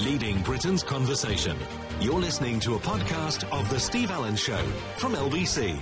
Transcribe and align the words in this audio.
leading 0.00 0.40
Britain's 0.42 0.82
conversation. 0.82 1.56
You're 2.00 2.18
listening 2.18 2.58
to 2.60 2.74
a 2.74 2.78
podcast 2.78 3.44
of 3.52 3.68
The 3.68 3.78
Steve 3.78 4.10
Allen 4.10 4.34
Show 4.34 4.62
from 4.96 5.14
LBC. 5.14 5.78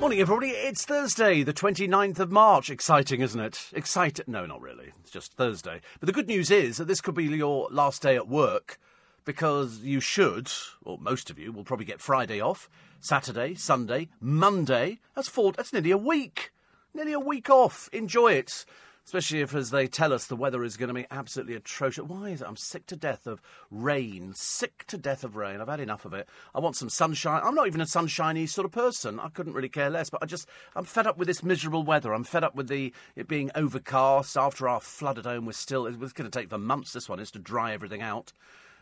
Morning, 0.00 0.18
everybody. 0.18 0.48
It's 0.48 0.84
Thursday, 0.84 1.44
the 1.44 1.52
29th 1.52 2.18
of 2.18 2.32
March. 2.32 2.70
Exciting, 2.70 3.20
isn't 3.20 3.40
it? 3.40 3.70
Exciting. 3.72 4.24
No, 4.26 4.44
not 4.46 4.60
really. 4.60 4.92
It's 5.00 5.12
just 5.12 5.34
Thursday. 5.34 5.80
But 6.00 6.08
the 6.08 6.12
good 6.12 6.26
news 6.26 6.50
is 6.50 6.78
that 6.78 6.88
this 6.88 7.00
could 7.00 7.14
be 7.14 7.24
your 7.24 7.68
last 7.70 8.02
day 8.02 8.16
at 8.16 8.26
work 8.26 8.78
because 9.24 9.78
you 9.78 10.00
should, 10.00 10.50
or 10.84 10.98
most 10.98 11.30
of 11.30 11.38
you, 11.38 11.52
will 11.52 11.62
probably 11.62 11.86
get 11.86 12.00
Friday 12.00 12.40
off, 12.40 12.68
Saturday, 12.98 13.54
Sunday, 13.54 14.08
Monday. 14.20 14.98
That's 15.14 15.28
four, 15.28 15.52
that's 15.52 15.72
nearly 15.72 15.92
a 15.92 15.96
week. 15.96 16.52
Nearly 16.92 17.12
a 17.12 17.20
week 17.20 17.48
off. 17.48 17.88
Enjoy 17.92 18.32
it. 18.32 18.64
Especially 19.04 19.40
if, 19.40 19.54
as 19.54 19.70
they 19.70 19.88
tell 19.88 20.12
us, 20.12 20.26
the 20.26 20.36
weather 20.36 20.62
is 20.62 20.76
going 20.76 20.88
to 20.88 20.94
be 20.94 21.06
absolutely 21.10 21.54
atrocious. 21.54 22.04
Why 22.04 22.30
is 22.30 22.40
it? 22.40 22.46
I'm 22.48 22.56
sick 22.56 22.86
to 22.86 22.96
death 22.96 23.26
of 23.26 23.42
rain. 23.70 24.32
Sick 24.34 24.84
to 24.86 24.96
death 24.96 25.24
of 25.24 25.34
rain. 25.34 25.60
I've 25.60 25.68
had 25.68 25.80
enough 25.80 26.04
of 26.04 26.14
it. 26.14 26.28
I 26.54 26.60
want 26.60 26.76
some 26.76 26.88
sunshine. 26.88 27.42
I'm 27.44 27.54
not 27.54 27.66
even 27.66 27.80
a 27.80 27.86
sunshiny 27.86 28.46
sort 28.46 28.64
of 28.64 28.70
person. 28.70 29.18
I 29.18 29.28
couldn't 29.28 29.54
really 29.54 29.68
care 29.68 29.90
less. 29.90 30.08
But 30.08 30.22
I 30.22 30.26
just, 30.26 30.48
I'm 30.76 30.84
fed 30.84 31.06
up 31.06 31.18
with 31.18 31.26
this 31.26 31.42
miserable 31.42 31.82
weather. 31.82 32.14
I'm 32.14 32.24
fed 32.24 32.44
up 32.44 32.54
with 32.54 32.68
the 32.68 32.92
it 33.16 33.26
being 33.26 33.50
overcast 33.54 34.36
after 34.36 34.68
our 34.68 34.80
flood 34.80 35.18
at 35.18 35.24
home 35.24 35.46
was 35.46 35.56
still. 35.56 35.86
It 35.86 35.98
was 35.98 36.12
going 36.12 36.30
to 36.30 36.38
take 36.38 36.48
for 36.48 36.58
months. 36.58 36.92
This 36.92 37.08
one 37.08 37.18
is 37.18 37.32
to 37.32 37.38
dry 37.40 37.72
everything 37.72 38.02
out. 38.02 38.32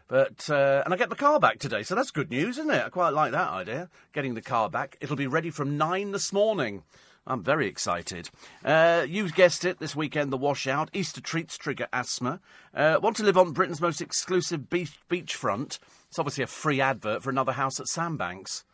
But 0.06 0.50
uh, 0.50 0.82
and 0.84 0.92
I 0.92 0.96
get 0.96 1.08
the 1.08 1.14
car 1.14 1.38
back 1.38 1.60
today, 1.60 1.84
so 1.84 1.94
that's 1.94 2.10
good 2.10 2.30
news, 2.30 2.58
isn't 2.58 2.70
it? 2.70 2.84
I 2.84 2.88
quite 2.88 3.10
like 3.10 3.30
that 3.30 3.48
idea. 3.48 3.88
Getting 4.12 4.34
the 4.34 4.42
car 4.42 4.68
back. 4.68 4.96
It'll 5.00 5.14
be 5.14 5.28
ready 5.28 5.50
from 5.50 5.78
nine 5.78 6.10
this 6.10 6.32
morning. 6.32 6.82
I'm 7.26 7.42
very 7.42 7.66
excited. 7.66 8.30
Uh, 8.64 9.04
you 9.08 9.30
guessed 9.30 9.64
it, 9.64 9.78
this 9.78 9.94
weekend, 9.94 10.32
the 10.32 10.38
washout. 10.38 10.90
Easter 10.92 11.20
treats 11.20 11.58
trigger 11.58 11.86
asthma. 11.92 12.40
Uh, 12.74 12.98
want 13.02 13.16
to 13.16 13.22
live 13.22 13.36
on 13.36 13.52
Britain's 13.52 13.80
most 13.80 14.00
exclusive 14.00 14.70
beach 14.70 14.98
beachfront? 15.08 15.78
It's 16.08 16.18
obviously 16.18 16.44
a 16.44 16.48
free 16.48 16.80
advert 16.80 17.22
for 17.22 17.30
another 17.30 17.52
house 17.52 17.78
at 17.78 17.88
Sandbanks. 17.88 18.64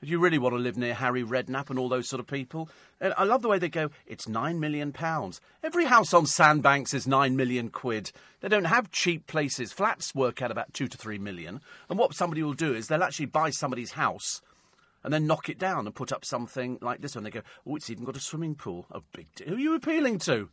Do 0.00 0.08
you 0.08 0.20
really 0.20 0.38
want 0.38 0.54
to 0.54 0.60
live 0.60 0.76
near 0.76 0.94
Harry 0.94 1.24
Redknapp 1.24 1.70
and 1.70 1.78
all 1.78 1.88
those 1.88 2.08
sort 2.08 2.20
of 2.20 2.28
people, 2.28 2.70
and 3.00 3.12
I 3.18 3.24
love 3.24 3.42
the 3.42 3.48
way 3.48 3.58
they 3.58 3.68
go. 3.68 3.90
It's 4.06 4.28
nine 4.28 4.60
million 4.60 4.92
pounds. 4.92 5.40
Every 5.62 5.86
house 5.86 6.14
on 6.14 6.24
Sandbanks 6.24 6.94
is 6.94 7.08
nine 7.08 7.34
million 7.34 7.68
quid. 7.68 8.12
They 8.40 8.48
don't 8.48 8.66
have 8.66 8.92
cheap 8.92 9.26
places. 9.26 9.72
Flats 9.72 10.14
work 10.14 10.40
out 10.40 10.52
about 10.52 10.72
two 10.72 10.86
to 10.86 10.96
three 10.96 11.18
million. 11.18 11.60
And 11.90 11.98
what 11.98 12.14
somebody 12.14 12.44
will 12.44 12.54
do 12.54 12.74
is 12.74 12.86
they'll 12.86 13.02
actually 13.02 13.26
buy 13.26 13.50
somebody's 13.50 13.92
house 13.92 14.40
and 15.04 15.12
then 15.12 15.26
knock 15.26 15.48
it 15.48 15.58
down 15.58 15.86
and 15.86 15.94
put 15.94 16.12
up 16.12 16.24
something 16.24 16.78
like 16.80 17.00
this 17.00 17.14
one. 17.14 17.24
They 17.24 17.30
go, 17.30 17.42
oh, 17.66 17.76
it's 17.76 17.90
even 17.90 18.04
got 18.04 18.16
a 18.16 18.20
swimming 18.20 18.54
pool. 18.54 18.86
A 18.90 19.00
big 19.12 19.32
deal. 19.34 19.48
Who 19.48 19.54
are 19.54 19.60
you 19.60 19.74
appealing 19.74 20.18
to? 20.20 20.48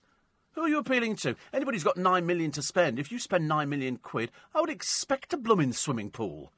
Who 0.53 0.61
are 0.61 0.69
you 0.69 0.77
appealing 0.77 1.17
to? 1.17 1.35
Anybody's 1.53 1.83
got 1.83 1.97
nine 1.97 2.25
million 2.25 2.51
to 2.51 2.61
spend. 2.61 2.97
If 2.97 3.11
you 3.11 3.19
spend 3.19 3.47
nine 3.47 3.69
million 3.69 3.97
quid, 3.97 4.31
I 4.53 4.61
would 4.61 4.69
expect 4.69 5.33
a 5.33 5.37
blooming 5.37 5.73
swimming 5.73 6.11
pool. 6.11 6.53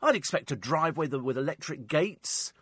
I'd 0.00 0.14
expect 0.14 0.52
a 0.52 0.56
driveway 0.56 1.08
with 1.08 1.38
electric 1.38 1.88
gates. 1.88 2.52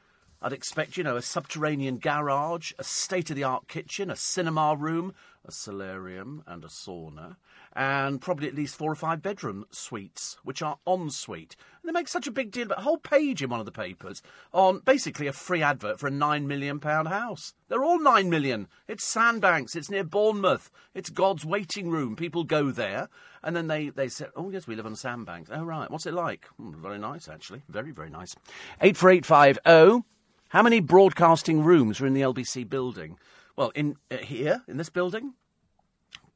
I'd 0.42 0.54
expect, 0.54 0.96
you 0.96 1.05
know, 1.05 1.16
a 1.16 1.22
subterranean 1.22 1.98
garage, 1.98 2.72
a 2.78 2.84
state 2.84 3.28
of 3.28 3.36
the 3.36 3.44
art 3.44 3.68
kitchen, 3.68 4.10
a 4.10 4.16
cinema 4.16 4.74
room, 4.74 5.12
a 5.44 5.52
solarium, 5.52 6.42
and 6.46 6.64
a 6.64 6.68
sauna, 6.68 7.36
and 7.74 8.20
probably 8.20 8.48
at 8.48 8.54
least 8.54 8.74
four 8.74 8.90
or 8.90 8.96
five 8.96 9.22
bedroom 9.22 9.64
suites, 9.70 10.36
which 10.42 10.62
are 10.62 10.78
en 10.86 11.10
suite. 11.10 11.56
And 11.82 11.88
they 11.88 11.98
make 11.98 12.08
such 12.08 12.27
a 12.27 12.32
big 12.32 12.50
deal 12.50 12.66
about 12.66 12.78
a 12.78 12.82
whole 12.82 12.98
page 12.98 13.42
in 13.42 13.50
one 13.50 13.60
of 13.60 13.66
the 13.66 13.72
papers 13.72 14.22
on 14.52 14.80
basically 14.80 15.27
a 15.27 15.32
free 15.32 15.62
advert 15.62 16.00
for 16.00 16.06
a 16.06 16.10
nine 16.10 16.46
million 16.46 16.80
pound 16.80 17.08
house. 17.08 17.54
They're 17.68 17.84
all 17.84 18.00
nine 18.00 18.28
million. 18.28 18.68
It's 18.88 19.04
Sandbanks, 19.04 19.77
it's 19.77 19.90
near 19.90 20.04
Bournemouth, 20.04 20.70
it's 20.94 21.10
God's 21.10 21.44
waiting 21.44 21.90
room. 21.90 22.16
People 22.16 22.44
go 22.44 22.70
there, 22.70 23.08
and 23.42 23.54
then 23.54 23.68
they, 23.68 23.88
they 23.88 24.08
say, 24.08 24.27
Oh, 24.36 24.50
yes, 24.50 24.66
we 24.66 24.74
live 24.74 24.86
on 24.86 24.96
Sandbanks. 24.96 25.50
Oh, 25.52 25.62
right. 25.62 25.90
What's 25.90 26.06
it 26.06 26.14
like? 26.14 26.46
Hmm, 26.56 26.82
very 26.82 26.98
nice, 26.98 27.28
actually. 27.28 27.62
Very, 27.68 27.92
very 27.92 28.10
nice. 28.10 28.34
84850. 28.80 30.06
How 30.48 30.62
many 30.62 30.80
broadcasting 30.80 31.62
rooms 31.62 32.00
are 32.00 32.06
in 32.06 32.14
the 32.14 32.22
LBC 32.22 32.68
building? 32.68 33.18
Well, 33.55 33.70
in 33.77 33.96
uh, 34.11 34.16
here, 34.16 34.62
in 34.66 34.78
this 34.78 34.90
building? 34.90 35.34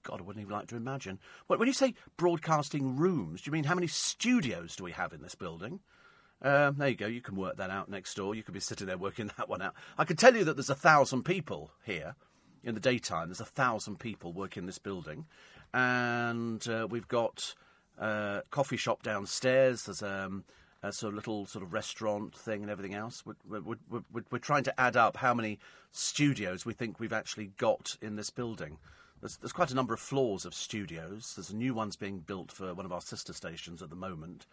God, 0.04 0.20
I 0.20 0.22
wouldn't 0.22 0.42
even 0.42 0.54
like 0.54 0.68
to 0.68 0.76
imagine. 0.76 1.18
When 1.48 1.66
you 1.66 1.72
say 1.72 1.94
broadcasting 2.16 2.96
rooms, 2.96 3.42
do 3.42 3.48
you 3.48 3.52
mean 3.52 3.64
how 3.64 3.74
many 3.74 3.88
studios 3.88 4.76
do 4.76 4.84
we 4.84 4.92
have 4.92 5.12
in 5.12 5.22
this 5.22 5.34
building? 5.34 5.80
Um, 6.42 6.76
there 6.76 6.88
you 6.88 6.94
go. 6.94 7.06
You 7.06 7.22
can 7.22 7.36
work 7.36 7.56
that 7.56 7.70
out 7.70 7.88
next 7.88 8.14
door. 8.14 8.34
You 8.34 8.42
could 8.42 8.54
be 8.54 8.60
sitting 8.60 8.86
there 8.86 8.98
working 8.98 9.30
that 9.36 9.48
one 9.48 9.62
out. 9.62 9.74
I 9.98 10.04
can 10.04 10.16
tell 10.16 10.36
you 10.36 10.44
that 10.44 10.56
there's 10.56 10.70
a 10.70 10.74
thousand 10.74 11.24
people 11.24 11.70
here 11.84 12.14
in 12.62 12.74
the 12.74 12.80
daytime. 12.80 13.28
There's 13.28 13.40
a 13.40 13.46
thousand 13.46 13.98
people 13.98 14.32
working 14.32 14.62
in 14.62 14.66
this 14.66 14.78
building, 14.78 15.26
and 15.72 16.66
uh, 16.68 16.86
we've 16.88 17.08
got 17.08 17.54
uh, 17.98 18.42
coffee 18.50 18.76
shop 18.76 19.02
downstairs. 19.02 19.84
There's 19.84 20.02
um, 20.02 20.44
a 20.82 20.92
sort 20.92 21.12
of 21.12 21.16
little 21.16 21.46
sort 21.46 21.64
of 21.64 21.72
restaurant 21.72 22.34
thing 22.34 22.62
and 22.62 22.70
everything 22.70 22.94
else. 22.94 23.24
We're, 23.24 23.60
we're, 23.60 23.76
we're, 23.88 24.24
we're, 24.30 24.38
trying 24.38 24.64
to 24.64 24.80
add 24.80 24.96
up 24.96 25.16
how 25.16 25.32
many 25.32 25.58
studios 25.92 26.66
we 26.66 26.74
think 26.74 27.00
we've 27.00 27.12
actually 27.12 27.52
got 27.56 27.96
in 28.02 28.16
this 28.16 28.30
building. 28.30 28.78
There's, 29.24 29.38
there's 29.38 29.52
quite 29.52 29.70
a 29.70 29.74
number 29.74 29.94
of 29.94 30.00
floors 30.00 30.44
of 30.44 30.52
studios. 30.52 31.32
There's 31.34 31.48
a 31.48 31.56
new 31.56 31.72
one's 31.72 31.96
being 31.96 32.18
built 32.18 32.52
for 32.52 32.74
one 32.74 32.84
of 32.84 32.92
our 32.92 33.00
sister 33.00 33.32
stations 33.32 33.80
at 33.80 33.88
the 33.88 33.96
moment, 33.96 34.44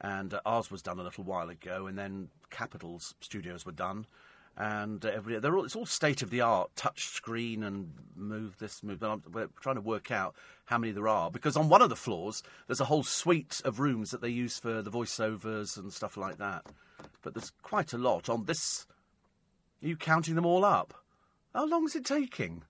and 0.00 0.34
uh, 0.34 0.40
ours 0.44 0.68
was 0.68 0.82
done 0.82 0.98
a 0.98 1.04
little 1.04 1.22
while 1.22 1.48
ago, 1.48 1.86
and 1.86 1.96
then 1.96 2.30
Capital's 2.50 3.14
studios 3.20 3.64
were 3.64 3.70
done. 3.70 4.04
And 4.56 5.04
uh, 5.04 5.10
every, 5.10 5.38
they're 5.38 5.56
all, 5.56 5.64
it's 5.64 5.76
all 5.76 5.86
state 5.86 6.22
of 6.22 6.30
the 6.30 6.40
art, 6.40 6.74
touch 6.74 7.04
screen 7.04 7.62
and 7.62 7.92
move 8.16 8.58
this, 8.58 8.82
move 8.82 8.98
that. 8.98 9.20
We're 9.32 9.46
trying 9.60 9.76
to 9.76 9.80
work 9.80 10.10
out 10.10 10.34
how 10.64 10.78
many 10.78 10.92
there 10.92 11.06
are 11.06 11.30
because 11.30 11.56
on 11.56 11.68
one 11.68 11.80
of 11.80 11.88
the 11.88 11.94
floors 11.94 12.42
there's 12.66 12.80
a 12.80 12.86
whole 12.86 13.04
suite 13.04 13.60
of 13.64 13.78
rooms 13.78 14.10
that 14.10 14.22
they 14.22 14.28
use 14.28 14.58
for 14.58 14.82
the 14.82 14.90
voiceovers 14.90 15.76
and 15.76 15.92
stuff 15.92 16.16
like 16.16 16.38
that. 16.38 16.66
But 17.22 17.34
there's 17.34 17.52
quite 17.62 17.92
a 17.92 17.98
lot 17.98 18.28
on 18.28 18.46
this. 18.46 18.88
Are 19.84 19.86
you 19.86 19.96
counting 19.96 20.34
them 20.34 20.46
all 20.46 20.64
up? 20.64 20.94
How 21.54 21.64
long 21.64 21.84
is 21.84 21.94
it 21.94 22.04
taking 22.04 22.64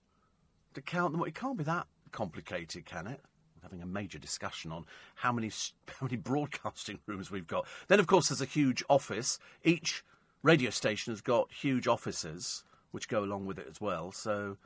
to 0.77 0.81
count 0.81 1.11
them? 1.11 1.21
It 1.25 1.35
can't 1.35 1.57
be 1.57 1.63
that 1.65 1.87
complicated, 2.11 2.85
can 2.85 3.07
it? 3.07 3.21
having 3.67 3.81
a 3.81 3.85
major 3.85 4.17
discussion 4.17 4.71
on 4.71 4.85
how 5.15 5.31
many 5.31 5.49
how 5.87 6.05
many 6.05 6.15
broadcasting 6.15 6.99
rooms 7.05 7.29
we've 7.29 7.47
got. 7.47 7.67
Then, 7.87 7.99
of 7.99 8.07
course, 8.07 8.29
there's 8.29 8.41
a 8.41 8.45
huge 8.45 8.83
office. 8.89 9.39
Each 9.63 10.03
radio 10.41 10.69
station 10.69 11.11
has 11.11 11.21
got 11.21 11.51
huge 11.51 11.87
offices 11.87 12.63
which 12.91 13.09
go 13.09 13.23
along 13.23 13.45
with 13.45 13.59
it 13.59 13.67
as 13.69 13.81
well. 13.81 14.11
So, 14.11 14.57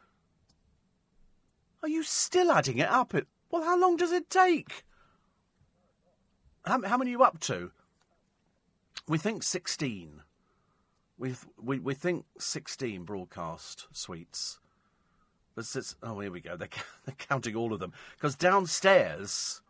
are 1.82 1.90
you 1.90 2.04
still 2.04 2.52
adding 2.52 2.78
it 2.78 2.90
up? 2.90 3.16
It 3.16 3.28
well, 3.50 3.64
how 3.64 3.80
long 3.80 3.98
does 3.98 4.12
it 4.12 4.30
take? 4.30 4.84
How, 6.64 6.82
how 6.84 6.98
many 6.98 7.12
are 7.12 7.18
you 7.18 7.24
up 7.24 7.40
to? 7.42 7.72
We 9.08 9.18
think 9.18 9.44
sixteen. 9.44 10.22
We 11.18 11.36
we 11.60 11.80
we 11.80 11.94
think 11.96 12.26
sixteen 12.38 13.04
broadcast 13.04 13.88
suites. 13.92 14.61
But 15.56 15.66
oh, 16.02 16.20
here 16.20 16.32
we 16.32 16.42
go. 16.42 16.56
They're, 16.56 16.70
they're 17.06 17.16
counting 17.18 17.56
all 17.56 17.74
of 17.74 17.80
them 17.80 17.94
because 18.16 18.36
downstairs 18.36 19.62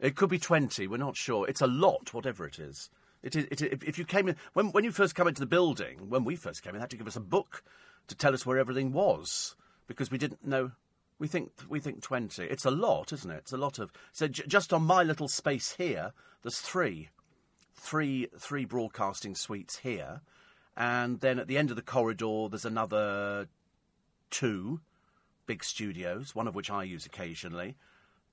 it 0.00 0.16
could 0.16 0.30
be 0.30 0.38
twenty. 0.38 0.86
We're 0.86 0.96
not 0.98 1.16
sure. 1.16 1.48
It's 1.48 1.60
a 1.60 1.66
lot, 1.66 2.14
whatever 2.14 2.46
it 2.46 2.58
is. 2.58 2.90
It 3.22 3.34
is. 3.34 3.44
It, 3.50 3.82
if 3.82 3.98
you 3.98 4.04
came 4.04 4.28
in 4.28 4.36
when 4.52 4.70
when 4.70 4.84
you 4.84 4.92
first 4.92 5.14
come 5.14 5.28
into 5.28 5.40
the 5.40 5.46
building, 5.46 6.08
when 6.08 6.24
we 6.24 6.36
first 6.36 6.62
came 6.62 6.70
in, 6.70 6.76
they 6.76 6.82
had 6.82 6.90
to 6.90 6.96
give 6.96 7.08
us 7.08 7.16
a 7.16 7.20
book 7.20 7.64
to 8.06 8.14
tell 8.14 8.34
us 8.34 8.46
where 8.46 8.58
everything 8.58 8.92
was 8.92 9.56
because 9.86 10.10
we 10.10 10.18
didn't 10.18 10.46
know. 10.46 10.72
We 11.18 11.26
think 11.26 11.50
we 11.68 11.80
think 11.80 12.00
twenty. 12.00 12.44
It's 12.44 12.64
a 12.64 12.70
lot, 12.70 13.12
isn't 13.12 13.30
it? 13.30 13.38
It's 13.38 13.52
a 13.52 13.56
lot 13.56 13.80
of. 13.80 13.92
So 14.12 14.28
j- 14.28 14.44
just 14.46 14.72
on 14.72 14.82
my 14.82 15.02
little 15.02 15.26
space 15.26 15.74
here, 15.74 16.12
there's 16.42 16.60
three, 16.60 17.08
three, 17.74 18.28
three 18.38 18.64
broadcasting 18.64 19.34
suites 19.34 19.78
here, 19.78 20.20
and 20.76 21.18
then 21.18 21.40
at 21.40 21.48
the 21.48 21.58
end 21.58 21.70
of 21.70 21.76
the 21.76 21.82
corridor, 21.82 22.48
there's 22.48 22.64
another 22.64 23.48
two 24.30 24.80
big 25.46 25.64
studios, 25.64 26.34
one 26.34 26.46
of 26.46 26.54
which 26.54 26.70
I 26.70 26.84
use 26.84 27.06
occasionally. 27.06 27.76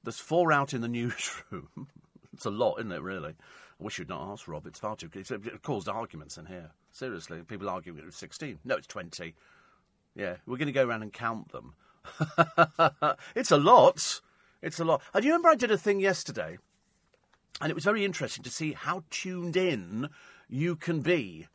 There's 0.04 0.20
four 0.20 0.52
out 0.52 0.74
in 0.74 0.82
the 0.82 0.88
newsroom. 1.00 1.88
it's 2.34 2.46
a 2.46 2.52
lot, 2.52 2.80
isn't 2.80 2.92
it? 2.92 3.02
Really. 3.02 3.36
I 3.80 3.84
wish 3.84 4.00
you'd 4.00 4.10
not 4.10 4.32
asked, 4.32 4.48
Rob. 4.48 4.68
It's 4.68 4.80
far 4.80 4.96
too. 4.96 5.10
It 5.14 5.62
caused 5.62 5.90
arguments 5.90 6.38
in 6.38 6.46
here. 6.46 6.72
Seriously, 6.92 7.42
people 7.44 7.70
arguing 7.70 8.00
it 8.00 8.06
was 8.06 8.16
16. 8.16 8.60
No, 8.64 8.76
it's 8.76 8.88
20. 8.88 9.34
Yeah, 10.16 10.36
we're 10.46 10.58
going 10.58 10.68
to 10.68 10.72
go 10.72 10.86
around 10.86 11.02
and 11.02 11.12
count 11.12 11.52
them. 11.52 11.74
it's 13.36 13.52
a 13.52 13.58
lot. 13.58 14.22
It's 14.62 14.80
a 14.80 14.86
lot. 14.86 15.02
And 15.14 15.26
you 15.26 15.32
remember 15.32 15.50
I 15.50 15.56
did 15.56 15.72
a 15.72 15.78
thing 15.78 16.00
yesterday, 16.00 16.58
and 17.60 17.70
it 17.70 17.76
was 17.76 17.84
very 17.84 18.06
interesting 18.06 18.44
to 18.44 18.50
see 18.50 18.74
how 18.74 19.04
tuned 19.10 19.58
in 19.58 20.10
you 20.48 20.76
can 20.76 21.02
be 21.02 21.48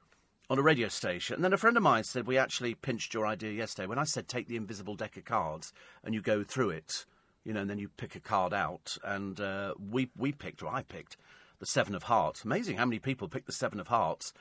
on 0.51 0.59
a 0.59 0.63
radio 0.63 0.89
station. 0.89 1.37
And 1.37 1.45
then 1.45 1.53
a 1.53 1.57
friend 1.57 1.77
of 1.77 1.83
mine 1.83 2.03
said, 2.03 2.27
We 2.27 2.37
actually 2.37 2.75
pinched 2.75 3.15
your 3.15 3.27
idea 3.27 3.53
yesterday. 3.53 3.87
When 3.87 4.01
I 4.01 4.05
said, 4.05 4.27
Take 4.27 4.49
the 4.49 4.57
invisible 4.57 4.97
deck 4.97 5.17
of 5.17 5.25
cards 5.25 5.73
and 6.03 6.13
you 6.13 6.21
go 6.21 6.43
through 6.43 6.71
it, 6.71 7.07
you 7.45 7.53
know, 7.53 7.61
and 7.61 7.71
then 7.71 7.79
you 7.79 7.89
pick 7.89 8.17
a 8.17 8.21
card 8.21 8.53
out. 8.53 8.99
And 9.05 9.41
uh, 9.41 9.75
we, 9.79 10.11
we 10.17 10.33
picked, 10.33 10.63
or 10.63 10.69
I 10.69 10.83
picked, 10.83 11.17
the 11.61 11.67
Seven 11.67 11.95
of 11.95 12.03
Hearts. 12.03 12.45
Amazing 12.45 12.77
how 12.77 12.85
many 12.85 12.99
people 12.99 13.29
picked 13.29 13.47
the 13.47 13.53
Seven 13.53 13.79
of 13.79 13.87
Hearts 13.87 14.33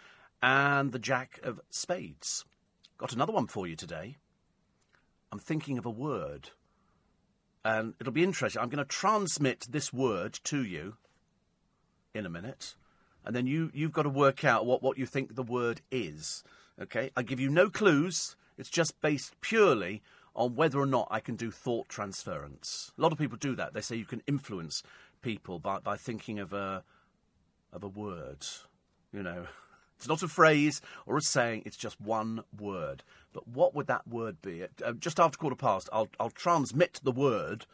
and 0.41 0.91
the 0.91 0.99
Jack 0.99 1.39
of 1.43 1.61
Spades. 1.69 2.43
Got 2.97 3.13
another 3.13 3.33
one 3.33 3.47
for 3.47 3.67
you 3.67 3.75
today. 3.75 4.17
I'm 5.31 5.39
thinking 5.39 5.77
of 5.77 5.85
a 5.85 5.91
word. 5.91 6.49
and 7.63 7.93
it'll 7.99 8.13
be 8.13 8.23
interesting. 8.23 8.61
I'm 8.61 8.69
going 8.69 8.83
to 8.83 8.85
transmit 8.85 9.67
this 9.69 9.93
word 9.93 10.39
to 10.45 10.63
you 10.63 10.95
in 12.15 12.25
a 12.25 12.29
minute, 12.29 12.75
and 13.29 13.35
then 13.35 13.45
you 13.45 13.69
you've 13.75 13.91
got 13.91 14.01
to 14.01 14.09
work 14.09 14.43
out 14.43 14.65
what 14.65 14.81
what 14.81 14.97
you 14.97 15.05
think 15.05 15.35
the 15.35 15.43
word 15.43 15.81
is. 15.91 16.43
Okay, 16.81 17.11
I 17.15 17.21
give 17.21 17.39
you 17.39 17.47
no 17.47 17.69
clues. 17.69 18.35
It's 18.57 18.71
just 18.71 18.99
based 19.01 19.39
purely 19.39 20.01
on 20.35 20.55
whether 20.55 20.79
or 20.79 20.87
not 20.87 21.07
I 21.11 21.19
can 21.19 21.35
do 21.35 21.51
thought 21.51 21.89
transference. 21.89 22.91
A 22.97 23.01
lot 23.03 23.11
of 23.11 23.19
people 23.19 23.37
do 23.37 23.55
that. 23.55 23.75
They 23.75 23.81
say 23.81 23.97
you 23.97 24.05
can 24.05 24.23
influence 24.25 24.81
people 25.21 25.59
by, 25.59 25.77
by 25.77 25.95
thinking 25.95 26.39
of 26.39 26.53
a 26.53 26.83
of 27.71 27.83
a 27.83 27.87
word. 27.87 28.47
You 29.13 29.21
know, 29.21 29.45
it's 29.95 30.07
not 30.07 30.23
a 30.23 30.27
phrase 30.27 30.81
or 31.05 31.15
a 31.15 31.21
saying. 31.21 31.61
It's 31.67 31.77
just 31.77 32.01
one 32.01 32.41
word. 32.59 33.03
But 33.31 33.47
what 33.47 33.75
would 33.75 33.85
that 33.85 34.07
word 34.07 34.41
be? 34.41 34.63
Uh, 34.83 34.93
just 34.93 35.19
after 35.19 35.37
quarter 35.37 35.55
past, 35.55 35.87
I'll 35.93 36.09
I'll 36.19 36.31
transmit 36.31 36.99
the 37.03 37.11
word. 37.11 37.67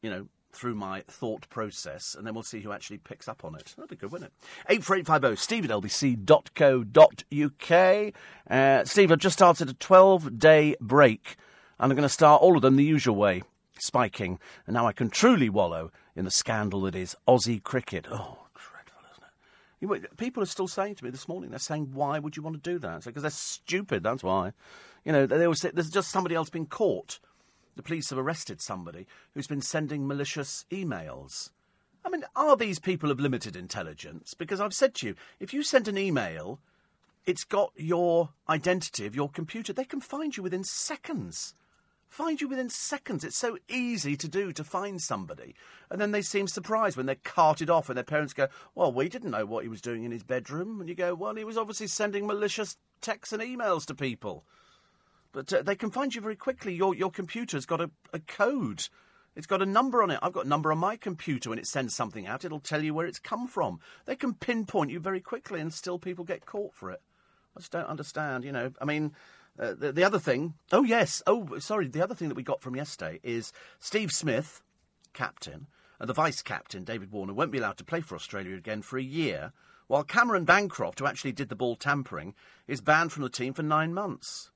You 0.00 0.08
know, 0.08 0.28
through 0.52 0.74
my 0.74 1.02
thought 1.08 1.48
process, 1.50 2.14
and 2.14 2.26
then 2.26 2.34
we'll 2.34 2.42
see 2.42 2.60
who 2.60 2.72
actually 2.72 2.98
picks 2.98 3.28
up 3.28 3.44
on 3.44 3.54
it. 3.54 3.74
That'd 3.76 3.90
be 3.90 3.96
good, 3.96 4.10
wouldn't 4.12 4.32
it? 4.32 4.46
84850 4.68 5.42
steve 5.42 5.64
at 5.64 5.70
lbc.co.uk. 6.90 8.14
Uh, 8.50 8.84
Steve, 8.84 9.12
I've 9.12 9.18
just 9.18 9.36
started 9.36 9.68
a 9.68 9.74
12 9.74 10.38
day 10.38 10.76
break, 10.80 11.36
and 11.78 11.92
I'm 11.92 11.96
going 11.96 12.02
to 12.02 12.08
start 12.08 12.42
all 12.42 12.56
of 12.56 12.62
them 12.62 12.76
the 12.76 12.84
usual 12.84 13.16
way 13.16 13.42
spiking, 13.78 14.38
and 14.66 14.74
now 14.74 14.86
I 14.86 14.92
can 14.92 15.10
truly 15.10 15.48
wallow 15.48 15.90
in 16.14 16.24
the 16.24 16.30
scandal 16.30 16.80
that 16.82 16.94
is 16.94 17.16
Aussie 17.28 17.62
cricket. 17.62 18.06
Oh, 18.10 18.46
dreadful, 18.54 19.02
isn't 19.82 20.04
it? 20.04 20.16
People 20.16 20.42
are 20.42 20.46
still 20.46 20.68
saying 20.68 20.94
to 20.96 21.04
me 21.04 21.10
this 21.10 21.28
morning, 21.28 21.50
they're 21.50 21.58
saying, 21.58 21.90
why 21.92 22.18
would 22.18 22.36
you 22.36 22.42
want 22.42 22.62
to 22.62 22.70
do 22.70 22.78
that? 22.78 23.04
Because 23.04 23.22
they're 23.22 23.30
stupid, 23.30 24.02
that's 24.02 24.22
why. 24.22 24.52
You 25.04 25.12
know, 25.12 25.26
they 25.26 25.44
always 25.44 25.60
say, 25.60 25.70
there's 25.72 25.90
just 25.90 26.10
somebody 26.10 26.34
else 26.34 26.50
being 26.50 26.66
caught 26.66 27.20
the 27.76 27.82
police 27.82 28.10
have 28.10 28.18
arrested 28.18 28.60
somebody 28.60 29.06
who's 29.34 29.46
been 29.46 29.60
sending 29.60 30.06
malicious 30.06 30.64
emails. 30.70 31.50
I 32.04 32.08
mean, 32.08 32.24
are 32.34 32.56
these 32.56 32.78
people 32.78 33.10
of 33.10 33.20
limited 33.20 33.54
intelligence? 33.54 34.32
Because 34.34 34.60
I've 34.60 34.74
said 34.74 34.94
to 34.96 35.08
you, 35.08 35.14
if 35.40 35.52
you 35.52 35.62
send 35.62 35.88
an 35.88 35.98
email, 35.98 36.60
it's 37.26 37.44
got 37.44 37.72
your 37.76 38.30
identity 38.48 39.06
of 39.06 39.16
your 39.16 39.28
computer. 39.28 39.72
They 39.72 39.84
can 39.84 40.00
find 40.00 40.36
you 40.36 40.42
within 40.42 40.64
seconds. 40.64 41.54
Find 42.08 42.40
you 42.40 42.48
within 42.48 42.70
seconds. 42.70 43.24
It's 43.24 43.36
so 43.36 43.58
easy 43.68 44.16
to 44.16 44.28
do 44.28 44.52
to 44.52 44.64
find 44.64 45.02
somebody. 45.02 45.56
And 45.90 46.00
then 46.00 46.12
they 46.12 46.22
seem 46.22 46.46
surprised 46.46 46.96
when 46.96 47.06
they're 47.06 47.16
carted 47.16 47.68
off 47.68 47.88
and 47.88 47.96
their 47.96 48.04
parents 48.04 48.32
go, 48.32 48.46
Well, 48.74 48.92
we 48.92 49.08
didn't 49.08 49.32
know 49.32 49.44
what 49.44 49.64
he 49.64 49.68
was 49.68 49.80
doing 49.80 50.04
in 50.04 50.12
his 50.12 50.22
bedroom. 50.22 50.80
And 50.80 50.88
you 50.88 50.94
go, 50.94 51.14
Well, 51.14 51.34
he 51.34 51.44
was 51.44 51.58
obviously 51.58 51.88
sending 51.88 52.26
malicious 52.26 52.76
texts 53.00 53.32
and 53.32 53.42
emails 53.42 53.84
to 53.86 53.94
people. 53.94 54.44
But 55.36 55.52
uh, 55.52 55.60
they 55.60 55.76
can 55.76 55.90
find 55.90 56.14
you 56.14 56.22
very 56.22 56.34
quickly. 56.34 56.72
Your 56.72 56.94
your 56.94 57.10
computer's 57.10 57.66
got 57.66 57.82
a, 57.82 57.90
a 58.10 58.20
code. 58.20 58.88
It's 59.34 59.46
got 59.46 59.60
a 59.60 59.66
number 59.66 60.02
on 60.02 60.10
it. 60.10 60.18
I've 60.22 60.32
got 60.32 60.46
a 60.46 60.48
number 60.48 60.72
on 60.72 60.78
my 60.78 60.96
computer. 60.96 61.50
When 61.50 61.58
it 61.58 61.66
sends 61.66 61.94
something 61.94 62.26
out, 62.26 62.46
it'll 62.46 62.58
tell 62.58 62.82
you 62.82 62.94
where 62.94 63.04
it's 63.04 63.18
come 63.18 63.46
from. 63.46 63.78
They 64.06 64.16
can 64.16 64.32
pinpoint 64.32 64.90
you 64.90 64.98
very 64.98 65.20
quickly, 65.20 65.60
and 65.60 65.74
still 65.74 65.98
people 65.98 66.24
get 66.24 66.46
caught 66.46 66.72
for 66.72 66.90
it. 66.90 67.02
I 67.54 67.60
just 67.60 67.70
don't 67.70 67.84
understand. 67.84 68.44
You 68.44 68.52
know, 68.52 68.72
I 68.80 68.86
mean, 68.86 69.12
uh, 69.58 69.74
the, 69.74 69.92
the 69.92 70.04
other 70.04 70.18
thing. 70.18 70.54
Oh 70.72 70.84
yes. 70.84 71.22
Oh, 71.26 71.58
sorry. 71.58 71.86
The 71.86 72.02
other 72.02 72.14
thing 72.14 72.28
that 72.28 72.34
we 72.34 72.42
got 72.42 72.62
from 72.62 72.74
yesterday 72.74 73.20
is 73.22 73.52
Steve 73.78 74.12
Smith, 74.12 74.62
captain, 75.12 75.66
and 76.00 76.08
the 76.08 76.14
vice 76.14 76.40
captain 76.40 76.82
David 76.82 77.12
Warner 77.12 77.34
won't 77.34 77.52
be 77.52 77.58
allowed 77.58 77.76
to 77.76 77.84
play 77.84 78.00
for 78.00 78.14
Australia 78.14 78.56
again 78.56 78.80
for 78.80 78.96
a 78.96 79.02
year, 79.02 79.52
while 79.86 80.02
Cameron 80.02 80.46
Bancroft, 80.46 81.00
who 81.00 81.06
actually 81.06 81.32
did 81.32 81.50
the 81.50 81.56
ball 81.56 81.76
tampering, 81.76 82.32
is 82.66 82.80
banned 82.80 83.12
from 83.12 83.22
the 83.22 83.28
team 83.28 83.52
for 83.52 83.62
nine 83.62 83.92
months. 83.92 84.50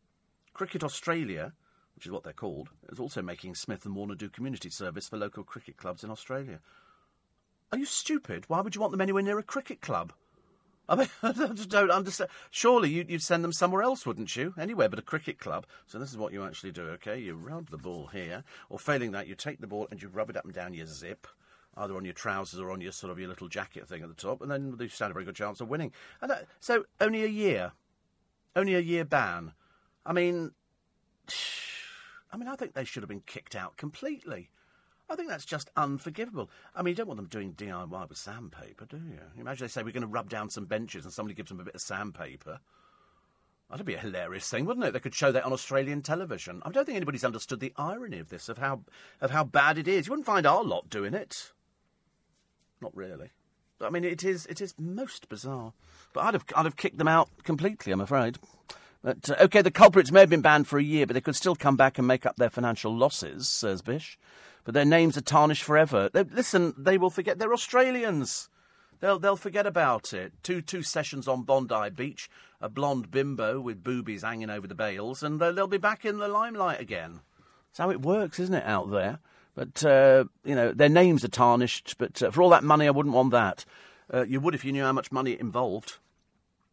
Cricket 0.60 0.84
Australia, 0.84 1.54
which 1.94 2.04
is 2.04 2.12
what 2.12 2.22
they're 2.22 2.34
called, 2.34 2.68
is 2.92 3.00
also 3.00 3.22
making 3.22 3.54
Smith 3.54 3.86
and 3.86 3.96
Warner 3.96 4.14
do 4.14 4.28
community 4.28 4.68
service 4.68 5.08
for 5.08 5.16
local 5.16 5.42
cricket 5.42 5.78
clubs 5.78 6.04
in 6.04 6.10
Australia. 6.10 6.60
Are 7.72 7.78
you 7.78 7.86
stupid? 7.86 8.44
Why 8.48 8.60
would 8.60 8.74
you 8.74 8.80
want 8.82 8.90
them 8.90 9.00
anywhere 9.00 9.22
near 9.22 9.38
a 9.38 9.42
cricket 9.42 9.80
club? 9.80 10.12
I 10.86 10.96
mean, 10.96 11.08
I 11.22 11.32
don't 11.32 11.90
understand. 11.90 12.28
Surely 12.50 12.90
you'd, 12.90 13.08
you'd 13.08 13.22
send 13.22 13.42
them 13.42 13.54
somewhere 13.54 13.82
else, 13.82 14.04
wouldn't 14.04 14.36
you? 14.36 14.52
Anywhere 14.58 14.90
but 14.90 14.98
a 14.98 15.02
cricket 15.02 15.38
club. 15.38 15.64
So 15.86 15.98
this 15.98 16.10
is 16.10 16.18
what 16.18 16.34
you 16.34 16.44
actually 16.44 16.72
do, 16.72 16.82
okay? 16.88 17.18
You 17.18 17.36
rub 17.36 17.70
the 17.70 17.78
ball 17.78 18.08
here, 18.12 18.44
or 18.68 18.78
failing 18.78 19.12
that, 19.12 19.28
you 19.28 19.34
take 19.34 19.62
the 19.62 19.66
ball 19.66 19.88
and 19.90 20.02
you 20.02 20.08
rub 20.08 20.28
it 20.28 20.36
up 20.36 20.44
and 20.44 20.52
down 20.52 20.74
your 20.74 20.84
zip, 20.84 21.26
either 21.74 21.96
on 21.96 22.04
your 22.04 22.12
trousers 22.12 22.60
or 22.60 22.70
on 22.70 22.82
your 22.82 22.92
sort 22.92 23.10
of 23.10 23.18
your 23.18 23.30
little 23.30 23.48
jacket 23.48 23.88
thing 23.88 24.02
at 24.02 24.10
the 24.10 24.14
top, 24.14 24.42
and 24.42 24.50
then 24.50 24.76
you 24.78 24.88
stand 24.88 25.10
a 25.10 25.14
very 25.14 25.24
good 25.24 25.34
chance 25.34 25.62
of 25.62 25.70
winning. 25.70 25.90
And 26.20 26.30
that, 26.30 26.48
so 26.60 26.84
only 27.00 27.24
a 27.24 27.28
year, 27.28 27.72
only 28.54 28.74
a 28.74 28.80
year 28.80 29.06
ban. 29.06 29.54
I 30.04 30.12
mean, 30.12 30.52
I 32.32 32.36
mean, 32.36 32.48
I 32.48 32.56
think 32.56 32.74
they 32.74 32.84
should 32.84 33.02
have 33.02 33.08
been 33.08 33.22
kicked 33.22 33.56
out 33.56 33.76
completely. 33.76 34.50
I 35.08 35.16
think 35.16 35.28
that's 35.28 35.44
just 35.44 35.70
unforgivable. 35.76 36.50
I 36.74 36.82
mean, 36.82 36.92
you 36.92 36.96
don't 36.96 37.08
want 37.08 37.18
them 37.18 37.26
doing 37.26 37.52
DIY 37.54 38.08
with 38.08 38.16
sandpaper, 38.16 38.86
do 38.86 38.98
you? 38.98 39.18
Imagine 39.40 39.64
they 39.64 39.68
say 39.68 39.82
we're 39.82 39.90
going 39.90 40.02
to 40.02 40.06
rub 40.06 40.30
down 40.30 40.50
some 40.50 40.66
benches 40.66 41.04
and 41.04 41.12
somebody 41.12 41.34
gives 41.34 41.48
them 41.48 41.58
a 41.58 41.64
bit 41.64 41.74
of 41.74 41.80
sandpaper. 41.80 42.60
That'd 43.68 43.86
be 43.86 43.94
a 43.94 44.00
hilarious 44.00 44.48
thing, 44.48 44.66
wouldn't 44.66 44.86
it? 44.86 44.92
They 44.92 45.00
could 45.00 45.14
show 45.14 45.30
that 45.32 45.44
on 45.44 45.52
Australian 45.52 46.02
television. 46.02 46.62
I 46.64 46.70
don't 46.70 46.84
think 46.84 46.96
anybody's 46.96 47.24
understood 47.24 47.60
the 47.60 47.72
irony 47.76 48.18
of 48.18 48.28
this, 48.28 48.48
of 48.48 48.58
how 48.58 48.82
of 49.20 49.30
how 49.30 49.44
bad 49.44 49.78
it 49.78 49.86
is. 49.86 50.06
You 50.06 50.12
wouldn't 50.12 50.26
find 50.26 50.44
our 50.44 50.64
lot 50.64 50.90
doing 50.90 51.14
it. 51.14 51.52
Not 52.80 52.96
really. 52.96 53.30
But, 53.78 53.86
I 53.86 53.90
mean, 53.90 54.04
it 54.04 54.24
is 54.24 54.46
it 54.46 54.60
is 54.60 54.74
most 54.76 55.28
bizarre. 55.28 55.72
But 56.12 56.24
I'd 56.24 56.34
have 56.34 56.44
I'd 56.56 56.64
have 56.64 56.76
kicked 56.76 56.98
them 56.98 57.06
out 57.08 57.28
completely. 57.44 57.92
I'm 57.92 58.00
afraid. 58.00 58.38
But, 59.02 59.30
uh, 59.30 59.36
okay, 59.40 59.62
the 59.62 59.70
culprits 59.70 60.12
may 60.12 60.20
have 60.20 60.30
been 60.30 60.42
banned 60.42 60.68
for 60.68 60.78
a 60.78 60.82
year, 60.82 61.06
but 61.06 61.14
they 61.14 61.20
could 61.20 61.36
still 61.36 61.56
come 61.56 61.76
back 61.76 61.98
and 61.98 62.06
make 62.06 62.26
up 62.26 62.36
their 62.36 62.50
financial 62.50 62.94
losses, 62.94 63.48
says 63.48 63.82
Bish. 63.82 64.18
But 64.64 64.74
their 64.74 64.84
names 64.84 65.16
are 65.16 65.22
tarnished 65.22 65.62
forever. 65.62 66.10
They, 66.12 66.24
listen, 66.24 66.74
they 66.76 66.98
will 66.98 67.10
forget. 67.10 67.38
They're 67.38 67.52
Australians. 67.52 68.50
They'll, 69.00 69.18
they'll 69.18 69.36
forget 69.36 69.66
about 69.66 70.12
it. 70.12 70.34
Two, 70.42 70.60
two 70.60 70.82
sessions 70.82 71.26
on 71.26 71.44
Bondi 71.44 71.88
Beach, 71.88 72.28
a 72.60 72.68
blonde 72.68 73.10
bimbo 73.10 73.58
with 73.58 73.82
boobies 73.82 74.22
hanging 74.22 74.50
over 74.50 74.66
the 74.66 74.74
bales, 74.74 75.22
and 75.22 75.40
they'll, 75.40 75.54
they'll 75.54 75.66
be 75.66 75.78
back 75.78 76.04
in 76.04 76.18
the 76.18 76.28
limelight 76.28 76.80
again. 76.80 77.20
That's 77.70 77.78
how 77.78 77.90
it 77.90 78.02
works, 78.02 78.38
isn't 78.38 78.54
it, 78.54 78.66
out 78.66 78.90
there? 78.90 79.20
But, 79.54 79.82
uh, 79.84 80.24
you 80.44 80.54
know, 80.54 80.72
their 80.72 80.90
names 80.90 81.24
are 81.24 81.28
tarnished, 81.28 81.96
but 81.96 82.22
uh, 82.22 82.30
for 82.30 82.42
all 82.42 82.50
that 82.50 82.64
money, 82.64 82.86
I 82.86 82.90
wouldn't 82.90 83.14
want 83.14 83.30
that. 83.32 83.64
Uh, 84.12 84.24
you 84.24 84.40
would 84.40 84.54
if 84.54 84.64
you 84.64 84.72
knew 84.72 84.84
how 84.84 84.92
much 84.92 85.10
money 85.10 85.32
it 85.32 85.40
involved. 85.40 85.96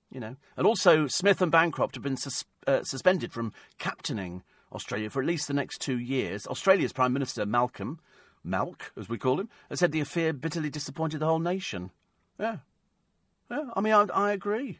You 0.10 0.22
know, 0.22 0.36
and 0.56 0.66
also 0.66 1.08
Smith 1.08 1.42
and 1.42 1.52
Bancroft 1.52 1.96
have 1.96 2.04
been 2.04 2.18
sus- 2.18 2.46
uh, 2.66 2.84
suspended 2.84 3.34
from 3.34 3.52
captaining 3.78 4.42
Australia 4.72 5.10
for 5.10 5.22
at 5.22 5.28
least 5.28 5.48
the 5.48 5.54
next 5.54 5.82
two 5.82 6.00
years. 6.00 6.48
Australia's 6.48 6.94
Prime 6.94 7.12
Minister 7.12 7.46
Malcolm, 7.46 8.00
Malk 8.46 8.92
as 8.98 9.10
we 9.10 9.18
call 9.18 9.40
him, 9.40 9.50
has 9.70 9.80
said 9.80 9.92
the 9.92 10.00
affair 10.00 10.32
bitterly 10.32 10.70
disappointed 10.70 11.20
the 11.20 11.26
whole 11.26 11.40
nation. 11.40 11.92
Yeah, 12.40 12.58
yeah. 13.52 13.66
I 13.76 13.82
mean, 13.82 13.94
I, 13.94 14.06
I 14.14 14.32
agree. 14.32 14.80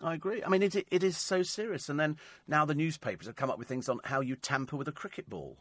I 0.00 0.14
agree. 0.14 0.42
I 0.42 0.48
mean, 0.48 0.62
it, 0.62 0.76
it 0.90 1.02
is 1.02 1.16
so 1.16 1.42
serious. 1.42 1.88
And 1.88 1.98
then 1.98 2.16
now 2.46 2.64
the 2.64 2.74
newspapers 2.74 3.26
have 3.26 3.36
come 3.36 3.50
up 3.50 3.58
with 3.58 3.68
things 3.68 3.88
on 3.88 4.00
how 4.04 4.20
you 4.20 4.36
tamper 4.36 4.76
with 4.76 4.88
a 4.88 4.92
cricket 4.92 5.28
ball. 5.28 5.58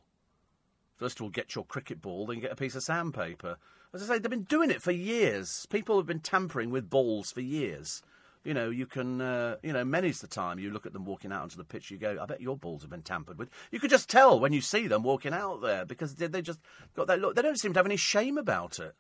First 0.98 1.18
of 1.18 1.24
all, 1.24 1.30
get 1.30 1.56
your 1.56 1.66
cricket 1.66 2.02
ball, 2.02 2.26
then 2.26 2.40
get 2.40 2.52
a 2.52 2.56
piece 2.56 2.76
of 2.76 2.84
sandpaper. 2.84 3.58
As 3.94 4.04
I 4.04 4.16
say, 4.16 4.20
they've 4.20 4.30
been 4.30 4.44
doing 4.44 4.72
it 4.72 4.82
for 4.82 4.92
years. 4.92 5.66
People 5.70 5.98
have 5.98 6.06
been 6.06 6.20
tampering 6.20 6.72
with 6.72 6.90
balls 6.90 7.32
for 7.32 7.42
years 7.42 8.02
you 8.44 8.54
know, 8.54 8.70
you 8.70 8.86
can, 8.86 9.22
uh, 9.22 9.56
you 9.64 9.72
know, 9.72 9.86
many's 9.86 10.22
the 10.22 10.28
time 10.28 10.60
you 10.60 10.72
look 10.72 10.86
at 10.86 10.94
them 10.94 11.06
walking 11.06 11.32
out 11.32 11.44
onto 11.44 11.58
the 11.58 11.64
pitch, 11.64 11.92
you 11.92 11.98
go, 11.98 12.18
I 12.22 12.26
bet 12.26 12.42
your 12.42 12.58
balls 12.58 12.82
have 12.82 12.92
been 12.92 13.02
tampered 13.02 13.38
with. 13.38 13.50
You 13.72 13.80
could 13.80 13.90
just 13.90 14.10
tell 14.10 14.40
when 14.40 14.54
you 14.54 14.62
see 14.62 14.88
them 14.88 15.04
walking 15.04 15.34
out 15.34 15.62
there 15.62 15.86
because 15.86 16.16
they, 16.16 16.28
they 16.28 16.42
just 16.42 16.60
got 16.96 17.08
that 17.08 17.20
look. 17.20 17.36
They 17.36 17.42
don't 17.42 17.60
seem 17.60 17.74
to 17.74 17.80
have 17.80 17.86
any 17.86 17.98
shame 17.98 18.38
about 18.38 18.80
it. 18.80 18.96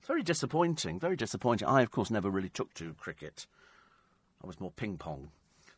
It's 0.00 0.08
very 0.08 0.22
disappointing, 0.22 0.98
very 0.98 1.16
disappointing. 1.16 1.68
I, 1.68 1.82
of 1.82 1.90
course, 1.90 2.10
never 2.10 2.30
really 2.30 2.48
took 2.48 2.74
to 2.74 2.94
cricket. 2.94 3.46
I 4.42 4.46
was 4.46 4.60
more 4.60 4.72
ping 4.72 4.96
pong. 4.96 5.30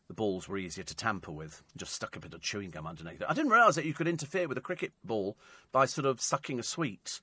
The 0.08 0.14
balls 0.14 0.48
were 0.48 0.58
easier 0.58 0.84
to 0.84 0.94
tamper 0.94 1.32
with. 1.32 1.62
Just 1.76 1.92
stuck 1.92 2.16
a 2.16 2.20
bit 2.20 2.34
of 2.34 2.40
chewing 2.40 2.70
gum 2.70 2.86
underneath 2.86 3.20
it. 3.20 3.26
I 3.28 3.34
didn't 3.34 3.50
realise 3.50 3.74
that 3.74 3.84
you 3.84 3.94
could 3.94 4.08
interfere 4.08 4.48
with 4.48 4.58
a 4.58 4.62
cricket 4.62 4.92
ball 5.04 5.36
by 5.70 5.86
sort 5.86 6.06
of 6.06 6.20
sucking 6.20 6.58
a 6.58 6.62
sweet, 6.62 7.20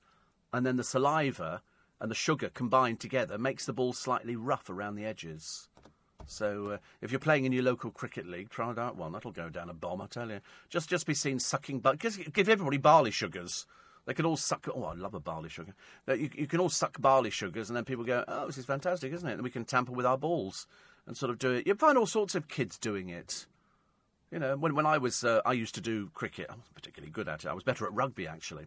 and 0.52 0.66
then 0.66 0.76
the 0.76 0.84
saliva 0.84 1.62
and 2.00 2.10
the 2.10 2.14
sugar 2.14 2.48
combined 2.48 2.98
together 2.98 3.38
makes 3.38 3.66
the 3.66 3.72
ball 3.72 3.92
slightly 3.92 4.34
rough 4.36 4.68
around 4.68 4.96
the 4.96 5.04
edges. 5.04 5.68
So 6.26 6.70
uh, 6.72 6.78
if 7.00 7.10
you're 7.10 7.20
playing 7.20 7.44
in 7.44 7.52
your 7.52 7.62
local 7.62 7.90
cricket 7.90 8.26
league, 8.26 8.50
try 8.50 8.72
that 8.72 8.96
one. 8.96 9.12
That'll 9.12 9.32
go 9.32 9.48
down 9.48 9.70
a 9.70 9.74
bomb, 9.74 10.00
I 10.00 10.06
tell 10.06 10.30
you. 10.30 10.40
Just 10.68 10.88
just 10.88 11.06
be 11.06 11.14
seen 11.14 11.38
sucking, 11.38 11.80
but 11.80 11.98
give 11.98 12.48
everybody 12.48 12.78
barley 12.78 13.10
sugars. 13.10 13.66
They 14.06 14.14
can 14.14 14.24
all 14.24 14.36
suck. 14.36 14.66
Oh, 14.74 14.84
I 14.84 14.94
love 14.94 15.14
a 15.14 15.20
barley 15.20 15.48
sugar. 15.48 15.74
You, 16.08 16.30
you 16.34 16.46
can 16.46 16.60
all 16.60 16.68
suck 16.68 17.00
barley 17.00 17.30
sugars, 17.30 17.68
and 17.68 17.76
then 17.76 17.84
people 17.84 18.04
go, 18.04 18.24
"Oh, 18.26 18.46
this 18.46 18.58
is 18.58 18.64
fantastic, 18.64 19.12
isn't 19.12 19.28
it?" 19.28 19.34
And 19.34 19.42
we 19.42 19.50
can 19.50 19.64
tamper 19.64 19.92
with 19.92 20.06
our 20.06 20.18
balls 20.18 20.66
and 21.06 21.16
sort 21.16 21.30
of 21.30 21.38
do 21.38 21.52
it. 21.52 21.66
You 21.66 21.74
find 21.74 21.98
all 21.98 22.06
sorts 22.06 22.34
of 22.34 22.48
kids 22.48 22.78
doing 22.78 23.08
it. 23.08 23.46
You 24.30 24.38
know, 24.38 24.56
when 24.56 24.74
when 24.74 24.86
I 24.86 24.98
was, 24.98 25.24
uh, 25.24 25.42
I 25.44 25.52
used 25.52 25.74
to 25.74 25.80
do 25.80 26.10
cricket. 26.14 26.46
I 26.48 26.54
wasn't 26.54 26.74
particularly 26.74 27.10
good 27.10 27.28
at 27.28 27.44
it. 27.44 27.48
I 27.48 27.52
was 27.52 27.64
better 27.64 27.84
at 27.86 27.92
rugby 27.92 28.26
actually, 28.26 28.66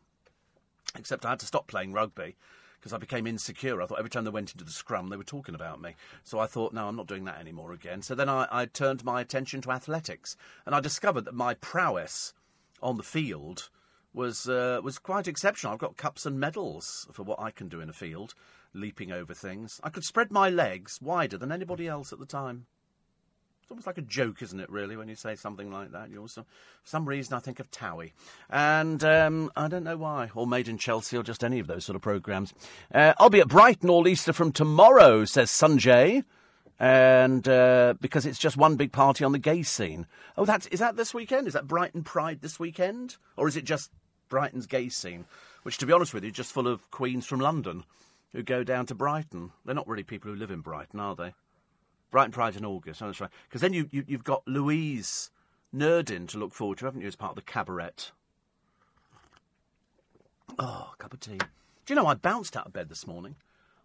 except 0.97 1.25
I 1.25 1.29
had 1.29 1.39
to 1.39 1.45
stop 1.45 1.67
playing 1.67 1.93
rugby 1.93 2.35
because 2.83 2.91
I 2.91 2.97
became 2.97 3.25
insecure. 3.25 3.81
I 3.81 3.85
thought 3.85 3.99
every 3.99 4.09
time 4.09 4.25
they 4.25 4.29
went 4.29 4.51
into 4.51 4.65
the 4.65 4.71
scrum, 4.71 5.07
they 5.07 5.15
were 5.15 5.23
talking 5.23 5.55
about 5.55 5.79
me. 5.79 5.95
So 6.25 6.37
I 6.37 6.47
thought, 6.47 6.73
no, 6.73 6.89
I'm 6.89 6.97
not 6.97 7.07
doing 7.07 7.23
that 7.23 7.39
anymore 7.39 7.71
again. 7.71 8.01
So 8.01 8.13
then 8.13 8.27
I, 8.27 8.45
I 8.51 8.65
turned 8.65 9.05
my 9.05 9.21
attention 9.21 9.61
to 9.61 9.71
athletics, 9.71 10.35
and 10.65 10.75
I 10.75 10.81
discovered 10.81 11.23
that 11.23 11.33
my 11.33 11.53
prowess 11.53 12.33
on 12.81 12.97
the 12.97 13.03
field 13.03 13.69
was 14.13 14.49
uh, 14.49 14.81
was 14.83 14.99
quite 14.99 15.29
exceptional. 15.29 15.71
I've 15.71 15.79
got 15.79 15.95
cups 15.95 16.25
and 16.25 16.37
medals 16.37 17.07
for 17.13 17.23
what 17.23 17.39
I 17.39 17.51
can 17.51 17.69
do 17.69 17.79
in 17.79 17.89
a 17.89 17.93
field, 17.93 18.33
leaping 18.73 19.13
over 19.13 19.33
things. 19.33 19.79
I 19.81 19.89
could 19.89 20.03
spread 20.03 20.29
my 20.29 20.49
legs 20.49 20.99
wider 21.01 21.37
than 21.37 21.53
anybody 21.53 21.87
else 21.87 22.11
at 22.11 22.19
the 22.19 22.25
time. 22.25 22.65
It's 23.73 23.87
almost 23.87 23.87
like 23.87 24.05
a 24.05 24.07
joke, 24.07 24.43
isn't 24.43 24.59
it, 24.59 24.69
really, 24.69 24.95
when 24.95 25.07
you 25.07 25.15
say 25.15 25.33
something 25.33 25.71
like 25.71 25.93
that? 25.93 26.11
You 26.11 26.21
also, 26.21 26.43
for 26.43 26.87
some 26.87 27.09
reason, 27.09 27.33
I 27.33 27.39
think 27.39 27.59
of 27.59 27.71
Towie. 27.71 28.11
And 28.47 29.03
um, 29.03 29.51
I 29.55 29.67
don't 29.67 29.83
know 29.83 29.97
why. 29.97 30.29
Or 30.35 30.45
Made 30.45 30.67
in 30.67 30.77
Chelsea, 30.77 31.17
or 31.17 31.23
just 31.23 31.43
any 31.43 31.57
of 31.57 31.65
those 31.65 31.83
sort 31.83 31.95
of 31.95 32.03
programmes. 32.03 32.53
Uh, 32.93 33.13
I'll 33.17 33.31
be 33.31 33.39
at 33.39 33.47
Brighton 33.47 33.89
all 33.89 34.07
Easter 34.07 34.31
from 34.31 34.51
tomorrow, 34.51 35.25
says 35.25 35.49
Sanjay. 35.49 36.23
And 36.79 37.47
uh, 37.47 37.95
because 37.99 38.27
it's 38.27 38.37
just 38.37 38.57
one 38.57 38.75
big 38.75 38.91
party 38.91 39.23
on 39.23 39.31
the 39.31 39.39
gay 39.39 39.63
scene. 39.63 40.05
Oh, 40.37 40.45
that's, 40.45 40.67
is 40.67 40.79
that 40.79 40.95
this 40.95 41.11
weekend? 41.11 41.47
Is 41.47 41.53
that 41.53 41.67
Brighton 41.67 42.03
Pride 42.03 42.41
this 42.41 42.59
weekend? 42.59 43.17
Or 43.37 43.47
is 43.47 43.57
it 43.57 43.65
just 43.65 43.89
Brighton's 44.29 44.67
gay 44.67 44.89
scene? 44.89 45.25
Which, 45.63 45.79
to 45.79 45.87
be 45.87 45.93
honest 45.93 46.13
with 46.13 46.23
you, 46.23 46.29
is 46.29 46.35
just 46.35 46.51
full 46.51 46.67
of 46.67 46.91
queens 46.91 47.25
from 47.25 47.39
London 47.39 47.85
who 48.33 48.43
go 48.43 48.63
down 48.63 48.85
to 48.85 48.93
Brighton. 48.93 49.51
They're 49.65 49.73
not 49.73 49.87
really 49.87 50.03
people 50.03 50.29
who 50.29 50.37
live 50.37 50.51
in 50.51 50.61
Brighton, 50.61 50.99
are 50.99 51.15
they? 51.15 51.33
Brighton 52.13 52.31
Pride 52.31 52.55
in 52.55 52.63
August. 52.63 53.01
Oh, 53.01 53.07
that's 53.07 53.19
right. 53.19 53.29
Because 53.49 53.61
then 53.61 53.73
you, 53.73 53.89
you, 53.91 54.05
have 54.11 54.23
got 54.23 54.47
Louise 54.47 55.31
Nurding 55.75 56.27
to 56.27 56.37
look 56.37 56.53
forward 56.53 56.77
to, 56.77 56.85
haven't 56.85 57.01
you, 57.01 57.07
as 57.07 57.15
part 57.15 57.31
of 57.31 57.35
the 57.35 57.41
cabaret? 57.41 57.89
Oh, 60.59 60.93
cup 60.99 61.11
of 61.11 61.19
tea. 61.19 61.39
Do 61.39 61.47
you 61.87 61.95
know, 61.95 62.05
I 62.05 62.13
bounced 62.13 62.55
out 62.55 62.67
of 62.67 62.73
bed 62.73 62.89
this 62.89 63.07
morning. 63.07 63.35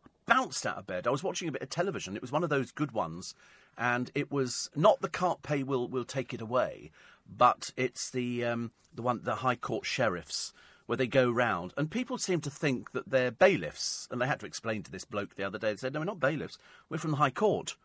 I 0.04 0.08
bounced 0.26 0.66
out 0.66 0.76
of 0.76 0.86
bed. 0.86 1.06
I 1.06 1.10
was 1.10 1.22
watching 1.22 1.48
a 1.48 1.52
bit 1.52 1.62
of 1.62 1.70
television. 1.70 2.16
It 2.16 2.20
was 2.20 2.30
one 2.30 2.44
of 2.44 2.50
those 2.50 2.70
good 2.70 2.92
ones. 2.92 3.34
And 3.78 4.10
it 4.14 4.30
was 4.30 4.68
not 4.76 5.00
the 5.00 5.08
Can't 5.08 5.42
Pay 5.42 5.62
Will, 5.62 5.88
will 5.88 6.04
Take 6.04 6.34
It 6.34 6.42
Away, 6.42 6.90
but 7.26 7.70
it's 7.78 8.10
the, 8.10 8.44
um, 8.44 8.72
the 8.94 9.00
one, 9.00 9.20
the 9.22 9.36
High 9.36 9.56
Court 9.56 9.86
sheriffs 9.86 10.52
where 10.84 10.96
they 10.96 11.06
go 11.06 11.30
round, 11.30 11.72
and 11.78 11.90
people 11.90 12.18
seem 12.18 12.42
to 12.42 12.50
think 12.50 12.92
that 12.92 13.08
they're 13.08 13.30
bailiffs. 13.30 14.06
And 14.10 14.20
they 14.20 14.26
had 14.26 14.40
to 14.40 14.46
explain 14.46 14.82
to 14.82 14.90
this 14.90 15.04
bloke 15.04 15.36
the 15.36 15.44
other 15.44 15.58
day. 15.58 15.72
They 15.72 15.76
said, 15.76 15.92
"No, 15.92 16.00
we're 16.00 16.06
not 16.06 16.20
bailiffs. 16.20 16.58
We're 16.90 16.98
from 16.98 17.12
the 17.12 17.18
High 17.18 17.30
Court." 17.30 17.76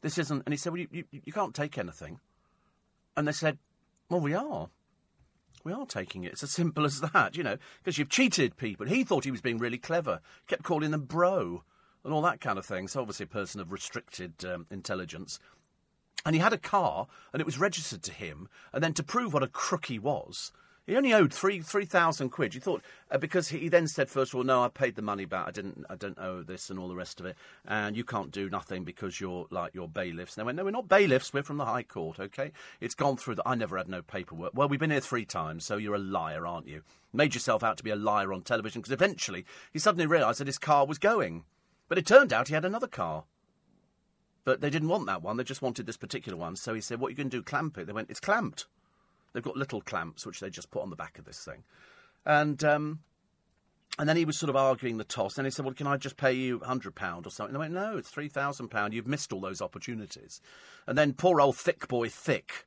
This 0.00 0.18
isn't. 0.18 0.42
And 0.46 0.52
he 0.52 0.56
said, 0.56 0.72
Well, 0.72 0.80
you, 0.80 0.88
you, 0.90 1.04
you 1.24 1.32
can't 1.32 1.54
take 1.54 1.78
anything. 1.78 2.20
And 3.16 3.26
they 3.26 3.32
said, 3.32 3.58
Well, 4.08 4.20
we 4.20 4.34
are. 4.34 4.68
We 5.64 5.72
are 5.72 5.86
taking 5.86 6.24
it. 6.24 6.32
It's 6.32 6.42
as 6.42 6.52
simple 6.52 6.84
as 6.84 7.00
that, 7.00 7.36
you 7.36 7.42
know, 7.42 7.56
because 7.78 7.98
you've 7.98 8.08
cheated 8.08 8.56
people. 8.56 8.86
He 8.86 9.04
thought 9.04 9.24
he 9.24 9.30
was 9.30 9.40
being 9.40 9.58
really 9.58 9.78
clever, 9.78 10.20
kept 10.46 10.62
calling 10.62 10.92
them 10.92 11.04
bro 11.04 11.64
and 12.04 12.14
all 12.14 12.22
that 12.22 12.40
kind 12.40 12.58
of 12.58 12.64
thing. 12.64 12.88
So, 12.88 13.00
obviously, 13.00 13.24
a 13.24 13.28
person 13.28 13.60
of 13.60 13.72
restricted 13.72 14.44
um, 14.44 14.66
intelligence. 14.70 15.38
And 16.24 16.34
he 16.34 16.40
had 16.40 16.52
a 16.52 16.58
car, 16.58 17.06
and 17.32 17.40
it 17.40 17.46
was 17.46 17.58
registered 17.58 18.02
to 18.04 18.12
him. 18.12 18.48
And 18.72 18.82
then 18.82 18.94
to 18.94 19.02
prove 19.02 19.32
what 19.32 19.42
a 19.42 19.48
crook 19.48 19.86
he 19.86 19.98
was, 19.98 20.52
he 20.88 20.96
only 20.96 21.12
owed 21.12 21.34
three 21.34 21.60
three 21.60 21.84
thousand 21.84 22.30
quid. 22.30 22.54
You 22.54 22.62
thought 22.62 22.82
uh, 23.10 23.18
because 23.18 23.48
he, 23.48 23.58
he, 23.58 23.68
then 23.68 23.86
said 23.86 24.08
first 24.08 24.32
of 24.32 24.38
all, 24.38 24.44
no, 24.44 24.64
I 24.64 24.68
paid 24.68 24.96
the 24.96 25.02
money 25.02 25.26
back. 25.26 25.46
I 25.46 25.50
didn't 25.50 25.84
I 25.90 25.96
don't 25.96 26.18
owe 26.18 26.42
this 26.42 26.70
and 26.70 26.78
all 26.78 26.88
the 26.88 26.96
rest 26.96 27.20
of 27.20 27.26
it. 27.26 27.36
And 27.66 27.94
you 27.94 28.04
can't 28.04 28.30
do 28.30 28.48
nothing 28.48 28.84
because 28.84 29.20
you're 29.20 29.46
like 29.50 29.74
you're 29.74 29.86
bailiffs. 29.86 30.36
And 30.36 30.40
they 30.40 30.46
went, 30.46 30.56
no, 30.56 30.64
we're 30.64 30.70
not 30.70 30.88
bailiffs. 30.88 31.30
We're 31.30 31.42
from 31.42 31.58
the 31.58 31.66
High 31.66 31.82
Court. 31.82 32.18
Okay, 32.18 32.52
it's 32.80 32.94
gone 32.94 33.18
through. 33.18 33.34
The, 33.34 33.46
I 33.46 33.54
never 33.54 33.76
had 33.76 33.88
no 33.88 34.00
paperwork. 34.00 34.52
Well, 34.54 34.66
we've 34.66 34.80
been 34.80 34.90
here 34.90 35.00
three 35.00 35.26
times, 35.26 35.66
so 35.66 35.76
you're 35.76 35.94
a 35.94 35.98
liar, 35.98 36.46
aren't 36.46 36.68
you? 36.68 36.80
Made 37.12 37.34
yourself 37.34 37.62
out 37.62 37.76
to 37.76 37.84
be 37.84 37.90
a 37.90 37.96
liar 37.96 38.32
on 38.32 38.40
television 38.40 38.80
because 38.80 38.92
eventually 38.92 39.44
he 39.70 39.78
suddenly 39.78 40.06
realised 40.06 40.40
that 40.40 40.46
his 40.46 40.58
car 40.58 40.86
was 40.86 40.98
going, 40.98 41.44
but 41.88 41.98
it 41.98 42.06
turned 42.06 42.32
out 42.32 42.48
he 42.48 42.54
had 42.54 42.64
another 42.64 42.88
car. 42.88 43.24
But 44.44 44.62
they 44.62 44.70
didn't 44.70 44.88
want 44.88 45.04
that 45.04 45.22
one. 45.22 45.36
They 45.36 45.44
just 45.44 45.60
wanted 45.60 45.84
this 45.84 45.98
particular 45.98 46.38
one. 46.38 46.56
So 46.56 46.72
he 46.72 46.80
said, 46.80 46.98
"What 46.98 47.08
are 47.08 47.10
you 47.10 47.16
going 47.16 47.28
to 47.28 47.36
do? 47.36 47.42
Clamp 47.42 47.76
it?" 47.76 47.86
They 47.86 47.92
went, 47.92 48.08
"It's 48.08 48.20
clamped." 48.20 48.66
They've 49.32 49.42
got 49.42 49.56
little 49.56 49.80
clamps 49.80 50.26
which 50.26 50.40
they 50.40 50.50
just 50.50 50.70
put 50.70 50.82
on 50.82 50.90
the 50.90 50.96
back 50.96 51.18
of 51.18 51.24
this 51.24 51.44
thing, 51.44 51.64
and 52.24 52.62
um, 52.64 53.00
and 53.98 54.08
then 54.08 54.16
he 54.16 54.24
was 54.24 54.38
sort 54.38 54.50
of 54.50 54.56
arguing 54.56 54.96
the 54.96 55.04
toss. 55.04 55.38
And 55.38 55.46
he 55.46 55.50
said, 55.50 55.64
"Well, 55.64 55.74
can 55.74 55.86
I 55.86 55.96
just 55.96 56.16
pay 56.16 56.32
you 56.32 56.60
hundred 56.60 56.94
pound 56.94 57.26
or 57.26 57.30
something?" 57.30 57.54
And 57.54 57.62
I 57.62 57.66
went, 57.66 57.74
"No, 57.74 57.98
it's 57.98 58.10
three 58.10 58.28
thousand 58.28 58.68
pound. 58.68 58.94
You've 58.94 59.06
missed 59.06 59.32
all 59.32 59.40
those 59.40 59.60
opportunities." 59.60 60.40
And 60.86 60.96
then 60.96 61.12
poor 61.12 61.40
old 61.40 61.56
thick 61.56 61.88
boy 61.88 62.08
thick. 62.08 62.66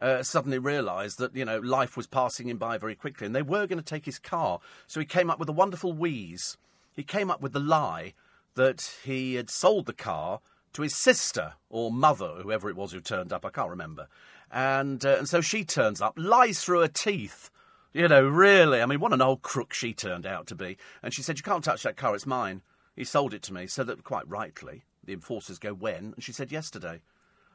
Uh, 0.00 0.22
suddenly 0.22 0.58
realised 0.58 1.18
that 1.18 1.36
you 1.36 1.44
know 1.44 1.58
life 1.58 1.94
was 1.94 2.06
passing 2.06 2.48
him 2.48 2.56
by 2.56 2.78
very 2.78 2.94
quickly, 2.94 3.26
and 3.26 3.36
they 3.36 3.42
were 3.42 3.66
going 3.66 3.78
to 3.78 3.84
take 3.84 4.06
his 4.06 4.18
car. 4.18 4.58
So 4.86 4.98
he 4.98 5.06
came 5.06 5.30
up 5.30 5.38
with 5.38 5.48
a 5.48 5.52
wonderful 5.52 5.92
wheeze. 5.92 6.56
He 6.94 7.02
came 7.02 7.30
up 7.30 7.42
with 7.42 7.52
the 7.52 7.60
lie 7.60 8.14
that 8.54 8.94
he 9.04 9.34
had 9.34 9.50
sold 9.50 9.86
the 9.86 9.92
car 9.92 10.40
to 10.72 10.82
his 10.82 10.94
sister 10.94 11.54
or 11.68 11.92
mother, 11.92 12.36
whoever 12.42 12.70
it 12.70 12.76
was 12.76 12.92
who 12.92 13.00
turned 13.00 13.32
up. 13.32 13.44
I 13.44 13.50
can't 13.50 13.70
remember. 13.70 14.08
And, 14.50 15.04
uh, 15.04 15.16
and 15.18 15.28
so 15.28 15.40
she 15.40 15.64
turns 15.64 16.00
up, 16.00 16.14
lies 16.16 16.62
through 16.62 16.80
her 16.80 16.88
teeth. 16.88 17.50
You 17.92 18.08
know, 18.08 18.22
really. 18.22 18.80
I 18.80 18.86
mean, 18.86 19.00
what 19.00 19.12
an 19.12 19.22
old 19.22 19.42
crook 19.42 19.72
she 19.72 19.92
turned 19.92 20.26
out 20.26 20.46
to 20.48 20.54
be. 20.54 20.76
And 21.02 21.12
she 21.12 21.22
said, 21.22 21.38
You 21.38 21.42
can't 21.42 21.64
touch 21.64 21.82
that 21.82 21.96
car, 21.96 22.14
it's 22.14 22.26
mine. 22.26 22.62
He 22.94 23.04
sold 23.04 23.34
it 23.34 23.42
to 23.42 23.52
me. 23.52 23.66
So 23.66 23.82
that, 23.84 24.04
quite 24.04 24.28
rightly, 24.28 24.84
the 25.04 25.12
enforcers 25.12 25.58
go, 25.58 25.72
When? 25.72 26.12
And 26.14 26.22
she 26.22 26.32
said, 26.32 26.52
Yesterday. 26.52 27.00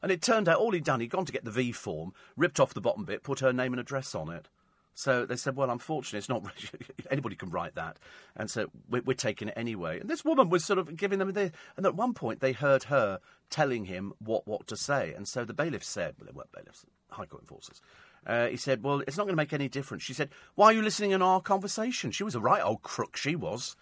And 0.01 0.11
it 0.11 0.21
turned 0.21 0.49
out 0.49 0.59
all 0.59 0.71
he'd 0.71 0.83
done, 0.83 0.99
he'd 0.99 1.09
gone 1.09 1.25
to 1.25 1.31
get 1.31 1.45
the 1.45 1.51
V 1.51 1.71
form, 1.71 2.13
ripped 2.35 2.59
off 2.59 2.73
the 2.73 2.81
bottom 2.81 3.05
bit, 3.05 3.23
put 3.23 3.39
her 3.39 3.53
name 3.53 3.73
and 3.73 3.79
address 3.79 4.13
on 4.13 4.29
it. 4.29 4.49
So 4.95 5.25
they 5.25 5.35
said, 5.35 5.57
well, 5.57 5.69
unfortunately, 5.69 6.19
it's 6.19 6.29
not 6.29 6.45
anybody 7.11 7.35
can 7.35 7.51
write 7.51 7.75
that, 7.75 7.99
and 8.35 8.49
so 8.49 8.71
we're, 8.89 9.01
we're, 9.01 9.13
taking 9.13 9.49
it 9.49 9.53
anyway. 9.57 9.99
And 9.99 10.09
this 10.09 10.23
woman 10.23 10.49
was 10.49 10.63
sort 10.63 10.79
of 10.79 10.95
giving 10.95 11.19
them 11.19 11.33
the, 11.33 11.51
and 11.75 11.85
at 11.85 11.95
one 11.95 12.13
point 12.13 12.39
they 12.39 12.53
heard 12.53 12.83
her 12.83 13.19
telling 13.49 13.85
him 13.85 14.13
what 14.19 14.47
what 14.47 14.67
to 14.67 14.77
say, 14.77 15.13
and 15.13 15.27
so 15.27 15.43
the 15.43 15.53
bailiff 15.53 15.83
said, 15.83 16.15
well, 16.17 16.27
they 16.27 16.35
weren't 16.35 16.51
bailiffs, 16.53 16.85
High 17.11 17.25
Court 17.25 17.43
enforcers. 17.43 17.81
Uh, 18.25 18.47
he 18.47 18.57
said, 18.57 18.83
well, 18.83 19.03
it's 19.05 19.17
not 19.17 19.25
going 19.25 19.33
to 19.33 19.37
make 19.37 19.53
any 19.53 19.67
difference. 19.67 20.01
She 20.01 20.13
said, 20.13 20.29
why 20.55 20.67
are 20.67 20.73
you 20.73 20.81
listening 20.81 21.11
in 21.11 21.21
our 21.21 21.41
conversation? 21.41 22.09
She 22.09 22.23
was 22.23 22.33
a 22.33 22.39
right 22.39 22.63
old 22.63 22.81
crook, 22.81 23.17
she 23.17 23.35
was, 23.35 23.75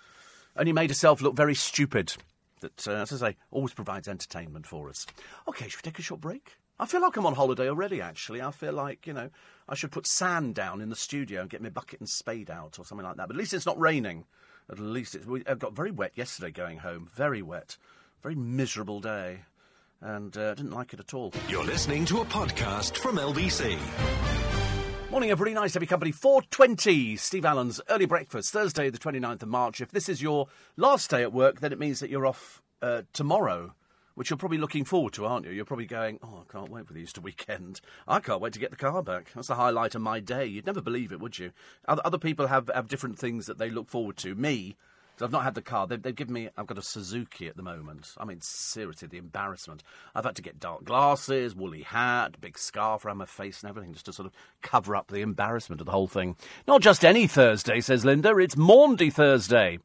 and 0.55 0.67
he 0.67 0.74
made 0.74 0.89
herself 0.89 1.22
look 1.22 1.36
very 1.36 1.55
stupid. 1.55 2.13
That, 2.62 2.88
uh, 2.88 2.91
as 2.93 3.13
I 3.13 3.29
say, 3.29 3.38
always 3.51 3.74
provides 3.74 4.08
entertainment 4.08 4.65
for 4.65 4.89
us. 4.89 5.05
Okay, 5.48 5.67
should 5.67 5.86
we 5.86 5.91
take 5.91 6.00
a 6.00 6.01
short 6.01 6.22
break? 6.22 6.58
I 6.83 6.85
feel 6.85 6.99
like 6.99 7.15
I'm 7.15 7.25
on 7.25 7.35
holiday 7.35 7.69
already, 7.69 8.01
actually. 8.01 8.41
I 8.41 8.51
feel 8.51 8.73
like, 8.73 9.07
you 9.07 9.13
know, 9.13 9.29
I 9.69 9.73
should 9.73 9.93
put 9.93 10.05
sand 10.05 10.53
down 10.53 10.81
in 10.81 10.89
the 10.89 10.97
studio 10.97 11.39
and 11.39 11.49
get 11.49 11.61
my 11.61 11.69
bucket 11.69 12.01
and 12.01 12.09
spade 12.09 12.51
out 12.51 12.77
or 12.77 12.83
something 12.83 13.07
like 13.07 13.15
that. 13.15 13.29
But 13.29 13.37
at 13.37 13.39
least 13.39 13.53
it's 13.53 13.65
not 13.65 13.79
raining. 13.79 14.25
At 14.69 14.79
least 14.79 15.15
it's. 15.15 15.25
We, 15.25 15.43
got 15.43 15.73
very 15.73 15.91
wet 15.91 16.11
yesterday 16.15 16.51
going 16.51 16.79
home. 16.79 17.07
Very 17.15 17.41
wet. 17.41 17.77
Very 18.21 18.35
miserable 18.35 18.99
day. 18.99 19.43
And 20.01 20.35
uh, 20.35 20.55
didn't 20.55 20.73
like 20.73 20.91
it 20.91 20.99
at 20.99 21.13
all. 21.13 21.31
You're 21.47 21.63
listening 21.63 22.03
to 22.03 22.19
a 22.19 22.25
podcast 22.25 22.97
from 22.97 23.15
LBC. 23.15 23.79
Morning, 25.09 25.31
everybody. 25.31 25.53
Nice 25.53 25.71
to 25.71 25.77
have 25.77 25.83
your 25.83 25.87
company. 25.87 26.11
4.20, 26.11 27.17
Steve 27.17 27.45
Allen's 27.45 27.79
Early 27.89 28.07
Breakfast, 28.07 28.51
Thursday, 28.51 28.89
the 28.89 28.97
29th 28.97 29.43
of 29.43 29.47
March. 29.47 29.79
If 29.79 29.91
this 29.91 30.09
is 30.09 30.21
your 30.21 30.49
last 30.75 31.09
day 31.09 31.21
at 31.21 31.31
work, 31.31 31.61
then 31.61 31.71
it 31.71 31.79
means 31.79 32.01
that 32.01 32.09
you're 32.09 32.25
off 32.25 32.61
uh, 32.81 33.03
tomorrow 33.13 33.73
which 34.15 34.29
you're 34.29 34.38
probably 34.38 34.58
looking 34.58 34.86
forward 34.86 35.13
to, 35.13 35.25
aren't 35.25 35.46
you? 35.46 35.51
You're 35.51 35.65
probably 35.65 35.86
going, 35.86 36.20
oh, 36.24 36.43
I 36.48 36.51
can't 36.51 36.70
wait 36.70 36.88
for 36.88 36.93
the 36.93 37.00
Easter 37.00 37.22
weekend. 37.22 37.82
I 38.08 38.20
can't 38.20 38.41
wait 38.41 38.53
to 38.53 38.60
get 38.60 38.72
the 38.72 38.77
car 38.77 39.01
back. 39.01 39.32
That's 39.34 39.48
the 39.48 39.55
highlight 39.55 39.96
of 39.96 40.01
my 40.01 40.20
day. 40.20 40.46
You'd 40.46 40.65
never 40.65 40.82
believe 40.82 41.12
it, 41.12 41.20
would 41.20 41.39
you? 41.39 41.51
Other, 41.88 42.01
other 42.05 42.17
people 42.17 42.48
have, 42.48 42.70
have 42.74 42.88
different 42.88 43.17
things 43.17 43.46
that 43.46 43.58
they 43.58 43.70
look 43.70 43.89
forward 43.89 44.17
to. 44.17 44.36
Me, 44.36 44.75
I've 45.22 45.32
not 45.32 45.43
had 45.43 45.55
the 45.55 45.62
car. 45.62 45.88
They've, 45.88 46.01
they've, 46.01 46.15
given 46.15 46.34
me. 46.34 46.50
I've 46.58 46.67
got 46.67 46.77
a 46.77 46.82
Suzuki 46.82 47.48
at 47.48 47.55
the 47.55 47.63
moment. 47.63 48.13
I 48.17 48.25
mean, 48.25 48.41
seriously, 48.41 49.08
the 49.08 49.17
embarrassment. 49.17 49.84
I've 50.15 50.25
had 50.25 50.36
to 50.36 50.41
get 50.41 50.60
dark 50.60 50.84
glasses, 50.84 51.55
woolly 51.55 51.84
hat, 51.84 52.41
big 52.41 52.58
scarf 52.58 53.05
around 53.05 53.17
my 53.17 53.25
face, 53.25 53.62
and 53.62 53.70
everything, 53.70 53.93
just 53.93 54.05
to 54.05 54.13
sort 54.13 54.25
of 54.25 54.34
cover 54.62 54.96
up 54.96 55.08
the 55.08 55.22
embarrassment 55.22 55.82
of 55.82 55.86
the 55.86 55.91
whole 55.91 56.08
thing. 56.08 56.36
Not 56.67 56.82
just 56.82 57.05
any 57.05 57.27
Thursday, 57.27 57.79
says 57.79 58.03
Linda. 58.03 58.38
It's 58.38 58.58
Maundy 58.58 59.10
Thursday 59.10 59.79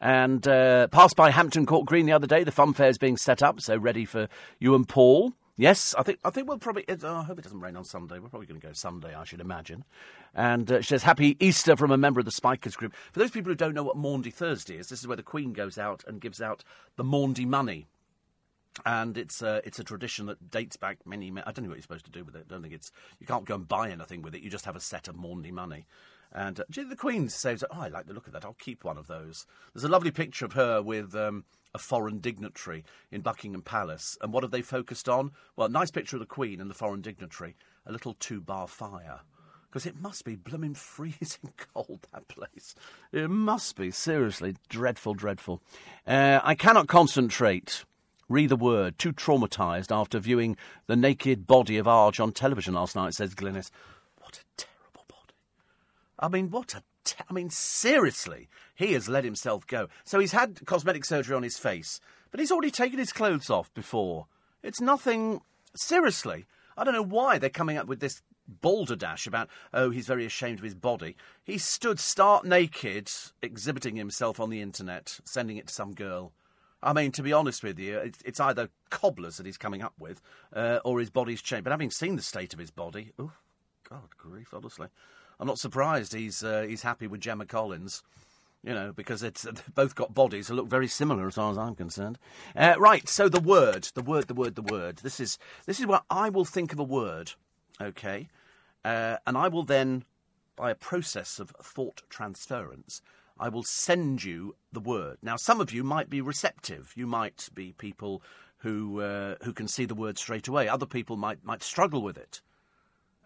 and 0.00 0.46
uh, 0.46 0.88
passed 0.88 1.16
by 1.16 1.30
Hampton 1.30 1.66
Court 1.66 1.86
Green 1.86 2.06
the 2.06 2.12
other 2.12 2.26
day. 2.26 2.44
The 2.44 2.52
fun 2.52 2.72
fair 2.72 2.88
is 2.88 2.98
being 2.98 3.16
set 3.16 3.42
up, 3.42 3.60
so 3.60 3.76
ready 3.76 4.04
for 4.04 4.28
you 4.58 4.74
and 4.74 4.88
Paul. 4.88 5.32
Yes, 5.56 5.92
I 5.98 6.04
think 6.04 6.20
I 6.24 6.30
think 6.30 6.48
we'll 6.48 6.58
probably. 6.58 6.84
Oh, 6.88 7.16
I 7.16 7.24
hope 7.24 7.40
it 7.40 7.42
doesn't 7.42 7.58
rain 7.58 7.76
on 7.76 7.84
Sunday. 7.84 8.20
We're 8.20 8.28
probably 8.28 8.46
going 8.46 8.60
to 8.60 8.66
go 8.66 8.72
Sunday, 8.72 9.12
I 9.12 9.24
should 9.24 9.40
imagine. 9.40 9.84
And 10.32 10.70
uh, 10.70 10.80
she 10.82 10.90
says, 10.90 11.02
"Happy 11.02 11.36
Easter" 11.40 11.76
from 11.76 11.90
a 11.90 11.96
member 11.96 12.20
of 12.20 12.26
the 12.26 12.30
Spikers 12.30 12.76
group. 12.76 12.94
For 13.12 13.18
those 13.18 13.32
people 13.32 13.50
who 13.50 13.56
don't 13.56 13.74
know 13.74 13.82
what 13.82 13.96
Maundy 13.96 14.30
Thursday 14.30 14.76
is, 14.76 14.88
this 14.88 15.00
is 15.00 15.08
where 15.08 15.16
the 15.16 15.22
Queen 15.24 15.52
goes 15.52 15.76
out 15.76 16.04
and 16.06 16.20
gives 16.20 16.40
out 16.40 16.62
the 16.94 17.02
Maundy 17.02 17.44
money. 17.44 17.88
And 18.86 19.18
it's 19.18 19.42
uh, 19.42 19.60
it's 19.64 19.80
a 19.80 19.84
tradition 19.84 20.26
that 20.26 20.48
dates 20.48 20.76
back 20.76 20.98
many. 21.04 21.32
I 21.44 21.50
don't 21.50 21.64
know 21.64 21.70
what 21.70 21.78
you're 21.78 21.82
supposed 21.82 22.04
to 22.04 22.12
do 22.12 22.22
with 22.22 22.36
it. 22.36 22.46
I 22.48 22.52
don't 22.52 22.62
think 22.62 22.74
it's 22.74 22.92
you 23.18 23.26
can't 23.26 23.44
go 23.44 23.56
and 23.56 23.66
buy 23.66 23.90
anything 23.90 24.22
with 24.22 24.36
it. 24.36 24.42
You 24.42 24.50
just 24.50 24.66
have 24.66 24.76
a 24.76 24.80
set 24.80 25.08
of 25.08 25.16
Maundy 25.16 25.50
money. 25.50 25.86
And 26.32 26.60
uh, 26.60 26.64
the 26.88 26.96
Queen 26.96 27.28
says, 27.28 27.64
"Oh, 27.70 27.80
I 27.80 27.88
like 27.88 28.06
the 28.06 28.12
look 28.12 28.26
of 28.26 28.32
that. 28.32 28.44
I'll 28.44 28.54
keep 28.54 28.84
one 28.84 28.98
of 28.98 29.06
those." 29.06 29.46
There's 29.72 29.84
a 29.84 29.88
lovely 29.88 30.10
picture 30.10 30.44
of 30.44 30.52
her 30.52 30.82
with 30.82 31.14
um, 31.14 31.44
a 31.74 31.78
foreign 31.78 32.18
dignitary 32.18 32.84
in 33.10 33.20
Buckingham 33.20 33.62
Palace. 33.62 34.16
And 34.20 34.32
what 34.32 34.42
have 34.42 34.50
they 34.50 34.62
focused 34.62 35.08
on? 35.08 35.32
Well, 35.56 35.68
nice 35.68 35.90
picture 35.90 36.16
of 36.16 36.20
the 36.20 36.26
Queen 36.26 36.60
and 36.60 36.70
the 36.70 36.74
foreign 36.74 37.00
dignitary. 37.00 37.56
A 37.86 37.92
little 37.92 38.14
two-bar 38.14 38.68
fire. 38.68 39.20
Because 39.68 39.84
it 39.84 40.00
must 40.00 40.24
be 40.24 40.34
blooming 40.34 40.74
freezing 40.74 41.52
cold, 41.74 42.06
that 42.12 42.28
place. 42.28 42.74
It 43.12 43.28
must 43.28 43.76
be, 43.76 43.90
seriously. 43.90 44.56
Dreadful, 44.68 45.14
dreadful. 45.14 45.62
Uh, 46.06 46.40
I 46.42 46.54
cannot 46.54 46.88
concentrate. 46.88 47.84
Read 48.30 48.48
the 48.48 48.56
word. 48.56 48.98
Too 48.98 49.12
traumatised 49.12 49.94
after 49.94 50.18
viewing 50.18 50.56
the 50.86 50.96
naked 50.96 51.46
body 51.46 51.76
of 51.76 51.86
Arg 51.86 52.20
on 52.20 52.32
television 52.32 52.74
last 52.74 52.96
night, 52.96 53.14
says 53.14 53.34
Glynis. 53.34 53.70
I 56.18 56.28
mean, 56.28 56.50
what 56.50 56.74
a. 56.74 56.82
T- 57.04 57.14
I 57.28 57.32
mean, 57.32 57.50
seriously, 57.50 58.48
he 58.74 58.92
has 58.92 59.08
let 59.08 59.24
himself 59.24 59.66
go. 59.66 59.88
So 60.04 60.18
he's 60.18 60.32
had 60.32 60.66
cosmetic 60.66 61.04
surgery 61.04 61.34
on 61.36 61.42
his 61.42 61.56
face, 61.58 62.00
but 62.30 62.40
he's 62.40 62.52
already 62.52 62.70
taken 62.70 62.98
his 62.98 63.12
clothes 63.12 63.50
off 63.50 63.72
before. 63.74 64.26
It's 64.62 64.80
nothing. 64.80 65.40
Seriously, 65.76 66.46
I 66.76 66.84
don't 66.84 66.94
know 66.94 67.02
why 67.02 67.38
they're 67.38 67.50
coming 67.50 67.76
up 67.76 67.86
with 67.86 68.00
this 68.00 68.22
balderdash 68.48 69.26
about, 69.26 69.48
oh, 69.74 69.90
he's 69.90 70.06
very 70.06 70.24
ashamed 70.24 70.58
of 70.58 70.64
his 70.64 70.74
body. 70.74 71.16
He 71.44 71.58
stood 71.58 72.00
stark 72.00 72.44
naked, 72.44 73.10
exhibiting 73.42 73.96
himself 73.96 74.40
on 74.40 74.50
the 74.50 74.62
internet, 74.62 75.20
sending 75.24 75.58
it 75.58 75.68
to 75.68 75.74
some 75.74 75.92
girl. 75.92 76.32
I 76.82 76.92
mean, 76.92 77.12
to 77.12 77.22
be 77.22 77.32
honest 77.32 77.62
with 77.62 77.78
you, 77.78 77.98
it's, 77.98 78.22
it's 78.24 78.40
either 78.40 78.70
cobblers 78.90 79.36
that 79.36 79.46
he's 79.46 79.58
coming 79.58 79.82
up 79.82 79.94
with, 79.98 80.22
uh, 80.54 80.78
or 80.84 81.00
his 81.00 81.10
body's 81.10 81.42
changed. 81.42 81.64
But 81.64 81.72
having 81.72 81.90
seen 81.90 82.16
the 82.16 82.22
state 82.22 82.52
of 82.52 82.58
his 82.58 82.70
body, 82.70 83.12
oh, 83.18 83.32
God 83.88 84.16
grief, 84.16 84.54
honestly. 84.54 84.88
I'm 85.40 85.46
not 85.46 85.58
surprised 85.58 86.12
he's, 86.12 86.42
uh, 86.42 86.66
he's 86.68 86.82
happy 86.82 87.06
with 87.06 87.20
Gemma 87.20 87.46
Collins 87.46 88.02
you 88.64 88.74
know, 88.74 88.92
because 88.92 89.22
it's 89.22 89.42
they've 89.42 89.74
both 89.74 89.94
got 89.94 90.14
bodies 90.14 90.48
that 90.48 90.54
look 90.54 90.68
very 90.68 90.88
similar 90.88 91.26
as 91.26 91.34
far 91.34 91.50
as 91.50 91.58
I'm 91.58 91.74
concerned. 91.74 92.18
Uh, 92.56 92.74
right, 92.78 93.08
so 93.08 93.28
the 93.28 93.40
word, 93.40 93.88
the 93.94 94.02
word, 94.02 94.28
the 94.28 94.34
word, 94.34 94.54
the 94.56 94.62
word. 94.62 94.98
This 94.98 95.20
is 95.20 95.38
this 95.66 95.80
is 95.80 95.86
where 95.86 96.00
I 96.10 96.28
will 96.28 96.44
think 96.44 96.72
of 96.72 96.78
a 96.78 96.84
word, 96.84 97.32
okay, 97.80 98.28
uh, 98.84 99.16
and 99.26 99.36
I 99.36 99.48
will 99.48 99.62
then, 99.62 100.04
by 100.56 100.70
a 100.70 100.74
process 100.74 101.38
of 101.38 101.50
thought 101.62 102.02
transference, 102.08 103.00
I 103.38 103.48
will 103.48 103.62
send 103.62 104.24
you 104.24 104.56
the 104.72 104.80
word. 104.80 105.18
Now, 105.22 105.36
some 105.36 105.60
of 105.60 105.72
you 105.72 105.84
might 105.84 106.10
be 106.10 106.20
receptive. 106.20 106.92
You 106.96 107.06
might 107.06 107.48
be 107.54 107.72
people 107.72 108.22
who 108.58 109.00
uh, 109.00 109.36
who 109.42 109.52
can 109.52 109.68
see 109.68 109.84
the 109.84 109.94
word 109.94 110.18
straight 110.18 110.48
away. 110.48 110.68
Other 110.68 110.86
people 110.86 111.16
might 111.16 111.44
might 111.44 111.62
struggle 111.62 112.02
with 112.02 112.18
it. 112.18 112.40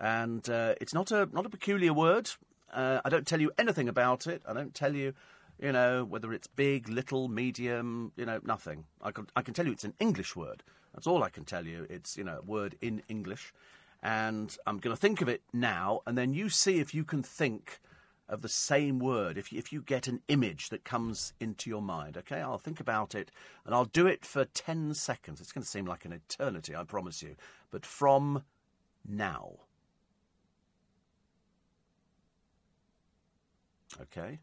And 0.02 0.50
uh, 0.50 0.74
it's 0.80 0.92
not 0.92 1.12
a 1.12 1.28
not 1.32 1.46
a 1.46 1.48
peculiar 1.48 1.92
word. 1.92 2.28
Uh, 2.72 3.00
I 3.04 3.08
don't 3.08 3.26
tell 3.26 3.40
you 3.40 3.52
anything 3.56 3.88
about 3.88 4.26
it. 4.26 4.42
I 4.48 4.52
don't 4.52 4.74
tell 4.74 4.96
you, 4.96 5.14
you 5.60 5.70
know, 5.70 6.04
whether 6.04 6.32
it's 6.32 6.48
big, 6.48 6.88
little, 6.88 7.28
medium. 7.28 8.10
You 8.16 8.26
know, 8.26 8.40
nothing. 8.42 8.84
I 9.00 9.12
can 9.12 9.28
I 9.36 9.42
can 9.42 9.54
tell 9.54 9.64
you 9.64 9.70
it's 9.70 9.84
an 9.84 9.94
English 10.00 10.34
word. 10.34 10.64
That's 10.92 11.06
all 11.06 11.22
I 11.22 11.28
can 11.28 11.44
tell 11.44 11.66
you. 11.66 11.86
It's 11.88 12.16
you 12.16 12.24
know 12.24 12.38
a 12.38 12.42
word 12.42 12.74
in 12.80 13.04
English, 13.08 13.54
and 14.02 14.56
I'm 14.66 14.78
going 14.78 14.94
to 14.94 15.00
think 15.00 15.22
of 15.22 15.28
it 15.28 15.42
now, 15.52 16.00
and 16.04 16.18
then 16.18 16.34
you 16.34 16.48
see 16.48 16.80
if 16.80 16.92
you 16.92 17.04
can 17.04 17.22
think 17.22 17.78
of 18.28 18.42
the 18.42 18.48
same 18.48 18.98
word. 18.98 19.38
If 19.38 19.52
if 19.52 19.72
you 19.72 19.82
get 19.82 20.08
an 20.08 20.20
image 20.26 20.70
that 20.70 20.82
comes 20.82 21.32
into 21.38 21.70
your 21.70 21.82
mind, 21.82 22.16
okay, 22.16 22.40
I'll 22.40 22.58
think 22.58 22.80
about 22.80 23.14
it, 23.14 23.30
and 23.64 23.72
I'll 23.72 23.84
do 23.84 24.08
it 24.08 24.24
for 24.26 24.46
ten 24.46 24.94
seconds. 24.94 25.40
It's 25.40 25.52
going 25.52 25.62
to 25.62 25.70
seem 25.70 25.86
like 25.86 26.04
an 26.04 26.12
eternity, 26.12 26.74
I 26.74 26.82
promise 26.82 27.22
you, 27.22 27.36
but 27.70 27.86
from 27.86 28.42
now. 29.08 29.60
Okay. 34.00 34.40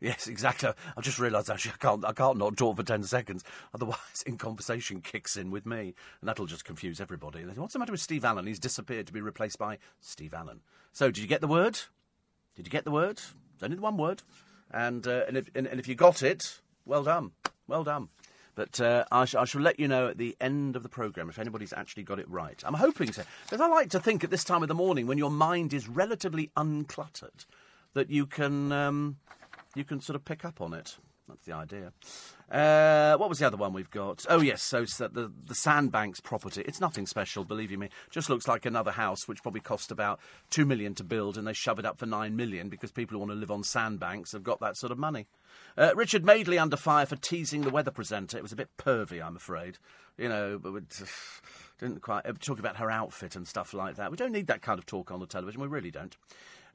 Yes, 0.00 0.26
exactly. 0.28 0.70
I 0.96 1.00
just 1.00 1.18
realised 1.18 1.50
actually 1.50 1.72
I 1.72 1.78
can't 1.78 2.04
I 2.04 2.12
can't 2.12 2.38
not 2.38 2.56
talk 2.56 2.76
for 2.76 2.82
ten 2.82 3.02
seconds. 3.02 3.44
Otherwise, 3.74 3.98
in 4.26 4.38
conversation 4.38 5.00
kicks 5.00 5.36
in 5.36 5.50
with 5.50 5.66
me, 5.66 5.94
and 6.20 6.28
that'll 6.28 6.46
just 6.46 6.64
confuse 6.64 7.00
everybody. 7.00 7.44
What's 7.44 7.72
the 7.72 7.78
matter 7.78 7.92
with 7.92 8.00
Steve 8.00 8.24
Allen? 8.24 8.46
He's 8.46 8.58
disappeared 8.58 9.06
to 9.08 9.12
be 9.12 9.20
replaced 9.20 9.58
by 9.58 9.78
Steve 10.00 10.34
Allen. 10.34 10.60
So, 10.92 11.10
did 11.10 11.18
you 11.18 11.28
get 11.28 11.40
the 11.40 11.48
word? 11.48 11.80
Did 12.56 12.66
you 12.66 12.70
get 12.70 12.84
the 12.84 12.90
word? 12.90 13.20
It's 13.54 13.62
only 13.62 13.76
the 13.76 13.82
one 13.82 13.96
word, 13.96 14.22
and 14.70 15.06
uh, 15.06 15.24
and, 15.26 15.36
if, 15.36 15.50
and, 15.54 15.66
and, 15.66 15.80
if 15.80 15.88
you 15.88 15.94
got 15.94 16.22
it, 16.22 16.60
well 16.84 17.02
done, 17.02 17.32
well 17.66 17.84
done. 17.84 18.08
But 18.54 18.80
uh, 18.80 19.04
I, 19.12 19.24
sh- 19.24 19.36
I, 19.36 19.44
shall 19.44 19.60
let 19.60 19.78
you 19.78 19.86
know 19.86 20.08
at 20.08 20.18
the 20.18 20.36
end 20.40 20.74
of 20.74 20.82
the 20.82 20.88
programme 20.88 21.28
if 21.28 21.38
anybody's 21.38 21.72
actually 21.72 22.02
got 22.02 22.18
it 22.18 22.28
right. 22.28 22.60
I'm 22.66 22.74
hoping 22.74 23.12
so, 23.12 23.22
because 23.44 23.60
I 23.60 23.68
like 23.68 23.90
to 23.90 24.00
think 24.00 24.24
at 24.24 24.30
this 24.30 24.42
time 24.42 24.62
of 24.62 24.68
the 24.68 24.74
morning 24.74 25.06
when 25.06 25.16
your 25.16 25.30
mind 25.30 25.72
is 25.72 25.88
relatively 25.88 26.50
uncluttered 26.56 27.46
that 27.98 28.10
you 28.10 28.26
can 28.26 28.70
um, 28.70 29.16
you 29.74 29.84
can 29.84 30.00
sort 30.00 30.14
of 30.14 30.24
pick 30.24 30.44
up 30.44 30.60
on 30.60 30.72
it. 30.72 30.98
That's 31.26 31.44
the 31.44 31.52
idea. 31.52 31.92
Uh, 32.50 33.18
what 33.18 33.28
was 33.28 33.40
the 33.40 33.46
other 33.46 33.56
one 33.56 33.74
we've 33.74 33.90
got? 33.90 34.24
Oh 34.30 34.40
yes, 34.40 34.62
so 34.62 34.82
it's 34.82 34.96
the, 34.96 35.08
the, 35.08 35.32
the 35.46 35.54
Sandbanks 35.54 36.20
property. 36.20 36.62
It's 36.64 36.80
nothing 36.80 37.06
special, 37.06 37.44
believe 37.44 37.72
you 37.72 37.76
me. 37.76 37.90
Just 38.10 38.30
looks 38.30 38.46
like 38.46 38.64
another 38.64 38.92
house, 38.92 39.26
which 39.26 39.42
probably 39.42 39.60
cost 39.60 39.90
about 39.90 40.20
two 40.48 40.64
million 40.64 40.94
to 40.94 41.04
build, 41.04 41.36
and 41.36 41.46
they 41.46 41.52
shove 41.52 41.80
it 41.80 41.84
up 41.84 41.98
for 41.98 42.06
nine 42.06 42.36
million 42.36 42.68
because 42.68 42.92
people 42.92 43.14
who 43.14 43.18
want 43.18 43.32
to 43.32 43.36
live 43.36 43.50
on 43.50 43.64
sandbanks 43.64 44.32
have 44.32 44.44
got 44.44 44.60
that 44.60 44.76
sort 44.76 44.92
of 44.92 44.98
money. 44.98 45.26
Uh, 45.76 45.90
Richard 45.96 46.24
Madeley 46.24 46.58
under 46.58 46.76
fire 46.76 47.04
for 47.04 47.16
teasing 47.16 47.62
the 47.62 47.70
weather 47.70 47.90
presenter. 47.90 48.38
It 48.38 48.42
was 48.42 48.52
a 48.52 48.56
bit 48.56 48.70
pervy, 48.78 49.22
I'm 49.22 49.36
afraid. 49.36 49.78
You 50.16 50.28
know, 50.28 50.58
but 50.58 50.72
didn't 51.80 52.00
quite 52.00 52.24
uh, 52.24 52.32
talk 52.40 52.60
about 52.60 52.76
her 52.76 52.90
outfit 52.90 53.36
and 53.36 53.46
stuff 53.46 53.74
like 53.74 53.96
that. 53.96 54.10
We 54.10 54.16
don't 54.16 54.32
need 54.32 54.46
that 54.46 54.62
kind 54.62 54.78
of 54.78 54.86
talk 54.86 55.10
on 55.10 55.20
the 55.20 55.26
television. 55.26 55.60
We 55.60 55.66
really 55.68 55.90
don't. 55.90 56.16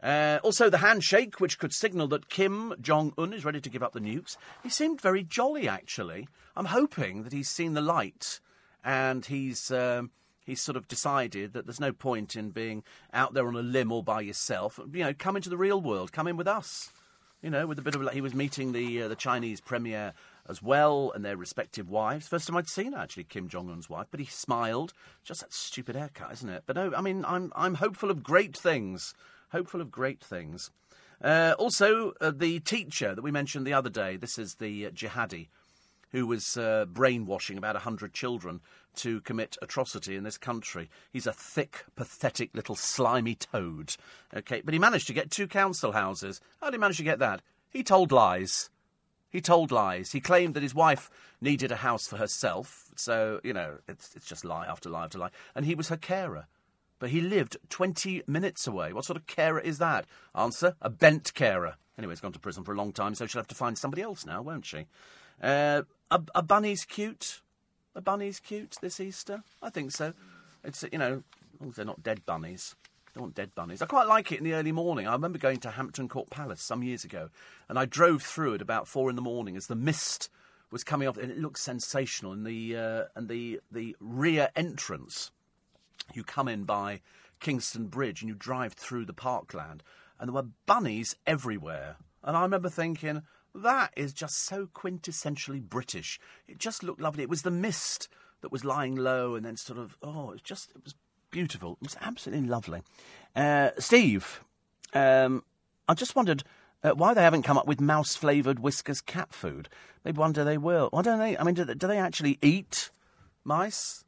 Uh, 0.03 0.39
also, 0.43 0.69
the 0.69 0.79
handshake, 0.79 1.39
which 1.39 1.57
could 1.57 1.73
signal 1.73 2.07
that 2.09 2.27
Kim 2.27 2.73
Jong 2.81 3.13
Un 3.17 3.31
is 3.31 3.45
ready 3.45 3.61
to 3.61 3.69
give 3.69 3.81
up 3.81 3.93
the 3.93 4.01
nukes. 4.01 4.35
He 4.61 4.69
seemed 4.69 4.99
very 4.99 5.23
jolly, 5.23 5.67
actually. 5.67 6.27
I'm 6.57 6.65
hoping 6.65 7.23
that 7.23 7.31
he's 7.31 7.49
seen 7.49 7.73
the 7.73 7.81
light 7.81 8.41
and 8.83 9.25
he's. 9.25 9.71
Um, 9.71 10.11
he's 10.45 10.61
sort 10.61 10.75
of 10.75 10.89
decided 10.89 11.53
that 11.53 11.65
there's 11.65 11.79
no 11.79 11.93
point 11.93 12.35
in 12.35 12.49
being 12.49 12.83
out 13.13 13.33
there 13.33 13.47
on 13.47 13.55
a 13.55 13.61
limb 13.61 13.93
all 13.93 14.01
by 14.01 14.19
yourself. 14.19 14.77
You 14.91 15.05
know, 15.05 15.13
come 15.13 15.37
into 15.37 15.49
the 15.49 15.57
real 15.57 15.79
world. 15.79 16.11
Come 16.11 16.27
in 16.27 16.35
with 16.35 16.49
us. 16.49 16.91
You 17.41 17.49
know, 17.49 17.65
with 17.65 17.79
a 17.79 17.81
bit 17.81 17.95
of 17.95 18.09
he 18.11 18.19
was 18.19 18.33
meeting 18.33 18.73
the 18.73 19.03
uh, 19.03 19.07
the 19.07 19.15
Chinese 19.15 19.61
premier 19.61 20.13
as 20.49 20.61
well 20.61 21.13
and 21.15 21.23
their 21.23 21.37
respective 21.37 21.89
wives. 21.89 22.27
First 22.27 22.47
time 22.47 22.57
I'd 22.57 22.67
seen 22.67 22.93
actually 22.93 23.23
Kim 23.23 23.47
Jong 23.47 23.69
Un's 23.69 23.89
wife, 23.89 24.07
but 24.11 24.19
he 24.19 24.25
smiled. 24.25 24.93
Just 25.23 25.41
that 25.41 25.53
stupid 25.53 25.95
haircut, 25.95 26.33
isn't 26.33 26.49
it? 26.49 26.63
But 26.65 26.75
no, 26.75 26.93
I 26.95 27.01
mean, 27.01 27.23
I'm 27.25 27.53
I'm 27.55 27.75
hopeful 27.75 28.11
of 28.11 28.23
great 28.23 28.57
things 28.57 29.13
hopeful 29.53 29.79
of 29.79 29.89
great 29.89 30.21
things. 30.21 30.71
Uh, 31.23 31.55
also, 31.57 32.11
uh, 32.19 32.31
the 32.35 32.59
teacher 32.59 33.15
that 33.15 33.21
we 33.21 33.31
mentioned 33.31 33.65
the 33.65 33.73
other 33.73 33.89
day, 33.89 34.17
this 34.17 34.37
is 34.37 34.55
the 34.55 34.91
jihadi 34.91 35.47
who 36.11 36.27
was 36.27 36.57
uh, 36.57 36.85
brainwashing 36.85 37.57
about 37.57 37.75
100 37.75 38.13
children 38.13 38.59
to 38.95 39.21
commit 39.21 39.57
atrocity 39.61 40.15
in 40.15 40.23
this 40.23 40.37
country. 40.37 40.89
He's 41.11 41.25
a 41.25 41.33
thick, 41.33 41.85
pathetic 41.95 42.51
little 42.53 42.75
slimy 42.75 43.35
toad. 43.35 43.95
Okay, 44.35 44.61
but 44.63 44.73
he 44.73 44.79
managed 44.79 45.07
to 45.07 45.13
get 45.13 45.31
two 45.31 45.47
council 45.47 45.93
houses. 45.93 46.39
How 46.61 46.67
did 46.67 46.75
he 46.75 46.79
manage 46.79 46.97
to 46.97 47.03
get 47.03 47.19
that? 47.19 47.41
He 47.69 47.83
told 47.83 48.11
lies. 48.11 48.69
He 49.31 49.41
told 49.41 49.71
lies. 49.71 50.11
He 50.11 50.19
claimed 50.19 50.53
that 50.53 50.61
his 50.61 50.75
wife 50.75 51.09
needed 51.41 51.71
a 51.71 51.77
house 51.77 52.05
for 52.05 52.17
herself. 52.17 52.91
So, 52.95 53.39
you 53.43 53.53
know, 53.53 53.77
it's, 53.87 54.15
it's 54.15 54.27
just 54.27 54.45
lie 54.45 54.67
after 54.67 54.89
lie 54.89 55.05
after 55.05 55.17
lie. 55.17 55.31
And 55.55 55.65
he 55.65 55.73
was 55.73 55.89
her 55.89 55.97
carer. 55.97 56.45
But 57.03 57.09
he 57.09 57.19
lived 57.19 57.57
20 57.67 58.23
minutes 58.27 58.65
away. 58.65 58.93
What 58.93 59.03
sort 59.03 59.17
of 59.17 59.27
carer 59.27 59.59
is 59.59 59.77
that? 59.79 60.05
Answer 60.33 60.77
a 60.81 60.89
bent 60.89 61.33
carer. 61.33 61.75
Anyway, 61.97 62.13
he's 62.13 62.21
gone 62.21 62.31
to 62.31 62.39
prison 62.39 62.63
for 62.63 62.71
a 62.71 62.77
long 62.77 62.93
time, 62.93 63.13
so 63.13 63.25
she'll 63.25 63.41
have 63.41 63.47
to 63.49 63.55
find 63.55 63.77
somebody 63.77 64.01
else 64.01 64.25
now, 64.25 64.41
won't 64.41 64.65
she? 64.65 64.85
Uh, 65.41 65.81
a, 66.09 66.21
a 66.33 66.41
bunny's 66.41 66.85
cute. 66.85 67.41
A 67.93 67.99
bunny's 67.99 68.39
cute 68.39 68.77
this 68.81 69.01
Easter? 69.01 69.43
I 69.61 69.69
think 69.69 69.91
so. 69.91 70.13
It's, 70.63 70.85
you 70.93 70.97
know, 70.97 71.23
as 71.67 71.75
they're 71.75 71.83
not 71.83 72.03
dead 72.03 72.25
bunnies. 72.25 72.73
They 73.13 73.19
want 73.19 73.35
dead 73.35 73.53
bunnies. 73.53 73.81
I 73.81 73.85
quite 73.85 74.07
like 74.07 74.31
it 74.31 74.37
in 74.37 74.45
the 74.45 74.53
early 74.53 74.71
morning. 74.71 75.05
I 75.05 75.11
remember 75.11 75.37
going 75.37 75.59
to 75.59 75.71
Hampton 75.71 76.07
Court 76.07 76.29
Palace 76.29 76.61
some 76.61 76.83
years 76.83 77.03
ago, 77.03 77.31
and 77.67 77.77
I 77.77 77.83
drove 77.83 78.23
through 78.23 78.53
at 78.53 78.61
about 78.61 78.87
four 78.87 79.09
in 79.09 79.17
the 79.17 79.21
morning 79.21 79.57
as 79.57 79.67
the 79.67 79.75
mist 79.75 80.29
was 80.71 80.85
coming 80.85 81.09
off, 81.09 81.17
and 81.17 81.29
it 81.29 81.37
looked 81.37 81.59
sensational. 81.59 82.31
And 82.31 82.45
the 82.45 82.77
uh, 82.77 83.03
and 83.13 83.27
the 83.27 83.59
the 83.69 83.93
rear 83.99 84.51
entrance 84.55 85.31
you 86.13 86.23
come 86.23 86.47
in 86.47 86.63
by 86.63 87.01
Kingston 87.39 87.87
Bridge 87.87 88.21
and 88.21 88.29
you 88.29 88.35
drive 88.35 88.73
through 88.73 89.05
the 89.05 89.13
parkland, 89.13 89.83
and 90.19 90.29
there 90.29 90.33
were 90.33 90.49
bunnies 90.65 91.15
everywhere. 91.25 91.97
And 92.23 92.37
I 92.37 92.41
remember 92.41 92.69
thinking, 92.69 93.23
that 93.55 93.91
is 93.95 94.13
just 94.13 94.45
so 94.45 94.67
quintessentially 94.67 95.61
British. 95.61 96.19
It 96.47 96.57
just 96.57 96.83
looked 96.83 97.01
lovely. 97.01 97.23
It 97.23 97.29
was 97.29 97.41
the 97.41 97.51
mist 97.51 98.07
that 98.41 98.51
was 98.51 98.65
lying 98.65 98.95
low, 98.95 99.35
and 99.35 99.45
then 99.45 99.57
sort 99.57 99.79
of, 99.79 99.97
oh, 100.01 100.29
it 100.29 100.33
was 100.33 100.41
just, 100.41 100.71
it 100.71 100.83
was 100.83 100.95
beautiful. 101.31 101.77
It 101.81 101.85
was 101.85 101.97
absolutely 102.01 102.47
lovely. 102.47 102.81
Uh, 103.35 103.71
Steve, 103.77 104.43
um, 104.93 105.43
I 105.87 105.93
just 105.93 106.15
wondered 106.15 106.43
uh, 106.83 106.91
why 106.91 107.13
they 107.13 107.23
haven't 107.23 107.43
come 107.43 107.57
up 107.57 107.67
with 107.67 107.81
mouse 107.81 108.15
flavoured 108.15 108.59
whiskers 108.59 109.01
cat 109.01 109.33
food. 109.33 109.69
Maybe 110.03 110.19
one 110.19 110.33
day 110.33 110.43
they 110.43 110.57
will. 110.57 110.89
Why 110.91 111.01
don't 111.01 111.19
they? 111.19 111.37
I 111.37 111.43
mean, 111.43 111.55
do 111.55 111.63
they, 111.65 111.73
do 111.73 111.87
they 111.87 111.97
actually 111.97 112.37
eat 112.41 112.91
mice? 113.43 114.02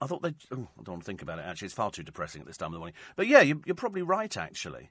I 0.00 0.06
thought 0.06 0.22
they. 0.22 0.34
Oh, 0.50 0.68
I 0.78 0.82
don't 0.82 0.88
want 0.88 1.02
to 1.02 1.06
think 1.06 1.22
about 1.22 1.38
it. 1.38 1.44
Actually, 1.44 1.66
it's 1.66 1.74
far 1.74 1.90
too 1.90 2.02
depressing 2.02 2.40
at 2.40 2.46
this 2.46 2.56
time 2.56 2.68
of 2.68 2.72
the 2.72 2.78
morning. 2.78 2.94
But 3.16 3.26
yeah, 3.26 3.42
you, 3.42 3.62
you're 3.66 3.74
probably 3.74 4.02
right. 4.02 4.34
Actually, 4.36 4.90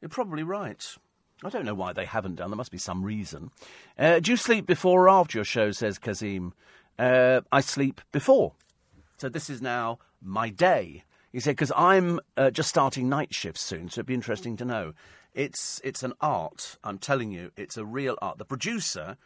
you're 0.00 0.08
probably 0.08 0.42
right. 0.42 0.96
I 1.44 1.50
don't 1.50 1.64
know 1.64 1.74
why 1.74 1.92
they 1.92 2.04
haven't 2.04 2.36
done. 2.36 2.50
There 2.50 2.56
must 2.56 2.72
be 2.72 2.78
some 2.78 3.04
reason. 3.04 3.50
Uh, 3.98 4.18
do 4.20 4.32
you 4.32 4.36
sleep 4.36 4.66
before 4.66 5.04
or 5.04 5.08
after 5.08 5.38
your 5.38 5.44
show? 5.44 5.70
Says 5.70 5.98
Kazim. 5.98 6.52
Uh, 6.98 7.42
I 7.52 7.60
sleep 7.60 8.00
before. 8.10 8.54
So 9.18 9.28
this 9.28 9.48
is 9.48 9.62
now 9.62 9.98
my 10.20 10.48
day. 10.48 11.04
He 11.30 11.40
said 11.40 11.52
because 11.52 11.72
I'm 11.76 12.20
uh, 12.36 12.50
just 12.50 12.68
starting 12.68 13.08
night 13.08 13.34
shifts 13.34 13.60
soon, 13.60 13.90
so 13.90 14.00
it'd 14.00 14.06
be 14.06 14.14
interesting 14.14 14.56
to 14.56 14.64
know. 14.64 14.94
It's 15.34 15.80
it's 15.84 16.02
an 16.02 16.14
art. 16.20 16.78
I'm 16.82 16.98
telling 16.98 17.30
you, 17.30 17.52
it's 17.56 17.76
a 17.76 17.84
real 17.84 18.16
art. 18.22 18.38
The 18.38 18.44
producer 18.44 19.16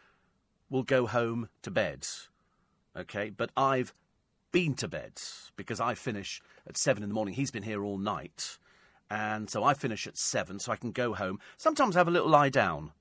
will 0.69 0.83
go 0.83 1.07
home 1.07 1.49
to 1.63 1.71
bed, 1.71 2.07
okay, 2.97 3.31
but 3.31 3.51
I've 3.57 3.95
been 4.53 4.75
to 4.75 4.89
bed 4.89 5.21
because 5.57 5.81
I 5.81 5.95
finish 5.95 6.41
at 6.69 6.77
seven 6.77 7.03
in 7.03 7.09
the 7.09 7.15
morning. 7.15 7.35
He's 7.35 7.51
been 7.51 7.63
here 7.63 7.83
all 7.83 7.99
night. 7.99 8.59
And 9.11 9.51
so 9.51 9.65
I 9.65 9.75
finish 9.75 10.07
at 10.07 10.17
seven, 10.17 10.59
so 10.59 10.73
I 10.73 10.77
can 10.77 10.91
go 10.91 11.13
home. 11.13 11.39
Sometimes 11.59 11.97
I 11.97 12.01
have 12.01 12.09
a 12.09 12.13
little 12.13 12.31
lie 12.31 12.49
down. 12.49 12.93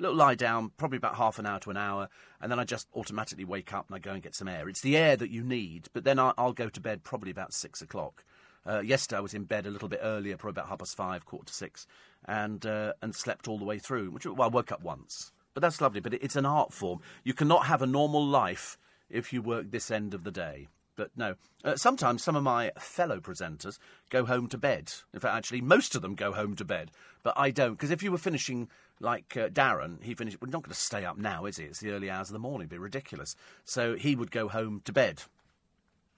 A 0.00 0.02
little 0.02 0.16
lie 0.16 0.34
down, 0.34 0.72
probably 0.76 0.96
about 0.96 1.14
half 1.14 1.38
an 1.38 1.46
hour 1.46 1.60
to 1.60 1.70
an 1.70 1.76
hour, 1.76 2.08
and 2.40 2.50
then 2.50 2.58
I 2.58 2.64
just 2.64 2.88
automatically 2.96 3.44
wake 3.44 3.72
up 3.72 3.86
and 3.86 3.94
I 3.94 4.00
go 4.00 4.10
and 4.10 4.22
get 4.22 4.34
some 4.34 4.48
air. 4.48 4.68
It's 4.68 4.80
the 4.80 4.96
air 4.96 5.16
that 5.16 5.30
you 5.30 5.44
need, 5.44 5.86
but 5.92 6.02
then 6.02 6.18
I'll, 6.18 6.52
go 6.52 6.68
to 6.68 6.80
bed 6.80 7.04
probably 7.04 7.30
about 7.30 7.52
six 7.52 7.80
o'clock. 7.80 8.24
Uh, 8.66 8.80
yesterday 8.80 9.18
I 9.18 9.20
was 9.20 9.34
in 9.34 9.44
bed 9.44 9.66
a 9.66 9.70
little 9.70 9.88
bit 9.88 10.00
earlier, 10.02 10.36
probably 10.36 10.58
about 10.58 10.68
half 10.68 10.80
past 10.80 10.96
five, 10.96 11.24
quarter 11.24 11.46
to 11.46 11.54
six, 11.54 11.86
and 12.24 12.66
uh, 12.66 12.94
and 13.00 13.14
slept 13.14 13.46
all 13.46 13.58
the 13.58 13.64
way 13.64 13.78
through. 13.78 14.10
Which 14.10 14.26
well, 14.26 14.42
I 14.42 14.48
woke 14.48 14.72
up 14.72 14.82
once, 14.82 15.30
but 15.52 15.60
that's 15.60 15.80
lovely. 15.80 16.00
But 16.00 16.14
it, 16.14 16.24
it's 16.24 16.36
an 16.36 16.46
art 16.46 16.72
form. 16.72 17.00
You 17.22 17.34
cannot 17.34 17.66
have 17.66 17.82
a 17.82 17.86
normal 17.86 18.26
life 18.26 18.76
if 19.08 19.32
you 19.32 19.42
work 19.42 19.70
this 19.70 19.92
end 19.92 20.14
of 20.14 20.24
the 20.24 20.32
day. 20.32 20.66
But 20.96 21.10
no, 21.16 21.34
uh, 21.64 21.76
sometimes 21.76 22.22
some 22.22 22.36
of 22.36 22.42
my 22.42 22.70
fellow 22.78 23.18
presenters 23.18 23.78
go 24.10 24.24
home 24.24 24.48
to 24.48 24.58
bed. 24.58 24.92
In 25.12 25.20
fact, 25.20 25.34
actually, 25.34 25.60
most 25.60 25.94
of 25.94 26.02
them 26.02 26.14
go 26.14 26.32
home 26.32 26.54
to 26.56 26.64
bed. 26.64 26.90
But 27.22 27.34
I 27.36 27.50
don't, 27.50 27.72
because 27.72 27.90
if 27.90 28.02
you 28.02 28.12
were 28.12 28.18
finishing 28.18 28.68
like 29.00 29.36
uh, 29.36 29.48
Darren, 29.48 30.02
he 30.02 30.14
finished. 30.14 30.38
We're 30.40 30.50
not 30.50 30.62
going 30.62 30.72
to 30.72 30.78
stay 30.78 31.04
up 31.04 31.18
now, 31.18 31.46
is 31.46 31.56
he? 31.56 31.64
It's 31.64 31.80
the 31.80 31.90
early 31.90 32.10
hours 32.10 32.28
of 32.28 32.34
the 32.34 32.38
morning. 32.38 32.66
It'd 32.66 32.70
be 32.70 32.78
ridiculous. 32.78 33.34
So 33.64 33.96
he 33.96 34.14
would 34.14 34.30
go 34.30 34.48
home 34.48 34.82
to 34.84 34.92
bed 34.92 35.22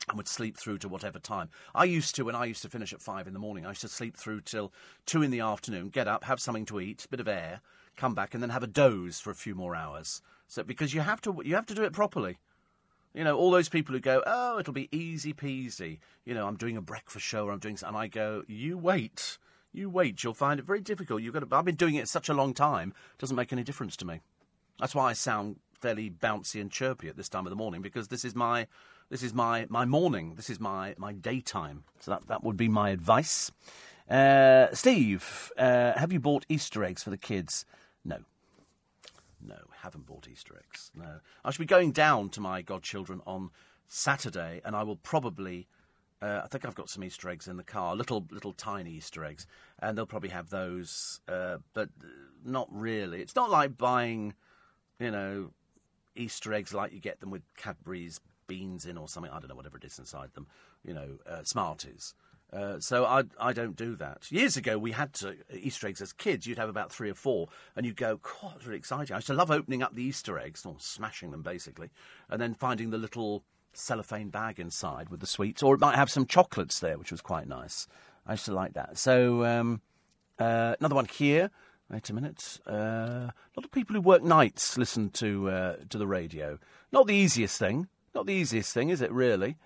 and 0.09 0.17
would 0.17 0.29
sleep 0.29 0.57
through 0.57 0.79
to 0.79 0.89
whatever 0.89 1.19
time. 1.19 1.49
I 1.75 1.85
used 1.85 2.15
to, 2.17 2.25
when 2.25 2.37
I 2.37 2.45
used 2.45 2.63
to 2.63 2.69
finish 2.69 2.93
at 2.93 3.03
five 3.03 3.27
in 3.27 3.33
the 3.33 3.39
morning, 3.41 3.67
I 3.67 3.71
used 3.71 3.81
to 3.81 3.89
sleep 3.89 4.17
through 4.17 4.43
till 4.43 4.73
two 5.05 5.23
in 5.23 5.31
the 5.31 5.41
afternoon, 5.41 5.89
get 5.89 6.07
up, 6.07 6.25
have 6.25 6.41
something 6.41 6.67
to 6.67 6.81
eat, 6.81 7.07
bit 7.11 7.21
of 7.21 7.29
air, 7.29 7.61
come 7.97 8.15
back, 8.15 8.35
and 8.35 8.43
then 8.43 8.51
have 8.51 8.63
a 8.63 8.69
doze 8.69 9.19
for 9.19 9.31
a 9.31 9.35
few 9.35 9.55
more 9.55 9.75
hours. 9.75 10.23
So 10.47 10.63
because 10.63 10.95
you 10.95 11.01
have 11.01 11.21
to, 11.23 11.43
you 11.45 11.55
have 11.57 11.67
to 11.67 11.75
do 11.75 11.83
it 11.83 11.93
properly. 11.93 12.39
You 13.17 13.25
know, 13.25 13.35
all 13.35 13.51
those 13.51 13.71
people 13.71 13.95
who 13.95 14.01
go, 14.01 14.23
oh, 14.27 14.59
it'll 14.59 14.75
be 14.75 14.91
easy 14.93 15.33
peasy. 15.33 16.01
You 16.27 16.35
know, 16.35 16.47
I'm 16.47 16.57
doing 16.57 16.77
a 16.77 16.83
breakfast 16.83 17.25
show 17.25 17.47
or 17.47 17.53
I'm 17.53 17.59
doing, 17.59 17.79
something. 17.79 17.97
and 17.97 18.05
I 18.05 18.09
go, 18.09 18.43
you 18.47 18.77
wait, 18.77 19.39
you 19.73 19.89
wait. 19.89 20.23
You'll 20.23 20.35
find 20.35 20.61
it 20.61 20.67
very 20.67 20.83
difficult. 20.83 21.23
You've 21.23 21.33
got 21.33 21.49
to. 21.49 21.57
I've 21.57 21.65
been 21.65 21.77
doing 21.77 21.95
it 21.95 22.09
such 22.09 22.29
a 22.29 22.35
long 22.35 22.53
time. 22.53 22.93
It 23.15 23.19
doesn't 23.19 23.35
make 23.35 23.55
any 23.55 23.63
difference 23.63 23.97
to 23.97 24.05
me. 24.05 24.21
That's 24.79 24.95
why 24.95 25.09
I 25.09 25.13
sound 25.15 25.57
fairly 25.81 26.11
bouncy 26.11 26.61
and 26.61 26.71
chirpy 26.71 27.09
at 27.09 27.17
this 27.17 27.31
time 27.31 27.47
of 27.47 27.51
the 27.51 27.57
morning 27.57 27.81
because 27.81 28.09
this 28.09 28.23
is 28.23 28.35
my, 28.35 28.67
this 29.09 29.23
is 29.23 29.33
my 29.33 29.67
my 29.71 29.87
morning. 29.87 30.35
This 30.35 30.51
is 30.51 30.61
my 30.61 30.95
my 30.99 31.15
daytime. 31.15 31.85
So 32.01 32.11
that 32.11 32.29
that 32.29 32.45
would 32.45 32.59
be 32.59 32.69
my 32.69 32.91
advice. 32.91 33.51
Uh, 34.11 34.67
Steve, 34.75 35.51
uh, 35.57 35.95
have 35.95 36.13
you 36.13 36.21
bought 36.21 36.45
Easter 36.51 36.85
eggs 36.85 37.03
for 37.03 37.09
the 37.11 37.17
kids? 37.17 37.65
No. 38.05 38.19
No, 39.41 39.57
haven't 39.83 40.07
bought 40.07 40.29
Easter 40.29 40.57
eggs. 40.57 40.91
No. 40.95 41.21
I 41.45 41.51
shall 41.51 41.63
be 41.63 41.67
going 41.67 41.93
down 41.93 42.31
to 42.31 42.41
my 42.41 42.63
godchildren 42.63 43.21
on 43.27 43.51
Saturday, 43.87 44.61
and 44.65 44.75
I 44.75 44.83
will 44.83 44.97
probably. 44.97 45.69
Uh, 46.23 46.41
I 46.43 46.49
think 46.49 46.65
I've 46.65 46.75
got 46.75 46.89
some 46.89 47.05
Easter 47.05 47.29
eggs 47.29 47.47
in 47.47 47.59
the 47.59 47.63
car, 47.63 47.95
little 47.95 48.27
little 48.31 48.53
tiny 48.53 48.93
Easter 48.93 49.25
eggs, 49.25 49.47
and 49.79 49.97
they'll 49.97 50.07
probably 50.07 50.31
have 50.31 50.49
those, 50.49 51.21
uh, 51.29 51.59
but 51.75 51.91
not 52.45 52.69
really. 52.71 53.21
It's 53.21 53.37
not 53.37 53.51
like 53.51 53.77
buying, 53.77 54.35
you 54.99 55.11
know, 55.11 55.51
Easter 56.15 56.55
eggs 56.55 56.73
like 56.73 56.93
you 56.93 57.01
get 57.01 57.21
them 57.21 57.31
with 57.31 57.43
Cadbury's 57.57 58.21
beans 58.47 58.87
in 58.87 58.97
or 58.97 59.09
something. 59.09 59.31
I 59.31 59.39
don't 59.41 59.49
know 59.49 59.55
whatever 59.55 59.77
it 59.77 59.85
is 59.85 59.99
inside 59.99 60.33
them. 60.35 60.47
You 60.85 60.95
know, 60.95 61.19
uh, 61.29 61.43
Smarties. 61.45 62.15
Uh, 62.53 62.79
so 62.79 63.05
I 63.05 63.25
I 63.41 63.53
don't 63.53 63.77
do 63.77 63.97
that. 63.97 64.31
Years 64.31 64.57
ago, 64.57 64.79
we 64.79 64.93
had 64.93 65.13
to, 65.15 65.37
Easter 65.53 65.89
eggs 65.89 66.01
as 66.01 66.13
kids. 66.13 66.47
You'd 66.47 66.59
have 66.59 66.69
about 66.69 66.93
three 66.93 67.11
or 67.11 67.15
four, 67.15 67.49
and 67.75 67.85
you'd 67.85 67.97
go, 67.97 68.19
"God, 68.19 68.55
it's 68.57 68.67
really 68.67 68.79
exciting!" 68.79 69.15
I 69.15 69.19
used 69.19 69.27
to 69.27 69.35
love 69.35 69.51
opening 69.51 69.83
up 69.83 69.95
the 69.95 70.03
Easter 70.03 70.39
eggs, 70.39 70.65
or 70.65 70.77
smashing 70.79 71.33
them 71.33 71.43
basically, 71.43 71.91
and 72.31 72.41
then 72.41 72.55
finding 72.55 72.91
the 72.91 72.99
little 72.99 73.43
cellophane 73.73 74.31
bag 74.31 74.59
inside 74.59 75.09
with 75.09 75.21
the 75.21 75.27
sweets, 75.27 75.63
or 75.63 75.75
it 75.75 75.81
might 75.81 75.97
have 75.97 76.11
some 76.11 76.25
chocolates 76.25 76.79
there, 76.81 76.99
which 76.99 77.11
was 77.11 77.21
quite 77.21 77.49
nice. 77.49 77.87
I 78.27 78.33
used 78.33 78.47
to 78.47 78.55
like 78.55 78.75
that. 78.75 78.97
So 78.97 79.45
um, 79.45 79.81
uh, 80.39 80.77
another 80.81 80.95
one 80.95 81.07
here. 81.07 81.51
Wait 81.91 82.11
a 82.11 82.15
minute. 82.15 82.59
Uh, 82.69 83.31
a 83.31 83.55
lot 83.57 83.65
of 83.65 83.71
people 83.71 83.95
who 83.95 84.01
work 84.01 84.23
nights 84.23 84.77
listen 84.77 85.11
to 85.11 85.49
uh, 85.49 85.77
to 85.89 85.99
the 85.99 86.07
radio. 86.07 86.59
Not 86.91 87.07
the 87.07 87.15
easiest 87.15 87.59
thing. 87.59 87.89
Not 88.15 88.27
the 88.27 88.33
easiest 88.33 88.73
thing, 88.73 88.89
is 88.89 89.01
it? 89.01 89.13
Really. 89.13 89.57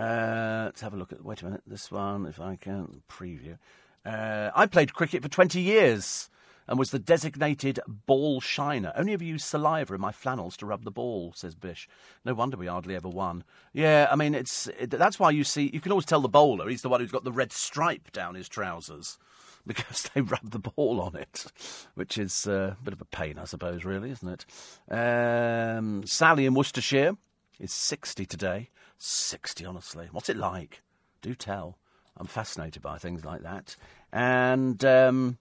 Uh, 0.00 0.62
let's 0.64 0.80
have 0.80 0.94
a 0.94 0.96
look 0.96 1.12
at. 1.12 1.22
Wait 1.22 1.42
a 1.42 1.44
minute. 1.44 1.62
This 1.66 1.90
one, 1.90 2.26
if 2.26 2.40
I 2.40 2.56
can 2.56 3.02
preview. 3.08 3.58
Uh, 4.04 4.50
I 4.54 4.64
played 4.66 4.94
cricket 4.94 5.22
for 5.22 5.28
20 5.28 5.60
years 5.60 6.30
and 6.66 6.78
was 6.78 6.90
the 6.90 6.98
designated 6.98 7.80
ball 7.86 8.40
shiner. 8.40 8.92
Only 8.96 9.12
ever 9.12 9.24
used 9.24 9.44
saliva 9.44 9.94
in 9.94 10.00
my 10.00 10.12
flannels 10.12 10.56
to 10.58 10.66
rub 10.66 10.84
the 10.84 10.90
ball, 10.90 11.32
says 11.34 11.54
Bish. 11.54 11.86
No 12.24 12.32
wonder 12.32 12.56
we 12.56 12.66
hardly 12.66 12.94
ever 12.94 13.08
won. 13.08 13.44
Yeah, 13.74 14.08
I 14.10 14.16
mean, 14.16 14.34
it's 14.34 14.68
it, 14.78 14.90
that's 14.90 15.18
why 15.18 15.32
you 15.32 15.44
see, 15.44 15.70
you 15.72 15.80
can 15.80 15.92
always 15.92 16.06
tell 16.06 16.20
the 16.20 16.28
bowler, 16.28 16.68
he's 16.68 16.82
the 16.82 16.88
one 16.88 17.00
who's 17.00 17.10
got 17.10 17.24
the 17.24 17.32
red 17.32 17.52
stripe 17.52 18.10
down 18.12 18.36
his 18.36 18.48
trousers 18.48 19.18
because 19.66 20.08
they 20.14 20.22
rub 20.22 20.50
the 20.50 20.60
ball 20.60 21.00
on 21.02 21.14
it, 21.14 21.46
which 21.94 22.16
is 22.16 22.46
uh, 22.46 22.76
a 22.80 22.82
bit 22.82 22.94
of 22.94 23.02
a 23.02 23.06
pain, 23.06 23.38
I 23.38 23.44
suppose, 23.44 23.84
really, 23.84 24.12
isn't 24.12 24.28
it? 24.28 24.96
Um, 24.96 26.06
Sally 26.06 26.46
in 26.46 26.54
Worcestershire 26.54 27.16
is 27.58 27.72
60 27.72 28.24
today. 28.24 28.70
60, 29.02 29.64
honestly. 29.64 30.08
What's 30.12 30.28
it 30.28 30.36
like? 30.36 30.82
Do 31.22 31.34
tell. 31.34 31.78
I'm 32.16 32.26
fascinated 32.26 32.82
by 32.82 32.98
things 32.98 33.24
like 33.24 33.42
that. 33.42 33.76
And 34.12 34.84
um, 34.84 35.38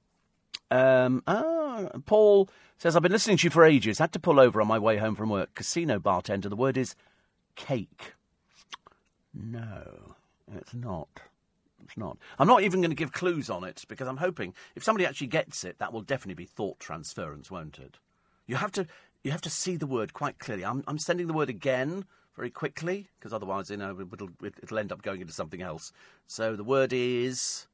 um, 0.72 1.24
ah, 1.28 1.90
Paul 2.06 2.50
says, 2.78 2.96
I've 2.96 3.04
been 3.04 3.12
listening 3.12 3.38
to 3.38 3.44
you 3.46 3.50
for 3.50 3.66
ages. 3.66 4.00
Had 4.00 4.14
to 4.14 4.20
pull 4.20 4.40
over 4.40 4.62
on 4.62 4.68
my 4.68 4.80
way 4.80 4.98
home 4.98 5.16
from 5.16 5.30
work. 5.30 5.56
Casino 5.56 6.00
bartender. 6.00 6.48
The 6.48 6.56
word 6.56 6.78
is 6.78 6.96
cake. 7.56 8.14
No, 9.34 10.16
it's 10.56 10.74
not. 10.74 11.10
It's 11.84 11.98
not. 11.98 12.18
I'm 12.38 12.48
not 12.48 12.64
even 12.64 12.80
going 12.80 12.92
to 12.92 12.96
give 12.96 13.12
clues 13.12 13.50
on 13.50 13.64
it 13.66 13.84
because 13.90 14.08
I'm 14.08 14.18
hoping 14.18 14.54
if 14.76 14.84
somebody 14.84 15.06
actually 15.06 15.28
gets 15.28 15.66
it, 15.66 15.80
that 15.80 15.92
will 15.92 16.02
definitely 16.02 16.42
be 16.42 16.46
thought 16.46 16.80
transference, 16.80 17.52
won't 17.52 17.78
it? 17.78 17.98
You 18.48 18.56
have 18.56 18.72
to 18.74 18.88
you 19.24 19.32
have 19.32 19.42
to 19.42 19.50
see 19.50 19.76
the 19.76 19.86
word 19.86 20.14
quite 20.14 20.40
clearly. 20.40 20.64
I'm, 20.64 20.84
I'm 20.88 20.98
sending 20.98 21.28
the 21.28 21.34
word 21.34 21.50
again 21.50 22.06
very 22.40 22.50
quickly 22.50 23.10
because 23.20 23.34
otherwise, 23.34 23.70
you 23.70 23.76
know, 23.76 24.00
it'll, 24.00 24.30
it'll 24.42 24.80
end 24.80 24.94
up 24.94 25.02
going 25.02 25.20
into 25.20 25.34
something 25.34 25.62
else. 25.62 25.92
So 26.26 26.56
the 26.56 26.64
word 26.64 26.94
is. 26.94 27.68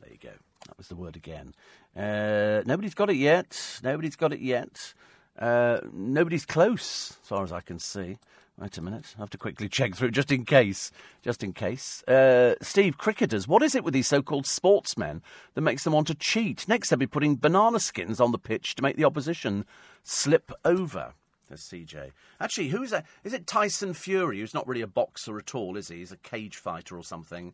There 0.00 0.12
you 0.12 0.18
go. 0.22 0.30
That 0.68 0.78
was 0.78 0.86
the 0.86 0.94
word 0.94 1.16
again. 1.16 1.54
Uh, 1.96 2.62
nobody's 2.64 2.94
got 2.94 3.10
it 3.10 3.16
yet. 3.16 3.80
Nobody's 3.82 4.14
got 4.14 4.32
it 4.32 4.38
yet. 4.38 4.94
Uh, 5.36 5.80
nobody's 5.92 6.46
close, 6.46 7.18
as 7.20 7.28
far 7.28 7.42
as 7.42 7.50
I 7.50 7.60
can 7.60 7.80
see. 7.80 8.18
Wait 8.56 8.78
a 8.78 8.82
minute. 8.82 9.16
I 9.18 9.22
have 9.22 9.30
to 9.30 9.38
quickly 9.38 9.68
check 9.68 9.96
through 9.96 10.12
just 10.12 10.30
in 10.30 10.44
case. 10.44 10.92
Just 11.20 11.42
in 11.42 11.52
case. 11.52 12.04
Uh, 12.04 12.54
Steve, 12.62 12.96
cricketers, 12.96 13.48
what 13.48 13.64
is 13.64 13.74
it 13.74 13.82
with 13.82 13.94
these 13.94 14.06
so 14.06 14.22
called 14.22 14.46
sportsmen 14.46 15.20
that 15.54 15.62
makes 15.62 15.82
them 15.82 15.94
want 15.94 16.06
to 16.06 16.14
cheat? 16.14 16.68
Next, 16.68 16.90
they'll 16.90 16.98
be 16.98 17.08
putting 17.08 17.34
banana 17.34 17.80
skins 17.80 18.20
on 18.20 18.30
the 18.30 18.38
pitch 18.38 18.76
to 18.76 18.82
make 18.82 18.96
the 18.96 19.04
opposition 19.04 19.66
slip 20.04 20.52
over. 20.64 21.14
Says 21.48 21.60
CJ. 21.60 22.12
Actually, 22.40 22.68
who's 22.68 22.90
that? 22.90 23.04
Is 23.22 23.34
it 23.34 23.46
Tyson 23.46 23.92
Fury, 23.92 24.40
who's 24.40 24.54
not 24.54 24.66
really 24.66 24.80
a 24.80 24.86
boxer 24.86 25.38
at 25.38 25.54
all, 25.54 25.76
is 25.76 25.88
he? 25.88 25.96
He's 25.98 26.12
a 26.12 26.16
cage 26.16 26.56
fighter 26.56 26.96
or 26.96 27.04
something. 27.04 27.52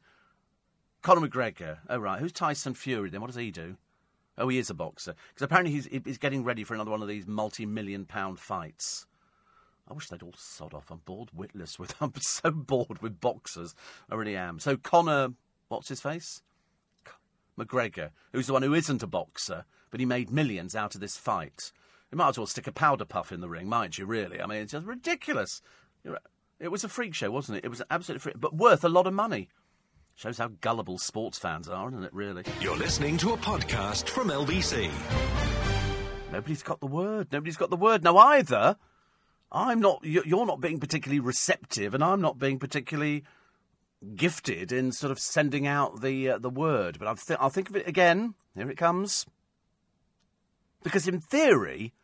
Conor 1.02 1.26
McGregor. 1.26 1.78
Oh, 1.88 1.98
right. 1.98 2.20
Who's 2.20 2.32
Tyson 2.32 2.74
Fury 2.74 3.10
then? 3.10 3.20
What 3.20 3.28
does 3.28 3.36
he 3.36 3.50
do? 3.50 3.76
Oh, 4.38 4.48
he 4.48 4.58
is 4.58 4.70
a 4.70 4.74
boxer. 4.74 5.14
Because 5.28 5.42
apparently 5.42 5.72
he's, 5.72 5.86
he's 5.86 6.18
getting 6.18 6.44
ready 6.44 6.62
for 6.62 6.74
another 6.74 6.90
one 6.90 7.02
of 7.02 7.08
these 7.08 7.26
multi 7.26 7.66
million 7.66 8.04
pound 8.04 8.38
fights. 8.38 9.06
I 9.88 9.92
wish 9.92 10.08
they'd 10.08 10.22
all 10.22 10.34
sod 10.36 10.72
off. 10.72 10.90
I'm 10.90 11.02
bored 11.04 11.30
witless 11.34 11.78
with. 11.78 11.94
I'm 12.00 12.12
so 12.20 12.50
bored 12.50 13.02
with 13.02 13.20
boxers. 13.20 13.74
I 14.08 14.14
really 14.14 14.36
am. 14.36 14.60
So 14.60 14.76
Conor, 14.76 15.30
what's 15.68 15.88
his 15.88 16.00
face? 16.00 16.42
McGregor, 17.58 18.10
who's 18.32 18.46
the 18.46 18.52
one 18.52 18.62
who 18.62 18.72
isn't 18.72 19.02
a 19.02 19.06
boxer, 19.06 19.64
but 19.90 20.00
he 20.00 20.06
made 20.06 20.30
millions 20.30 20.74
out 20.74 20.94
of 20.94 21.00
this 21.00 21.16
fight. 21.16 21.72
You 22.10 22.18
might 22.18 22.30
as 22.30 22.38
well 22.38 22.46
stick 22.46 22.66
a 22.66 22.72
powder 22.72 23.04
puff 23.04 23.30
in 23.30 23.40
the 23.40 23.48
ring, 23.48 23.68
might 23.68 23.96
you? 23.98 24.06
Really? 24.06 24.40
I 24.40 24.46
mean, 24.46 24.62
it's 24.62 24.72
just 24.72 24.86
ridiculous. 24.86 25.62
It 26.58 26.68
was 26.68 26.82
a 26.82 26.88
freak 26.88 27.14
show, 27.14 27.30
wasn't 27.30 27.58
it? 27.58 27.64
It 27.64 27.68
was 27.68 27.82
absolutely 27.90 28.20
freak, 28.20 28.40
but 28.40 28.54
worth 28.54 28.84
a 28.84 28.88
lot 28.88 29.06
of 29.06 29.14
money. 29.14 29.48
Shows 30.16 30.38
how 30.38 30.48
gullible 30.60 30.98
sports 30.98 31.38
fans 31.38 31.68
are, 31.68 31.88
isn't 31.88 32.04
it? 32.04 32.12
Really. 32.12 32.42
You're 32.60 32.76
listening 32.76 33.16
to 33.18 33.32
a 33.32 33.36
podcast 33.36 34.08
from 34.08 34.28
LBC. 34.28 34.90
Nobody's 36.32 36.62
got 36.62 36.80
the 36.80 36.86
word. 36.86 37.28
Nobody's 37.32 37.56
got 37.56 37.70
the 37.70 37.76
word. 37.76 38.04
Now, 38.04 38.16
either. 38.18 38.76
I'm 39.52 39.80
not. 39.80 40.04
You're 40.04 40.46
not 40.46 40.60
being 40.60 40.78
particularly 40.78 41.20
receptive, 41.20 41.94
and 41.94 42.04
I'm 42.04 42.20
not 42.20 42.38
being 42.38 42.58
particularly 42.58 43.24
gifted 44.14 44.72
in 44.72 44.92
sort 44.92 45.10
of 45.10 45.18
sending 45.18 45.66
out 45.66 46.02
the 46.02 46.30
uh, 46.30 46.38
the 46.38 46.50
word. 46.50 46.98
But 46.98 47.08
I'll, 47.08 47.16
th- 47.16 47.38
I'll 47.40 47.50
think 47.50 47.68
of 47.68 47.76
it 47.76 47.88
again. 47.88 48.34
Here 48.54 48.70
it 48.70 48.76
comes. 48.76 49.26
Because 50.82 51.08
in 51.08 51.20
theory, 51.20 51.94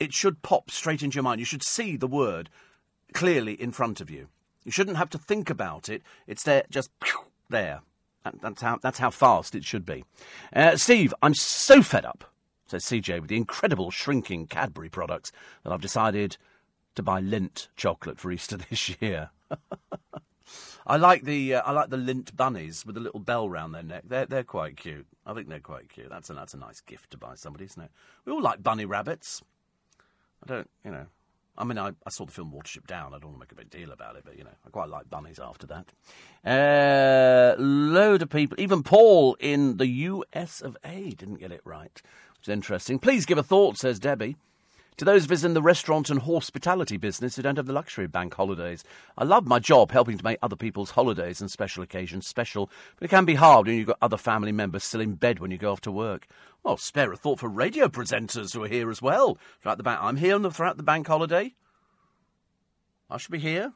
it 0.00 0.14
should 0.14 0.42
pop 0.42 0.70
straight 0.70 1.02
into 1.02 1.16
your 1.16 1.22
mind. 1.22 1.38
You 1.38 1.44
should 1.44 1.62
see 1.62 1.96
the 1.96 2.08
word 2.08 2.48
clearly 3.12 3.52
in 3.52 3.70
front 3.70 4.00
of 4.00 4.10
you. 4.10 4.28
You 4.64 4.72
shouldn't 4.72 4.96
have 4.96 5.10
to 5.10 5.18
think 5.18 5.50
about 5.50 5.88
it. 5.88 6.02
It's 6.26 6.42
there, 6.42 6.64
just 6.70 6.90
there. 7.50 7.82
that's 8.40 8.62
how 8.62 8.78
that's 8.82 8.98
how 8.98 9.10
fast 9.10 9.54
it 9.54 9.64
should 9.64 9.84
be. 9.84 10.04
Uh, 10.54 10.76
Steve, 10.76 11.14
I'm 11.22 11.34
so 11.34 11.82
fed 11.82 12.04
up, 12.04 12.24
says 12.66 12.84
CJ, 12.84 13.20
with 13.20 13.30
the 13.30 13.36
incredible 13.36 13.90
shrinking 13.90 14.46
Cadbury 14.46 14.88
products 14.88 15.30
that 15.62 15.72
I've 15.72 15.80
decided 15.80 16.36
to 16.94 17.02
buy 17.02 17.20
Lindt 17.20 17.68
chocolate 17.76 18.18
for 18.18 18.32
Easter 18.32 18.56
this 18.70 18.96
year. 19.00 19.30
I 20.86 20.96
like 20.96 21.22
the 21.22 21.54
uh, 21.54 21.62
I 21.62 21.72
like 21.72 21.90
the 21.90 21.96
Lindt 21.96 22.36
bunnies 22.36 22.84
with 22.84 22.94
the 22.94 23.00
little 23.00 23.20
bell 23.20 23.48
round 23.48 23.74
their 23.74 23.82
neck. 23.82 24.04
They're 24.06 24.26
they're 24.26 24.44
quite 24.44 24.76
cute. 24.76 25.06
I 25.26 25.34
think 25.34 25.48
they're 25.48 25.60
quite 25.60 25.88
cute. 25.88 26.08
That's 26.10 26.30
a 26.30 26.34
that's 26.34 26.54
a 26.54 26.58
nice 26.58 26.80
gift 26.80 27.10
to 27.12 27.18
buy 27.18 27.34
somebody, 27.34 27.66
isn't 27.66 27.82
it? 27.82 27.90
We 28.24 28.32
all 28.32 28.42
like 28.42 28.62
bunny 28.62 28.84
rabbits. 28.84 29.42
I 30.42 30.46
don't, 30.46 30.70
you 30.84 30.90
know. 30.90 31.06
I 31.58 31.64
mean, 31.64 31.78
I, 31.78 31.88
I 31.88 32.10
saw 32.10 32.24
the 32.24 32.32
film 32.32 32.52
Watership 32.52 32.86
Down. 32.86 33.12
I 33.12 33.18
don't 33.18 33.32
want 33.32 33.36
to 33.36 33.40
make 33.40 33.52
a 33.52 33.54
big 33.54 33.70
deal 33.70 33.92
about 33.92 34.16
it, 34.16 34.22
but 34.24 34.38
you 34.38 34.44
know, 34.44 34.50
I 34.66 34.70
quite 34.70 34.88
like 34.88 35.10
bunnies 35.10 35.38
after 35.38 35.66
that. 35.66 35.92
Uh, 36.44 37.60
load 37.60 38.22
of 38.22 38.30
people, 38.30 38.58
even 38.58 38.82
Paul 38.82 39.36
in 39.38 39.76
the 39.76 39.86
US 39.86 40.62
of 40.62 40.76
A 40.84 41.10
didn't 41.10 41.36
get 41.40 41.52
it 41.52 41.60
right, 41.64 42.00
which 42.38 42.48
is 42.48 42.52
interesting. 42.52 42.98
Please 42.98 43.26
give 43.26 43.36
a 43.36 43.42
thought, 43.42 43.76
says 43.76 43.98
Debbie. 43.98 44.36
To 45.00 45.06
those 45.06 45.24
of 45.24 45.32
us 45.32 45.44
in 45.44 45.54
the 45.54 45.62
restaurant 45.62 46.10
and 46.10 46.20
hospitality 46.20 46.98
business 46.98 47.34
who 47.34 47.40
don't 47.40 47.56
have 47.56 47.64
the 47.64 47.72
luxury 47.72 48.04
of 48.04 48.12
bank 48.12 48.34
holidays, 48.34 48.84
I 49.16 49.24
love 49.24 49.46
my 49.46 49.58
job 49.58 49.92
helping 49.92 50.18
to 50.18 50.22
make 50.22 50.38
other 50.42 50.56
people's 50.56 50.90
holidays 50.90 51.40
and 51.40 51.50
special 51.50 51.82
occasions 51.82 52.26
special, 52.26 52.68
but 52.98 53.06
it 53.06 53.08
can 53.08 53.24
be 53.24 53.36
hard 53.36 53.66
when 53.66 53.76
you've 53.76 53.86
got 53.86 53.96
other 54.02 54.18
family 54.18 54.52
members 54.52 54.84
still 54.84 55.00
in 55.00 55.14
bed 55.14 55.38
when 55.38 55.50
you 55.50 55.56
go 55.56 55.72
off 55.72 55.80
to 55.80 55.90
work. 55.90 56.26
Well, 56.62 56.76
spare 56.76 57.10
a 57.10 57.16
thought 57.16 57.38
for 57.38 57.48
radio 57.48 57.88
presenters 57.88 58.52
who 58.52 58.62
are 58.62 58.68
here 58.68 58.90
as 58.90 59.00
well. 59.00 59.38
Throughout 59.62 59.78
the 59.78 59.84
bank, 59.84 60.00
I'm 60.02 60.18
here 60.18 60.38
the, 60.38 60.50
throughout 60.50 60.76
the 60.76 60.82
bank 60.82 61.06
holiday. 61.06 61.54
I 63.08 63.16
should 63.16 63.32
be 63.32 63.38
here, 63.38 63.72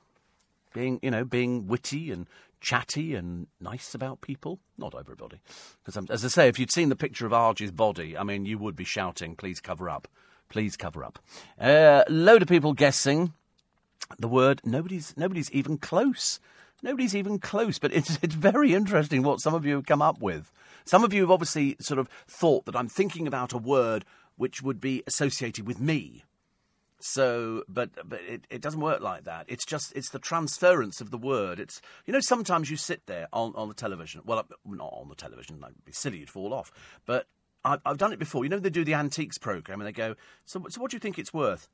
being 0.75 1.01
you 1.03 1.11
know, 1.11 1.25
being 1.25 1.67
witty 1.67 2.11
and 2.11 2.29
chatty 2.61 3.15
and 3.15 3.47
nice 3.63 3.95
about 3.95 4.21
people. 4.21 4.61
Not 4.77 4.95
everybody, 4.95 5.41
because 5.83 6.11
as 6.11 6.23
I 6.23 6.29
say, 6.29 6.49
if 6.49 6.59
you'd 6.59 6.71
seen 6.71 6.91
the 6.91 6.97
picture 6.97 7.25
of 7.25 7.33
Argie's 7.33 7.73
body, 7.73 8.15
I 8.15 8.25
mean, 8.25 8.45
you 8.45 8.59
would 8.59 8.77
be 8.77 8.85
shouting, 8.85 9.37
"Please 9.37 9.59
cover 9.59 9.89
up." 9.89 10.07
Please 10.49 10.77
cover 10.77 11.05
up. 11.05 11.19
Uh, 11.61 12.05
load 12.09 12.43
of 12.43 12.49
people 12.49 12.73
guessing 12.73 13.33
the 14.19 14.29
word. 14.29 14.61
Nobody's 14.65 15.15
nobody's 15.17 15.51
even 15.51 15.79
close. 15.79 16.41
Nobody's 16.83 17.15
even 17.15 17.39
close. 17.39 17.79
But 17.79 17.93
it's 17.95 18.19
it's 18.23 18.35
very 18.35 18.75
interesting 18.75 19.23
what 19.23 19.41
some 19.41 19.55
of 19.55 19.65
you 19.65 19.75
have 19.77 19.87
come 19.87 20.03
up 20.03 20.21
with. 20.21 20.53
Some 20.85 21.03
of 21.03 21.13
you 21.13 21.23
have 21.23 21.31
obviously 21.31 21.77
sort 21.81 21.99
of 21.99 22.09
thought 22.29 22.67
that 22.67 22.77
I'm 22.77 22.89
thinking 22.89 23.27
about 23.27 23.53
a 23.53 23.59
word 23.59 24.05
which 24.37 24.63
would 24.63 24.81
be 24.81 25.03
associated 25.07 25.67
with 25.67 25.81
me. 25.81 26.25
So, 27.01 27.65
but 27.69 27.91
but 28.09 28.21
it, 28.23 28.47
it 28.49 28.63
doesn't 28.63 28.81
work 28.81 29.03
like 29.03 29.25
that. 29.25 29.45
It's 29.47 29.67
just 29.67 29.93
it's 29.95 30.09
the 30.09 30.19
transference 30.19 31.03
of 31.03 31.11
the 31.11 31.19
word. 31.19 31.61
It's 31.61 31.83
you 32.07 32.13
know 32.13 32.21
sometimes 32.21 32.71
you 32.71 32.79
sit 32.79 33.07
there 33.07 33.29
on, 33.33 33.53
on 33.57 33.69
the 33.69 33.75
television. 33.75 34.23
Well, 34.25 34.47
not 34.65 34.91
on 34.91 35.11
the 35.11 35.15
television. 35.15 35.61
That'd 35.61 35.85
be 35.85 35.93
silly. 35.93 36.19
You'd 36.19 36.31
fall 36.31 36.55
off. 36.55 36.73
But 37.05 37.27
I've, 37.65 37.81
I've 37.87 37.99
done 37.99 38.13
it 38.13 38.19
before. 38.19 38.45
You 38.45 38.51
know, 38.51 38.59
they 38.59 38.71
do 38.71 38.85
the 38.85 38.95
antiques 38.95 39.39
program 39.39 39.81
and 39.81 39.89
they 39.89 39.93
go, 39.93 40.17
so, 40.45 40.65
so 40.69 40.81
what 40.81 40.91
do 40.91 40.97
you 40.97 41.01
think 41.01 41.19
it's 41.19 41.33
worth? 41.33 41.69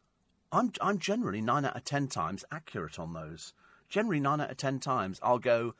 I'm, 0.52 0.72
I'm 0.80 0.98
generally 0.98 1.40
nine 1.40 1.64
out 1.64 1.76
of 1.76 1.84
ten 1.84 2.08
times 2.08 2.44
accurate 2.50 2.98
on 2.98 3.12
those. 3.12 3.52
Generally, 3.88 4.20
nine 4.20 4.40
out 4.40 4.50
of 4.50 4.56
ten 4.56 4.78
times, 4.78 5.18
I'll 5.22 5.38
go 5.40 5.74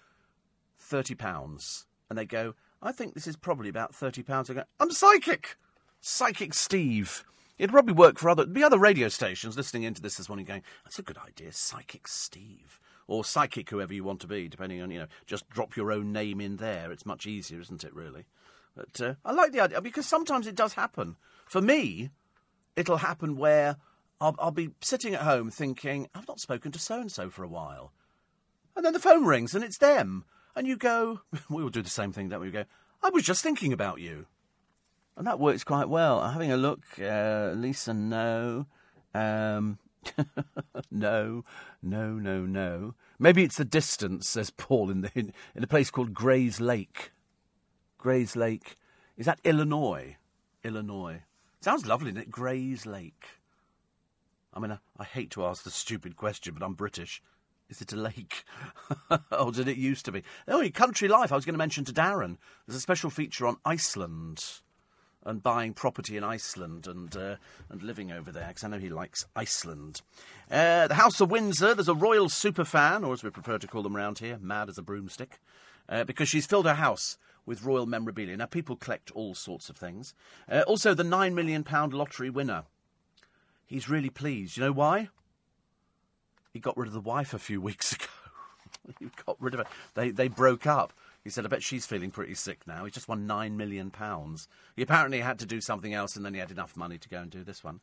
thirty 0.78 1.14
pounds, 1.14 1.86
and 2.08 2.18
they 2.18 2.24
go, 2.24 2.54
I 2.82 2.90
think 2.90 3.14
this 3.14 3.26
is 3.26 3.36
probably 3.36 3.68
about 3.68 3.94
thirty 3.94 4.22
pounds. 4.22 4.50
I 4.50 4.54
go, 4.54 4.64
I'm 4.80 4.90
psychic, 4.90 5.56
psychic 6.00 6.54
Steve. 6.54 7.24
It'd 7.56 7.70
probably 7.70 7.94
work 7.94 8.18
for 8.18 8.30
other 8.30 8.44
the 8.44 8.64
other 8.64 8.78
radio 8.78 9.08
stations 9.08 9.56
listening 9.56 9.84
into 9.84 10.02
this 10.02 10.16
this 10.16 10.28
morning, 10.28 10.46
going, 10.46 10.62
that's 10.82 10.98
a 10.98 11.02
good 11.02 11.18
idea, 11.18 11.52
psychic 11.52 12.08
Steve, 12.08 12.80
or 13.06 13.24
psychic 13.24 13.70
whoever 13.70 13.94
you 13.94 14.02
want 14.02 14.20
to 14.20 14.26
be, 14.26 14.48
depending 14.48 14.82
on 14.82 14.90
you 14.90 15.00
know, 15.00 15.06
just 15.26 15.48
drop 15.48 15.76
your 15.76 15.92
own 15.92 16.12
name 16.12 16.40
in 16.40 16.56
there. 16.56 16.90
It's 16.90 17.06
much 17.06 17.26
easier, 17.26 17.60
isn't 17.60 17.84
it? 17.84 17.94
Really. 17.94 18.24
But 18.74 19.00
uh, 19.00 19.14
I 19.24 19.32
like 19.32 19.52
the 19.52 19.60
idea 19.60 19.80
because 19.80 20.06
sometimes 20.06 20.46
it 20.46 20.54
does 20.54 20.74
happen. 20.74 21.16
For 21.46 21.60
me, 21.60 22.10
it'll 22.76 22.98
happen 22.98 23.36
where 23.36 23.76
I'll, 24.20 24.36
I'll 24.38 24.50
be 24.50 24.70
sitting 24.80 25.14
at 25.14 25.22
home 25.22 25.50
thinking, 25.50 26.08
I've 26.14 26.28
not 26.28 26.40
spoken 26.40 26.72
to 26.72 26.78
so 26.78 27.00
and 27.00 27.10
so 27.10 27.30
for 27.30 27.42
a 27.42 27.48
while. 27.48 27.92
And 28.76 28.84
then 28.84 28.92
the 28.92 28.98
phone 28.98 29.24
rings 29.24 29.54
and 29.54 29.64
it's 29.64 29.78
them. 29.78 30.24
And 30.54 30.66
you 30.66 30.76
go, 30.76 31.20
we 31.50 31.62
all 31.62 31.68
do 31.68 31.82
the 31.82 31.90
same 31.90 32.12
thing, 32.12 32.28
don't 32.28 32.40
we? 32.40 32.48
We 32.48 32.52
go, 32.52 32.64
I 33.02 33.10
was 33.10 33.24
just 33.24 33.42
thinking 33.42 33.72
about 33.72 34.00
you. 34.00 34.26
And 35.16 35.26
that 35.26 35.40
works 35.40 35.64
quite 35.64 35.88
well. 35.88 36.20
I'm 36.20 36.32
having 36.32 36.52
a 36.52 36.56
look. 36.56 36.82
Uh, 37.00 37.52
Lisa, 37.54 37.92
no. 37.92 38.66
Um, 39.12 39.78
no, 40.90 41.44
no, 41.82 42.12
no, 42.14 42.46
no. 42.46 42.94
Maybe 43.18 43.42
it's 43.42 43.58
the 43.58 43.64
distance, 43.64 44.28
says 44.28 44.50
Paul, 44.50 44.90
in, 44.90 45.02
the, 45.02 45.10
in, 45.14 45.32
in 45.54 45.62
a 45.62 45.66
place 45.66 45.90
called 45.90 46.14
Grayslake. 46.14 47.10
Grayslake. 48.02 48.76
Is 49.16 49.26
that 49.26 49.40
Illinois? 49.44 50.16
Illinois. 50.64 51.22
Sounds 51.60 51.86
lovely, 51.86 52.10
doesn't 52.10 52.28
it? 52.28 52.32
Grayslake. 52.32 53.38
I 54.54 54.60
mean, 54.60 54.72
I, 54.72 54.78
I 54.98 55.04
hate 55.04 55.30
to 55.32 55.44
ask 55.44 55.62
the 55.62 55.70
stupid 55.70 56.16
question, 56.16 56.54
but 56.54 56.64
I'm 56.64 56.74
British. 56.74 57.22
Is 57.68 57.80
it 57.80 57.92
a 57.92 57.96
lake? 57.96 58.44
or 59.30 59.52
did 59.52 59.68
it 59.68 59.76
used 59.76 60.04
to 60.06 60.12
be? 60.12 60.24
Oh, 60.48 60.68
country 60.70 61.06
life. 61.06 61.30
I 61.30 61.36
was 61.36 61.44
going 61.44 61.54
to 61.54 61.58
mention 61.58 61.84
to 61.84 61.92
Darren. 61.92 62.36
There's 62.66 62.76
a 62.76 62.80
special 62.80 63.10
feature 63.10 63.46
on 63.46 63.58
Iceland 63.64 64.42
and 65.24 65.42
buying 65.42 65.74
property 65.74 66.16
in 66.16 66.24
Iceland 66.24 66.86
and 66.86 67.14
uh, 67.14 67.36
and 67.68 67.82
living 67.82 68.10
over 68.10 68.32
there 68.32 68.48
because 68.48 68.64
I 68.64 68.68
know 68.68 68.78
he 68.78 68.88
likes 68.88 69.26
Iceland. 69.36 70.00
Uh, 70.50 70.88
the 70.88 70.94
House 70.94 71.20
of 71.20 71.30
Windsor. 71.30 71.74
There's 71.74 71.88
a 71.88 71.94
royal 71.94 72.28
super 72.28 72.64
fan, 72.64 73.04
or 73.04 73.12
as 73.12 73.22
we 73.22 73.30
prefer 73.30 73.58
to 73.58 73.68
call 73.68 73.82
them 73.82 73.96
around 73.96 74.18
here, 74.18 74.38
mad 74.40 74.68
as 74.68 74.78
a 74.78 74.82
broomstick, 74.82 75.38
uh, 75.88 76.04
because 76.04 76.28
she's 76.28 76.46
filled 76.46 76.66
her 76.66 76.74
house 76.74 77.18
with 77.50 77.64
royal 77.64 77.84
memorabilia. 77.84 78.36
Now, 78.36 78.46
people 78.46 78.76
collect 78.76 79.10
all 79.10 79.34
sorts 79.34 79.68
of 79.68 79.76
things. 79.76 80.14
Uh, 80.48 80.60
also, 80.68 80.94
the 80.94 81.02
£9 81.02 81.34
million 81.34 81.66
lottery 81.68 82.30
winner. 82.30 82.62
He's 83.66 83.88
really 83.88 84.08
pleased. 84.08 84.56
You 84.56 84.62
know 84.62 84.72
why? 84.72 85.08
He 86.52 86.60
got 86.60 86.76
rid 86.76 86.86
of 86.86 86.94
the 86.94 87.00
wife 87.00 87.34
a 87.34 87.40
few 87.40 87.60
weeks 87.68 87.92
ago. 87.92 88.04
he 89.00 89.10
got 89.26 89.36
rid 89.40 89.54
of 89.54 89.60
her. 89.60 89.66
They, 89.94 90.12
they 90.12 90.28
broke 90.28 90.64
up. 90.64 90.92
He 91.24 91.30
said, 91.30 91.44
I 91.44 91.48
bet 91.48 91.64
she's 91.64 91.86
feeling 91.86 92.12
pretty 92.12 92.34
sick 92.34 92.68
now. 92.68 92.84
He 92.84 92.92
just 92.92 93.08
won 93.08 93.26
£9 93.26 93.56
million. 93.56 93.90
He 94.76 94.82
apparently 94.82 95.18
had 95.18 95.40
to 95.40 95.46
do 95.46 95.60
something 95.60 95.92
else 95.92 96.14
and 96.14 96.24
then 96.24 96.34
he 96.34 96.40
had 96.40 96.52
enough 96.52 96.76
money 96.76 96.98
to 96.98 97.08
go 97.08 97.18
and 97.18 97.32
do 97.32 97.42
this 97.42 97.64
one. 97.64 97.80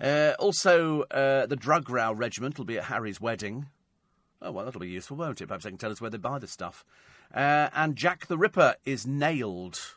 Uh, 0.00 0.32
also, 0.38 1.02
uh, 1.10 1.44
the 1.44 1.56
Drug 1.56 1.90
Row 1.90 2.14
Regiment 2.14 2.56
will 2.56 2.64
be 2.64 2.78
at 2.78 2.84
Harry's 2.84 3.20
wedding. 3.20 3.66
Oh, 4.40 4.50
well, 4.50 4.64
that'll 4.64 4.80
be 4.80 4.88
useful, 4.88 5.18
won't 5.18 5.42
it? 5.42 5.46
Perhaps 5.46 5.64
they 5.64 5.70
can 5.70 5.78
tell 5.78 5.92
us 5.92 6.00
where 6.00 6.08
they 6.08 6.16
buy 6.16 6.38
the 6.38 6.46
stuff. 6.46 6.86
Uh, 7.34 7.68
and 7.74 7.96
Jack 7.96 8.26
the 8.26 8.38
Ripper 8.38 8.76
is 8.84 9.06
nailed. 9.06 9.96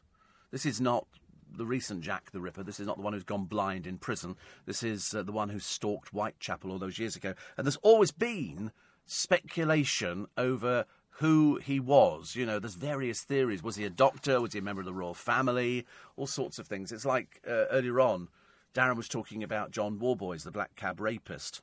This 0.51 0.65
is 0.65 0.79
not 0.79 1.07
the 1.55 1.65
recent 1.65 2.01
Jack 2.01 2.31
the 2.31 2.41
Ripper. 2.41 2.63
This 2.63 2.79
is 2.79 2.87
not 2.87 2.97
the 2.97 3.03
one 3.03 3.13
who's 3.13 3.23
gone 3.23 3.45
blind 3.45 3.87
in 3.87 3.97
prison. 3.97 4.35
This 4.65 4.83
is 4.83 5.13
uh, 5.13 5.23
the 5.23 5.31
one 5.31 5.49
who 5.49 5.59
stalked 5.59 6.09
Whitechapel 6.09 6.71
all 6.71 6.79
those 6.79 6.99
years 6.99 7.15
ago. 7.15 7.33
And 7.57 7.65
there's 7.65 7.77
always 7.77 8.11
been 8.11 8.71
speculation 9.05 10.27
over 10.37 10.85
who 11.17 11.57
he 11.57 11.79
was. 11.79 12.35
You 12.35 12.45
know, 12.45 12.59
there's 12.59 12.75
various 12.75 13.21
theories. 13.21 13.63
Was 13.63 13.75
he 13.75 13.85
a 13.85 13.89
doctor? 13.89 14.41
Was 14.41 14.53
he 14.53 14.59
a 14.59 14.63
member 14.63 14.81
of 14.81 14.85
the 14.85 14.93
royal 14.93 15.13
family? 15.13 15.85
All 16.15 16.27
sorts 16.27 16.59
of 16.59 16.67
things. 16.67 16.91
It's 16.91 17.05
like 17.05 17.41
uh, 17.47 17.65
earlier 17.71 17.99
on, 17.99 18.29
Darren 18.73 18.97
was 18.97 19.07
talking 19.07 19.43
about 19.43 19.71
John 19.71 19.99
Worboys, 19.99 20.43
the 20.43 20.51
black 20.51 20.75
cab 20.75 20.99
rapist. 20.99 21.61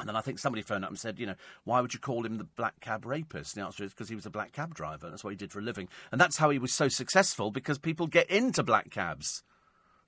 And 0.00 0.08
then 0.08 0.16
I 0.16 0.20
think 0.20 0.38
somebody 0.38 0.62
phoned 0.62 0.84
up 0.84 0.90
and 0.90 0.98
said, 0.98 1.20
you 1.20 1.26
know, 1.26 1.36
why 1.62 1.80
would 1.80 1.94
you 1.94 2.00
call 2.00 2.26
him 2.26 2.38
the 2.38 2.44
black 2.44 2.80
cab 2.80 3.06
rapist? 3.06 3.54
And 3.54 3.62
the 3.62 3.66
answer 3.66 3.84
is 3.84 3.92
because 3.92 4.08
he 4.08 4.16
was 4.16 4.26
a 4.26 4.30
black 4.30 4.52
cab 4.52 4.74
driver. 4.74 5.08
That's 5.08 5.22
what 5.22 5.30
he 5.30 5.36
did 5.36 5.52
for 5.52 5.60
a 5.60 5.62
living. 5.62 5.88
And 6.10 6.20
that's 6.20 6.38
how 6.38 6.50
he 6.50 6.58
was 6.58 6.72
so 6.72 6.88
successful 6.88 7.50
because 7.50 7.78
people 7.78 8.06
get 8.06 8.28
into 8.28 8.62
black 8.62 8.90
cabs. 8.90 9.44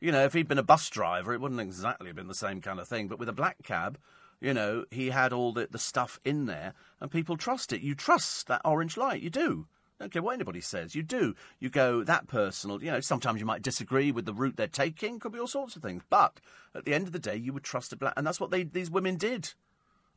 You 0.00 0.12
know, 0.12 0.24
if 0.24 0.32
he'd 0.32 0.48
been 0.48 0.58
a 0.58 0.64
bus 0.64 0.90
driver, 0.90 1.32
it 1.32 1.40
wouldn't 1.40 1.60
exactly 1.60 2.08
have 2.08 2.16
been 2.16 2.26
the 2.26 2.34
same 2.34 2.60
kind 2.60 2.80
of 2.80 2.88
thing. 2.88 3.06
But 3.06 3.18
with 3.18 3.28
a 3.28 3.32
black 3.32 3.62
cab, 3.62 3.98
you 4.40 4.52
know, 4.52 4.84
he 4.90 5.10
had 5.10 5.32
all 5.32 5.52
the, 5.52 5.68
the 5.70 5.78
stuff 5.78 6.20
in 6.24 6.46
there 6.46 6.74
and 7.00 7.10
people 7.10 7.36
trust 7.36 7.72
it. 7.72 7.80
You 7.80 7.94
trust 7.94 8.48
that 8.48 8.62
orange 8.64 8.96
light. 8.96 9.22
You 9.22 9.30
do. 9.30 9.66
Don't 9.98 10.12
care 10.12 10.22
what 10.22 10.34
anybody 10.34 10.60
says. 10.60 10.94
You 10.94 11.02
do. 11.02 11.34
You 11.58 11.70
go, 11.70 12.04
that 12.04 12.26
personal, 12.26 12.82
you 12.82 12.90
know, 12.90 13.00
sometimes 13.00 13.40
you 13.40 13.46
might 13.46 13.62
disagree 13.62 14.12
with 14.12 14.26
the 14.26 14.34
route 14.34 14.56
they're 14.56 14.66
taking. 14.66 15.18
Could 15.18 15.32
be 15.32 15.38
all 15.38 15.46
sorts 15.46 15.74
of 15.76 15.82
things. 15.82 16.02
But 16.10 16.38
at 16.74 16.84
the 16.84 16.92
end 16.92 17.06
of 17.06 17.12
the 17.12 17.18
day, 17.18 17.36
you 17.36 17.52
would 17.54 17.64
trust 17.64 17.92
a 17.92 17.96
black. 17.96 18.12
And 18.16 18.26
that's 18.26 18.40
what 18.40 18.50
they, 18.50 18.64
these 18.64 18.90
women 18.90 19.16
did 19.16 19.54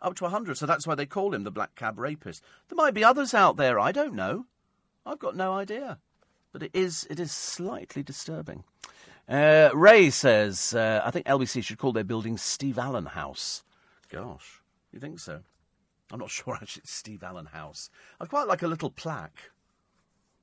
up 0.02 0.16
to 0.16 0.24
100. 0.26 0.58
So 0.58 0.66
that's 0.66 0.88
why 0.88 0.96
they 0.96 1.06
call 1.06 1.34
him 1.34 1.44
the 1.44 1.52
black 1.52 1.76
cab 1.76 2.00
rapist. 2.00 2.44
There 2.68 2.76
might 2.76 2.94
be 2.94 3.04
others 3.04 3.34
out 3.34 3.58
there. 3.58 3.80
I 3.80 3.92
don't 3.92 4.16
know. 4.16 4.46
I've 5.06 5.20
got 5.20 5.36
no 5.36 5.54
idea. 5.54 6.00
But 6.52 6.64
it 6.64 6.72
is, 6.74 7.08
it 7.10 7.20
is 7.20 7.32
slightly 7.32 8.04
disturbing. 8.04 8.64
Uh, 9.28 9.70
Ray 9.74 10.10
says, 10.10 10.74
uh, 10.74 11.02
I 11.06 11.12
think 11.12 11.28
LBC 11.28 11.64
should 11.64 11.78
call 11.78 11.94
their 11.94 12.04
building 12.04 12.38
Steve 12.38 12.80
Allen 12.80 13.06
House. 13.06 13.64
Gosh, 14.12 14.62
you 14.92 15.00
think 15.00 15.20
so? 15.20 15.42
I'm 16.12 16.20
not 16.20 16.32
sure 16.32 16.56
actually 16.56 16.82
it's 16.82 16.92
Steve 16.92 17.24
Allen 17.24 17.48
House. 17.48 17.90
I'd 18.20 18.30
quite 18.30 18.48
like 18.48 18.64
a 18.64 18.68
little 18.68 18.90
plaque. 18.90 19.52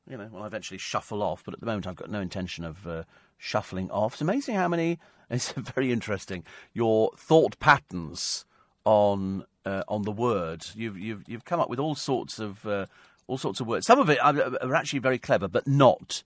You 0.09 0.17
know, 0.17 0.29
well, 0.31 0.45
I 0.45 0.47
eventually 0.47 0.79
shuffle 0.79 1.21
off, 1.21 1.43
but 1.45 1.53
at 1.53 1.59
the 1.59 1.67
moment 1.67 1.89
I've 1.89 1.97
got 1.97 2.11
no 2.11 2.21
intention 2.21 2.65
of 2.65 2.87
uh, 2.87 3.03
shuffling 3.39 3.91
off. 3.91 4.15
It's 4.15 4.23
amazing 4.23 4.55
how 4.55 4.69
many, 4.69 5.01
it's 5.31 5.51
very 5.51 5.91
interesting, 5.91 6.45
your 6.73 7.11
thought 7.17 7.59
patterns 7.59 8.45
on 8.87 9.45
uh, 9.67 9.83
on 9.89 10.03
the 10.03 10.13
word. 10.13 10.65
You've 10.75 10.99
you've 10.99 11.25
you've 11.27 11.45
come 11.45 11.61
up 11.61 11.69
with 11.69 11.79
all 11.79 11.95
sorts 11.95 12.39
of 12.39 12.67
uh, 12.67 12.87
all 13.27 13.37
sorts 13.37 13.61
of 13.61 13.67
words. 13.67 13.87
Some 13.87 13.99
of 13.99 14.09
it 14.09 14.19
are, 14.25 14.57
are, 14.63 14.75
actually 14.75 15.01
very 15.01 15.19
clever, 15.19 15.49
but 15.49 15.67
not 15.67 16.23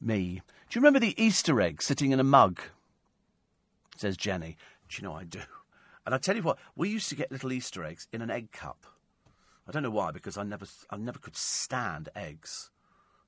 me. 0.00 0.42
Do 0.70 0.78
you 0.78 0.80
remember 0.80 1.00
the 1.00 1.20
Easter 1.20 1.60
egg 1.60 1.82
sitting 1.82 2.12
in 2.12 2.20
a 2.20 2.24
mug? 2.24 2.60
Says 3.96 4.16
Jenny. 4.16 4.56
Do 4.88 4.96
you 5.00 5.08
know 5.08 5.14
I 5.14 5.24
do? 5.24 5.40
And 6.04 6.14
I 6.14 6.18
tell 6.18 6.36
you 6.36 6.42
what, 6.42 6.58
we 6.76 6.88
used 6.88 7.08
to 7.08 7.14
get 7.14 7.32
little 7.32 7.52
Easter 7.52 7.84
eggs 7.84 8.08
in 8.12 8.22
an 8.22 8.30
egg 8.30 8.52
cup. 8.52 8.86
I 9.66 9.72
don't 9.72 9.84
know 9.84 9.90
why, 9.90 10.10
because 10.10 10.36
I 10.36 10.42
never, 10.42 10.66
I 10.90 10.96
never 10.96 11.18
could 11.18 11.36
stand 11.36 12.08
eggs. 12.16 12.70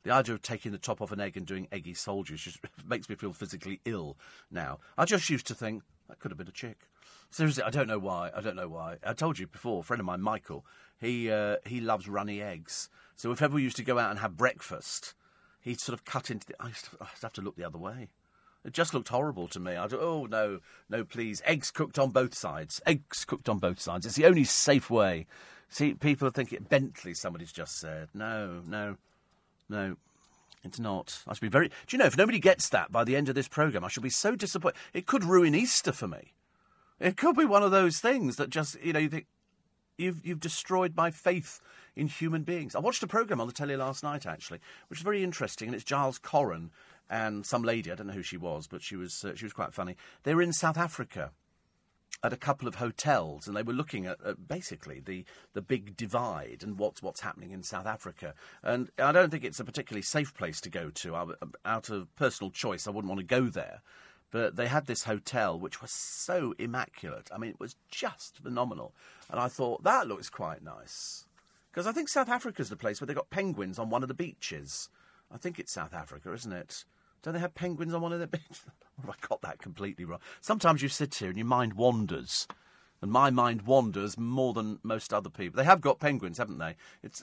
The 0.02 0.10
idea 0.10 0.34
of 0.34 0.42
taking 0.42 0.72
the 0.72 0.78
top 0.78 1.00
off 1.00 1.12
an 1.12 1.20
egg 1.20 1.36
and 1.36 1.46
doing 1.46 1.68
eggy 1.70 1.94
soldiers 1.94 2.42
just 2.42 2.58
makes 2.86 3.08
me 3.08 3.14
feel 3.14 3.32
physically 3.32 3.80
ill 3.84 4.18
now. 4.50 4.80
I 4.98 5.04
just 5.04 5.30
used 5.30 5.46
to 5.46 5.54
think 5.54 5.84
that 6.08 6.18
could 6.18 6.32
have 6.32 6.38
been 6.38 6.48
a 6.48 6.52
chick. 6.52 6.88
Seriously, 7.34 7.64
I 7.64 7.70
don't 7.70 7.88
know 7.88 7.98
why. 7.98 8.30
I 8.32 8.40
don't 8.40 8.54
know 8.54 8.68
why. 8.68 8.98
I 9.04 9.12
told 9.12 9.40
you 9.40 9.48
before, 9.48 9.80
a 9.80 9.82
friend 9.82 9.98
of 9.98 10.06
mine, 10.06 10.22
Michael, 10.22 10.64
he 11.00 11.32
uh, 11.32 11.56
he 11.66 11.80
loves 11.80 12.08
runny 12.08 12.40
eggs. 12.40 12.88
So 13.16 13.32
if 13.32 13.42
ever 13.42 13.56
we 13.56 13.64
used 13.64 13.74
to 13.78 13.82
go 13.82 13.98
out 13.98 14.10
and 14.10 14.20
have 14.20 14.36
breakfast, 14.36 15.14
he'd 15.60 15.80
sort 15.80 15.98
of 15.98 16.04
cut 16.04 16.30
into 16.30 16.46
the. 16.46 16.54
I 16.60 16.68
used 16.68 16.84
to, 16.84 16.90
I 17.00 17.06
used 17.06 17.22
to 17.22 17.26
have 17.26 17.32
to 17.32 17.42
look 17.42 17.56
the 17.56 17.64
other 17.64 17.76
way. 17.76 18.10
It 18.64 18.72
just 18.72 18.94
looked 18.94 19.08
horrible 19.08 19.48
to 19.48 19.58
me. 19.58 19.74
I 19.74 19.88
oh 19.94 20.26
no, 20.30 20.60
no, 20.88 21.02
please, 21.02 21.42
eggs 21.44 21.72
cooked 21.72 21.98
on 21.98 22.10
both 22.10 22.36
sides. 22.36 22.80
Eggs 22.86 23.24
cooked 23.24 23.48
on 23.48 23.58
both 23.58 23.80
sides. 23.80 24.06
It's 24.06 24.14
the 24.14 24.26
only 24.26 24.44
safe 24.44 24.88
way. 24.88 25.26
See, 25.68 25.94
people 25.94 26.30
think 26.30 26.52
it 26.52 26.68
Bentley. 26.68 27.14
Somebody's 27.14 27.50
just 27.50 27.80
said, 27.80 28.10
no, 28.14 28.62
no, 28.64 28.96
no. 29.68 29.96
It's 30.62 30.78
not. 30.78 31.24
I 31.26 31.34
should 31.34 31.40
be 31.40 31.48
very. 31.48 31.66
Do 31.68 31.74
you 31.90 31.98
know 31.98 32.06
if 32.06 32.16
nobody 32.16 32.38
gets 32.38 32.68
that 32.68 32.92
by 32.92 33.02
the 33.02 33.16
end 33.16 33.28
of 33.28 33.34
this 33.34 33.48
program, 33.48 33.82
I 33.82 33.88
shall 33.88 34.04
be 34.04 34.08
so 34.08 34.36
disappointed. 34.36 34.78
It 34.92 35.06
could 35.06 35.24
ruin 35.24 35.56
Easter 35.56 35.90
for 35.90 36.06
me. 36.06 36.34
It 37.00 37.16
could 37.16 37.36
be 37.36 37.44
one 37.44 37.62
of 37.62 37.70
those 37.70 37.98
things 37.98 38.36
that 38.36 38.50
just 38.50 38.80
you 38.82 38.92
know 38.92 39.00
you 39.00 39.08
think 39.08 39.26
you've 39.98 40.24
you've 40.24 40.40
destroyed 40.40 40.96
my 40.96 41.10
faith 41.10 41.60
in 41.96 42.08
human 42.08 42.42
beings. 42.42 42.74
I 42.74 42.80
watched 42.80 43.02
a 43.02 43.06
program 43.06 43.40
on 43.40 43.46
the 43.46 43.52
telly 43.52 43.76
last 43.76 44.02
night 44.02 44.26
actually, 44.26 44.60
which 44.88 45.00
is 45.00 45.04
very 45.04 45.22
interesting, 45.22 45.68
and 45.68 45.74
it's 45.74 45.84
Giles 45.84 46.18
Coren 46.18 46.70
and 47.10 47.44
some 47.44 47.62
lady. 47.62 47.90
I 47.90 47.94
don't 47.94 48.06
know 48.06 48.12
who 48.12 48.22
she 48.22 48.36
was, 48.36 48.66
but 48.66 48.82
she 48.82 48.96
was 48.96 49.24
uh, 49.24 49.34
she 49.34 49.44
was 49.44 49.52
quite 49.52 49.74
funny. 49.74 49.96
They 50.22 50.34
were 50.34 50.42
in 50.42 50.52
South 50.52 50.78
Africa 50.78 51.32
at 52.22 52.32
a 52.32 52.36
couple 52.38 52.66
of 52.66 52.76
hotels, 52.76 53.46
and 53.46 53.54
they 53.54 53.62
were 53.62 53.74
looking 53.74 54.06
at, 54.06 54.18
at, 54.24 54.48
basically 54.48 54.98
the, 54.98 55.24
the 55.52 55.60
big 55.60 55.94
divide 55.94 56.62
and 56.62 56.78
what's 56.78 57.02
what's 57.02 57.20
happening 57.20 57.50
in 57.50 57.62
South 57.62 57.86
Africa. 57.86 58.34
And 58.62 58.90
I 58.98 59.12
don't 59.12 59.30
think 59.30 59.44
it's 59.44 59.60
a 59.60 59.64
particularly 59.64 60.02
safe 60.02 60.34
place 60.34 60.60
to 60.62 60.70
go 60.70 60.90
to. 60.90 61.14
I, 61.14 61.26
out 61.66 61.90
of 61.90 62.14
personal 62.16 62.50
choice, 62.50 62.86
I 62.86 62.90
wouldn't 62.90 63.10
want 63.10 63.20
to 63.20 63.26
go 63.26 63.46
there. 63.46 63.82
But 64.34 64.56
they 64.56 64.66
had 64.66 64.86
this 64.86 65.04
hotel 65.04 65.56
which 65.56 65.80
was 65.80 65.92
so 65.92 66.56
immaculate. 66.58 67.30
I 67.32 67.38
mean, 67.38 67.50
it 67.50 67.60
was 67.60 67.76
just 67.88 68.38
phenomenal. 68.38 68.92
And 69.30 69.38
I 69.38 69.46
thought 69.46 69.84
that 69.84 70.08
looks 70.08 70.28
quite 70.28 70.60
nice 70.60 71.26
because 71.70 71.86
I 71.86 71.92
think 71.92 72.08
South 72.08 72.28
Africa's 72.28 72.68
the 72.68 72.74
place 72.74 73.00
where 73.00 73.06
they 73.06 73.14
got 73.14 73.30
penguins 73.30 73.78
on 73.78 73.90
one 73.90 74.02
of 74.02 74.08
the 74.08 74.12
beaches. 74.12 74.88
I 75.32 75.36
think 75.36 75.60
it's 75.60 75.70
South 75.70 75.94
Africa, 75.94 76.32
isn't 76.32 76.52
it? 76.52 76.84
Don't 77.22 77.34
they 77.34 77.38
have 77.38 77.54
penguins 77.54 77.94
on 77.94 78.00
one 78.00 78.12
of 78.12 78.18
their 78.18 78.26
beaches? 78.26 78.64
I 79.08 79.12
got 79.20 79.40
that 79.42 79.60
completely 79.60 80.04
wrong. 80.04 80.18
Sometimes 80.40 80.82
you 80.82 80.88
sit 80.88 81.14
here 81.14 81.28
and 81.28 81.38
your 81.38 81.46
mind 81.46 81.74
wanders. 81.74 82.48
And 83.00 83.12
my 83.12 83.30
mind 83.30 83.62
wanders 83.62 84.18
more 84.18 84.52
than 84.52 84.80
most 84.82 85.14
other 85.14 85.30
people. 85.30 85.58
They 85.58 85.64
have 85.64 85.80
got 85.80 86.00
penguins, 86.00 86.38
haven't 86.38 86.58
they? 86.58 86.74
It's 87.04 87.22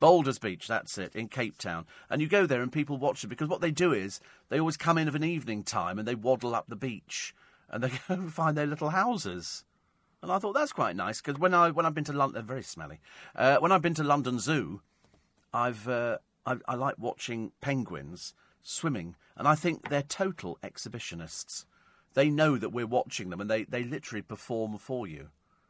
Boulders 0.00 0.38
Beach, 0.38 0.68
that's 0.68 0.98
it, 0.98 1.14
in 1.14 1.28
Cape 1.28 1.58
Town. 1.58 1.86
And 2.08 2.20
you 2.20 2.28
go 2.28 2.46
there 2.46 2.62
and 2.62 2.72
people 2.72 2.96
watch 2.96 3.24
it 3.24 3.28
because 3.28 3.48
what 3.48 3.60
they 3.60 3.70
do 3.70 3.92
is 3.92 4.20
they 4.48 4.60
always 4.60 4.76
come 4.76 4.98
in 4.98 5.08
of 5.08 5.14
an 5.14 5.24
evening 5.24 5.62
time 5.64 5.98
and 5.98 6.06
they 6.06 6.14
waddle 6.14 6.54
up 6.54 6.66
the 6.68 6.76
beach 6.76 7.34
and 7.70 7.82
they 7.82 7.88
go 8.08 8.14
and 8.14 8.32
find 8.32 8.56
their 8.56 8.66
little 8.66 8.90
houses. 8.90 9.64
And 10.22 10.32
I 10.32 10.38
thought 10.38 10.54
that's 10.54 10.72
quite 10.72 10.96
nice 10.96 11.20
because 11.20 11.38
when 11.38 11.54
I 11.54 11.70
when 11.70 11.86
I've 11.86 11.94
been 11.94 12.04
to 12.04 12.12
London, 12.12 12.34
they're 12.34 12.42
very 12.42 12.62
smelly. 12.62 13.00
Uh, 13.36 13.58
when 13.58 13.70
I've 13.70 13.82
been 13.82 13.94
to 13.94 14.04
London 14.04 14.40
Zoo, 14.40 14.82
I've 15.52 15.88
uh, 15.88 16.18
I, 16.44 16.56
I 16.66 16.74
like 16.74 16.96
watching 16.98 17.52
penguins 17.60 18.34
swimming. 18.62 19.16
And 19.36 19.46
I 19.46 19.54
think 19.54 19.88
they're 19.88 20.02
total 20.02 20.58
exhibitionists. 20.62 21.64
They 22.14 22.30
know 22.30 22.56
that 22.56 22.70
we're 22.70 22.86
watching 22.86 23.30
them 23.30 23.40
and 23.40 23.50
they, 23.50 23.64
they 23.64 23.84
literally 23.84 24.22
perform 24.22 24.78
for 24.78 25.06
you, 25.06 25.28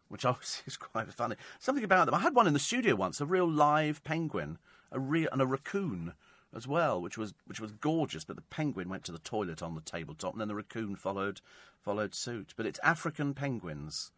which 0.08 0.24
obviously 0.26 0.64
is 0.66 0.76
quite 0.76 1.12
funny. 1.12 1.36
Something 1.58 1.84
about 1.84 2.06
them. 2.06 2.14
I 2.14 2.20
had 2.20 2.34
one 2.34 2.46
in 2.46 2.54
the 2.54 2.58
studio 2.58 2.94
once, 2.94 3.20
a 3.20 3.26
real 3.26 3.48
live 3.48 4.02
penguin, 4.04 4.58
a 4.90 4.98
real, 4.98 5.28
and 5.32 5.42
a 5.42 5.46
raccoon 5.46 6.14
as 6.54 6.66
well, 6.66 7.00
which 7.00 7.18
was 7.18 7.34
which 7.46 7.60
was 7.60 7.72
gorgeous. 7.72 8.24
But 8.24 8.36
the 8.36 8.42
penguin 8.42 8.88
went 8.88 9.04
to 9.04 9.12
the 9.12 9.18
toilet 9.18 9.62
on 9.62 9.74
the 9.74 9.80
tabletop, 9.80 10.32
and 10.32 10.40
then 10.40 10.48
the 10.48 10.54
raccoon 10.54 10.96
followed 10.96 11.40
followed 11.80 12.14
suit. 12.14 12.54
But 12.56 12.66
it's 12.66 12.80
African 12.82 13.34
penguins 13.34 14.12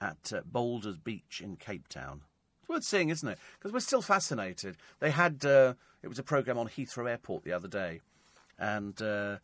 at 0.00 0.32
uh, 0.34 0.42
Boulders 0.44 0.98
Beach 0.98 1.40
in 1.42 1.56
Cape 1.56 1.88
Town. 1.88 2.22
It's 2.60 2.68
worth 2.68 2.84
seeing, 2.84 3.10
isn't 3.10 3.28
it? 3.28 3.38
Because 3.58 3.72
we're 3.72 3.80
still 3.80 4.02
fascinated. 4.02 4.76
They 5.00 5.10
had 5.10 5.44
uh, 5.44 5.74
it 6.02 6.08
was 6.08 6.18
a 6.18 6.24
program 6.24 6.58
on 6.58 6.68
Heathrow 6.68 7.08
Airport 7.08 7.44
the 7.44 7.52
other 7.52 7.68
day, 7.68 8.00
and 8.58 9.00
uh, 9.00 9.38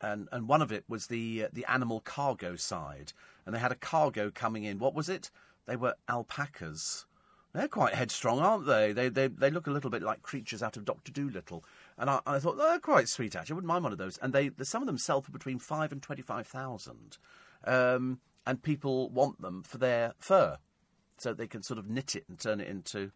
and 0.00 0.28
and 0.32 0.48
one 0.48 0.62
of 0.62 0.72
it 0.72 0.84
was 0.88 1.06
the 1.06 1.44
uh, 1.44 1.48
the 1.52 1.64
animal 1.66 2.00
cargo 2.00 2.56
side, 2.56 3.12
and 3.44 3.54
they 3.54 3.60
had 3.60 3.72
a 3.72 3.76
cargo 3.76 4.30
coming 4.30 4.64
in. 4.64 4.78
What 4.78 4.94
was 4.94 5.08
it? 5.08 5.30
They 5.66 5.76
were 5.76 5.94
alpacas. 6.08 7.06
They're 7.52 7.68
quite 7.68 7.94
headstrong, 7.94 8.38
aren't 8.38 8.66
they? 8.66 8.92
They 8.92 9.08
they 9.08 9.28
they 9.28 9.50
look 9.50 9.66
a 9.66 9.70
little 9.70 9.90
bit 9.90 10.02
like 10.02 10.22
creatures 10.22 10.62
out 10.62 10.76
of 10.76 10.86
Doctor 10.86 11.12
Dolittle. 11.12 11.64
And 11.98 12.08
I, 12.08 12.20
I 12.26 12.38
thought 12.38 12.56
they're 12.56 12.78
quite 12.78 13.08
sweet 13.08 13.36
actually. 13.36 13.54
I 13.54 13.56
wouldn't 13.56 13.68
mind 13.68 13.84
one 13.84 13.92
of 13.92 13.98
those. 13.98 14.18
And 14.18 14.32
they 14.32 14.50
some 14.62 14.82
of 14.82 14.86
them 14.86 14.98
sell 14.98 15.20
for 15.20 15.32
between 15.32 15.58
five 15.58 15.92
and 15.92 16.02
twenty 16.02 16.22
five 16.22 16.46
thousand, 16.46 17.18
um, 17.64 18.20
and 18.46 18.62
people 18.62 19.10
want 19.10 19.42
them 19.42 19.62
for 19.62 19.76
their 19.76 20.14
fur, 20.18 20.58
so 21.18 21.34
they 21.34 21.46
can 21.46 21.62
sort 21.62 21.78
of 21.78 21.90
knit 21.90 22.16
it 22.16 22.24
and 22.26 22.38
turn 22.38 22.60
it 22.60 22.68
into 22.68 23.12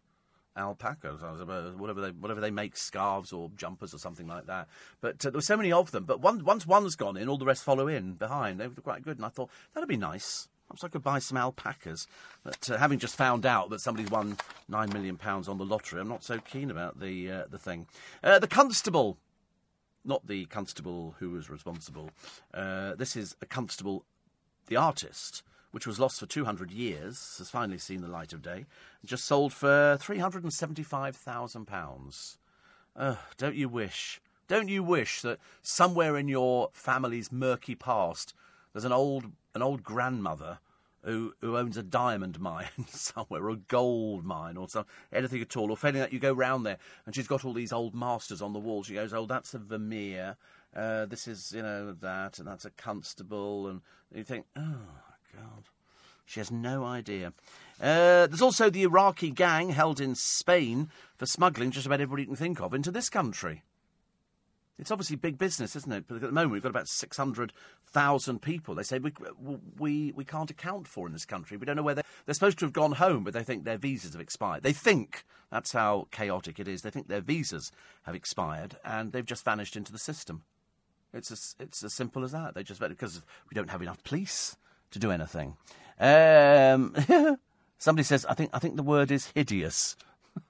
alpacas, 0.57 1.21
whatever 1.21 2.01
they 2.01 2.11
whatever 2.11 2.41
they 2.41 2.51
make, 2.51 2.75
scarves 2.75 3.31
or 3.31 3.51
jumpers 3.55 3.93
or 3.93 3.97
something 3.99 4.27
like 4.27 4.47
that. 4.47 4.67
But 5.01 5.25
uh, 5.25 5.29
there 5.29 5.37
were 5.37 5.41
so 5.41 5.57
many 5.57 5.71
of 5.71 5.91
them. 5.91 6.05
But 6.05 6.21
one, 6.21 6.43
once 6.43 6.65
one's 6.65 6.95
gone 6.95 7.17
in, 7.17 7.29
all 7.29 7.37
the 7.37 7.45
rest 7.45 7.63
follow 7.63 7.87
in 7.87 8.13
behind. 8.13 8.59
They 8.59 8.67
were 8.67 8.75
quite 8.75 9.03
good, 9.03 9.17
and 9.17 9.25
I 9.25 9.29
thought 9.29 9.49
that'd 9.73 9.87
be 9.87 9.97
nice. 9.97 10.49
Perhaps 10.67 10.83
I 10.83 10.87
could 10.89 11.03
buy 11.03 11.19
some 11.19 11.37
alpacas. 11.37 12.07
But 12.43 12.69
uh, 12.69 12.77
having 12.77 12.99
just 12.99 13.15
found 13.15 13.45
out 13.45 13.69
that 13.69 13.79
somebody's 13.79 14.11
won 14.11 14.37
nine 14.67 14.89
million 14.91 15.15
pounds 15.15 15.47
on 15.47 15.57
the 15.57 15.65
lottery, 15.65 16.01
I'm 16.01 16.09
not 16.09 16.23
so 16.23 16.39
keen 16.39 16.69
about 16.71 16.99
the 16.99 17.31
uh, 17.31 17.43
the 17.49 17.59
thing. 17.59 17.87
Uh, 18.23 18.39
the 18.39 18.47
constable, 18.47 19.17
not 20.03 20.27
the 20.27 20.45
constable 20.45 21.15
who 21.19 21.29
was 21.29 21.49
responsible. 21.49 22.09
Uh, 22.53 22.95
this 22.95 23.15
is 23.15 23.35
a 23.41 23.45
constable, 23.45 24.03
the 24.67 24.75
artist 24.75 25.43
which 25.71 25.87
was 25.87 25.99
lost 25.99 26.19
for 26.19 26.25
200 26.25 26.71
years, 26.71 27.35
has 27.37 27.49
finally 27.49 27.77
seen 27.77 28.01
the 28.01 28.07
light 28.07 28.33
of 28.33 28.41
day. 28.41 28.65
Just 29.05 29.25
sold 29.25 29.53
for 29.53 29.97
£375,000. 30.01 32.37
Oh, 32.95 33.19
don't 33.37 33.55
you 33.55 33.69
wish? 33.69 34.19
Don't 34.47 34.69
you 34.69 34.81
wish 34.81 35.21
that 35.21 35.37
somewhere 35.61 36.17
in 36.17 36.27
your 36.27 36.71
family's 36.73 37.31
murky 37.31 37.75
past 37.75 38.33
there's 38.77 38.85
an 38.85 38.91
old 38.91 39.31
an 39.55 39.63
old 39.63 39.81
grandmother 39.81 40.59
who 41.03 41.33
who 41.41 41.57
owns 41.57 41.77
a 41.77 41.83
diamond 41.83 42.39
mine 42.39 42.85
somewhere, 42.87 43.43
or 43.43 43.49
a 43.49 43.55
gold 43.55 44.23
mine, 44.23 44.55
or 44.55 44.69
some 44.69 44.85
anything 45.11 45.41
at 45.41 45.57
all, 45.57 45.71
or 45.71 45.77
failing 45.77 45.99
that 45.99 46.13
you 46.13 46.19
go 46.19 46.31
round 46.31 46.63
there 46.63 46.77
and 47.05 47.15
she's 47.15 47.27
got 47.27 47.43
all 47.43 47.53
these 47.53 47.73
old 47.73 47.95
masters 47.95 48.39
on 48.39 48.53
the 48.53 48.59
wall. 48.59 48.83
She 48.83 48.93
goes, 48.93 49.13
"Oh, 49.13 49.25
that's 49.25 49.55
a 49.55 49.57
Vermeer. 49.57 50.37
Uh, 50.75 51.07
this 51.07 51.27
is 51.27 51.53
you 51.53 51.63
know 51.63 51.91
that, 51.91 52.37
and 52.37 52.47
that's 52.47 52.65
a 52.65 52.69
Constable," 52.69 53.67
and 53.67 53.81
you 54.13 54.23
think, 54.23 54.45
"Oh, 54.55 54.77
God. 55.35 55.63
She 56.25 56.39
has 56.39 56.51
no 56.51 56.83
idea. 56.83 57.33
Uh, 57.79 58.27
there's 58.27 58.41
also 58.41 58.69
the 58.69 58.83
Iraqi 58.83 59.31
gang 59.31 59.69
held 59.69 60.01
in 60.01 60.13
Spain 60.15 60.89
for 61.15 61.25
smuggling 61.25 61.71
just 61.71 61.85
about 61.85 62.01
everybody 62.01 62.23
you 62.23 62.27
can 62.27 62.35
think 62.35 62.59
of 62.59 62.73
into 62.73 62.91
this 62.91 63.09
country. 63.09 63.63
It's 64.79 64.91
obviously 64.91 65.15
big 65.15 65.37
business, 65.37 65.75
isn't 65.75 65.91
it? 65.91 66.05
But 66.07 66.15
at 66.15 66.21
the 66.21 66.31
moment, 66.31 66.51
we've 66.51 66.61
got 66.61 66.69
about 66.69 66.87
600,000 66.87 68.41
people. 68.41 68.75
They 68.75 68.83
say 68.83 68.99
we, 68.99 69.11
we, 69.77 70.11
we 70.15 70.25
can't 70.25 70.51
account 70.51 70.87
for 70.87 71.07
in 71.07 71.13
this 71.13 71.25
country. 71.25 71.57
We 71.57 71.65
don't 71.65 71.75
know 71.75 71.83
where 71.83 71.95
they're, 71.95 72.03
they're 72.25 72.35
supposed 72.35 72.59
to 72.59 72.65
have 72.65 72.73
gone 72.73 72.91
home, 72.93 73.23
but 73.23 73.33
they 73.33 73.43
think 73.43 73.63
their 73.63 73.77
visas 73.77 74.11
have 74.11 74.21
expired. 74.21 74.63
They 74.63 74.73
think, 74.73 75.23
that's 75.51 75.71
how 75.71 76.07
chaotic 76.11 76.59
it 76.59 76.67
is, 76.67 76.81
they 76.83 76.91
think 76.91 77.07
their 77.07 77.21
visas 77.21 77.71
have 78.03 78.13
expired 78.13 78.77
and 78.85 79.13
they've 79.13 79.25
just 79.25 79.45
vanished 79.45 79.75
into 79.75 79.91
the 79.91 79.97
system. 79.97 80.43
It's 81.11 81.31
as, 81.31 81.55
it's 81.59 81.83
as 81.83 81.93
simple 81.93 82.23
as 82.23 82.31
that. 82.33 82.53
They 82.53 82.63
just, 82.63 82.79
because 82.79 83.23
we 83.49 83.55
don't 83.55 83.71
have 83.71 83.81
enough 83.81 84.03
police 84.03 84.57
to 84.91 84.99
do 84.99 85.11
anything. 85.11 85.57
Um, 85.99 86.95
somebody 87.77 88.03
says, 88.03 88.25
I 88.25 88.33
think, 88.33 88.49
I 88.53 88.59
think 88.59 88.75
the 88.75 88.83
word 88.83 89.11
is 89.11 89.31
hideous. 89.33 89.95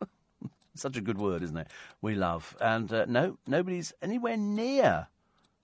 Such 0.76 0.98
a 0.98 1.02
good 1.02 1.18
word, 1.18 1.42
isn't 1.44 1.58
it? 1.58 1.68
We 2.02 2.16
love. 2.16 2.56
And 2.62 2.92
uh, 2.94 3.06
no, 3.08 3.38
nobody's 3.48 3.94
anywhere 4.02 4.38
near. 4.38 5.08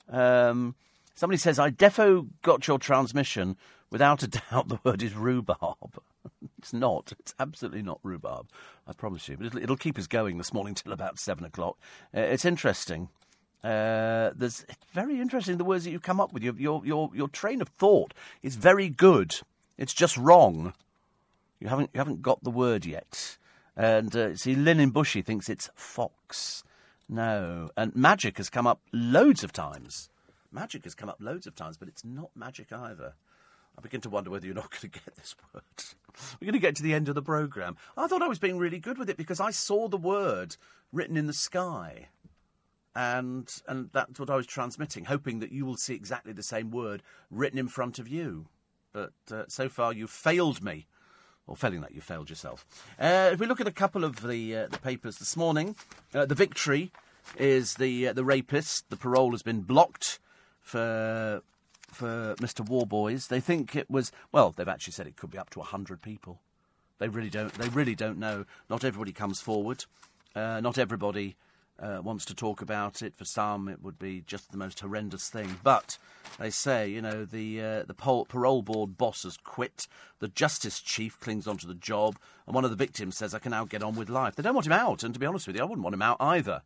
Um, 0.09 0.75
somebody 1.15 1.37
says, 1.37 1.59
I 1.59 1.69
defo 1.69 2.27
got 2.41 2.67
your 2.67 2.79
transmission. 2.79 3.57
Without 3.91 4.23
a 4.23 4.27
doubt, 4.51 4.69
the 4.69 4.79
word 4.83 5.03
is 5.03 5.13
rhubarb. 5.15 6.01
it's 6.57 6.73
not. 6.73 7.13
It's 7.19 7.35
absolutely 7.39 7.83
not 7.83 7.99
rhubarb. 8.01 8.47
I 8.87 8.93
promise 8.93 9.29
you. 9.29 9.37
But 9.37 9.47
it'll, 9.47 9.61
it'll 9.61 9.77
keep 9.77 9.99
us 9.99 10.07
going 10.07 10.39
this 10.39 10.53
morning 10.53 10.73
till 10.73 10.91
about 10.91 11.19
seven 11.19 11.45
o'clock. 11.45 11.77
Uh, 12.15 12.21
it's 12.21 12.45
interesting. 12.45 13.09
Uh, 13.63 14.31
there's 14.35 14.65
it's 14.67 14.85
very 14.93 15.21
interesting 15.21 15.57
the 15.57 15.63
words 15.63 15.85
that 15.85 15.91
you 15.91 15.99
come 15.99 16.19
up 16.19 16.33
with. 16.33 16.43
Your, 16.43 16.53
your 16.55 16.85
your 16.85 17.09
your 17.13 17.27
train 17.29 17.61
of 17.61 17.69
thought 17.69 18.13
is 18.41 18.55
very 18.55 18.89
good. 18.89 19.35
It's 19.77 19.93
just 19.93 20.17
wrong. 20.17 20.73
You 21.59 21.69
haven't 21.69 21.89
you 21.93 21.99
haven't 21.99 22.21
got 22.21 22.43
the 22.43 22.51
word 22.51 22.85
yet. 22.85 23.37
And 23.75 24.15
uh, 24.15 24.35
see, 24.35 24.53
Lynn 24.53 24.89
Bushy 24.89 25.21
thinks 25.21 25.49
it's 25.49 25.69
fox. 25.75 26.63
No, 27.09 27.69
and 27.75 27.95
magic 27.95 28.37
has 28.37 28.49
come 28.49 28.67
up 28.67 28.81
loads 28.91 29.43
of 29.43 29.53
times. 29.53 30.09
Magic 30.51 30.83
has 30.83 30.93
come 30.93 31.09
up 31.09 31.17
loads 31.19 31.47
of 31.47 31.55
times, 31.55 31.77
but 31.77 31.87
it's 31.87 32.05
not 32.05 32.29
magic 32.35 32.71
either. 32.71 33.13
I 33.77 33.81
begin 33.81 34.01
to 34.01 34.09
wonder 34.09 34.29
whether 34.29 34.45
you're 34.45 34.55
not 34.55 34.69
going 34.81 34.81
to 34.81 34.99
get 34.99 35.15
this 35.15 35.35
word. 35.53 35.63
We're 36.39 36.45
going 36.47 36.53
to 36.53 36.59
get 36.59 36.75
to 36.75 36.83
the 36.83 36.93
end 36.93 37.09
of 37.09 37.15
the 37.15 37.21
programme. 37.21 37.77
I 37.97 38.07
thought 38.07 38.21
I 38.21 38.27
was 38.27 38.39
being 38.39 38.57
really 38.57 38.79
good 38.79 38.97
with 38.97 39.09
it 39.09 39.17
because 39.17 39.39
I 39.39 39.51
saw 39.51 39.87
the 39.87 39.97
word 39.97 40.57
written 40.91 41.17
in 41.17 41.27
the 41.27 41.33
sky. 41.33 42.09
And, 42.95 43.49
and 43.67 43.89
that's 43.91 44.19
what 44.19 44.29
I 44.29 44.35
was 44.35 44.45
transmitting, 44.45 45.05
hoping 45.05 45.39
that 45.39 45.51
you 45.51 45.65
will 45.65 45.77
see 45.77 45.95
exactly 45.95 46.31
the 46.33 46.43
same 46.43 46.69
word 46.69 47.01
written 47.31 47.57
in 47.57 47.67
front 47.67 47.97
of 47.97 48.07
you. 48.07 48.47
But 48.91 49.13
uh, 49.31 49.45
so 49.47 49.67
far, 49.67 49.93
you've 49.93 50.11
failed 50.11 50.63
me. 50.63 50.87
Or 51.45 51.57
failing 51.57 51.81
that, 51.81 51.93
you 51.93 51.99
failed 51.99 52.29
yourself. 52.29 52.65
Uh, 52.97 53.31
if 53.33 53.39
we 53.39 53.47
look 53.47 53.59
at 53.59 53.67
a 53.67 53.71
couple 53.71 54.05
of 54.05 54.25
the, 54.25 54.55
uh, 54.55 54.67
the 54.67 54.77
papers 54.77 55.17
this 55.17 55.35
morning, 55.35 55.75
uh, 56.13 56.25
the 56.25 56.35
victory 56.35 56.91
is 57.37 57.73
the, 57.75 58.07
uh, 58.07 58.13
the 58.13 58.23
rapist. 58.23 58.89
The 58.89 58.95
parole 58.95 59.31
has 59.31 59.43
been 59.43 59.61
blocked 59.61 60.19
for 60.61 61.41
for 61.93 62.35
Mr. 62.39 62.67
Worboys. 62.67 63.27
They 63.27 63.39
think 63.39 63.75
it 63.75 63.89
was 63.89 64.11
well. 64.31 64.51
They've 64.51 64.67
actually 64.67 64.93
said 64.93 65.07
it 65.07 65.15
could 65.15 65.29
be 65.29 65.37
up 65.37 65.51
to 65.51 65.61
hundred 65.61 66.01
people. 66.01 66.41
They 66.97 67.07
really 67.07 67.29
don't. 67.29 67.53
They 67.53 67.69
really 67.69 67.95
don't 67.95 68.17
know. 68.17 68.45
Not 68.69 68.83
everybody 68.83 69.11
comes 69.11 69.39
forward. 69.39 69.85
Uh, 70.35 70.59
not 70.61 70.77
everybody 70.77 71.35
uh, 71.83 72.01
wants 72.01 72.23
to 72.25 72.35
talk 72.35 72.61
about 72.61 73.01
it. 73.01 73.15
For 73.15 73.25
some, 73.25 73.67
it 73.67 73.83
would 73.83 73.99
be 73.99 74.23
just 74.25 74.51
the 74.51 74.57
most 74.57 74.79
horrendous 74.79 75.29
thing. 75.29 75.59
But 75.63 75.97
they 76.39 76.49
say, 76.49 76.87
you 76.87 77.01
know, 77.01 77.25
the 77.25 77.61
uh, 77.61 77.83
the 77.83 77.93
parole 77.93 78.61
board 78.61 78.97
boss 78.97 79.23
has 79.23 79.37
quit. 79.37 79.87
The 80.19 80.29
justice 80.29 80.79
chief 80.79 81.19
clings 81.19 81.47
onto 81.47 81.67
the 81.67 81.73
job, 81.73 82.17
and 82.47 82.55
one 82.55 82.63
of 82.63 82.71
the 82.71 82.77
victims 82.77 83.17
says, 83.17 83.33
"I 83.33 83.39
can 83.39 83.51
now 83.51 83.65
get 83.65 83.83
on 83.83 83.95
with 83.95 84.09
life." 84.09 84.35
They 84.35 84.43
don't 84.43 84.55
want 84.55 84.67
him 84.67 84.73
out, 84.73 85.03
and 85.03 85.13
to 85.13 85.19
be 85.19 85.25
honest 85.25 85.47
with 85.47 85.55
you, 85.57 85.61
I 85.61 85.65
wouldn't 85.65 85.83
want 85.83 85.93
him 85.93 86.01
out 86.01 86.17
either. 86.19 86.61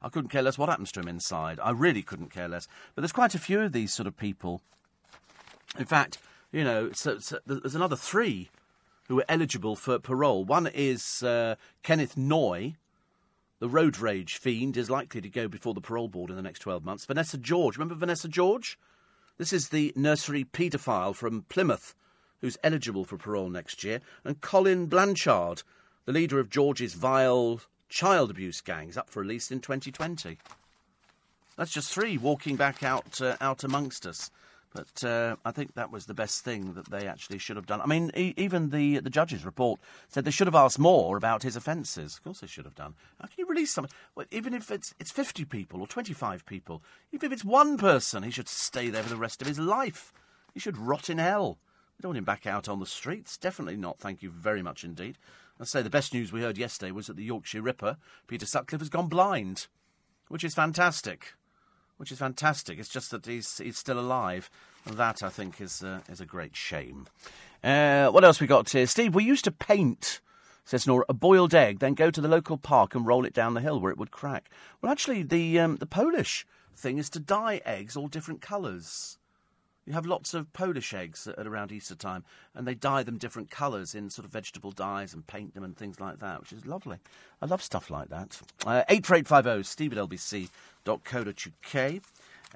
I 0.00 0.08
couldn't 0.08 0.30
care 0.30 0.42
less 0.42 0.58
what 0.58 0.68
happens 0.68 0.92
to 0.92 1.00
him 1.00 1.08
inside. 1.08 1.58
I 1.60 1.70
really 1.70 2.02
couldn't 2.02 2.30
care 2.30 2.48
less. 2.48 2.68
But 2.94 3.00
there's 3.02 3.12
quite 3.12 3.34
a 3.34 3.40
few 3.40 3.60
of 3.60 3.72
these 3.72 3.92
sort 3.92 4.06
of 4.06 4.16
people. 4.16 4.60
In 5.78 5.86
fact, 5.86 6.18
you 6.52 6.64
know, 6.64 6.92
so, 6.92 7.18
so 7.18 7.38
there's 7.46 7.74
another 7.74 7.96
three 7.96 8.50
who 9.08 9.18
are 9.18 9.24
eligible 9.28 9.74
for 9.74 9.98
parole. 9.98 10.44
One 10.44 10.66
is 10.66 11.22
uh, 11.22 11.56
Kenneth 11.82 12.16
Noye, 12.16 12.74
the 13.58 13.68
road 13.68 13.98
rage 13.98 14.36
fiend, 14.36 14.76
is 14.76 14.90
likely 14.90 15.20
to 15.20 15.28
go 15.28 15.48
before 15.48 15.74
the 15.74 15.80
parole 15.80 16.08
board 16.08 16.30
in 16.30 16.36
the 16.36 16.42
next 16.42 16.60
12 16.60 16.84
months. 16.84 17.04
Vanessa 17.06 17.38
George, 17.38 17.76
remember 17.76 17.94
Vanessa 17.94 18.28
George? 18.28 18.78
This 19.38 19.52
is 19.52 19.68
the 19.68 19.92
nursery 19.96 20.44
paedophile 20.44 21.14
from 21.14 21.42
Plymouth 21.48 21.94
who's 22.40 22.58
eligible 22.62 23.04
for 23.04 23.16
parole 23.16 23.48
next 23.48 23.82
year. 23.84 24.00
And 24.24 24.40
Colin 24.40 24.86
Blanchard, 24.86 25.62
the 26.04 26.12
leader 26.12 26.38
of 26.38 26.50
George's 26.50 26.94
vile 26.94 27.60
child 27.88 28.30
abuse 28.30 28.60
gangs 28.60 28.96
up 28.96 29.10
for 29.10 29.20
release 29.20 29.50
in 29.50 29.60
2020. 29.60 30.38
That's 31.56 31.72
just 31.72 31.92
three 31.92 32.18
walking 32.18 32.56
back 32.56 32.82
out 32.82 33.20
uh, 33.20 33.36
out 33.40 33.64
amongst 33.64 34.06
us. 34.06 34.30
But 34.76 35.04
uh, 35.04 35.36
I 35.44 35.50
think 35.50 35.74
that 35.74 35.90
was 35.90 36.06
the 36.06 36.14
best 36.14 36.44
thing 36.44 36.74
that 36.74 36.90
they 36.90 37.06
actually 37.06 37.38
should 37.38 37.56
have 37.56 37.66
done. 37.66 37.80
I 37.80 37.86
mean, 37.86 38.10
e- 38.16 38.34
even 38.36 38.70
the 38.70 38.98
the 39.00 39.10
judge's 39.10 39.44
report 39.44 39.80
said 40.08 40.24
they 40.24 40.30
should 40.30 40.46
have 40.46 40.54
asked 40.54 40.78
more 40.78 41.16
about 41.16 41.42
his 41.42 41.56
offences. 41.56 42.16
Of 42.16 42.24
course, 42.24 42.40
they 42.40 42.46
should 42.46 42.64
have 42.64 42.74
done. 42.74 42.94
How 43.20 43.26
can 43.26 43.34
you 43.38 43.46
release 43.46 43.72
someone? 43.72 43.90
Well, 44.14 44.26
even 44.30 44.54
if 44.54 44.70
it's 44.70 44.94
it's 45.00 45.10
fifty 45.10 45.44
people 45.44 45.80
or 45.80 45.86
twenty 45.86 46.12
five 46.12 46.46
people, 46.46 46.82
even 47.12 47.26
if 47.26 47.32
it's 47.32 47.44
one 47.44 47.78
person, 47.78 48.22
he 48.22 48.30
should 48.30 48.48
stay 48.48 48.90
there 48.90 49.02
for 49.02 49.10
the 49.10 49.16
rest 49.16 49.40
of 49.40 49.48
his 49.48 49.58
life. 49.58 50.12
He 50.54 50.60
should 50.60 50.78
rot 50.78 51.10
in 51.10 51.18
hell. 51.18 51.58
We 51.96 52.02
don't 52.02 52.10
want 52.10 52.18
him 52.18 52.24
back 52.24 52.46
out 52.46 52.68
on 52.68 52.78
the 52.78 52.86
streets. 52.86 53.38
Definitely 53.38 53.76
not. 53.76 53.98
Thank 53.98 54.22
you 54.22 54.30
very 54.30 54.62
much 54.62 54.84
indeed. 54.84 55.16
I 55.58 55.64
say 55.64 55.80
the 55.80 55.88
best 55.88 56.12
news 56.12 56.32
we 56.32 56.42
heard 56.42 56.58
yesterday 56.58 56.92
was 56.92 57.06
that 57.06 57.16
the 57.16 57.24
Yorkshire 57.24 57.62
Ripper, 57.62 57.96
Peter 58.26 58.44
Sutcliffe, 58.44 58.82
has 58.82 58.90
gone 58.90 59.08
blind, 59.08 59.68
which 60.28 60.44
is 60.44 60.54
fantastic. 60.54 61.34
Which 61.96 62.12
is 62.12 62.18
fantastic. 62.18 62.78
It's 62.78 62.88
just 62.88 63.10
that 63.10 63.26
he's 63.26 63.58
he's 63.58 63.78
still 63.78 63.98
alive. 63.98 64.50
And 64.84 64.96
that 64.96 65.22
I 65.22 65.28
think 65.28 65.60
is 65.60 65.82
uh, 65.82 66.00
is 66.08 66.20
a 66.20 66.26
great 66.26 66.54
shame. 66.54 67.06
Uh, 67.64 68.08
what 68.10 68.24
else 68.24 68.40
we 68.40 68.46
got 68.46 68.70
here, 68.70 68.86
Steve? 68.86 69.14
We 69.14 69.24
used 69.24 69.44
to 69.44 69.50
paint. 69.52 70.20
Says 70.64 70.86
Nora, 70.86 71.04
a 71.08 71.14
boiled 71.14 71.54
egg, 71.54 71.78
then 71.78 71.94
go 71.94 72.10
to 72.10 72.20
the 72.20 72.26
local 72.26 72.56
park 72.58 72.96
and 72.96 73.06
roll 73.06 73.24
it 73.24 73.32
down 73.32 73.54
the 73.54 73.60
hill 73.60 73.78
where 73.78 73.92
it 73.92 73.98
would 73.98 74.10
crack. 74.10 74.50
Well, 74.82 74.90
actually, 74.90 75.22
the 75.22 75.60
um, 75.60 75.76
the 75.76 75.86
Polish 75.86 76.44
thing 76.74 76.98
is 76.98 77.08
to 77.10 77.20
dye 77.20 77.60
eggs 77.64 77.96
all 77.96 78.08
different 78.08 78.40
colours. 78.40 79.16
You 79.86 79.92
have 79.92 80.04
lots 80.04 80.34
of 80.34 80.52
Polish 80.52 80.92
eggs 80.92 81.28
at, 81.28 81.46
around 81.46 81.70
Easter 81.70 81.94
time, 81.94 82.24
and 82.54 82.66
they 82.66 82.74
dye 82.74 83.04
them 83.04 83.18
different 83.18 83.50
colours 83.50 83.94
in 83.94 84.10
sort 84.10 84.24
of 84.24 84.32
vegetable 84.32 84.72
dyes 84.72 85.14
and 85.14 85.26
paint 85.26 85.54
them 85.54 85.62
and 85.62 85.76
things 85.76 86.00
like 86.00 86.18
that, 86.18 86.40
which 86.40 86.52
is 86.52 86.66
lovely. 86.66 86.98
I 87.40 87.46
love 87.46 87.62
stuff 87.62 87.88
like 87.88 88.08
that. 88.08 88.40
Uh, 88.66 88.82
84850 88.88 89.62
steve 89.62 89.92
at 89.92 89.98
lbc.co.uk. 89.98 92.02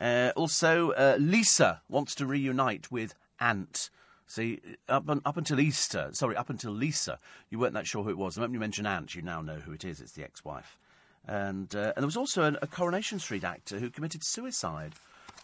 Uh, 0.01 0.33
also, 0.35 0.91
uh, 0.93 1.17
Lisa 1.21 1.83
wants 1.89 2.15
to 2.17 2.27
reunite 2.27 2.91
with 2.91 3.15
Ant. 3.39 3.91
See, 4.27 4.61
up, 4.89 5.09
up 5.09 5.37
until 5.37 5.61
Easter, 5.61 6.11
sorry, 6.13 6.37
up 6.37 6.51
until 6.51 6.73
Lisa, 6.73 7.19
you 7.49 7.59
weren't 7.59 7.75
that 7.75 7.87
sure 7.87 8.05
who 8.05 8.11
it 8.11 8.19
was. 8.19 8.35
The 8.35 8.41
moment 8.41 8.55
you 8.55 8.61
mention 8.61 8.87
Ant, 8.87 9.15
you 9.15 9.23
now 9.23 9.43
know 9.43 9.57
who 9.57 9.73
it 9.73 9.85
is. 9.85 10.01
It's 10.01 10.13
the 10.13 10.25
ex-wife. 10.25 10.79
And, 11.27 11.75
uh, 11.75 11.93
and 11.95 11.97
there 11.97 12.07
was 12.07 12.17
also 12.17 12.45
an, 12.45 12.57
a 12.63 12.67
Coronation 12.67 13.19
Street 13.19 13.45
actor 13.45 13.79
who 13.79 13.91
committed 13.91 14.25
suicide, 14.25 14.95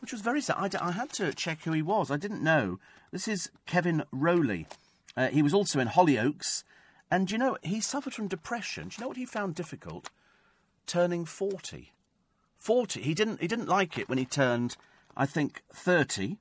which 0.01 0.12
was 0.12 0.20
very 0.20 0.40
sad. 0.40 0.74
I, 0.76 0.90
had 0.92 1.12
to 1.14 1.32
check 1.32 1.62
who 1.62 1.72
he 1.72 1.82
was. 1.82 2.11
I 2.11 2.16
didn't 2.16 2.42
know. 2.42 2.78
This 3.11 3.28
is 3.28 3.51
Kevin 3.66 4.05
Rowley. 4.12 4.66
Uh, 5.16 5.28
he 5.28 5.42
was 5.42 5.55
also 5.55 5.80
in 5.80 5.88
Hollyoaks. 5.88 6.64
And, 7.11 7.30
you 7.30 7.38
know, 7.38 7.57
he 7.62 7.80
suffered 7.80 8.14
from 8.14 8.28
depression. 8.28 8.88
Do 8.88 8.97
you 8.97 9.01
know 9.03 9.09
what 9.09 9.16
he 9.16 9.26
found 9.26 9.55
difficult? 9.55 10.11
Turning 10.86 11.24
40. 11.24 11.92
40. 12.57 13.01
He 13.01 13.14
didn't, 13.14 13.40
he 13.40 13.49
didn't 13.49 13.68
like 13.68 13.97
it 13.97 14.09
when 14.09 14.18
he 14.18 14.24
turned, 14.24 14.76
I 15.16 15.26
think, 15.26 15.62
30. 15.72 16.38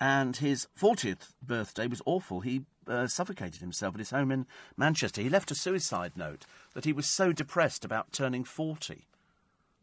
And 0.00 0.36
his 0.36 0.66
40th 0.78 1.32
birthday 1.42 1.86
was 1.86 2.02
awful. 2.04 2.40
He 2.40 2.64
uh, 2.88 3.06
suffocated 3.06 3.60
himself 3.60 3.94
at 3.94 4.00
his 4.00 4.10
home 4.10 4.30
in 4.30 4.46
Manchester. 4.76 5.22
He 5.22 5.30
left 5.30 5.50
a 5.50 5.54
suicide 5.54 6.12
note 6.16 6.44
that 6.74 6.84
he 6.84 6.92
was 6.92 7.06
so 7.06 7.32
depressed 7.32 7.84
about 7.84 8.12
turning 8.12 8.44
40. 8.44 9.06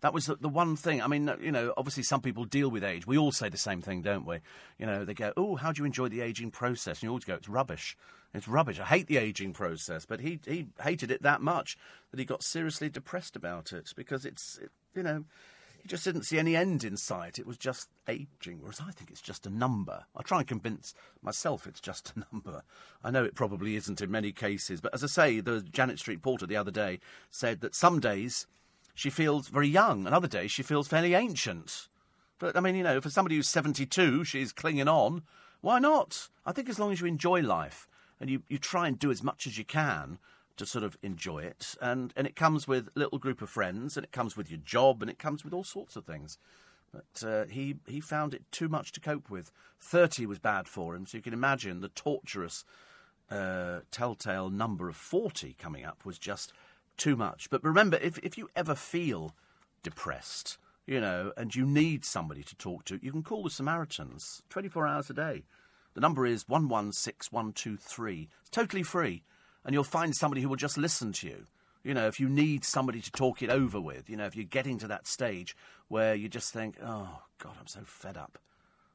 That 0.01 0.13
was 0.13 0.25
the, 0.25 0.35
the 0.35 0.49
one 0.49 0.75
thing. 0.75 1.01
I 1.01 1.07
mean, 1.07 1.31
you 1.41 1.51
know, 1.51 1.73
obviously 1.77 2.03
some 2.03 2.21
people 2.21 2.45
deal 2.45 2.69
with 2.69 2.83
age. 2.83 3.07
We 3.07 3.17
all 3.17 3.31
say 3.31 3.49
the 3.49 3.57
same 3.57 3.81
thing, 3.81 4.01
don't 4.01 4.25
we? 4.25 4.39
You 4.77 4.85
know, 4.85 5.05
they 5.05 5.13
go, 5.13 5.31
"Oh, 5.37 5.55
how 5.55 5.71
do 5.71 5.81
you 5.81 5.85
enjoy 5.85 6.09
the 6.09 6.21
aging 6.21 6.51
process?" 6.51 6.97
And 6.97 7.03
you 7.03 7.09
always 7.09 7.25
go, 7.25 7.35
"It's 7.35 7.49
rubbish. 7.49 7.97
It's 8.33 8.47
rubbish. 8.47 8.79
I 8.79 8.85
hate 8.85 9.07
the 9.07 9.17
aging 9.17 9.53
process." 9.53 10.05
But 10.05 10.21
he 10.21 10.39
he 10.45 10.67
hated 10.81 11.11
it 11.11 11.21
that 11.23 11.41
much 11.41 11.77
that 12.09 12.19
he 12.19 12.25
got 12.25 12.43
seriously 12.43 12.89
depressed 12.89 13.35
about 13.35 13.71
it 13.71 13.93
because 13.95 14.25
it's 14.25 14.57
it, 14.57 14.71
you 14.95 15.03
know 15.03 15.25
he 15.81 15.87
just 15.87 16.03
didn't 16.03 16.23
see 16.23 16.37
any 16.37 16.55
end 16.55 16.83
in 16.83 16.95
sight. 16.95 17.39
It 17.39 17.47
was 17.47 17.57
just 17.57 17.89
aging, 18.07 18.59
whereas 18.61 18.79
I 18.79 18.91
think 18.91 19.09
it's 19.09 19.21
just 19.21 19.47
a 19.47 19.49
number. 19.49 20.05
I 20.15 20.21
try 20.21 20.39
and 20.39 20.47
convince 20.47 20.93
myself 21.21 21.65
it's 21.65 21.81
just 21.81 22.13
a 22.15 22.25
number. 22.31 22.63
I 23.03 23.11
know 23.11 23.23
it 23.23 23.35
probably 23.35 23.75
isn't 23.75 24.01
in 24.01 24.11
many 24.11 24.31
cases, 24.31 24.79
but 24.79 24.93
as 24.93 25.03
I 25.03 25.07
say, 25.07 25.39
the 25.39 25.61
Janet 25.61 25.99
Street-Porter 25.99 26.45
the 26.45 26.55
other 26.55 26.71
day 26.71 26.99
said 27.29 27.61
that 27.61 27.75
some 27.75 27.99
days 27.99 28.45
she 28.93 29.09
feels 29.09 29.47
very 29.47 29.67
young, 29.67 30.05
and 30.05 30.13
other 30.13 30.27
days 30.27 30.51
she 30.51 30.63
feels 30.63 30.87
fairly 30.87 31.13
ancient. 31.13 31.87
But 32.39 32.57
I 32.57 32.59
mean, 32.59 32.75
you 32.75 32.83
know, 32.83 33.01
for 33.01 33.09
somebody 33.09 33.35
who's 33.35 33.47
72, 33.47 34.23
she's 34.23 34.51
clinging 34.51 34.87
on. 34.87 35.23
Why 35.61 35.79
not? 35.79 36.29
I 36.45 36.51
think 36.51 36.69
as 36.69 36.79
long 36.79 36.91
as 36.91 36.99
you 36.99 37.07
enjoy 37.07 37.41
life 37.41 37.87
and 38.19 38.29
you, 38.29 38.43
you 38.49 38.57
try 38.57 38.87
and 38.87 38.97
do 38.97 39.11
as 39.11 39.21
much 39.21 39.45
as 39.45 39.57
you 39.57 39.65
can 39.65 40.17
to 40.57 40.65
sort 40.65 40.83
of 40.83 40.97
enjoy 41.01 41.39
it, 41.39 41.75
and, 41.81 42.13
and 42.15 42.27
it 42.27 42.35
comes 42.35 42.67
with 42.67 42.89
a 42.89 42.99
little 42.99 43.17
group 43.17 43.41
of 43.41 43.49
friends, 43.49 43.95
and 43.95 44.03
it 44.03 44.11
comes 44.11 44.35
with 44.35 44.51
your 44.51 44.59
job, 44.59 45.01
and 45.01 45.09
it 45.09 45.17
comes 45.17 45.43
with 45.43 45.53
all 45.53 45.63
sorts 45.63 45.95
of 45.95 46.05
things. 46.05 46.37
But 46.91 47.27
uh, 47.27 47.45
he, 47.45 47.77
he 47.87 47.99
found 47.99 48.33
it 48.33 48.43
too 48.51 48.67
much 48.67 48.91
to 48.91 48.99
cope 48.99 49.29
with. 49.29 49.51
30 49.79 50.25
was 50.25 50.39
bad 50.39 50.67
for 50.67 50.95
him, 50.95 51.05
so 51.05 51.17
you 51.17 51.23
can 51.23 51.33
imagine 51.33 51.79
the 51.79 51.87
torturous 51.87 52.65
uh, 53.29 53.79
telltale 53.91 54.49
number 54.49 54.89
of 54.89 54.95
40 54.95 55.55
coming 55.57 55.85
up 55.85 56.05
was 56.05 56.19
just 56.19 56.53
too 56.97 57.15
much. 57.15 57.49
But 57.49 57.63
remember, 57.63 57.97
if, 57.97 58.17
if 58.19 58.37
you 58.37 58.49
ever 58.55 58.75
feel 58.75 59.33
depressed, 59.83 60.57
you 60.85 60.99
know, 60.99 61.31
and 61.37 61.55
you 61.55 61.65
need 61.65 62.05
somebody 62.05 62.43
to 62.43 62.55
talk 62.55 62.85
to, 62.85 62.99
you 63.01 63.11
can 63.11 63.23
call 63.23 63.43
the 63.43 63.49
Samaritans 63.49 64.43
24 64.49 64.87
hours 64.87 65.09
a 65.09 65.13
day. 65.13 65.43
The 65.93 66.01
number 66.01 66.25
is 66.25 66.47
116123. 66.47 68.29
It's 68.41 68.49
totally 68.49 68.83
free, 68.83 69.23
and 69.65 69.73
you'll 69.73 69.83
find 69.83 70.15
somebody 70.15 70.41
who 70.41 70.49
will 70.49 70.55
just 70.55 70.77
listen 70.77 71.11
to 71.13 71.27
you. 71.27 71.47
You 71.83 71.93
know, 71.93 72.07
if 72.07 72.19
you 72.19 72.29
need 72.29 72.63
somebody 72.63 73.01
to 73.01 73.11
talk 73.11 73.41
it 73.41 73.49
over 73.49 73.81
with, 73.81 74.09
you 74.09 74.15
know, 74.15 74.25
if 74.25 74.35
you're 74.35 74.45
getting 74.45 74.77
to 74.79 74.87
that 74.87 75.07
stage 75.07 75.55
where 75.87 76.13
you 76.13 76.29
just 76.29 76.53
think, 76.53 76.77
oh, 76.83 77.23
God, 77.39 77.53
I'm 77.59 77.67
so 77.67 77.81
fed 77.83 78.17
up. 78.17 78.37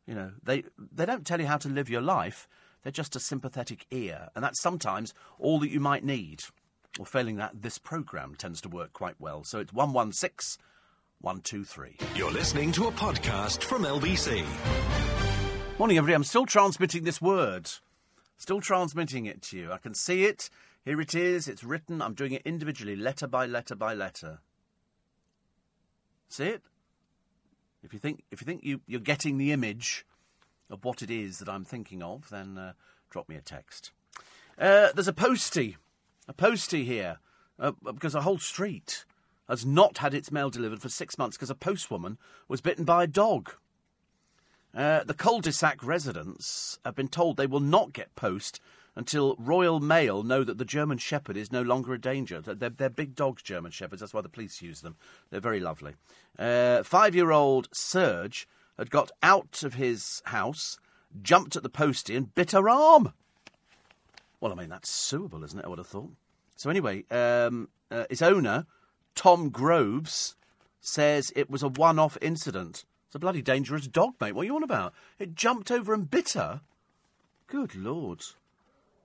You 0.06 0.14
know, 0.14 0.32
they, 0.42 0.64
they 0.78 1.04
don't 1.04 1.26
tell 1.26 1.40
you 1.40 1.46
how 1.46 1.58
to 1.58 1.68
live 1.68 1.90
your 1.90 2.00
life, 2.00 2.48
they're 2.82 2.92
just 2.92 3.16
a 3.16 3.20
sympathetic 3.20 3.86
ear, 3.90 4.28
and 4.34 4.44
that's 4.44 4.60
sometimes 4.60 5.12
all 5.40 5.58
that 5.58 5.70
you 5.70 5.80
might 5.80 6.04
need. 6.04 6.44
Or 6.98 7.06
failing 7.06 7.36
that, 7.36 7.62
this 7.62 7.78
programme 7.78 8.34
tends 8.34 8.60
to 8.62 8.68
work 8.68 8.92
quite 8.92 9.16
well. 9.18 9.44
So 9.44 9.60
it's 9.60 9.72
116 9.72 10.62
123. 11.20 11.96
You're 12.14 12.30
listening 12.30 12.72
to 12.72 12.88
a 12.88 12.92
podcast 12.92 13.62
from 13.62 13.82
LBC. 13.84 14.44
Morning, 15.78 15.98
everybody. 15.98 16.14
I'm 16.14 16.24
still 16.24 16.46
transmitting 16.46 17.04
this 17.04 17.20
word. 17.20 17.70
Still 18.36 18.60
transmitting 18.60 19.26
it 19.26 19.42
to 19.42 19.56
you. 19.56 19.72
I 19.72 19.78
can 19.78 19.94
see 19.94 20.24
it. 20.24 20.50
Here 20.84 21.00
it 21.00 21.14
is. 21.14 21.48
It's 21.48 21.64
written. 21.64 22.02
I'm 22.02 22.14
doing 22.14 22.32
it 22.32 22.42
individually, 22.44 22.96
letter 22.96 23.26
by 23.26 23.46
letter 23.46 23.74
by 23.74 23.94
letter. 23.94 24.40
See 26.28 26.44
it? 26.44 26.62
If 27.82 27.92
you 27.92 27.98
think 27.98 28.24
if 28.30 28.40
you 28.40 28.44
think 28.44 28.62
you, 28.62 28.80
you're 28.86 29.00
getting 29.00 29.38
the 29.38 29.52
image, 29.52 30.04
of 30.70 30.84
what 30.84 31.02
it 31.02 31.10
is 31.10 31.38
that 31.38 31.48
I'm 31.48 31.64
thinking 31.64 32.02
of, 32.02 32.28
then 32.30 32.58
uh, 32.58 32.72
drop 33.10 33.28
me 33.28 33.36
a 33.36 33.40
text. 33.40 33.92
Uh, 34.58 34.88
there's 34.94 35.08
a 35.08 35.12
postie, 35.12 35.76
a 36.28 36.32
postie 36.32 36.84
here, 36.84 37.18
uh, 37.58 37.72
because 37.84 38.14
a 38.14 38.22
whole 38.22 38.38
street 38.38 39.04
has 39.48 39.64
not 39.64 39.98
had 39.98 40.14
its 40.14 40.32
mail 40.32 40.50
delivered 40.50 40.82
for 40.82 40.88
six 40.88 41.18
months 41.18 41.36
because 41.36 41.50
a 41.50 41.54
postwoman 41.54 42.16
was 42.48 42.60
bitten 42.60 42.84
by 42.84 43.04
a 43.04 43.06
dog. 43.06 43.52
Uh, 44.74 45.04
the 45.04 45.14
cul-de-sac 45.14 45.82
residents 45.82 46.78
have 46.84 46.94
been 46.94 47.08
told 47.08 47.36
they 47.36 47.46
will 47.46 47.60
not 47.60 47.92
get 47.92 48.14
post 48.14 48.60
until 48.94 49.36
Royal 49.38 49.78
Mail 49.78 50.22
know 50.22 50.42
that 50.42 50.58
the 50.58 50.64
German 50.64 50.98
Shepherd 50.98 51.36
is 51.36 51.52
no 51.52 51.62
longer 51.62 51.94
a 51.94 52.00
danger. 52.00 52.40
They're, 52.40 52.70
they're 52.70 52.90
big 52.90 53.14
dogs, 53.14 53.42
German 53.42 53.70
Shepherds. 53.70 54.00
That's 54.00 54.14
why 54.14 54.22
the 54.22 54.28
police 54.28 54.62
use 54.62 54.80
them. 54.80 54.96
They're 55.30 55.40
very 55.40 55.60
lovely. 55.60 55.94
Uh, 56.38 56.82
five-year-old 56.82 57.68
Serge 57.72 58.48
had 58.78 58.90
got 58.90 59.10
out 59.22 59.62
of 59.62 59.74
his 59.74 60.22
house, 60.26 60.78
jumped 61.22 61.56
at 61.56 61.62
the 61.62 61.70
postie, 61.70 62.16
and 62.16 62.34
bit 62.34 62.52
her 62.52 62.68
arm. 62.68 63.12
Well, 64.40 64.52
I 64.52 64.54
mean, 64.54 64.68
that's 64.68 64.90
suable, 64.90 65.44
isn't 65.44 65.58
it? 65.58 65.64
I 65.64 65.68
would 65.68 65.78
have 65.78 65.86
thought. 65.86 66.12
So, 66.56 66.70
anyway, 66.70 67.04
um, 67.10 67.68
uh, 67.90 68.04
its 68.10 68.22
owner, 68.22 68.66
Tom 69.14 69.50
Groves, 69.50 70.36
says 70.80 71.32
it 71.34 71.50
was 71.50 71.62
a 71.62 71.68
one 71.68 71.98
off 71.98 72.16
incident. 72.20 72.84
It's 73.06 73.14
a 73.14 73.18
bloody 73.18 73.42
dangerous 73.42 73.86
dog, 73.86 74.14
mate. 74.20 74.34
What 74.34 74.42
are 74.42 74.46
you 74.46 74.56
on 74.56 74.62
about? 74.62 74.94
It 75.18 75.34
jumped 75.34 75.70
over 75.70 75.92
and 75.92 76.10
bit 76.10 76.32
her? 76.32 76.60
Good 77.46 77.74
Lord. 77.74 78.22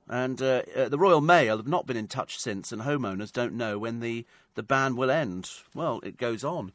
And 0.07 0.41
uh, 0.41 0.63
uh, 0.75 0.89
the 0.89 0.97
Royal 0.97 1.21
Mail 1.21 1.57
have 1.57 1.67
not 1.67 1.85
been 1.85 1.97
in 1.97 2.07
touch 2.07 2.37
since, 2.37 2.71
and 2.71 2.81
homeowners 2.81 3.31
don't 3.31 3.53
know 3.53 3.77
when 3.77 3.99
the, 3.99 4.25
the 4.55 4.63
ban 4.63 4.95
will 4.95 5.11
end. 5.11 5.49
Well, 5.73 6.01
it 6.03 6.17
goes 6.17 6.43
on 6.43 6.73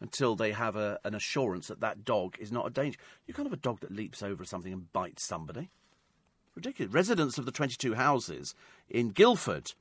until 0.00 0.36
they 0.36 0.52
have 0.52 0.76
a, 0.76 0.98
an 1.04 1.14
assurance 1.14 1.66
that 1.66 1.80
that 1.80 2.04
dog 2.04 2.36
is 2.38 2.52
not 2.52 2.66
a 2.66 2.70
danger. 2.70 2.98
You 3.26 3.34
can't 3.34 3.46
have 3.46 3.52
a 3.52 3.60
dog 3.60 3.80
that 3.80 3.92
leaps 3.92 4.22
over 4.22 4.44
something 4.44 4.72
and 4.72 4.92
bites 4.92 5.26
somebody. 5.26 5.70
Ridiculous. 6.58 6.92
Residents 6.92 7.38
of 7.38 7.46
the 7.46 7.52
22 7.52 7.94
houses 7.94 8.52
in 8.90 9.10
Guildford 9.10 9.74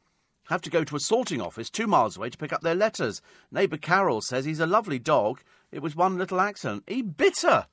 have 0.50 0.62
to 0.62 0.70
go 0.70 0.84
to 0.84 0.96
a 0.96 1.00
sorting 1.00 1.42
office 1.42 1.72
two 1.72 1.88
miles 1.88 2.16
away 2.16 2.30
to 2.30 2.38
pick 2.38 2.54
up 2.54 2.62
their 2.62 2.76
letters. 2.76 3.20
Neighbour 3.52 3.78
Carol 3.78 4.22
says 4.22 4.46
he's 4.46 4.60
a 4.60 4.68
lovely 4.68 5.00
dog. 5.00 5.42
It 5.72 5.82
was 5.82 5.96
one 5.96 6.20
little 6.20 6.40
accident. 6.40 6.84
He 6.86 7.02
bit 7.02 7.42
her. 7.42 7.66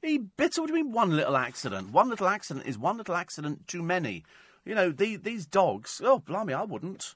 He 0.00 0.16
bit 0.16 0.56
her. 0.56 0.62
What 0.62 0.68
do 0.68 0.74
you 0.74 0.82
mean 0.82 0.94
one 0.94 1.14
little 1.14 1.36
accident? 1.36 1.92
One 1.92 2.08
little 2.08 2.26
accident 2.26 2.64
is 2.64 2.78
one 2.78 2.96
little 2.96 3.14
accident 3.14 3.68
too 3.68 3.82
many. 3.82 4.24
You 4.64 4.74
know, 4.74 4.90
the, 4.90 5.16
these 5.16 5.44
dogs, 5.44 6.00
oh, 6.02 6.20
blimey, 6.20 6.54
I 6.54 6.64
wouldn't. 6.64 7.14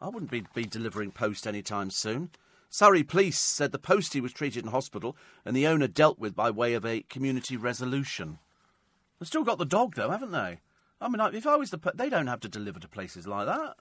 I 0.00 0.08
wouldn't 0.08 0.30
be, 0.30 0.44
be 0.54 0.64
delivering 0.64 1.10
post 1.10 1.46
any 1.46 1.60
time 1.60 1.90
soon. 1.90 2.30
Surrey 2.70 3.02
police 3.02 3.38
said 3.38 3.72
the 3.72 3.78
postie 3.78 4.22
was 4.22 4.32
treated 4.32 4.64
in 4.64 4.70
hospital 4.70 5.18
and 5.44 5.54
the 5.54 5.66
owner 5.66 5.86
dealt 5.86 6.18
with 6.18 6.34
by 6.34 6.50
way 6.50 6.72
of 6.72 6.86
a 6.86 7.02
community 7.10 7.58
resolution. 7.58 8.38
They've 9.18 9.26
still 9.26 9.44
got 9.44 9.58
the 9.58 9.64
dog, 9.64 9.94
though, 9.94 10.10
haven't 10.10 10.32
they? 10.32 10.58
I 11.00 11.08
mean, 11.08 11.20
if 11.34 11.46
I 11.46 11.56
was 11.56 11.70
the... 11.70 11.92
They 11.94 12.08
don't 12.08 12.26
have 12.26 12.40
to 12.40 12.48
deliver 12.48 12.80
to 12.80 12.88
places 12.88 13.26
like 13.26 13.46
that. 13.46 13.76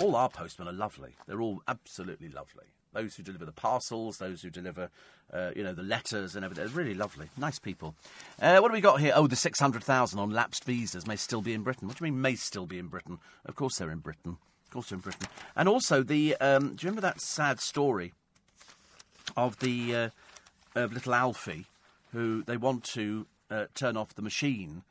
All 0.00 0.16
our 0.16 0.28
postmen 0.28 0.68
are 0.68 0.72
lovely. 0.72 1.16
They're 1.26 1.40
all 1.40 1.62
absolutely 1.68 2.28
lovely. 2.28 2.66
Those 2.92 3.14
who 3.14 3.22
deliver 3.22 3.44
the 3.44 3.52
parcels, 3.52 4.18
those 4.18 4.42
who 4.42 4.50
deliver, 4.50 4.88
uh, 5.32 5.50
you 5.54 5.62
know, 5.62 5.72
the 5.72 5.82
letters 5.82 6.34
and 6.34 6.44
everything. 6.44 6.64
They're 6.64 6.74
really 6.74 6.94
lovely. 6.94 7.28
Nice 7.36 7.58
people. 7.58 7.94
Uh, 8.40 8.58
what 8.58 8.68
do 8.68 8.72
we 8.72 8.80
got 8.80 9.00
here? 9.00 9.12
Oh, 9.14 9.26
the 9.26 9.36
600,000 9.36 10.18
on 10.18 10.30
lapsed 10.30 10.64
visas 10.64 11.06
may 11.06 11.16
still 11.16 11.42
be 11.42 11.54
in 11.54 11.62
Britain. 11.62 11.86
What 11.86 11.98
do 11.98 12.04
you 12.04 12.10
mean 12.10 12.20
may 12.20 12.34
still 12.34 12.66
be 12.66 12.78
in 12.78 12.88
Britain? 12.88 13.18
Of 13.44 13.54
course 13.54 13.76
they're 13.76 13.90
in 13.90 13.98
Britain. 13.98 14.38
Of 14.66 14.70
course 14.72 14.88
they're 14.88 14.96
in 14.96 15.02
Britain. 15.02 15.28
And 15.54 15.68
also, 15.68 16.02
the 16.02 16.36
um, 16.36 16.74
do 16.74 16.84
you 16.84 16.90
remember 16.90 17.02
that 17.02 17.20
sad 17.20 17.60
story 17.60 18.12
of 19.36 19.58
the 19.58 19.94
uh, 19.94 20.08
of 20.74 20.92
little 20.92 21.14
Alfie, 21.14 21.66
who 22.12 22.42
they 22.42 22.56
want 22.56 22.84
to 22.94 23.26
uh, 23.50 23.66
turn 23.74 23.96
off 23.96 24.14
the 24.14 24.22
machine, 24.22 24.82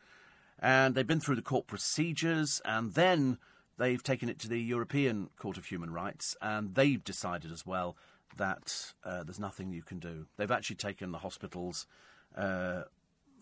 and 0.59 0.95
they've 0.95 1.07
been 1.07 1.19
through 1.19 1.35
the 1.35 1.41
court 1.41 1.67
procedures, 1.67 2.61
and 2.65 2.93
then 2.93 3.37
they've 3.77 4.03
taken 4.03 4.29
it 4.29 4.39
to 4.39 4.49
the 4.49 4.61
European 4.61 5.29
Court 5.37 5.57
of 5.57 5.65
Human 5.65 5.91
Rights, 5.91 6.35
and 6.41 6.75
they've 6.75 7.03
decided 7.03 7.51
as 7.51 7.65
well 7.65 7.95
that 8.37 8.93
uh, 9.03 9.23
there's 9.23 9.39
nothing 9.39 9.71
you 9.71 9.81
can 9.81 9.99
do. 9.99 10.27
They've 10.37 10.51
actually 10.51 10.75
taken 10.75 11.11
the 11.11 11.19
hospital's 11.19 11.87
uh, 12.35 12.83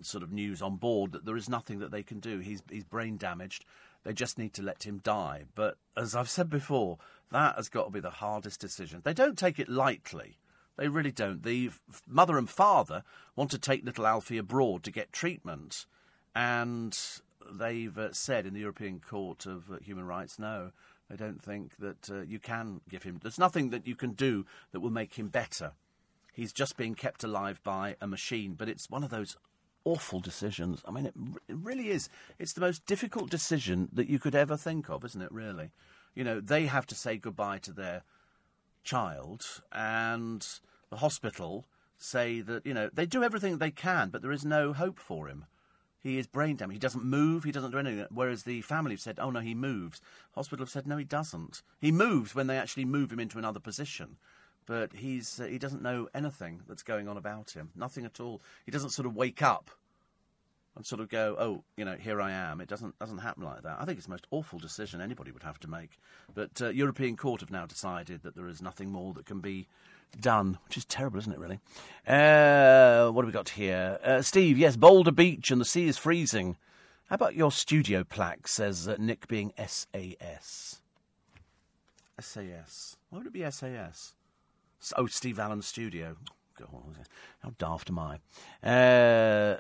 sort 0.02 0.24
of 0.24 0.32
news 0.32 0.62
on 0.62 0.78
board 0.78 1.12
that 1.12 1.26
there 1.26 1.38
is 1.38 1.50
nothing 1.50 1.80
that 1.80 1.92
they 1.92 2.04
can 2.04 2.20
do. 2.20 2.40
He's 2.40 2.62
he's 2.70 2.84
brain 2.84 3.18
damaged. 3.18 3.66
They 4.04 4.14
just 4.14 4.38
need 4.38 4.54
to 4.54 4.62
let 4.62 4.86
him 4.86 5.00
die. 5.04 5.44
But 5.56 5.78
as 5.96 6.16
I've 6.16 6.30
said 6.30 6.50
before, 6.50 6.98
that 7.32 7.56
has 7.56 7.68
got 7.68 7.86
to 7.86 7.92
be 7.92 8.00
the 8.00 8.10
hardest 8.10 8.60
decision. 8.60 9.02
They 9.04 9.14
don't 9.14 9.38
take 9.38 9.60
it 9.60 9.68
lightly. 9.68 10.38
They 10.78 10.88
really 10.88 11.12
don't. 11.12 11.44
The 11.44 11.68
f- 11.68 12.04
mother 12.08 12.38
and 12.38 12.50
father 12.50 13.04
want 13.36 13.52
to 13.52 13.58
take 13.58 13.84
little 13.84 14.06
Alfie 14.06 14.38
abroad 14.38 14.84
to 14.84 14.92
get 14.92 15.12
treatment, 15.12 15.86
and 16.36 16.98
they've 17.52 17.98
uh, 17.98 18.14
said 18.14 18.46
in 18.46 18.54
the 18.54 18.60
European 18.60 19.00
Court 19.00 19.46
of 19.46 19.72
uh, 19.72 19.78
Human 19.80 20.06
Rights, 20.06 20.38
no, 20.38 20.72
they 21.10 21.16
don't 21.16 21.42
think 21.42 21.78
that 21.78 22.10
uh, 22.10 22.22
you 22.22 22.40
can 22.40 22.82
give 22.90 23.04
him. 23.04 23.20
There's 23.22 23.40
nothing 23.40 23.70
that 23.72 23.88
you 23.88 23.96
can 23.96 24.12
do 24.12 24.46
that 24.72 24.82
will 24.82 24.92
make 24.92 25.16
him 25.16 25.28
better. 25.28 25.72
He's 26.34 26.54
just 26.54 26.78
being 26.78 26.94
kept 26.94 27.24
alive 27.24 27.60
by 27.64 27.96
a 28.00 28.08
machine, 28.08 28.54
but 28.54 28.70
it's 28.70 28.90
one 28.90 29.04
of 29.04 29.10
those 29.10 29.36
awful 29.86 30.20
decisions. 30.20 30.84
I 30.86 30.92
mean, 30.92 31.08
it, 31.08 31.14
it 31.48 31.56
really 31.56 31.90
is. 31.90 32.10
It's 32.38 32.54
the 32.54 32.62
most 32.62 32.86
difficult 32.86 33.32
decision 33.32 33.90
that 33.94 34.10
you 34.10 34.20
could 34.20 34.36
ever 34.36 34.58
think 34.58 34.90
of, 34.90 35.04
isn't 35.06 35.22
it? 35.22 35.32
Really, 35.32 35.72
you 36.14 36.24
know, 36.24 36.40
they 36.40 36.66
have 36.68 36.86
to 36.88 36.96
say 36.96 37.18
goodbye 37.18 37.60
to 37.60 37.72
their 37.72 38.04
child, 38.88 39.62
and 39.72 40.48
the 40.90 40.98
hospital 40.98 41.68
say 41.98 42.42
that 42.42 42.66
you 42.66 42.74
know 42.74 42.90
they 42.94 43.06
do 43.06 43.24
everything 43.24 43.58
they 43.58 43.72
can, 43.72 44.10
but 44.10 44.22
there 44.22 44.32
is 44.32 44.46
no 44.46 44.74
hope 44.74 44.98
for 44.98 45.28
him. 45.28 45.46
He 46.02 46.18
is 46.18 46.26
brain 46.26 46.56
damaged. 46.56 46.76
He 46.76 46.80
doesn't 46.80 47.04
move. 47.04 47.44
He 47.44 47.52
doesn't 47.52 47.72
do 47.72 47.80
anything. 47.80 48.06
Whereas 48.10 48.44
the 48.44 48.62
family 48.62 48.92
have 48.92 49.02
said, 49.02 49.20
"Oh 49.20 49.30
no, 49.30 49.42
he 49.42 49.54
moves." 49.54 50.02
Hospital 50.36 50.66
have 50.66 50.72
said, 50.72 50.88
"No, 50.88 50.98
he 50.98 51.04
doesn't. 51.04 51.62
He 51.82 51.92
moves 51.92 52.34
when 52.34 52.48
they 52.48 52.58
actually 52.58 52.86
move 52.86 53.12
him 53.12 53.20
into 53.20 53.38
another 53.38 53.60
position." 53.60 54.18
But 54.66 54.94
he's 54.94 55.40
uh, 55.40 55.46
he 55.46 55.58
doesn't 55.58 55.82
know 55.82 56.08
anything 56.14 56.62
that's 56.68 56.84
going 56.84 57.08
on 57.08 57.18
about 57.18 57.52
him. 57.52 57.72
Nothing 57.76 58.06
at 58.06 58.20
all. 58.20 58.42
He 58.66 58.72
doesn't 58.72 58.92
sort 58.92 59.06
of 59.06 59.16
wake 59.16 59.42
up 59.42 59.70
and 60.78 60.86
sort 60.86 61.02
of 61.02 61.10
go, 61.10 61.36
"Oh, 61.38 61.64
you 61.76 61.84
know, 61.84 61.96
here 61.96 62.22
I 62.22 62.32
am." 62.32 62.62
It 62.62 62.70
doesn't 62.70 62.98
doesn't 63.00 63.18
happen 63.18 63.44
like 63.44 63.64
that. 63.64 63.78
I 63.80 63.86
think 63.86 63.98
it's 63.98 64.08
the 64.08 64.12
most 64.12 64.28
awful 64.32 64.60
decision 64.60 65.02
anybody 65.02 65.32
would 65.32 65.44
have 65.44 65.60
to 65.62 65.68
make. 65.68 66.00
But 66.34 66.62
uh, 66.62 66.70
European 66.70 67.18
Court 67.18 67.42
have 67.42 67.52
now 67.52 67.66
decided 67.66 68.24
that 68.24 68.36
there 68.36 68.48
is 68.48 68.62
nothing 68.62 68.92
more 68.92 69.14
that 69.14 69.26
can 69.26 69.40
be 69.40 69.68
done, 70.22 70.60
which 70.66 70.78
is 70.78 70.86
terrible, 70.86 71.20
isn't 71.20 71.34
it, 71.34 71.40
really? 71.40 71.60
Uh, 72.08 73.10
what 73.12 73.24
have 73.24 73.28
we 73.28 73.34
got 73.34 73.50
here? 73.50 74.00
Uh, 74.04 74.22
Steve, 74.22 74.58
yes, 74.58 74.78
Boulder 74.78 75.12
Beach 75.12 75.52
and 75.52 75.60
the 75.60 75.66
sea 75.66 75.88
is 75.88 75.98
freezing. 75.98 76.58
How 77.10 77.16
about 77.16 77.36
your 77.36 77.52
studio 77.52 78.04
plaque, 78.04 78.48
says 78.48 78.88
uh, 78.88 78.96
Nick, 79.00 79.28
being 79.28 79.54
SAS? 79.58 80.82
SAS. 82.20 82.98
Why 83.10 83.18
would 83.18 83.28
it 83.28 83.34
be 83.34 83.50
SAS? 83.50 84.14
Oh, 84.96 85.08
Steve 85.08 85.40
Allen 85.40 85.62
Studio. 85.62 86.18
How 87.40 87.54
daft 87.58 87.90
am 87.90 88.00
I? 88.00 88.20
Uh, 88.64 89.58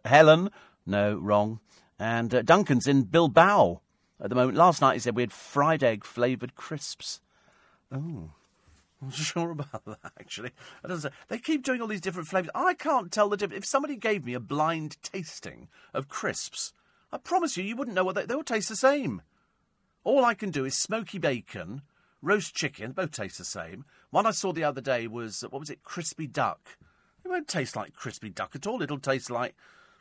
Helen, 0.04 0.50
no, 0.84 1.16
wrong. 1.16 1.60
And 1.98 2.34
uh, 2.34 2.42
Duncan's 2.42 2.86
in 2.86 3.04
Bilbao 3.04 3.80
at 4.20 4.28
the 4.28 4.34
moment. 4.34 4.56
Last 4.56 4.80
night 4.80 4.94
he 4.94 5.00
said 5.00 5.16
we 5.16 5.22
had 5.22 5.32
fried 5.32 5.82
egg 5.82 6.04
flavoured 6.04 6.54
crisps. 6.54 7.20
Oh, 7.92 8.30
I'm 9.00 9.08
not 9.08 9.14
sure 9.14 9.50
about 9.50 9.84
that, 9.84 10.12
actually. 10.18 10.50
They 11.28 11.38
keep 11.38 11.62
doing 11.62 11.80
all 11.80 11.88
these 11.88 12.00
different 12.00 12.28
flavours. 12.28 12.50
I 12.54 12.74
can't 12.74 13.12
tell 13.12 13.28
the 13.28 13.36
difference. 13.36 13.64
If 13.64 13.68
somebody 13.68 13.96
gave 13.96 14.24
me 14.24 14.34
a 14.34 14.40
blind 14.40 14.96
tasting 15.02 15.68
of 15.92 16.08
crisps, 16.08 16.72
I 17.12 17.18
promise 17.18 17.56
you, 17.56 17.64
you 17.64 17.76
wouldn't 17.76 17.94
know 17.94 18.04
what 18.04 18.14
they, 18.14 18.26
they 18.26 18.34
all 18.34 18.42
taste 18.42 18.68
the 18.68 18.76
same. 18.76 19.22
All 20.04 20.24
I 20.24 20.34
can 20.34 20.50
do 20.50 20.64
is 20.64 20.76
smoky 20.76 21.18
bacon, 21.18 21.82
roast 22.22 22.54
chicken, 22.54 22.92
both 22.92 23.10
taste 23.10 23.38
the 23.38 23.44
same. 23.44 23.84
One 24.16 24.24
I 24.24 24.30
saw 24.30 24.50
the 24.50 24.64
other 24.64 24.80
day 24.80 25.06
was, 25.06 25.42
what 25.42 25.60
was 25.60 25.68
it, 25.68 25.82
crispy 25.82 26.26
duck. 26.26 26.78
It 27.22 27.28
won't 27.28 27.48
taste 27.48 27.76
like 27.76 27.92
crispy 27.92 28.30
duck 28.30 28.52
at 28.54 28.66
all. 28.66 28.80
It'll 28.80 28.98
taste 28.98 29.30
like 29.30 29.54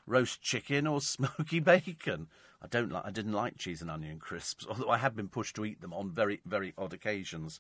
roast 0.08 0.42
chicken 0.42 0.88
or 0.88 1.02
smoky 1.02 1.60
bacon. 1.60 2.28
I 2.62 2.68
don't 2.68 2.94
like. 2.94 3.04
I 3.06 3.12
didn't 3.12 3.34
like 3.34 3.58
cheese 3.58 3.82
and 3.82 3.92
onion 3.92 4.20
crisps, 4.20 4.66
although 4.70 4.90
I 4.90 5.00
have 5.00 5.18
been 5.18 5.28
pushed 5.28 5.58
to 5.58 5.66
eat 5.66 5.82
them 5.82 5.92
on 5.92 6.12
very, 6.12 6.40
very 6.46 6.74
odd 6.78 6.94
occasions. 6.94 7.60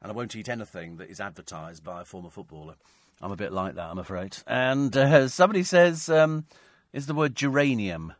And 0.00 0.10
I 0.10 0.14
won't 0.14 0.34
eat 0.34 0.48
anything 0.48 0.96
that 0.96 1.10
is 1.10 1.20
advertised 1.20 1.84
by 1.84 2.00
a 2.00 2.06
former 2.06 2.30
footballer. 2.30 2.76
I'm 3.20 3.30
a 3.30 3.36
bit 3.36 3.52
like 3.52 3.74
that, 3.74 3.90
I'm 3.90 3.98
afraid. 3.98 4.38
And 4.46 4.96
uh, 4.96 5.28
somebody 5.28 5.62
says, 5.62 6.08
um, 6.08 6.46
is 6.94 7.04
the 7.04 7.12
word 7.12 7.34
geranium? 7.34 8.14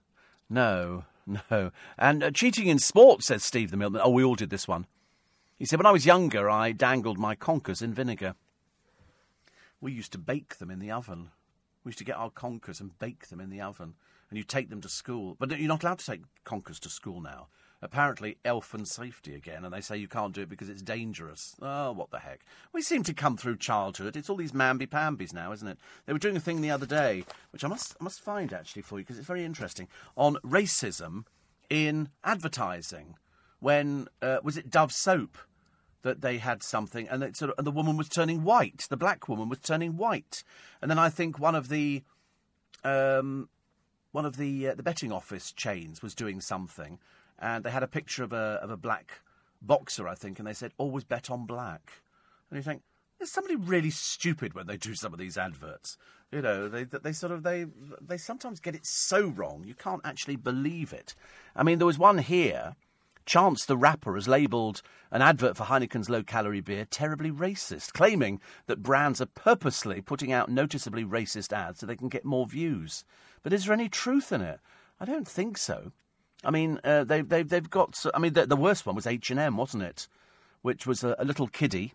No, 0.50 1.04
no. 1.26 1.70
And 1.96 2.22
uh, 2.22 2.32
cheating 2.32 2.66
in 2.66 2.78
sport, 2.78 3.22
says 3.22 3.42
Steve 3.42 3.70
the 3.70 3.78
Milkman. 3.78 4.02
Oh, 4.04 4.10
we 4.10 4.24
all 4.24 4.34
did 4.34 4.50
this 4.50 4.68
one. 4.68 4.84
He 5.62 5.66
said, 5.66 5.78
when 5.78 5.86
I 5.86 5.92
was 5.92 6.04
younger, 6.04 6.50
I 6.50 6.72
dangled 6.72 7.20
my 7.20 7.36
conkers 7.36 7.82
in 7.82 7.94
vinegar. 7.94 8.34
We 9.80 9.92
used 9.92 10.10
to 10.10 10.18
bake 10.18 10.56
them 10.56 10.72
in 10.72 10.80
the 10.80 10.90
oven. 10.90 11.30
We 11.84 11.90
used 11.90 12.00
to 12.00 12.04
get 12.04 12.16
our 12.16 12.30
conkers 12.30 12.80
and 12.80 12.98
bake 12.98 13.28
them 13.28 13.38
in 13.38 13.48
the 13.48 13.60
oven. 13.60 13.94
And 14.28 14.36
you 14.36 14.42
take 14.42 14.70
them 14.70 14.80
to 14.80 14.88
school. 14.88 15.36
But 15.38 15.56
you're 15.56 15.68
not 15.68 15.84
allowed 15.84 16.00
to 16.00 16.06
take 16.06 16.22
conkers 16.42 16.80
to 16.80 16.88
school 16.88 17.20
now. 17.20 17.46
apparently 17.82 18.38
elf 18.44 18.72
and 18.72 18.86
safety 18.86 19.34
again, 19.34 19.64
and 19.64 19.74
they 19.74 19.80
say 19.80 19.96
you 19.96 20.08
can't 20.08 20.32
do 20.32 20.42
it 20.42 20.48
because 20.48 20.68
it's 20.68 20.82
dangerous. 20.82 21.56
Oh, 21.60 21.92
what 21.92 22.10
the 22.10 22.20
heck? 22.20 22.40
We 22.72 22.80
seem 22.80 23.02
to 23.02 23.12
come 23.12 23.36
through 23.36 23.56
childhood. 23.56 24.16
It's 24.16 24.30
all 24.30 24.36
these 24.36 24.52
mamby-pambies 24.52 25.34
now, 25.34 25.52
isn't 25.52 25.66
it? 25.66 25.78
They 26.06 26.12
were 26.12 26.18
doing 26.20 26.36
a 26.36 26.40
thing 26.40 26.60
the 26.60 26.70
other 26.70 26.86
day, 26.86 27.24
which 27.50 27.64
I 27.64 27.68
must, 27.68 27.96
I 28.00 28.04
must 28.04 28.20
find 28.20 28.52
actually 28.52 28.82
for 28.82 28.98
you 28.98 29.04
because 29.04 29.18
it's 29.18 29.26
very 29.26 29.44
interesting, 29.44 29.88
on 30.16 30.36
racism 30.44 31.24
in 31.68 32.08
advertising. 32.24 33.16
When, 33.58 34.08
uh, 34.22 34.38
was 34.42 34.56
it 34.56 34.70
Dove 34.70 34.92
Soap? 34.92 35.36
That 36.02 36.20
they 36.20 36.38
had 36.38 36.62
something, 36.62 37.08
and, 37.08 37.36
sort 37.36 37.50
of, 37.50 37.58
and 37.58 37.66
the 37.66 37.70
woman 37.70 37.96
was 37.96 38.08
turning 38.08 38.42
white. 38.42 38.86
The 38.88 38.96
black 38.96 39.28
woman 39.28 39.48
was 39.48 39.60
turning 39.60 39.96
white, 39.96 40.42
and 40.80 40.90
then 40.90 40.98
I 40.98 41.08
think 41.08 41.38
one 41.38 41.54
of 41.54 41.68
the 41.68 42.02
um, 42.84 43.48
one 44.10 44.26
of 44.26 44.36
the 44.36 44.68
uh, 44.68 44.74
the 44.74 44.82
betting 44.82 45.12
office 45.12 45.52
chains 45.52 46.02
was 46.02 46.14
doing 46.14 46.40
something, 46.40 46.98
and 47.38 47.64
they 47.64 47.70
had 47.70 47.82
a 47.82 47.88
picture 47.88 48.24
of 48.24 48.32
a 48.32 48.60
of 48.62 48.70
a 48.70 48.76
black 48.76 49.20
boxer, 49.60 50.08
I 50.08 50.14
think, 50.14 50.38
and 50.38 50.46
they 50.46 50.54
said 50.54 50.72
always 50.78 51.04
bet 51.04 51.30
on 51.30 51.46
black. 51.46 52.02
And 52.50 52.58
you 52.58 52.62
think 52.62 52.82
there's 53.18 53.30
somebody 53.30 53.56
really 53.56 53.90
stupid 53.90 54.54
when 54.54 54.66
they 54.66 54.76
do 54.76 54.94
some 54.94 55.12
of 55.12 55.18
these 55.18 55.38
adverts. 55.38 55.96
You 56.30 56.42
know, 56.42 56.68
they 56.68 56.84
they 56.84 57.12
sort 57.12 57.32
of 57.32 57.42
they 57.42 57.66
they 58.00 58.18
sometimes 58.18 58.60
get 58.60 58.74
it 58.74 58.86
so 58.86 59.28
wrong 59.28 59.64
you 59.64 59.74
can't 59.74 60.02
actually 60.04 60.36
believe 60.36 60.92
it. 60.92 61.14
I 61.54 61.62
mean, 61.62 61.78
there 61.78 61.86
was 61.86 61.98
one 61.98 62.18
here. 62.18 62.74
Chance 63.24 63.64
the 63.64 63.76
rapper 63.76 64.14
has 64.14 64.28
labelled 64.28 64.82
an 65.10 65.22
advert 65.22 65.56
for 65.56 65.64
Heineken's 65.64 66.10
low 66.10 66.22
calorie 66.22 66.60
beer 66.60 66.84
terribly 66.84 67.30
racist, 67.30 67.92
claiming 67.92 68.40
that 68.66 68.82
brands 68.82 69.20
are 69.20 69.26
purposely 69.26 70.00
putting 70.00 70.32
out 70.32 70.50
noticeably 70.50 71.04
racist 71.04 71.52
ads 71.52 71.80
so 71.80 71.86
they 71.86 71.96
can 71.96 72.08
get 72.08 72.24
more 72.24 72.46
views. 72.46 73.04
But 73.42 73.52
is 73.52 73.64
there 73.64 73.74
any 73.74 73.88
truth 73.88 74.32
in 74.32 74.40
it? 74.40 74.60
I 74.98 75.04
don't 75.04 75.28
think 75.28 75.58
so. 75.58 75.92
I 76.44 76.50
mean, 76.50 76.80
uh, 76.82 77.04
they, 77.04 77.22
they, 77.22 77.42
they've 77.42 77.70
got. 77.70 78.04
I 78.14 78.18
mean, 78.18 78.32
the, 78.32 78.46
the 78.46 78.56
worst 78.56 78.86
one 78.86 78.96
was 78.96 79.06
H 79.06 79.30
and 79.30 79.38
M, 79.38 79.56
wasn't 79.56 79.84
it? 79.84 80.08
Which 80.62 80.86
was 80.86 81.04
a, 81.04 81.14
a 81.18 81.24
little 81.24 81.46
kiddie 81.46 81.94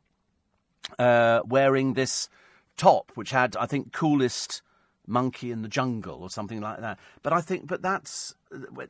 uh, 0.98 1.42
wearing 1.46 1.94
this 1.94 2.30
top, 2.78 3.12
which 3.16 3.32
had, 3.32 3.56
I 3.58 3.66
think, 3.66 3.92
coolest 3.92 4.62
monkey 5.08 5.52
in 5.52 5.62
the 5.62 5.68
jungle 5.68 6.22
or 6.22 6.30
something 6.30 6.62
like 6.62 6.82
that. 6.82 7.00
But 7.24 7.34
I 7.34 7.42
think, 7.42 7.66
but 7.66 7.82
that's 7.82 8.36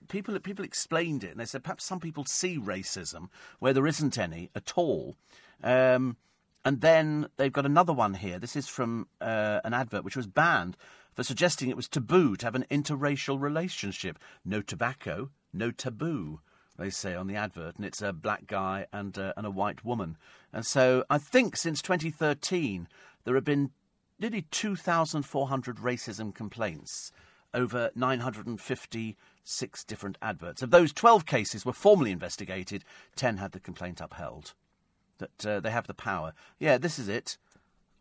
people. 0.10 0.38
People 0.40 0.66
explained 0.66 1.24
it, 1.24 1.32
and 1.32 1.40
they 1.40 1.46
said 1.46 1.64
perhaps 1.64 1.86
some 1.86 2.00
people 2.00 2.26
see 2.26 2.58
racism 2.58 3.30
where 3.60 3.74
there 3.74 3.88
isn't 3.88 4.18
any 4.18 4.50
at 4.56 4.74
all. 4.76 5.16
Um, 5.64 6.18
and 6.66 6.82
then 6.82 7.28
they've 7.38 7.54
got 7.54 7.66
another 7.66 7.94
one 7.94 8.16
here. 8.16 8.40
This 8.40 8.56
is 8.56 8.68
from 8.68 9.08
uh, 9.22 9.62
an 9.64 9.74
advert 9.74 10.04
which 10.04 10.18
was 10.18 10.28
banned 10.28 10.76
for 11.14 11.24
suggesting 11.24 11.70
it 11.70 11.78
was 11.78 11.88
taboo 11.88 12.36
to 12.36 12.46
have 12.46 12.56
an 12.56 12.66
interracial 12.70 13.40
relationship. 13.40 14.20
No 14.44 14.62
tobacco, 14.62 15.30
no 15.54 15.72
taboo, 15.72 16.42
they 16.78 16.90
say 16.90 17.16
on 17.16 17.28
the 17.28 17.36
advert, 17.36 17.78
and 17.78 17.86
it's 17.86 18.02
a 18.02 18.14
black 18.14 18.48
guy 18.48 18.86
and, 18.94 19.18
uh, 19.18 19.34
and 19.36 19.46
a 19.46 19.52
white 19.52 19.84
woman. 19.84 20.18
And 20.54 20.66
so 20.66 21.04
I 21.10 21.18
think 21.18 21.58
since 21.58 21.82
2013, 21.82 22.88
there 23.24 23.36
have 23.36 23.44
been 23.44 23.72
nearly 24.20 24.44
2,400 24.52 25.78
racism 25.78 26.34
complaints 26.34 27.12
over 27.54 27.92
956 27.96 29.84
different 29.86 30.18
adverts. 30.22 30.62
Of 30.62 30.72
those, 30.72 30.94
12 30.94 31.26
cases 31.26 31.66
were 31.66 31.74
formally 31.74 32.12
investigated, 32.12 32.84
10 33.16 33.38
had 33.38 33.52
the 33.52 33.60
complaint 33.60 34.02
upheld. 34.02 34.54
That 35.20 35.46
uh, 35.46 35.60
they 35.60 35.72
have 35.72 35.88
the 35.88 35.94
power. 35.94 36.34
Yeah, 36.60 36.78
this 36.78 37.00
is 37.00 37.08
it. 37.08 37.38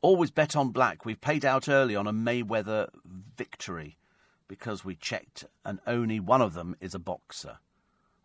Always 0.03 0.31
bet 0.31 0.55
on 0.55 0.71
black. 0.71 1.05
We've 1.05 1.21
paid 1.21 1.45
out 1.45 1.69
early 1.69 1.97
on 1.97 2.07
a 2.07 2.13
Mayweather 2.13 2.89
victory 3.37 3.97
because 4.49 4.85
we 4.85 4.95
checked 4.95 5.45
and 5.65 5.81
only 5.87 6.21
one 6.21 6.43
of 6.43 6.53
them 6.53 6.77
is 6.81 6.95
a 6.95 6.99
boxer. 6.99 7.59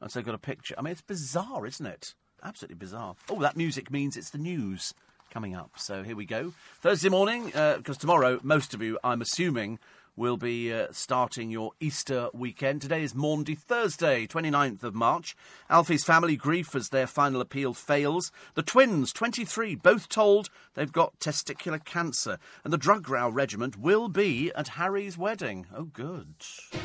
And 0.02 0.12
so 0.12 0.20
I've 0.20 0.26
got 0.26 0.36
a 0.36 0.40
picture. 0.40 0.76
I 0.78 0.82
mean, 0.82 0.92
it's 0.92 1.02
bizarre, 1.02 1.66
isn't 1.66 1.86
it? 1.86 2.16
Absolutely 2.44 2.76
bizarre. 2.76 3.16
Oh, 3.30 3.40
that 3.40 3.56
music 3.56 3.92
means 3.92 4.18
it's 4.18 4.32
the 4.32 4.38
news 4.38 4.94
coming 5.32 5.56
up. 5.56 5.72
So 5.78 6.04
here 6.04 6.16
we 6.16 6.26
go. 6.26 6.54
Thursday 6.82 7.10
morning, 7.10 7.46
because 7.46 7.98
uh, 7.98 8.00
tomorrow, 8.00 8.40
most 8.44 8.74
of 8.76 8.82
you, 8.82 9.00
I'm 9.04 9.22
assuming, 9.22 9.80
will 10.16 10.38
be 10.38 10.72
uh, 10.72 10.88
starting 10.92 11.50
your 11.50 11.72
Easter 11.80 12.30
weekend. 12.34 12.82
Today 12.82 13.02
is 13.02 13.16
Maundy 13.16 13.56
Thursday, 13.56 14.28
29th 14.28 14.84
of 14.84 14.94
March. 14.94 15.36
Alfie's 15.70 16.04
family 16.04 16.36
grief 16.36 16.76
as 16.76 16.90
their 16.90 17.08
final 17.08 17.42
appeal 17.42 17.74
fails. 17.74 18.32
The 18.56 18.62
twins, 18.62 19.14
23, 19.14 19.76
both 19.76 20.10
told 20.10 20.50
they've 20.74 20.92
got 20.92 21.18
testicular 21.20 21.84
cancer. 21.84 22.38
And 22.64 22.74
the 22.74 22.78
drug 22.78 23.10
row 23.10 23.30
regiment 23.30 23.78
will 23.78 24.10
be 24.10 24.52
at 24.54 24.70
Harry's 24.70 25.18
wedding. 25.18 25.66
Oh, 25.76 25.86
good. 25.86 26.36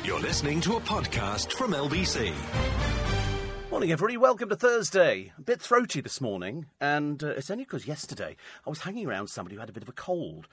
You're 0.03 0.21
listening 0.21 0.61
to 0.61 0.77
a 0.77 0.81
podcast 0.81 1.51
from 1.53 1.73
LBC. 1.73 2.33
Morning, 3.77 3.91
everybody. 3.91 4.17
Welcome 4.17 4.49
to 4.49 4.55
Thursday. 4.55 5.33
A 5.37 5.41
bit 5.41 5.61
throaty 5.61 6.01
this 6.01 6.19
morning, 6.19 6.65
and 6.81 7.23
uh, 7.23 7.27
it's 7.27 7.51
only 7.51 7.63
because 7.63 7.85
yesterday 7.85 8.35
I 8.65 8.71
was 8.71 8.79
hanging 8.79 9.05
around 9.05 9.27
somebody 9.27 9.53
who 9.53 9.59
had 9.59 9.69
a 9.69 9.71
bit 9.71 9.83
of 9.83 9.89
a 9.89 9.91
cold. 9.91 10.47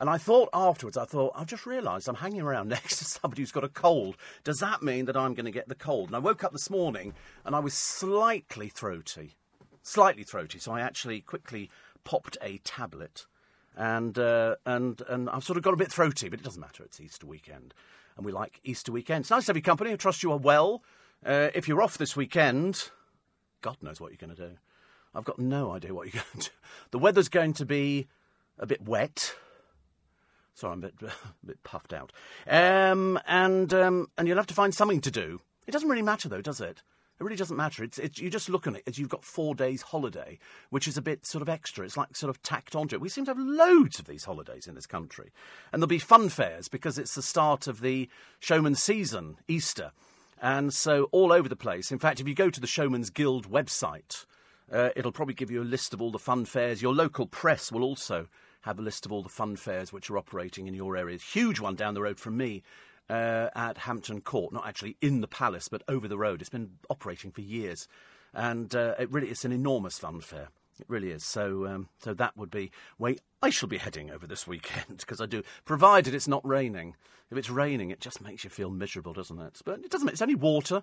And 0.00 0.08
I 0.08 0.16
thought 0.16 0.48
afterwards, 0.54 0.96
I 0.96 1.04
thought, 1.04 1.34
I've 1.36 1.46
just 1.46 1.66
realised 1.66 2.08
I'm 2.08 2.14
hanging 2.14 2.40
around 2.40 2.68
next 2.70 2.96
to 2.96 3.04
somebody 3.04 3.42
who's 3.42 3.52
got 3.52 3.64
a 3.64 3.68
cold. 3.68 4.16
Does 4.44 4.60
that 4.60 4.82
mean 4.82 5.04
that 5.04 5.14
I'm 5.14 5.34
going 5.34 5.44
to 5.44 5.50
get 5.50 5.68
the 5.68 5.74
cold? 5.74 6.06
And 6.06 6.16
I 6.16 6.20
woke 6.20 6.42
up 6.42 6.52
this 6.52 6.70
morning 6.70 7.12
and 7.44 7.54
I 7.54 7.58
was 7.58 7.74
slightly 7.74 8.70
throaty. 8.70 9.36
Slightly 9.82 10.22
throaty. 10.22 10.58
So 10.58 10.72
I 10.72 10.80
actually 10.80 11.20
quickly 11.20 11.68
popped 12.04 12.38
a 12.40 12.62
tablet. 12.64 13.26
And, 13.76 14.18
uh, 14.18 14.56
and, 14.64 15.02
and 15.06 15.28
I've 15.28 15.44
sort 15.44 15.58
of 15.58 15.62
got 15.62 15.74
a 15.74 15.76
bit 15.76 15.92
throaty, 15.92 16.30
but 16.30 16.40
it 16.40 16.44
doesn't 16.44 16.62
matter. 16.62 16.82
It's 16.82 16.98
Easter 16.98 17.26
weekend. 17.26 17.74
And 18.16 18.24
we 18.24 18.32
like 18.32 18.58
Easter 18.64 18.90
weekend. 18.90 19.24
It's 19.24 19.30
nice 19.30 19.44
to 19.44 19.50
have 19.50 19.56
your 19.58 19.64
company. 19.64 19.92
I 19.92 19.96
trust 19.96 20.22
you 20.22 20.32
are 20.32 20.38
well. 20.38 20.82
Uh, 21.24 21.48
if 21.54 21.68
you're 21.68 21.82
off 21.82 21.98
this 21.98 22.16
weekend, 22.16 22.90
God 23.60 23.76
knows 23.82 24.00
what 24.00 24.10
you're 24.10 24.26
going 24.26 24.36
to 24.36 24.48
do. 24.48 24.56
I've 25.14 25.24
got 25.24 25.38
no 25.38 25.72
idea 25.72 25.92
what 25.92 26.12
you're 26.12 26.22
going 26.32 26.42
to 26.42 26.48
do. 26.50 26.56
The 26.92 26.98
weather's 26.98 27.28
going 27.28 27.52
to 27.54 27.66
be 27.66 28.08
a 28.58 28.66
bit 28.66 28.82
wet. 28.82 29.34
Sorry, 30.54 30.72
I'm 30.72 30.78
a 30.84 30.88
bit, 30.88 30.94
a 31.02 31.46
bit 31.46 31.62
puffed 31.62 31.92
out. 31.92 32.12
Um, 32.48 33.18
and, 33.26 33.72
um, 33.74 34.08
and 34.16 34.26
you'll 34.26 34.38
have 34.38 34.46
to 34.48 34.54
find 34.54 34.74
something 34.74 35.00
to 35.02 35.10
do. 35.10 35.40
It 35.66 35.72
doesn't 35.72 35.88
really 35.88 36.02
matter, 36.02 36.28
though, 36.28 36.42
does 36.42 36.60
it? 36.60 36.82
It 37.18 37.24
really 37.24 37.36
doesn't 37.36 37.56
matter. 37.56 37.84
It's, 37.84 37.98
it's, 37.98 38.18
you 38.18 38.30
just 38.30 38.48
look 38.48 38.66
at 38.66 38.76
it 38.76 38.82
as 38.86 38.98
you've 38.98 39.10
got 39.10 39.24
four 39.24 39.54
days 39.54 39.82
holiday, 39.82 40.38
which 40.70 40.88
is 40.88 40.96
a 40.96 41.02
bit 41.02 41.26
sort 41.26 41.42
of 41.42 41.50
extra. 41.50 41.84
It's 41.84 41.98
like 41.98 42.16
sort 42.16 42.30
of 42.30 42.42
tacked 42.42 42.74
onto 42.74 42.96
it. 42.96 43.02
We 43.02 43.10
seem 43.10 43.26
to 43.26 43.32
have 43.32 43.38
loads 43.38 43.98
of 43.98 44.06
these 44.06 44.24
holidays 44.24 44.66
in 44.66 44.74
this 44.74 44.86
country. 44.86 45.30
And 45.70 45.82
there'll 45.82 45.88
be 45.88 45.98
fun 45.98 46.30
fairs 46.30 46.68
because 46.68 46.96
it's 46.96 47.14
the 47.14 47.20
start 47.20 47.66
of 47.66 47.82
the 47.82 48.08
showman 48.38 48.74
season, 48.74 49.36
Easter. 49.48 49.92
And 50.40 50.72
so 50.72 51.04
all 51.12 51.32
over 51.32 51.48
the 51.48 51.56
place. 51.56 51.92
In 51.92 51.98
fact, 51.98 52.20
if 52.20 52.26
you 52.26 52.34
go 52.34 52.48
to 52.48 52.60
the 52.60 52.66
Showman's 52.66 53.10
Guild 53.10 53.50
website, 53.50 54.24
uh, 54.72 54.90
it'll 54.96 55.12
probably 55.12 55.34
give 55.34 55.50
you 55.50 55.62
a 55.62 55.64
list 55.64 55.92
of 55.92 56.00
all 56.00 56.10
the 56.10 56.18
fun 56.18 56.44
fairs. 56.46 56.80
Your 56.80 56.94
local 56.94 57.26
press 57.26 57.70
will 57.70 57.82
also 57.82 58.28
have 58.62 58.78
a 58.78 58.82
list 58.82 59.04
of 59.04 59.12
all 59.12 59.22
the 59.22 59.28
fun 59.28 59.56
fairs 59.56 59.92
which 59.92 60.10
are 60.10 60.18
operating 60.18 60.66
in 60.66 60.74
your 60.74 60.96
area. 60.96 61.18
Huge 61.18 61.60
one 61.60 61.74
down 61.74 61.94
the 61.94 62.02
road 62.02 62.18
from 62.18 62.36
me 62.36 62.62
uh, 63.08 63.48
at 63.54 63.78
Hampton 63.78 64.20
Court, 64.20 64.52
not 64.52 64.66
actually 64.66 64.96
in 65.00 65.20
the 65.20 65.28
palace, 65.28 65.68
but 65.68 65.82
over 65.88 66.08
the 66.08 66.18
road. 66.18 66.40
It's 66.40 66.50
been 66.50 66.70
operating 66.88 67.32
for 67.32 67.40
years, 67.40 67.88
and 68.32 68.74
uh, 68.74 68.94
it 68.98 69.10
really 69.10 69.28
it's 69.28 69.44
an 69.44 69.52
enormous 69.52 69.98
fun 69.98 70.20
fair. 70.20 70.48
It 70.80 70.86
really 70.88 71.10
is. 71.10 71.24
So, 71.24 71.66
um, 71.66 71.88
so 71.98 72.14
that 72.14 72.36
would 72.36 72.50
be 72.50 72.70
where 72.96 73.16
I 73.42 73.50
shall 73.50 73.68
be 73.68 73.78
heading 73.78 74.10
over 74.10 74.26
this 74.26 74.46
weekend 74.46 74.86
because 74.98 75.20
I 75.20 75.26
do, 75.26 75.42
provided 75.64 76.14
it's 76.14 76.28
not 76.28 76.46
raining. 76.46 76.96
If 77.30 77.38
it's 77.38 77.50
raining, 77.50 77.90
it 77.90 78.00
just 78.00 78.20
makes 78.20 78.44
you 78.44 78.50
feel 78.50 78.70
miserable, 78.70 79.12
doesn't 79.12 79.40
it? 79.40 79.60
But 79.64 79.80
it 79.80 79.90
doesn't. 79.90 80.08
It's 80.08 80.22
only 80.22 80.34
water. 80.34 80.82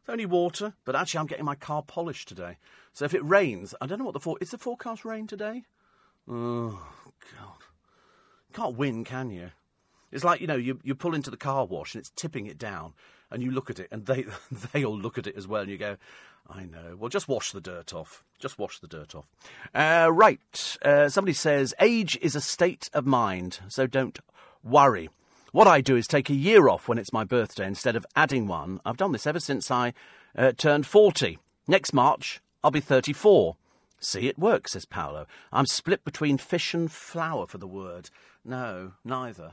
It's 0.00 0.08
only 0.08 0.26
water. 0.26 0.74
But 0.84 0.96
actually, 0.96 1.20
I'm 1.20 1.26
getting 1.26 1.44
my 1.44 1.54
car 1.54 1.82
polished 1.82 2.26
today. 2.26 2.56
So 2.92 3.04
if 3.04 3.14
it 3.14 3.24
rains, 3.24 3.74
I 3.80 3.86
don't 3.86 3.98
know 3.98 4.04
what 4.04 4.14
the 4.14 4.20
for. 4.20 4.36
Is 4.40 4.50
the 4.50 4.58
forecast 4.58 5.04
rain 5.04 5.26
today? 5.26 5.64
Oh 6.28 6.82
God! 7.38 7.58
Can't 8.52 8.76
win, 8.76 9.04
can 9.04 9.30
you? 9.30 9.50
It's 10.10 10.24
like 10.24 10.40
you 10.40 10.46
know, 10.46 10.56
you 10.56 10.80
you 10.82 10.94
pull 10.94 11.14
into 11.14 11.30
the 11.30 11.36
car 11.36 11.64
wash 11.64 11.94
and 11.94 12.00
it's 12.00 12.10
tipping 12.10 12.46
it 12.46 12.58
down, 12.58 12.94
and 13.30 13.42
you 13.42 13.50
look 13.50 13.70
at 13.70 13.78
it, 13.78 13.88
and 13.90 14.06
they 14.06 14.24
they 14.72 14.84
all 14.84 14.96
look 14.96 15.18
at 15.18 15.26
it 15.26 15.36
as 15.36 15.46
well, 15.46 15.62
and 15.62 15.70
you 15.70 15.78
go, 15.78 15.96
I 16.48 16.64
know. 16.64 16.96
Well, 16.98 17.08
just 17.08 17.28
wash 17.28 17.52
the 17.52 17.60
dirt 17.60 17.94
off. 17.94 18.22
Just 18.38 18.58
wash 18.58 18.78
the 18.78 18.86
dirt 18.86 19.14
off. 19.14 19.26
Uh, 19.74 20.10
right. 20.12 20.76
Uh, 20.82 21.08
somebody 21.08 21.32
says 21.32 21.74
age 21.80 22.18
is 22.20 22.36
a 22.36 22.40
state 22.40 22.90
of 22.92 23.06
mind, 23.06 23.60
so 23.68 23.86
don't 23.86 24.18
worry. 24.62 25.08
What 25.52 25.66
I 25.66 25.80
do 25.80 25.96
is 25.96 26.06
take 26.06 26.28
a 26.30 26.34
year 26.34 26.68
off 26.68 26.88
when 26.88 26.98
it's 26.98 27.12
my 27.12 27.24
birthday 27.24 27.66
instead 27.66 27.96
of 27.96 28.04
adding 28.16 28.46
one. 28.46 28.80
I've 28.84 28.96
done 28.96 29.12
this 29.12 29.26
ever 29.26 29.40
since 29.40 29.70
I 29.70 29.94
uh, 30.36 30.52
turned 30.52 30.86
40. 30.86 31.38
Next 31.66 31.92
March, 31.92 32.40
I'll 32.62 32.70
be 32.70 32.80
34. 32.80 33.56
See, 34.00 34.28
it 34.28 34.38
works, 34.38 34.72
says 34.72 34.84
Paolo. 34.84 35.26
I'm 35.52 35.66
split 35.66 36.04
between 36.04 36.36
fish 36.36 36.74
and 36.74 36.90
flour 36.90 37.46
for 37.46 37.58
the 37.58 37.66
word. 37.66 38.10
No, 38.44 38.92
neither. 39.04 39.52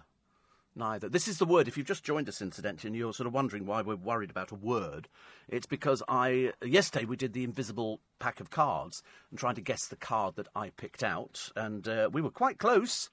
Neither. 0.74 1.10
This 1.10 1.28
is 1.28 1.38
the 1.38 1.46
word. 1.46 1.68
If 1.68 1.76
you've 1.78 1.86
just 1.86 2.06
joined 2.06 2.30
us, 2.30 2.42
incidentally, 2.42 2.88
and 2.88 2.96
you're 2.96 3.14
sort 3.14 3.28
of 3.28 3.34
wondering 3.34 3.66
why 3.66 3.82
we're 3.82 3.98
worried 3.98 4.30
about 4.30 4.52
a 4.52 4.56
word, 4.56 5.10
it's 5.50 5.66
because 5.66 6.02
I 6.08 6.54
yesterday 6.64 7.04
we 7.04 7.18
did 7.18 7.34
the 7.34 7.44
invisible 7.44 8.00
pack 8.20 8.40
of 8.40 8.50
cards 8.50 9.04
and 9.30 9.38
trying 9.38 9.56
to 9.56 9.62
guess 9.62 9.88
the 9.88 9.98
card 9.98 10.38
that 10.38 10.48
I 10.56 10.70
picked 10.70 11.04
out, 11.04 11.52
and 11.58 11.88
uh, 11.88 12.10
we 12.14 12.22
were 12.22 12.32
quite 12.32 12.58
close 12.58 13.10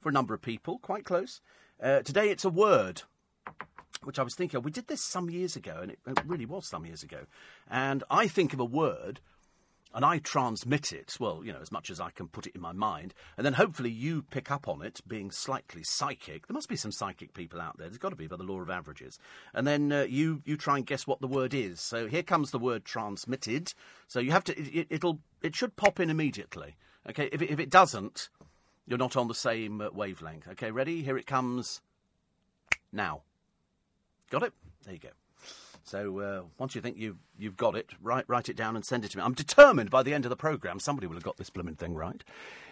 for 0.00 0.08
a 0.08 0.12
number 0.12 0.32
of 0.32 0.40
people. 0.40 0.78
Quite 0.78 1.04
close. 1.04 1.42
Uh, 1.82 2.00
today 2.00 2.30
it's 2.30 2.44
a 2.44 2.50
word. 2.50 3.02
which 4.02 4.18
I 4.18 4.22
was 4.22 4.34
thinking, 4.34 4.58
of. 4.58 4.64
we 4.64 4.70
did 4.70 4.86
this 4.88 5.02
some 5.02 5.30
years 5.30 5.56
ago, 5.56 5.80
and 5.82 5.90
it, 5.90 5.98
it 6.06 6.18
really 6.26 6.46
was 6.46 6.66
some 6.66 6.86
years 6.86 7.02
ago. 7.02 7.26
And 7.70 8.04
I 8.10 8.28
think 8.28 8.52
of 8.52 8.60
a 8.60 8.64
word, 8.64 9.20
and 9.94 10.04
I 10.04 10.18
transmit 10.18 10.92
it, 10.92 11.16
well, 11.20 11.42
you 11.44 11.52
know, 11.52 11.60
as 11.62 11.70
much 11.70 11.88
as 11.88 12.00
I 12.00 12.10
can 12.10 12.26
put 12.26 12.46
it 12.46 12.54
in 12.54 12.60
my 12.60 12.72
mind, 12.72 13.14
and 13.36 13.46
then 13.46 13.52
hopefully 13.52 13.90
you 13.90 14.22
pick 14.22 14.50
up 14.50 14.66
on 14.66 14.82
it, 14.82 15.00
being 15.06 15.30
slightly 15.30 15.84
psychic. 15.84 16.46
There 16.46 16.54
must 16.54 16.68
be 16.68 16.76
some 16.76 16.90
psychic 16.90 17.32
people 17.32 17.60
out 17.60 17.78
there. 17.78 17.86
There's 17.86 17.98
got 17.98 18.10
to 18.10 18.16
be 18.16 18.26
by 18.26 18.36
the 18.36 18.42
law 18.42 18.60
of 18.60 18.70
averages. 18.70 19.18
And 19.54 19.66
then 19.66 19.92
uh, 19.92 20.02
you 20.02 20.42
you 20.44 20.56
try 20.56 20.76
and 20.76 20.86
guess 20.86 21.06
what 21.06 21.20
the 21.20 21.28
word 21.28 21.54
is. 21.54 21.80
So 21.80 22.08
here 22.08 22.24
comes 22.24 22.50
the 22.50 22.58
word 22.58 22.84
transmitted. 22.84 23.72
So 24.08 24.18
you 24.18 24.32
have 24.32 24.44
to. 24.44 24.58
It, 24.58 24.88
it'll 24.90 25.20
it 25.42 25.54
should 25.54 25.76
pop 25.76 26.00
in 26.00 26.10
immediately. 26.10 26.76
Okay. 27.08 27.28
If 27.32 27.40
it, 27.40 27.50
if 27.50 27.60
it 27.60 27.70
doesn't, 27.70 28.30
you're 28.86 28.98
not 28.98 29.16
on 29.16 29.28
the 29.28 29.34
same 29.34 29.80
uh, 29.80 29.90
wavelength. 29.92 30.48
Okay. 30.48 30.72
Ready? 30.72 31.02
Here 31.02 31.16
it 31.16 31.26
comes. 31.26 31.80
Now. 32.92 33.22
Got 34.30 34.42
it? 34.42 34.52
There 34.84 34.94
you 34.94 35.00
go. 35.00 35.10
So 35.84 36.18
uh, 36.18 36.42
once 36.58 36.74
you 36.74 36.80
think 36.80 36.96
you've, 36.96 37.18
you've 37.38 37.58
got 37.58 37.76
it, 37.76 37.90
write, 38.02 38.24
write 38.26 38.48
it 38.48 38.56
down 38.56 38.74
and 38.74 38.84
send 38.84 39.04
it 39.04 39.10
to 39.10 39.18
me. 39.18 39.22
I'm 39.22 39.34
determined 39.34 39.90
by 39.90 40.02
the 40.02 40.14
end 40.14 40.24
of 40.24 40.30
the 40.30 40.36
programme 40.36 40.80
somebody 40.80 41.06
will 41.06 41.14
have 41.14 41.22
got 41.22 41.36
this 41.36 41.50
blooming 41.50 41.76
thing 41.76 41.94
right. 41.94 42.24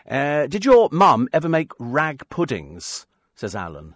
Uh, 0.08 0.46
did 0.46 0.64
your 0.64 0.88
mum 0.90 1.28
ever 1.32 1.48
make 1.48 1.72
rag 1.78 2.28
puddings? 2.30 3.06
Says 3.34 3.54
Alan. 3.54 3.94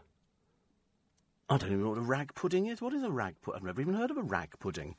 I 1.48 1.56
don't 1.56 1.70
even 1.70 1.82
know 1.82 1.90
what 1.90 1.98
a 1.98 2.02
rag 2.02 2.34
pudding 2.34 2.66
is. 2.66 2.82
What 2.82 2.92
is 2.92 3.02
a 3.02 3.10
rag 3.10 3.36
pudding? 3.40 3.58
I've 3.58 3.64
never 3.64 3.80
even 3.80 3.94
heard 3.94 4.10
of 4.10 4.18
a 4.18 4.22
rag 4.22 4.50
pudding. 4.58 4.96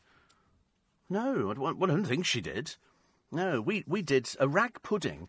No, 1.09 1.51
I 1.51 1.53
don't, 1.53 1.83
I 1.83 1.85
don't 1.85 2.05
think 2.05 2.25
she 2.25 2.41
did. 2.41 2.75
No, 3.31 3.61
we, 3.61 3.83
we 3.85 4.01
did. 4.01 4.29
A 4.39 4.47
rag 4.47 4.81
pudding 4.81 5.27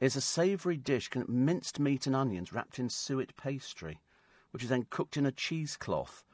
is 0.00 0.16
a 0.16 0.20
savoury 0.20 0.76
dish, 0.76 1.08
minced 1.26 1.80
meat 1.80 2.06
and 2.06 2.14
onions 2.14 2.52
wrapped 2.52 2.78
in 2.78 2.90
suet 2.90 3.36
pastry, 3.36 4.00
which 4.50 4.62
is 4.62 4.68
then 4.68 4.86
cooked 4.90 5.16
in 5.16 5.24
a 5.24 5.32
cheesecloth. 5.32 6.24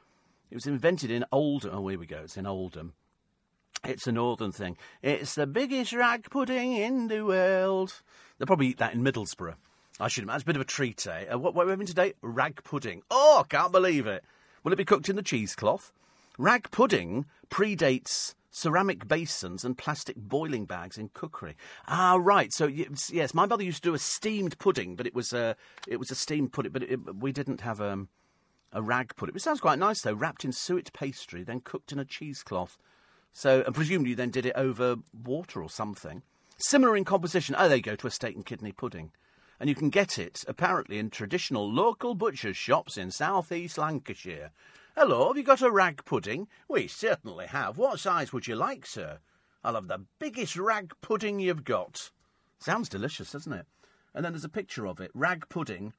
It 0.51 0.55
was 0.55 0.67
invented 0.67 1.11
in 1.11 1.25
Oldham. 1.33 1.75
Oh, 1.75 1.89
here 1.89 1.99
we 1.99 2.07
go. 2.07 2.23
It's 2.25 2.37
in 2.37 2.47
Oldham. 2.47 2.93
It's 3.85 4.07
a 4.07 4.13
northern 4.13 4.53
thing. 4.53 4.77
It's 5.03 5.35
the 5.35 5.47
biggest 5.47 5.93
rag 5.93 6.31
pudding 6.31 6.73
in 6.73 7.09
the 7.09 7.23
world. 7.23 8.01
They'll 8.39 8.47
probably 8.47 8.69
eat 8.69 8.79
that 8.79 8.95
in 8.95 9.03
Middlesbrough. 9.03 9.57
I 10.01 10.09
should 10.09 10.25
imagine. 10.25 10.37
It's 10.37 10.43
a 10.45 10.47
bit 10.47 10.57
of 10.57 10.63
a 10.63 10.67
treat, 10.67 11.07
eh? 11.07 11.27
Uh, 11.33 11.39
what, 11.39 11.55
what 11.55 11.63
are 11.63 11.67
we 11.67 11.73
having 11.73 11.87
today? 11.87 12.15
Rag 12.23 12.65
pudding. 12.65 13.03
Oh, 13.11 13.45
can't 13.49 13.73
believe 13.73 14.07
it. 14.07 14.25
Will 14.63 14.73
it 14.73 14.77
be 14.77 14.85
cooked 14.85 15.09
in 15.09 15.17
the 15.17 15.23
cheesecloth? 15.23 15.93
Rag 16.39 16.71
pudding 16.71 17.27
predates 17.51 18.35
ceramic 18.51 19.07
basins 19.07 19.65
and 19.65 19.77
plastic 19.77 20.17
boiling 20.17 20.65
bags 20.65 20.97
in 20.97 21.11
cookery. 21.11 21.57
Ah, 21.87 22.17
right. 22.19 22.53
So 22.53 22.67
yes, 22.67 23.35
my 23.35 23.47
mother 23.47 23.65
used 23.65 23.83
to 23.83 23.91
do 23.91 23.95
a 23.95 23.99
steamed 23.99 24.59
pudding, 24.59 24.97
but 24.97 25.07
it 25.07 25.15
was 25.15 25.33
a 25.33 25.57
it 25.87 25.99
was 25.99 26.11
a 26.11 26.15
steamed 26.15 26.53
pudding, 26.53 26.73
but 26.73 26.83
it, 26.83 27.15
we 27.15 27.33
didn't 27.33 27.61
have 27.61 27.81
um, 27.81 28.09
a 28.75 28.83
rag 28.83 29.17
pudding. 29.17 29.35
It 29.35 29.43
sounds 29.43 29.61
quite 29.61 29.79
nice 29.79 30.03
though, 30.03 30.13
wrapped 30.13 30.45
in 30.45 30.53
suet 30.53 30.93
pastry, 30.93 31.43
then 31.43 31.61
cooked 31.61 31.93
in 31.93 31.99
a 31.99 32.05
cheesecloth. 32.05 32.77
So, 33.33 33.63
and 33.65 33.75
presumably 33.75 34.11
you 34.11 34.17
then 34.17 34.31
did 34.31 34.45
it 34.45 34.57
over 34.57 34.97
water 35.25 35.63
or 35.63 35.71
something. 35.71 36.23
Similar 36.59 36.97
in 36.97 37.05
composition. 37.05 37.57
Oh, 37.59 37.69
there 37.69 37.79
you 37.79 37.83
go 37.83 37.97
to 37.97 38.07
a 38.07 38.11
steak 38.11 38.37
and 38.37 38.45
kidney 38.45 38.73
pudding. 38.73 39.13
And 39.59 39.69
you 39.69 39.75
can 39.75 39.91
get 39.91 40.19
it, 40.19 40.45
apparently, 40.47 40.99
in 40.99 41.11
traditional 41.11 41.71
local 41.73 42.15
butcher's 42.15 42.57
shops 42.57 42.97
in 42.97 43.11
South 43.11 43.51
East 43.51 43.79
Lancashire. 43.79 44.51
Hello, 44.97 45.29
have 45.29 45.37
you 45.37 45.43
got 45.43 45.63
a 45.63 45.71
rag 45.71 46.05
pudding? 46.05 46.49
We 46.69 46.87
certainly 46.87 47.47
have. 47.47 47.79
What 47.79 47.99
size 47.99 48.33
would 48.33 48.47
you 48.47 48.57
like, 48.57 48.87
sir? 48.87 49.19
I'll 49.65 49.75
have 49.75 49.89
the 49.89 50.05
biggest 50.19 50.57
rag 50.57 50.93
pudding 51.01 51.41
you've 51.41 51.65
got. 51.65 52.11
Sounds 52.59 52.89
delicious, 52.89 53.33
doesn't 53.33 53.53
it? 53.53 53.67
And 54.15 54.25
then 54.25 54.33
there's 54.33 54.45
a 54.45 54.49
picture 54.49 54.87
of 54.87 55.01
it 55.01 55.11
rag 55.15 55.49
pudding 55.49 55.93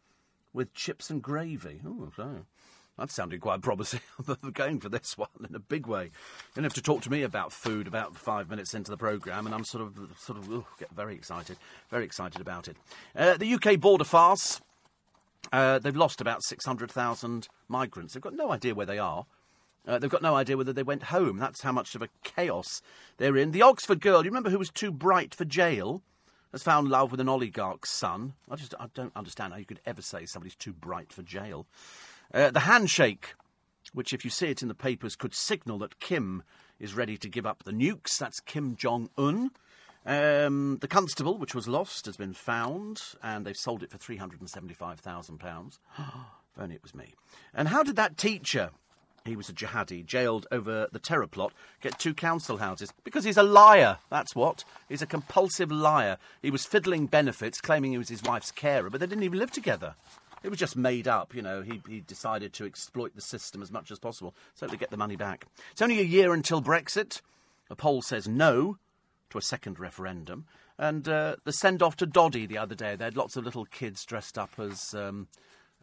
with 0.56 0.74
chips 0.74 1.10
and 1.10 1.22
gravy. 1.22 1.82
Oh, 1.86 2.10
so. 2.16 2.46
That 2.98 3.12
sounded 3.12 3.42
quite 3.42 3.62
promising. 3.62 4.00
I'm 4.28 4.52
going 4.52 4.80
for 4.80 4.88
this 4.88 5.18
one 5.18 5.28
in 5.48 5.54
a 5.54 5.60
big 5.60 5.86
way. 5.86 6.06
You 6.06 6.12
don't 6.56 6.64
have 6.64 6.74
to 6.76 6.82
talk 6.82 7.02
to 7.02 7.12
me 7.12 7.24
about 7.24 7.52
food 7.52 7.88
about 7.88 8.16
five 8.16 8.50
minutes 8.50 8.74
into 8.74 8.90
the 8.90 8.98
programme, 8.98 9.46
and 9.46 9.54
I'm 9.54 9.66
sort 9.66 9.84
of, 9.84 10.00
sort 10.18 10.40
of, 10.40 10.64
get 10.80 10.90
very 10.92 11.14
excited, 11.14 11.58
very 11.92 12.06
excited 12.06 12.40
about 12.40 12.70
it. 12.70 12.78
Uh, 13.16 13.36
the 13.36 13.54
UK 13.54 13.80
border 13.80 14.06
farce. 14.06 14.62
Uh, 15.52 15.78
they've 15.78 15.96
lost 15.96 16.22
about 16.22 16.44
600,000 16.44 17.48
migrants. 17.68 18.14
They've 18.14 18.24
got 18.24 18.34
no 18.34 18.52
idea 18.52 18.74
where 18.74 18.86
they 18.86 18.98
are. 18.98 19.28
Uh, 19.88 20.00
they've 20.00 20.10
got 20.10 20.24
no 20.24 20.36
idea 20.36 20.58
whether 20.58 20.74
they 20.74 20.82
went 20.82 21.04
home. 21.04 21.38
That's 21.38 21.62
how 21.62 21.72
much 21.72 21.94
of 21.94 22.02
a 22.02 22.10
chaos 22.24 22.82
they're 23.18 23.38
in. 23.38 23.52
The 23.52 23.62
Oxford 23.62 24.02
girl, 24.02 24.24
you 24.24 24.32
remember 24.32 24.50
who 24.50 24.58
was 24.58 24.72
too 24.72 24.92
bright 24.92 25.36
for 25.36 25.46
jail? 25.46 26.02
Has 26.56 26.64
found 26.64 26.88
love 26.88 27.12
with 27.12 27.20
an 27.20 27.28
oligarch's 27.28 27.90
son. 27.90 28.32
I 28.50 28.56
just 28.56 28.74
I 28.80 28.86
don't 28.94 29.12
understand 29.14 29.52
how 29.52 29.60
you 29.60 29.66
could 29.66 29.82
ever 29.86 30.02
say 30.02 30.26
somebody's 30.26 30.56
too 30.56 30.72
bright 30.72 31.12
for 31.12 31.22
jail. 31.22 31.68
Uh, 32.34 32.50
the 32.50 32.62
handshake, 32.62 33.34
which, 33.92 34.14
if 34.14 34.24
you 34.24 34.32
see 34.32 34.48
it 34.48 34.62
in 34.62 34.70
the 34.70 34.74
papers, 34.74 35.18
could 35.18 35.36
signal 35.36 35.80
that 35.80 36.00
Kim 36.00 36.44
is 36.80 36.94
ready 36.94 37.18
to 37.18 37.28
give 37.28 37.46
up 37.46 37.64
the 37.66 37.74
nukes. 37.74 38.18
That's 38.18 38.40
Kim 38.40 38.78
Jong 38.78 39.10
un. 39.18 39.52
Um, 40.06 40.78
the 40.80 40.88
constable, 40.88 41.38
which 41.38 41.54
was 41.54 41.68
lost, 41.68 42.06
has 42.06 42.16
been 42.16 42.32
found, 42.32 43.02
and 43.22 43.46
they've 43.46 43.58
sold 43.58 43.84
it 43.84 43.92
for 43.92 43.98
£375,000. 43.98 45.78
if 45.98 46.08
only 46.58 46.76
it 46.76 46.84
was 46.84 46.96
me. 46.96 47.16
And 47.54 47.68
how 47.68 47.84
did 47.84 47.98
that 47.98 48.16
teacher, 48.16 48.72
he 49.26 49.36
was 49.36 49.50
a 49.50 49.54
jihadi, 49.54 50.06
jailed 50.06 50.48
over 50.52 50.88
the 50.92 51.00
terror 51.00 51.28
plot, 51.28 51.52
get 51.82 52.00
two 52.00 52.14
council 52.14 52.58
houses? 52.58 52.94
Because 53.04 53.24
he's 53.24 53.38
a 53.38 53.44
liar, 53.44 53.98
that's 54.10 54.36
what. 54.36 54.64
He's 54.88 55.02
a 55.02 55.08
compulsive 55.08 55.72
liar. 55.72 56.18
He 56.42 56.52
was 56.52 56.66
fiddling 56.66 57.08
benefits, 57.08 57.60
claiming 57.60 57.92
he 57.92 57.98
was 57.98 58.10
his 58.10 58.24
wife's 58.24 58.52
carer, 58.52 58.90
but 58.90 59.00
they 59.00 59.08
didn't 59.08 59.24
even 59.24 59.40
live 59.40 59.52
together. 59.52 59.96
It 60.44 60.50
was 60.50 60.60
just 60.60 60.78
made 60.78 61.08
up, 61.08 61.34
you 61.34 61.42
know. 61.42 61.64
He, 61.64 61.82
he 61.90 62.02
decided 62.02 62.54
to 62.54 62.66
exploit 62.66 63.16
the 63.16 63.22
system 63.22 63.64
as 63.64 63.72
much 63.72 63.90
as 63.90 63.98
possible 63.98 64.36
so 64.54 64.68
to 64.68 64.78
get 64.78 64.92
the 64.92 64.98
money 64.98 65.16
back. 65.16 65.48
It's 65.72 65.82
only 65.82 66.00
a 66.00 66.04
year 66.04 66.34
until 66.34 66.62
Brexit. 66.62 67.22
A 67.72 67.76
poll 67.76 68.04
says 68.04 68.28
no 68.28 68.78
to 69.32 69.40
a 69.40 69.42
second 69.42 69.80
referendum. 69.80 70.46
And 70.78 71.08
uh, 71.08 71.38
the 71.46 71.52
send 71.52 71.82
off 71.82 71.96
to 71.98 72.06
Doddy 72.06 72.46
the 72.46 72.60
other 72.60 72.76
day, 72.76 72.96
they 72.96 73.06
had 73.06 73.18
lots 73.18 73.36
of 73.36 73.44
little 73.44 73.66
kids 73.66 74.06
dressed 74.06 74.38
up 74.38 74.52
as, 74.60 74.94
um, 74.94 75.28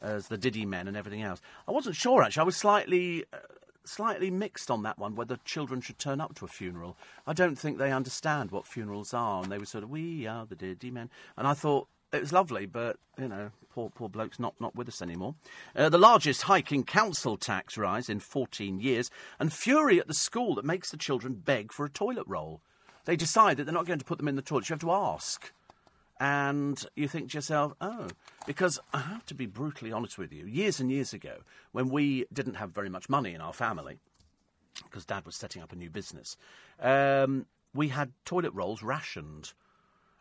as 0.03 0.29
the 0.29 0.37
Diddy 0.37 0.67
men 0.67 0.89
and 0.89 0.97
everything 0.97 1.23
else. 1.23 1.41
I 1.67 1.73
wasn't 1.73 1.97
sure, 1.97 2.23
actually. 2.23 2.43
I 2.43 2.45
was 2.45 2.57
slightly. 2.57 3.25
Uh, 3.33 3.39
slightly 3.85 4.31
mixed 4.31 4.71
on 4.71 4.85
that 4.85 4.97
one 4.97 5.17
whether 5.17 5.37
children 5.45 5.81
should 5.81 5.99
turn 5.99 6.21
up 6.21 6.37
to 6.37 6.45
a 6.45 6.49
funeral. 6.49 6.97
I 7.27 7.33
don't 7.33 7.57
think 7.57 7.79
they 7.79 7.91
understand 7.91 8.53
what 8.53 8.65
funerals 8.65 9.13
are, 9.13 9.43
and 9.43 9.51
they 9.51 9.59
were 9.59 9.67
sort 9.67 9.83
of, 9.83 9.91
we 9.91 10.25
are 10.25 10.47
the 10.47 10.55
Diddy 10.55 10.93
men. 10.93 11.11
And 11.37 11.49
I 11.49 11.55
thought, 11.55 11.89
it 12.13 12.21
was 12.21 12.33
lovely, 12.33 12.67
but 12.67 12.97
you 13.19 13.29
know, 13.29 13.51
poor 13.71 13.91
poor 13.91 14.09
bloke's 14.09 14.39
not 14.39 14.55
not 14.61 14.77
with 14.77 14.89
us 14.89 15.03
anymore. 15.03 15.35
Uh, 15.75 15.89
the 15.89 15.99
largest 15.99 16.43
hike 16.43 16.71
in 16.71 16.85
council 16.85 17.37
tax 17.37 17.79
rise 17.79 18.09
in 18.09 18.21
14 18.21 18.81
years, 18.81 19.11
and 19.41 19.53
fury 19.53 19.99
at 19.99 20.09
the 20.09 20.15
school 20.15 20.55
that 20.55 20.65
makes 20.65 20.91
the 20.91 20.97
children 20.97 21.35
beg 21.35 21.73
for 21.73 21.85
a 21.85 21.91
toilet 21.91 22.27
roll. 22.27 22.61
They 23.05 23.17
decide 23.17 23.57
that 23.57 23.65
they're 23.65 23.75
not 23.75 23.87
going 23.87 23.99
to 23.99 24.05
put 24.05 24.19
them 24.19 24.29
in 24.29 24.37
the 24.37 24.43
toilet. 24.43 24.69
You 24.69 24.75
have 24.75 24.81
to 24.81 24.93
ask, 24.93 25.53
and 26.21 26.85
you 26.95 27.09
think 27.09 27.31
to 27.31 27.39
yourself, 27.39 27.75
oh, 27.81 28.09
because 28.47 28.79
I 28.93 28.99
have 28.99 29.27
to 29.27 29.35
be 29.35 29.47
brutally 29.47 29.93
honest 29.93 30.19
with 30.19 30.33
you. 30.33 30.47
Years 30.47 30.81
and 30.81 30.91
years 30.91 31.13
ago, 31.13 31.39
when 31.73 31.89
we 31.89 32.27
didn't 32.33 32.55
have 32.55 32.71
very 32.71 32.89
much 32.89 33.09
money 33.09 33.35
in 33.35 33.41
our 33.41 33.53
family, 33.53 33.99
because 34.85 35.05
Dad 35.05 35.27
was 35.27 35.37
setting 35.37 35.63
up 35.63 35.73
a 35.73 35.77
new 35.77 35.91
business, 35.91 36.37
um, 36.81 37.47
we 37.75 37.89
had 37.89 38.13
toilet 38.25 38.53
rolls 38.55 38.83
rationed. 38.83 39.53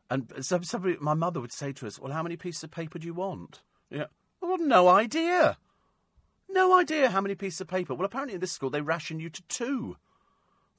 And 0.10 0.32
so 0.42 0.60
somebody, 0.62 0.98
my 1.00 1.14
mother 1.14 1.40
would 1.40 1.54
say 1.54 1.72
to 1.74 1.88
us, 1.88 2.00
"Well, 2.00 2.12
how 2.12 2.24
many 2.24 2.36
pieces 2.36 2.64
of 2.64 2.72
paper 2.72 3.00
do 3.00 3.06
you 3.06 3.14
want?" 3.14 3.62
Yeah, 3.90 4.08
well, 4.42 4.58
no 4.58 4.88
idea. 4.88 5.58
No 6.50 6.78
idea 6.78 7.10
how 7.10 7.22
many 7.22 7.36
pieces 7.36 7.62
of 7.62 7.68
paper. 7.68 7.94
Well, 7.94 8.06
apparently 8.06 8.36
in 8.36 8.42
this 8.42 8.52
school 8.52 8.70
they 8.70 8.82
ration 8.82 9.20
you 9.20 9.30
to 9.30 9.42
two. 9.44 9.98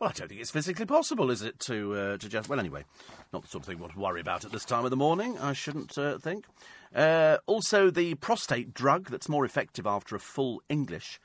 Well, 0.02 0.10
I 0.10 0.18
don't 0.18 0.26
think 0.26 0.40
it's 0.40 0.50
physically 0.50 0.84
possible, 0.84 1.30
is 1.30 1.42
it, 1.42 1.60
to 1.60 1.94
uh, 1.94 2.16
to 2.16 2.28
just... 2.28 2.48
Well, 2.48 2.58
anyway, 2.58 2.84
not 3.32 3.42
the 3.42 3.48
sort 3.48 3.62
of 3.62 3.68
thing 3.68 3.90
worry 3.96 4.20
about 4.20 4.44
at 4.44 4.50
this 4.50 4.64
time 4.64 4.84
of 4.84 4.90
the 4.90 4.96
morning, 4.96 5.38
I 5.38 5.52
shouldn't 5.52 5.96
uh, 5.96 6.18
think. 6.18 6.44
Uh, 6.92 7.36
also, 7.46 7.88
the 7.88 8.16
prostate 8.16 8.74
drug 8.74 9.10
that's 9.10 9.28
more 9.28 9.44
effective 9.44 9.86
after 9.86 10.16
a 10.16 10.18
full 10.18 10.60
English. 10.68 11.20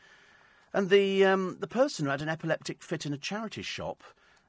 And 0.75 0.91
the, 0.91 1.25
um, 1.25 1.57
the 1.59 1.65
person 1.65 2.05
who 2.05 2.11
had 2.11 2.21
an 2.21 2.29
epileptic 2.29 2.83
fit 2.83 3.03
in 3.03 3.13
a 3.13 3.17
charity 3.17 3.63
shop 3.63 4.03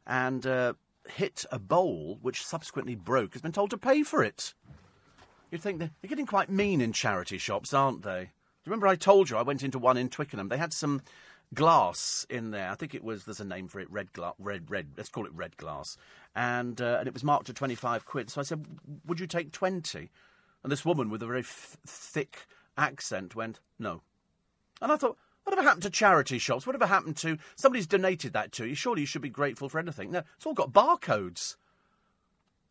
and 0.06 0.46
uh, 0.46 0.74
hit 1.08 1.46
a 1.50 1.58
bowl 1.58 2.18
which 2.20 2.44
subsequently 2.44 2.96
broke 2.96 3.32
has 3.32 3.40
been 3.40 3.52
told 3.52 3.70
to 3.70 3.78
pay 3.78 4.02
for 4.02 4.22
it. 4.22 4.52
You'd 5.50 5.62
think 5.62 5.78
they're, 5.78 5.92
they're 6.02 6.10
getting 6.10 6.26
quite 6.26 6.50
mean 6.50 6.82
in 6.82 6.92
charity 6.92 7.38
shops, 7.38 7.72
aren't 7.72 8.02
they? 8.02 8.24
Do 8.24 8.70
you 8.70 8.72
remember 8.72 8.88
I 8.88 8.96
told 8.96 9.30
you 9.30 9.38
I 9.38 9.42
went 9.42 9.62
into 9.62 9.78
one 9.78 9.96
in 9.96 10.10
Twickenham? 10.10 10.50
They 10.50 10.58
had 10.58 10.74
some 10.74 11.00
glass 11.54 12.26
in 12.28 12.50
there. 12.50 12.70
I 12.70 12.74
think 12.74 12.94
it 12.94 13.04
was 13.04 13.24
there's 13.24 13.40
a 13.40 13.44
name 13.44 13.68
for 13.68 13.80
it, 13.80 13.90
red 13.90 14.12
glass, 14.12 14.34
red 14.38 14.70
red. 14.70 14.88
Let's 14.96 15.08
call 15.08 15.26
it 15.26 15.32
red 15.34 15.56
glass. 15.56 15.96
And 16.34 16.80
uh, 16.80 16.96
and 16.98 17.08
it 17.08 17.14
was 17.14 17.24
marked 17.24 17.48
at 17.48 17.56
twenty 17.56 17.74
five 17.74 18.04
quid. 18.04 18.30
So 18.30 18.40
I 18.40 18.44
said, 18.44 18.66
"Would 19.06 19.20
you 19.20 19.26
take 19.26 19.52
20? 19.52 20.10
And 20.62 20.72
this 20.72 20.84
woman 20.84 21.08
with 21.10 21.22
a 21.22 21.26
very 21.26 21.40
f- 21.40 21.76
thick 21.86 22.46
accent 22.76 23.34
went, 23.34 23.60
"No." 23.78 24.02
And 24.80 24.92
I 24.92 24.96
thought, 24.96 25.16
Whatever 25.48 25.66
happened 25.66 25.84
to 25.84 25.90
charity 25.90 26.38
shops? 26.38 26.66
Whatever 26.66 26.86
happened 26.86 27.16
to 27.18 27.38
somebody's 27.56 27.86
donated 27.86 28.34
that 28.34 28.52
to 28.52 28.66
you? 28.66 28.74
Surely 28.74 29.00
you 29.00 29.06
should 29.06 29.22
be 29.22 29.30
grateful 29.30 29.70
for 29.70 29.78
anything. 29.78 30.10
No, 30.10 30.22
it's 30.36 30.44
all 30.44 30.52
got 30.52 30.74
barcodes. 30.74 31.56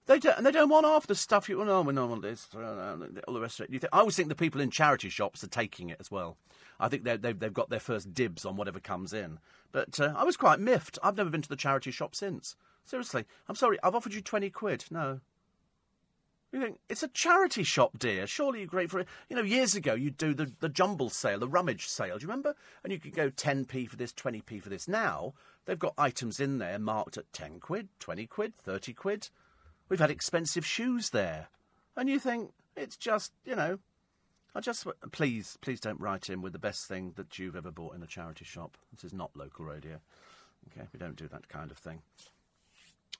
They 0.07 0.19
don't, 0.19 0.37
and 0.37 0.45
they 0.45 0.51
don't 0.51 0.69
want 0.69 0.85
half 0.85 1.05
the 1.05 1.15
stuff 1.15 1.49
you. 1.49 1.63
No, 1.63 1.81
we 1.81 1.93
don't 1.93 2.09
want 2.09 2.21
this. 2.21 2.47
uh, 2.55 2.95
All 3.27 3.33
the 3.33 3.41
rest 3.41 3.59
of 3.59 3.65
it. 3.65 3.73
You 3.73 3.79
think, 3.79 3.93
I 3.93 3.99
always 3.99 4.15
think 4.15 4.29
the 4.29 4.35
people 4.35 4.61
in 4.61 4.71
charity 4.71 5.09
shops 5.09 5.43
are 5.43 5.47
taking 5.47 5.89
it 5.89 5.97
as 5.99 6.09
well. 6.09 6.37
I 6.79 6.87
think 6.87 7.03
they've, 7.03 7.21
they've, 7.21 7.37
they've 7.37 7.53
got 7.53 7.69
their 7.69 7.79
first 7.79 8.13
dibs 8.13 8.45
on 8.45 8.55
whatever 8.55 8.79
comes 8.79 9.11
in. 9.13 9.39
But 9.71 9.99
uh, 9.99 10.13
I 10.15 10.23
was 10.23 10.37
quite 10.37 10.59
miffed. 10.59 10.97
I've 11.03 11.17
never 11.17 11.29
been 11.29 11.41
to 11.41 11.49
the 11.49 11.55
charity 11.57 11.91
shop 11.91 12.15
since. 12.15 12.55
Seriously, 12.85 13.25
I'm 13.49 13.55
sorry. 13.55 13.77
I've 13.83 13.95
offered 13.95 14.13
you 14.13 14.21
twenty 14.21 14.49
quid. 14.49 14.85
No. 14.89 15.19
You 16.53 16.61
think 16.61 16.79
it's 16.87 17.03
a 17.03 17.09
charity 17.09 17.63
shop, 17.63 17.99
dear? 17.99 18.25
Surely 18.25 18.59
you're 18.59 18.67
great 18.69 18.89
for 18.89 19.01
it. 19.01 19.07
You 19.29 19.35
know, 19.35 19.41
years 19.41 19.75
ago 19.75 19.93
you'd 19.93 20.15
do 20.17 20.33
the, 20.33 20.49
the 20.61 20.69
jumble 20.69 21.09
sale, 21.09 21.39
the 21.39 21.47
rummage 21.49 21.85
sale. 21.87 22.17
Do 22.17 22.23
you 22.23 22.29
remember? 22.29 22.55
And 22.85 22.93
you 22.93 22.99
could 22.99 23.13
go 23.13 23.29
10p 23.29 23.89
for 23.89 23.97
this, 23.97 24.13
20p 24.13 24.61
for 24.63 24.69
this. 24.69 24.87
Now 24.87 25.33
they've 25.65 25.77
got 25.77 25.93
items 25.97 26.39
in 26.39 26.59
there 26.59 26.79
marked 26.79 27.17
at 27.17 27.33
10 27.33 27.59
quid, 27.59 27.89
20 27.99 28.25
quid, 28.27 28.55
30 28.55 28.93
quid. 28.93 29.29
We've 29.89 29.99
had 29.99 30.11
expensive 30.11 30.65
shoes 30.65 31.09
there. 31.09 31.47
And 31.95 32.09
you 32.09 32.19
think, 32.19 32.51
it's 32.75 32.97
just, 32.97 33.31
you 33.45 33.55
know, 33.55 33.79
I 34.53 34.59
just, 34.59 34.87
please, 35.11 35.57
please 35.61 35.79
don't 35.79 35.99
write 35.99 36.29
in 36.29 36.41
with 36.41 36.53
the 36.53 36.59
best 36.59 36.87
thing 36.87 37.13
that 37.15 37.37
you've 37.37 37.55
ever 37.55 37.71
bought 37.71 37.95
in 37.95 38.03
a 38.03 38.07
charity 38.07 38.45
shop. 38.45 38.77
This 38.91 39.03
is 39.03 39.13
not 39.13 39.31
local 39.35 39.65
radio. 39.65 39.99
Okay, 40.71 40.87
we 40.91 40.99
don't 40.99 41.15
do 41.15 41.27
that 41.27 41.47
kind 41.47 41.71
of 41.71 41.77
thing. 41.77 42.01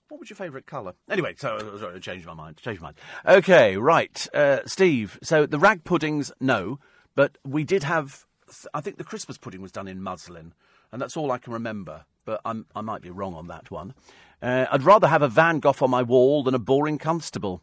What 0.08 0.20
was 0.20 0.30
your 0.30 0.36
favourite 0.36 0.66
colour? 0.66 0.94
Anyway, 1.10 1.34
so 1.36 1.58
sorry, 1.78 1.96
I 1.96 1.98
changed 1.98 2.26
my 2.26 2.34
mind. 2.34 2.56
Changed 2.56 2.80
my 2.80 2.88
mind. 2.88 2.96
Okay, 3.26 3.76
right, 3.76 4.26
uh, 4.32 4.60
Steve. 4.64 5.18
So 5.22 5.44
the 5.44 5.58
rag 5.58 5.84
puddings, 5.84 6.32
no, 6.40 6.78
but 7.14 7.36
we 7.44 7.62
did 7.62 7.82
have. 7.82 8.26
I 8.72 8.80
think 8.80 8.96
the 8.96 9.04
Christmas 9.04 9.36
pudding 9.36 9.60
was 9.60 9.70
done 9.70 9.86
in 9.86 10.02
muslin, 10.02 10.54
and 10.90 11.02
that's 11.02 11.16
all 11.16 11.30
I 11.30 11.38
can 11.38 11.52
remember. 11.52 12.06
But 12.24 12.40
I'm, 12.44 12.66
I 12.74 12.80
might 12.80 13.02
be 13.02 13.10
wrong 13.10 13.34
on 13.34 13.48
that 13.48 13.70
one. 13.70 13.94
Uh, 14.40 14.66
I'd 14.70 14.82
rather 14.84 15.08
have 15.08 15.22
a 15.22 15.28
Van 15.28 15.58
Gogh 15.60 15.74
on 15.80 15.90
my 15.90 16.02
wall 16.02 16.42
than 16.42 16.54
a 16.54 16.58
boring 16.58 16.98
constable. 16.98 17.62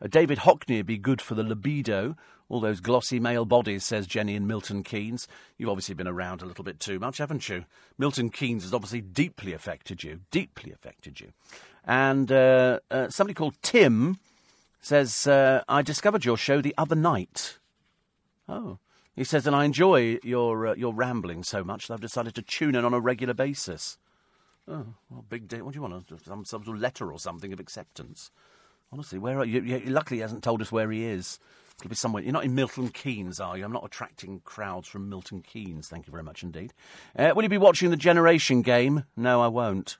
A 0.00 0.08
David 0.08 0.38
Hockney 0.38 0.78
would 0.78 0.86
be 0.86 0.98
good 0.98 1.20
for 1.20 1.34
the 1.34 1.42
libido. 1.42 2.16
All 2.48 2.60
those 2.60 2.80
glossy 2.80 3.18
male 3.18 3.44
bodies, 3.44 3.84
says 3.84 4.06
Jenny 4.06 4.36
and 4.36 4.46
Milton 4.46 4.82
Keynes. 4.82 5.26
You've 5.56 5.70
obviously 5.70 5.94
been 5.94 6.08
around 6.08 6.42
a 6.42 6.44
little 6.44 6.64
bit 6.64 6.80
too 6.80 6.98
much, 6.98 7.18
haven't 7.18 7.48
you? 7.48 7.64
Milton 7.96 8.28
Keynes 8.28 8.64
has 8.64 8.74
obviously 8.74 9.00
deeply 9.00 9.52
affected 9.52 10.04
you. 10.04 10.20
Deeply 10.30 10.70
affected 10.70 11.20
you. 11.20 11.32
And 11.84 12.30
uh, 12.30 12.80
uh, 12.90 13.08
somebody 13.08 13.34
called 13.34 13.54
Tim 13.62 14.18
says, 14.80 15.26
uh, 15.26 15.62
I 15.68 15.82
discovered 15.82 16.24
your 16.24 16.36
show 16.36 16.60
the 16.60 16.74
other 16.76 16.96
night. 16.96 17.58
Oh. 18.48 18.78
He 19.14 19.24
says, 19.24 19.46
and 19.46 19.54
I 19.54 19.64
enjoy 19.64 20.18
your, 20.22 20.68
uh, 20.68 20.74
your 20.74 20.92
rambling 20.92 21.44
so 21.44 21.62
much 21.62 21.86
that 21.86 21.94
I've 21.94 22.00
decided 22.00 22.34
to 22.34 22.42
tune 22.42 22.74
in 22.74 22.84
on 22.84 22.94
a 22.94 23.00
regular 23.00 23.34
basis. 23.34 23.98
Oh, 24.68 24.86
well, 25.10 25.24
big 25.28 25.48
day. 25.48 25.60
What 25.60 25.72
do 25.72 25.78
you 25.78 25.82
want? 25.82 26.08
Some, 26.08 26.44
some 26.44 26.64
sort 26.64 26.68
of 26.68 26.80
letter 26.80 27.12
or 27.12 27.18
something 27.18 27.52
of 27.52 27.60
acceptance? 27.60 28.30
Honestly, 28.92 29.18
where 29.18 29.38
are 29.38 29.44
you? 29.44 29.62
you 29.62 29.80
luckily, 29.86 30.18
he 30.18 30.22
hasn't 30.22 30.44
told 30.44 30.60
us 30.62 30.70
where 30.70 30.90
he 30.90 31.04
is. 31.04 31.38
It'll 31.80 31.88
be 31.88 31.96
somewhere. 31.96 32.22
You're 32.22 32.32
not 32.32 32.44
in 32.44 32.54
Milton 32.54 32.90
Keynes, 32.90 33.40
are 33.40 33.56
you? 33.56 33.64
I'm 33.64 33.72
not 33.72 33.84
attracting 33.84 34.40
crowds 34.44 34.86
from 34.86 35.08
Milton 35.08 35.42
Keynes. 35.42 35.88
Thank 35.88 36.06
you 36.06 36.10
very 36.12 36.22
much 36.22 36.42
indeed. 36.42 36.72
Uh, 37.18 37.32
will 37.34 37.42
you 37.42 37.48
be 37.48 37.58
watching 37.58 37.90
the 37.90 37.96
Generation 37.96 38.62
Game? 38.62 39.04
No, 39.16 39.40
I 39.40 39.48
won't. 39.48 39.96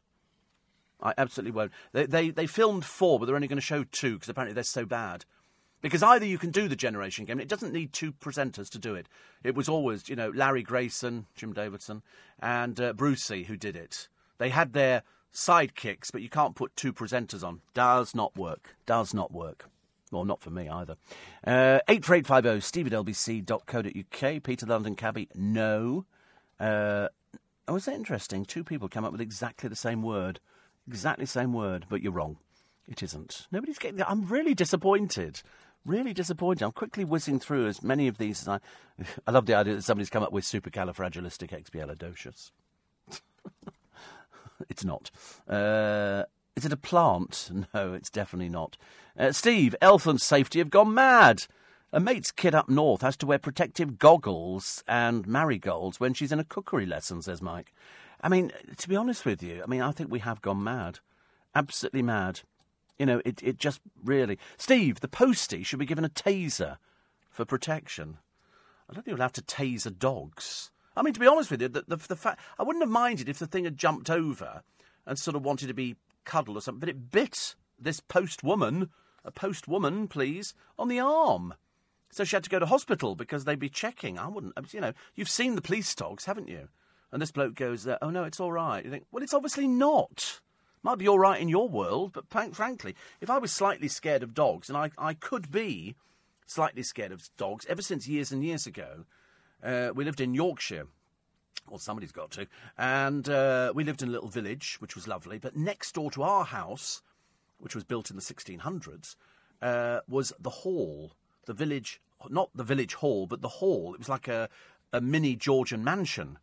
I 1.01 1.15
absolutely 1.19 1.53
won't. 1.53 1.73
They, 1.93 2.07
they, 2.07 2.31
they 2.31 2.47
filmed 2.47 2.85
four, 2.85 3.19
but 3.19 3.27
they're 3.27 3.35
only 3.35 3.49
going 3.49 3.57
to 3.57 3.63
show 3.63 3.85
two 3.85 4.15
because 4.15 4.29
apparently 4.29 4.55
they're 4.55 4.63
so 4.63 4.87
bad. 4.87 5.25
Because 5.81 6.05
either 6.05 6.25
you 6.25 6.39
can 6.39 6.51
do 6.51 6.69
the 6.69 6.77
Generation 6.77 7.25
Game, 7.25 7.41
it 7.41 7.49
doesn't 7.49 7.73
need 7.73 7.93
two 7.93 8.13
presenters 8.13 8.71
to 8.71 8.79
do 8.79 8.95
it. 8.95 9.09
It 9.43 9.57
was 9.57 9.69
always, 9.69 10.09
you 10.09 10.15
know, 10.15 10.31
Larry 10.31 10.63
Grayson, 10.63 11.27
Jim 11.35 11.53
Davidson, 11.53 12.03
and 12.39 12.81
uh, 12.81 12.93
Brucey 12.93 13.45
who 13.45 13.57
did 13.57 13.75
it. 13.75 14.07
They 14.39 14.51
had 14.51 14.73
their 14.73 15.03
sidekicks, 15.33 16.13
but 16.13 16.23
you 16.23 16.29
can't 16.29 16.55
put 16.55 16.77
two 16.77 16.93
presenters 16.93 17.43
on. 17.43 17.61
Does 17.75 18.15
not 18.15 18.37
work. 18.37 18.77
Does 18.87 19.15
not 19.15 19.33
work. 19.33 19.69
Well, 20.11 20.25
not 20.25 20.43
for 20.43 20.51
me 20.51 20.69
either. 20.69 20.97
Uh, 21.45 21.81
84850 21.89 22.61
steve 22.61 22.87
at 22.87 22.93
lbc.co.uk. 22.93 24.43
Peter 24.43 24.67
London 24.67 24.95
Cabby, 24.95 25.29
no. 25.35 26.05
Uh, 26.61 27.09
oh, 27.67 27.77
is 27.77 27.87
that 27.87 27.95
interesting? 27.95 28.45
Two 28.45 28.63
people 28.63 28.89
come 28.89 29.05
up 29.05 29.13
with 29.13 29.23
exactly 29.23 29.69
the 29.69 29.77
same 29.77 30.03
word. 30.03 30.39
Exactly 30.87 31.25
the 31.25 31.31
same 31.31 31.55
word, 31.55 31.87
but 31.89 32.03
you're 32.03 32.13
wrong. 32.13 32.37
It 32.87 33.03
isn't. 33.03 33.47
Nobody's 33.51 33.79
getting. 33.79 34.03
I'm 34.03 34.27
really 34.27 34.55
disappointed. 34.55 35.41
Really 35.87 36.13
disappointed. 36.13 36.65
I'm 36.65 36.73
quickly 36.73 37.05
whizzing 37.05 37.41
through 37.41 37.67
as 37.67 37.83
many 37.83 38.07
of 38.07 38.19
these 38.19 38.43
as 38.43 38.49
I. 38.49 38.61
I 39.27 39.31
love 39.31 39.47
the 39.47 39.55
idea 39.55 39.77
that 39.77 39.83
somebody's 39.83 40.11
come 40.11 40.23
up 40.23 40.33
with 40.33 40.45
supercalifragilisticexpialidocious. 40.45 42.51
it's 44.69 44.85
not. 44.85 45.11
Uh, 45.49 46.25
is 46.57 46.65
it 46.65 46.73
a 46.73 46.77
plant? 46.77 47.51
No, 47.75 47.95
it's 47.95 48.11
definitely 48.11 48.49
not. 48.49 48.77
Uh, 49.19 49.33
Steve, 49.33 49.75
Elfland's 49.81 50.25
safety 50.25 50.59
have 50.59 50.71
gone 50.71 50.95
mad. 50.95 51.47
A 51.93 52.01
mate's 52.01 52.33
kid 52.33 52.55
up 52.55 52.69
north 52.71 53.03
has 53.03 53.17
to 53.19 53.27
wear 53.27 53.39
protective 53.39 53.99
goggles 53.99 54.83
and 54.89 55.27
marigolds 55.27 56.01
when 56.01 56.15
she's 56.15 56.33
in 56.33 56.41
a 56.41 56.45
cookery 56.45 56.87
lesson, 56.87 57.21
says 57.21 57.43
Mike. 57.43 57.73
I 58.23 58.29
mean, 58.29 58.53
to 58.77 58.89
be 58.89 58.97
honest 58.97 59.27
with 59.27 59.43
you, 59.43 59.63
I 59.63 59.67
mean, 59.67 59.83
I 59.83 59.91
think 59.91 60.11
we 60.11 60.21
have 60.21 60.41
gone 60.41 60.63
mad. 60.65 61.01
Absolutely 61.55 62.03
mad. 62.03 62.41
You 62.99 63.07
know, 63.07 63.21
it, 63.25 63.43
it 63.43 63.59
just 63.59 63.81
really. 64.03 64.39
Steve, 64.57 65.01
the 65.01 65.09
postie 65.09 65.63
should 65.63 65.81
be 65.81 65.87
given 65.87 66.05
a 66.05 66.09
taser 66.09 66.77
for 67.29 67.45
protection. 67.45 68.19
I 68.89 68.95
don't 68.95 69.05
think 69.05 69.17
we'll 69.17 69.25
have 69.25 69.33
to 69.33 69.43
taser 69.43 69.97
dogs. 69.97 70.71
I 70.97 71.03
mean, 71.03 71.15
to 71.15 71.21
be 71.21 71.27
honest 71.27 71.51
with 71.51 71.63
you, 71.63 71.69
the, 71.69 71.85
the, 71.87 71.97
the 71.97 72.17
fact 72.17 72.41
I 72.59 72.63
wouldn't 72.63 72.83
have 72.83 72.91
minded 72.91 73.29
if 73.29 73.39
the 73.39 73.47
thing 73.47 73.65
had 73.65 73.79
jumped 73.79 74.11
over 74.11 74.63
and 75.07 75.19
sort 75.19 75.37
of 75.37 75.45
wanted 75.45 75.69
to 75.69 75.75
be 75.75 75.97
cuddled 76.25 76.57
or 76.57 76.61
something, 76.61 76.81
but 76.81 76.89
it 76.89 77.11
bit 77.11 77.55
this 77.79 78.01
post 78.01 78.45
woman, 78.45 78.91
a 79.25 79.31
post 79.31 79.67
woman, 79.67 80.09
please, 80.09 80.55
on 80.79 80.89
the 80.89 81.01
arm. 81.01 81.55
So 82.11 82.25
she 82.25 82.37
had 82.37 82.45
to 82.45 82.51
go 82.51 82.59
to 82.59 82.67
hospital 82.67 83.15
because 83.15 83.45
they'd 83.45 83.59
be 83.59 83.69
checking. 83.69 84.19
I 84.19 84.29
wouldn't, 84.29 84.55
you 84.73 84.81
know, 84.81 84.93
you've 85.15 85.31
seen 85.31 85.55
the 85.55 85.63
police 85.63 85.95
dogs, 85.95 86.27
haven't 86.27 86.49
you? 86.49 86.69
And 87.11 87.21
this 87.21 87.33
bloke 87.33 87.55
goes, 87.55 87.87
uh, 87.87 87.99
"Oh 88.01 88.11
no, 88.11 88.25
it's 88.25 88.41
all 88.41 88.53
right." 88.53 88.85
You 88.85 88.91
think, 88.91 89.07
well, 89.11 89.23
it's 89.23 89.35
obviously 89.35 89.67
not. 89.67 90.41
Might 90.83 90.99
be 90.99 91.09
all 91.09 91.19
right 91.19 91.41
in 91.41 91.49
your 91.49 91.69
world, 91.69 92.13
but 92.13 92.29
frankly, 92.55 92.97
if 93.21 93.31
I 93.31 93.39
was 93.39 93.53
slightly 93.53 93.87
scared 93.89 94.23
of 94.23 94.35
dogs, 94.35 94.69
and 94.69 94.77
I, 94.77 94.91
I 94.99 95.15
could 95.15 95.51
be 95.51 95.95
slightly 96.47 96.83
scared 96.83 97.13
of 97.13 97.29
dogs 97.37 97.67
ever 97.67 97.83
since 97.83 98.09
years 98.09 98.33
and 98.33 98.45
years 98.45 98.67
ago, 98.67 99.05
uh, 99.63 99.91
we 99.95 100.05
lived 100.05 100.21
in 100.21 100.35
Yorkshire. 100.35 100.87
Well, 101.69 101.79
somebody's 101.79 102.13
got 102.13 102.31
to. 102.33 102.47
And 102.77 103.29
uh, 103.29 103.73
we 103.75 103.85
lived 103.85 104.03
in 104.03 104.09
a 104.09 104.13
little 104.13 104.29
village, 104.29 104.77
which 104.81 104.95
was 104.95 105.07
lovely. 105.07 105.39
But 105.39 105.57
next 105.57 105.95
door 105.95 106.11
to 106.13 106.23
our 106.23 106.45
house, 106.45 107.03
which 107.59 107.75
was 107.75 107.85
built 107.85 108.11
in 108.11 108.17
the 108.17 108.23
1600s, 108.23 109.17
uh, 109.61 110.01
was 110.09 110.33
the 110.41 110.51
hall. 110.51 111.13
The 111.47 111.55
village, 111.55 112.01
not 112.29 112.51
the 112.55 112.65
village 112.65 112.95
hall, 112.95 113.27
but 113.27 113.43
the 113.43 113.49
hall. 113.49 113.95
It 113.95 113.99
was 113.99 114.09
like 114.09 114.29
a, 114.29 114.49
a 114.93 115.01
mini 115.01 115.37
Georgian 115.37 115.85
mansion 115.85 116.39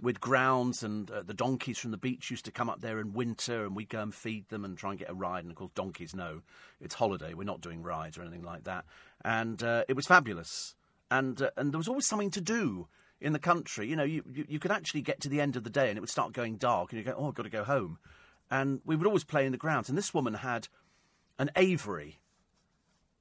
with 0.00 0.20
grounds, 0.20 0.82
and 0.82 1.10
uh, 1.10 1.22
the 1.22 1.34
donkeys 1.34 1.78
from 1.78 1.92
the 1.92 1.96
beach 1.96 2.30
used 2.30 2.44
to 2.44 2.50
come 2.50 2.68
up 2.68 2.80
there 2.80 3.00
in 3.00 3.12
winter, 3.12 3.64
and 3.64 3.74
we'd 3.74 3.88
go 3.88 4.02
and 4.02 4.14
feed 4.14 4.48
them 4.48 4.64
and 4.64 4.76
try 4.76 4.90
and 4.90 4.98
get 4.98 5.10
a 5.10 5.14
ride. 5.14 5.44
And 5.44 5.50
of 5.50 5.56
course, 5.56 5.70
donkeys 5.74 6.14
know 6.14 6.42
it's 6.80 6.94
holiday; 6.94 7.34
we're 7.34 7.44
not 7.44 7.60
doing 7.60 7.82
rides 7.82 8.18
or 8.18 8.22
anything 8.22 8.42
like 8.42 8.64
that. 8.64 8.84
And 9.24 9.62
uh, 9.62 9.84
it 9.88 9.94
was 9.94 10.06
fabulous, 10.06 10.74
and 11.10 11.40
uh, 11.42 11.50
and 11.56 11.72
there 11.72 11.78
was 11.78 11.88
always 11.88 12.06
something 12.06 12.30
to 12.30 12.40
do 12.40 12.88
in 13.20 13.32
the 13.32 13.38
country. 13.38 13.88
You 13.88 13.96
know, 13.96 14.04
you, 14.04 14.22
you, 14.30 14.44
you 14.48 14.58
could 14.58 14.70
actually 14.70 15.02
get 15.02 15.20
to 15.20 15.28
the 15.28 15.40
end 15.40 15.56
of 15.56 15.64
the 15.64 15.70
day, 15.70 15.88
and 15.88 15.96
it 15.96 16.00
would 16.00 16.10
start 16.10 16.32
going 16.32 16.56
dark, 16.56 16.92
and 16.92 16.98
you 16.98 17.04
go, 17.04 17.14
"Oh, 17.16 17.28
I've 17.28 17.34
got 17.34 17.44
to 17.44 17.50
go 17.50 17.64
home." 17.64 17.98
And 18.50 18.80
we 18.84 18.96
would 18.96 19.06
always 19.06 19.24
play 19.24 19.46
in 19.46 19.52
the 19.52 19.58
grounds. 19.58 19.88
And 19.88 19.96
this 19.96 20.12
woman 20.12 20.34
had 20.34 20.68
an 21.38 21.50
aviary 21.56 22.20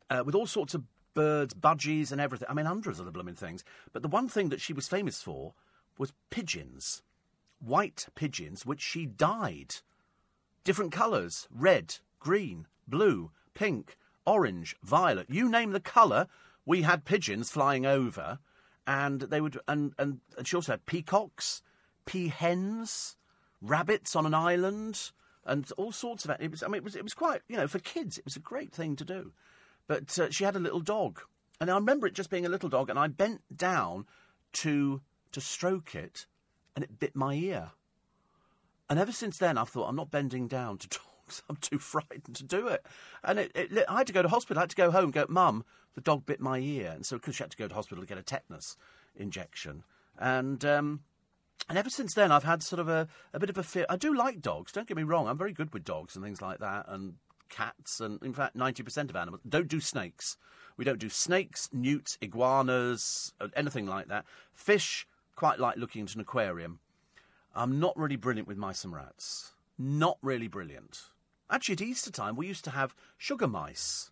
uh, 0.10 0.24
with 0.26 0.36
all 0.36 0.46
sorts 0.46 0.74
of 0.74 0.84
birds, 1.14 1.54
budgies, 1.54 2.12
and 2.12 2.20
everything. 2.20 2.48
I 2.50 2.54
mean, 2.54 2.66
hundreds 2.66 3.00
of 3.00 3.06
the 3.06 3.12
blooming 3.12 3.36
things. 3.36 3.64
But 3.92 4.02
the 4.02 4.10
one 4.10 4.28
thing 4.28 4.50
that 4.50 4.62
she 4.62 4.74
was 4.74 4.88
famous 4.88 5.22
for 5.22 5.54
was 5.98 6.14
pigeons. 6.30 7.02
White 7.60 8.08
pigeons, 8.16 8.66
which 8.66 8.82
she 8.82 9.06
dyed. 9.06 9.76
Different 10.64 10.92
colours 10.92 11.48
red, 11.50 11.98
green, 12.20 12.68
blue, 12.88 13.32
pink, 13.54 13.98
orange, 14.26 14.76
violet. 14.84 15.28
You 15.30 15.50
name 15.50 15.72
the 15.72 15.80
colour, 15.80 16.28
we 16.66 16.82
had 16.82 17.06
pigeons 17.06 17.52
flying 17.52 17.86
over. 17.86 18.40
And 18.86 19.22
they 19.22 19.40
would, 19.40 19.58
and, 19.68 19.94
and, 19.98 20.20
and 20.38 20.46
she 20.46 20.58
also 20.58 20.74
had 20.74 20.86
peacocks, 20.86 21.62
peahens, 22.06 23.16
rabbits 23.62 24.14
on 24.14 24.26
an 24.26 24.34
island, 24.34 25.12
and 25.46 25.72
all 25.78 25.94
sorts 25.94 26.26
of 26.26 26.32
it. 26.32 26.52
Was, 26.52 26.64
I 26.64 26.68
mean, 26.68 26.76
it 26.76 26.84
was, 26.84 26.96
it 26.98 27.04
was 27.04 27.14
quite, 27.14 27.42
you 27.48 27.56
know, 27.56 27.68
for 27.68 27.80
kids, 27.80 28.18
it 28.18 28.26
was 28.26 28.36
a 28.36 28.42
great 28.42 28.74
thing 28.74 28.98
to 28.98 29.06
do. 29.06 29.32
But 29.88 30.20
uh, 30.20 30.32
she 30.32 30.44
had 30.44 30.58
a 30.58 30.60
little 30.60 30.82
dog. 30.82 31.22
And 31.62 31.72
I 31.72 31.76
remember 31.76 32.08
it 32.08 32.14
just 32.14 32.30
being 32.30 32.46
a 32.46 32.50
little 32.50 32.68
dog, 32.68 32.90
and 32.90 33.00
I 33.00 33.08
bent 33.08 33.42
down 33.56 34.06
to 34.54 35.02
to 35.32 35.42
stroke 35.42 35.96
it, 35.96 36.28
and 36.76 36.84
it 36.84 37.00
bit 37.00 37.16
my 37.16 37.34
ear. 37.34 37.72
And 38.90 39.00
ever 39.00 39.12
since 39.12 39.38
then, 39.38 39.58
I've 39.58 39.70
thought 39.70 39.88
I'm 39.88 39.96
not 39.96 40.12
bending 40.12 40.48
down 40.48 40.78
to 40.80 40.88
dogs. 40.90 41.13
I'm 41.50 41.58
too 41.58 41.80
frightened 41.80 42.36
to 42.36 42.44
do 42.44 42.68
it. 42.68 42.86
And 43.24 43.40
it, 43.40 43.52
it, 43.56 43.86
I 43.88 43.98
had 43.98 44.08
to 44.08 44.14
go 44.14 44.22
to 44.22 44.30
hospital. 44.30 44.60
I 44.60 44.64
had 44.64 44.70
to 44.72 44.76
go 44.76 44.92
home. 44.92 45.12
Go, 45.12 45.26
Mum, 45.30 45.64
the 45.96 46.02
dog 46.02 46.26
bit 46.26 46.40
my 46.40 46.60
ear, 46.60 46.92
and 46.94 47.06
so 47.06 47.18
because 47.18 47.36
she 47.36 47.44
had 47.44 47.52
to 47.52 47.58
go 47.58 47.68
to 47.68 47.74
hospital 47.74 48.04
to 48.04 48.08
get 48.08 48.18
a 48.18 48.24
tetanus 48.24 48.78
injection. 49.16 49.84
And 50.18 50.64
um, 50.66 51.02
and 51.70 51.78
ever 51.78 51.90
since 51.90 52.14
then, 52.14 52.32
I've 52.32 52.44
had 52.44 52.62
sort 52.62 52.80
of 52.80 52.90
a, 52.90 53.08
a 53.34 53.40
bit 53.40 53.50
of 53.50 53.58
a 53.58 53.64
fear. 53.64 53.86
I 53.90 53.96
do 53.96 54.16
like 54.16 54.42
dogs. 54.42 54.72
Don't 54.72 54.88
get 54.88 54.98
me 54.98 55.04
wrong. 55.04 55.28
I'm 55.28 55.38
very 55.38 55.54
good 55.54 55.74
with 55.74 55.84
dogs 55.84 56.16
and 56.16 56.24
things 56.24 56.42
like 56.42 56.60
that, 56.60 56.86
and 56.88 57.16
cats, 57.50 58.00
and 58.00 58.22
in 58.24 58.34
fact, 58.34 58.58
90% 58.58 59.10
of 59.10 59.16
animals. 59.16 59.42
Don't 59.48 59.68
do 59.68 59.80
snakes. 59.80 60.38
We 60.76 60.86
don't 60.86 61.00
do 61.00 61.10
snakes, 61.10 61.70
newts, 61.72 62.18
iguanas, 62.20 63.32
uh, 63.40 63.48
anything 63.56 63.86
like 63.86 64.08
that. 64.08 64.26
Fish, 64.54 65.08
quite 65.36 65.60
like 65.60 65.78
looking 65.78 66.02
into 66.02 66.16
an 66.16 66.22
aquarium. 66.22 66.80
I'm 67.56 67.80
not 67.80 67.96
really 67.96 68.16
brilliant 68.16 68.48
with 68.48 68.58
mice 68.58 68.84
and 68.84 68.94
rats. 68.94 69.52
Not 69.78 70.18
really 70.22 70.48
brilliant. 70.48 71.02
Actually, 71.54 71.74
at 71.74 71.82
Easter 71.82 72.12
time, 72.12 72.36
we 72.36 72.48
used 72.48 72.64
to 72.64 72.72
have 72.72 72.96
sugar 73.16 73.48
mice. 73.48 74.10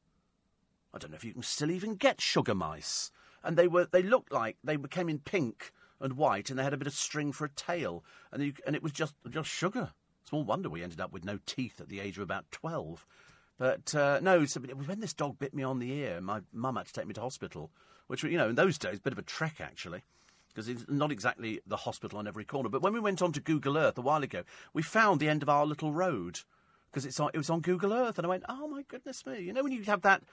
I 0.94 1.00
don't 1.00 1.10
know 1.10 1.16
if 1.16 1.24
you 1.24 1.34
can 1.34 1.42
still 1.42 1.72
even 1.72 1.96
get 1.96 2.22
sugar 2.22 2.54
mice. 2.54 3.12
And 3.44 3.58
they 3.58 3.68
were 3.68 3.88
they 3.92 4.04
looked 4.04 4.32
like 4.32 4.58
they 4.64 4.78
came 4.78 5.10
in 5.10 5.18
pink 5.18 5.74
and 6.00 6.18
white, 6.18 6.52
and 6.52 6.60
they 6.60 6.64
had 6.64 6.74
a 6.74 6.78
bit 6.78 6.86
of 6.86 6.94
string 6.94 7.32
for 7.32 7.46
a 7.46 7.50
tail, 7.50 8.04
and 8.32 8.44
you, 8.44 8.54
and 8.68 8.76
it 8.76 8.84
was 8.84 8.92
just 8.92 9.16
just 9.28 9.50
sugar. 9.50 9.90
Small 10.24 10.44
wonder 10.44 10.70
we 10.70 10.84
ended 10.84 11.02
up 11.02 11.12
with 11.12 11.26
no 11.26 11.40
teeth 11.48 11.82
at 11.82 11.90
the 11.90 12.00
age 12.00 12.16
of 12.18 12.22
about 12.22 12.46
twelve. 12.52 13.08
But 13.58 13.96
uh, 13.96 14.20
no, 14.22 14.46
so 14.46 14.62
it 14.62 14.78
was 14.78 14.88
when 14.88 15.00
this 15.00 15.14
dog 15.14 15.40
bit 15.40 15.56
me 15.56 15.64
on 15.64 15.80
the 15.80 15.92
ear. 15.92 16.22
My 16.22 16.42
mum 16.54 16.76
had 16.76 16.86
to 16.86 16.94
take 16.94 17.08
me 17.08 17.16
to 17.16 17.22
hospital, 17.22 17.72
which 18.06 18.22
you 18.22 18.38
know 18.38 18.50
in 18.50 18.56
those 18.56 18.78
days 18.78 19.00
a 19.00 19.02
bit 19.02 19.14
of 19.14 19.20
a 19.20 19.24
trek 19.24 19.56
actually 19.60 20.04
because 20.50 20.68
it's 20.68 20.86
not 20.88 21.12
exactly 21.12 21.62
the 21.66 21.78
hospital 21.78 22.20
on 22.20 22.28
every 22.28 22.46
corner. 22.46 22.70
But 22.70 22.84
when 22.84 22.94
we 22.94 23.00
went 23.00 23.22
on 23.22 23.32
to 23.32 23.40
Google 23.40 23.80
Earth 23.80 23.98
a 23.98 24.02
while 24.02 24.22
ago, 24.22 24.44
we 24.74 24.84
found 24.84 25.20
the 25.20 25.30
end 25.30 25.42
of 25.42 25.50
our 25.50 25.66
little 25.66 25.92
road 25.92 26.42
because 26.92 27.06
it's 27.06 27.20
on, 27.20 27.32
it 27.34 27.38
was 27.38 27.50
on 27.50 27.62
Google 27.62 27.94
Earth, 27.94 28.18
and 28.18 28.26
I 28.26 28.30
went, 28.30 28.44
"Oh 28.50 28.68
my 28.68 28.84
goodness 28.84 29.26
me!" 29.26 29.40
You 29.40 29.54
know 29.54 29.64
when 29.64 29.72
you 29.72 29.84
have 29.84 30.02
that 30.02 30.24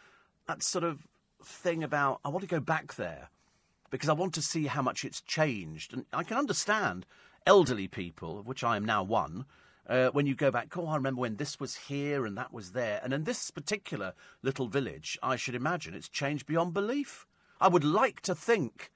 that 0.47 0.63
sort 0.63 0.85
of 0.85 1.07
thing 1.43 1.85
about 1.85 2.21
I 2.25 2.29
want 2.29 2.43
to 2.43 2.49
go 2.49 2.61
back 2.61 2.97
there 2.97 3.31
because 3.91 4.09
I 4.09 4.15
want 4.15 4.35
to 4.35 4.43
see 4.43 4.67
how 4.67 4.83
much 4.83 5.05
it's 5.05 5.21
changed, 5.21 5.93
and 5.93 6.05
I 6.13 6.23
can 6.25 6.37
understand 6.37 7.07
elderly 7.47 7.89
people, 7.89 8.39
of 8.39 8.47
which 8.47 8.63
I 8.63 8.77
am 8.77 8.85
now 8.85 9.03
one. 9.03 9.47
Uh, 9.89 10.11
when 10.11 10.27
you 10.27 10.35
go 10.35 10.51
back, 10.51 10.77
oh, 10.77 10.87
I 10.87 10.97
remember 10.97 11.23
when 11.23 11.37
this 11.37 11.59
was 11.59 11.75
here 11.75 12.27
and 12.27 12.37
that 12.37 12.53
was 12.53 12.73
there. 12.73 13.01
And 13.03 13.15
in 13.15 13.25
this 13.25 13.51
particular 13.51 14.13
little 14.43 14.69
village, 14.69 15.19
I 15.23 15.37
should 15.37 15.55
imagine 15.55 15.95
it's 15.95 16.11
changed 16.11 16.45
beyond 16.45 16.75
belief. 16.75 17.27
I 17.59 17.69
would 17.69 17.85
like 17.85 18.21
to 18.23 18.35
think 18.35 18.91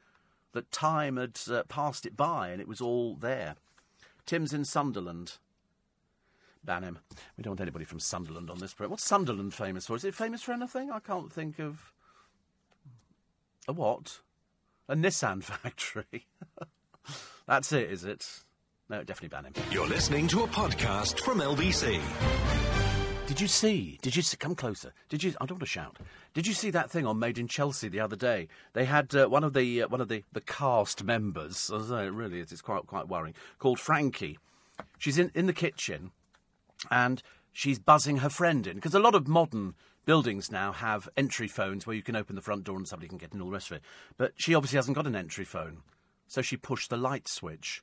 that 0.52 0.70
time 0.70 1.16
had 1.16 1.40
uh, 1.50 1.62
passed 1.62 2.04
it 2.04 2.14
by 2.14 2.50
and 2.50 2.60
it 2.60 2.68
was 2.68 2.82
all 2.82 3.16
there. 3.16 3.56
Tim's 4.26 4.52
in 4.52 4.66
Sunderland. 4.66 5.38
Ban 6.64 6.82
him. 6.82 6.98
We 7.36 7.42
don't 7.42 7.52
want 7.52 7.60
anybody 7.60 7.84
from 7.84 7.98
Sunderland 8.00 8.50
on 8.50 8.58
this 8.58 8.72
program. 8.72 8.92
What's 8.92 9.04
Sunderland 9.04 9.52
famous 9.54 9.86
for? 9.86 9.96
Is 9.96 10.04
it 10.04 10.14
famous 10.14 10.42
for 10.42 10.52
anything? 10.52 10.90
I 10.90 11.00
can't 11.00 11.32
think 11.32 11.58
of. 11.58 11.92
A 13.66 13.72
what? 13.72 14.20
A 14.88 14.94
Nissan 14.94 15.42
factory. 15.42 16.26
That's 17.46 17.72
it, 17.72 17.90
is 17.90 18.04
it? 18.04 18.44
No, 18.88 19.02
definitely 19.02 19.28
ban 19.28 19.44
him. 19.44 19.52
You're 19.70 19.88
listening 19.88 20.28
to 20.28 20.42
a 20.42 20.46
podcast 20.48 21.20
from 21.20 21.38
LBC. 21.40 22.00
Did 23.26 23.40
you 23.40 23.48
see? 23.48 23.98
Did 24.02 24.14
you 24.14 24.22
see, 24.22 24.36
come 24.36 24.54
closer? 24.54 24.92
Did 25.08 25.22
you? 25.22 25.30
I 25.40 25.46
don't 25.46 25.52
want 25.56 25.60
to 25.60 25.66
shout. 25.66 25.96
Did 26.34 26.46
you 26.46 26.52
see 26.52 26.70
that 26.70 26.90
thing 26.90 27.06
on 27.06 27.18
Made 27.18 27.38
in 27.38 27.48
Chelsea 27.48 27.88
the 27.88 28.00
other 28.00 28.16
day? 28.16 28.48
They 28.74 28.84
had 28.84 29.14
uh, 29.14 29.28
one 29.28 29.42
of 29.42 29.54
the 29.54 29.84
uh, 29.84 29.88
one 29.88 30.00
of 30.00 30.08
the, 30.08 30.24
the 30.32 30.40
cast 30.40 31.02
members. 31.02 31.70
I 31.72 31.78
know, 31.78 31.96
it 31.98 32.12
really 32.12 32.40
is. 32.40 32.52
It's 32.52 32.60
quite 32.60 32.86
quite 32.86 33.08
worrying. 33.08 33.34
Called 33.58 33.80
Frankie. 33.80 34.38
She's 34.98 35.18
in 35.18 35.30
in 35.34 35.46
the 35.46 35.52
kitchen, 35.52 36.10
and 36.91 37.22
she's 37.53 37.78
buzzing 37.78 38.18
her 38.18 38.28
friend 38.28 38.66
in 38.66 38.76
because 38.76 38.95
a 38.95 39.01
lot 39.01 39.14
of 39.14 39.28
modern 39.28 39.74
buildings 40.05 40.51
now 40.51 40.72
have 40.72 41.09
entry 41.16 41.49
phones 41.49 41.87
where 41.87 41.95
you 41.95 42.03
can 42.03 42.16
open 42.16 42.35
the 42.35 42.43
front 42.43 42.64
door 42.64 42.76
and 42.76 42.89
somebody 42.89 43.09
can 43.09 43.18
get 43.18 43.33
in 43.33 43.41
all 43.41 43.49
the 43.49 43.53
rest 43.53 43.70
of 43.70 43.76
it. 43.76 43.83
But 44.16 44.33
she 44.37 44.55
obviously 44.55 44.76
hasn't 44.76 44.97
got 44.97 45.07
an 45.07 45.16
entry 45.16 45.45
phone, 45.45 45.78
so 46.26 46.43
she 46.43 46.57
pushed 46.57 46.91
the 46.91 46.97
light 46.97 47.28
switch. 47.28 47.83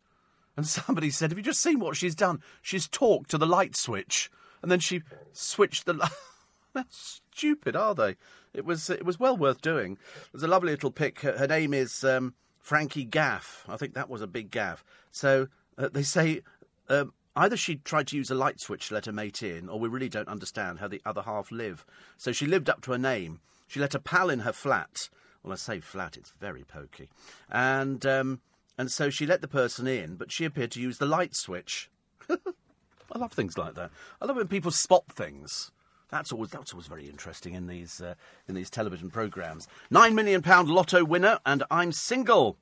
And 0.58 0.68
somebody 0.68 1.10
said, 1.10 1.32
"Have 1.32 1.38
you 1.38 1.43
just 1.43 1.62
seen 1.62 1.80
what 1.80 1.95
she's 1.95 2.16
done? 2.16 2.41
She's 2.62 2.88
talked 2.88 3.30
to 3.32 3.38
the 3.38 3.47
light 3.47 3.76
switch." 3.76 4.30
and 4.62 4.72
then 4.72 4.80
she 4.80 5.02
switched 5.34 5.86
the. 5.86 5.93
How 6.76 6.86
stupid 6.89 7.76
are 7.76 7.95
they? 7.95 8.16
It 8.54 8.64
was 8.64 8.89
it 8.89 9.06
was 9.06 9.20
well 9.20 9.36
worth 9.36 9.62
doing. 9.62 9.97
There's 10.32 10.43
a 10.43 10.47
lovely 10.47 10.72
little 10.72 10.91
pic. 10.91 11.22
Her, 11.22 11.38
her 11.38 11.47
name 11.47 11.74
is 11.74 12.04
um, 12.04 12.36
Frankie 12.60 13.06
Gaff. 13.06 13.66
I 13.68 13.78
think 13.78 13.93
that 13.95 14.10
was 14.10 14.22
a 14.22 14.28
big 14.28 14.52
gaff. 14.52 14.84
So 15.12 15.47
uh, 15.78 15.89
they 15.91 16.04
say 16.04 16.41
um, 16.88 17.14
either 17.36 17.57
she 17.57 17.77
tried 17.77 18.07
to 18.07 18.17
use 18.17 18.30
a 18.30 18.36
light 18.36 18.59
switch 18.59 18.88
to 18.88 18.93
let 18.93 19.05
her 19.05 19.11
mate 19.11 19.41
in, 19.41 19.69
or 19.69 19.80
we 19.80 19.89
really 19.89 20.09
don't 20.09 20.27
understand 20.27 20.80
how 20.80 20.88
the 20.88 21.01
other 21.05 21.21
half 21.21 21.51
live. 21.51 21.86
So 22.17 22.32
she 22.32 22.45
lived 22.45 22.69
up 22.69 22.82
to 22.82 22.91
her 22.91 22.97
name. 22.97 23.39
She 23.67 23.80
let 23.80 23.95
a 23.95 23.99
pal 23.99 24.30
in 24.30 24.39
her 24.39 24.53
flat. 24.53 25.09
Well, 25.43 25.53
I 25.53 25.55
say 25.55 25.80
flat; 25.80 26.17
it's 26.17 26.32
very 26.39 26.63
pokey, 26.63 27.09
and 27.49 28.05
um, 28.05 28.41
and 28.77 28.91
so 28.91 29.09
she 29.09 29.25
let 29.25 29.41
the 29.41 29.47
person 29.47 29.88
in, 29.88 30.15
but 30.15 30.32
she 30.32 30.45
appeared 30.45 30.71
to 30.71 30.82
use 30.82 30.97
the 30.97 31.05
light 31.05 31.36
switch. 31.36 31.89
I 32.30 33.17
love 33.17 33.32
things 33.32 33.57
like 33.57 33.75
that. 33.75 33.91
I 34.21 34.25
love 34.25 34.36
when 34.36 34.47
people 34.47 34.71
spot 34.71 35.05
things. 35.11 35.71
That's 36.09 36.32
always 36.32 36.49
that's 36.49 36.73
always 36.73 36.88
very 36.88 37.07
interesting 37.07 37.53
in 37.53 37.67
these 37.67 38.01
uh, 38.01 38.15
in 38.47 38.55
these 38.55 38.69
television 38.69 39.11
programs. 39.11 39.67
Nine 39.89 40.15
million 40.15 40.41
pound 40.41 40.67
lotto 40.69 41.05
winner, 41.05 41.39
and 41.45 41.63
I'm 41.69 41.91
single. 41.91 42.57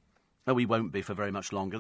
No, 0.46 0.54
we 0.54 0.66
won't 0.66 0.92
be 0.92 1.02
for 1.02 1.14
very 1.14 1.32
much 1.32 1.52
longer. 1.52 1.80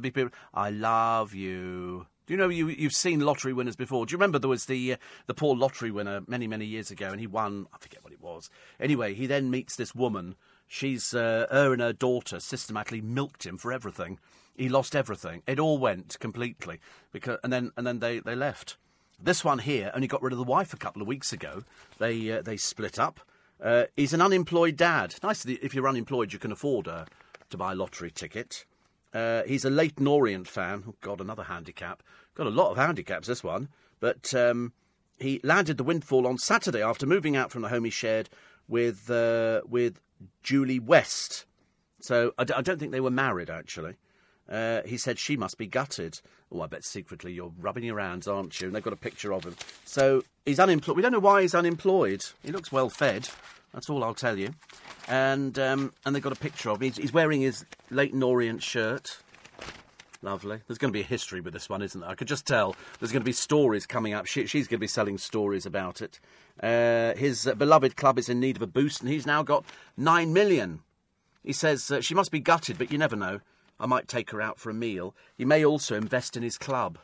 I 0.53 0.69
love 0.69 1.33
you. 1.33 2.07
Do 2.28 2.34
you 2.34 2.38
know 2.38 2.49
you 2.49 2.67
you've 2.67 2.93
seen 2.93 3.21
lottery 3.21 3.53
winners 3.53 3.78
before? 3.78 4.05
Do 4.05 4.11
you 4.11 4.17
remember 4.17 4.38
there 4.38 4.49
was 4.49 4.65
the 4.65 4.93
uh, 4.93 4.97
the 5.28 5.34
poor 5.34 5.55
lottery 5.55 5.91
winner 5.91 6.21
many 6.28 6.45
many 6.45 6.65
years 6.65 6.91
ago, 6.91 7.07
and 7.09 7.21
he 7.21 7.28
won. 7.28 7.67
I 7.73 7.78
forget 7.78 8.03
what 8.03 8.11
it 8.11 8.21
was. 8.21 8.49
Anyway, 8.82 9.13
he 9.13 9.28
then 9.28 9.49
meets 9.49 9.78
this 9.78 9.95
woman. 9.95 10.36
She's 10.67 11.13
uh, 11.13 11.47
her 11.49 11.71
and 11.71 11.82
her 11.82 11.93
daughter 11.93 12.41
systematically 12.41 12.99
milked 12.99 13.45
him 13.45 13.57
for 13.57 13.71
everything. 13.71 14.19
He 14.57 14.67
lost 14.67 14.93
everything. 14.93 15.41
It 15.47 15.57
all 15.57 15.78
went 15.78 16.19
completely 16.19 16.82
because, 17.13 17.39
and 17.45 17.53
then 17.53 17.71
and 17.78 17.88
then 17.88 17.99
they, 17.99 18.19
they 18.19 18.36
left. 18.36 18.75
This 19.17 19.45
one 19.45 19.59
here 19.59 19.89
only 19.95 20.07
got 20.07 20.21
rid 20.21 20.34
of 20.34 20.38
the 20.38 20.43
wife 20.43 20.73
a 20.73 20.78
couple 20.78 21.01
of 21.01 21.07
weeks 21.07 21.32
ago. 21.32 21.63
They 21.97 22.30
uh, 22.30 22.41
they 22.41 22.57
split 22.57 22.99
up. 22.99 23.21
Uh, 23.63 23.86
he's 23.95 24.13
an 24.13 24.21
unemployed 24.21 24.75
dad. 24.75 25.15
Nice 25.23 25.45
if 25.45 25.73
you're 25.73 25.88
unemployed, 25.88 26.34
you 26.34 26.39
can 26.39 26.51
afford 26.51 26.89
uh, 26.89 27.05
to 27.49 27.57
buy 27.57 27.71
a 27.71 27.75
lottery 27.75 28.11
ticket. 28.11 28.65
Uh, 29.14 29.43
he's 29.43 29.66
a 29.66 29.70
Leyton 29.70 30.08
Orient 30.08 30.47
fan. 30.47 30.84
Oh 30.88 30.95
God, 31.01 31.22
another 31.22 31.43
handicap. 31.43 32.03
Got 32.36 32.47
a 32.47 32.51
lot 32.51 32.72
of 32.72 32.78
handicaps. 32.78 33.28
This 33.28 33.43
one, 33.43 33.70
but 33.99 34.34
um, 34.34 34.74
he 35.20 35.39
landed 35.43 35.78
the 35.78 35.84
windfall 35.84 36.28
on 36.28 36.38
Saturday 36.38 36.82
after 36.82 37.05
moving 37.05 37.36
out 37.36 37.51
from 37.51 37.62
the 37.62 37.70
home 37.70 37.86
he 37.86 37.89
shared 37.89 38.30
with 38.68 39.10
uh, 39.10 39.62
with 39.68 39.99
Julie 40.43 40.80
West. 40.80 41.45
So 41.99 42.34
I 42.38 42.43
d- 42.43 42.53
I 42.55 42.62
don't 42.62 42.80
think 42.80 42.91
they 42.91 42.99
were 42.99 43.10
married 43.10 43.49
actually. 43.49 43.95
Uh, 44.49 44.82
he 44.86 44.97
said 44.97 45.20
she 45.20 45.36
must 45.36 45.58
be 45.58 45.68
gutted. 45.68 46.22
Oh, 46.51 46.62
I 46.62 46.68
bet 46.68 46.86
secretly 46.86 47.34
you're 47.34 47.51
rubbing 47.60 47.84
your 47.84 47.99
hands, 47.99 48.28
aren't 48.28 48.62
you? 48.62 48.68
And 48.68 48.76
they've 48.76 48.84
got 48.84 48.93
a 48.93 48.97
picture 48.97 49.34
of 49.34 49.43
him. 49.43 49.55
So 49.84 50.24
he's 50.45 50.60
unemployed. 50.60 50.95
We 50.95 51.01
don't 51.01 51.12
know 51.12 51.20
why 51.20 51.41
he's 51.41 51.55
unemployed. 51.55 52.24
He 52.43 52.51
looks 52.51 52.72
well 52.72 52.89
fed. 52.89 53.30
That's 53.74 53.89
all 53.89 54.03
I'll 54.03 54.13
tell 54.13 54.38
you. 54.38 54.49
And 55.07 55.57
um, 55.59 55.93
and 56.05 56.15
they've 56.15 56.24
got 56.24 56.34
a 56.34 56.39
picture 56.39 56.70
of 56.70 56.78
him. 56.78 56.88
He's, 56.88 56.97
he's 56.97 57.13
wearing 57.13 57.41
his 57.41 57.65
Leyton 57.89 58.24
Orient 58.24 58.63
shirt. 58.63 59.20
Lovely. 60.22 60.59
There's 60.68 60.80
going 60.80 60.91
to 60.91 60.97
be 60.97 61.01
a 61.01 61.07
history 61.07 61.41
with 61.41 61.53
this 61.53 61.70
one, 61.70 61.82
isn't 61.82 62.01
there? 62.01 62.09
I 62.09 62.15
could 62.15 62.28
just 62.28 62.47
tell. 62.47 62.76
There's 62.99 63.11
going 63.11 63.22
to 63.22 63.26
be 63.26 63.32
stories 63.32 63.86
coming 63.86 64.13
up. 64.13 64.26
She, 64.26 64.47
she's 64.47 64.68
going 64.68 64.80
to 64.80 64.84
be 64.84 64.88
selling 64.88 65.18
stories 65.18 65.65
about 65.65 66.01
it. 66.01 66.20
Uh, 66.61 67.13
his 67.15 67.45
uh, 67.45 67.53
beloved 67.53 67.95
club 67.95 68.18
is 68.18 68.28
in 68.28 68.39
need 68.39 68.55
of 68.55 68.63
a 68.63 68.68
boost, 68.68 69.01
and 69.01 69.11
he's 69.11 69.28
now 69.28 69.43
got 69.43 69.63
nine 69.95 70.34
million. 70.34 70.80
He 71.43 71.53
says 71.53 71.91
uh, 71.91 72.01
she 72.01 72.15
must 72.15 72.32
be 72.32 72.39
gutted, 72.39 72.78
but 72.78 72.91
you 72.91 72.97
never 72.97 73.15
know. 73.15 73.41
I 73.80 73.86
might 73.86 74.07
take 74.07 74.32
her 74.32 74.41
out 74.41 74.59
for 74.59 74.72
a 74.72 74.74
meal. 74.74 75.15
He 75.38 75.45
may 75.45 75.63
also 75.63 75.95
invest 75.95 76.36
in 76.36 76.41
his 76.41 76.57
club. 76.57 76.97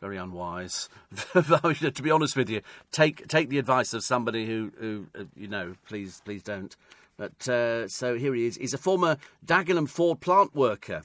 Very 0.00 0.18
unwise. 0.18 0.88
to 1.32 2.02
be 2.02 2.10
honest 2.10 2.36
with 2.36 2.50
you, 2.50 2.60
take 2.92 3.26
take 3.28 3.48
the 3.48 3.58
advice 3.58 3.94
of 3.94 4.04
somebody 4.04 4.46
who, 4.46 4.72
who 4.78 5.06
uh, 5.18 5.24
you 5.34 5.48
know, 5.48 5.74
please 5.88 6.20
please 6.24 6.42
don't. 6.42 6.76
But 7.16 7.48
uh, 7.48 7.88
so 7.88 8.16
here 8.16 8.34
he 8.34 8.46
is. 8.46 8.56
He's 8.56 8.74
a 8.74 8.78
former 8.78 9.16
Dagenham 9.44 9.88
Ford 9.88 10.20
plant 10.20 10.54
worker. 10.54 11.02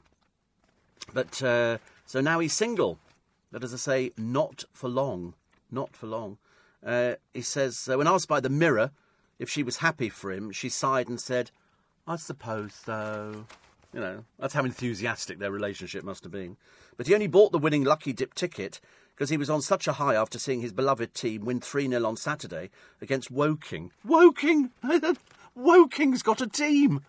But 1.14 1.42
uh, 1.42 1.78
so 2.06 2.20
now 2.20 2.40
he's 2.40 2.54
single. 2.54 3.00
But 3.52 3.64
as 3.64 3.74
I 3.74 3.78
say, 3.78 4.12
not 4.18 4.66
for 4.74 4.90
long. 4.90 5.36
Not 5.72 5.96
for 5.96 6.08
long. 6.08 6.38
Uh, 6.86 7.16
he 7.34 7.42
says, 7.42 7.88
uh, 7.92 7.98
when 7.98 8.08
asked 8.08 8.28
by 8.28 8.40
the 8.40 8.50
Mirror 8.50 8.92
if 9.40 9.50
she 9.50 9.64
was 9.64 9.78
happy 9.78 10.10
for 10.10 10.32
him, 10.32 10.52
she 10.52 10.70
sighed 10.70 11.08
and 11.08 11.20
said, 11.20 11.52
I 12.08 12.16
suppose 12.16 12.74
so. 12.74 13.46
You 13.94 14.00
know, 14.00 14.24
that's 14.40 14.54
how 14.54 14.64
enthusiastic 14.64 15.40
their 15.40 15.52
relationship 15.52 16.04
must 16.04 16.24
have 16.24 16.32
been. 16.32 16.58
But 16.98 17.08
he 17.08 17.14
only 17.14 17.28
bought 17.28 17.52
the 17.52 17.60
winning 17.60 17.84
lucky 17.84 18.14
dip 18.14 18.34
ticket 18.34 18.80
because 19.16 19.30
he 19.30 19.38
was 19.38 19.50
on 19.50 19.62
such 19.62 19.88
a 19.88 19.94
high 19.94 20.16
after 20.16 20.40
seeing 20.40 20.62
his 20.62 20.72
beloved 20.72 21.14
team 21.14 21.46
win 21.46 21.60
3 21.60 21.90
0 21.90 22.06
on 22.06 22.16
Saturday 22.16 22.70
against 23.02 23.30
Woking. 23.30 23.92
Woking! 24.06 24.72
Woking's 25.58 26.24
got 26.24 26.42
a 26.42 26.48
team! 26.48 27.02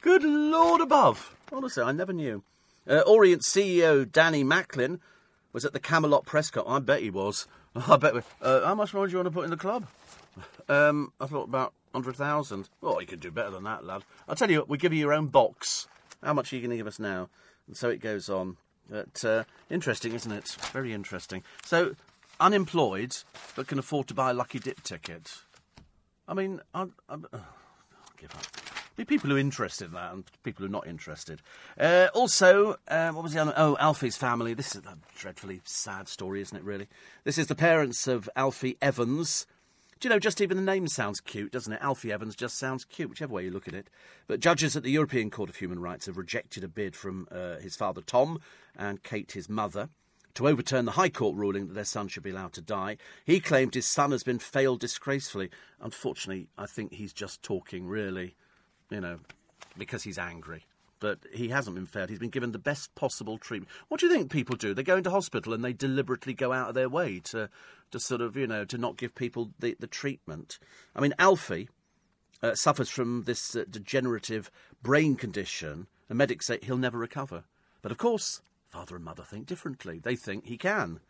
Good 0.00 0.24
Lord 0.24 0.80
above! 0.80 1.36
Honestly, 1.52 1.82
I 1.82 1.92
never 1.92 2.12
knew. 2.12 2.42
Uh, 2.86 3.00
Orient 3.06 3.42
CEO 3.42 4.10
Danny 4.10 4.44
Macklin 4.44 5.00
was 5.52 5.64
at 5.64 5.72
the 5.72 5.80
Camelot 5.80 6.26
press 6.26 6.50
conference. 6.50 6.76
I 6.76 6.80
bet 6.80 7.02
he 7.02 7.10
was. 7.10 7.46
I 7.76 7.96
bet. 7.96 8.14
Uh, 8.42 8.66
how 8.66 8.74
much 8.74 8.92
more 8.92 9.06
do 9.06 9.12
you 9.12 9.18
want 9.18 9.28
to 9.28 9.30
put 9.30 9.44
in 9.44 9.50
the 9.50 9.56
club? 9.56 9.86
Um, 10.68 11.12
I 11.20 11.26
thought 11.26 11.48
about 11.48 11.72
100,000. 11.92 12.68
Oh, 12.82 13.00
you 13.00 13.06
can 13.06 13.20
do 13.20 13.30
better 13.30 13.50
than 13.50 13.64
that, 13.64 13.84
lad. 13.84 14.02
I'll 14.28 14.34
tell 14.34 14.50
you 14.50 14.64
we 14.68 14.78
give 14.78 14.92
you 14.92 14.98
your 14.98 15.12
own 15.14 15.28
box. 15.28 15.86
How 16.24 16.32
much 16.32 16.52
are 16.52 16.56
you 16.56 16.62
going 16.62 16.70
to 16.70 16.76
give 16.76 16.86
us 16.86 16.98
now? 16.98 17.28
And 17.66 17.76
so 17.76 17.90
it 17.90 18.00
goes 18.00 18.28
on. 18.28 18.56
But 18.88 19.24
uh, 19.24 19.44
interesting, 19.70 20.14
isn't 20.14 20.32
it? 20.32 20.56
Very 20.72 20.92
interesting. 20.92 21.42
So 21.64 21.94
unemployed 22.40 23.16
but 23.54 23.66
can 23.66 23.78
afford 23.78 24.08
to 24.08 24.14
buy 24.14 24.30
a 24.30 24.34
lucky 24.34 24.58
dip 24.58 24.82
ticket. 24.82 25.42
I 26.26 26.34
mean, 26.34 26.60
I'm, 26.74 26.94
I'm, 27.08 27.26
oh, 27.32 27.38
I'll 27.38 28.12
give 28.18 28.34
up. 28.34 28.46
Be 28.96 29.04
people 29.04 29.28
who 29.28 29.36
are 29.36 29.40
interested 29.40 29.86
in 29.86 29.94
that 29.94 30.12
and 30.12 30.24
people 30.44 30.62
who 30.62 30.66
are 30.66 30.72
not 30.72 30.86
interested. 30.86 31.42
Uh, 31.78 32.08
also, 32.14 32.76
uh, 32.86 33.10
what 33.10 33.24
was 33.24 33.32
the 33.32 33.40
other? 33.40 33.52
Oh, 33.56 33.76
Alfie's 33.80 34.16
family. 34.16 34.54
This 34.54 34.76
is 34.76 34.82
a 34.86 34.96
dreadfully 35.16 35.60
sad 35.64 36.08
story, 36.08 36.40
isn't 36.40 36.56
it, 36.56 36.62
really? 36.62 36.86
This 37.24 37.36
is 37.36 37.48
the 37.48 37.56
parents 37.56 38.06
of 38.06 38.30
Alfie 38.36 38.76
Evans. 38.80 39.46
You 40.04 40.10
know, 40.10 40.18
just 40.18 40.40
even 40.40 40.56
the 40.56 40.62
name 40.62 40.86
sounds 40.86 41.20
cute, 41.20 41.52
doesn't 41.52 41.72
it? 41.72 41.80
Alfie 41.82 42.12
Evans 42.12 42.36
just 42.36 42.58
sounds 42.58 42.84
cute, 42.84 43.08
whichever 43.08 43.32
way 43.32 43.44
you 43.44 43.50
look 43.50 43.66
at 43.66 43.74
it. 43.74 43.88
But 44.26 44.40
judges 44.40 44.76
at 44.76 44.82
the 44.82 44.90
European 44.90 45.30
Court 45.30 45.48
of 45.48 45.56
Human 45.56 45.80
Rights 45.80 46.06
have 46.06 46.18
rejected 46.18 46.62
a 46.62 46.68
bid 46.68 46.94
from 46.94 47.26
uh, 47.30 47.56
his 47.56 47.74
father 47.74 48.02
Tom 48.02 48.40
and 48.76 49.02
Kate, 49.02 49.32
his 49.32 49.48
mother, 49.48 49.88
to 50.34 50.48
overturn 50.48 50.84
the 50.84 50.92
High 50.92 51.08
Court 51.08 51.36
ruling 51.36 51.68
that 51.68 51.74
their 51.74 51.84
son 51.84 52.08
should 52.08 52.22
be 52.22 52.30
allowed 52.30 52.52
to 52.54 52.60
die. 52.60 52.98
He 53.24 53.40
claimed 53.40 53.74
his 53.74 53.86
son 53.86 54.10
has 54.10 54.22
been 54.22 54.38
failed 54.38 54.80
disgracefully. 54.80 55.50
Unfortunately, 55.80 56.48
I 56.58 56.66
think 56.66 56.92
he's 56.92 57.12
just 57.12 57.42
talking, 57.42 57.86
really 57.86 58.34
you 58.90 59.00
know, 59.00 59.18
because 59.76 60.02
he's 60.02 60.18
angry. 60.18 60.64
But 61.00 61.20
he 61.32 61.48
hasn't 61.48 61.76
been 61.76 61.86
failed. 61.86 62.10
He's 62.10 62.18
been 62.18 62.30
given 62.30 62.52
the 62.52 62.58
best 62.58 62.94
possible 62.94 63.36
treatment. 63.38 63.70
What 63.88 64.00
do 64.00 64.06
you 64.06 64.12
think 64.12 64.30
people 64.30 64.56
do? 64.56 64.74
They 64.74 64.82
go 64.82 64.96
into 64.96 65.10
hospital 65.10 65.52
and 65.52 65.64
they 65.64 65.72
deliberately 65.72 66.34
go 66.34 66.52
out 66.52 66.68
of 66.68 66.74
their 66.74 66.88
way 66.88 67.20
to, 67.24 67.50
to 67.90 68.00
sort 68.00 68.20
of, 68.20 68.36
you 68.36 68.46
know, 68.46 68.64
to 68.64 68.78
not 68.78 68.96
give 68.96 69.14
people 69.14 69.50
the, 69.58 69.76
the 69.78 69.86
treatment. 69.86 70.58
I 70.94 71.00
mean, 71.00 71.14
Alfie 71.18 71.68
uh, 72.42 72.54
suffers 72.54 72.88
from 72.88 73.24
this 73.24 73.56
uh, 73.56 73.64
degenerative 73.68 74.50
brain 74.82 75.16
condition. 75.16 75.88
The 76.08 76.14
medics 76.14 76.46
say 76.46 76.58
he'll 76.62 76.76
never 76.76 76.98
recover. 76.98 77.44
But 77.82 77.92
of 77.92 77.98
course, 77.98 78.40
father 78.68 78.96
and 78.96 79.04
mother 79.04 79.24
think 79.24 79.46
differently. 79.46 79.98
They 79.98 80.16
think 80.16 80.46
he 80.46 80.56
can 80.56 81.00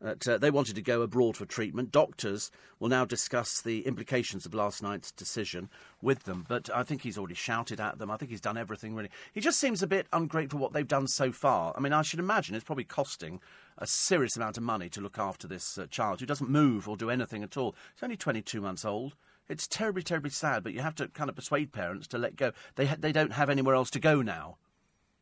that 0.00 0.26
uh, 0.28 0.38
they 0.38 0.50
wanted 0.50 0.76
to 0.76 0.82
go 0.82 1.02
abroad 1.02 1.36
for 1.36 1.44
treatment. 1.44 1.90
Doctors 1.90 2.50
will 2.78 2.88
now 2.88 3.04
discuss 3.04 3.60
the 3.60 3.86
implications 3.86 4.46
of 4.46 4.54
last 4.54 4.82
night's 4.82 5.10
decision 5.10 5.68
with 6.00 6.24
them. 6.24 6.44
But 6.48 6.70
I 6.74 6.82
think 6.82 7.02
he's 7.02 7.18
already 7.18 7.34
shouted 7.34 7.80
at 7.80 7.98
them. 7.98 8.10
I 8.10 8.16
think 8.16 8.30
he's 8.30 8.40
done 8.40 8.56
everything 8.56 8.94
really. 8.94 9.10
He 9.32 9.40
just 9.40 9.58
seems 9.58 9.82
a 9.82 9.86
bit 9.86 10.06
ungrateful 10.12 10.60
what 10.60 10.72
they've 10.72 10.86
done 10.86 11.08
so 11.08 11.32
far. 11.32 11.74
I 11.76 11.80
mean, 11.80 11.92
I 11.92 12.02
should 12.02 12.20
imagine 12.20 12.54
it's 12.54 12.64
probably 12.64 12.84
costing 12.84 13.40
a 13.76 13.86
serious 13.86 14.36
amount 14.36 14.56
of 14.56 14.62
money 14.62 14.88
to 14.90 15.00
look 15.00 15.18
after 15.18 15.48
this 15.48 15.78
uh, 15.78 15.86
child 15.86 16.20
who 16.20 16.26
doesn't 16.26 16.50
move 16.50 16.88
or 16.88 16.96
do 16.96 17.10
anything 17.10 17.42
at 17.42 17.56
all. 17.56 17.74
He's 17.94 18.02
only 18.02 18.16
22 18.16 18.60
months 18.60 18.84
old. 18.84 19.14
It's 19.48 19.66
terribly, 19.66 20.02
terribly 20.02 20.30
sad, 20.30 20.62
but 20.62 20.74
you 20.74 20.80
have 20.80 20.94
to 20.96 21.08
kind 21.08 21.30
of 21.30 21.36
persuade 21.36 21.72
parents 21.72 22.06
to 22.08 22.18
let 22.18 22.36
go. 22.36 22.52
They, 22.74 22.86
ha- 22.86 22.96
they 22.98 23.12
don't 23.12 23.32
have 23.32 23.48
anywhere 23.48 23.74
else 23.74 23.90
to 23.90 24.00
go 24.00 24.20
now. 24.20 24.58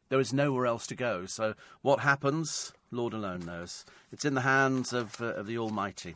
There 0.09 0.20
is 0.20 0.32
nowhere 0.32 0.66
else 0.66 0.86
to 0.88 0.94
go. 0.94 1.26
So 1.26 1.54
what 1.82 2.00
happens? 2.00 2.72
Lord 2.90 3.12
alone 3.12 3.44
knows. 3.44 3.84
It's 4.12 4.24
in 4.24 4.34
the 4.34 4.42
hands 4.42 4.92
of, 4.92 5.20
uh, 5.20 5.34
of 5.34 5.46
the 5.46 5.59
Almighty. 5.59 6.14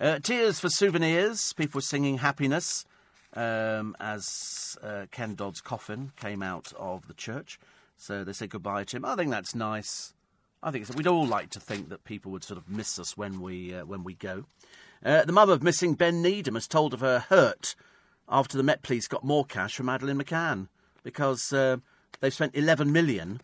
Uh, 0.00 0.18
tears 0.20 0.60
for 0.60 0.68
souvenirs. 0.68 1.52
People 1.54 1.80
singing 1.80 2.18
happiness 2.18 2.84
um, 3.34 3.96
as 3.98 4.76
uh, 4.82 5.06
Ken 5.10 5.34
Dodd's 5.34 5.60
coffin 5.60 6.12
came 6.16 6.42
out 6.42 6.72
of 6.78 7.08
the 7.08 7.14
church. 7.14 7.58
So 7.96 8.24
they 8.24 8.32
said 8.32 8.50
goodbye 8.50 8.84
to 8.84 8.96
him. 8.96 9.04
I 9.04 9.16
think 9.16 9.30
that's 9.30 9.54
nice. 9.54 10.14
I 10.62 10.70
think 10.70 10.88
we'd 10.94 11.06
all 11.08 11.26
like 11.26 11.50
to 11.50 11.60
think 11.60 11.88
that 11.88 12.04
people 12.04 12.30
would 12.32 12.44
sort 12.44 12.58
of 12.58 12.68
miss 12.68 12.98
us 12.98 13.16
when 13.16 13.40
we 13.40 13.74
uh, 13.74 13.84
when 13.84 14.04
we 14.04 14.14
go. 14.14 14.44
Uh, 15.04 15.24
the 15.24 15.32
mother 15.32 15.52
of 15.52 15.62
missing 15.62 15.94
Ben 15.94 16.22
Needham 16.22 16.54
has 16.54 16.68
told 16.68 16.94
of 16.94 17.00
her 17.00 17.18
hurt 17.18 17.74
after 18.28 18.56
the 18.56 18.62
Met 18.62 18.82
Police 18.82 19.08
got 19.08 19.24
more 19.24 19.44
cash 19.44 19.74
from 19.74 19.86
Madeleine 19.86 20.22
McCann 20.22 20.68
because 21.02 21.52
uh, 21.52 21.78
they've 22.22 22.32
spent 22.32 22.56
11 22.56 22.90
million 22.90 23.42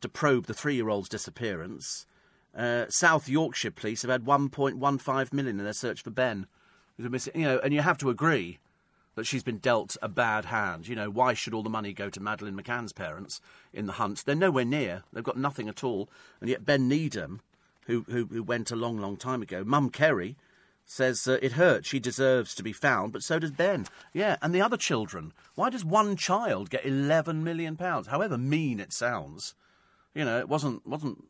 to 0.00 0.08
probe 0.08 0.46
the 0.46 0.54
three-year-old's 0.54 1.08
disappearance. 1.08 2.06
Uh, 2.56 2.84
South 2.88 3.28
Yorkshire 3.28 3.72
police 3.72 4.02
have 4.02 4.10
had 4.10 4.24
1.15 4.24 5.32
million 5.32 5.58
in 5.58 5.64
their 5.64 5.72
search 5.72 6.02
for 6.02 6.10
Ben. 6.10 6.46
You 6.96 7.08
know, 7.34 7.58
and 7.58 7.74
you 7.74 7.80
have 7.80 7.98
to 7.98 8.10
agree 8.10 8.58
that 9.14 9.26
she's 9.26 9.42
been 9.42 9.58
dealt 9.58 9.96
a 10.02 10.08
bad 10.08 10.44
hand. 10.44 10.86
You 10.86 10.94
know, 10.94 11.10
why 11.10 11.34
should 11.34 11.54
all 11.54 11.62
the 11.62 11.70
money 11.70 11.92
go 11.92 12.10
to 12.10 12.20
Madeleine 12.20 12.56
McCann's 12.56 12.92
parents 12.92 13.40
in 13.72 13.86
the 13.86 13.94
hunt? 13.94 14.24
They're 14.24 14.34
nowhere 14.34 14.64
near. 14.64 15.04
They've 15.12 15.24
got 15.24 15.38
nothing 15.38 15.68
at 15.68 15.82
all. 15.82 16.08
And 16.40 16.50
yet 16.50 16.64
Ben 16.64 16.86
Needham, 16.86 17.40
who, 17.86 18.04
who, 18.08 18.26
who 18.26 18.42
went 18.42 18.70
a 18.70 18.76
long, 18.76 18.98
long 18.98 19.16
time 19.16 19.42
ago, 19.42 19.64
Mum 19.64 19.90
Kerry, 19.90 20.36
says 20.88 21.28
uh, 21.28 21.38
it 21.42 21.52
hurts. 21.52 21.86
She 21.86 22.00
deserves 22.00 22.54
to 22.54 22.62
be 22.62 22.72
found, 22.72 23.12
but 23.12 23.22
so 23.22 23.38
does 23.38 23.50
Ben. 23.50 23.86
Yeah, 24.12 24.36
and 24.42 24.54
the 24.54 24.62
other 24.62 24.78
children. 24.78 25.32
Why 25.54 25.70
does 25.70 25.84
one 25.84 26.16
child 26.16 26.70
get 26.70 26.84
11 26.84 27.44
million 27.44 27.76
pounds? 27.76 28.08
However 28.08 28.38
mean 28.38 28.80
it 28.80 28.92
sounds. 28.92 29.54
You 30.14 30.24
know, 30.24 30.38
it 30.38 30.48
wasn't 30.48 30.84
wasn't 30.86 31.22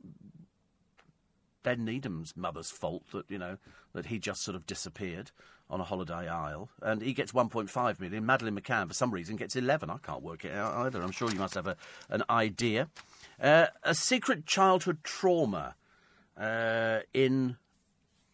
Ben 1.65 1.85
Needham's 1.85 2.37
mother's 2.37 2.71
fault 2.71 3.03
that 3.13 3.29
you 3.29 3.37
know 3.37 3.59
that 3.93 4.07
he 4.07 4.19
just 4.19 4.43
sort 4.43 4.55
of 4.55 4.65
disappeared 4.65 5.33
on 5.69 5.81
a 5.81 5.85
holiday 5.85 6.29
isle, 6.29 6.71
and 6.81 7.03
he 7.03 7.13
gets 7.13 7.33
1.5 7.33 8.01
million. 8.01 8.25
Madeleine 8.25 8.59
McCann, 8.59 8.89
for 8.89 8.95
some 8.95 9.11
reason, 9.11 9.37
gets 9.37 9.55
11. 9.55 9.91
I 9.91 9.99
can't 9.99 10.23
work 10.23 10.45
it 10.45 10.55
out 10.55 10.75
either. 10.87 11.03
I'm 11.03 11.11
sure 11.11 11.31
you 11.31 11.39
must 11.39 11.55
have 11.55 11.67
a, 11.67 11.77
an 12.09 12.23
idea. 12.31 12.89
Uh, 13.39 13.67
a 13.83 13.95
secret 13.95 14.47
childhood 14.47 14.99
trauma 15.03 15.75
uh, 16.39 17.01
in 17.13 17.59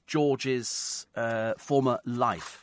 George's 0.06 1.06
uh, 1.16 1.54
former 1.58 2.00
life 2.04 2.60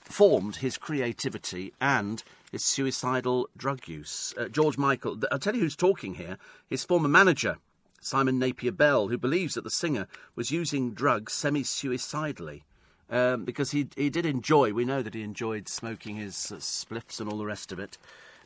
formed 0.00 0.56
his 0.56 0.76
creativity 0.76 1.72
and 1.80 2.22
his 2.50 2.64
suicidal 2.64 3.48
drug 3.56 3.86
use. 3.86 4.34
Uh, 4.36 4.48
George 4.48 4.76
Michael, 4.76 5.18
I'll 5.30 5.38
tell 5.38 5.54
you 5.54 5.62
who's 5.62 5.76
talking 5.76 6.14
here. 6.14 6.36
His 6.68 6.84
former 6.84 7.08
manager 7.08 7.58
Simon 8.00 8.38
Napier 8.38 8.72
Bell, 8.72 9.08
who 9.08 9.18
believes 9.18 9.54
that 9.54 9.64
the 9.64 9.70
singer 9.70 10.06
was 10.34 10.50
using 10.50 10.92
drugs 10.92 11.32
semi 11.32 11.62
suicidally. 11.62 12.64
Um, 13.10 13.44
because 13.44 13.72
he, 13.72 13.88
he 13.96 14.08
did 14.08 14.24
enjoy, 14.24 14.72
we 14.72 14.84
know 14.84 15.02
that 15.02 15.14
he 15.14 15.22
enjoyed 15.22 15.68
smoking 15.68 16.14
his 16.14 16.52
uh, 16.52 16.56
spliffs 16.56 17.20
and 17.20 17.28
all 17.28 17.38
the 17.38 17.44
rest 17.44 17.72
of 17.72 17.80
it. 17.80 17.98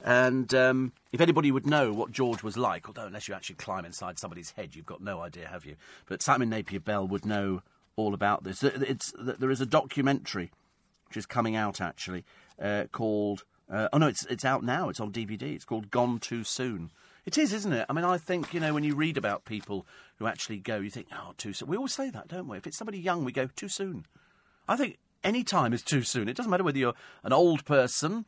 And 0.02 0.52
um, 0.54 0.92
if 1.12 1.20
anybody 1.20 1.52
would 1.52 1.66
know 1.66 1.92
what 1.92 2.12
George 2.12 2.42
was 2.42 2.56
like, 2.56 2.88
although 2.88 3.06
unless 3.06 3.28
you 3.28 3.34
actually 3.34 3.56
climb 3.56 3.84
inside 3.84 4.18
somebody's 4.18 4.52
head, 4.52 4.74
you've 4.74 4.86
got 4.86 5.02
no 5.02 5.20
idea, 5.20 5.48
have 5.48 5.66
you? 5.66 5.76
But 6.06 6.22
Simon 6.22 6.48
Napier 6.48 6.80
Bell 6.80 7.06
would 7.06 7.26
know 7.26 7.62
all 7.96 8.14
about 8.14 8.44
this. 8.44 8.62
It's, 8.62 9.12
there 9.18 9.50
is 9.50 9.60
a 9.60 9.66
documentary 9.66 10.50
which 11.08 11.16
is 11.16 11.26
coming 11.26 11.56
out 11.56 11.80
actually 11.80 12.24
uh, 12.60 12.84
called. 12.92 13.44
Uh, 13.70 13.88
oh 13.92 13.98
no, 13.98 14.08
it's 14.08 14.26
it's 14.26 14.44
out 14.44 14.62
now. 14.62 14.88
It's 14.88 15.00
on 15.00 15.12
DVD. 15.12 15.54
It's 15.54 15.64
called 15.64 15.90
Gone 15.90 16.18
Too 16.18 16.44
Soon. 16.44 16.90
It 17.26 17.38
is, 17.38 17.52
isn't 17.54 17.72
it? 17.72 17.86
I 17.88 17.92
mean, 17.94 18.04
I 18.04 18.18
think, 18.18 18.52
you 18.52 18.60
know, 18.60 18.74
when 18.74 18.84
you 18.84 18.94
read 18.94 19.16
about 19.16 19.46
people 19.46 19.86
who 20.18 20.26
actually 20.26 20.58
go, 20.58 20.76
you 20.76 20.90
think, 20.90 21.06
oh, 21.10 21.32
too 21.38 21.54
soon. 21.54 21.68
We 21.68 21.76
always 21.78 21.94
say 21.94 22.10
that, 22.10 22.28
don't 22.28 22.48
we? 22.48 22.58
If 22.58 22.66
it's 22.66 22.76
somebody 22.76 22.98
young, 22.98 23.24
we 23.24 23.32
go, 23.32 23.48
too 23.56 23.68
soon. 23.68 24.04
I 24.68 24.76
think 24.76 24.98
any 25.22 25.42
time 25.42 25.72
is 25.72 25.82
too 25.82 26.02
soon. 26.02 26.28
It 26.28 26.36
doesn't 26.36 26.50
matter 26.50 26.64
whether 26.64 26.78
you're 26.78 26.94
an 27.22 27.32
old 27.32 27.64
person, 27.64 28.26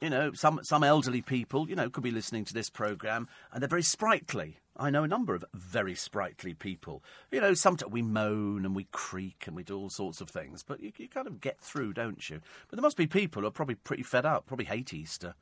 you 0.00 0.10
know, 0.10 0.32
some, 0.32 0.60
some 0.62 0.84
elderly 0.84 1.22
people, 1.22 1.68
you 1.68 1.76
know, 1.76 1.90
could 1.90 2.04
be 2.04 2.10
listening 2.10 2.44
to 2.46 2.54
this 2.54 2.70
programme 2.70 3.28
and 3.52 3.62
they're 3.62 3.68
very 3.68 3.82
sprightly. 3.82 4.58
I 4.76 4.90
know 4.90 5.02
a 5.02 5.08
number 5.08 5.34
of 5.34 5.44
very 5.52 5.96
sprightly 5.96 6.54
people. 6.54 7.02
You 7.32 7.40
know, 7.40 7.54
sometimes 7.54 7.90
we 7.90 8.02
moan 8.02 8.64
and 8.64 8.76
we 8.76 8.86
creak 8.92 9.44
and 9.46 9.56
we 9.56 9.64
do 9.64 9.76
all 9.76 9.90
sorts 9.90 10.20
of 10.20 10.30
things, 10.30 10.62
but 10.62 10.80
you, 10.80 10.92
you 10.96 11.08
kind 11.08 11.26
of 11.26 11.40
get 11.40 11.60
through, 11.60 11.94
don't 11.94 12.30
you? 12.30 12.40
But 12.68 12.76
there 12.76 12.82
must 12.82 12.96
be 12.96 13.08
people 13.08 13.42
who 13.42 13.48
are 13.48 13.52
probably 13.52 13.74
pretty 13.74 14.04
fed 14.04 14.24
up, 14.24 14.46
probably 14.46 14.66
hate 14.66 14.94
Easter. 14.94 15.34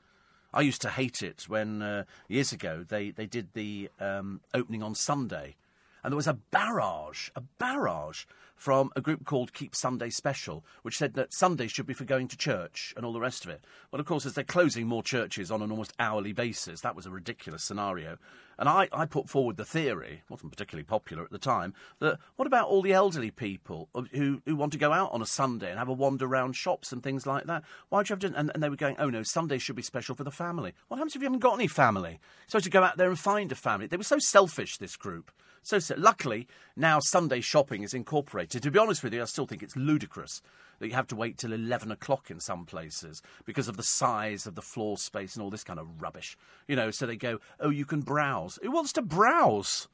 I 0.55 0.63
used 0.63 0.81
to 0.83 0.91
hate 0.91 1.23
it 1.23 1.45
when 1.49 1.83
uh, 1.83 2.05
years 2.29 2.53
ago 2.53 2.85
they, 2.89 3.11
they 3.11 3.27
did 3.27 3.49
the 3.53 3.91
um, 4.01 4.41
opening 4.55 4.83
on 4.83 4.95
Sunday, 4.95 5.57
and 6.03 6.13
there 6.13 6.17
was 6.17 6.29
a 6.29 6.39
barrage, 6.51 7.29
a 7.37 7.43
barrage 7.59 8.25
from 8.57 8.91
a 8.97 9.01
group 9.01 9.25
called 9.25 9.53
Keep 9.53 9.77
Sunday 9.77 10.11
Special, 10.11 10.65
which 10.83 10.97
said 10.97 11.15
that 11.15 11.33
Sunday 11.33 11.69
should 11.69 11.87
be 11.87 11.95
for 11.95 12.05
going 12.05 12.27
to 12.29 12.37
church 12.37 12.95
and 12.97 13.05
all 13.05 13.13
the 13.13 13.21
rest 13.21 13.45
of 13.45 13.51
it. 13.51 13.63
Well, 13.93 14.01
of 14.01 14.07
course, 14.07 14.27
as 14.27 14.35
they're 14.35 14.45
closing 14.45 14.87
more 14.87 15.03
churches 15.03 15.51
on 15.51 15.63
an 15.63 15.71
almost 15.71 15.93
hourly 15.99 16.33
basis, 16.33 16.81
that 16.81 16.97
was 16.97 17.07
a 17.07 17.11
ridiculous 17.11 17.63
scenario. 17.63 18.17
And 18.59 18.71
I, 18.71 18.89
I 18.91 19.05
put 19.05 19.29
forward 19.29 19.59
the 19.59 19.67
theory, 19.67 20.23
wasn't 20.31 20.53
particularly 20.53 20.85
popular 20.85 21.23
at 21.23 21.31
the 21.31 21.39
time, 21.39 21.75
that 22.01 22.19
what 22.37 22.47
about 22.47 22.69
all 22.69 22.81
the 22.81 22.95
elderly 22.95 23.31
people 23.31 23.91
who, 24.13 24.41
who 24.47 24.57
want 24.57 24.73
to 24.73 24.79
go 24.79 24.93
out 24.93 25.13
on 25.13 25.21
a 25.21 25.27
Sunday 25.27 25.69
and 25.69 25.79
have 25.79 25.89
a 25.89 25.93
wander 25.93 26.25
around 26.25 26.57
shops 26.57 26.91
and 26.91 27.03
things 27.03 27.27
like 27.27 27.45
that? 27.45 27.63
Why 27.91 28.03
do 28.03 28.09
you 28.09 28.15
have 28.15 28.33
to? 28.33 28.39
And, 28.39 28.51
and 28.55 28.63
they 28.63 28.71
were 28.71 28.77
going, 28.77 28.97
oh 28.99 29.11
no, 29.11 29.23
Sunday 29.23 29.59
should 29.59 29.77
be 29.77 29.83
special 29.83 30.15
for 30.15 30.25
the 30.25 30.31
family. 30.31 30.73
What 30.89 30.97
happens 30.97 31.15
if 31.15 31.21
you 31.21 31.27
haven't 31.27 31.41
got 31.41 31.55
any 31.55 31.69
family? 31.69 32.19
Supposed 32.47 32.65
to 32.65 32.71
go 32.71 32.83
out 32.83 32.97
there 32.97 33.11
and 33.11 33.19
find 33.19 33.53
a 33.53 33.55
family. 33.55 33.87
They 33.87 33.99
were 33.99 34.03
so 34.03 34.19
selfish, 34.19 34.79
this 34.79 34.97
group. 34.97 35.31
So, 35.67 35.81
so 35.81 35.97
luckily, 35.99 36.47
now 36.77 37.01
Sunday 37.01 37.41
shopping 37.41 37.83
is 37.83 37.93
incorporated. 37.93 38.63
To 38.63 38.71
be 38.71 38.79
honest 38.79 39.03
with 39.03 39.13
you, 39.13 39.23
I 39.23 39.25
still 39.25 39.49
think 39.49 39.65
it's 39.65 39.75
ludicrous 39.75 40.41
that 40.79 40.87
you 40.87 40.95
have 40.95 41.09
to 41.09 41.17
wait 41.17 41.39
till 41.39 41.53
11 41.53 41.91
o'clock 41.91 42.31
in 42.31 42.39
some 42.39 42.65
places 42.67 43.21
because 43.45 43.67
of 43.67 43.77
the 43.77 43.83
size 43.83 44.47
of 44.47 44.55
the 44.55 44.63
floor 44.63 44.97
space 44.97 45.35
and 45.35 45.43
all 45.43 45.51
this 45.51 45.65
kind 45.65 45.81
of 45.81 46.01
rubbish. 46.01 46.39
You 46.69 46.77
know, 46.77 46.93
so 46.93 47.05
they 47.05 47.17
go, 47.17 47.41
oh, 47.59 47.71
you 47.71 47.85
can 47.85 48.03
browse. 48.03 48.61
Who 48.63 48.71
wants 48.71 48.93
to 48.93 49.03
browse? 49.03 49.89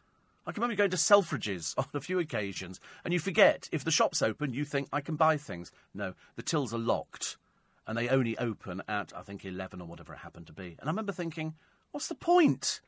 I 0.46 0.52
can 0.52 0.60
remember 0.60 0.76
going 0.76 0.90
to 0.90 0.98
Selfridges 0.98 1.72
on 1.78 1.86
a 1.94 2.02
few 2.02 2.18
occasions, 2.18 2.78
and 3.02 3.14
you 3.14 3.18
forget 3.18 3.70
if 3.72 3.82
the 3.82 3.90
shop's 3.90 4.20
open, 4.20 4.52
you 4.52 4.66
think 4.66 4.88
I 4.92 5.00
can 5.00 5.16
buy 5.16 5.38
things. 5.38 5.72
No, 5.94 6.12
the 6.36 6.42
tills 6.42 6.74
are 6.74 6.78
locked, 6.78 7.38
and 7.86 7.96
they 7.96 8.10
only 8.10 8.36
open 8.36 8.82
at 8.88 9.14
I 9.16 9.22
think 9.22 9.42
eleven 9.46 9.80
or 9.80 9.86
whatever 9.86 10.12
it 10.12 10.18
happened 10.18 10.48
to 10.48 10.52
be. 10.52 10.76
And 10.80 10.82
I 10.82 10.88
remember 10.88 11.12
thinking, 11.12 11.54
what's 11.92 12.08
the 12.08 12.14
point? 12.14 12.82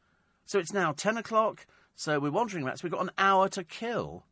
So 0.45 0.59
it's 0.59 0.75
now 0.75 0.93
ten 0.93 1.17
o'clock. 1.17 1.65
So 1.95 2.19
we're 2.19 2.31
wandering. 2.31 2.67
So 2.67 2.81
we've 2.83 2.93
got 2.93 3.03
an 3.03 3.11
hour 3.19 3.49
to 3.51 3.65
kill. 3.65 4.25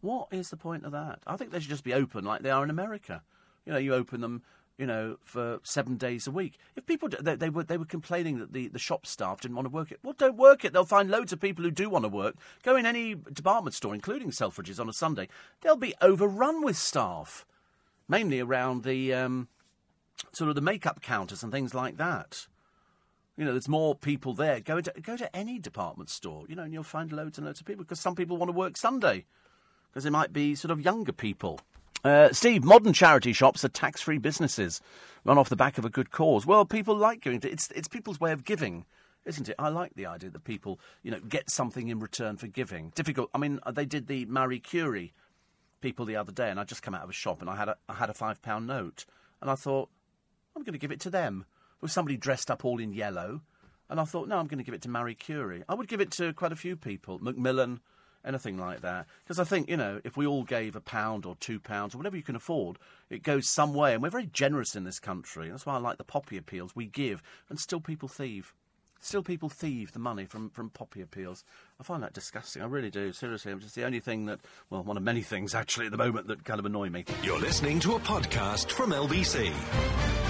What 0.00 0.28
is 0.30 0.50
the 0.50 0.56
point 0.56 0.84
of 0.84 0.92
that? 0.92 1.20
I 1.26 1.36
think 1.36 1.50
they 1.50 1.60
should 1.60 1.70
just 1.70 1.84
be 1.84 1.94
open 1.94 2.24
like 2.24 2.42
they 2.42 2.50
are 2.50 2.64
in 2.64 2.70
America. 2.70 3.22
You 3.64 3.72
know, 3.72 3.78
you 3.78 3.94
open 3.94 4.20
them, 4.20 4.42
you 4.78 4.86
know, 4.86 5.16
for 5.24 5.58
seven 5.62 5.96
days 5.96 6.26
a 6.26 6.30
week. 6.30 6.58
If 6.76 6.86
people 6.86 7.08
they, 7.08 7.34
they 7.34 7.50
were 7.50 7.64
they 7.64 7.76
were 7.76 7.84
complaining 7.84 8.38
that 8.38 8.52
the, 8.52 8.68
the 8.68 8.78
shop 8.78 9.06
staff 9.06 9.40
didn't 9.40 9.56
want 9.56 9.66
to 9.66 9.74
work 9.74 9.90
it, 9.90 9.98
well, 10.02 10.14
don't 10.16 10.36
work 10.36 10.64
it. 10.64 10.72
They'll 10.72 10.84
find 10.84 11.10
loads 11.10 11.32
of 11.32 11.40
people 11.40 11.64
who 11.64 11.70
do 11.70 11.90
want 11.90 12.04
to 12.04 12.08
work. 12.08 12.36
Go 12.62 12.76
in 12.76 12.86
any 12.86 13.14
department 13.14 13.74
store, 13.74 13.94
including 13.94 14.30
Selfridges, 14.30 14.78
on 14.80 14.88
a 14.88 14.92
Sunday. 14.92 15.28
They'll 15.62 15.76
be 15.76 15.94
overrun 16.00 16.62
with 16.62 16.76
staff, 16.76 17.44
mainly 18.08 18.40
around 18.40 18.84
the 18.84 19.12
um, 19.12 19.48
sort 20.32 20.48
of 20.48 20.54
the 20.54 20.60
makeup 20.60 21.02
counters 21.02 21.42
and 21.42 21.52
things 21.52 21.74
like 21.74 21.96
that. 21.96 22.46
You 23.36 23.44
know, 23.44 23.52
there's 23.52 23.68
more 23.68 23.94
people 23.94 24.32
there. 24.32 24.60
Go 24.60 24.80
to 24.80 24.92
go 25.00 25.16
to 25.16 25.34
any 25.36 25.58
department 25.58 26.08
store, 26.08 26.44
you 26.48 26.56
know, 26.56 26.62
and 26.62 26.72
you'll 26.72 26.82
find 26.82 27.12
loads 27.12 27.38
and 27.38 27.46
loads 27.46 27.60
of 27.60 27.66
people 27.66 27.84
because 27.84 28.00
some 28.00 28.14
people 28.14 28.36
want 28.36 28.48
to 28.48 28.56
work 28.56 28.76
Sunday 28.76 29.24
because 29.90 30.04
they 30.04 30.10
might 30.10 30.32
be 30.32 30.54
sort 30.54 30.70
of 30.70 30.80
younger 30.80 31.12
people. 31.12 31.60
Uh, 32.04 32.32
Steve, 32.32 32.64
modern 32.64 32.92
charity 32.92 33.32
shops 33.32 33.64
are 33.64 33.68
tax-free 33.68 34.18
businesses, 34.18 34.80
run 35.24 35.38
off 35.38 35.48
the 35.48 35.56
back 35.56 35.76
of 35.76 35.84
a 35.84 35.90
good 35.90 36.10
cause. 36.10 36.46
Well, 36.46 36.64
people 36.64 36.96
like 36.96 37.20
giving. 37.20 37.40
To, 37.40 37.50
it's 37.50 37.70
it's 37.72 37.88
people's 37.88 38.20
way 38.20 38.32
of 38.32 38.44
giving, 38.44 38.84
isn't 39.24 39.48
it? 39.48 39.56
I 39.58 39.68
like 39.68 39.94
the 39.94 40.06
idea 40.06 40.30
that 40.30 40.44
people, 40.44 40.78
you 41.02 41.10
know, 41.10 41.20
get 41.20 41.50
something 41.50 41.88
in 41.88 41.98
return 41.98 42.36
for 42.36 42.46
giving. 42.46 42.92
Difficult. 42.94 43.28
I 43.34 43.38
mean, 43.38 43.60
they 43.72 43.86
did 43.86 44.06
the 44.06 44.24
Marie 44.26 44.60
Curie 44.60 45.12
people 45.80 46.06
the 46.06 46.16
other 46.16 46.32
day, 46.32 46.50
and 46.50 46.60
I 46.60 46.64
just 46.64 46.82
come 46.82 46.94
out 46.94 47.02
of 47.02 47.10
a 47.10 47.14
shop 47.14 47.40
and 47.40 47.50
I 47.50 47.56
had 47.56 47.68
a 47.68 47.76
I 47.88 47.94
had 47.94 48.08
a 48.08 48.14
five 48.14 48.40
pound 48.40 48.66
note, 48.66 49.04
and 49.40 49.50
I 49.50 49.54
thought 49.54 49.88
I'm 50.54 50.62
going 50.62 50.74
to 50.74 50.78
give 50.78 50.92
it 50.92 51.00
to 51.00 51.10
them. 51.10 51.44
With 51.80 51.90
somebody 51.90 52.16
dressed 52.16 52.50
up 52.50 52.64
all 52.64 52.80
in 52.80 52.92
yellow, 52.92 53.42
and 53.88 54.00
I 54.00 54.04
thought, 54.04 54.28
no, 54.28 54.38
I'm 54.38 54.46
going 54.46 54.58
to 54.58 54.64
give 54.64 54.74
it 54.74 54.82
to 54.82 54.88
Marie 54.88 55.14
Curie. 55.14 55.62
I 55.68 55.74
would 55.74 55.88
give 55.88 56.00
it 56.00 56.10
to 56.12 56.32
quite 56.32 56.52
a 56.52 56.56
few 56.56 56.76
people, 56.76 57.18
Macmillan 57.18 57.80
anything 58.26 58.58
like 58.58 58.82
that. 58.82 59.06
Because 59.24 59.38
I 59.38 59.44
think, 59.44 59.70
you 59.70 59.76
know, 59.76 60.00
if 60.04 60.16
we 60.16 60.26
all 60.26 60.42
gave 60.42 60.76
a 60.76 60.80
pound 60.80 61.24
or 61.24 61.36
two 61.36 61.60
pounds 61.60 61.94
or 61.94 61.98
whatever 61.98 62.16
you 62.16 62.22
can 62.22 62.36
afford, 62.36 62.78
it 63.08 63.22
goes 63.22 63.48
some 63.48 63.72
way. 63.72 63.94
And 63.94 64.02
we're 64.02 64.10
very 64.10 64.26
generous 64.26 64.74
in 64.74 64.84
this 64.84 64.98
country. 64.98 65.48
That's 65.48 65.64
why 65.64 65.74
I 65.74 65.78
like 65.78 65.98
the 65.98 66.04
poppy 66.04 66.36
appeals. 66.36 66.74
We 66.74 66.86
give, 66.86 67.22
and 67.48 67.58
still 67.58 67.80
people 67.80 68.08
thieve. 68.08 68.52
Still 69.00 69.22
people 69.22 69.48
thieve 69.48 69.92
the 69.92 69.98
money 69.98 70.24
from, 70.24 70.50
from 70.50 70.70
poppy 70.70 71.00
appeals. 71.00 71.44
I 71.78 71.84
find 71.84 72.02
that 72.02 72.14
disgusting. 72.14 72.62
I 72.62 72.66
really 72.66 72.90
do. 72.90 73.12
Seriously, 73.12 73.52
it's 73.52 73.74
the 73.74 73.84
only 73.84 74.00
thing 74.00 74.26
that, 74.26 74.40
well, 74.70 74.82
one 74.82 74.96
of 74.96 75.02
many 75.02 75.22
things 75.22 75.54
actually 75.54 75.86
at 75.86 75.92
the 75.92 75.98
moment 75.98 76.26
that 76.28 76.44
kind 76.44 76.58
of 76.58 76.66
annoy 76.66 76.90
me. 76.90 77.04
You're 77.22 77.40
listening 77.40 77.78
to 77.80 77.94
a 77.94 78.00
podcast 78.00 78.72
from 78.72 78.90
LBC. 78.90 80.25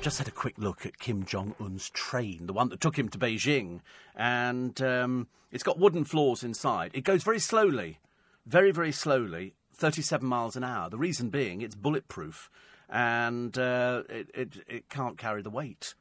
Just 0.00 0.16
had 0.16 0.28
a 0.28 0.32
quick 0.32 0.54
look 0.56 0.86
at 0.86 0.98
Kim 0.98 1.26
Jong 1.26 1.54
Un's 1.60 1.90
train, 1.90 2.46
the 2.46 2.54
one 2.54 2.70
that 2.70 2.80
took 2.80 2.98
him 2.98 3.10
to 3.10 3.18
Beijing, 3.18 3.80
and 4.16 4.80
um, 4.80 5.28
it's 5.52 5.62
got 5.62 5.78
wooden 5.78 6.04
floors 6.04 6.42
inside. 6.42 6.90
It 6.94 7.04
goes 7.04 7.22
very 7.22 7.38
slowly, 7.38 7.98
very, 8.46 8.70
very 8.72 8.92
slowly, 8.92 9.52
37 9.74 10.26
miles 10.26 10.56
an 10.56 10.64
hour. 10.64 10.88
The 10.88 10.96
reason 10.96 11.28
being 11.28 11.60
it's 11.60 11.74
bulletproof 11.74 12.50
and 12.88 13.56
uh, 13.58 14.04
it, 14.08 14.30
it, 14.34 14.48
it, 14.66 14.88
can't 14.88 15.18
carry 15.18 15.42
the 15.42 15.50
weight. 15.50 15.94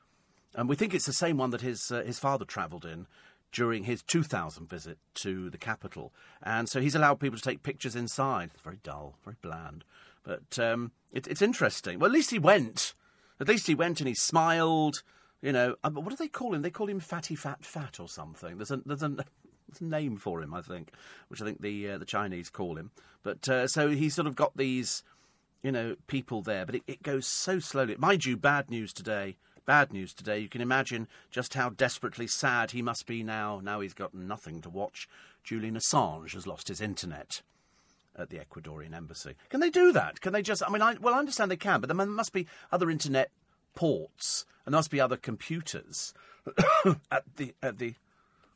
And 0.56 0.70
we 0.70 0.78
think 0.78 0.94
it's 0.94 1.06
the 1.06 1.14
same 1.14 1.38
one 1.38 1.52
that 1.52 1.62
his, 1.62 1.92
uh, 1.92 2.02
his 2.04 2.20
father 2.20 2.46
travelled 2.46 2.86
in 2.86 3.06
during 3.52 3.84
his 3.84 4.02
2000 4.02 4.70
visit 4.70 4.98
to 5.16 5.50
the 5.50 5.58
capital. 5.58 6.14
And 6.42 6.70
so 6.70 6.80
he's 6.80 6.96
allowed 6.96 7.20
people 7.20 7.38
to 7.38 7.44
take 7.44 7.64
pictures 7.64 7.96
inside. 7.98 8.52
It's 8.54 8.64
very 8.64 8.80
dull, 8.82 9.18
very 9.26 9.36
bland. 9.42 9.84
But 10.24 10.58
um, 10.58 10.92
it, 11.12 11.28
it's 11.28 11.42
interesting. 11.42 12.00
Well, 12.00 12.10
at 12.10 12.14
least 12.14 12.32
he 12.32 12.40
went. 12.40 12.94
At 13.40 13.48
least 13.48 13.68
he 13.68 13.76
went 13.76 14.00
and 14.00 14.08
he 14.08 14.16
smiled. 14.16 15.04
You 15.42 15.54
know, 15.54 15.76
uh, 15.84 15.92
what 15.92 16.10
do 16.10 16.16
they 16.16 16.28
call 16.28 16.54
him? 16.54 16.62
They 16.62 16.70
call 16.70 16.90
him 16.90 17.00
Fatty 17.00 17.36
Fat 17.36 17.64
Fat 17.64 18.00
or 18.00 18.10
something. 18.10 18.58
There's 18.58 18.72
a 18.72 18.78
there's 18.86 19.04
a, 19.04 19.10
there's 19.68 19.82
a 19.82 19.86
name 19.86 20.18
for 20.18 20.42
him, 20.42 20.54
I 20.54 20.62
think, 20.62 20.92
which 21.30 21.42
I 21.42 21.46
think 21.46 21.62
the 21.62 21.92
uh, 21.92 21.98
the 21.98 22.06
Chinese 22.06 22.50
call 22.50 22.78
him. 22.78 22.92
But 23.24 23.48
uh, 23.48 23.68
so 23.68 23.90
he's 23.90 24.16
sort 24.16 24.28
of 24.28 24.36
got 24.36 24.58
these, 24.58 25.04
you 25.64 25.72
know, 25.72 25.96
people 26.08 26.42
there. 26.42 26.66
But 26.66 26.76
it, 26.76 26.84
it 26.88 27.04
goes 27.04 27.26
so 27.26 27.60
slowly. 27.60 27.96
Mind 27.98 28.26
you, 28.26 28.36
bad 28.36 28.70
news 28.70 28.92
today. 28.92 29.38
Bad 29.66 29.94
news 29.94 30.14
today. 30.14 30.40
You 30.40 30.50
can 30.50 30.62
imagine 30.62 31.08
just 31.30 31.54
how 31.54 31.70
desperately 31.70 32.26
sad 32.28 32.72
he 32.72 32.82
must 32.82 33.06
be 33.06 33.24
now. 33.24 33.62
Now 33.64 33.82
he's 33.82 33.94
got 33.94 34.16
nothing 34.16 34.62
to 34.62 34.70
watch. 34.70 35.08
Julian 35.44 35.76
Assange 35.76 36.34
has 36.34 36.48
lost 36.48 36.70
his 36.70 36.82
internet 36.82 37.42
at 38.20 38.30
the 38.30 38.38
Ecuadorian 38.38 38.94
embassy. 38.94 39.36
Can 39.50 39.60
they 39.60 39.70
do 39.70 39.92
that? 39.92 40.22
Can 40.22 40.34
they 40.34 40.42
just? 40.42 40.62
I 40.66 40.70
mean, 40.70 40.82
I, 40.82 40.96
well, 41.00 41.14
I 41.14 41.20
understand 41.20 41.50
they 41.50 41.58
can, 41.58 41.82
but 41.82 41.88
there 41.88 42.06
must 42.06 42.34
be 42.34 42.48
other 42.72 42.90
internet 42.90 43.32
ports 43.76 44.46
and 44.66 44.74
there 44.74 44.78
must 44.78 44.92
be 44.92 45.00
other 45.00 45.18
computers 45.18 46.14
at 47.12 47.24
the 47.38 47.54
at 47.62 47.78
the. 47.78 47.96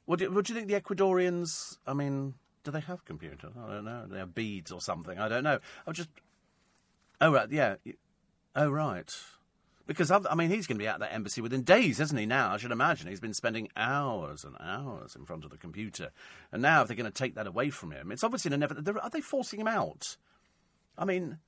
What 0.05 0.19
do, 0.19 0.29
what 0.31 0.45
do 0.45 0.53
you 0.53 0.59
think 0.59 0.69
the 0.69 0.79
Ecuadorians? 0.79 1.77
I 1.87 1.93
mean, 1.93 2.33
do 2.63 2.71
they 2.71 2.81
have 2.81 3.05
computers? 3.05 3.53
I 3.57 3.73
don't 3.73 3.85
know. 3.85 4.05
They 4.07 4.17
have 4.17 4.35
beads 4.35 4.71
or 4.71 4.81
something. 4.81 5.17
I 5.17 5.27
don't 5.27 5.43
know. 5.43 5.59
I 5.87 5.91
just. 5.91 6.09
Oh 7.21 7.31
right, 7.31 7.49
yeah. 7.51 7.75
Oh 8.55 8.69
right. 8.69 9.15
Because, 9.85 10.11
I 10.11 10.35
mean, 10.35 10.49
he's 10.49 10.65
going 10.65 10.77
to 10.77 10.83
be 10.83 10.87
at 10.87 10.99
that 10.99 11.13
embassy 11.13 11.41
within 11.41 11.63
days, 11.63 11.99
isn't 11.99 12.17
he, 12.17 12.25
now? 12.25 12.53
I 12.53 12.57
should 12.57 12.71
imagine. 12.71 13.09
He's 13.09 13.19
been 13.19 13.33
spending 13.33 13.67
hours 13.75 14.45
and 14.45 14.55
hours 14.59 15.13
in 15.15 15.25
front 15.25 15.43
of 15.43 15.51
the 15.51 15.57
computer. 15.57 16.11
And 16.53 16.61
now, 16.61 16.81
if 16.81 16.87
they're 16.87 16.95
going 16.95 17.11
to 17.11 17.11
take 17.11 17.35
that 17.35 17.47
away 17.47 17.69
from 17.69 17.91
him, 17.91 18.11
it's 18.11 18.23
obviously 18.23 18.55
never. 18.55 18.75
Are 19.01 19.09
they 19.09 19.19
forcing 19.19 19.59
him 19.59 19.67
out? 19.67 20.15
I 20.97 21.03
mean, 21.03 21.39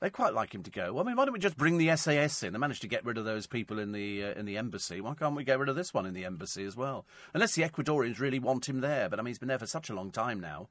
they 0.00 0.10
quite 0.10 0.34
like 0.34 0.54
him 0.54 0.62
to 0.62 0.70
go. 0.70 0.92
Well, 0.92 1.04
I 1.04 1.06
mean, 1.06 1.16
why 1.16 1.24
don't 1.24 1.32
we 1.34 1.38
just 1.38 1.56
bring 1.56 1.78
the 1.78 1.94
SAS 1.96 2.42
in? 2.42 2.52
They 2.52 2.58
managed 2.58 2.82
to 2.82 2.88
get 2.88 3.04
rid 3.04 3.18
of 3.18 3.24
those 3.24 3.46
people 3.46 3.78
in 3.78 3.92
the 3.92 4.24
uh, 4.24 4.32
in 4.34 4.46
the 4.46 4.58
embassy. 4.58 5.00
Why 5.00 5.14
can't 5.14 5.36
we 5.36 5.44
get 5.44 5.58
rid 5.58 5.68
of 5.68 5.76
this 5.76 5.94
one 5.94 6.06
in 6.06 6.14
the 6.14 6.24
embassy 6.24 6.64
as 6.64 6.76
well? 6.76 7.06
Unless 7.34 7.54
the 7.54 7.62
Ecuadorians 7.62 8.20
really 8.20 8.38
want 8.38 8.68
him 8.68 8.80
there. 8.80 9.08
But 9.08 9.18
I 9.18 9.22
mean, 9.22 9.30
he's 9.30 9.38
been 9.38 9.48
there 9.48 9.58
for 9.58 9.66
such 9.66 9.90
a 9.90 9.94
long 9.94 10.10
time 10.10 10.40
now. 10.40 10.68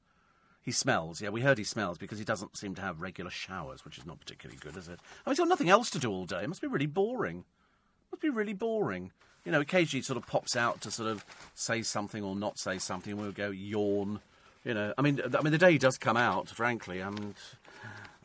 He 0.65 0.71
smells. 0.71 1.21
Yeah, 1.21 1.29
we 1.29 1.41
heard 1.41 1.59
he 1.59 1.63
smells 1.63 1.99
because 1.99 2.17
he 2.17 2.25
doesn't 2.25 2.57
seem 2.57 2.73
to 2.73 2.81
have 2.81 2.99
regular 2.99 3.29
showers, 3.29 3.85
which 3.85 3.99
is 3.99 4.05
not 4.05 4.19
particularly 4.19 4.59
good, 4.59 4.75
is 4.75 4.87
it? 4.87 4.99
I 5.25 5.29
mean, 5.29 5.33
he's 5.33 5.37
got 5.37 5.47
nothing 5.47 5.69
else 5.69 5.91
to 5.91 5.99
do 5.99 6.09
all 6.09 6.25
day. 6.25 6.41
It 6.41 6.49
must 6.49 6.61
be 6.61 6.67
really 6.67 6.87
boring. 6.87 7.39
It 7.39 8.11
must 8.11 8.23
be 8.23 8.31
really 8.31 8.53
boring. 8.53 9.11
You 9.45 9.51
know, 9.51 9.61
occasionally 9.61 9.99
he 9.99 10.03
sort 10.03 10.17
of 10.17 10.25
pops 10.25 10.55
out 10.55 10.81
to 10.81 10.89
sort 10.89 11.07
of 11.07 11.23
say 11.53 11.83
something 11.83 12.23
or 12.23 12.35
not 12.35 12.57
say 12.57 12.79
something, 12.79 13.13
and 13.13 13.21
we'll 13.21 13.31
go 13.31 13.51
yawn. 13.51 14.21
You 14.63 14.73
know, 14.73 14.91
I 14.97 15.03
mean, 15.03 15.21
I 15.37 15.43
mean, 15.43 15.51
the 15.51 15.59
day 15.59 15.77
does 15.77 15.99
come 15.99 16.17
out. 16.17 16.49
Frankly, 16.49 17.03
I 17.03 17.11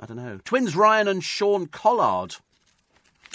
I 0.01 0.07
don't 0.07 0.17
know. 0.17 0.41
Twins 0.43 0.75
Ryan 0.75 1.09
and 1.09 1.23
Sean 1.23 1.67
Collard 1.67 2.37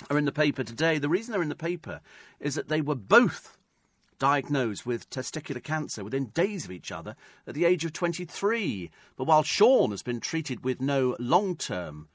are 0.09 0.17
in 0.17 0.25
the 0.25 0.31
paper 0.31 0.63
today. 0.63 0.97
The 0.97 1.09
reason 1.09 1.31
they're 1.31 1.43
in 1.43 1.49
the 1.49 1.55
paper 1.55 2.01
is 2.39 2.55
that 2.55 2.69
they 2.69 2.81
were 2.81 2.95
both 2.95 3.54
diagnosed 4.25 4.87
with 4.87 5.07
testicular 5.11 5.61
cancer 5.61 6.03
within 6.03 6.25
days 6.33 6.65
of 6.65 6.71
each 6.71 6.91
other 6.91 7.15
at 7.45 7.53
the 7.53 7.63
age 7.63 7.85
of 7.85 7.93
23. 7.93 8.89
But 9.15 9.25
while 9.25 9.43
Sean 9.43 9.91
has 9.91 10.01
been 10.01 10.19
treated 10.19 10.63
with 10.63 10.81
no 10.81 11.15
long 11.19 11.55
term 11.55 12.07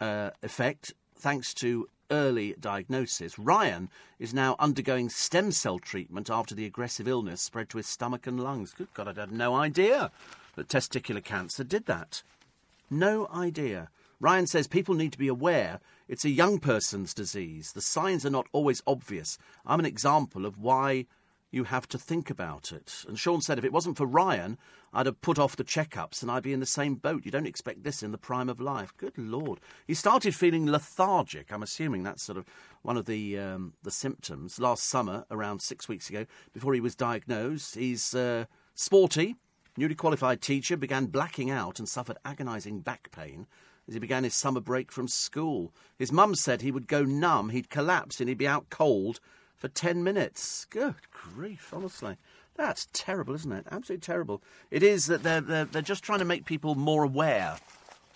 uh, 0.00 0.30
effect 0.42 0.92
thanks 1.14 1.54
to 1.54 1.88
early 2.10 2.56
diagnosis, 2.58 3.38
Ryan 3.38 3.90
is 4.18 4.34
now 4.34 4.56
undergoing 4.58 5.08
stem 5.08 5.52
cell 5.52 5.78
treatment 5.78 6.28
after 6.28 6.52
the 6.52 6.66
aggressive 6.66 7.06
illness 7.06 7.40
spread 7.40 7.68
to 7.68 7.76
his 7.76 7.86
stomach 7.86 8.26
and 8.26 8.42
lungs. 8.42 8.72
Good 8.72 8.92
God, 8.92 9.06
I'd 9.06 9.16
had 9.16 9.30
no 9.30 9.54
idea 9.54 10.10
that 10.56 10.66
testicular 10.66 11.22
cancer 11.22 11.62
did 11.62 11.86
that. 11.86 12.24
No 12.90 13.28
idea. 13.32 13.88
Ryan 14.18 14.48
says 14.48 14.66
people 14.66 14.96
need 14.96 15.12
to 15.12 15.18
be 15.18 15.28
aware 15.28 15.78
it's 16.08 16.24
a 16.24 16.30
young 16.30 16.58
person's 16.58 17.14
disease. 17.14 17.70
The 17.70 17.80
signs 17.80 18.26
are 18.26 18.30
not 18.30 18.48
always 18.50 18.82
obvious. 18.84 19.38
I'm 19.64 19.78
an 19.78 19.86
example 19.86 20.44
of 20.44 20.58
why 20.58 21.06
you 21.52 21.64
have 21.64 21.86
to 21.86 21.98
think 21.98 22.30
about 22.30 22.72
it. 22.72 23.04
And 23.06 23.18
Sean 23.18 23.42
said, 23.42 23.58
if 23.58 23.64
it 23.64 23.72
wasn't 23.72 23.98
for 23.98 24.06
Ryan, 24.06 24.56
I'd 24.92 25.06
have 25.06 25.20
put 25.20 25.38
off 25.38 25.54
the 25.54 25.64
checkups 25.64 26.22
and 26.22 26.30
I'd 26.30 26.42
be 26.42 26.54
in 26.54 26.60
the 26.60 26.66
same 26.66 26.94
boat. 26.94 27.26
You 27.26 27.30
don't 27.30 27.46
expect 27.46 27.84
this 27.84 28.02
in 28.02 28.10
the 28.10 28.18
prime 28.18 28.48
of 28.48 28.58
life. 28.58 28.96
Good 28.96 29.18
Lord. 29.18 29.60
He 29.86 29.92
started 29.92 30.34
feeling 30.34 30.66
lethargic. 30.66 31.52
I'm 31.52 31.62
assuming 31.62 32.02
that's 32.02 32.22
sort 32.22 32.38
of 32.38 32.46
one 32.80 32.96
of 32.96 33.04
the, 33.04 33.38
um, 33.38 33.74
the 33.82 33.90
symptoms. 33.90 34.58
Last 34.58 34.88
summer, 34.88 35.26
around 35.30 35.60
six 35.60 35.88
weeks 35.88 36.08
ago, 36.08 36.24
before 36.54 36.72
he 36.72 36.80
was 36.80 36.96
diagnosed, 36.96 37.74
he's 37.74 38.14
uh, 38.14 38.46
sporty, 38.74 39.36
newly 39.76 39.94
qualified 39.94 40.40
teacher, 40.40 40.78
began 40.78 41.06
blacking 41.06 41.50
out 41.50 41.78
and 41.78 41.88
suffered 41.88 42.16
agonising 42.24 42.80
back 42.80 43.10
pain 43.12 43.46
as 43.86 43.94
he 43.94 44.00
began 44.00 44.24
his 44.24 44.34
summer 44.34 44.60
break 44.60 44.90
from 44.90 45.06
school. 45.06 45.74
His 45.98 46.12
mum 46.12 46.34
said 46.34 46.62
he 46.62 46.72
would 46.72 46.88
go 46.88 47.02
numb, 47.02 47.50
he'd 47.50 47.68
collapse, 47.68 48.20
and 48.20 48.28
he'd 48.28 48.38
be 48.38 48.48
out 48.48 48.70
cold 48.70 49.20
for 49.62 49.68
10 49.68 50.02
minutes. 50.02 50.66
Good 50.70 50.96
grief, 51.12 51.72
honestly. 51.72 52.16
That's 52.56 52.88
terrible, 52.92 53.32
isn't 53.36 53.52
it? 53.52 53.64
Absolutely 53.70 54.04
terrible. 54.04 54.42
It 54.72 54.82
is 54.82 55.06
that 55.06 55.22
they're, 55.22 55.40
they're, 55.40 55.66
they're 55.66 55.82
just 55.82 56.02
trying 56.02 56.18
to 56.18 56.24
make 56.24 56.46
people 56.46 56.74
more 56.74 57.04
aware 57.04 57.58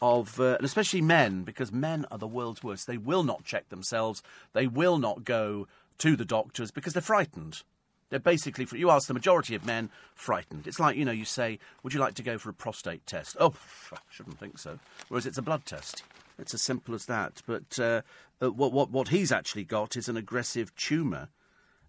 of, 0.02 0.40
uh, 0.40 0.56
and 0.56 0.64
especially 0.64 1.02
men, 1.02 1.44
because 1.44 1.70
men 1.70 2.04
are 2.10 2.18
the 2.18 2.26
world's 2.26 2.64
worst. 2.64 2.88
They 2.88 2.98
will 2.98 3.22
not 3.22 3.44
check 3.44 3.68
themselves, 3.68 4.24
they 4.54 4.66
will 4.66 4.98
not 4.98 5.22
go 5.22 5.68
to 5.98 6.16
the 6.16 6.24
doctors 6.24 6.72
because 6.72 6.94
they're 6.94 7.00
frightened. 7.00 7.62
They're 8.10 8.18
basically, 8.18 8.66
you 8.76 8.90
ask 8.90 9.06
the 9.06 9.14
majority 9.14 9.54
of 9.54 9.64
men, 9.64 9.90
frightened. 10.16 10.66
It's 10.66 10.80
like, 10.80 10.96
you 10.96 11.04
know, 11.04 11.12
you 11.12 11.24
say, 11.24 11.60
Would 11.84 11.94
you 11.94 12.00
like 12.00 12.14
to 12.14 12.24
go 12.24 12.38
for 12.38 12.50
a 12.50 12.54
prostate 12.54 13.06
test? 13.06 13.36
Oh, 13.38 13.54
I 13.92 13.98
shouldn't 14.10 14.40
think 14.40 14.58
so. 14.58 14.80
Whereas 15.08 15.26
it's 15.26 15.38
a 15.38 15.42
blood 15.42 15.64
test. 15.64 16.02
It's 16.38 16.54
as 16.54 16.62
simple 16.62 16.94
as 16.94 17.06
that. 17.06 17.42
But 17.46 17.78
uh, 17.78 18.02
uh, 18.42 18.50
what, 18.50 18.72
what, 18.72 18.90
what 18.90 19.08
he's 19.08 19.32
actually 19.32 19.64
got 19.64 19.96
is 19.96 20.08
an 20.08 20.16
aggressive 20.16 20.74
tumour, 20.76 21.28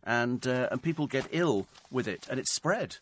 and, 0.08 0.48
uh, 0.48 0.70
and 0.72 0.82
people 0.82 1.06
get 1.06 1.28
ill 1.32 1.68
with 1.92 2.08
it, 2.08 2.26
and 2.30 2.40
it's 2.40 2.54
spread. 2.54 2.98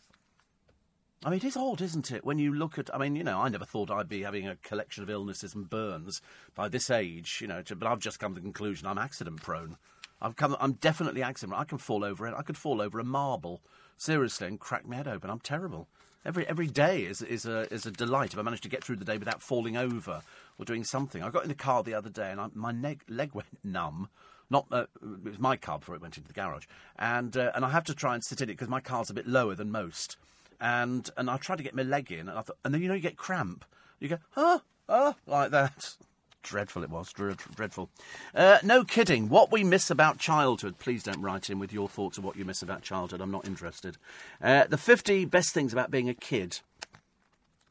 I 1.24 1.30
mean, 1.30 1.38
it 1.38 1.44
is 1.44 1.56
odd, 1.56 1.80
isn't 1.80 2.10
it? 2.10 2.24
When 2.24 2.38
you 2.38 2.52
look 2.52 2.78
at, 2.78 2.94
I 2.94 2.98
mean, 2.98 3.16
you 3.16 3.24
know, 3.24 3.40
I 3.40 3.48
never 3.48 3.64
thought 3.64 3.90
I'd 3.90 4.08
be 4.08 4.22
having 4.22 4.46
a 4.46 4.56
collection 4.56 5.02
of 5.02 5.08
illnesses 5.08 5.54
and 5.54 5.70
burns 5.70 6.20
by 6.54 6.68
this 6.68 6.90
age, 6.90 7.38
you 7.40 7.46
know, 7.46 7.62
to, 7.62 7.76
but 7.76 7.88
I've 7.88 8.00
just 8.00 8.18
come 8.18 8.34
to 8.34 8.40
the 8.40 8.44
conclusion 8.44 8.86
I'm 8.86 8.98
accident 8.98 9.40
prone. 9.40 9.76
I've 10.20 10.36
come, 10.36 10.56
I'm 10.60 10.72
definitely 10.72 11.22
accident. 11.22 11.58
I 11.58 11.64
can 11.64 11.78
fall 11.78 12.04
over 12.04 12.26
it. 12.26 12.34
I 12.36 12.42
could 12.42 12.56
fall 12.56 12.82
over 12.82 12.98
a 12.98 13.04
marble, 13.04 13.60
seriously, 13.96 14.48
and 14.48 14.58
crack 14.58 14.86
my 14.86 14.96
head 14.96 15.08
open. 15.08 15.30
I'm 15.30 15.40
terrible. 15.40 15.88
Every 16.24 16.44
every 16.48 16.66
day 16.66 17.02
is 17.02 17.22
is 17.22 17.46
a 17.46 17.72
is 17.72 17.86
a 17.86 17.92
delight 17.92 18.32
if 18.32 18.38
I 18.38 18.42
manage 18.42 18.62
to 18.62 18.68
get 18.68 18.82
through 18.82 18.96
the 18.96 19.04
day 19.04 19.16
without 19.16 19.40
falling 19.40 19.76
over 19.76 20.22
or 20.58 20.64
doing 20.64 20.82
something. 20.82 21.22
I 21.22 21.30
got 21.30 21.44
in 21.44 21.48
the 21.48 21.54
car 21.54 21.84
the 21.84 21.94
other 21.94 22.10
day 22.10 22.32
and 22.32 22.40
I, 22.40 22.48
my 22.52 22.72
leg 22.72 23.02
leg 23.08 23.32
went 23.32 23.46
numb. 23.62 24.08
Not 24.48 24.66
uh, 24.70 24.86
it 25.02 25.24
was 25.24 25.38
my 25.38 25.56
car 25.56 25.78
before 25.78 25.94
it 25.94 26.00
went 26.00 26.16
into 26.16 26.28
the 26.28 26.34
garage, 26.34 26.66
and 26.98 27.36
uh, 27.36 27.52
and 27.54 27.64
I 27.64 27.70
have 27.70 27.84
to 27.84 27.94
try 27.94 28.14
and 28.14 28.22
sit 28.22 28.40
in 28.40 28.48
it 28.48 28.52
because 28.52 28.68
my 28.68 28.80
car's 28.80 29.10
a 29.10 29.14
bit 29.14 29.26
lower 29.26 29.54
than 29.54 29.70
most 29.70 30.16
and 30.60 31.10
and 31.16 31.30
I 31.30 31.36
tried 31.36 31.56
to 31.56 31.64
get 31.64 31.74
my 31.74 31.82
leg 31.82 32.10
in, 32.10 32.28
and 32.28 32.38
I 32.38 32.42
thought, 32.42 32.58
and 32.64 32.72
then 32.72 32.82
you 32.82 32.88
know 32.88 32.94
you 32.94 33.00
get 33.00 33.16
cramp. 33.16 33.64
You 34.00 34.08
go, 34.08 34.18
ah, 34.36 34.62
ah, 34.88 35.14
like 35.26 35.50
that. 35.50 35.96
Dreadful 36.42 36.84
it 36.84 36.90
was, 36.90 37.12
dreadful. 37.12 37.90
Uh, 38.32 38.58
no 38.62 38.84
kidding. 38.84 39.28
What 39.28 39.50
we 39.50 39.64
miss 39.64 39.90
about 39.90 40.18
childhood. 40.18 40.78
Please 40.78 41.02
don't 41.02 41.20
write 41.20 41.50
in 41.50 41.58
with 41.58 41.72
your 41.72 41.88
thoughts 41.88 42.18
of 42.18 42.24
what 42.24 42.36
you 42.36 42.44
miss 42.44 42.62
about 42.62 42.82
childhood. 42.82 43.20
I'm 43.20 43.32
not 43.32 43.48
interested. 43.48 43.96
Uh, 44.40 44.62
the 44.62 44.78
50 44.78 45.24
best 45.24 45.52
things 45.52 45.72
about 45.72 45.90
being 45.90 46.08
a 46.08 46.14
kid. 46.14 46.60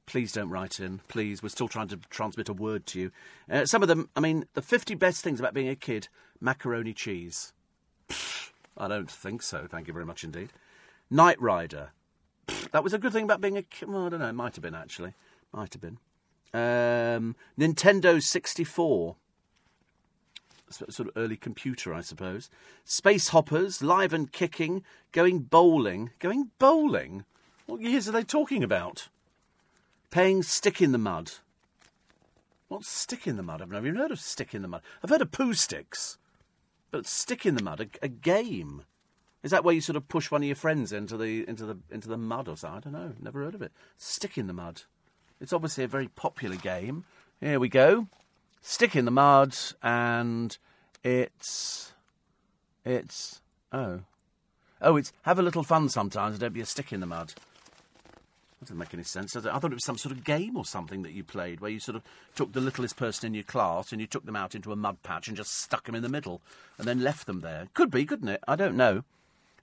Please 0.06 0.32
don't 0.32 0.50
write 0.50 0.80
in. 0.80 1.02
Please, 1.08 1.42
we're 1.42 1.50
still 1.50 1.68
trying 1.68 1.88
to 1.88 1.98
transmit 2.10 2.50
a 2.50 2.54
word 2.54 2.86
to 2.88 3.00
you. 3.00 3.12
Uh, 3.50 3.66
some 3.66 3.82
of 3.82 3.88
them, 3.88 4.10
I 4.16 4.20
mean, 4.20 4.46
the 4.54 4.62
50 4.62 4.96
best 4.96 5.24
things 5.24 5.40
about 5.40 5.54
being 5.54 5.70
a 5.70 5.76
kid 5.76 6.10
macaroni 6.40 6.94
cheese. 6.94 7.54
I 8.78 8.88
don't 8.88 9.10
think 9.10 9.42
so, 9.42 9.68
thank 9.70 9.88
you 9.88 9.94
very 9.94 10.06
much 10.06 10.24
indeed. 10.24 10.50
Knight 11.10 11.42
Rider. 11.42 11.92
That 12.72 12.84
was 12.84 12.94
a 12.94 13.00
good 13.00 13.14
thing 13.14 13.24
about 13.24 13.42
being 13.42 13.58
a 13.58 13.64
kid. 13.64 13.90
Well, 13.90 14.06
I 14.06 14.10
don't 14.10 14.20
know. 14.20 14.30
It 14.30 14.34
might 14.34 14.56
have 14.56 14.62
been, 14.62 14.76
actually. 14.76 15.14
Might 15.52 15.74
have 15.74 15.82
been. 15.82 15.98
Um, 16.54 17.36
Nintendo 17.60 18.22
64. 18.22 19.16
Sort 20.70 21.00
of 21.00 21.12
early 21.16 21.38
computer, 21.38 21.94
I 21.94 22.02
suppose. 22.02 22.50
Space 22.84 23.30
hoppers, 23.30 23.82
live 23.82 24.14
and 24.14 24.32
kicking, 24.32 24.84
going 25.12 25.40
bowling. 25.40 26.12
Going 26.20 26.52
bowling? 26.60 27.24
What 27.66 27.82
years 27.82 28.08
are 28.10 28.12
they 28.12 28.24
talking 28.24 28.64
about? 28.64 29.10
Paying 30.16 30.44
stick 30.44 30.82
in 30.82 30.94
the 30.94 30.98
mud. 30.98 31.34
What's 32.70 32.88
stick 32.88 33.28
in 33.28 33.36
the 33.36 33.44
mud? 33.44 33.62
I've 33.62 33.70
never 33.70 33.86
even 33.86 34.00
heard 34.00 34.12
of 34.12 34.22
stick 34.22 34.56
in 34.56 34.62
the 34.62 34.68
mud. 34.70 34.82
I've 35.04 35.10
heard 35.10 35.20
of 35.20 35.34
poo 35.34 35.54
sticks. 35.54 36.18
But 36.90 37.06
stick 37.06 37.46
in 37.46 37.56
the 37.56 37.62
mud, 37.62 37.82
a, 37.82 38.06
a 38.06 38.08
game. 38.08 38.84
Is 39.44 39.52
that 39.52 39.66
where 39.66 39.76
you 39.76 39.82
sort 39.82 39.98
of 39.98 40.08
push 40.08 40.32
one 40.32 40.42
of 40.42 40.48
your 40.48 40.56
friends 40.56 40.94
into 40.94 41.18
the 41.18 41.46
into 41.50 41.66
the 41.66 41.80
into 41.92 42.08
the 42.08 42.16
mud 42.18 42.48
or 42.48 42.56
something? 42.56 42.78
I 42.78 42.80
don't 42.80 42.94
know. 42.94 43.14
Never 43.20 43.44
heard 43.44 43.56
of 43.56 43.62
it. 43.62 43.74
Stick 43.98 44.38
in 44.38 44.48
the 44.48 44.54
mud. 44.54 44.84
It's 45.42 45.52
obviously 45.52 45.84
a 45.84 45.90
very 45.90 46.08
popular 46.08 46.56
game. 46.56 47.04
Here 47.42 47.60
we 47.60 47.68
go. 47.68 48.08
Stick 48.62 48.96
in 48.96 49.04
the 49.04 49.12
mud, 49.12 49.54
and 49.84 50.58
it's 51.04 51.92
it's 52.86 53.42
oh 53.74 54.04
oh 54.82 54.96
it's 54.96 55.12
have 55.24 55.40
a 55.40 55.44
little 55.44 55.64
fun 55.64 55.90
sometimes. 55.90 56.40
Don't 56.40 56.54
be 56.54 56.62
a 56.62 56.66
stick 56.66 56.94
in 56.94 57.02
the 57.02 57.06
mud. 57.06 57.34
That 58.60 58.68
doesn't 58.68 58.78
make 58.78 58.94
any 58.94 59.04
sense. 59.04 59.36
I 59.36 59.42
thought 59.42 59.72
it 59.72 59.76
was 59.76 59.84
some 59.84 59.98
sort 59.98 60.16
of 60.16 60.24
game 60.24 60.56
or 60.56 60.66
something 60.66 61.04
that 61.04 61.12
you 61.12 61.24
played, 61.24 61.60
where 61.60 61.72
you 61.72 61.80
sort 61.80 61.98
of 61.98 62.04
took 62.36 62.54
the 62.54 62.62
littlest 62.62 62.96
person 62.96 63.28
in 63.28 63.34
your 63.34 63.44
class 63.44 63.92
and 63.92 64.00
you 64.00 64.08
took 64.08 64.26
them 64.26 64.36
out 64.36 64.56
into 64.56 64.72
a 64.72 64.78
mud 64.78 65.04
patch 65.04 65.28
and 65.28 65.36
just 65.36 65.54
stuck 65.54 65.86
them 65.86 65.96
in 65.96 66.04
the 66.04 66.10
middle, 66.10 66.42
and 66.78 66.88
then 66.88 67.04
left 67.04 67.28
them 67.28 67.42
there. 67.42 67.68
Could 67.74 67.92
be, 67.92 68.06
couldn't 68.06 68.30
it? 68.30 68.42
I 68.48 68.56
don't 68.56 68.78
know. 68.78 69.04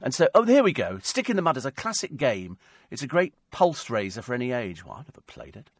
And 0.03 0.13
so, 0.13 0.29
oh, 0.35 0.45
here 0.45 0.65
we 0.65 0.73
go. 0.73 0.99
Stick 1.03 1.31
in 1.31 1.37
the 1.37 1.43
Mud 1.43 1.57
is 1.57 1.65
a 1.65 1.71
classic 1.71 2.17
game. 2.17 2.59
It's 2.91 3.03
a 3.03 3.07
great 3.07 3.35
pulse 3.53 3.89
raiser 3.89 4.21
for 4.21 4.35
any 4.35 4.51
age. 4.51 4.85
Well, 4.85 4.97
I 4.97 4.99
never 4.99 5.21
played 5.27 5.57
it. 5.57 5.71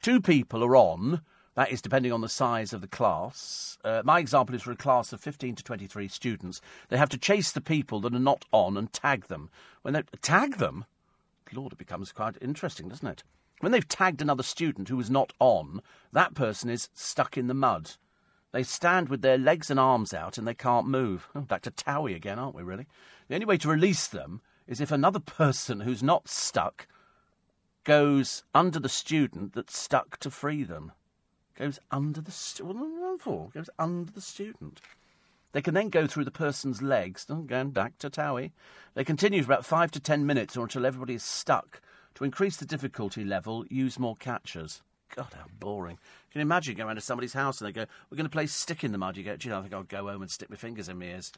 Two 0.00 0.20
people 0.20 0.62
are 0.62 0.76
on. 0.76 1.22
That 1.56 1.72
is 1.72 1.82
depending 1.82 2.12
on 2.12 2.20
the 2.20 2.28
size 2.28 2.72
of 2.72 2.80
the 2.80 2.86
class. 2.86 3.76
Uh, 3.84 4.02
my 4.04 4.20
example 4.20 4.54
is 4.54 4.62
for 4.62 4.70
a 4.70 4.76
class 4.76 5.12
of 5.12 5.20
15 5.20 5.56
to 5.56 5.64
23 5.64 6.06
students. 6.06 6.60
They 6.88 6.96
have 6.96 7.08
to 7.08 7.18
chase 7.18 7.50
the 7.50 7.60
people 7.60 8.00
that 8.00 8.14
are 8.14 8.20
not 8.20 8.44
on 8.52 8.76
and 8.76 8.92
tag 8.92 9.26
them. 9.26 9.50
When 9.82 9.94
they 9.94 10.04
tag 10.22 10.58
them, 10.58 10.84
Lord, 11.52 11.72
it 11.72 11.78
becomes 11.78 12.12
quite 12.12 12.36
interesting, 12.40 12.88
doesn't 12.88 13.06
it? 13.06 13.22
When 13.60 13.72
they've 13.72 13.86
tagged 13.86 14.22
another 14.22 14.42
student 14.42 14.88
who 14.88 15.00
is 15.00 15.10
not 15.10 15.32
on, 15.38 15.82
that 16.12 16.34
person 16.34 16.70
is 16.70 16.88
stuck 16.94 17.36
in 17.36 17.46
the 17.46 17.54
mud. 17.54 17.92
They 18.52 18.62
stand 18.62 19.08
with 19.08 19.22
their 19.22 19.38
legs 19.38 19.70
and 19.70 19.78
arms 19.78 20.12
out 20.12 20.38
and 20.38 20.46
they 20.46 20.54
can't 20.54 20.86
move. 20.86 21.28
Oh, 21.34 21.42
back 21.42 21.62
to 21.62 21.70
Towie 21.70 22.16
again, 22.16 22.38
aren't 22.38 22.54
we, 22.54 22.62
really? 22.62 22.86
The 23.28 23.34
only 23.34 23.46
way 23.46 23.58
to 23.58 23.68
release 23.68 24.06
them 24.08 24.40
is 24.66 24.80
if 24.80 24.90
another 24.90 25.20
person 25.20 25.80
who's 25.80 26.02
not 26.02 26.28
stuck 26.28 26.86
goes 27.84 28.42
under 28.54 28.80
the 28.80 28.88
student 28.88 29.52
that's 29.54 29.78
stuck 29.78 30.18
to 30.18 30.30
free 30.30 30.64
them. 30.64 30.92
Goes 31.56 31.78
under 31.90 32.20
the 32.20 32.30
student. 32.30 33.20
for? 33.20 33.50
Goes 33.52 33.70
under 33.78 34.10
the 34.10 34.20
student. 34.20 34.80
They 35.52 35.62
can 35.62 35.74
then 35.74 35.88
go 35.88 36.06
through 36.06 36.24
the 36.24 36.30
person's 36.30 36.80
legs, 36.80 37.24
going 37.24 37.70
back 37.70 37.98
to 37.98 38.10
Towie. 38.10 38.52
They 38.94 39.04
continue 39.04 39.42
for 39.42 39.52
about 39.52 39.66
five 39.66 39.90
to 39.92 40.00
ten 40.00 40.26
minutes 40.26 40.56
or 40.56 40.62
until 40.62 40.86
everybody 40.86 41.14
is 41.14 41.24
stuck. 41.24 41.80
To 42.16 42.24
increase 42.24 42.56
the 42.56 42.66
difficulty 42.66 43.24
level, 43.24 43.64
use 43.68 43.98
more 43.98 44.16
catchers. 44.16 44.82
God, 45.14 45.28
how 45.34 45.46
boring. 45.58 45.98
Can 46.30 46.38
you 46.38 46.42
imagine 46.42 46.76
going 46.76 46.86
around 46.86 46.96
to 46.96 47.02
somebody's 47.02 47.32
house 47.32 47.60
and 47.60 47.68
they 47.68 47.72
go, 47.72 47.86
We're 48.10 48.16
going 48.16 48.26
to 48.26 48.30
play 48.30 48.46
stick 48.46 48.84
in 48.84 48.92
the 48.92 48.98
mud? 48.98 49.16
You 49.16 49.24
go, 49.24 49.36
Do 49.36 49.48
you 49.48 49.52
know, 49.52 49.58
I 49.58 49.62
think 49.62 49.74
I'll 49.74 49.82
go 49.82 50.06
home 50.06 50.22
and 50.22 50.30
stick 50.30 50.50
my 50.50 50.56
fingers 50.56 50.88
in 50.88 50.98
my 50.98 51.06
ears. 51.06 51.32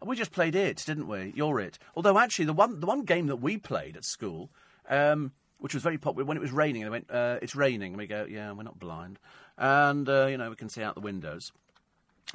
And 0.00 0.08
we 0.08 0.14
just 0.14 0.30
played 0.30 0.54
it, 0.54 0.84
didn't 0.86 1.08
we? 1.08 1.32
You're 1.34 1.58
it. 1.58 1.78
Although, 1.96 2.18
actually, 2.18 2.44
the 2.44 2.52
one, 2.52 2.78
the 2.78 2.86
one 2.86 3.02
game 3.02 3.26
that 3.26 3.36
we 3.36 3.56
played 3.56 3.96
at 3.96 4.04
school, 4.04 4.50
um, 4.88 5.32
which 5.58 5.74
was 5.74 5.82
very 5.82 5.98
popular, 5.98 6.24
when 6.24 6.36
it 6.36 6.40
was 6.40 6.52
raining, 6.52 6.82
they 6.82 6.90
went, 6.90 7.10
uh, 7.10 7.38
It's 7.42 7.56
raining. 7.56 7.92
And 7.92 7.96
we 7.96 8.06
go, 8.06 8.26
Yeah, 8.28 8.52
we're 8.52 8.62
not 8.62 8.78
blind. 8.78 9.18
And, 9.56 10.08
uh, 10.08 10.26
you 10.26 10.36
know, 10.36 10.50
we 10.50 10.56
can 10.56 10.68
see 10.68 10.82
out 10.82 10.94
the 10.94 11.00
windows, 11.00 11.52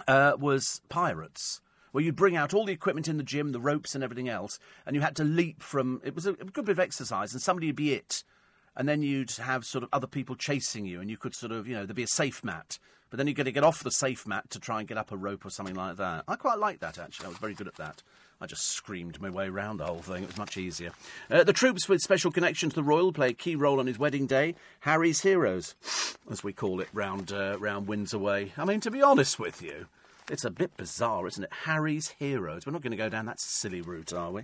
uh, 0.08 0.34
was 0.40 0.82
Pirates 0.90 1.62
where 1.92 2.04
you'd 2.04 2.16
bring 2.16 2.36
out 2.36 2.56
all 2.56 2.66
the 2.66 2.74
equipment 2.74 3.08
in 3.08 3.18
the 3.18 3.24
gym, 3.24 3.52
the 3.52 3.62
ropes 3.62 3.94
and 3.94 4.04
everything 4.04 4.28
else, 4.28 4.58
and 4.86 4.96
you 4.96 5.02
had 5.02 5.16
to 5.16 5.24
leap 5.24 5.62
from. 5.62 6.02
It 6.04 6.16
was 6.16 6.26
a, 6.26 6.34
good 6.34 6.66
bit 6.66 6.72
of 6.72 6.80
exercise, 6.80 7.34
and 7.34 7.42
somebody 7.42 7.68
would 7.68 7.76
be 7.76 7.94
it 7.94 8.24
and 8.76 8.88
then 8.88 9.02
you'd 9.02 9.32
have 9.32 9.66
sort 9.66 9.84
of 9.84 9.90
other 9.94 10.08
people 10.08 10.36
chasing 10.36 10.86
you, 10.86 11.00
and 11.00 11.10
you 11.10 11.18
could 11.18 11.36
sort 11.36 11.52
of, 11.52 11.68
you 11.68 11.76
know, 11.76 11.86
there'd 11.86 11.96
be 11.96 12.04
a 12.04 12.08
safe 12.08 12.44
mat, 12.44 12.80
but 13.10 13.18
then 13.18 13.28
you've 13.28 13.38
got 13.38 13.44
to 13.44 13.52
get 13.52 13.64
off 13.64 13.84
the 13.84 13.92
safe 13.92 14.26
mat 14.26 14.50
to 14.50 14.60
try 14.60 14.80
and 14.80 14.88
get 14.88 14.98
up 14.98 15.12
a 15.12 15.18
rope 15.18 15.46
or 15.46 15.50
something 15.50 15.76
like 15.76 15.98
that. 15.98 16.24
I 16.28 16.36
quite 16.36 16.58
liked 16.58 16.82
that, 16.82 16.98
actually. 16.98 17.28
I 17.28 17.30
was 17.30 17.38
very 17.38 17.54
good 17.54 17.68
at 17.68 17.76
that. 17.76 18.02
I 18.44 18.46
just 18.46 18.68
screamed 18.72 19.22
my 19.22 19.30
way 19.30 19.48
around 19.48 19.78
the 19.78 19.86
whole 19.86 20.02
thing. 20.02 20.22
It 20.22 20.28
was 20.28 20.38
much 20.38 20.58
easier. 20.58 20.92
Uh, 21.32 21.46
the 21.46 21.54
troops 21.54 21.88
with 21.88 22.02
special 22.02 22.30
connection 22.30 22.68
to 22.68 22.76
the 22.76 22.84
royal 22.84 23.14
play 23.14 23.30
a 23.30 23.34
key 23.34 23.56
role 23.56 23.80
on 23.80 23.88
his 23.88 23.98
wedding 23.98 24.28
day. 24.28 24.56
Harry's 24.82 25.22
heroes, 25.22 25.76
as 26.30 26.44
we 26.44 26.52
call 26.52 26.82
it 26.82 26.90
round, 26.92 27.32
uh, 27.32 27.56
round 27.58 27.88
Windsor 27.88 28.20
Way. 28.20 28.52
I 28.58 28.66
mean, 28.66 28.82
to 28.82 28.92
be 28.92 29.02
honest 29.02 29.40
with 29.40 29.62
you, 29.62 29.86
it's 30.30 30.44
a 30.44 30.52
bit 30.52 30.76
bizarre, 30.76 31.26
isn't 31.26 31.46
it? 31.46 31.54
Harry's 31.64 32.16
heroes. 32.20 32.66
We're 32.66 32.74
not 32.74 32.82
going 32.82 32.92
to 32.92 32.98
go 32.98 33.08
down 33.08 33.28
that 33.28 33.40
silly 33.40 33.80
route, 33.80 34.12
are 34.12 34.32
we? 34.32 34.44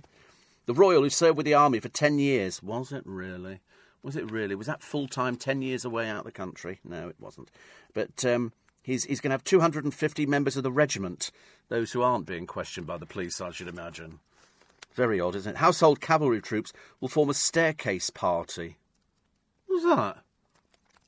The 0.64 0.72
royal 0.72 1.02
who 1.02 1.10
served 1.10 1.36
with 1.36 1.44
the 1.44 1.52
army 1.52 1.78
for 1.78 1.90
ten 1.90 2.18
years. 2.18 2.62
Was 2.62 2.92
it 2.92 3.02
really? 3.04 3.60
Was 4.02 4.16
it 4.16 4.30
really? 4.30 4.54
Was 4.54 4.66
that 4.66 4.82
full 4.82 5.08
time, 5.08 5.36
10 5.36 5.60
years 5.60 5.84
away 5.84 6.08
out 6.08 6.20
of 6.20 6.24
the 6.24 6.32
country? 6.32 6.78
No, 6.82 7.08
it 7.08 7.16
wasn't. 7.20 7.50
But 7.92 8.24
um, 8.24 8.52
he's, 8.82 9.04
he's 9.04 9.20
going 9.20 9.30
to 9.30 9.34
have 9.34 9.44
250 9.44 10.26
members 10.26 10.56
of 10.56 10.62
the 10.62 10.72
regiment, 10.72 11.30
those 11.68 11.92
who 11.92 12.02
aren't 12.02 12.26
being 12.26 12.46
questioned 12.46 12.86
by 12.86 12.98
the 12.98 13.06
police, 13.06 13.40
I 13.40 13.50
should 13.50 13.68
imagine. 13.68 14.20
Very 14.94 15.20
odd, 15.20 15.36
isn't 15.36 15.52
it? 15.52 15.58
Household 15.58 16.00
cavalry 16.00 16.40
troops 16.40 16.72
will 17.00 17.08
form 17.08 17.30
a 17.30 17.34
staircase 17.34 18.10
party. 18.10 18.76
What's 19.66 19.84
that? 19.84 20.18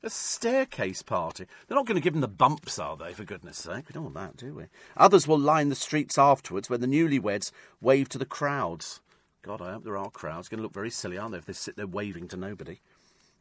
A 0.05 0.09
staircase 0.09 1.01
party. 1.01 1.45
They're 1.67 1.77
not 1.77 1.85
going 1.85 1.95
to 1.95 2.03
give 2.03 2.13
them 2.13 2.21
the 2.21 2.27
bumps, 2.27 2.77
are 2.79 2.97
they, 2.97 3.13
for 3.13 3.23
goodness 3.23 3.57
sake? 3.57 3.87
We 3.87 3.93
don't 3.93 4.03
want 4.03 4.15
that, 4.15 4.37
do 4.37 4.53
we? 4.53 4.65
Others 4.97 5.27
will 5.27 5.39
line 5.39 5.69
the 5.69 5.75
streets 5.75 6.17
afterwards 6.17 6.69
when 6.69 6.81
the 6.81 6.87
newlyweds 6.87 7.51
wave 7.81 8.09
to 8.09 8.17
the 8.17 8.25
crowds. 8.25 8.99
God, 9.43 9.61
I 9.61 9.73
hope 9.73 9.83
there 9.83 9.97
are 9.97 10.09
crowds. 10.09 10.47
It's 10.47 10.49
Going 10.49 10.59
to 10.59 10.63
look 10.63 10.73
very 10.73 10.89
silly, 10.89 11.17
aren't 11.17 11.33
they, 11.33 11.37
if 11.37 11.45
they 11.45 11.53
sit 11.53 11.75
there 11.75 11.87
waving 11.87 12.27
to 12.29 12.37
nobody? 12.37 12.79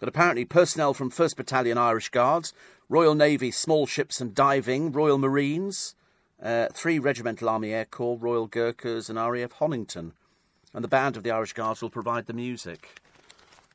But 0.02 0.08
apparently, 0.08 0.44
personnel 0.44 0.94
from 0.94 1.12
1st 1.12 1.36
Battalion 1.36 1.78
Irish 1.78 2.08
Guards, 2.08 2.52
Royal 2.88 3.14
Navy 3.14 3.52
Small 3.52 3.86
Ships 3.86 4.20
and 4.20 4.34
Diving, 4.34 4.90
Royal 4.90 5.16
Marines, 5.16 5.94
uh, 6.42 6.66
three 6.72 6.98
Regimental 6.98 7.48
Army 7.48 7.72
Air 7.72 7.84
Corps, 7.84 8.18
Royal 8.18 8.48
Gurkhas, 8.48 9.08
and 9.08 9.16
RAF 9.16 9.52
Honington. 9.52 10.12
And 10.74 10.82
the 10.82 10.88
band 10.88 11.16
of 11.16 11.22
the 11.22 11.30
Irish 11.30 11.52
Guards 11.52 11.82
will 11.82 11.88
provide 11.88 12.26
the 12.26 12.32
music. 12.32 13.00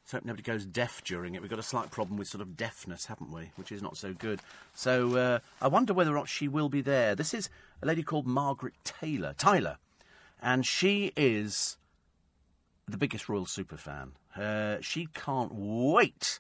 So 0.04 0.20
nobody 0.22 0.44
goes 0.44 0.66
deaf 0.66 1.02
during 1.06 1.34
it. 1.34 1.42
We've 1.42 1.50
got 1.50 1.60
a 1.60 1.64
slight 1.64 1.92
problem 1.92 2.18
with 2.18 2.28
sort 2.28 2.42
of 2.42 2.58
deafness, 2.58 3.06
haven't 3.06 3.32
we? 3.32 3.52
Which 3.56 3.72
is 3.72 3.82
not 3.82 3.96
so 3.96 4.14
good. 4.14 4.42
So 4.74 5.16
uh, 5.16 5.40
I 5.62 5.70
wonder 5.70 5.94
whether 5.94 6.12
or 6.12 6.16
not 6.16 6.28
she 6.28 6.50
will 6.50 6.68
be 6.68 6.82
there. 6.82 7.16
This 7.16 7.34
is 7.34 7.50
a 7.82 7.86
lady 7.86 8.04
called 8.04 8.28
Margaret 8.28 8.74
Taylor. 8.84 9.34
Tyler. 9.38 9.78
And 10.42 10.66
she 10.66 11.14
is 11.16 11.78
the 12.88 12.98
biggest 12.98 13.28
royal 13.30 13.46
superfan. 13.46 14.12
Uh, 14.36 14.78
she 14.82 15.08
can't 15.14 15.52
wait 15.54 16.40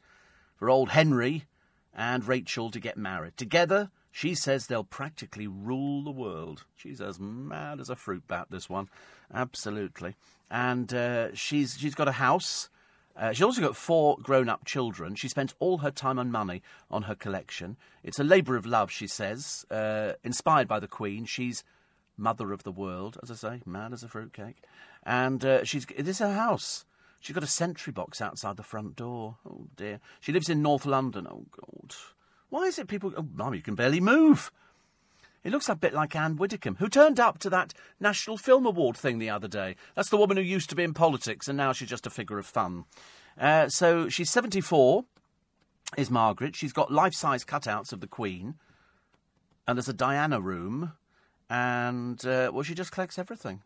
for 0.56 0.70
old 0.70 0.90
Henry 0.90 1.46
and 1.94 2.28
Rachel 2.28 2.72
to 2.72 2.80
get 2.80 2.98
married. 2.98 3.36
Together, 3.38 3.92
she 4.12 4.34
says 4.34 4.68
they'll 4.68 4.84
practically 4.84 5.48
rule 5.48 6.04
the 6.04 6.12
world. 6.12 6.64
She's 6.76 7.02
as 7.02 7.20
mad 7.20 7.80
as 7.80 7.90
a 7.90 7.96
fruit 7.96 8.28
bat, 8.28 8.48
this 8.50 8.70
one. 8.70 8.90
Absolutely. 9.34 10.16
And 10.50 10.94
uh, 10.94 11.36
she's, 11.36 11.78
she's 11.78 11.96
got 11.96 12.08
a 12.08 12.14
house 12.14 12.70
Uh, 13.18 13.34
she's 13.34 13.44
also 13.44 13.62
got 13.62 13.76
four 13.76 14.16
grown 14.22 14.48
up 14.48 14.64
children. 14.64 15.16
She 15.16 15.28
spends 15.28 15.56
all 15.60 15.80
her 15.80 15.90
time 15.92 16.20
and 16.20 16.32
money 16.32 16.62
on 16.92 17.04
her 17.04 17.16
collection. 17.16 17.76
It's 18.04 18.20
a 18.20 18.24
labour 18.24 18.56
of 18.56 18.66
love, 18.66 18.92
she 18.92 19.08
says. 19.08 19.66
Uh, 19.72 20.14
inspired 20.24 20.68
by 20.68 20.80
the 20.80 20.88
Queen, 20.88 21.26
she's 21.26 21.64
mother 22.16 22.54
of 22.54 22.62
the 22.62 22.72
world, 22.72 23.18
as 23.24 23.32
I 23.32 23.36
say, 23.36 23.62
mad 23.66 23.92
as 23.92 24.04
a 24.04 24.08
fruitcake. 24.08 24.58
And 25.08 25.44
uh, 25.46 25.64
she's 25.64 25.88
it 25.96 26.06
is 26.06 26.20
her 26.20 26.34
house. 26.34 26.84
She's 27.22 27.34
got 27.34 27.44
a 27.44 27.48
sentry 27.48 27.94
box 27.94 28.22
outside 28.22 28.58
the 28.58 28.64
front 28.64 28.98
door. 28.98 29.38
Oh 29.50 29.68
dear. 29.78 30.02
She 30.20 30.34
lives 30.34 30.50
in 30.50 30.62
North 30.62 30.86
London. 30.86 31.26
Oh 31.32 31.46
God. 31.50 31.96
Why 32.50 32.64
is 32.64 32.78
it 32.78 32.90
people? 32.90 33.14
Oh, 33.40 33.52
you 33.54 33.62
can 33.62 33.76
barely 33.76 34.02
move. 34.02 34.52
It 35.46 35.52
looks 35.52 35.70
a 35.70 35.76
bit 35.76 35.94
like 35.94 36.14
Ann 36.14 36.36
Widdecombe, 36.36 36.76
who 36.76 36.90
turned 36.90 37.22
up 37.22 37.40
to 37.40 37.50
that 37.52 37.74
National 38.02 38.38
Film 38.38 38.66
Award 38.66 38.98
thing 38.98 39.18
the 39.18 39.30
other 39.30 39.48
day. 39.48 39.78
That's 39.96 40.10
the 40.10 40.18
woman 40.18 40.36
who 40.36 40.44
used 40.44 40.70
to 40.72 40.76
be 40.76 40.84
in 40.84 40.94
politics, 40.94 41.48
and 41.48 41.56
now 41.56 41.72
she's 41.72 41.88
just 41.88 42.06
a 42.06 42.10
figure 42.10 42.38
of 42.38 42.46
fun. 42.46 42.84
Uh, 43.40 43.70
so 43.70 44.10
she's 44.10 44.30
74, 44.30 45.06
is 45.96 46.12
Margaret. 46.12 46.56
She's 46.58 46.74
got 46.74 46.92
life 46.92 47.14
size 47.14 47.46
cutouts 47.46 47.94
of 47.94 48.02
the 48.02 48.08
Queen, 48.08 48.56
and 49.66 49.78
there's 49.78 49.88
a 49.88 49.94
Diana 49.94 50.42
room, 50.42 50.94
and, 51.50 52.26
uh, 52.26 52.52
well, 52.54 52.64
she 52.64 52.76
just 52.76 52.92
collects 52.92 53.18
everything. 53.18 53.62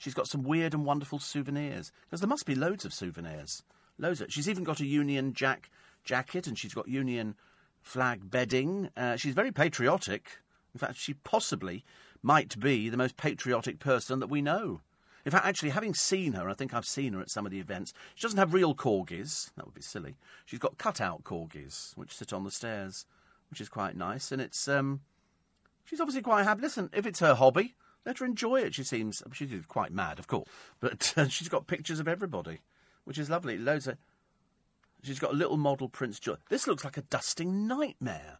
She's 0.00 0.14
got 0.14 0.28
some 0.28 0.44
weird 0.44 0.72
and 0.72 0.86
wonderful 0.86 1.18
souvenirs, 1.18 1.92
because 2.06 2.20
there 2.20 2.28
must 2.28 2.46
be 2.46 2.54
loads 2.54 2.86
of 2.86 2.94
souvenirs. 2.94 3.62
Loads 3.98 4.22
of 4.22 4.32
She's 4.32 4.48
even 4.48 4.64
got 4.64 4.80
a 4.80 4.86
Union 4.86 5.34
Jack 5.34 5.68
jacket, 6.04 6.46
and 6.46 6.58
she's 6.58 6.72
got 6.72 6.88
Union 6.88 7.34
flag 7.82 8.30
bedding. 8.30 8.88
Uh, 8.96 9.16
she's 9.16 9.34
very 9.34 9.52
patriotic. 9.52 10.38
In 10.72 10.78
fact, 10.78 10.96
she 10.96 11.12
possibly 11.12 11.84
might 12.22 12.58
be 12.58 12.88
the 12.88 12.96
most 12.96 13.18
patriotic 13.18 13.78
person 13.78 14.20
that 14.20 14.30
we 14.30 14.40
know. 14.40 14.80
In 15.26 15.32
fact, 15.32 15.44
actually, 15.44 15.68
having 15.68 15.92
seen 15.92 16.32
her, 16.32 16.48
I 16.48 16.54
think 16.54 16.72
I've 16.72 16.86
seen 16.86 17.12
her 17.12 17.20
at 17.20 17.28
some 17.28 17.44
of 17.44 17.52
the 17.52 17.60
events, 17.60 17.92
she 18.14 18.22
doesn't 18.22 18.38
have 18.38 18.54
real 18.54 18.74
corgis. 18.74 19.50
That 19.56 19.66
would 19.66 19.74
be 19.74 19.82
silly. 19.82 20.16
She's 20.46 20.58
got 20.58 20.78
cut-out 20.78 21.24
corgis, 21.24 21.94
which 21.94 22.16
sit 22.16 22.32
on 22.32 22.44
the 22.44 22.50
stairs, 22.50 23.04
which 23.50 23.60
is 23.60 23.68
quite 23.68 23.96
nice. 23.96 24.32
And 24.32 24.40
it's, 24.40 24.66
um, 24.66 25.00
she's 25.84 26.00
obviously 26.00 26.22
quite 26.22 26.44
happy. 26.44 26.62
Listen, 26.62 26.88
if 26.94 27.04
it's 27.04 27.20
her 27.20 27.34
hobby, 27.34 27.74
let 28.06 28.18
her 28.18 28.24
enjoy 28.26 28.60
it. 28.60 28.74
She 28.74 28.84
seems, 28.84 29.22
she's 29.32 29.52
quite 29.68 29.92
mad, 29.92 30.18
of 30.18 30.26
course. 30.26 30.48
But 30.80 31.12
uh, 31.16 31.28
she's 31.28 31.48
got 31.48 31.66
pictures 31.66 32.00
of 32.00 32.08
everybody, 32.08 32.60
which 33.04 33.18
is 33.18 33.30
lovely. 33.30 33.58
Loads 33.58 33.86
of, 33.86 33.98
she's 35.02 35.18
got 35.18 35.32
a 35.32 35.36
little 35.36 35.56
model 35.56 35.88
Prince 35.88 36.18
George. 36.18 36.40
This 36.48 36.66
looks 36.66 36.84
like 36.84 36.96
a 36.96 37.02
dusting 37.02 37.66
nightmare. 37.66 38.38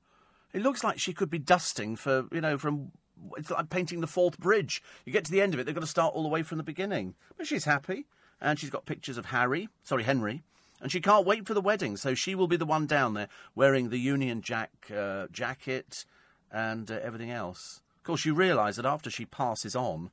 It 0.52 0.62
looks 0.62 0.82
like 0.82 0.98
she 0.98 1.12
could 1.12 1.30
be 1.30 1.38
dusting 1.38 1.96
for, 1.96 2.26
you 2.32 2.40
know, 2.40 2.58
from. 2.58 2.92
It's 3.36 3.50
like 3.50 3.68
painting 3.68 4.00
the 4.00 4.06
Forth 4.06 4.38
Bridge. 4.38 4.82
You 5.04 5.12
get 5.12 5.26
to 5.26 5.30
the 5.30 5.42
end 5.42 5.52
of 5.52 5.60
it, 5.60 5.66
they've 5.66 5.74
got 5.74 5.82
to 5.82 5.86
start 5.86 6.14
all 6.14 6.22
the 6.22 6.28
way 6.30 6.42
from 6.42 6.56
the 6.56 6.64
beginning. 6.64 7.14
But 7.36 7.46
she's 7.46 7.66
happy. 7.66 8.06
And 8.40 8.58
she's 8.58 8.70
got 8.70 8.86
pictures 8.86 9.18
of 9.18 9.26
Harry, 9.26 9.68
sorry, 9.82 10.04
Henry. 10.04 10.42
And 10.80 10.90
she 10.90 11.02
can't 11.02 11.26
wait 11.26 11.46
for 11.46 11.52
the 11.52 11.60
wedding. 11.60 11.98
So 11.98 12.14
she 12.14 12.34
will 12.34 12.48
be 12.48 12.56
the 12.56 12.64
one 12.64 12.86
down 12.86 13.12
there 13.12 13.28
wearing 13.54 13.90
the 13.90 13.98
Union 13.98 14.40
Jack 14.40 14.70
uh, 14.90 15.26
jacket 15.30 16.06
and 16.50 16.90
uh, 16.90 16.98
everything 17.02 17.30
else. 17.30 17.79
Of 18.00 18.04
course, 18.04 18.24
you 18.24 18.34
realise 18.34 18.76
that 18.76 18.86
after 18.86 19.10
she 19.10 19.26
passes 19.26 19.76
on, 19.76 20.10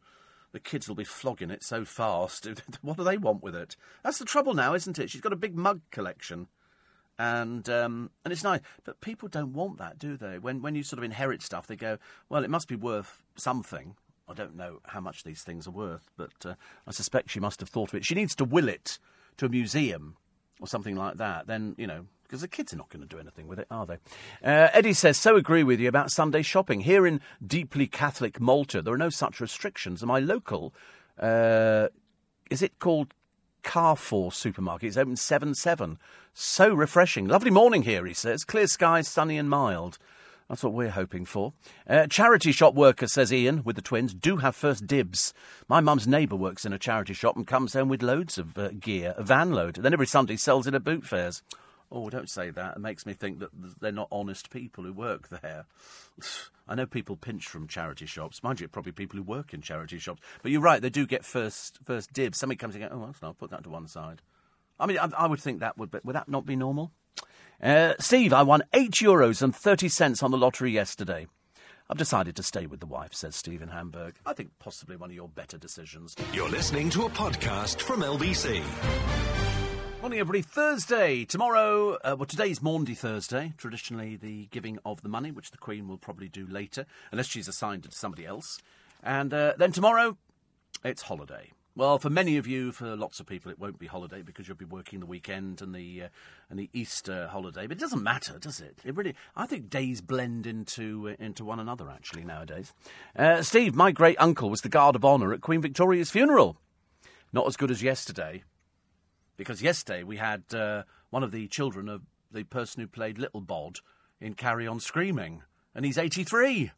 the 0.52 0.60
kids 0.60 0.88
will 0.88 0.96
be 0.96 1.04
flogging 1.04 1.52
it 1.52 1.64
so 1.64 1.86
fast. 1.86 2.48
what 2.82 2.98
do 2.98 3.04
they 3.04 3.18
want 3.18 3.44
with 3.44 3.56
it? 3.56 3.76
That's 4.04 4.20
the 4.20 4.26
trouble 4.26 4.54
now, 4.54 4.74
isn't 4.74 5.00
it? 5.00 5.10
She's 5.10 5.22
got 5.22 5.34
a 5.34 5.38
big 5.38 5.56
mug 5.56 5.82
collection 5.92 6.48
and 7.20 7.68
um, 7.70 8.12
and 8.24 8.32
it's 8.32 8.44
nice. 8.44 8.62
But 8.84 9.02
people 9.02 9.28
don't 9.28 9.54
want 9.54 9.78
that, 9.80 9.98
do 9.98 10.18
they? 10.18 10.38
When 10.38 10.62
when 10.62 10.76
you 10.76 10.84
sort 10.84 11.00
of 11.00 11.04
inherit 11.04 11.42
stuff, 11.42 11.68
they 11.68 11.76
go, 11.76 11.98
well, 12.30 12.44
it 12.44 12.50
must 12.50 12.68
be 12.68 12.76
worth 12.76 13.24
something. 13.36 13.96
I 14.30 14.34
don't 14.34 14.56
know 14.56 14.80
how 14.86 15.00
much 15.00 15.24
these 15.24 15.42
things 15.42 15.68
are 15.68 15.72
worth, 15.72 16.10
but 16.18 16.46
uh, 16.46 16.56
I 16.86 16.92
suspect 16.92 17.32
she 17.32 17.40
must 17.40 17.62
have 17.62 17.70
thought 17.70 17.90
of 17.90 17.96
it. 17.96 18.06
She 18.06 18.16
needs 18.16 18.36
to 18.36 18.46
will 18.46 18.68
it 18.68 19.00
to 19.38 19.46
a 19.46 19.50
museum 19.50 20.18
or 20.60 20.68
something 20.68 20.96
like 20.96 21.18
that. 21.18 21.48
Then 21.48 21.76
you 21.78 21.88
know. 21.88 22.06
Because 22.28 22.41
the 22.41 22.48
kids 22.48 22.74
are 22.74 22.78
not 22.78 22.90
going 22.90 23.02
to 23.02 23.08
do 23.08 23.20
anything 23.20 23.48
with 23.48 23.58
it, 23.58 23.68
are 23.72 23.86
they? 23.86 23.98
Uh, 24.44 24.68
Eddie 24.74 24.94
says, 24.94 25.18
so 25.18 25.38
agree 25.38 25.64
with 25.64 25.80
you 25.80 25.88
about 25.88 26.12
Sunday 26.12 26.41
shopping. 26.41 26.82
Here 26.82 27.08
in 27.08 27.22
deeply 27.45 27.88
Catholic 27.88 28.41
Malta, 28.41 28.82
there 28.82 28.94
are 28.94 28.98
no 28.98 29.10
such 29.10 29.40
restrictions. 29.40 30.04
My 30.04 30.20
local, 30.20 30.74
uh, 31.18 31.88
is 32.52 32.62
it 32.62 32.80
called 32.80 33.14
Carrefour 33.64 34.32
supermarket. 34.32 34.88
It's 34.88 34.98
open 34.98 35.18
7 35.18 35.54
7. 35.54 35.99
So 36.34 36.74
refreshing. 36.74 37.28
Lovely 37.28 37.52
morning 37.52 37.84
here, 37.84 38.06
he 38.06 38.14
says. 38.14 38.45
Clear 38.45 38.68
skies, 38.68 39.10
sunny 39.10 39.38
and 39.38 39.49
mild. 39.49 39.98
That's 40.48 40.64
what 40.64 40.72
we're 40.72 40.91
hoping 40.91 41.26
for. 41.26 41.52
Uh, 41.90 42.08
charity 42.08 42.54
shop 42.54 42.74
worker, 42.74 43.08
says 43.08 43.34
Ian, 43.34 43.64
with 43.66 43.76
the 43.76 43.82
twins, 43.82 44.14
do 44.14 44.38
have 44.38 44.56
first 44.56 44.88
dibs. 44.88 45.34
My 45.68 45.82
mum's 45.82 46.08
neighbour 46.08 46.38
works 46.38 46.66
in 46.66 46.72
a 46.72 46.80
charity 46.80 47.14
shop 47.14 47.36
and 47.36 47.45
comes 47.45 47.74
home 47.74 47.90
with 47.90 48.02
loads 48.02 48.38
of 48.38 48.58
uh, 48.58 48.70
gear, 48.70 49.14
a 49.18 49.24
van 49.24 49.52
load. 49.52 49.76
Then 49.76 49.91
every 49.91 50.08
Sunday 50.08 50.38
sells 50.38 50.66
it 50.66 50.74
at 50.74 50.86
boot 50.86 51.06
fairs. 51.06 51.44
Oh, 51.92 52.10
don't 52.10 52.30
say 52.30 52.50
that. 52.50 52.76
It 52.76 52.80
makes 52.80 53.06
me 53.06 53.14
think 53.14 53.40
that 53.40 53.50
they're 53.80 53.92
not 53.92 54.10
honest 54.12 54.50
people 54.50 54.84
who 54.84 54.94
work 54.94 55.30
there. 55.30 55.66
I 56.68 56.76
know 56.76 56.86
people 56.86 57.16
pinch 57.16 57.48
from 57.48 57.68
charity 57.68 58.06
shops. 58.06 58.44
Mind 58.44 58.60
you, 58.60 58.68
probably 58.68 58.92
people 58.92 59.18
who 59.18 59.24
work 59.24 59.54
in 59.54 59.62
charity 59.62 60.00
shops. 60.00 60.22
But 60.44 60.52
you're 60.52 60.62
right, 60.62 60.82
they 60.82 60.90
do 60.90 61.08
get 61.08 61.24
first 61.24 61.80
first 61.86 62.12
dibs. 62.12 62.38
Somebody 62.38 62.58
comes 62.58 62.76
and 62.76 62.84
goes, 62.84 62.92
oh, 62.94 62.98
well, 62.98 63.16
I'll 63.24 63.34
put 63.34 63.52
that 63.52 63.64
to 63.64 63.70
one 63.70 63.88
side. 63.88 64.22
I 64.80 64.86
mean, 64.86 64.98
I, 65.00 65.10
I 65.18 65.28
would 65.28 65.40
think 65.40 65.62
that 65.62 65.78
would, 65.78 65.98
would 66.04 66.16
that 66.16 66.28
not 66.28 66.46
be 66.46 66.56
normal? 66.56 66.92
Uh, 67.62 67.94
Steve, 68.00 68.34
I 68.34 68.44
won 68.44 68.64
eight 68.74 68.92
euros 68.92 69.42
and 69.42 69.56
thirty 69.56 69.90
cents 69.90 70.22
on 70.22 70.32
the 70.32 70.38
lottery 70.38 70.72
yesterday. 70.72 71.28
I've 71.90 71.98
decided 71.98 72.36
to 72.36 72.44
stay 72.44 72.66
with 72.68 72.82
the 72.82 72.86
wife, 72.86 73.14
says 73.14 73.36
Stephen 73.36 73.70
Hamburg. 73.70 74.16
I 74.26 74.34
think 74.34 74.52
possibly 74.60 74.98
one 74.98 75.10
of 75.10 75.16
your 75.16 75.30
better 75.30 75.58
decisions. 75.58 76.16
You're 76.34 76.50
listening 76.50 76.90
to 76.92 77.04
a 77.04 77.10
podcast 77.10 77.82
from 77.82 78.02
LBC. 78.02 79.66
Morning, 80.08 80.22
everybody. 80.22 80.42
Thursday. 80.42 81.26
Tomorrow, 81.26 81.96
uh, 81.96 82.16
well, 82.18 82.26
today's 82.26 82.62
Maundy 82.62 82.96
Thursday, 82.96 83.52
traditionally 83.58 84.16
the 84.16 84.46
giving 84.52 84.80
of 84.86 85.02
the 85.02 85.10
money, 85.10 85.32
which 85.32 85.52
the 85.52 85.58
Queen 85.58 85.86
will 85.90 85.98
probably 85.98 86.30
do 86.30 86.48
later, 86.48 86.86
unless 87.12 87.28
she's 87.28 87.50
assigned 87.50 87.84
it 87.84 87.92
to 87.92 87.98
somebody 87.98 88.26
else. 88.26 88.62
And 89.04 89.34
uh, 89.34 89.56
then 89.58 89.74
tomorrow, 89.74 90.16
it's 90.82 91.02
holiday. 91.02 91.52
Well, 91.76 92.00
for 92.00 92.10
many 92.10 92.38
of 92.38 92.48
you, 92.48 92.72
for 92.72 92.96
lots 92.96 93.20
of 93.20 93.26
people, 93.26 93.52
it 93.52 93.60
won't 93.60 93.80
be 93.80 93.88
holiday 93.88 94.22
because 94.22 94.48
you'll 94.48 94.56
be 94.56 94.64
working 94.64 95.02
the 95.02 95.06
weekend 95.06 95.62
and 95.62 95.76
the 95.76 96.04
uh, 96.04 96.08
and 96.50 96.58
the 96.58 96.70
Easter 96.72 97.28
holiday. 97.28 97.68
But 97.68 97.76
it 97.76 97.82
doesn't 97.82 98.02
matter, 98.02 98.40
does 98.40 98.62
it? 98.62 98.80
It 98.86 98.96
really. 98.96 99.14
I 99.36 99.46
think 99.46 99.70
days 99.70 100.00
blend 100.00 100.48
into 100.48 101.10
uh, 101.10 101.22
into 101.22 101.44
one 101.44 101.60
another 101.60 101.90
actually 101.90 102.24
nowadays. 102.24 102.72
Uh, 103.14 103.42
Steve, 103.42 103.76
my 103.76 103.92
great 103.92 104.16
uncle 104.22 104.50
was 104.50 104.62
the 104.62 104.70
guard 104.70 104.96
of 104.96 105.04
honour 105.04 105.34
at 105.34 105.42
Queen 105.42 105.62
Victoria's 105.62 106.12
funeral. 106.12 106.56
Not 107.34 107.46
as 107.46 107.58
good 107.58 107.72
as 107.72 107.84
yesterday, 107.84 108.44
because 109.38 109.62
yesterday 109.62 110.04
we 110.04 110.18
had 110.18 110.44
uh, 110.54 110.84
one 111.10 111.24
of 111.24 111.32
the 111.32 111.48
children 111.48 111.88
of 111.88 112.02
the 112.32 112.44
person 112.44 112.82
who 112.82 112.88
played 112.88 113.18
Little 113.18 113.42
Bod 113.42 113.80
in 114.20 114.34
Carry 114.34 114.68
On 114.68 114.80
Screaming, 114.80 115.44
and 115.74 115.86
he's 115.86 115.98
83. 115.98 116.72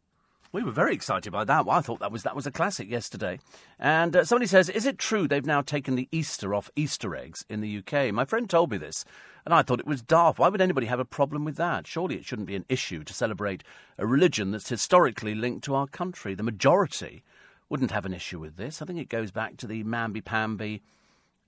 We 0.51 0.63
were 0.63 0.71
very 0.71 0.95
excited 0.95 1.31
by 1.31 1.43
that. 1.43 1.65
Well, 1.65 1.77
I 1.77 1.81
thought 1.81 1.99
that 1.99 2.11
was 2.11 2.23
that 2.23 2.35
was 2.35 2.47
a 2.47 2.51
classic 2.51 2.89
yesterday. 2.89 3.39
And 3.77 4.15
uh, 4.15 4.25
somebody 4.25 4.47
says, 4.47 4.67
"Is 4.67 4.87
it 4.87 4.97
true 4.97 5.27
they've 5.27 5.45
now 5.45 5.61
taken 5.61 5.95
the 5.95 6.09
Easter 6.11 6.55
off 6.55 6.71
Easter 6.75 7.15
eggs 7.15 7.45
in 7.49 7.61
the 7.61 7.77
UK?" 7.77 8.11
My 8.11 8.25
friend 8.25 8.49
told 8.49 8.71
me 8.71 8.77
this, 8.77 9.05
and 9.45 9.53
I 9.53 9.61
thought 9.61 9.79
it 9.79 9.85
was 9.85 10.01
daft. 10.01 10.39
Why 10.39 10.49
would 10.49 10.59
anybody 10.59 10.87
have 10.87 10.99
a 10.99 11.05
problem 11.05 11.45
with 11.45 11.55
that? 11.57 11.85
Surely 11.85 12.15
it 12.15 12.25
shouldn't 12.25 12.47
be 12.47 12.55
an 12.55 12.65
issue 12.67 13.03
to 13.03 13.13
celebrate 13.13 13.63
a 13.99 14.07
religion 14.07 14.49
that's 14.49 14.69
historically 14.69 15.35
linked 15.35 15.63
to 15.65 15.75
our 15.75 15.85
country. 15.85 16.33
The 16.33 16.41
majority 16.41 17.23
wouldn't 17.69 17.91
have 17.91 18.07
an 18.07 18.15
issue 18.15 18.39
with 18.39 18.57
this. 18.57 18.81
I 18.81 18.85
think 18.85 18.97
it 18.97 19.07
goes 19.07 19.29
back 19.29 19.55
to 19.57 19.67
the 19.67 19.83
mamby-pamby 19.83 20.81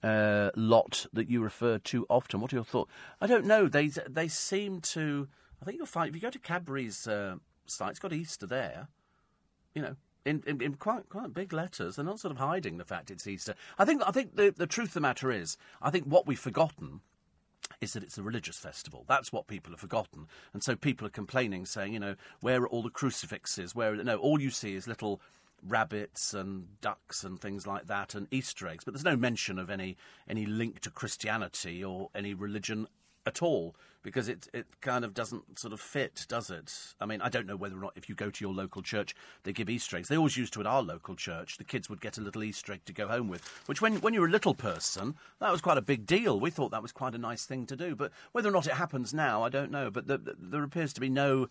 uh, 0.04 0.50
lot 0.56 1.06
that 1.14 1.30
you 1.30 1.42
refer 1.42 1.78
to 1.78 2.06
often. 2.10 2.40
What 2.40 2.54
are 2.54 2.58
your 2.58 2.66
thoughts? 2.66 2.92
I 3.20 3.28
don't 3.28 3.46
know. 3.46 3.68
They 3.68 3.88
they 3.88 4.28
seem 4.28 4.82
to. 4.82 5.28
I 5.62 5.66
think 5.66 5.78
you'll 5.78 5.86
find 5.86 6.10
if 6.10 6.16
you 6.16 6.22
go 6.22 6.30
to 6.30 6.40
Cadbury's 6.40 7.08
uh, 7.08 7.36
site, 7.66 7.92
it's 7.92 8.00
got 8.00 8.14
Easter 8.14 8.48
there. 8.48 8.88
You 9.76 9.82
know, 9.82 9.96
in, 10.26 10.44
in, 10.46 10.62
in, 10.62 10.74
quite 10.76 11.10
quite 11.10 11.34
big 11.34 11.54
letters. 11.54 11.96
They're 11.96 12.06
not 12.06 12.20
sort 12.20 12.32
of 12.32 12.38
hiding 12.38 12.78
the 12.78 12.86
fact 12.86 13.12
it's 13.12 13.28
Easter. 13.28 13.56
I 13.78 13.86
think 13.86 14.02
I 14.06 14.12
think 14.12 14.36
the 14.36 14.54
the 14.56 14.68
truth 14.68 14.90
of 14.90 14.94
the 14.96 15.02
matter 15.02 15.32
is, 15.32 15.58
I 15.82 15.90
think 15.90 16.06
what 16.06 16.28
we've 16.28 16.40
forgotten 16.40 17.02
is 17.80 17.94
that 17.94 18.04
it's 18.04 18.18
a 18.18 18.24
religious 18.24 18.58
festival. 18.58 19.06
That's 19.08 19.32
what 19.32 19.48
people 19.48 19.72
have 19.72 19.80
forgotten, 19.80 20.28
and 20.54 20.64
so 20.64 20.76
people 20.76 21.08
are 21.08 21.12
complaining, 21.12 21.66
saying, 21.66 21.94
you 21.94 22.00
know, 22.00 22.16
where 22.42 22.62
are 22.62 22.68
all 22.68 22.84
the 22.84 22.90
crucifixes? 22.90 23.76
Where 23.76 23.96
no, 23.96 24.18
all 24.18 24.42
you 24.42 24.50
see 24.50 24.76
is 24.76 24.88
little 24.88 25.22
rabbits 25.66 26.34
and 26.34 26.80
ducks 26.82 27.24
and 27.24 27.40
things 27.40 27.68
like 27.68 27.88
that 27.88 28.16
and 28.16 28.28
Easter 28.32 28.68
eggs, 28.68 28.84
but 28.84 28.94
there's 28.94 29.06
no 29.06 29.18
mention 29.18 29.60
of 29.60 29.70
any 29.70 29.98
any 30.28 30.46
link 30.46 30.80
to 30.82 30.90
Christianity 30.90 31.84
or 31.84 32.10
any 32.16 32.34
religion 32.34 32.88
at 33.26 33.42
all 33.42 33.76
because 34.04 34.28
it 34.28 34.48
it 34.54 34.66
kind 34.82 35.06
of 35.06 35.14
doesn't 35.14 35.60
sort 35.60 35.74
of 35.74 35.80
fit, 35.80 36.26
does 36.28 36.50
it? 36.50 36.74
I 37.00 37.06
mean, 37.06 37.22
I 37.22 37.30
don't 37.30 37.46
know 37.46 37.56
whether 37.56 37.78
or 37.78 37.82
not 37.82 37.94
if 37.96 38.10
you 38.10 38.16
go 38.16 38.32
to 38.32 38.44
your 38.44 38.54
local 38.54 38.82
church 38.82 39.16
they 39.44 39.54
give 39.54 39.70
Easter 39.70 39.98
eggs. 39.98 40.08
They 40.08 40.18
always 40.18 40.38
used 40.38 40.54
to 40.54 40.60
at 40.60 40.68
our 40.68 40.82
local 40.82 41.16
church. 41.16 41.58
The 41.58 41.64
kids 41.64 41.90
would 41.90 42.02
get 42.02 42.18
a 42.18 42.22
little 42.22 42.44
Easter 42.44 42.74
egg 42.74 42.86
to 42.86 42.94
go 42.94 43.08
home 43.08 43.28
with, 43.28 43.46
which 43.68 43.82
when 43.82 44.02
when 44.02 44.14
you 44.14 44.22
were 44.22 44.28
a 44.28 44.32
little 44.32 44.56
person 44.56 45.16
that 45.40 45.52
was 45.52 45.62
quite 45.62 45.78
a 45.78 45.84
big 45.84 46.06
deal. 46.06 46.40
We 46.40 46.50
thought 46.50 46.72
that 46.72 46.82
was 46.82 46.92
quite 46.92 47.16
a 47.16 47.20
nice 47.20 47.46
thing 47.46 47.66
to 47.68 47.76
do, 47.76 47.96
but 47.96 48.12
whether 48.32 48.50
or 48.50 48.54
not 48.54 48.68
it 48.68 48.74
happens 48.74 49.14
now, 49.14 49.44
I 49.44 49.50
don't 49.50 49.72
know. 49.72 49.92
But 49.92 50.08
the, 50.08 50.18
the, 50.18 50.36
there 50.40 50.64
appears 50.64 50.94
to 50.94 51.02
be 51.02 51.10
no 51.10 51.48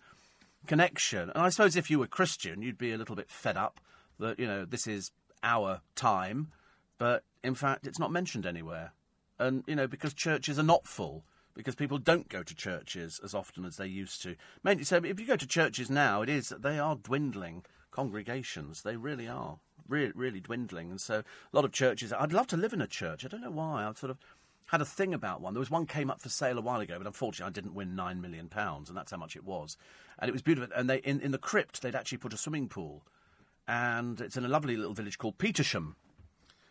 connection. 0.67 1.29
And 1.29 1.43
I 1.43 1.49
suppose 1.49 1.75
if 1.75 1.89
you 1.89 1.99
were 1.99 2.07
Christian, 2.07 2.61
you'd 2.61 2.77
be 2.77 2.91
a 2.91 2.97
little 2.97 3.15
bit 3.15 3.29
fed 3.29 3.57
up 3.57 3.79
that, 4.21 4.39
you 4.39 4.47
know, 4.47 4.65
this 4.65 4.87
is 4.87 5.11
our 5.43 5.81
time, 5.95 6.51
but 6.97 7.23
in 7.43 7.55
fact, 7.55 7.85
it's 7.85 7.99
not 7.99 8.11
mentioned 8.11 8.45
anywhere. 8.45 8.93
and 9.41 9.63
you 9.67 9.75
know 9.75 9.87
because 9.87 10.13
churches 10.13 10.59
are 10.59 10.63
not 10.63 10.87
full 10.87 11.23
because 11.53 11.75
people 11.75 11.97
don't 11.97 12.29
go 12.29 12.43
to 12.43 12.55
churches 12.55 13.19
as 13.23 13.33
often 13.33 13.65
as 13.65 13.75
they 13.77 13.87
used 13.87 14.21
to. 14.21 14.35
Mainly, 14.63 14.83
so 14.85 14.97
if 14.97 15.19
you 15.19 15.25
go 15.25 15.35
to 15.35 15.47
churches 15.47 15.89
now, 15.89 16.21
it 16.21 16.29
is 16.29 16.53
they 16.57 16.79
are 16.79 16.95
dwindling 16.95 17.65
congregations. 17.89 18.83
They 18.83 18.95
really 18.95 19.27
are, 19.27 19.59
really, 19.87 20.13
really 20.15 20.39
dwindling. 20.39 20.91
And 20.91 21.01
so 21.01 21.19
a 21.19 21.23
lot 21.55 21.65
of 21.65 21.73
churches. 21.73 22.13
I'd 22.13 22.31
love 22.31 22.47
to 22.47 22.57
live 22.57 22.71
in 22.71 22.81
a 22.81 22.87
church. 22.87 23.25
I 23.25 23.27
don't 23.27 23.41
know 23.41 23.51
why. 23.51 23.85
I've 23.85 23.97
sort 23.97 24.11
of 24.11 24.19
had 24.67 24.81
a 24.81 24.85
thing 24.85 25.13
about 25.13 25.41
one. 25.41 25.53
There 25.53 25.59
was 25.59 25.69
one 25.69 25.85
came 25.85 26.09
up 26.09 26.21
for 26.21 26.29
sale 26.29 26.57
a 26.57 26.61
while 26.61 26.79
ago, 26.79 26.97
but 26.97 27.07
unfortunately 27.07 27.49
I 27.49 27.53
didn't 27.53 27.75
win 27.75 27.95
nine 27.95 28.21
million 28.21 28.47
pounds, 28.47 28.87
and 28.87 28.97
that's 28.97 29.11
how 29.11 29.17
much 29.17 29.35
it 29.35 29.43
was. 29.43 29.75
And 30.19 30.29
it 30.29 30.33
was 30.33 30.41
beautiful. 30.41 30.69
And 30.73 30.89
they 30.89 30.99
in, 30.99 31.19
in 31.19 31.31
the 31.31 31.37
crypt 31.37 31.81
they'd 31.81 31.95
actually 31.95 32.19
put 32.19 32.33
a 32.33 32.37
swimming 32.37 32.69
pool, 32.69 33.03
and 33.67 34.19
it's 34.21 34.37
in 34.37 34.45
a 34.45 34.49
lovely 34.49 34.75
little 34.75 34.93
village 34.93 35.17
called 35.17 35.37
Petersham, 35.37 35.95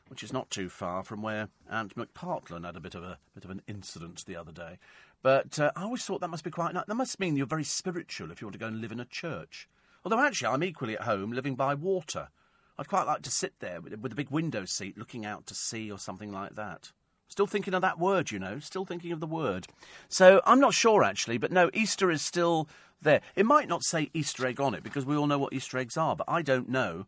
which 0.09 0.23
is 0.23 0.33
not 0.33 0.51
too 0.51 0.69
far 0.69 1.03
from 1.03 1.23
where 1.23 1.49
Ant 1.71 1.95
McPartlin 1.97 2.65
had 2.65 2.77
a 2.77 2.81
bit 2.81 2.95
of 2.95 3.03
a 3.03 3.19
bit 3.35 3.45
of 3.45 3.51
an 3.51 3.62
incident 3.67 4.25
the 4.27 4.37
other 4.37 4.53
day. 4.53 4.79
But 5.23 5.59
uh, 5.59 5.71
I 5.77 5.83
always 5.83 6.05
thought 6.05 6.21
that 6.21 6.29
must 6.29 6.45
be 6.45 6.51
quite 6.51 6.75
nice. 6.75 6.87
That 6.87 6.95
must 6.95 7.21
mean 7.21 7.37
you're 7.37 7.47
very 7.47 7.65
spiritual 7.65 8.31
if 8.31 8.41
you 8.41 8.47
want 8.47 8.55
to 8.55 8.59
go 8.59 8.67
and 8.67 8.81
live 8.81 8.93
in 8.93 9.01
a 9.01 9.05
church. 9.05 9.69
Although 10.05 10.21
actually, 10.21 10.49
I'm 10.49 10.65
equally 10.65 10.95
at 10.95 11.03
home 11.03 11.33
living 11.33 11.55
by 11.55 11.75
water. 11.75 12.29
I'd 12.79 12.89
quite 12.89 13.07
like 13.07 13.23
to 13.23 13.31
sit 13.31 13.55
there 13.61 13.81
with, 13.81 13.99
with 13.99 14.12
a 14.12 14.17
big 14.17 14.31
window 14.31 14.65
seat 14.65 14.97
looking 14.97 15.27
out 15.27 15.47
to 15.47 15.55
sea 15.55 15.91
or 15.93 15.99
something 15.99 16.33
like 16.33 16.55
that. 16.55 16.93
Still 17.31 17.47
thinking 17.47 17.74
of 17.74 17.82
that 17.82 17.98
word, 17.98 18.32
you 18.32 18.40
know. 18.40 18.59
Still 18.59 18.85
thinking 18.85 19.12
of 19.12 19.20
the 19.20 19.27
word. 19.27 19.69
So 20.09 20.43
I'm 20.44 20.59
not 20.59 20.74
sure 20.74 21.05
actually, 21.05 21.39
but 21.39 21.52
no, 21.52 21.70
Easter 21.73 22.11
is 22.11 22.23
still 22.23 22.69
there. 23.01 23.20
It 23.36 23.47
might 23.47 23.69
not 23.69 23.85
say 23.85 24.11
Easter 24.12 24.44
egg 24.47 24.61
on 24.61 24.74
it 24.74 24.82
because 24.82 25.07
we 25.07 25.16
all 25.16 25.28
know 25.28 25.39
what 25.39 25.52
Easter 25.52 25.78
eggs 25.78 25.97
are, 25.97 26.16
but 26.16 26.28
I 26.28 26.43
don't 26.43 26.69
know 26.69 27.07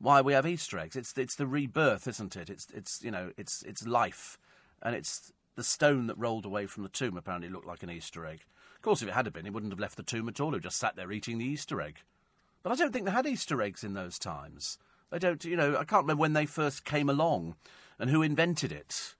why 0.00 0.22
we 0.22 0.32
have 0.32 0.44
Easter 0.44 0.76
eggs. 0.76 0.96
It's 0.96 1.16
it's 1.16 1.36
the 1.36 1.46
rebirth, 1.46 2.08
isn't 2.08 2.34
it? 2.34 2.50
It's 2.50 2.66
it's 2.74 3.00
you 3.04 3.12
know 3.12 3.30
it's 3.36 3.62
it's 3.62 3.86
life, 3.86 4.38
and 4.82 4.96
it's 4.96 5.32
the 5.54 5.62
stone 5.62 6.08
that 6.08 6.18
rolled 6.18 6.44
away 6.44 6.66
from 6.66 6.82
the 6.82 6.88
tomb. 6.88 7.16
Apparently, 7.16 7.48
looked 7.48 7.68
like 7.68 7.84
an 7.84 7.90
Easter 7.90 8.26
egg. 8.26 8.40
Of 8.74 8.82
course, 8.82 9.02
if 9.02 9.08
it 9.08 9.14
had 9.14 9.32
been, 9.32 9.46
it 9.46 9.52
wouldn't 9.52 9.72
have 9.72 9.80
left 9.80 9.96
the 9.96 10.02
tomb 10.02 10.28
at 10.28 10.40
all. 10.40 10.56
It 10.56 10.64
just 10.64 10.78
sat 10.78 10.96
there 10.96 11.12
eating 11.12 11.38
the 11.38 11.44
Easter 11.44 11.80
egg. 11.80 11.98
But 12.64 12.72
I 12.72 12.74
don't 12.74 12.92
think 12.92 13.04
they 13.04 13.12
had 13.12 13.26
Easter 13.26 13.62
eggs 13.62 13.84
in 13.84 13.94
those 13.94 14.18
times. 14.18 14.78
They 15.10 15.20
don't, 15.20 15.44
you 15.44 15.56
know. 15.56 15.76
I 15.76 15.84
can't 15.84 16.02
remember 16.02 16.22
when 16.22 16.32
they 16.32 16.46
first 16.46 16.84
came 16.84 17.08
along, 17.08 17.54
and 18.00 18.10
who 18.10 18.20
invented 18.20 18.72
it. 18.72 19.14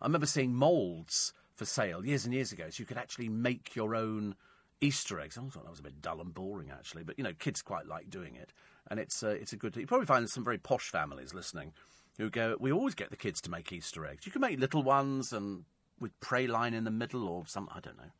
I 0.00 0.06
remember 0.06 0.26
seeing 0.26 0.54
moulds 0.54 1.32
for 1.54 1.64
sale 1.64 2.04
years 2.04 2.24
and 2.24 2.34
years 2.34 2.52
ago, 2.52 2.70
so 2.70 2.80
you 2.80 2.86
could 2.86 2.98
actually 2.98 3.28
make 3.28 3.74
your 3.74 3.94
own 3.94 4.36
Easter 4.80 5.18
eggs. 5.20 5.36
I 5.36 5.42
thought 5.42 5.64
that 5.64 5.70
was 5.70 5.80
a 5.80 5.82
bit 5.82 6.00
dull 6.00 6.20
and 6.20 6.32
boring, 6.32 6.70
actually, 6.70 7.02
but 7.02 7.18
you 7.18 7.24
know, 7.24 7.32
kids 7.38 7.62
quite 7.62 7.86
like 7.86 8.10
doing 8.10 8.36
it 8.36 8.52
and 8.88 8.98
it's 8.98 9.22
uh, 9.22 9.28
it's 9.28 9.52
a 9.52 9.56
good. 9.56 9.76
You 9.76 9.86
probably 9.86 10.06
find 10.06 10.28
some 10.28 10.44
very 10.44 10.58
posh 10.58 10.90
families 10.90 11.34
listening 11.34 11.72
who 12.16 12.30
go. 12.30 12.56
We 12.58 12.72
always 12.72 12.94
get 12.94 13.10
the 13.10 13.16
kids 13.16 13.40
to 13.42 13.50
make 13.50 13.72
Easter 13.72 14.04
eggs. 14.06 14.26
You 14.26 14.32
can 14.32 14.40
make 14.40 14.58
little 14.58 14.82
ones 14.82 15.32
and 15.32 15.64
with 16.00 16.18
praline 16.20 16.74
in 16.74 16.84
the 16.84 16.90
middle 16.90 17.28
or 17.28 17.44
something. 17.46 17.74
I 17.76 17.80
don't 17.80 17.96
know. 17.96 18.10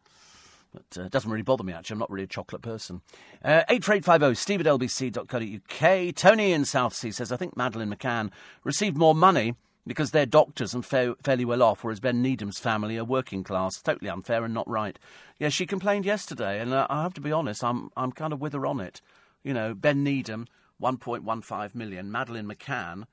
But 0.72 1.00
uh, 1.00 1.06
it 1.06 1.12
doesn't 1.12 1.30
really 1.30 1.42
bother 1.42 1.64
me, 1.64 1.72
actually. 1.72 1.94
I'm 1.94 2.00
not 2.00 2.10
really 2.10 2.24
a 2.24 2.28
chocolate 2.28 2.60
person. 2.60 3.00
Uh, 3.42 3.62
84850 3.70 4.34
steve 4.34 4.60
at 4.60 4.66
lbc.co.uk. 4.66 6.14
Tony 6.14 6.52
in 6.52 6.66
Southsea 6.66 7.12
says, 7.12 7.32
I 7.32 7.36
think 7.36 7.56
Madeleine 7.56 7.90
McCann 7.90 8.30
received 8.64 8.98
more 8.98 9.14
money 9.14 9.54
because 9.88 10.10
they're 10.10 10.26
doctors 10.26 10.74
and 10.74 10.84
fa- 10.84 11.16
fairly 11.22 11.46
well 11.46 11.62
off, 11.62 11.82
whereas 11.82 11.98
Ben 11.98 12.20
Needham's 12.20 12.58
family 12.58 12.98
are 12.98 13.04
working 13.04 13.42
class. 13.42 13.80
Totally 13.80 14.10
unfair 14.10 14.44
and 14.44 14.52
not 14.52 14.68
right. 14.68 14.98
Yeah, 15.38 15.48
she 15.48 15.64
complained 15.64 16.04
yesterday, 16.04 16.60
and 16.60 16.74
uh, 16.74 16.86
I 16.90 17.02
have 17.02 17.14
to 17.14 17.22
be 17.22 17.32
honest, 17.32 17.64
I'm, 17.64 17.90
I'm 17.96 18.12
kind 18.12 18.34
of 18.34 18.40
with 18.40 18.52
her 18.52 18.66
on 18.66 18.80
it. 18.80 19.00
You 19.42 19.54
know, 19.54 19.72
Ben 19.72 20.04
Needham, 20.04 20.46
1.15 20.80 21.74
million. 21.74 22.12
Madeleine 22.12 22.46
McCann, 22.46 23.04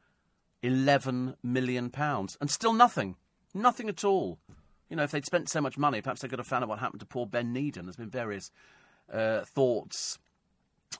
11 0.62 1.38
million 1.42 1.90
pounds. 1.90 2.38
And 2.42 2.52
still 2.52 2.74
nothing. 2.74 3.16
Nothing 3.54 3.88
at 3.88 4.04
all. 4.04 4.38
You 4.90 4.98
know, 4.98 5.04
if 5.04 5.12
they'd 5.12 5.26
spent 5.26 5.50
so 5.50 5.62
much 5.62 5.78
money, 5.78 6.02
perhaps 6.02 6.22
they 6.22 6.28
could 6.28 6.40
have 6.40 6.48
found 6.48 6.64
out 6.64 6.70
what 6.70 6.80
happened 6.80 7.00
to 7.00 7.06
poor 7.06 7.26
Ben 7.26 7.54
Needham. 7.54 7.86
There's 7.86 7.96
been 7.96 8.10
various 8.10 8.52
uh, 9.12 9.42
thoughts 9.46 10.20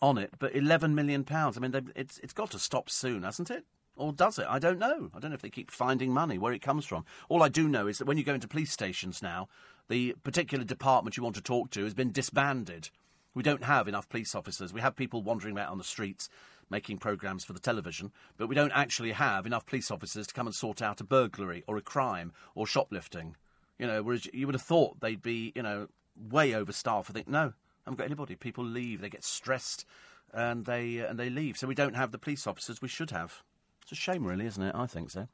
on 0.02 0.18
it, 0.18 0.32
but 0.40 0.56
11 0.56 0.96
million 0.96 1.26
pounds. 1.26 1.58
I 1.58 1.60
mean, 1.60 1.92
it's 1.96 2.18
it's 2.20 2.34
got 2.34 2.52
to 2.52 2.60
stop 2.60 2.90
soon, 2.90 3.24
hasn't 3.24 3.52
it? 3.52 3.66
Or 3.96 4.12
does 4.12 4.38
it? 4.40 4.46
I 4.50 4.60
don't 4.60 4.80
know. 4.80 5.10
I 5.14 5.20
don't 5.20 5.32
know 5.32 5.36
if 5.36 5.42
they 5.42 5.50
keep 5.50 5.72
finding 5.72 6.12
money, 6.12 6.38
where 6.38 6.54
it 6.54 6.62
comes 6.62 6.86
from. 6.86 7.06
All 7.30 7.44
I 7.44 7.50
do 7.50 7.68
know 7.68 7.88
is 7.88 7.98
that 7.98 8.06
when 8.06 8.18
you 8.18 8.24
go 8.24 8.34
into 8.34 8.48
police 8.48 8.72
stations 8.72 9.22
now, 9.22 9.48
the 9.88 10.16
particular 10.24 10.66
department 10.66 11.16
you 11.16 11.24
want 11.24 11.36
to 11.36 11.42
talk 11.42 11.70
to 11.72 11.84
has 11.84 11.94
been 11.94 12.12
disbanded. 12.12 12.90
We 13.34 13.44
don't 13.44 13.64
have 13.64 13.88
enough 13.88 14.10
police 14.10 14.36
officers. 14.36 14.74
We 14.74 14.82
have 14.82 14.96
people 14.96 15.22
wandering 15.22 15.56
about 15.56 15.70
on 15.70 15.78
the 15.78 15.84
streets 15.84 16.30
making 16.70 16.98
programmes 16.98 17.46
for 17.46 17.54
the 17.54 17.60
television, 17.60 18.12
but 18.38 18.48
we 18.48 18.56
don't 18.56 18.72
actually 18.72 19.12
have 19.12 19.46
enough 19.46 19.66
police 19.66 19.92
officers 19.92 20.28
to 20.28 20.34
come 20.34 20.48
and 20.48 20.56
sort 20.56 20.82
out 20.82 21.00
a 21.00 21.04
burglary 21.04 21.64
or 21.68 21.78
a 21.78 21.82
crime 21.82 22.34
or 22.56 22.66
shoplifting. 22.66 23.36
You 23.78 23.88
know, 23.88 24.02
whereas 24.02 24.28
you 24.34 24.48
would 24.48 24.56
have 24.56 24.62
thought 24.62 25.00
they'd 25.00 25.22
be, 25.22 25.52
you 25.56 25.62
know, 25.62 25.90
way 26.18 26.54
overstaffed. 26.54 27.10
I 27.10 27.14
think 27.14 27.28
no, 27.28 27.40
I 27.40 27.54
haven't 27.86 27.98
got 27.98 28.06
anybody. 28.06 28.36
People 28.36 28.64
leave, 28.64 29.02
they 29.02 29.10
get 29.10 29.24
stressed, 29.24 29.86
and 30.34 30.66
they 30.66 30.98
and 30.98 31.20
they 31.20 31.30
leave. 31.30 31.58
So 31.58 31.68
we 31.68 31.76
don't 31.76 31.96
have 31.96 32.12
the 32.12 32.18
police 32.18 32.48
officers 32.48 32.82
we 32.82 32.88
should 32.88 33.12
have. 33.12 33.44
It's 33.86 33.92
a 33.92 33.96
shame, 33.96 34.26
really, 34.26 34.48
isn't 34.48 34.64
it? 34.64 34.74
I 34.74 34.88
think 34.88 35.12
so. 35.12 35.28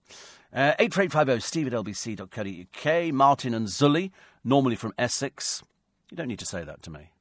Uh, 0.54 0.74
84850 0.78 1.40
steve 1.40 1.68
at 1.68 1.74
lbc.co.uk. 1.74 3.14
Martin 3.14 3.54
and 3.54 3.68
Zully, 3.68 4.12
normally 4.44 4.76
from 4.76 4.94
Essex. 4.98 5.64
You 6.10 6.18
don't 6.18 6.28
need 6.28 6.40
to 6.40 6.46
say 6.46 6.66
that 6.66 6.84
to 6.84 6.90
me. 6.90 7.12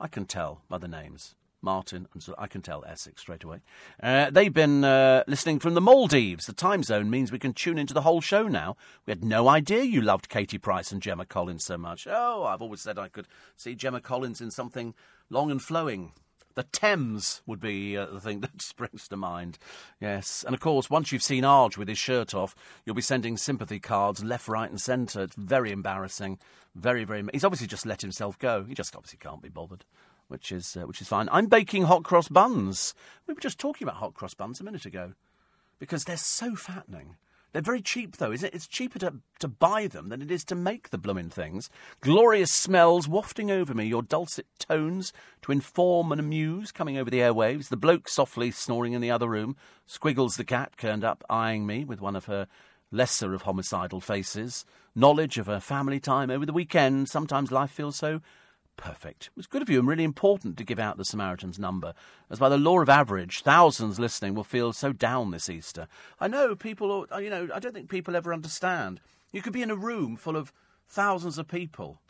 I 0.00 0.08
can 0.08 0.26
tell 0.26 0.62
by 0.68 0.78
the 0.78 0.88
names. 0.88 1.36
Martin, 1.60 2.08
and 2.12 2.20
so 2.20 2.34
I 2.36 2.48
can 2.48 2.62
tell 2.62 2.84
Essex 2.84 3.20
straight 3.20 3.44
away. 3.44 3.60
Uh, 4.02 4.30
they've 4.30 4.52
been 4.52 4.82
uh, 4.82 5.22
listening 5.28 5.60
from 5.60 5.74
the 5.74 5.80
Maldives. 5.80 6.46
The 6.46 6.52
time 6.52 6.82
zone 6.82 7.08
means 7.08 7.30
we 7.30 7.38
can 7.38 7.52
tune 7.52 7.78
into 7.78 7.94
the 7.94 8.02
whole 8.02 8.20
show 8.20 8.48
now. 8.48 8.76
We 9.06 9.12
had 9.12 9.22
no 9.22 9.48
idea 9.48 9.84
you 9.84 10.00
loved 10.00 10.28
Katie 10.28 10.58
Price 10.58 10.90
and 10.90 11.00
Gemma 11.00 11.26
Collins 11.26 11.64
so 11.64 11.78
much. 11.78 12.08
Oh, 12.10 12.42
I've 12.42 12.60
always 12.60 12.80
said 12.80 12.98
I 12.98 13.06
could 13.06 13.28
see 13.56 13.76
Gemma 13.76 14.00
Collins 14.00 14.40
in 14.40 14.50
something 14.50 14.94
long 15.30 15.52
and 15.52 15.62
flowing. 15.62 16.10
The 16.54 16.64
Thames 16.64 17.42
would 17.46 17.60
be 17.60 17.96
uh, 17.96 18.06
the 18.06 18.20
thing 18.20 18.40
that 18.42 18.60
springs 18.62 19.08
to 19.08 19.16
mind. 19.16 19.58
Yes. 20.00 20.44
And 20.44 20.54
of 20.54 20.60
course, 20.60 20.90
once 20.90 21.12
you've 21.12 21.22
seen 21.22 21.44
Arg 21.44 21.76
with 21.76 21.88
his 21.88 21.98
shirt 21.98 22.34
off, 22.34 22.54
you'll 22.84 22.94
be 22.94 23.02
sending 23.02 23.36
sympathy 23.36 23.80
cards 23.80 24.22
left, 24.22 24.48
right, 24.48 24.70
and 24.70 24.80
centre. 24.80 25.22
It's 25.22 25.36
very 25.36 25.72
embarrassing. 25.72 26.38
Very, 26.74 27.04
very. 27.04 27.24
He's 27.32 27.44
obviously 27.44 27.66
just 27.66 27.86
let 27.86 28.00
himself 28.00 28.38
go. 28.38 28.64
He 28.64 28.74
just 28.74 28.96
obviously 28.96 29.18
can't 29.20 29.42
be 29.42 29.48
bothered 29.48 29.84
which 30.28 30.50
is 30.50 30.78
uh, 30.78 30.86
which 30.86 31.02
is 31.02 31.08
fine. 31.08 31.28
I'm 31.30 31.46
baking 31.46 31.82
hot 31.82 32.04
cross 32.04 32.26
buns. 32.28 32.94
We 33.26 33.34
were 33.34 33.40
just 33.40 33.58
talking 33.58 33.86
about 33.86 33.98
hot 33.98 34.14
cross 34.14 34.32
buns 34.32 34.60
a 34.60 34.64
minute 34.64 34.86
ago 34.86 35.12
because 35.78 36.04
they're 36.04 36.16
so 36.16 36.56
fattening. 36.56 37.16
They're 37.52 37.60
very 37.60 37.82
cheap, 37.82 38.16
though, 38.16 38.32
isn't 38.32 38.48
it? 38.48 38.54
It's 38.54 38.66
cheaper 38.66 38.98
to, 39.00 39.14
to 39.40 39.48
buy 39.48 39.86
them 39.86 40.08
than 40.08 40.22
it 40.22 40.30
is 40.30 40.44
to 40.46 40.54
make 40.54 40.88
the 40.88 40.98
blooming 40.98 41.28
things. 41.28 41.68
Glorious 42.00 42.50
smells 42.50 43.08
wafting 43.08 43.50
over 43.50 43.74
me, 43.74 43.84
your 43.84 44.02
dulcet 44.02 44.46
tones 44.58 45.12
to 45.42 45.52
inform 45.52 46.12
and 46.12 46.20
amuse 46.20 46.72
coming 46.72 46.96
over 46.96 47.10
the 47.10 47.20
airwaves. 47.20 47.68
The 47.68 47.76
bloke 47.76 48.08
softly 48.08 48.50
snoring 48.50 48.94
in 48.94 49.02
the 49.02 49.10
other 49.10 49.28
room. 49.28 49.56
Squiggles 49.86 50.36
the 50.36 50.44
cat 50.44 50.72
turned 50.78 51.04
up, 51.04 51.22
eyeing 51.28 51.66
me 51.66 51.84
with 51.84 52.00
one 52.00 52.16
of 52.16 52.24
her 52.24 52.48
lesser 52.90 53.34
of 53.34 53.42
homicidal 53.42 54.00
faces. 54.00 54.64
Knowledge 54.94 55.36
of 55.36 55.46
her 55.46 55.60
family 55.60 56.00
time 56.00 56.30
over 56.30 56.46
the 56.46 56.52
weekend. 56.52 57.08
Sometimes 57.08 57.52
life 57.52 57.70
feels 57.70 57.96
so 57.96 58.22
Perfect. 58.82 59.26
It 59.26 59.36
was 59.36 59.46
good 59.46 59.62
of 59.62 59.70
you 59.70 59.78
and 59.78 59.86
really 59.86 60.02
important 60.02 60.56
to 60.56 60.64
give 60.64 60.80
out 60.80 60.96
the 60.96 61.04
Samaritan's 61.04 61.56
number, 61.56 61.94
as 62.28 62.40
by 62.40 62.48
the 62.48 62.58
law 62.58 62.80
of 62.80 62.88
average, 62.88 63.42
thousands 63.42 64.00
listening 64.00 64.34
will 64.34 64.42
feel 64.42 64.72
so 64.72 64.92
down 64.92 65.30
this 65.30 65.48
Easter. 65.48 65.86
I 66.18 66.26
know 66.26 66.56
people, 66.56 67.06
uh, 67.12 67.18
you 67.18 67.30
know, 67.30 67.48
I 67.54 67.60
don't 67.60 67.74
think 67.74 67.88
people 67.88 68.16
ever 68.16 68.34
understand. 68.34 69.00
You 69.30 69.40
could 69.40 69.52
be 69.52 69.62
in 69.62 69.70
a 69.70 69.76
room 69.76 70.16
full 70.16 70.36
of 70.36 70.52
thousands 70.88 71.38
of 71.38 71.46
people, 71.46 72.00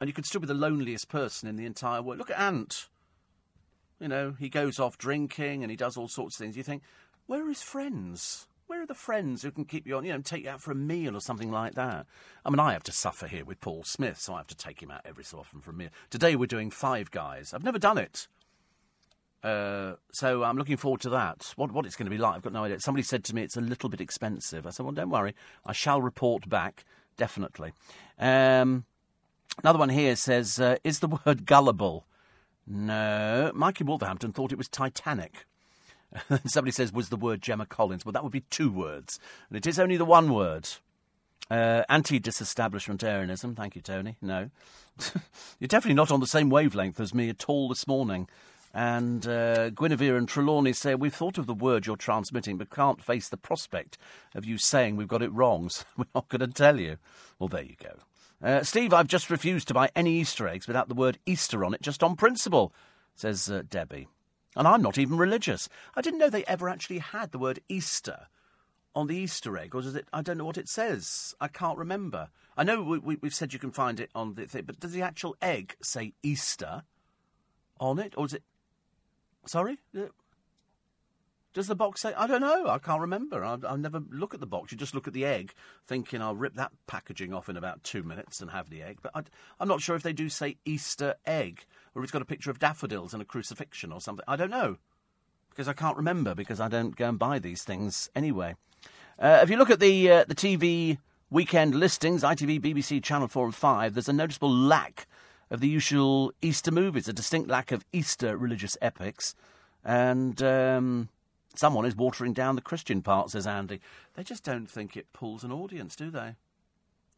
and 0.00 0.08
you 0.08 0.12
could 0.12 0.26
still 0.26 0.40
be 0.40 0.48
the 0.48 0.52
loneliest 0.54 1.08
person 1.08 1.48
in 1.48 1.54
the 1.54 1.64
entire 1.64 2.02
world. 2.02 2.18
Look 2.18 2.32
at 2.32 2.40
Ant. 2.40 2.88
You 4.00 4.08
know, 4.08 4.34
he 4.36 4.48
goes 4.48 4.80
off 4.80 4.98
drinking 4.98 5.62
and 5.62 5.70
he 5.70 5.76
does 5.76 5.96
all 5.96 6.08
sorts 6.08 6.34
of 6.34 6.40
things. 6.40 6.56
You 6.56 6.64
think, 6.64 6.82
where 7.26 7.44
are 7.44 7.48
his 7.48 7.62
friends? 7.62 8.48
Where 8.70 8.82
are 8.82 8.86
the 8.86 8.94
friends 8.94 9.42
who 9.42 9.50
can 9.50 9.64
keep 9.64 9.84
you 9.84 9.96
on, 9.96 10.04
you 10.04 10.12
know, 10.12 10.20
take 10.20 10.44
you 10.44 10.50
out 10.50 10.60
for 10.60 10.70
a 10.70 10.76
meal 10.76 11.16
or 11.16 11.20
something 11.20 11.50
like 11.50 11.74
that? 11.74 12.06
I 12.44 12.50
mean, 12.50 12.60
I 12.60 12.72
have 12.72 12.84
to 12.84 12.92
suffer 12.92 13.26
here 13.26 13.44
with 13.44 13.60
Paul 13.60 13.82
Smith, 13.82 14.20
so 14.20 14.34
I 14.34 14.36
have 14.36 14.46
to 14.46 14.56
take 14.56 14.80
him 14.80 14.92
out 14.92 15.00
every 15.04 15.24
so 15.24 15.40
often 15.40 15.60
for 15.60 15.72
a 15.72 15.74
meal. 15.74 15.88
Today 16.08 16.36
we're 16.36 16.46
doing 16.46 16.70
Five 16.70 17.10
Guys. 17.10 17.52
I've 17.52 17.64
never 17.64 17.80
done 17.80 17.98
it. 17.98 18.28
Uh, 19.42 19.94
so 20.12 20.44
I'm 20.44 20.56
looking 20.56 20.76
forward 20.76 21.00
to 21.00 21.10
that. 21.10 21.52
What, 21.56 21.72
what 21.72 21.84
it's 21.84 21.96
going 21.96 22.06
to 22.06 22.10
be 22.12 22.16
like, 22.16 22.36
I've 22.36 22.42
got 22.42 22.52
no 22.52 22.62
idea. 22.62 22.78
Somebody 22.78 23.02
said 23.02 23.24
to 23.24 23.34
me 23.34 23.42
it's 23.42 23.56
a 23.56 23.60
little 23.60 23.88
bit 23.88 24.00
expensive. 24.00 24.64
I 24.68 24.70
said, 24.70 24.86
well, 24.86 24.94
don't 24.94 25.10
worry. 25.10 25.34
I 25.66 25.72
shall 25.72 26.00
report 26.00 26.48
back, 26.48 26.84
definitely. 27.16 27.72
Um, 28.20 28.84
another 29.64 29.80
one 29.80 29.88
here 29.88 30.14
says, 30.14 30.60
uh, 30.60 30.76
is 30.84 31.00
the 31.00 31.18
word 31.26 31.44
gullible? 31.44 32.06
No. 32.68 33.50
Mikey 33.52 33.82
Wolverhampton 33.82 34.30
thought 34.32 34.52
it 34.52 34.58
was 34.58 34.68
Titanic. 34.68 35.44
Somebody 36.46 36.72
says, 36.72 36.92
was 36.92 37.08
the 37.08 37.16
word 37.16 37.42
Gemma 37.42 37.66
Collins? 37.66 38.04
Well, 38.04 38.12
that 38.12 38.22
would 38.22 38.32
be 38.32 38.44
two 38.50 38.70
words. 38.70 39.18
And 39.48 39.56
it 39.56 39.66
is 39.66 39.78
only 39.78 39.96
the 39.96 40.04
one 40.04 40.32
word. 40.32 40.68
Uh, 41.50 41.82
Anti 41.88 42.20
disestablishmentarianism. 42.20 43.56
Thank 43.56 43.74
you, 43.74 43.82
Tony. 43.82 44.16
No. 44.22 44.50
You're 45.58 45.68
definitely 45.68 45.94
not 45.94 46.10
on 46.10 46.20
the 46.20 46.26
same 46.26 46.48
wavelength 46.48 47.00
as 47.00 47.14
me 47.14 47.28
at 47.28 47.48
all 47.48 47.68
this 47.68 47.86
morning. 47.86 48.28
And 48.72 49.26
uh, 49.26 49.70
Guinevere 49.70 50.16
and 50.16 50.28
Trelawney 50.28 50.72
say, 50.72 50.94
We've 50.94 51.14
thought 51.14 51.38
of 51.38 51.46
the 51.46 51.54
word 51.54 51.86
you're 51.86 51.96
transmitting, 51.96 52.56
but 52.56 52.70
can't 52.70 53.02
face 53.02 53.28
the 53.28 53.36
prospect 53.36 53.98
of 54.34 54.44
you 54.44 54.58
saying 54.58 54.94
we've 54.94 55.08
got 55.08 55.22
it 55.22 55.32
wrong, 55.32 55.68
so 55.70 55.84
we're 55.96 56.04
not 56.14 56.28
going 56.28 56.40
to 56.40 56.46
tell 56.46 56.78
you. 56.78 56.98
Well, 57.38 57.48
there 57.48 57.64
you 57.64 57.74
go. 57.82 57.96
Uh, 58.42 58.62
Steve, 58.62 58.94
I've 58.94 59.08
just 59.08 59.28
refused 59.28 59.68
to 59.68 59.74
buy 59.74 59.90
any 59.96 60.12
Easter 60.12 60.46
eggs 60.46 60.66
without 60.66 60.88
the 60.88 60.94
word 60.94 61.18
Easter 61.26 61.64
on 61.64 61.74
it, 61.74 61.82
just 61.82 62.02
on 62.02 62.16
principle, 62.16 62.72
says 63.14 63.50
uh, 63.50 63.62
Debbie. 63.68 64.06
And 64.56 64.66
I'm 64.66 64.82
not 64.82 64.98
even 64.98 65.16
religious. 65.16 65.68
I 65.94 66.00
didn't 66.00 66.18
know 66.18 66.28
they 66.28 66.44
ever 66.46 66.68
actually 66.68 66.98
had 66.98 67.30
the 67.30 67.38
word 67.38 67.60
Easter 67.68 68.26
on 68.94 69.06
the 69.06 69.16
Easter 69.16 69.56
egg, 69.56 69.74
or 69.74 69.82
does 69.82 69.94
it? 69.94 70.08
I 70.12 70.22
don't 70.22 70.38
know 70.38 70.44
what 70.44 70.58
it 70.58 70.68
says. 70.68 71.34
I 71.40 71.48
can't 71.48 71.78
remember. 71.78 72.28
I 72.56 72.64
know 72.64 72.82
we, 72.82 73.16
have 73.22 73.34
said 73.34 73.52
you 73.52 73.58
can 73.58 73.70
find 73.70 74.00
it 74.00 74.10
on 74.14 74.34
the 74.34 74.46
thing, 74.46 74.64
but 74.66 74.80
does 74.80 74.92
the 74.92 75.02
actual 75.02 75.36
egg 75.40 75.76
say 75.80 76.14
Easter 76.22 76.82
on 77.78 77.98
it, 77.98 78.14
or 78.16 78.26
is 78.26 78.34
it? 78.34 78.42
Sorry, 79.46 79.78
uh, 79.96 80.06
does 81.52 81.66
the 81.66 81.74
box 81.74 82.00
say? 82.00 82.12
I 82.14 82.26
don't 82.26 82.40
know. 82.40 82.68
I 82.68 82.78
can't 82.78 83.00
remember. 83.00 83.44
I, 83.44 83.56
I 83.66 83.76
never 83.76 84.02
look 84.10 84.34
at 84.34 84.40
the 84.40 84.46
box. 84.46 84.70
You 84.70 84.78
just 84.78 84.94
look 84.94 85.08
at 85.08 85.14
the 85.14 85.24
egg, 85.24 85.52
thinking 85.86 86.22
I'll 86.22 86.36
rip 86.36 86.54
that 86.54 86.72
packaging 86.86 87.32
off 87.32 87.48
in 87.48 87.56
about 87.56 87.82
two 87.82 88.02
minutes 88.02 88.40
and 88.40 88.50
have 88.50 88.70
the 88.70 88.82
egg. 88.82 88.98
But 89.02 89.12
I, 89.14 89.22
I'm 89.58 89.68
not 89.68 89.80
sure 89.80 89.96
if 89.96 90.02
they 90.02 90.12
do 90.12 90.28
say 90.28 90.58
Easter 90.64 91.16
egg, 91.26 91.64
or 91.94 92.02
it's 92.02 92.12
got 92.12 92.22
a 92.22 92.26
picture 92.26 92.50
of 92.50 92.58
daffodils 92.58 93.12
and 93.12 93.22
a 93.22 93.26
crucifixion 93.26 93.92
or 93.92 94.00
something. 94.00 94.24
I 94.28 94.36
don't 94.36 94.50
know 94.50 94.78
because 95.50 95.68
I 95.68 95.72
can't 95.72 95.96
remember 95.96 96.34
because 96.34 96.60
I 96.60 96.68
don't 96.68 96.96
go 96.96 97.08
and 97.08 97.18
buy 97.18 97.38
these 97.38 97.62
things 97.62 98.08
anyway. 98.14 98.54
Uh, 99.18 99.40
if 99.42 99.50
you 99.50 99.56
look 99.56 99.70
at 99.70 99.80
the 99.80 100.10
uh, 100.10 100.24
the 100.26 100.34
TV 100.34 100.98
weekend 101.30 101.74
listings, 101.74 102.22
ITV, 102.22 102.60
BBC, 102.60 103.02
Channel 103.02 103.28
4 103.28 103.44
and 103.46 103.54
5, 103.54 103.94
there's 103.94 104.08
a 104.08 104.12
noticeable 104.12 104.50
lack 104.50 105.06
of 105.50 105.60
the 105.60 105.68
usual 105.68 106.32
Easter 106.42 106.70
movies, 106.70 107.08
a 107.08 107.12
distinct 107.12 107.48
lack 107.48 107.72
of 107.72 107.84
Easter 107.92 108.36
religious 108.36 108.76
epics. 108.80 109.34
And 109.84 110.42
um, 110.42 111.08
someone 111.54 111.84
is 111.84 111.96
watering 111.96 112.32
down 112.32 112.56
the 112.56 112.62
Christian 112.62 113.02
part, 113.02 113.30
says 113.30 113.46
Andy. 113.46 113.80
They 114.14 114.22
just 114.22 114.44
don't 114.44 114.66
think 114.66 114.96
it 114.96 115.12
pulls 115.12 115.44
an 115.44 115.52
audience, 115.52 115.96
do 115.96 116.10
they? 116.10 116.36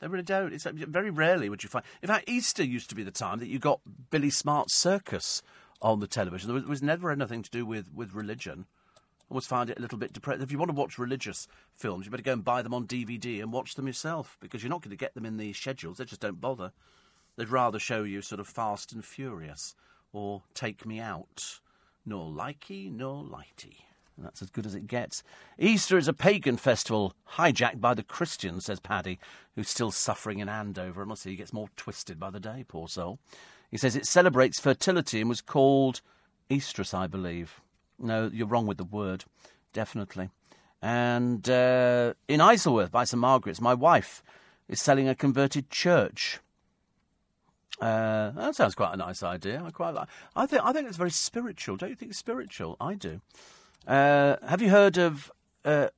They 0.02 0.08
really 0.08 0.24
don't. 0.24 0.52
It's 0.52 0.66
very 0.66 1.10
rarely 1.10 1.48
would 1.48 1.62
you 1.62 1.70
find. 1.70 1.84
In 2.02 2.08
fact, 2.08 2.28
Easter 2.28 2.64
used 2.64 2.90
to 2.90 2.96
be 2.96 3.04
the 3.04 3.10
time 3.10 3.38
that 3.38 3.46
you 3.46 3.58
got 3.58 3.80
Billy 4.10 4.30
Smart's 4.30 4.74
circus 4.74 5.42
on 5.80 6.00
the 6.00 6.06
television. 6.06 6.48
There 6.48 6.54
was, 6.54 6.66
was 6.66 6.82
never 6.82 7.10
anything 7.10 7.42
to 7.42 7.50
do 7.50 7.64
with, 7.64 7.94
with 7.94 8.12
religion 8.12 8.66
I 9.32 9.34
always 9.34 9.46
find 9.46 9.70
it 9.70 9.78
a 9.78 9.80
little 9.80 9.96
bit 9.96 10.12
depressing. 10.12 10.42
If 10.42 10.52
you 10.52 10.58
want 10.58 10.70
to 10.72 10.76
watch 10.76 10.98
religious 10.98 11.48
films, 11.74 12.04
you 12.04 12.10
better 12.10 12.22
go 12.22 12.34
and 12.34 12.44
buy 12.44 12.60
them 12.60 12.74
on 12.74 12.86
DVD 12.86 13.40
and 13.40 13.50
watch 13.50 13.76
them 13.76 13.86
yourself 13.86 14.36
because 14.40 14.62
you're 14.62 14.68
not 14.68 14.82
going 14.82 14.90
to 14.90 14.96
get 14.96 15.14
them 15.14 15.24
in 15.24 15.38
the 15.38 15.54
schedules. 15.54 15.96
They 15.96 16.04
just 16.04 16.20
don't 16.20 16.38
bother. 16.38 16.72
They'd 17.36 17.48
rather 17.48 17.78
show 17.78 18.02
you 18.02 18.20
sort 18.20 18.40
of 18.40 18.46
Fast 18.46 18.92
and 18.92 19.02
Furious 19.02 19.74
or 20.12 20.42
Take 20.52 20.84
Me 20.84 21.00
Out. 21.00 21.60
Nor 22.04 22.30
likey 22.30 22.92
nor 22.92 23.24
lighty. 23.24 23.84
That's 24.22 24.42
as 24.42 24.50
good 24.50 24.66
as 24.66 24.74
it 24.74 24.86
gets. 24.86 25.22
Easter 25.58 25.98
is 25.98 26.08
a 26.08 26.12
pagan 26.12 26.56
festival 26.56 27.14
hijacked 27.36 27.80
by 27.80 27.94
the 27.94 28.02
Christians, 28.02 28.66
says 28.66 28.80
Paddy, 28.80 29.18
who's 29.54 29.68
still 29.68 29.90
suffering 29.90 30.38
in 30.38 30.48
Andover. 30.48 31.02
I 31.02 31.04
must 31.04 31.22
say 31.22 31.30
he 31.30 31.36
gets 31.36 31.52
more 31.52 31.68
twisted 31.76 32.18
by 32.18 32.30
the 32.30 32.40
day, 32.40 32.64
poor 32.66 32.88
soul. 32.88 33.18
He 33.70 33.78
says 33.78 33.96
it 33.96 34.06
celebrates 34.06 34.60
fertility 34.60 35.20
and 35.20 35.28
was 35.28 35.40
called 35.40 36.00
Easterus, 36.50 36.94
I 36.94 37.06
believe. 37.06 37.60
No, 37.98 38.30
you're 38.32 38.46
wrong 38.46 38.66
with 38.66 38.78
the 38.78 38.84
word, 38.84 39.24
definitely. 39.72 40.30
And 40.82 41.48
uh, 41.48 42.14
in 42.28 42.40
Isleworth 42.40 42.90
by 42.90 43.04
St 43.04 43.20
Margaret's, 43.20 43.60
my 43.60 43.74
wife 43.74 44.22
is 44.68 44.82
selling 44.82 45.08
a 45.08 45.14
converted 45.14 45.70
church. 45.70 46.40
Uh, 47.80 48.30
that 48.32 48.54
sounds 48.54 48.74
quite 48.74 48.94
a 48.94 48.96
nice 48.96 49.22
idea. 49.22 49.62
I 49.64 49.70
quite 49.70 49.90
like. 49.90 50.08
I 50.36 50.46
think 50.46 50.62
I 50.64 50.72
think 50.72 50.86
it's 50.86 50.96
very 50.96 51.10
spiritual. 51.10 51.76
Don't 51.76 51.90
you 51.90 51.96
think 51.96 52.10
it's 52.10 52.18
spiritual? 52.18 52.76
I 52.80 52.94
do. 52.94 53.20
Uh, 53.86 54.36
have 54.46 54.62
you 54.62 54.70
heard 54.70 54.96
of 54.98 55.30
uh, 55.64 55.88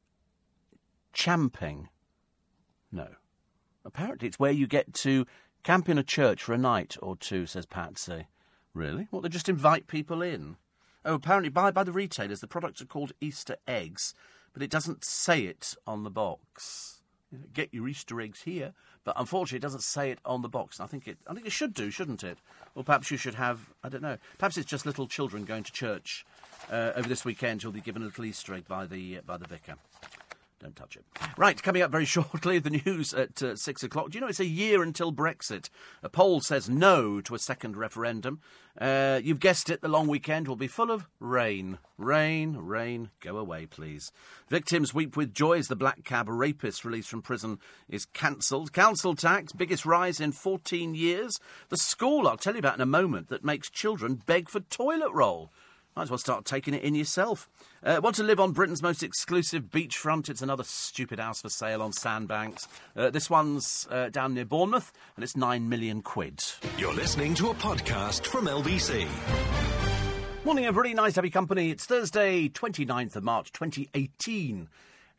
champing? 1.12 1.88
No. 2.90 3.08
Apparently, 3.84 4.28
it's 4.28 4.38
where 4.38 4.52
you 4.52 4.66
get 4.66 4.94
to 4.94 5.26
camp 5.62 5.88
in 5.88 5.98
a 5.98 6.02
church 6.02 6.42
for 6.42 6.54
a 6.54 6.58
night 6.58 6.96
or 7.02 7.16
two. 7.16 7.46
Says 7.46 7.66
Patsy. 7.66 8.26
Really? 8.72 9.06
What? 9.10 9.22
They 9.22 9.28
just 9.28 9.48
invite 9.48 9.86
people 9.86 10.22
in? 10.22 10.56
Oh, 11.04 11.14
apparently 11.14 11.50
by, 11.50 11.70
by 11.70 11.84
the 11.84 11.92
retailers, 11.92 12.40
the 12.40 12.46
products 12.46 12.80
are 12.80 12.86
called 12.86 13.12
Easter 13.20 13.56
eggs, 13.68 14.14
but 14.54 14.62
it 14.62 14.70
doesn't 14.70 15.04
say 15.04 15.42
it 15.44 15.74
on 15.86 16.02
the 16.02 16.10
box. 16.10 17.02
Get 17.52 17.74
your 17.74 17.88
Easter 17.88 18.20
eggs 18.20 18.42
here, 18.42 18.72
but 19.02 19.14
unfortunately, 19.18 19.58
it 19.58 19.62
doesn't 19.62 19.82
say 19.82 20.10
it 20.10 20.20
on 20.24 20.40
the 20.40 20.48
box. 20.48 20.80
I 20.80 20.86
think 20.86 21.06
it. 21.06 21.18
I 21.28 21.34
think 21.34 21.46
it 21.46 21.52
should 21.52 21.74
do, 21.74 21.90
shouldn't 21.90 22.24
it? 22.24 22.38
Or 22.74 22.84
perhaps 22.84 23.10
you 23.10 23.16
should 23.16 23.34
have. 23.34 23.74
I 23.82 23.88
don't 23.88 24.02
know. 24.02 24.18
Perhaps 24.38 24.56
it's 24.56 24.70
just 24.70 24.86
little 24.86 25.06
children 25.06 25.44
going 25.44 25.64
to 25.64 25.72
church 25.72 26.24
uh, 26.70 26.92
over 26.96 27.08
this 27.08 27.24
weekend 27.24 27.62
who'll 27.62 27.72
be 27.72 27.80
given 27.80 28.02
a 28.02 28.06
little 28.06 28.24
Easter 28.24 28.54
egg 28.54 28.66
by 28.66 28.86
the 28.86 29.20
by 29.26 29.36
the 29.36 29.46
vicar. 29.46 29.74
Don't 30.64 30.74
touch 30.74 30.96
it. 30.96 31.04
Right, 31.36 31.62
coming 31.62 31.82
up 31.82 31.90
very 31.90 32.04
shortly, 32.06 32.58
the 32.58 32.80
news 32.86 33.12
at 33.12 33.42
uh, 33.42 33.54
six 33.54 33.82
o'clock. 33.82 34.10
Do 34.10 34.16
you 34.16 34.22
know 34.22 34.28
it's 34.28 34.40
a 34.40 34.46
year 34.46 34.82
until 34.82 35.12
Brexit? 35.12 35.68
A 36.02 36.08
poll 36.08 36.40
says 36.40 36.70
no 36.70 37.20
to 37.20 37.34
a 37.34 37.38
second 37.38 37.76
referendum. 37.76 38.40
Uh, 38.80 39.20
you've 39.22 39.40
guessed 39.40 39.68
it, 39.68 39.82
the 39.82 39.88
long 39.88 40.08
weekend 40.08 40.48
will 40.48 40.56
be 40.56 40.66
full 40.66 40.90
of 40.90 41.06
rain. 41.20 41.78
Rain, 41.98 42.56
rain, 42.56 43.10
go 43.20 43.36
away, 43.36 43.66
please. 43.66 44.10
Victims 44.48 44.94
weep 44.94 45.18
with 45.18 45.34
joy 45.34 45.58
as 45.58 45.68
the 45.68 45.76
black 45.76 46.02
cab 46.02 46.30
rapist 46.30 46.82
released 46.82 47.10
from 47.10 47.20
prison 47.20 47.58
is 47.90 48.06
cancelled. 48.06 48.72
Council 48.72 49.14
tax, 49.14 49.52
biggest 49.52 49.84
rise 49.84 50.18
in 50.18 50.32
14 50.32 50.94
years. 50.94 51.38
The 51.68 51.76
school, 51.76 52.26
I'll 52.26 52.38
tell 52.38 52.54
you 52.54 52.60
about 52.60 52.76
in 52.76 52.80
a 52.80 52.86
moment, 52.86 53.28
that 53.28 53.44
makes 53.44 53.68
children 53.68 54.22
beg 54.24 54.48
for 54.48 54.60
toilet 54.60 55.12
roll. 55.12 55.52
Might 55.96 56.02
as 56.04 56.10
well 56.10 56.18
start 56.18 56.44
taking 56.44 56.74
it 56.74 56.82
in 56.82 56.96
yourself. 56.96 57.48
Uh, 57.80 58.00
want 58.02 58.16
to 58.16 58.24
live 58.24 58.40
on 58.40 58.50
Britain's 58.50 58.82
most 58.82 59.04
exclusive 59.04 59.70
beachfront? 59.70 60.28
It's 60.28 60.42
another 60.42 60.64
stupid 60.64 61.20
house 61.20 61.40
for 61.40 61.48
sale 61.48 61.80
on 61.80 61.92
Sandbanks. 61.92 62.66
Uh, 62.96 63.10
this 63.10 63.30
one's 63.30 63.86
uh, 63.88 64.08
down 64.08 64.34
near 64.34 64.44
Bournemouth, 64.44 64.92
and 65.14 65.22
it's 65.22 65.36
nine 65.36 65.68
million 65.68 66.02
quid. 66.02 66.42
You're 66.78 66.94
listening 66.94 67.34
to 67.36 67.50
a 67.50 67.54
podcast 67.54 68.26
from 68.26 68.46
LBC. 68.46 69.06
Morning, 70.44 70.64
everybody. 70.64 70.94
Nice 70.94 71.12
to 71.14 71.18
have 71.18 71.26
your 71.26 71.30
company. 71.30 71.70
It's 71.70 71.86
Thursday, 71.86 72.48
29th 72.48 73.14
of 73.14 73.22
March, 73.22 73.52
2018, 73.52 74.68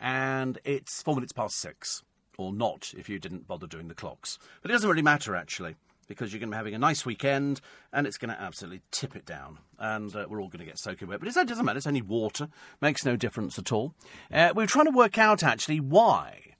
and 0.01 0.59
it's 0.65 1.01
four 1.01 1.15
minutes 1.15 1.31
past 1.31 1.55
six. 1.55 2.03
Or 2.37 2.51
not, 2.51 2.93
if 2.97 3.07
you 3.07 3.17
didn't 3.17 3.47
bother 3.47 3.65
doing 3.65 3.87
the 3.87 3.95
clocks. 3.95 4.37
But 4.61 4.71
it 4.71 4.73
doesn't 4.73 4.89
really 4.89 5.01
matter, 5.01 5.37
actually 5.37 5.77
because 6.07 6.31
you're 6.31 6.39
going 6.39 6.49
to 6.49 6.55
be 6.55 6.57
having 6.57 6.75
a 6.75 6.79
nice 6.79 7.05
weekend 7.05 7.61
and 7.91 8.05
it's 8.05 8.17
going 8.17 8.33
to 8.33 8.41
absolutely 8.41 8.81
tip 8.91 9.15
it 9.15 9.25
down. 9.25 9.59
And 9.79 10.15
uh, 10.15 10.25
we're 10.29 10.41
all 10.41 10.47
going 10.47 10.59
to 10.59 10.65
get 10.65 10.79
soaking 10.79 11.07
wet. 11.07 11.19
But 11.19 11.29
it 11.29 11.47
doesn't 11.47 11.65
matter, 11.65 11.77
it's 11.77 11.87
only 11.87 12.01
water. 12.01 12.49
Makes 12.81 13.05
no 13.05 13.15
difference 13.15 13.57
at 13.57 13.71
all. 13.71 13.93
Uh, 14.31 14.53
we 14.55 14.63
were 14.63 14.67
trying 14.67 14.85
to 14.85 14.91
work 14.91 15.17
out 15.17 15.43
actually 15.43 15.79
why, 15.79 16.55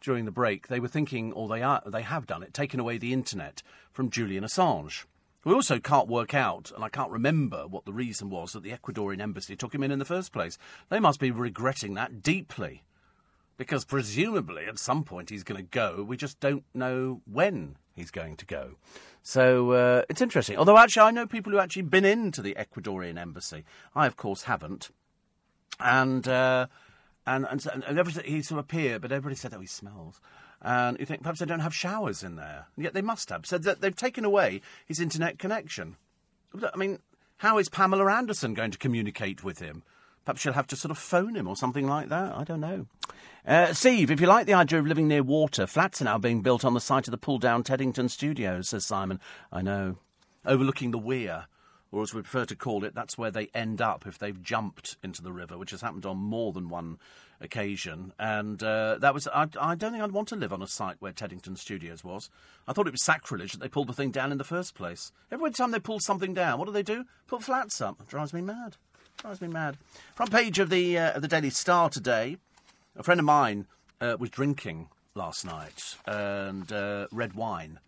during 0.00 0.24
the 0.24 0.30
break, 0.30 0.68
they 0.68 0.80
were 0.80 0.88
thinking, 0.88 1.32
or 1.32 1.48
they, 1.48 1.62
are, 1.62 1.82
they 1.86 2.02
have 2.02 2.26
done 2.26 2.42
it, 2.42 2.54
taken 2.54 2.80
away 2.80 2.98
the 2.98 3.12
internet 3.12 3.62
from 3.92 4.10
Julian 4.10 4.44
Assange. 4.44 5.04
We 5.44 5.54
also 5.54 5.78
can't 5.78 6.08
work 6.08 6.34
out, 6.34 6.72
and 6.74 6.84
I 6.84 6.88
can't 6.88 7.10
remember 7.10 7.66
what 7.66 7.84
the 7.84 7.92
reason 7.92 8.28
was 8.28 8.52
that 8.52 8.62
the 8.62 8.72
Ecuadorian 8.72 9.20
embassy 9.20 9.56
took 9.56 9.74
him 9.74 9.82
in 9.82 9.90
in 9.92 9.98
the 9.98 10.04
first 10.04 10.32
place. 10.32 10.58
They 10.88 11.00
must 11.00 11.20
be 11.20 11.30
regretting 11.30 11.94
that 11.94 12.22
deeply. 12.22 12.82
Because 13.56 13.84
presumably 13.84 14.66
at 14.66 14.78
some 14.78 15.04
point 15.04 15.30
he's 15.30 15.44
going 15.44 15.60
to 15.60 15.68
go. 15.68 16.04
We 16.06 16.16
just 16.16 16.38
don't 16.38 16.64
know 16.74 17.22
when 17.24 17.76
he's 17.98 18.10
going 18.10 18.36
to 18.36 18.46
go. 18.46 18.76
So 19.22 19.72
uh, 19.72 20.02
it's 20.08 20.22
interesting. 20.22 20.56
Although, 20.56 20.78
actually, 20.78 21.02
I 21.02 21.10
know 21.10 21.26
people 21.26 21.52
who 21.52 21.58
actually 21.58 21.82
been 21.82 22.04
into 22.04 22.40
the 22.40 22.54
Ecuadorian 22.54 23.18
embassy. 23.18 23.64
I, 23.94 24.06
of 24.06 24.16
course, 24.16 24.44
haven't. 24.44 24.90
And. 25.78 26.26
Uh, 26.26 26.68
and, 27.28 27.46
and, 27.50 27.84
and 27.86 27.98
everything, 27.98 28.24
he 28.24 28.40
sort 28.40 28.58
of 28.58 28.64
appeared, 28.64 29.02
but 29.02 29.12
everybody 29.12 29.36
said, 29.36 29.52
oh, 29.52 29.60
he 29.60 29.66
smells. 29.66 30.18
And 30.62 30.98
you 30.98 31.04
think 31.04 31.22
perhaps 31.22 31.40
they 31.40 31.46
don't 31.46 31.60
have 31.60 31.74
showers 31.74 32.22
in 32.22 32.36
there. 32.36 32.68
And 32.74 32.84
yet 32.84 32.94
they 32.94 33.02
must 33.02 33.28
have. 33.28 33.44
So 33.44 33.58
they've 33.58 33.94
taken 33.94 34.24
away 34.24 34.62
his 34.86 34.98
internet 34.98 35.38
connection. 35.38 35.96
I 36.54 36.76
mean, 36.76 37.00
how 37.38 37.58
is 37.58 37.68
Pamela 37.68 38.10
Anderson 38.10 38.54
going 38.54 38.70
to 38.70 38.78
communicate 38.78 39.44
with 39.44 39.58
him? 39.58 39.82
Perhaps 40.28 40.42
she'll 40.42 40.52
have 40.52 40.66
to 40.66 40.76
sort 40.76 40.90
of 40.90 40.98
phone 40.98 41.36
him 41.36 41.48
or 41.48 41.56
something 41.56 41.86
like 41.86 42.10
that. 42.10 42.36
I 42.36 42.44
don't 42.44 42.60
know. 42.60 42.84
Uh, 43.46 43.72
Steve, 43.72 44.10
if 44.10 44.20
you 44.20 44.26
like 44.26 44.44
the 44.44 44.52
idea 44.52 44.78
of 44.78 44.86
living 44.86 45.08
near 45.08 45.22
water, 45.22 45.66
flats 45.66 46.02
are 46.02 46.04
now 46.04 46.18
being 46.18 46.42
built 46.42 46.66
on 46.66 46.74
the 46.74 46.82
site 46.82 47.08
of 47.08 47.12
the 47.12 47.16
pull 47.16 47.38
down 47.38 47.62
Teddington 47.62 48.10
studios, 48.10 48.68
says 48.68 48.84
Simon. 48.84 49.20
I 49.50 49.62
know. 49.62 49.96
Overlooking 50.44 50.90
the 50.90 50.98
weir, 50.98 51.46
or 51.90 52.02
as 52.02 52.12
we 52.12 52.20
prefer 52.20 52.44
to 52.44 52.54
call 52.54 52.84
it, 52.84 52.94
that's 52.94 53.16
where 53.16 53.30
they 53.30 53.48
end 53.54 53.80
up 53.80 54.06
if 54.06 54.18
they've 54.18 54.42
jumped 54.42 54.98
into 55.02 55.22
the 55.22 55.32
river, 55.32 55.56
which 55.56 55.70
has 55.70 55.80
happened 55.80 56.04
on 56.04 56.18
more 56.18 56.52
than 56.52 56.68
one 56.68 56.98
occasion. 57.40 58.12
And 58.18 58.62
uh, 58.62 58.98
that 58.98 59.14
was, 59.14 59.28
I, 59.28 59.48
I, 59.58 59.76
don't 59.76 59.92
think 59.92 60.04
I'd 60.04 60.12
want 60.12 60.28
to 60.28 60.36
live 60.36 60.52
on 60.52 60.60
a 60.60 60.68
site 60.68 60.96
where 60.98 61.12
Teddington 61.12 61.56
Studios 61.56 62.04
was. 62.04 62.28
I 62.66 62.74
thought 62.74 62.86
it 62.86 62.92
was 62.92 63.02
sacrilege 63.02 63.52
that 63.52 63.60
they 63.60 63.68
pulled 63.68 63.88
the 63.88 63.94
thing 63.94 64.10
down 64.10 64.30
in 64.30 64.36
the 64.36 64.44
first 64.44 64.74
place. 64.74 65.10
Every 65.32 65.52
time 65.52 65.70
they 65.70 65.80
pull 65.80 66.00
something 66.00 66.34
down, 66.34 66.58
what 66.58 66.66
do 66.66 66.72
they 66.72 66.82
do? 66.82 67.06
Put 67.26 67.42
flats 67.42 67.80
up. 67.80 68.02
It 68.02 68.08
drives 68.08 68.34
me 68.34 68.42
mad. 68.42 68.76
Drives 69.18 69.40
me 69.40 69.48
mad. 69.48 69.76
Front 70.14 70.30
page 70.30 70.60
of 70.60 70.70
the 70.70 70.96
uh, 70.96 71.12
of 71.14 71.22
the 71.22 71.28
Daily 71.28 71.50
Star 71.50 71.90
today. 71.90 72.36
A 72.96 73.02
friend 73.02 73.18
of 73.18 73.26
mine 73.26 73.66
uh, 74.00 74.16
was 74.16 74.30
drinking 74.30 74.90
last 75.16 75.44
night 75.44 75.96
and 76.06 76.70
uh, 76.70 77.08
red 77.10 77.32
wine, 77.32 77.80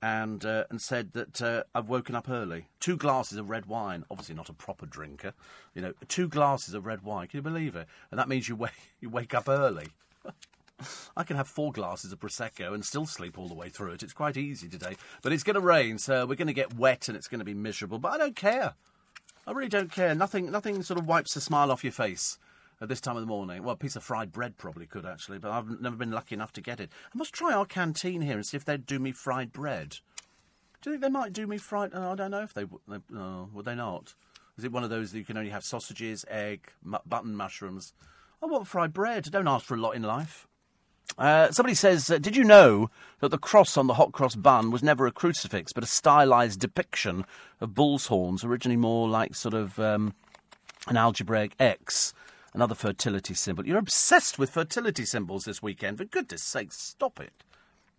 and 0.00 0.42
uh, 0.42 0.64
and 0.70 0.80
said 0.80 1.12
that 1.12 1.42
uh, 1.42 1.64
I've 1.74 1.90
woken 1.90 2.14
up 2.14 2.30
early. 2.30 2.68
Two 2.80 2.96
glasses 2.96 3.36
of 3.36 3.50
red 3.50 3.66
wine. 3.66 4.06
Obviously 4.10 4.34
not 4.34 4.48
a 4.48 4.54
proper 4.54 4.86
drinker. 4.86 5.34
You 5.74 5.82
know, 5.82 5.92
two 6.08 6.28
glasses 6.28 6.72
of 6.72 6.86
red 6.86 7.02
wine. 7.02 7.26
Can 7.26 7.38
you 7.38 7.42
believe 7.42 7.76
it? 7.76 7.86
And 8.10 8.18
that 8.18 8.30
means 8.30 8.48
you 8.48 8.56
wake 8.56 8.72
you 9.00 9.10
wake 9.10 9.34
up 9.34 9.50
early. 9.50 9.88
I 11.14 11.24
can 11.24 11.36
have 11.36 11.46
four 11.46 11.72
glasses 11.72 12.10
of 12.10 12.20
prosecco 12.20 12.72
and 12.72 12.82
still 12.86 13.04
sleep 13.04 13.38
all 13.38 13.48
the 13.48 13.54
way 13.54 13.68
through 13.68 13.92
it. 13.92 14.02
It's 14.02 14.14
quite 14.14 14.38
easy 14.38 14.68
today. 14.68 14.96
But 15.20 15.34
it's 15.34 15.42
going 15.42 15.54
to 15.54 15.60
rain, 15.60 15.98
so 15.98 16.24
we're 16.24 16.36
going 16.36 16.48
to 16.48 16.54
get 16.54 16.74
wet 16.74 17.08
and 17.08 17.16
it's 17.18 17.28
going 17.28 17.40
to 17.40 17.44
be 17.44 17.54
miserable. 17.54 17.98
But 17.98 18.12
I 18.12 18.18
don't 18.18 18.34
care. 18.34 18.74
I 19.46 19.52
really 19.52 19.68
don't 19.68 19.92
care. 19.92 20.14
Nothing, 20.14 20.50
nothing 20.50 20.82
sort 20.82 20.98
of 20.98 21.06
wipes 21.06 21.36
a 21.36 21.40
smile 21.40 21.70
off 21.70 21.84
your 21.84 21.92
face 21.92 22.38
at 22.80 22.88
this 22.88 23.00
time 23.00 23.16
of 23.16 23.22
the 23.22 23.26
morning. 23.26 23.62
Well, 23.62 23.74
a 23.74 23.76
piece 23.76 23.96
of 23.96 24.02
fried 24.02 24.32
bread 24.32 24.56
probably 24.56 24.86
could 24.86 25.06
actually, 25.06 25.38
but 25.38 25.50
I've 25.50 25.80
never 25.80 25.96
been 25.96 26.10
lucky 26.10 26.34
enough 26.34 26.52
to 26.54 26.60
get 26.60 26.80
it. 26.80 26.90
I 27.14 27.18
must 27.18 27.34
try 27.34 27.52
our 27.52 27.66
canteen 27.66 28.22
here 28.22 28.36
and 28.36 28.46
see 28.46 28.56
if 28.56 28.64
they'd 28.64 28.86
do 28.86 28.98
me 28.98 29.12
fried 29.12 29.52
bread. 29.52 29.98
Do 30.80 30.90
you 30.90 30.94
think 30.94 31.02
they 31.02 31.08
might 31.08 31.32
do 31.32 31.46
me 31.46 31.58
fried? 31.58 31.90
Oh, 31.94 32.12
I 32.12 32.14
don't 32.14 32.30
know 32.30 32.42
if 32.42 32.54
they, 32.54 32.64
they 32.88 32.98
oh, 33.14 33.48
would. 33.52 33.64
They 33.64 33.74
not? 33.74 34.14
Is 34.56 34.64
it 34.64 34.72
one 34.72 34.84
of 34.84 34.90
those 34.90 35.12
that 35.12 35.18
you 35.18 35.24
can 35.24 35.36
only 35.36 35.50
have 35.50 35.64
sausages, 35.64 36.24
egg, 36.28 36.70
mu- 36.82 36.98
button 37.06 37.34
mushrooms? 37.34 37.92
I 38.42 38.46
want 38.46 38.66
fried 38.66 38.92
bread. 38.92 39.30
Don't 39.30 39.48
ask 39.48 39.64
for 39.64 39.74
a 39.74 39.80
lot 39.80 39.96
in 39.96 40.02
life. 40.02 40.46
Uh, 41.16 41.50
somebody 41.52 41.74
says, 41.74 42.10
uh, 42.10 42.18
Did 42.18 42.36
you 42.36 42.44
know 42.44 42.90
that 43.20 43.30
the 43.30 43.38
cross 43.38 43.76
on 43.76 43.86
the 43.86 43.94
hot 43.94 44.12
cross 44.12 44.34
bun 44.34 44.70
was 44.70 44.82
never 44.82 45.06
a 45.06 45.12
crucifix, 45.12 45.72
but 45.72 45.84
a 45.84 45.88
stylized 45.88 46.60
depiction 46.60 47.24
of 47.60 47.74
bull's 47.74 48.06
horns, 48.06 48.44
originally 48.44 48.76
more 48.76 49.08
like 49.08 49.34
sort 49.34 49.54
of 49.54 49.78
um, 49.78 50.14
an 50.88 50.96
algebraic 50.96 51.54
X, 51.58 52.14
another 52.52 52.74
fertility 52.74 53.34
symbol? 53.34 53.66
You're 53.66 53.78
obsessed 53.78 54.38
with 54.38 54.50
fertility 54.50 55.04
symbols 55.04 55.44
this 55.44 55.62
weekend. 55.62 55.98
For 55.98 56.04
goodness 56.04 56.42
sake, 56.42 56.72
stop 56.72 57.20
it. 57.20 57.32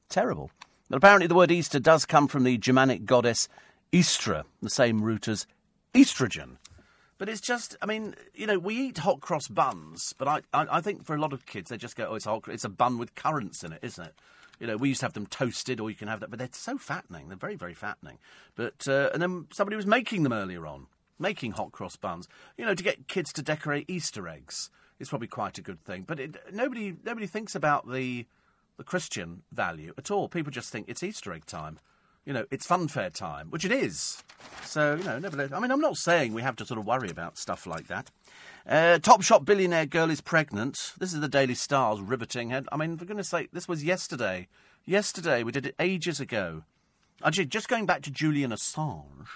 Terrible. 0.10 0.52
But 0.90 0.98
apparently, 0.98 1.28
the 1.28 1.36
word 1.36 1.52
Easter 1.52 1.80
does 1.80 2.06
come 2.06 2.28
from 2.28 2.44
the 2.44 2.58
Germanic 2.58 3.06
goddess 3.06 3.48
Istra, 3.92 4.46
the 4.62 4.70
same 4.70 5.02
root 5.02 5.28
as 5.28 5.48
estrogen. 5.94 6.58
But 7.18 7.30
it's 7.30 7.42
just, 7.42 7.78
I 7.82 7.86
mean, 7.86 8.16
you 8.34 8.46
know, 8.46 8.60
we 8.60 8.76
eat 8.76 8.98
hot 9.00 9.22
cross 9.22 9.48
buns, 9.48 10.14
but 10.18 10.28
I, 10.28 10.42
I, 10.54 10.78
I 10.78 10.82
think 10.82 11.06
for 11.06 11.16
a 11.16 11.20
lot 11.20 11.32
of 11.32 11.46
kids, 11.46 11.70
they 11.70 11.78
just 11.78 11.96
go, 11.96 12.08
oh, 12.10 12.16
it's 12.16 12.26
a, 12.26 12.30
hot, 12.30 12.44
it's 12.48 12.66
a 12.66 12.70
bun 12.70 12.98
with 12.98 13.16
currants 13.16 13.64
in 13.64 13.72
it, 13.72 13.80
isn't 13.82 14.04
it? 14.04 14.16
You 14.60 14.68
know, 14.68 14.78
we 14.78 14.90
used 14.90 15.02
to 15.02 15.06
have 15.06 15.14
them 15.14 15.26
toasted, 15.26 15.80
or 15.80 15.90
you 15.90 15.96
can 15.96 16.08
have 16.08 16.20
that, 16.22 16.30
but 16.30 16.40
they're 16.40 16.50
so 16.52 16.78
fattening. 16.78 17.28
They're 17.28 17.38
very, 17.38 17.56
very 17.56 17.74
fattening. 17.74 18.20
But 18.56 18.88
uh, 18.88 19.10
and 19.14 19.22
then 19.22 19.48
somebody 19.52 19.76
was 19.76 19.86
making 19.86 20.24
them 20.24 20.32
earlier 20.32 20.66
on, 20.66 20.88
making 21.20 21.54
hot 21.54 21.74
cross 21.74 21.98
buns. 21.98 22.30
You 22.58 22.66
know, 22.66 22.74
to 22.74 22.84
get 22.84 23.10
kids 23.10 23.34
to 23.34 23.42
decorate 23.42 23.90
Easter 23.90 24.30
eggs 24.30 24.70
is 24.98 25.10
probably 25.10 25.28
quite 25.28 25.58
a 25.58 25.62
good 25.62 25.84
thing. 25.84 26.04
But 26.08 26.22
it, 26.22 26.38
nobody, 26.54 26.96
nobody 27.04 27.28
thinks 27.28 27.54
about 27.54 27.92
the 27.92 28.28
the 28.78 28.84
Christian 28.84 29.44
value 29.52 29.94
at 29.98 30.12
all. 30.12 30.28
People 30.28 30.52
just 30.52 30.72
think 30.72 30.88
it's 30.90 31.04
Easter 31.04 31.34
egg 31.34 31.46
time 31.46 31.80
you 32.26 32.34
know, 32.34 32.46
it's 32.52 32.68
funfair 32.68 33.14
time, 33.14 33.50
which 33.50 33.66
it 33.66 33.72
is. 33.72 34.24
So, 34.64 34.96
you 34.96 35.04
know, 35.04 35.20
never. 35.20 35.38
let. 35.38 35.54
I 35.54 35.60
mean, 35.60 35.72
I'm 35.72 35.80
not 35.80 35.98
saying 35.98 36.34
we 36.34 36.42
have 36.42 36.56
to 36.58 36.66
sort 36.66 36.80
of 36.80 36.86
worry 36.86 37.10
about 37.10 37.38
stuff 37.38 37.66
like 37.66 37.88
that. 37.88 38.12
Uh, 38.68 38.98
top 38.98 39.22
shop 39.22 39.46
billionaire 39.46 39.86
girl 39.86 40.10
is 40.10 40.22
pregnant. 40.22 40.94
This 40.98 41.14
is 41.14 41.22
the 41.22 41.28
Daily 41.28 41.54
Star's 41.54 42.02
riveting 42.02 42.50
head. 42.50 42.66
I 42.72 42.78
mean, 42.78 42.98
for 42.98 43.06
goodness 43.06 43.30
sake, 43.30 43.50
this 43.54 43.68
was 43.68 43.84
yesterday. 43.84 44.48
Yesterday, 44.86 45.44
we 45.44 45.52
did 45.52 45.68
it 45.68 45.76
ages 45.80 46.20
ago. 46.20 46.64
Actually, 47.24 47.46
just 47.46 47.70
going 47.70 47.86
back 47.86 48.02
to 48.04 48.12
Julian 48.12 48.52
Assange. 48.52 49.28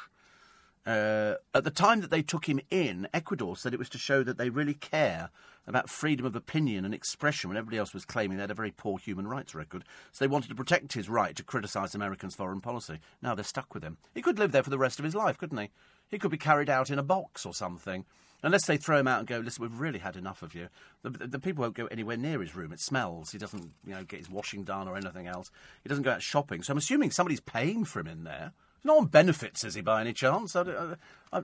Uh, 0.89 1.35
at 1.53 1.63
the 1.63 1.69
time 1.69 2.01
that 2.01 2.09
they 2.09 2.23
took 2.23 2.49
him 2.49 2.59
in, 2.71 3.07
Ecuador 3.13 3.55
said 3.55 3.75
it 3.75 3.79
was 3.79 3.89
to 3.89 3.99
show 3.99 4.23
that 4.23 4.39
they 4.39 4.49
really 4.49 4.73
care 4.73 5.29
about 5.67 5.87
freedom 5.87 6.25
of 6.25 6.35
opinion 6.35 6.83
and 6.83 6.95
expression 6.95 7.47
when 7.47 7.57
everybody 7.57 7.77
else 7.77 7.93
was 7.93 8.05
claiming 8.05 8.37
they 8.37 8.41
had 8.41 8.49
a 8.49 8.55
very 8.55 8.71
poor 8.71 8.97
human 8.97 9.27
rights 9.27 9.53
record. 9.53 9.83
So 10.11 10.25
they 10.25 10.29
wanted 10.29 10.47
to 10.47 10.55
protect 10.55 10.93
his 10.93 11.07
right 11.07 11.35
to 11.35 11.43
criticise 11.43 11.93
Americans' 11.93 12.33
foreign 12.33 12.59
policy. 12.59 12.97
Now 13.21 13.35
they're 13.35 13.43
stuck 13.43 13.75
with 13.75 13.83
him. 13.83 13.97
He 14.15 14.23
could 14.23 14.39
live 14.39 14.51
there 14.51 14.63
for 14.63 14.71
the 14.71 14.79
rest 14.79 14.97
of 14.97 15.05
his 15.05 15.13
life, 15.13 15.37
couldn't 15.37 15.59
he? 15.59 15.69
He 16.09 16.17
could 16.17 16.31
be 16.31 16.37
carried 16.37 16.71
out 16.71 16.89
in 16.89 16.97
a 16.97 17.03
box 17.03 17.45
or 17.45 17.53
something. 17.53 18.05
Unless 18.41 18.65
they 18.65 18.77
throw 18.77 18.97
him 18.97 19.07
out 19.07 19.19
and 19.19 19.27
go, 19.27 19.37
listen, 19.37 19.61
we've 19.61 19.79
really 19.79 19.99
had 19.99 20.15
enough 20.15 20.41
of 20.41 20.55
you. 20.55 20.69
The, 21.03 21.11
the, 21.11 21.27
the, 21.27 21.39
people 21.39 21.61
won't 21.61 21.75
go 21.75 21.85
anywhere 21.87 22.17
near 22.17 22.41
his 22.41 22.55
room. 22.55 22.73
It 22.73 22.79
smells. 22.79 23.29
He 23.29 23.37
doesn't, 23.37 23.73
you 23.85 23.93
know, 23.93 24.03
get 24.05 24.19
his 24.19 24.29
washing 24.29 24.63
done 24.63 24.87
or 24.87 24.97
anything 24.97 25.27
else. 25.27 25.51
He 25.83 25.89
doesn't 25.89 26.03
go 26.05 26.13
out 26.13 26.23
shopping. 26.23 26.63
So 26.63 26.71
I'm 26.71 26.77
assuming 26.79 27.11
somebody's 27.11 27.41
paying 27.41 27.85
for 27.85 27.99
him 27.99 28.07
in 28.07 28.23
there. 28.23 28.53
No 28.83 28.95
one 28.95 29.05
benefits, 29.05 29.63
is 29.63 29.75
he, 29.75 29.81
by 29.81 30.01
any 30.01 30.13
chance? 30.13 30.55
I, 30.55 30.61
I, 30.61 30.95
I, 31.33 31.41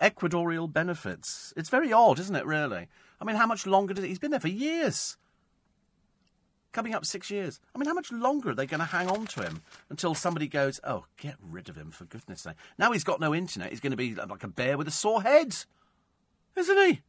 Ecuadorial 0.00 0.72
benefits. 0.72 1.52
It's 1.56 1.68
very 1.68 1.92
odd, 1.92 2.18
isn't 2.18 2.36
it, 2.36 2.46
really? 2.46 2.88
I 3.20 3.24
mean, 3.24 3.36
how 3.36 3.46
much 3.46 3.66
longer 3.66 3.94
does 3.94 4.04
he... 4.04 4.10
He's 4.10 4.18
been 4.18 4.30
there 4.30 4.40
for 4.40 4.48
years. 4.48 5.16
Coming 6.72 6.94
up 6.94 7.04
six 7.04 7.30
years. 7.30 7.60
I 7.74 7.78
mean, 7.78 7.88
how 7.88 7.94
much 7.94 8.12
longer 8.12 8.50
are 8.50 8.54
they 8.54 8.66
going 8.66 8.80
to 8.80 8.86
hang 8.86 9.08
on 9.08 9.26
to 9.26 9.42
him 9.42 9.62
until 9.90 10.14
somebody 10.14 10.46
goes, 10.46 10.80
oh, 10.84 11.06
get 11.16 11.36
rid 11.42 11.68
of 11.68 11.76
him, 11.76 11.90
for 11.90 12.04
goodness 12.04 12.42
sake. 12.42 12.54
Now 12.78 12.92
he's 12.92 13.04
got 13.04 13.20
no 13.20 13.34
internet. 13.34 13.70
He's 13.70 13.80
going 13.80 13.90
to 13.90 13.96
be 13.96 14.14
like 14.14 14.44
a 14.44 14.48
bear 14.48 14.78
with 14.78 14.86
a 14.86 14.92
sore 14.92 15.22
head. 15.22 15.56
Isn't 16.56 16.76
he? 16.76 17.02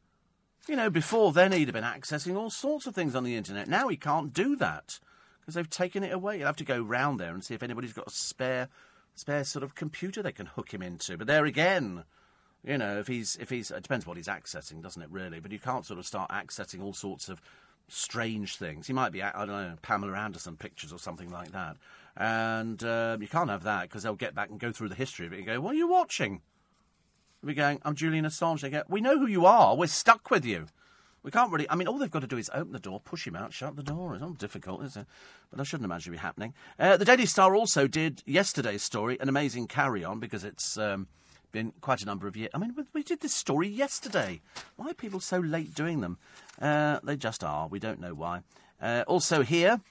You 0.67 0.75
know, 0.75 0.89
before 0.89 1.31
then 1.31 1.51
he'd 1.51 1.67
have 1.67 1.73
been 1.73 1.83
accessing 1.83 2.35
all 2.35 2.49
sorts 2.49 2.85
of 2.85 2.95
things 2.95 3.15
on 3.15 3.23
the 3.23 3.35
internet. 3.35 3.67
Now 3.67 3.87
he 3.87 3.97
can't 3.97 4.33
do 4.33 4.55
that 4.57 4.99
because 5.41 5.55
they've 5.55 5.69
taken 5.69 6.03
it 6.03 6.13
away. 6.13 6.37
You'll 6.37 6.47
have 6.47 6.55
to 6.57 6.63
go 6.63 6.81
round 6.81 7.19
there 7.19 7.33
and 7.33 7.43
see 7.43 7.53
if 7.53 7.63
anybody's 7.63 7.93
got 7.93 8.07
a 8.07 8.11
spare, 8.11 8.69
spare 9.15 9.43
sort 9.43 9.63
of 9.63 9.75
computer 9.75 10.21
they 10.21 10.31
can 10.31 10.45
hook 10.45 10.73
him 10.73 10.81
into. 10.81 11.17
But 11.17 11.27
there 11.27 11.45
again, 11.45 12.03
you 12.63 12.77
know, 12.77 12.99
if 12.99 13.07
he's 13.07 13.35
if 13.37 13.49
he's 13.49 13.71
it 13.71 13.83
depends 13.83 14.05
what 14.05 14.17
he's 14.17 14.27
accessing, 14.27 14.81
doesn't 14.81 15.01
it? 15.01 15.09
Really, 15.11 15.39
but 15.39 15.51
you 15.51 15.59
can't 15.59 15.85
sort 15.85 15.99
of 15.99 16.05
start 16.05 16.29
accessing 16.31 16.83
all 16.83 16.93
sorts 16.93 17.29
of 17.29 17.41
strange 17.87 18.57
things. 18.57 18.87
He 18.87 18.93
might 18.93 19.11
be 19.11 19.21
I 19.23 19.31
don't 19.45 19.47
know 19.47 19.75
Pamela 19.81 20.17
Anderson 20.17 20.57
pictures 20.57 20.93
or 20.93 20.99
something 20.99 21.29
like 21.29 21.51
that, 21.51 21.77
and 22.15 22.83
uh, 22.83 23.17
you 23.19 23.27
can't 23.27 23.49
have 23.49 23.63
that 23.63 23.83
because 23.83 24.03
they'll 24.03 24.15
get 24.15 24.35
back 24.35 24.49
and 24.49 24.59
go 24.59 24.71
through 24.71 24.89
the 24.89 24.95
history 24.95 25.25
of 25.25 25.33
it 25.33 25.37
and 25.37 25.45
go, 25.45 25.61
"What 25.61 25.73
are 25.73 25.77
you 25.77 25.87
watching?" 25.87 26.41
We're 27.41 27.55
going, 27.55 27.79
"I'm 27.83 27.95
Julian 27.95 28.25
Assange." 28.25 28.61
They 28.61 28.69
go, 28.69 28.83
"We 28.89 29.01
know 29.01 29.17
who 29.17 29.27
you 29.27 29.45
are. 29.45 29.75
We're 29.75 29.87
stuck 29.87 30.29
with 30.29 30.45
you." 30.45 30.67
We 31.23 31.31
can't 31.31 31.51
really. 31.51 31.69
I 31.69 31.75
mean, 31.75 31.87
all 31.87 31.97
they've 31.97 32.09
got 32.09 32.21
to 32.21 32.27
do 32.27 32.37
is 32.37 32.49
open 32.53 32.71
the 32.71 32.79
door, 32.79 32.99
push 32.99 33.27
him 33.27 33.35
out, 33.35 33.53
shut 33.53 33.75
the 33.75 33.83
door. 33.83 34.13
It's 34.13 34.21
not 34.21 34.37
difficult, 34.37 34.83
is 34.83 34.95
it? 34.95 35.05
But 35.51 35.59
I 35.59 35.63
shouldn't 35.63 35.85
imagine 35.85 36.13
it 36.13 36.17
be 36.17 36.21
happening. 36.21 36.53
Uh, 36.79 36.97
the 36.97 37.05
Daily 37.05 37.25
Star 37.25 37.55
also 37.55 37.87
did 37.87 38.23
yesterday's 38.25 38.83
story, 38.83 39.19
an 39.19 39.27
amazing 39.29 39.67
carry 39.67 40.03
on, 40.03 40.19
because 40.19 40.43
it's 40.43 40.77
um, 40.77 41.07
been 41.51 41.73
quite 41.81 42.01
a 42.01 42.05
number 42.05 42.27
of 42.27 42.37
years. 42.37 42.51
I 42.53 42.57
mean, 42.57 42.75
we 42.93 43.03
did 43.03 43.19
this 43.21 43.33
story 43.33 43.67
yesterday. 43.67 44.41
Why 44.75 44.91
are 44.91 44.93
people 44.93 45.19
so 45.19 45.39
late 45.39 45.73
doing 45.73 46.01
them? 46.01 46.17
Uh, 46.61 46.99
they 47.03 47.17
just 47.17 47.43
are. 47.43 47.67
We 47.67 47.79
don't 47.79 47.99
know 47.99 48.13
why. 48.13 48.41
Uh, 48.81 49.03
also, 49.07 49.43
here, 49.43 49.81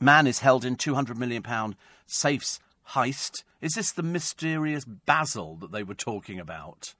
man 0.00 0.26
is 0.26 0.40
held 0.40 0.64
in 0.64 0.76
£200 0.76 1.16
million 1.16 1.44
safes 2.06 2.60
heist. 2.90 3.42
Is 3.60 3.74
this 3.74 3.92
the 3.92 4.02
mysterious 4.02 4.84
Basil 4.84 5.56
that 5.56 5.72
they 5.72 5.82
were 5.82 5.94
talking 5.94 6.40
about? 6.40 6.94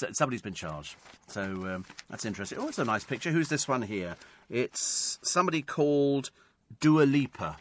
So, 0.00 0.08
somebody's 0.12 0.40
been 0.40 0.54
charged. 0.54 0.96
So 1.28 1.42
um, 1.42 1.84
that's 2.08 2.24
interesting. 2.24 2.56
Oh, 2.58 2.68
it's 2.68 2.78
a 2.78 2.86
nice 2.86 3.04
picture. 3.04 3.30
Who's 3.30 3.50
this 3.50 3.68
one 3.68 3.82
here? 3.82 4.16
It's 4.48 5.18
somebody 5.20 5.60
called 5.60 6.30
Dua 6.80 7.02
Lipa. 7.02 7.58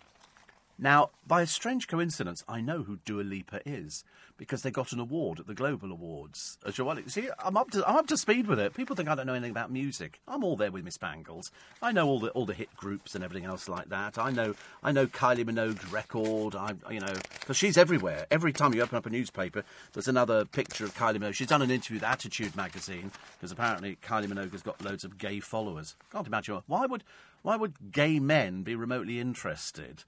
Now, 0.77 1.09
by 1.27 1.41
a 1.41 1.47
strange 1.47 1.89
coincidence, 1.89 2.45
I 2.47 2.61
know 2.61 2.83
who 2.83 2.99
Dua 3.03 3.23
Lipa 3.23 3.59
is 3.65 4.05
because 4.39 4.61
they 4.61 4.71
got 4.71 4.93
an 4.93 4.99
award 4.99 5.39
at 5.39 5.47
the 5.47 5.53
Global 5.53 5.91
Awards. 5.91 6.57
Uh, 6.65 6.71
see, 7.07 7.29
I'm 7.43 7.57
up 7.57 7.69
to 7.71 7.87
I'm 7.87 7.97
up 7.97 8.07
to 8.07 8.17
speed 8.17 8.47
with 8.47 8.59
it. 8.59 8.73
People 8.73 8.95
think 8.95 9.09
I 9.09 9.13
don't 9.13 9.27
know 9.27 9.33
anything 9.33 9.51
about 9.51 9.69
music. 9.69 10.21
I'm 10.27 10.43
all 10.43 10.55
there 10.55 10.71
with 10.71 10.85
Miss 10.85 10.97
Bangles. 10.97 11.51
I 11.81 11.91
know 11.91 12.07
all 12.07 12.19
the 12.19 12.29
all 12.29 12.45
the 12.45 12.53
hit 12.53 12.75
groups 12.75 13.13
and 13.13 13.23
everything 13.23 13.47
else 13.47 13.67
like 13.67 13.89
that. 13.89 14.17
I 14.17 14.31
know 14.31 14.55
I 14.81 14.93
know 14.93 15.05
Kylie 15.05 15.45
Minogue's 15.45 15.91
record. 15.91 16.55
I 16.55 16.73
you 16.89 17.01
know 17.01 17.13
because 17.39 17.57
she's 17.57 17.77
everywhere. 17.77 18.25
Every 18.31 18.53
time 18.53 18.73
you 18.73 18.81
open 18.81 18.97
up 18.97 19.05
a 19.05 19.09
newspaper, 19.09 19.63
there's 19.93 20.07
another 20.07 20.45
picture 20.45 20.85
of 20.85 20.95
Kylie 20.95 21.17
Minogue. 21.17 21.35
She's 21.35 21.47
done 21.47 21.61
an 21.61 21.69
interview 21.69 21.97
with 21.97 22.03
Attitude 22.03 22.55
magazine 22.55 23.11
because 23.37 23.51
apparently 23.51 23.97
Kylie 24.01 24.27
Minogue 24.27 24.53
has 24.53 24.63
got 24.63 24.81
loads 24.83 25.03
of 25.03 25.17
gay 25.17 25.41
followers. 25.41 25.95
Can't 26.11 26.25
imagine 26.25 26.61
why 26.65 26.85
would 26.85 27.03
why 27.41 27.57
would 27.57 27.91
gay 27.91 28.19
men 28.19 28.63
be 28.63 28.75
remotely 28.75 29.19
interested 29.19 30.05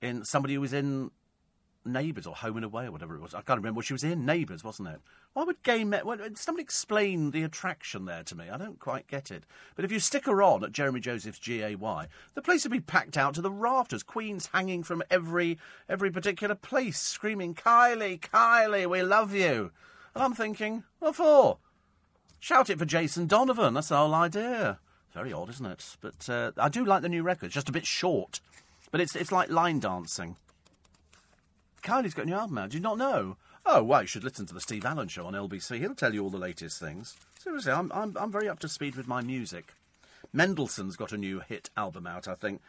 in 0.00 0.24
somebody 0.24 0.54
who 0.54 0.60
was 0.60 0.72
in 0.72 1.10
Neighbours 1.86 2.26
or 2.26 2.34
Home 2.34 2.56
and 2.56 2.64
Away 2.64 2.86
or 2.86 2.92
whatever 2.92 3.14
it 3.14 3.20
was. 3.20 3.34
I 3.34 3.40
can't 3.40 3.58
remember 3.58 3.78
what 3.78 3.86
she 3.86 3.92
was 3.92 4.04
in. 4.04 4.26
Neighbours, 4.26 4.64
wasn't 4.64 4.88
it? 4.88 5.00
Why 5.32 5.44
would 5.44 5.62
gay 5.62 5.84
men. 5.84 6.04
Well, 6.04 6.18
somebody 6.34 6.62
explain 6.62 7.30
the 7.30 7.42
attraction 7.42 8.04
there 8.06 8.22
to 8.24 8.34
me. 8.34 8.48
I 8.50 8.56
don't 8.56 8.78
quite 8.78 9.06
get 9.06 9.30
it. 9.30 9.44
But 9.74 9.84
if 9.84 9.92
you 9.92 10.00
stick 10.00 10.26
her 10.26 10.42
on 10.42 10.64
at 10.64 10.72
Jeremy 10.72 11.00
Joseph's 11.00 11.38
GAY, 11.38 11.76
the 11.76 12.42
place 12.42 12.64
would 12.64 12.72
be 12.72 12.80
packed 12.80 13.16
out 13.16 13.34
to 13.34 13.42
the 13.42 13.50
rafters. 13.50 14.02
Queens 14.02 14.50
hanging 14.52 14.82
from 14.82 15.02
every 15.10 15.58
every 15.88 16.10
particular 16.10 16.54
place, 16.54 16.98
screaming, 16.98 17.54
Kylie, 17.54 18.20
Kylie, 18.20 18.88
we 18.88 19.02
love 19.02 19.34
you. 19.34 19.72
And 20.14 20.24
I'm 20.24 20.34
thinking, 20.34 20.84
what 20.98 21.16
for? 21.16 21.58
Shout 22.40 22.70
it 22.70 22.78
for 22.78 22.84
Jason 22.84 23.26
Donovan. 23.26 23.74
That's 23.74 23.88
the 23.88 23.96
whole 23.96 24.14
idea. 24.14 24.78
Very 25.12 25.32
odd, 25.32 25.50
isn't 25.50 25.66
it? 25.66 25.96
But 26.00 26.28
uh, 26.28 26.52
I 26.56 26.68
do 26.68 26.84
like 26.84 27.02
the 27.02 27.08
new 27.08 27.22
record. 27.22 27.46
It's 27.46 27.54
just 27.54 27.68
a 27.68 27.72
bit 27.72 27.86
short. 27.86 28.40
But 28.90 29.00
it's, 29.00 29.16
it's 29.16 29.32
like 29.32 29.50
line 29.50 29.80
dancing. 29.80 30.36
Kylie's 31.86 32.14
got 32.14 32.24
a 32.24 32.28
new 32.28 32.34
album 32.34 32.58
out. 32.58 32.70
Do 32.70 32.76
you 32.76 32.82
not 32.82 32.98
know? 32.98 33.36
Oh, 33.64 33.82
well, 33.82 34.02
you 34.02 34.08
should 34.08 34.24
listen 34.24 34.44
to 34.46 34.54
the 34.54 34.60
Steve 34.60 34.84
Allen 34.84 35.06
Show 35.06 35.26
on 35.26 35.34
LBC. 35.34 35.78
He'll 35.78 35.94
tell 35.94 36.12
you 36.12 36.22
all 36.22 36.30
the 36.30 36.36
latest 36.36 36.80
things. 36.80 37.16
Seriously, 37.38 37.70
I'm, 37.70 37.92
I'm, 37.92 38.16
I'm 38.18 38.32
very 38.32 38.48
up 38.48 38.58
to 38.60 38.68
speed 38.68 38.96
with 38.96 39.06
my 39.06 39.22
music. 39.22 39.72
Mendelssohn's 40.32 40.96
got 40.96 41.12
a 41.12 41.16
new 41.16 41.40
hit 41.40 41.70
album 41.76 42.06
out, 42.06 42.26
I 42.26 42.34
think. 42.34 42.60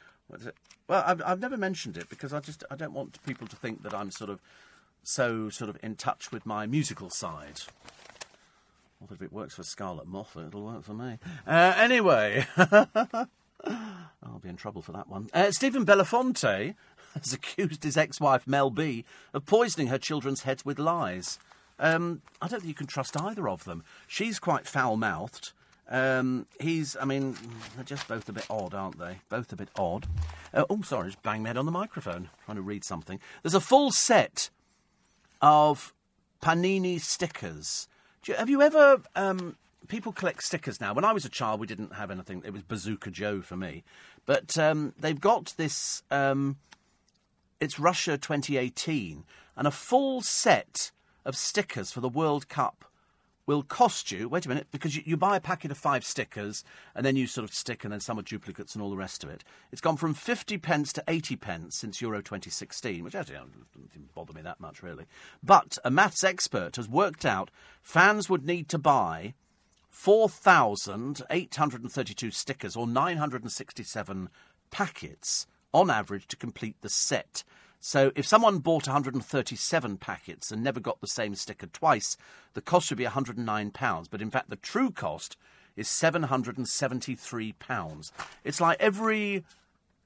Well, 0.88 1.04
I've, 1.06 1.22
I've 1.26 1.40
never 1.40 1.58
mentioned 1.58 1.98
it 1.98 2.10
because 2.10 2.32
I 2.32 2.42
just 2.42 2.64
I 2.70 2.76
don't 2.76 2.94
want 2.94 3.24
people 3.26 3.48
to 3.48 3.56
think 3.56 3.82
that 3.84 3.94
I'm 3.94 4.12
sort 4.12 4.30
of 4.30 4.40
so 5.04 5.50
sort 5.50 5.70
of 5.70 5.78
in 5.82 5.96
touch 5.96 6.32
with 6.32 6.46
my 6.46 6.68
musical 6.68 7.10
side. 7.10 7.62
Although 9.02 9.16
if 9.16 9.22
it 9.22 9.34
works 9.34 9.56
for 9.56 9.64
Scarlett 9.64 10.08
Moffat, 10.08 10.48
it'll 10.48 10.66
work 10.66 10.84
for 10.84 10.94
me. 10.94 11.18
Uh, 11.48 11.74
anyway, 11.78 12.46
I'll 12.58 14.40
be 14.42 14.50
in 14.50 14.58
trouble 14.58 14.82
for 14.82 14.92
that 14.92 15.08
one. 15.08 15.30
Uh, 15.34 15.52
Stephen 15.52 15.86
Belafonte 15.86 16.76
has 17.24 17.34
accused 17.34 17.84
his 17.84 17.98
ex-wife 17.98 18.48
Mel 18.48 18.70
B 18.70 19.06
of 19.34 19.46
poisoning 19.46 19.88
her 19.88 19.98
children's 19.98 20.44
heads 20.44 20.66
with 20.66 20.80
lies. 20.80 21.40
Um, 21.80 22.22
I 22.42 22.48
don't 22.48 22.62
think 22.62 22.70
you 22.70 22.74
can 22.74 22.88
trust 22.88 23.20
either 23.20 23.48
of 23.48 23.64
them. 23.66 23.84
She's 24.08 24.40
quite 24.40 24.66
foul-mouthed. 24.66 25.52
Um, 25.90 26.48
he's, 26.60 26.98
I 27.00 27.06
mean, 27.06 27.38
they're 27.76 27.86
just 27.86 28.08
both 28.08 28.28
a 28.28 28.34
bit 28.34 28.46
odd, 28.50 28.74
aren't 28.74 29.00
they? 29.00 29.20
Both 29.30 29.54
a 29.54 29.56
bit 29.56 29.70
odd. 29.78 30.08
Uh, 30.54 30.66
oh, 30.70 30.82
sorry, 30.82 31.10
just 31.10 31.24
bang 31.24 31.44
my 31.44 31.50
head 31.50 31.58
on 31.58 31.66
the 31.66 31.72
microphone, 31.72 32.30
trying 32.46 32.58
to 32.58 32.62
read 32.62 32.84
something. 32.84 33.20
There's 33.42 33.54
a 33.54 33.62
full 33.62 33.92
set 33.92 34.50
of 35.42 35.94
Panini 36.42 37.00
stickers. 37.00 37.88
You, 38.26 38.34
have 38.34 38.50
you 38.50 38.62
ever? 38.62 39.02
Um, 39.16 39.56
people 39.88 40.12
collect 40.12 40.44
stickers 40.44 40.82
now. 40.82 40.94
When 40.94 41.06
I 41.06 41.14
was 41.14 41.24
a 41.24 41.30
child, 41.30 41.62
we 41.62 41.68
didn't 41.68 41.94
have 41.94 42.12
anything. 42.12 42.44
It 42.46 42.52
was 42.52 42.64
Bazooka 42.64 43.12
Joe 43.12 43.42
for 43.42 43.56
me, 43.56 43.84
but 44.26 44.58
um, 44.58 44.94
they've 45.00 45.20
got 45.20 45.54
this. 45.58 46.04
Um, 46.12 46.58
it's 47.60 47.80
Russia 47.80 48.18
2018, 48.18 49.24
and 49.56 49.68
a 49.68 49.72
full 49.72 50.22
set 50.22 50.92
of 51.26 51.36
stickers 51.36 51.92
for 51.92 52.02
the 52.02 52.10
World 52.10 52.48
Cup 52.48 52.86
will 53.48 53.64
cost 53.64 54.12
you. 54.12 54.30
Wait 54.30 54.46
a 54.46 54.50
minute, 54.50 54.68
because 54.72 54.96
you, 54.96 55.02
you, 55.06 55.18
buy 55.18 55.38
a 55.38 55.42
packet 55.42 55.72
of 55.72 55.78
five 55.78 56.06
stickers 56.06 56.64
and 56.94 57.06
then 57.06 57.16
you 57.16 57.26
sort 57.26 57.48
of 57.48 57.54
stick, 57.54 57.84
and 57.84 57.94
then 57.94 58.00
some 58.00 58.20
are 58.20 58.24
duplicates 58.24 58.76
and 58.76 58.84
all 58.84 58.90
the 58.90 58.98
rest 58.98 59.24
of 59.24 59.30
it. 59.30 59.44
It's 59.72 59.82
gone 59.82 59.98
from 59.98 60.14
50 60.14 60.58
pence 60.58 60.92
to 60.94 61.04
80 61.08 61.36
pence 61.38 61.78
since 61.78 62.02
Euro 62.02 62.22
2016, 62.22 63.04
which 63.04 63.16
actually 63.16 63.36
doesn't 63.36 64.14
bother 64.14 64.34
me 64.34 64.42
that 64.42 64.60
much, 64.60 64.84
really. 64.84 65.06
But 65.42 65.78
a 65.84 65.90
maths 65.90 66.24
expert 66.24 66.76
has 66.76 66.88
worked 66.90 67.26
out 67.26 67.50
fans 67.82 68.30
would 68.30 68.46
need 68.46 68.70
to 68.70 68.78
buy 68.78 69.34
4,832 69.90 72.32
stickers 72.32 72.76
or 72.76 72.86
967 72.86 74.30
packets 74.70 75.48
on 75.78 75.90
average 75.90 76.28
to 76.28 76.36
complete 76.36 76.76
the 76.82 76.90
set. 76.90 77.46
So 77.80 78.12
if 78.16 78.26
someone 78.26 78.58
bought 78.60 78.88
137 78.88 79.98
packets 79.98 80.52
and 80.52 80.64
never 80.64 80.80
got 80.80 81.00
the 81.00 81.08
same 81.08 81.36
sticker 81.36 81.68
twice, 81.68 82.18
the 82.54 82.62
cost 82.62 82.90
would 82.90 82.98
be 82.98 83.06
£109. 83.06 84.08
But 84.10 84.22
in 84.22 84.32
fact, 84.32 84.50
the 84.50 84.56
true 84.56 84.90
cost 84.92 85.38
is 85.76 85.88
£773. 85.88 88.12
It's 88.44 88.60
like 88.60 88.78
every 88.80 89.44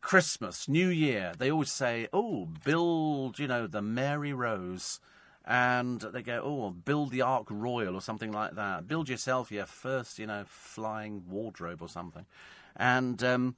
Christmas, 0.02 0.68
New 0.68 0.90
Year, 0.90 1.32
they 1.38 1.50
always 1.50 1.72
say, 1.72 2.10
oh, 2.12 2.50
build, 2.66 3.40
you 3.40 3.48
know, 3.48 3.68
the 3.68 3.82
Mary 3.82 4.34
Rose. 4.34 5.00
And 5.46 6.02
they 6.02 6.22
go, 6.22 6.42
oh, 6.44 6.72
build 6.72 7.12
the 7.12 7.22
Ark 7.22 7.48
Royal 7.50 7.96
or 7.96 8.02
something 8.02 8.32
like 8.32 8.56
that. 8.56 8.88
Build 8.88 9.10
yourself 9.10 9.52
your 9.52 9.66
first, 9.66 10.20
you 10.20 10.28
know, 10.28 10.44
flying 10.46 11.24
wardrobe 11.28 11.82
or 11.82 11.90
something. 11.90 12.28
And, 12.76 13.24
um, 13.24 13.56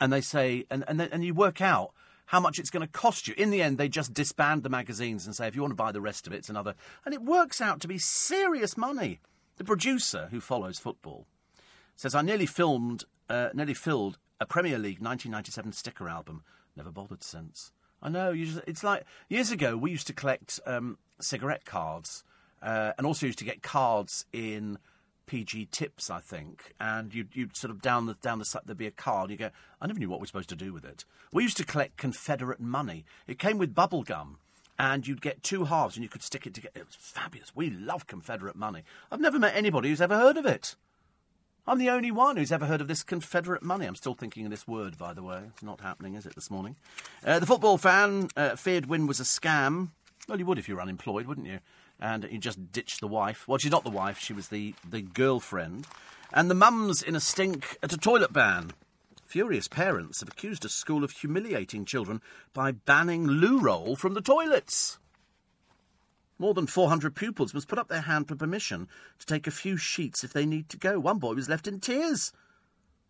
and 0.00 0.12
they 0.12 0.20
say, 0.20 0.64
and, 0.70 0.84
and, 0.88 1.00
and 1.00 1.24
you 1.24 1.34
work 1.34 1.60
out 1.60 1.92
how 2.26 2.40
much 2.40 2.58
it's 2.58 2.70
going 2.70 2.86
to 2.86 2.92
cost 2.92 3.28
you. 3.28 3.34
In 3.36 3.50
the 3.50 3.62
end, 3.62 3.78
they 3.78 3.88
just 3.88 4.14
disband 4.14 4.62
the 4.62 4.68
magazines 4.70 5.26
and 5.26 5.36
say, 5.36 5.46
if 5.46 5.54
you 5.54 5.62
want 5.62 5.72
to 5.72 5.76
buy 5.76 5.92
the 5.92 6.00
rest 6.00 6.26
of 6.26 6.32
it, 6.32 6.36
it's 6.36 6.48
another. 6.48 6.74
And 7.04 7.14
it 7.14 7.22
works 7.22 7.60
out 7.60 7.80
to 7.80 7.88
be 7.88 7.98
serious 7.98 8.76
money. 8.76 9.20
The 9.56 9.64
producer, 9.64 10.28
who 10.30 10.40
follows 10.40 10.78
football, 10.78 11.26
says, 11.96 12.14
I 12.14 12.22
nearly 12.22 12.46
filmed, 12.46 13.04
uh, 13.28 13.50
nearly 13.54 13.74
filled 13.74 14.18
a 14.40 14.46
Premier 14.46 14.78
League 14.78 15.00
1997 15.00 15.72
sticker 15.72 16.08
album. 16.08 16.42
Never 16.76 16.90
bothered 16.90 17.22
since. 17.22 17.72
I 18.02 18.08
know. 18.08 18.34
Just, 18.34 18.60
it's 18.66 18.82
like 18.82 19.04
years 19.28 19.50
ago, 19.50 19.76
we 19.76 19.90
used 19.90 20.06
to 20.08 20.12
collect 20.12 20.58
um, 20.66 20.98
cigarette 21.20 21.64
cards 21.64 22.24
uh, 22.62 22.92
and 22.98 23.06
also 23.06 23.26
used 23.26 23.38
to 23.38 23.44
get 23.44 23.62
cards 23.62 24.26
in 24.32 24.78
PG 25.26 25.66
tips, 25.66 26.10
I 26.10 26.20
think, 26.20 26.74
and 26.80 27.14
you'd, 27.14 27.34
you'd 27.34 27.56
sort 27.56 27.70
of 27.70 27.80
down 27.80 28.06
the 28.06 28.14
down 28.14 28.38
the 28.38 28.44
side 28.44 28.62
there'd 28.66 28.78
be 28.78 28.86
a 28.86 28.90
card. 28.90 29.30
You 29.30 29.36
go, 29.36 29.50
I 29.80 29.86
never 29.86 29.98
knew 29.98 30.08
what 30.08 30.20
we're 30.20 30.26
supposed 30.26 30.48
to 30.50 30.56
do 30.56 30.72
with 30.72 30.84
it. 30.84 31.04
We 31.32 31.42
used 31.42 31.56
to 31.58 31.64
collect 31.64 31.96
Confederate 31.96 32.60
money. 32.60 33.04
It 33.26 33.38
came 33.38 33.58
with 33.58 33.74
bubble 33.74 34.02
gum, 34.02 34.38
and 34.78 35.06
you'd 35.06 35.22
get 35.22 35.42
two 35.42 35.64
halves, 35.64 35.96
and 35.96 36.02
you 36.02 36.08
could 36.08 36.22
stick 36.22 36.46
it 36.46 36.54
together. 36.54 36.80
It 36.80 36.86
was 36.86 36.96
fabulous. 36.96 37.54
We 37.54 37.70
love 37.70 38.06
Confederate 38.06 38.56
money. 38.56 38.82
I've 39.10 39.20
never 39.20 39.38
met 39.38 39.56
anybody 39.56 39.88
who's 39.88 40.00
ever 40.00 40.16
heard 40.16 40.36
of 40.36 40.46
it. 40.46 40.76
I'm 41.66 41.78
the 41.78 41.88
only 41.88 42.10
one 42.10 42.36
who's 42.36 42.52
ever 42.52 42.66
heard 42.66 42.82
of 42.82 42.88
this 42.88 43.02
Confederate 43.02 43.62
money. 43.62 43.86
I'm 43.86 43.94
still 43.94 44.14
thinking 44.14 44.44
of 44.44 44.50
this 44.50 44.68
word, 44.68 44.98
by 44.98 45.14
the 45.14 45.22
way. 45.22 45.44
It's 45.48 45.62
not 45.62 45.80
happening, 45.80 46.14
is 46.14 46.26
it, 46.26 46.34
this 46.34 46.50
morning? 46.50 46.76
Uh, 47.24 47.38
the 47.38 47.46
football 47.46 47.78
fan 47.78 48.28
uh, 48.36 48.56
feared 48.56 48.86
win 48.86 49.06
was 49.06 49.18
a 49.18 49.24
scam. 49.24 49.88
Well, 50.28 50.38
you 50.38 50.44
would 50.44 50.58
if 50.58 50.68
you 50.68 50.76
were 50.76 50.82
unemployed, 50.82 51.26
wouldn't 51.26 51.46
you? 51.46 51.60
And 52.04 52.24
he 52.24 52.36
just 52.36 52.70
ditched 52.70 53.00
the 53.00 53.08
wife. 53.08 53.48
Well, 53.48 53.56
she's 53.56 53.70
not 53.70 53.82
the 53.82 53.90
wife, 53.90 54.18
she 54.18 54.34
was 54.34 54.48
the, 54.48 54.74
the 54.88 55.00
girlfriend. 55.00 55.86
And 56.34 56.50
the 56.50 56.54
mum's 56.54 57.02
in 57.02 57.16
a 57.16 57.20
stink 57.20 57.78
at 57.82 57.94
a 57.94 57.96
toilet 57.96 58.30
ban. 58.30 58.72
Furious 59.24 59.68
parents 59.68 60.20
have 60.20 60.28
accused 60.28 60.66
a 60.66 60.68
school 60.68 61.02
of 61.02 61.12
humiliating 61.12 61.86
children 61.86 62.20
by 62.52 62.72
banning 62.72 63.26
loo 63.26 63.58
roll 63.58 63.96
from 63.96 64.12
the 64.12 64.20
toilets. 64.20 64.98
More 66.38 66.52
than 66.52 66.66
400 66.66 67.14
pupils 67.14 67.54
must 67.54 67.68
put 67.68 67.78
up 67.78 67.88
their 67.88 68.02
hand 68.02 68.28
for 68.28 68.36
permission 68.36 68.86
to 69.18 69.24
take 69.24 69.46
a 69.46 69.50
few 69.50 69.78
sheets 69.78 70.22
if 70.22 70.32
they 70.34 70.44
need 70.44 70.68
to 70.68 70.76
go. 70.76 71.00
One 71.00 71.18
boy 71.18 71.32
was 71.32 71.48
left 71.48 71.66
in 71.66 71.80
tears 71.80 72.32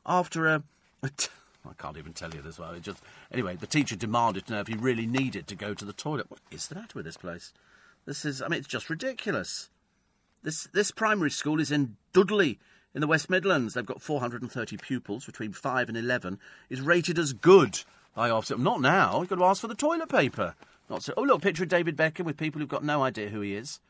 after 0.07 0.47
a. 0.47 0.62
a 1.03 1.09
t- 1.09 1.31
I 1.69 1.73
can't 1.83 1.97
even 1.97 2.12
tell 2.12 2.33
you 2.33 2.43
this. 2.43 2.61
Well, 2.61 2.73
it 2.73 2.83
just 2.83 3.03
anyway. 3.33 3.57
The 3.57 3.66
teacher 3.66 3.97
demanded 3.97 4.47
to 4.47 4.53
know 4.53 4.61
if 4.61 4.69
he 4.69 4.77
really 4.77 5.07
needed 5.07 5.49
to 5.49 5.57
go 5.57 5.75
to 5.75 5.85
the 5.85 5.95
toilet. 5.95 6.31
What 6.31 6.41
is 6.53 6.69
the 6.69 6.77
matter 6.77 6.93
with 6.95 7.07
this 7.07 7.16
place? 7.16 7.53
This 8.06 8.24
is, 8.24 8.43
I 8.43 8.48
mean, 8.48 8.59
it's 8.59 8.68
just 8.68 8.90
ridiculous. 8.90 9.70
This, 10.43 10.68
this 10.72 10.90
primary 10.90 11.31
school 11.31 11.59
is 11.59 11.72
in 11.72 11.97
Dudley 12.12 12.59
in 12.94 13.01
the 13.01 13.06
West 13.06 13.31
Midlands. 13.31 13.74
They've 13.74 13.85
got 13.85 14.02
430 14.02 14.76
pupils 14.76 15.24
between 15.24 15.52
5 15.52 15.89
and 15.89 15.97
11. 15.97 16.39
Is 16.68 16.81
rated 16.81 17.18
as 17.18 17.32
good 17.32 17.82
by 18.14 18.28
Ofsted. 18.28 18.59
Not 18.59 18.81
now. 18.81 19.20
You've 19.20 19.31
got 19.31 19.36
to 19.36 19.44
ask 19.44 19.60
for 19.60 19.68
the 19.68 19.74
toilet 19.74 20.09
paper. 20.09 20.55
Not 20.90 21.02
so. 21.02 21.14
Oh, 21.16 21.22
look, 21.22 21.43
picture 21.43 21.62
of 21.62 21.70
David 21.70 21.97
Beckham 21.97 22.26
with 22.26 22.36
people 22.36 22.60
who've 22.60 22.68
got 22.68 22.85
no 22.85 23.02
idea 23.02 23.31
who 23.31 23.40
he 23.40 23.55
is. 23.55 23.81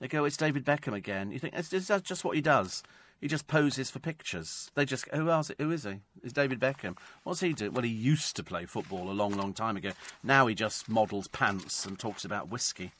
They 0.00 0.08
go, 0.08 0.24
it's 0.24 0.36
David 0.36 0.64
Beckham 0.64 0.94
again. 0.94 1.30
You 1.30 1.38
think 1.38 1.54
that's, 1.54 1.68
that's 1.68 2.02
just 2.02 2.24
what 2.24 2.34
he 2.34 2.40
does. 2.40 2.82
He 3.20 3.28
just 3.28 3.46
poses 3.46 3.90
for 3.90 3.98
pictures. 3.98 4.70
They 4.74 4.86
just, 4.86 5.06
who 5.08 5.28
else? 5.30 5.50
Who 5.58 5.70
is 5.70 5.84
he? 5.84 6.00
Is 6.24 6.32
David 6.32 6.58
Beckham? 6.58 6.96
What's 7.22 7.40
he 7.40 7.52
do? 7.52 7.70
Well, 7.70 7.84
he 7.84 7.90
used 7.90 8.34
to 8.36 8.42
play 8.42 8.64
football 8.64 9.10
a 9.10 9.12
long, 9.12 9.32
long 9.34 9.52
time 9.52 9.76
ago. 9.76 9.90
Now 10.24 10.46
he 10.46 10.54
just 10.54 10.88
models 10.88 11.28
pants 11.28 11.84
and 11.84 11.98
talks 11.98 12.24
about 12.24 12.50
whiskey 12.50 12.92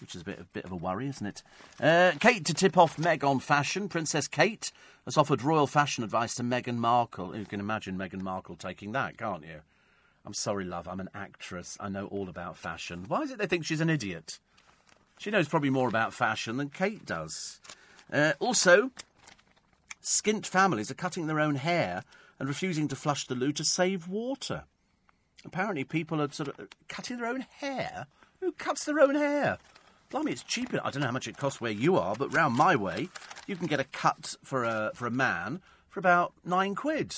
which 0.00 0.14
is 0.14 0.22
a 0.22 0.24
bit, 0.24 0.40
a 0.40 0.44
bit 0.44 0.64
of 0.64 0.72
a 0.72 0.76
worry, 0.76 1.08
isn't 1.08 1.26
it? 1.26 1.42
Uh, 1.80 2.12
Kate 2.20 2.44
to 2.44 2.54
tip 2.54 2.76
off 2.76 2.98
Meg 2.98 3.24
on 3.24 3.40
fashion. 3.40 3.88
Princess 3.88 4.28
Kate 4.28 4.72
has 5.04 5.16
offered 5.16 5.42
royal 5.42 5.66
fashion 5.66 6.04
advice 6.04 6.34
to 6.34 6.42
Meghan 6.42 6.76
Markle. 6.76 7.36
You 7.36 7.44
can 7.44 7.60
imagine 7.60 7.96
Meghan 7.96 8.22
Markle 8.22 8.56
taking 8.56 8.92
that, 8.92 9.16
can't 9.18 9.44
you? 9.44 9.60
I'm 10.26 10.34
sorry, 10.34 10.64
love, 10.64 10.88
I'm 10.88 11.00
an 11.00 11.10
actress. 11.14 11.76
I 11.78 11.88
know 11.88 12.06
all 12.06 12.28
about 12.28 12.56
fashion. 12.56 13.04
Why 13.08 13.22
is 13.22 13.30
it 13.30 13.38
they 13.38 13.46
think 13.46 13.64
she's 13.64 13.80
an 13.80 13.90
idiot? 13.90 14.38
She 15.18 15.30
knows 15.30 15.48
probably 15.48 15.70
more 15.70 15.88
about 15.88 16.14
fashion 16.14 16.56
than 16.56 16.70
Kate 16.70 17.04
does. 17.04 17.60
Uh, 18.12 18.32
also, 18.40 18.90
skint 20.02 20.46
families 20.46 20.90
are 20.90 20.94
cutting 20.94 21.26
their 21.26 21.40
own 21.40 21.56
hair 21.56 22.04
and 22.38 22.48
refusing 22.48 22.88
to 22.88 22.96
flush 22.96 23.26
the 23.26 23.34
loo 23.34 23.52
to 23.52 23.64
save 23.64 24.08
water. 24.08 24.64
Apparently, 25.44 25.84
people 25.84 26.20
are 26.20 26.30
sort 26.30 26.48
of 26.48 26.68
cutting 26.88 27.18
their 27.18 27.26
own 27.26 27.46
hair. 27.58 28.06
Who 28.40 28.52
cuts 28.52 28.84
their 28.84 29.00
own 29.00 29.14
hair? 29.14 29.58
Blimey, 30.14 30.30
it's 30.30 30.44
cheaper. 30.44 30.80
I 30.84 30.90
don't 30.90 31.00
know 31.00 31.08
how 31.08 31.12
much 31.12 31.26
it 31.26 31.36
costs 31.36 31.60
where 31.60 31.72
you 31.72 31.96
are, 31.96 32.14
but 32.14 32.32
round 32.32 32.54
my 32.54 32.76
way, 32.76 33.08
you 33.48 33.56
can 33.56 33.66
get 33.66 33.80
a 33.80 33.84
cut 33.84 34.36
for 34.44 34.62
a 34.62 34.92
for 34.94 35.08
a 35.08 35.10
man 35.10 35.60
for 35.88 35.98
about 35.98 36.32
nine 36.44 36.76
quid. 36.76 37.16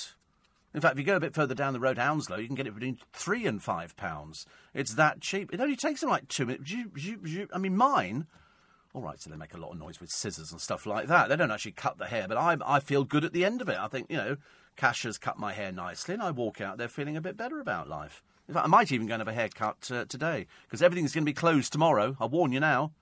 In 0.73 0.81
fact, 0.81 0.95
if 0.95 1.01
you 1.01 1.05
go 1.05 1.17
a 1.17 1.21
bit 1.21 1.35
further 1.35 1.55
down 1.55 1.75
the 1.75 1.79
road, 1.79 1.99
Hounslow, 1.99 2.39
you 2.39 2.47
can 2.47 2.57
get 2.57 2.67
it 2.67 2.73
between 2.73 2.97
three 3.13 3.45
and 3.45 3.63
five 3.63 3.95
pounds. 3.99 4.47
It's 4.73 4.95
that 4.95 5.21
cheap. 5.21 5.53
It 5.53 5.61
only 5.61 5.77
takes 5.77 6.01
them 6.01 6.09
like 6.09 6.27
two 6.29 6.47
minutes. 6.47 6.73
I 7.53 7.59
mean, 7.59 7.77
mine. 7.77 8.29
All 8.95 9.03
right, 9.03 9.21
so 9.21 9.29
they 9.29 9.37
make 9.37 9.53
a 9.53 9.59
lot 9.59 9.73
of 9.73 9.79
noise 9.79 10.01
with 10.01 10.09
scissors 10.09 10.51
and 10.51 10.59
stuff 10.59 10.87
like 10.87 11.07
that. 11.09 11.29
They 11.29 11.37
don't 11.37 11.51
actually 11.51 11.73
cut 11.73 11.99
the 11.99 12.07
hair, 12.07 12.27
but 12.27 12.39
I, 12.39 12.57
I 12.65 12.81
feel 12.81 13.05
good 13.05 13.25
at 13.25 13.35
the 13.35 13.45
end 13.45 13.61
of 13.61 13.69
it. 13.69 13.77
I 13.79 13.89
think, 13.89 14.07
you 14.09 14.17
know, 14.17 14.39
Cash 14.75 15.03
has 15.03 15.19
cut 15.19 15.39
my 15.39 15.53
hair 15.53 15.71
nicely, 15.71 16.15
and 16.15 16.23
I 16.23 16.31
walk 16.31 16.63
out 16.63 16.79
there 16.79 16.89
feeling 16.89 17.19
a 17.19 17.21
bit 17.21 17.37
better 17.37 17.61
about 17.61 17.91
life. 17.91 18.23
In 18.49 18.55
fact, 18.55 18.65
I 18.65 18.69
might 18.69 18.93
even 18.93 19.07
go 19.07 19.15
and 19.15 19.21
have 19.21 19.29
a 19.29 19.33
haircut 19.33 19.91
uh, 19.91 20.05
today 20.05 20.47
because 20.65 20.81
everything's 20.81 21.13
going 21.13 21.25
to 21.25 21.31
be 21.31 21.35
closed 21.35 21.73
tomorrow. 21.73 22.17
I 22.21 22.27
warn 22.27 22.53
you 22.53 22.61
now. 22.61 22.93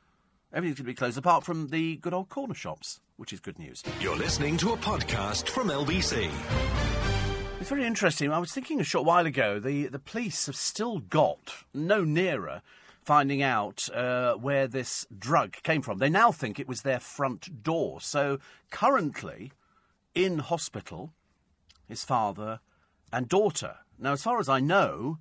Everything's 0.52 0.78
going 0.78 0.86
to 0.86 0.92
be 0.92 0.94
closed 0.94 1.18
apart 1.18 1.44
from 1.44 1.68
the 1.68 1.96
good 1.96 2.14
old 2.14 2.28
corner 2.28 2.54
shops, 2.54 3.00
which 3.16 3.32
is 3.32 3.40
good 3.40 3.58
news. 3.58 3.82
You're 4.00 4.16
listening 4.16 4.56
to 4.58 4.72
a 4.72 4.76
podcast 4.76 5.48
from 5.48 5.68
LBC. 5.68 6.30
It's 7.60 7.68
very 7.68 7.84
interesting. 7.84 8.32
I 8.32 8.38
was 8.38 8.52
thinking 8.52 8.80
a 8.80 8.84
short 8.84 9.04
while 9.04 9.26
ago, 9.26 9.58
the, 9.58 9.88
the 9.88 9.98
police 9.98 10.46
have 10.46 10.56
still 10.56 10.98
got 10.98 11.64
no 11.74 12.04
nearer 12.04 12.62
finding 13.02 13.42
out 13.42 13.88
uh, 13.92 14.34
where 14.34 14.66
this 14.66 15.06
drug 15.16 15.56
came 15.62 15.82
from. 15.82 15.98
They 15.98 16.08
now 16.08 16.32
think 16.32 16.58
it 16.58 16.68
was 16.68 16.82
their 16.82 17.00
front 17.00 17.62
door. 17.62 18.00
So 18.00 18.38
currently, 18.70 19.52
in 20.14 20.38
hospital, 20.38 21.12
his 21.86 22.04
father 22.04 22.60
and 23.12 23.28
daughter 23.28 23.76
Now, 23.98 24.12
as 24.12 24.22
far 24.22 24.40
as 24.40 24.48
I 24.48 24.60
know, 24.60 25.18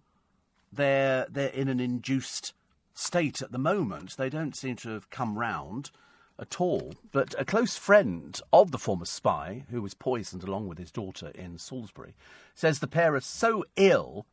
they're 0.76 1.28
they're 1.30 1.50
in 1.50 1.68
an 1.68 1.80
induced 1.80 2.54
state 2.94 3.42
at 3.42 3.52
the 3.52 3.58
moment. 3.58 4.18
They 4.18 4.30
don't 4.30 4.56
seem 4.56 4.76
to 4.78 4.90
have 4.90 5.10
come 5.10 5.38
round 5.38 5.92
at 6.40 6.60
all. 6.60 6.94
But 7.12 7.36
a 7.38 7.46
close 7.46 7.78
friend 7.78 8.40
of 8.52 8.72
the 8.72 8.78
former 8.78 9.06
spy, 9.06 9.66
who 9.70 9.82
was 9.82 9.94
poisoned 9.94 10.44
along 10.44 10.68
with 10.68 10.78
his 10.78 10.92
daughter 10.92 11.32
in 11.36 11.58
Salisbury, 11.58 12.16
says 12.56 12.80
the 12.80 12.88
pair 12.88 13.16
are 13.16 13.22
so 13.22 13.66
ill 13.76 14.26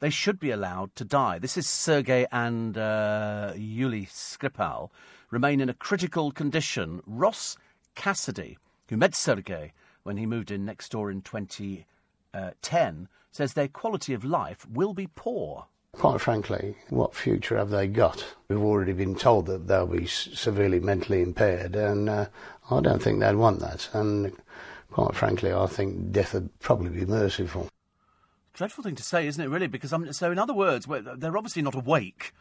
they 0.00 0.10
should 0.10 0.40
be 0.40 0.50
allowed 0.50 0.96
to 0.96 1.04
die. 1.04 1.38
This 1.38 1.58
is 1.58 1.68
Sergei 1.68 2.26
and 2.32 2.76
uh, 2.76 3.52
Yuli 3.54 4.08
Skripal 4.08 4.90
remain 5.30 5.60
in 5.60 5.68
a 5.68 5.74
critical 5.74 6.32
condition. 6.32 7.02
Ross 7.06 7.58
Cassidy, 7.94 8.56
who 8.88 8.96
met 8.96 9.14
Sergei 9.14 9.72
when 10.02 10.16
he 10.16 10.24
moved 10.24 10.50
in 10.50 10.64
next 10.64 10.90
door 10.90 11.10
in 11.10 11.20
2010, 11.20 11.84
uh, 12.32 13.06
says 13.30 13.52
their 13.52 13.68
quality 13.68 14.14
of 14.14 14.24
life 14.24 14.66
will 14.68 14.94
be 14.94 15.06
poor. 15.14 15.66
Quite 15.92 16.20
frankly, 16.20 16.76
what 16.88 17.14
future 17.14 17.58
have 17.58 17.70
they 17.70 17.86
got? 17.86 18.24
We've 18.48 18.62
already 18.62 18.92
been 18.92 19.14
told 19.16 19.46
that 19.46 19.66
they'll 19.66 19.86
be 19.86 20.06
severely 20.06 20.80
mentally 20.80 21.20
impaired, 21.20 21.76
and 21.76 22.08
uh, 22.08 22.26
I 22.70 22.80
don't 22.80 23.02
think 23.02 23.20
they'd 23.20 23.34
want 23.34 23.60
that. 23.60 23.90
And 23.92 24.32
quite 24.90 25.14
frankly, 25.14 25.52
I 25.52 25.66
think 25.66 26.12
death 26.12 26.32
would 26.32 26.58
probably 26.60 26.90
be 26.90 27.04
merciful. 27.04 27.68
Dreadful 28.54 28.84
thing 28.84 28.94
to 28.96 29.02
say, 29.02 29.26
isn't 29.26 29.42
it, 29.42 29.48
really? 29.48 29.66
Because, 29.66 29.92
um, 29.92 30.12
so 30.12 30.30
in 30.30 30.38
other 30.38 30.54
words, 30.54 30.86
they're 30.86 31.36
obviously 31.36 31.62
not 31.62 31.74
awake. 31.74 32.32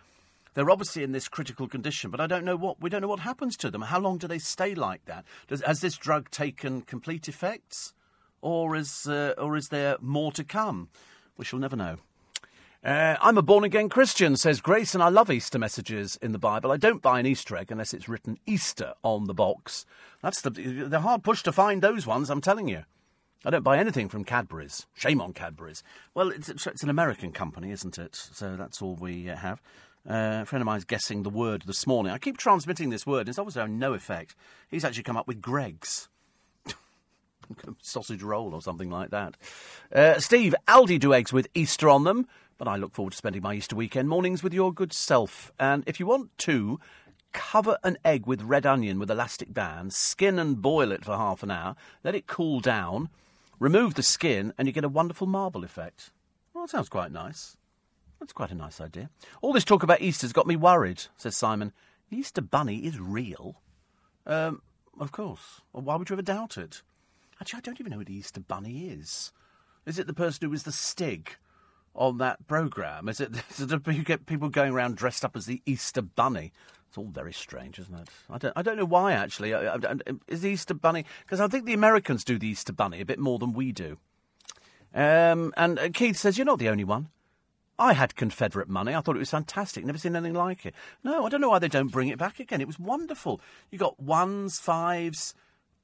They're 0.54 0.70
obviously 0.70 1.04
in 1.04 1.12
this 1.12 1.28
critical 1.28 1.68
condition, 1.68 2.12
but 2.12 2.20
I 2.20 2.28
don't 2.28 2.46
know 2.46 2.56
what 2.56 2.82
we 2.82 2.90
don't 2.90 3.02
know 3.02 3.08
what 3.08 3.20
happens 3.22 3.56
to 3.58 3.70
them. 3.70 3.84
How 3.84 4.00
long 4.00 4.18
do 4.18 4.28
they 4.28 4.40
stay 4.40 4.74
like 4.74 5.06
that? 5.06 5.26
Does, 5.48 5.62
has 5.62 5.82
this 5.82 5.96
drug 5.96 6.30
taken 6.32 6.82
complete 6.82 7.28
effects, 7.28 7.94
or 8.42 8.76
is 8.76 9.06
uh, 9.08 9.36
or 9.38 9.56
is 9.56 9.68
there 9.70 9.98
more 10.02 10.32
to 10.34 10.44
come? 10.44 10.90
We 11.38 11.46
shall 11.46 11.60
never 11.60 11.76
know. 11.76 11.98
Uh, 12.82 13.18
I'm 13.20 13.38
a 13.38 13.42
born 13.42 13.66
again 13.66 13.90
Christian, 13.90 14.38
says 14.38 14.62
Grace, 14.62 14.94
and 14.94 15.04
I 15.04 15.10
love 15.10 15.30
Easter 15.30 15.60
messages 15.60 16.18
in 16.22 16.32
the 16.32 16.40
Bible. 16.40 16.72
I 16.72 16.78
don't 16.78 17.02
buy 17.02 17.20
an 17.20 17.26
Easter 17.26 17.58
egg 17.58 17.72
unless 17.72 17.94
it's 17.94 18.08
written 18.08 18.38
Easter 18.46 18.94
on 19.04 19.26
the 19.26 19.34
box. 19.34 19.86
That's 20.22 20.40
the 20.40 20.50
the 20.50 21.02
hard 21.02 21.24
push 21.24 21.44
to 21.44 21.52
find 21.52 21.82
those 21.82 22.08
ones. 22.08 22.30
I'm 22.30 22.42
telling 22.42 22.70
you. 22.70 22.84
I 23.46 23.50
don't 23.50 23.64
buy 23.64 23.78
anything 23.78 24.10
from 24.10 24.26
Cadbury's. 24.26 24.86
Shame 24.94 25.22
on 25.22 25.32
Cadbury's. 25.32 25.82
Well, 26.14 26.30
it's, 26.30 26.50
it's 26.50 26.84
an 26.84 26.90
American 26.90 27.32
company, 27.32 27.72
isn't 27.72 27.98
it? 27.98 28.14
So 28.16 28.58
that's 28.58 28.82
all 28.82 28.96
we 28.96 29.30
uh, 29.30 29.38
have. 29.38 29.62
Uh, 30.10 30.42
a 30.42 30.46
friend 30.46 30.62
of 30.62 30.66
mine 30.66 30.78
is 30.78 30.84
guessing 30.84 31.24
the 31.24 31.30
word 31.30 31.64
this 31.66 31.88
morning. 31.88 32.12
I 32.12 32.18
keep 32.18 32.38
transmitting 32.38 32.90
this 32.90 33.08
word, 33.08 33.22
and 33.22 33.30
it's 33.30 33.40
obviously 33.40 33.62
having 33.62 33.80
no 33.80 33.94
effect. 33.94 34.36
He's 34.70 34.84
actually 34.84 35.04
come 35.04 35.16
up 35.16 35.28
with 35.28 35.42
Greggs 35.42 36.10
Sausage 37.82 38.24
roll 38.24 38.54
or 38.54 38.62
something 38.62 38.90
like 38.90 39.10
that. 39.12 39.36
Uh, 39.94 40.20
Steve, 40.20 40.54
Aldi 40.68 41.00
do 41.00 41.14
eggs 41.14 41.32
with 41.32 41.48
Easter 41.54 41.90
on 41.90 42.04
them, 42.04 42.28
but 42.60 42.68
I 42.68 42.76
look 42.76 42.94
forward 42.94 43.12
to 43.12 43.18
spending 43.18 43.42
my 43.42 43.56
Easter 43.56 43.76
weekend 43.76 44.08
mornings 44.08 44.44
with 44.44 44.54
your 44.54 44.72
good 44.72 44.94
self. 44.94 45.52
And 45.60 45.84
if 45.88 46.00
you 46.00 46.06
want 46.06 46.38
to, 46.40 46.80
cover 47.34 47.80
an 47.84 47.98
egg 48.06 48.28
with 48.28 48.44
red 48.44 48.68
onion 48.68 49.00
with 49.00 49.10
elastic 49.10 49.52
bands, 49.52 49.96
skin 49.96 50.38
and 50.38 50.62
boil 50.62 50.92
it 50.92 51.04
for 51.04 51.18
half 51.18 51.42
an 51.42 51.50
hour, 51.50 51.76
let 52.04 52.14
it 52.14 52.28
cool 52.28 52.60
down 52.60 53.10
Remove 53.60 53.96
the 53.96 54.04
skin, 54.04 54.54
and 54.58 54.68
you 54.68 54.72
get 54.72 54.86
a 54.86 54.90
wonderful 54.90 55.28
marble 55.28 55.66
effect. 55.66 56.12
Well, 56.54 56.64
that 56.64 56.72
sounds 56.72 56.88
quite 56.88 57.12
nice. 57.12 57.58
That's 58.20 58.32
quite 58.32 58.52
a 58.52 58.56
nice 58.56 58.80
idea. 58.80 59.10
All 59.42 59.52
this 59.52 59.66
talk 59.66 59.84
about 59.84 60.02
Easter's 60.02 60.32
got 60.32 60.48
me 60.48 60.56
worried, 60.56 61.04
says 61.18 61.36
Simon. 61.36 61.74
The 62.10 62.18
Easter 62.18 62.42
Bunny 62.42 62.78
is 62.86 63.00
real. 63.00 63.62
Um, 64.26 64.62
of 64.98 65.12
course. 65.12 65.62
Well, 65.74 65.84
why 65.84 65.98
would 65.98 66.10
you 66.10 66.16
ever 66.16 66.22
doubt 66.22 66.58
it? 66.58 66.82
Actually, 67.42 67.58
I 67.58 67.62
don't 67.62 67.80
even 67.82 67.92
know 67.92 67.98
who 68.00 68.06
the 68.06 68.16
Easter 68.16 68.40
Bunny 68.40 68.88
is. 68.88 69.34
Is 69.86 70.00
it 70.00 70.08
the 70.08 70.14
person 70.14 70.46
who 70.46 70.52
was 70.52 70.64
the 70.64 70.72
Stig 70.72 71.36
on 71.96 72.18
that 72.20 72.48
programme? 72.48 73.10
Is 73.10 73.20
it, 73.20 73.32
it 73.60 73.88
you 73.88 74.04
get 74.04 74.26
people 74.26 74.50
going 74.50 74.74
around 74.74 74.98
dressed 74.98 75.26
up 75.26 75.36
as 75.36 75.46
the 75.46 75.62
Easter 75.66 76.02
Bunny? 76.02 76.52
It's 76.88 76.98
all 76.98 77.06
very 77.06 77.34
strange, 77.34 77.78
isn't 77.78 77.94
it? 77.94 78.10
I 78.30 78.38
don't, 78.40 78.54
I 78.56 78.62
don't 78.64 78.78
know 78.78 78.86
why, 78.86 79.14
actually. 79.14 79.54
I, 79.54 79.76
I, 79.76 79.96
is 80.28 80.42
the 80.42 80.50
Easter 80.50 80.74
Bunny... 80.74 81.06
Because 81.24 81.40
I 81.40 81.48
think 81.48 81.66
the 81.66 81.74
Americans 81.74 82.24
do 82.24 82.40
the 82.40 82.48
Easter 82.48 82.74
Bunny 82.74 83.00
a 83.00 83.06
bit 83.06 83.20
more 83.20 83.38
than 83.38 83.54
we 83.54 83.72
do. 83.72 84.00
Um, 84.94 85.54
and 85.56 85.78
uh, 85.78 85.90
Keith 85.94 86.18
says, 86.18 86.38
you're 86.38 86.46
not 86.46 86.58
the 86.58 86.70
only 86.70 86.84
one. 86.84 87.10
I 87.80 87.94
had 87.94 88.16
Confederate 88.16 88.68
money. 88.68 88.94
I 88.94 89.02
thought 89.02 89.16
it 89.16 89.20
was 89.20 89.30
fantastic. 89.30 89.86
Never 89.86 89.98
seen 89.98 90.16
anything 90.16 90.34
like 90.34 90.66
it. 90.66 90.76
No, 91.04 91.26
I 91.26 91.30
don't 91.30 91.42
know 91.42 91.50
why 91.50 91.60
they 91.60 91.70
don't 91.70 91.92
bring 91.92 92.10
it 92.10 92.18
back 92.18 92.40
again. 92.40 92.60
It 92.60 92.68
was 92.68 92.78
wonderful. 92.78 93.40
You 93.72 93.80
got 93.80 94.00
ones, 94.00 94.60
fives, 94.60 95.34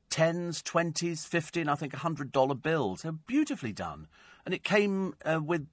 tens, 0.10 0.62
twenties, 0.62 1.24
fifteen, 1.24 1.70
I 1.70 1.76
think, 1.76 1.96
hundred 1.96 2.34
dollar 2.34 2.56
bills. 2.56 3.04
They're 3.04 3.14
beautifully 3.14 3.72
done, 3.72 4.08
and 4.44 4.54
it 4.54 4.64
came 4.64 5.14
uh, 5.24 5.40
with 5.42 5.68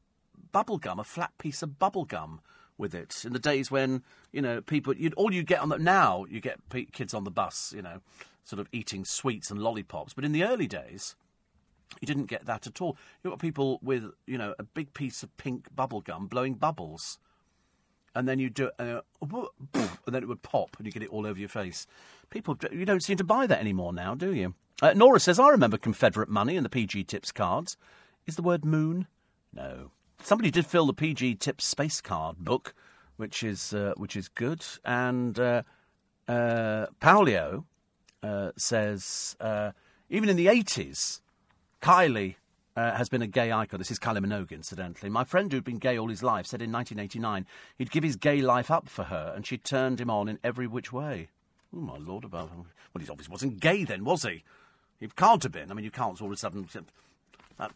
bubble 0.52 0.78
gum, 0.78 1.00
a 1.00 1.04
flat 1.04 1.36
piece 1.38 1.62
of 1.62 1.78
bubble 1.78 2.04
gum 2.04 2.40
with 2.78 2.94
it 2.94 3.24
in 3.24 3.32
the 3.32 3.38
days 3.38 3.70
when 3.70 4.02
you 4.32 4.42
know 4.42 4.60
people. 4.60 4.94
You'd, 4.94 5.14
all 5.14 5.32
you 5.32 5.42
get 5.42 5.60
on 5.60 5.68
the 5.68 5.78
now 5.78 6.26
you 6.28 6.40
get 6.40 6.58
p- 6.68 6.88
kids 6.92 7.14
on 7.14 7.24
the 7.24 7.30
bus, 7.30 7.72
you 7.74 7.82
know, 7.82 8.00
sort 8.44 8.60
of 8.60 8.68
eating 8.72 9.04
sweets 9.04 9.50
and 9.50 9.60
lollipops. 9.60 10.14
But 10.14 10.24
in 10.24 10.32
the 10.32 10.44
early 10.44 10.66
days, 10.66 11.16
you 12.00 12.06
didn't 12.06 12.26
get 12.26 12.46
that 12.46 12.66
at 12.66 12.80
all. 12.80 12.96
You 13.22 13.30
got 13.30 13.38
people 13.38 13.78
with 13.82 14.04
you 14.26 14.38
know 14.38 14.54
a 14.58 14.64
big 14.64 14.94
piece 14.94 15.22
of 15.22 15.36
pink 15.36 15.74
bubble 15.74 16.00
gum 16.00 16.26
blowing 16.26 16.54
bubbles, 16.54 17.18
and 18.14 18.28
then 18.28 18.38
you 18.38 18.50
do 18.50 18.70
uh, 18.78 19.00
and 19.74 19.88
then 20.06 20.22
it 20.22 20.28
would 20.28 20.42
pop 20.42 20.76
and 20.78 20.86
you 20.86 20.92
get 20.92 21.02
it 21.02 21.10
all 21.10 21.26
over 21.26 21.38
your 21.38 21.48
face. 21.48 21.86
People, 22.30 22.56
you 22.70 22.86
don't 22.86 23.02
seem 23.02 23.18
to 23.18 23.24
buy 23.24 23.46
that 23.46 23.60
anymore 23.60 23.92
now, 23.92 24.14
do 24.14 24.32
you? 24.32 24.54
Uh, 24.80 24.94
Nora 24.94 25.20
says, 25.20 25.38
I 25.38 25.50
remember 25.50 25.76
Confederate 25.76 26.30
money 26.30 26.56
and 26.56 26.64
the 26.64 26.70
PG 26.70 27.04
Tips 27.04 27.30
cards. 27.30 27.76
Is 28.26 28.36
the 28.36 28.42
word 28.42 28.64
moon? 28.64 29.06
No 29.52 29.90
somebody 30.23 30.51
did 30.51 30.66
fill 30.66 30.86
the 30.86 30.94
PG 30.94 31.36
Tips 31.36 31.65
space 31.65 32.01
card 32.01 32.39
book, 32.39 32.74
which 33.16 33.43
is 33.43 33.73
uh, 33.73 33.94
which 33.97 34.16
is 34.16 34.28
good. 34.28 34.65
And 34.85 35.39
uh, 35.39 35.62
uh, 36.28 36.86
Paulio 37.01 37.65
uh, 38.23 38.53
says 38.57 39.36
uh, 39.40 39.73
even 40.11 40.28
in 40.28 40.36
the 40.36 40.49
eighties, 40.49 41.20
Kylie. 41.81 42.36
Uh, 42.74 42.97
has 42.97 43.11
been 43.11 43.20
a 43.20 43.27
gay 43.27 43.53
icon. 43.53 43.78
This 43.78 43.90
is 43.90 43.99
Kylie 43.99 44.24
Minogue, 44.24 44.51
incidentally. 44.51 45.11
My 45.11 45.24
friend 45.24 45.53
who'd 45.53 45.62
been 45.62 45.77
gay 45.77 45.99
all 45.99 46.09
his 46.09 46.23
life 46.23 46.47
said 46.47 46.62
in 46.62 46.73
1989 46.73 47.44
he'd 47.77 47.90
give 47.90 48.03
his 48.03 48.16
gay 48.16 48.40
life 48.40 48.70
up 48.70 48.89
for 48.89 49.05
her, 49.05 49.31
and 49.36 49.47
she 49.47 49.59
turned 49.59 50.01
him 50.01 50.09
on 50.09 50.27
in 50.27 50.39
every 50.43 50.66
which 50.66 50.90
way. 50.90 51.28
Oh, 51.77 51.81
my 51.81 51.99
lord, 51.99 52.24
about 52.24 52.49
him. 52.49 52.65
Well, 52.94 53.05
he 53.05 53.11
obviously 53.11 53.31
wasn't 53.31 53.61
gay 53.61 53.85
then, 53.85 54.05
was 54.05 54.23
he? 54.23 54.43
He 55.01 55.09
can't 55.09 55.43
have 55.43 55.53
been. 55.53 55.70
I 55.70 55.74
mean, 55.74 55.85
you 55.85 55.90
can't 55.90 56.19
all 56.23 56.28
of 56.28 56.32
a 56.32 56.36
sudden 56.39 56.66
uh, 57.58 57.68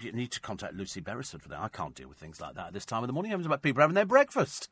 you 0.00 0.12
need 0.12 0.30
to 0.32 0.40
contact 0.40 0.74
Lucy 0.74 1.00
Beresford 1.00 1.42
for 1.42 1.48
that. 1.48 1.60
I 1.60 1.68
can't 1.68 1.94
deal 1.94 2.08
with 2.08 2.18
things 2.18 2.40
like 2.40 2.54
that 2.54 2.68
at 2.68 2.72
this 2.72 2.86
time 2.86 3.02
of 3.02 3.06
the 3.06 3.12
morning. 3.12 3.32
It 3.32 3.46
about 3.46 3.62
people 3.62 3.80
having 3.80 3.94
their 3.94 4.06
breakfast. 4.06 4.68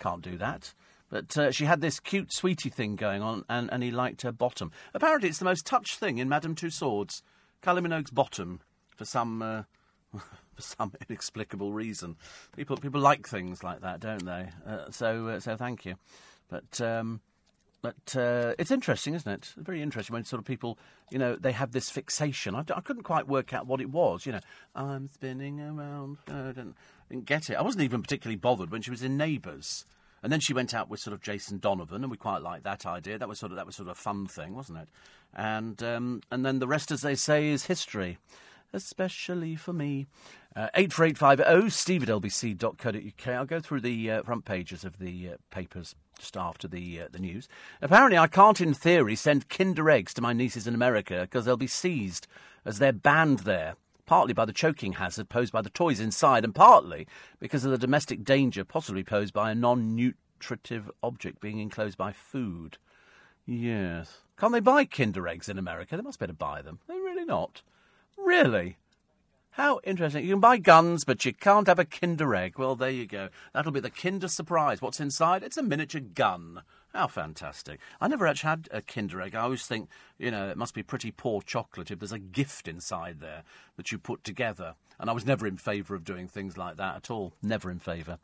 Can't 0.00 0.22
do 0.22 0.36
that. 0.38 0.74
But 1.08 1.38
uh, 1.38 1.50
she 1.52 1.66
had 1.66 1.80
this 1.80 2.00
cute 2.00 2.32
sweetie 2.32 2.68
thing 2.68 2.96
going 2.96 3.22
on, 3.22 3.44
and, 3.48 3.72
and 3.72 3.82
he 3.82 3.90
liked 3.90 4.22
her 4.22 4.32
bottom. 4.32 4.72
Apparently, 4.92 5.28
it's 5.28 5.38
the 5.38 5.44
most 5.44 5.64
touched 5.64 5.98
thing 5.98 6.18
in 6.18 6.28
Madame 6.28 6.54
Tussauds. 6.54 7.22
Kylie 7.62 7.86
Minogue's 7.86 8.10
bottom, 8.10 8.60
for 8.96 9.04
some 9.04 9.40
uh, 9.40 9.62
for 10.12 10.62
some 10.62 10.92
inexplicable 11.08 11.72
reason. 11.72 12.16
People 12.56 12.76
people 12.76 13.00
like 13.00 13.26
things 13.26 13.62
like 13.62 13.80
that, 13.82 14.00
don't 14.00 14.24
they? 14.24 14.48
Uh, 14.66 14.90
so 14.90 15.28
uh, 15.28 15.40
so 15.40 15.56
thank 15.56 15.84
you. 15.84 15.94
But 16.48 16.80
um, 16.80 17.20
but 17.82 18.16
uh, 18.16 18.54
it's 18.58 18.70
interesting, 18.70 19.14
isn't 19.14 19.30
it? 19.30 19.52
Very 19.56 19.82
interesting 19.82 20.14
when 20.14 20.24
sort 20.24 20.40
of 20.40 20.46
people, 20.46 20.78
you 21.10 21.18
know, 21.18 21.36
they 21.36 21.52
have 21.52 21.72
this 21.72 21.90
fixation. 21.90 22.54
I, 22.54 22.64
I 22.74 22.80
couldn't 22.80 23.04
quite 23.04 23.28
work 23.28 23.52
out 23.54 23.66
what 23.66 23.80
it 23.80 23.90
was. 23.90 24.26
You 24.26 24.32
know, 24.32 24.40
I'm 24.74 25.08
spinning 25.12 25.60
around. 25.60 26.18
I 26.28 26.48
didn't, 26.48 26.74
didn't 27.08 27.26
get 27.26 27.50
it. 27.50 27.54
I 27.54 27.62
wasn't 27.62 27.84
even 27.84 28.02
particularly 28.02 28.36
bothered 28.36 28.70
when 28.70 28.82
she 28.82 28.90
was 28.90 29.02
in 29.02 29.16
Neighbours. 29.16 29.84
And 30.22 30.32
then 30.32 30.40
she 30.40 30.54
went 30.54 30.74
out 30.74 30.88
with 30.88 31.00
sort 31.00 31.14
of 31.14 31.20
Jason 31.20 31.58
Donovan, 31.58 32.02
and 32.02 32.10
we 32.10 32.16
quite 32.16 32.42
liked 32.42 32.64
that 32.64 32.86
idea. 32.86 33.18
That 33.18 33.28
was 33.28 33.38
sort 33.38 33.52
of 33.52 33.56
that 33.56 33.66
was 33.66 33.76
sort 33.76 33.88
of 33.88 33.92
a 33.92 34.00
fun 34.00 34.26
thing, 34.26 34.54
wasn't 34.54 34.78
it? 34.78 34.88
And 35.34 35.80
um, 35.82 36.22
and 36.32 36.44
then 36.44 36.58
the 36.58 36.66
rest, 36.66 36.90
as 36.90 37.02
they 37.02 37.14
say, 37.14 37.48
is 37.48 37.66
history, 37.66 38.18
especially 38.72 39.56
for 39.56 39.72
me. 39.72 40.06
Uh, 40.54 40.68
84850 40.74 41.70
steve 41.70 42.02
at 42.02 42.08
lbc.co.uk. 42.08 43.28
I'll 43.28 43.44
go 43.44 43.60
through 43.60 43.82
the 43.82 44.10
uh, 44.10 44.22
front 44.22 44.44
pages 44.44 44.84
of 44.84 44.98
the 44.98 45.30
uh, 45.30 45.36
papers 45.50 45.94
just 46.18 46.36
after 46.36 46.66
the 46.66 47.02
uh, 47.02 47.08
the 47.10 47.18
news. 47.18 47.48
Apparently, 47.82 48.16
I 48.16 48.26
can't, 48.26 48.60
in 48.60 48.72
theory, 48.72 49.16
send 49.16 49.48
Kinder 49.48 49.90
eggs 49.90 50.14
to 50.14 50.22
my 50.22 50.32
nieces 50.32 50.66
in 50.66 50.74
America 50.74 51.20
because 51.22 51.44
they'll 51.44 51.56
be 51.56 51.66
seized 51.66 52.26
as 52.64 52.78
they're 52.78 52.92
banned 52.92 53.40
there. 53.40 53.76
Partly 54.06 54.32
by 54.32 54.44
the 54.44 54.52
choking 54.52 54.94
hazard 54.94 55.28
posed 55.28 55.52
by 55.52 55.62
the 55.62 55.68
toys 55.68 55.98
inside, 55.98 56.44
and 56.44 56.54
partly 56.54 57.08
because 57.40 57.64
of 57.64 57.72
the 57.72 57.78
domestic 57.78 58.22
danger 58.22 58.64
possibly 58.64 59.02
posed 59.02 59.34
by 59.34 59.50
a 59.50 59.54
non 59.54 59.96
nutritive 59.96 60.90
object 61.02 61.40
being 61.40 61.58
enclosed 61.58 61.98
by 61.98 62.12
food. 62.12 62.78
Yes. 63.46 64.20
Can't 64.38 64.52
they 64.52 64.60
buy 64.60 64.84
Kinder 64.84 65.26
eggs 65.28 65.48
in 65.48 65.58
America? 65.58 65.96
They 65.96 66.02
must 66.02 66.18
better 66.18 66.32
buy 66.32 66.62
them. 66.62 66.78
They 66.88 66.94
really 66.94 67.24
not. 67.24 67.62
Really? 68.16 68.76
How 69.56 69.80
interesting. 69.84 70.22
You 70.24 70.34
can 70.34 70.40
buy 70.40 70.58
guns, 70.58 71.04
but 71.04 71.24
you 71.24 71.32
can't 71.32 71.66
have 71.66 71.78
a 71.78 71.86
Kinder 71.86 72.34
Egg. 72.34 72.58
Well, 72.58 72.76
there 72.76 72.90
you 72.90 73.06
go. 73.06 73.30
That'll 73.54 73.72
be 73.72 73.80
the 73.80 73.88
Kinder 73.88 74.28
Surprise. 74.28 74.82
What's 74.82 75.00
inside? 75.00 75.42
It's 75.42 75.56
a 75.56 75.62
miniature 75.62 76.02
gun. 76.02 76.60
How 76.92 77.06
fantastic. 77.06 77.80
I 77.98 78.08
never 78.08 78.26
actually 78.26 78.48
had 78.48 78.68
a 78.70 78.82
Kinder 78.82 79.22
Egg. 79.22 79.34
I 79.34 79.40
always 79.40 79.66
think, 79.66 79.88
you 80.18 80.30
know, 80.30 80.50
it 80.50 80.58
must 80.58 80.74
be 80.74 80.82
pretty 80.82 81.10
poor 81.10 81.40
chocolate 81.40 81.90
if 81.90 82.00
there's 82.00 82.12
a 82.12 82.18
gift 82.18 82.68
inside 82.68 83.20
there 83.20 83.44
that 83.76 83.90
you 83.90 83.98
put 83.98 84.24
together. 84.24 84.74
And 85.00 85.08
I 85.08 85.14
was 85.14 85.24
never 85.24 85.46
in 85.46 85.56
favour 85.56 85.94
of 85.94 86.04
doing 86.04 86.28
things 86.28 86.58
like 86.58 86.76
that 86.76 86.96
at 86.96 87.10
all. 87.10 87.32
Never 87.42 87.70
in 87.70 87.78
favour. 87.78 88.18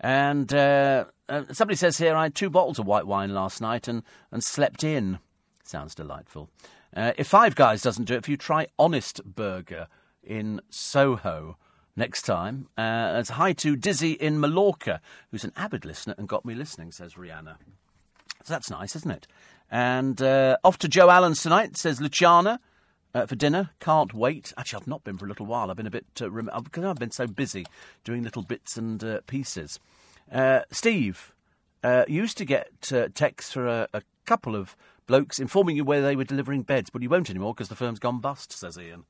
And 0.00 0.52
uh, 0.52 1.04
uh, 1.28 1.44
somebody 1.52 1.76
says 1.76 1.98
here, 1.98 2.16
I 2.16 2.24
had 2.24 2.34
two 2.34 2.50
bottles 2.50 2.80
of 2.80 2.86
white 2.86 3.06
wine 3.06 3.32
last 3.32 3.60
night 3.60 3.86
and, 3.86 4.02
and 4.32 4.42
slept 4.42 4.82
in. 4.82 5.20
Sounds 5.62 5.94
delightful. 5.94 6.50
Uh, 6.94 7.12
if 7.16 7.26
Five 7.26 7.54
Guys 7.54 7.82
doesn't 7.82 8.04
do 8.04 8.14
it, 8.14 8.18
if 8.18 8.28
you 8.28 8.36
try 8.36 8.66
Honest 8.78 9.22
Burger 9.24 9.88
in 10.22 10.60
Soho 10.68 11.56
next 11.96 12.22
time, 12.22 12.68
uh, 12.76 13.16
it's 13.18 13.30
hi 13.30 13.54
to 13.54 13.76
Dizzy 13.76 14.12
in 14.12 14.38
Mallorca, 14.38 15.00
who's 15.30 15.44
an 15.44 15.52
avid 15.56 15.86
listener 15.86 16.14
and 16.18 16.28
got 16.28 16.44
me 16.44 16.54
listening, 16.54 16.92
says 16.92 17.14
Rihanna. 17.14 17.56
So 18.44 18.52
that's 18.52 18.70
nice, 18.70 18.94
isn't 18.96 19.10
it? 19.10 19.26
And 19.70 20.20
uh, 20.20 20.58
off 20.62 20.76
to 20.78 20.88
Joe 20.88 21.08
Allen's 21.08 21.42
tonight, 21.42 21.76
says 21.76 22.00
Luciana. 22.00 22.60
Uh, 23.14 23.26
for 23.26 23.36
dinner, 23.36 23.70
can't 23.78 24.14
wait. 24.14 24.54
Actually, 24.56 24.80
I've 24.82 24.86
not 24.86 25.04
been 25.04 25.18
for 25.18 25.26
a 25.26 25.28
little 25.28 25.44
while. 25.44 25.70
I've 25.70 25.76
been 25.76 25.86
a 25.86 25.90
bit 25.90 26.06
uh, 26.20 26.30
rem- 26.30 26.50
because 26.64 26.84
I've 26.84 26.96
been 26.96 27.10
so 27.10 27.26
busy 27.26 27.66
doing 28.04 28.22
little 28.22 28.42
bits 28.42 28.76
and 28.76 29.02
uh, 29.04 29.20
pieces. 29.26 29.80
Uh, 30.30 30.60
Steve 30.70 31.34
uh, 31.84 32.04
used 32.08 32.38
to 32.38 32.46
get 32.46 32.90
uh, 32.90 33.08
texts 33.14 33.52
for 33.52 33.66
a, 33.66 33.88
a 33.92 34.02
couple 34.24 34.56
of 34.56 34.76
blokes 35.12 35.38
informing 35.38 35.76
you 35.76 35.84
where 35.84 36.00
they 36.00 36.16
were 36.16 36.24
delivering 36.24 36.62
beds, 36.62 36.88
but 36.88 37.02
you 37.02 37.10
won't 37.10 37.28
anymore 37.28 37.52
because 37.52 37.68
the 37.68 37.76
firm's 37.76 37.98
gone 37.98 38.18
bust. 38.18 38.50
Says 38.50 38.78
Ian. 38.78 39.04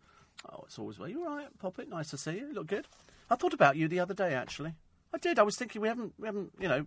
Oh, 0.50 0.64
it's 0.66 0.76
always 0.76 0.98
well. 0.98 1.08
You 1.08 1.24
all 1.24 1.36
right, 1.36 1.46
Poppet? 1.60 1.88
Nice 1.88 2.10
to 2.10 2.18
see 2.18 2.32
you. 2.32 2.48
You 2.48 2.54
look 2.54 2.66
good. 2.66 2.88
I 3.30 3.36
thought 3.36 3.54
about 3.54 3.76
you 3.76 3.86
the 3.86 4.00
other 4.00 4.12
day. 4.12 4.34
Actually, 4.34 4.74
I 5.14 5.18
did. 5.18 5.38
I 5.38 5.44
was 5.44 5.56
thinking 5.56 5.80
we 5.80 5.86
haven't 5.86 6.14
we 6.18 6.26
haven't 6.26 6.54
you 6.58 6.66
know 6.66 6.86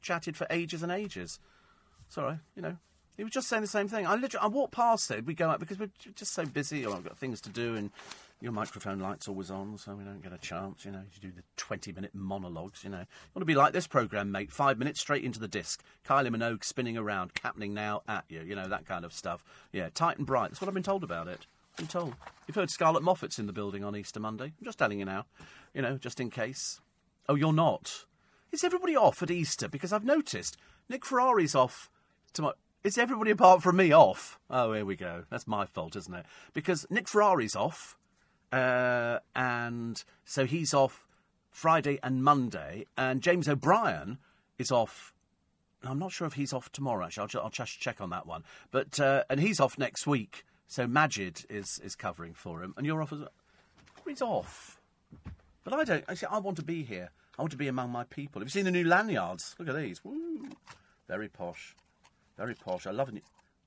chatted 0.00 0.34
for 0.34 0.46
ages 0.48 0.82
and 0.82 0.90
ages. 0.90 1.38
Sorry, 2.08 2.38
you 2.56 2.62
know. 2.62 2.78
He 3.18 3.22
was 3.22 3.34
just 3.34 3.48
saying 3.48 3.60
the 3.60 3.68
same 3.68 3.86
thing. 3.86 4.06
I 4.06 4.14
literally, 4.14 4.42
I 4.42 4.48
walked 4.48 4.72
past 4.72 5.10
it. 5.10 5.26
We 5.26 5.34
go 5.34 5.50
out 5.50 5.60
because 5.60 5.78
we're 5.78 5.90
just 6.14 6.32
so 6.32 6.46
busy, 6.46 6.86
or 6.86 6.96
I've 6.96 7.04
got 7.04 7.18
things 7.18 7.42
to 7.42 7.50
do, 7.50 7.74
and 7.74 7.90
your 8.44 8.52
microphone 8.52 9.00
light's 9.00 9.26
always 9.26 9.50
on, 9.50 9.76
so 9.78 9.94
we 9.94 10.04
don't 10.04 10.22
get 10.22 10.32
a 10.32 10.38
chance. 10.38 10.84
You 10.84 10.92
know, 10.92 11.02
to 11.12 11.20
do 11.20 11.32
the 11.32 11.42
twenty-minute 11.56 12.14
monologues. 12.14 12.84
You 12.84 12.90
know, 12.90 13.00
you 13.00 13.30
want 13.34 13.40
to 13.40 13.46
be 13.46 13.54
like 13.54 13.72
this 13.72 13.88
program, 13.88 14.30
mate. 14.30 14.52
Five 14.52 14.78
minutes 14.78 15.00
straight 15.00 15.24
into 15.24 15.40
the 15.40 15.48
disc. 15.48 15.82
Kylie 16.06 16.28
Minogue 16.28 16.62
spinning 16.62 16.96
around, 16.96 17.32
happening 17.42 17.74
now 17.74 18.02
at 18.06 18.24
you. 18.28 18.42
You 18.42 18.54
know 18.54 18.68
that 18.68 18.86
kind 18.86 19.04
of 19.04 19.12
stuff. 19.12 19.42
Yeah, 19.72 19.88
tight 19.92 20.18
and 20.18 20.26
bright. 20.26 20.50
That's 20.50 20.60
what 20.60 20.68
I've 20.68 20.74
been 20.74 20.84
told 20.84 21.02
about 21.02 21.26
it. 21.26 21.46
I've 21.72 21.78
been 21.78 21.86
told. 21.88 22.14
You've 22.46 22.54
heard 22.54 22.70
Scarlett 22.70 23.02
Moffat's 23.02 23.38
in 23.40 23.46
the 23.46 23.52
building 23.52 23.82
on 23.82 23.96
Easter 23.96 24.20
Monday. 24.20 24.52
I'm 24.60 24.64
just 24.64 24.78
telling 24.78 25.00
you 25.00 25.04
now. 25.04 25.26
You 25.72 25.82
know, 25.82 25.98
just 25.98 26.20
in 26.20 26.30
case. 26.30 26.80
Oh, 27.28 27.34
you're 27.34 27.52
not. 27.52 28.04
Is 28.52 28.62
everybody 28.62 28.94
off 28.94 29.22
at 29.22 29.30
Easter? 29.30 29.66
Because 29.68 29.92
I've 29.92 30.04
noticed 30.04 30.56
Nick 30.88 31.04
Ferrari's 31.04 31.54
off 31.54 31.90
tomorrow. 32.32 32.54
Is 32.84 32.98
everybody 32.98 33.30
apart 33.30 33.62
from 33.62 33.76
me 33.76 33.92
off? 33.92 34.38
Oh, 34.50 34.74
here 34.74 34.84
we 34.84 34.94
go. 34.94 35.24
That's 35.30 35.46
my 35.46 35.64
fault, 35.64 35.96
isn't 35.96 36.12
it? 36.12 36.26
Because 36.52 36.86
Nick 36.90 37.08
Ferrari's 37.08 37.56
off, 37.56 37.96
uh, 38.52 39.18
and 39.34 40.02
so 40.24 40.46
he's 40.46 40.74
off 40.74 41.08
Friday 41.50 41.98
and 42.02 42.22
Monday, 42.22 42.86
and 42.96 43.22
James 43.22 43.48
O'Brien 43.48 44.18
is 44.58 44.70
off. 44.70 45.12
I'm 45.82 45.98
not 45.98 46.12
sure 46.12 46.26
if 46.26 46.34
he's 46.34 46.52
off 46.52 46.72
tomorrow. 46.72 47.04
Actually, 47.04 47.34
I'll, 47.34 47.42
I'll 47.42 47.50
just 47.50 47.78
check 47.78 48.00
on 48.00 48.10
that 48.10 48.26
one. 48.26 48.42
But 48.70 48.98
uh, 48.98 49.24
and 49.28 49.40
he's 49.40 49.60
off 49.60 49.78
next 49.78 50.06
week. 50.06 50.44
So 50.66 50.86
Majid 50.86 51.44
is 51.50 51.80
is 51.84 51.94
covering 51.94 52.34
for 52.34 52.62
him, 52.62 52.74
and 52.76 52.86
you're 52.86 53.02
off 53.02 53.12
as 53.12 53.20
well. 53.20 53.32
He's 54.06 54.22
off, 54.22 54.80
but 55.62 55.74
I 55.74 55.84
don't. 55.84 56.04
Actually, 56.08 56.28
I 56.28 56.38
want 56.38 56.56
to 56.56 56.64
be 56.64 56.82
here. 56.82 57.10
I 57.38 57.42
want 57.42 57.52
to 57.52 57.58
be 57.58 57.68
among 57.68 57.90
my 57.90 58.04
people. 58.04 58.40
Have 58.40 58.48
you 58.48 58.52
seen 58.52 58.64
the 58.64 58.70
new 58.70 58.84
lanyards? 58.84 59.54
Look 59.58 59.68
at 59.68 59.76
these. 59.76 60.04
Woo. 60.04 60.48
Very 61.08 61.28
posh. 61.28 61.74
Very 62.36 62.54
posh. 62.54 62.86
I 62.86 62.90
love 62.90 63.08
it. 63.14 63.22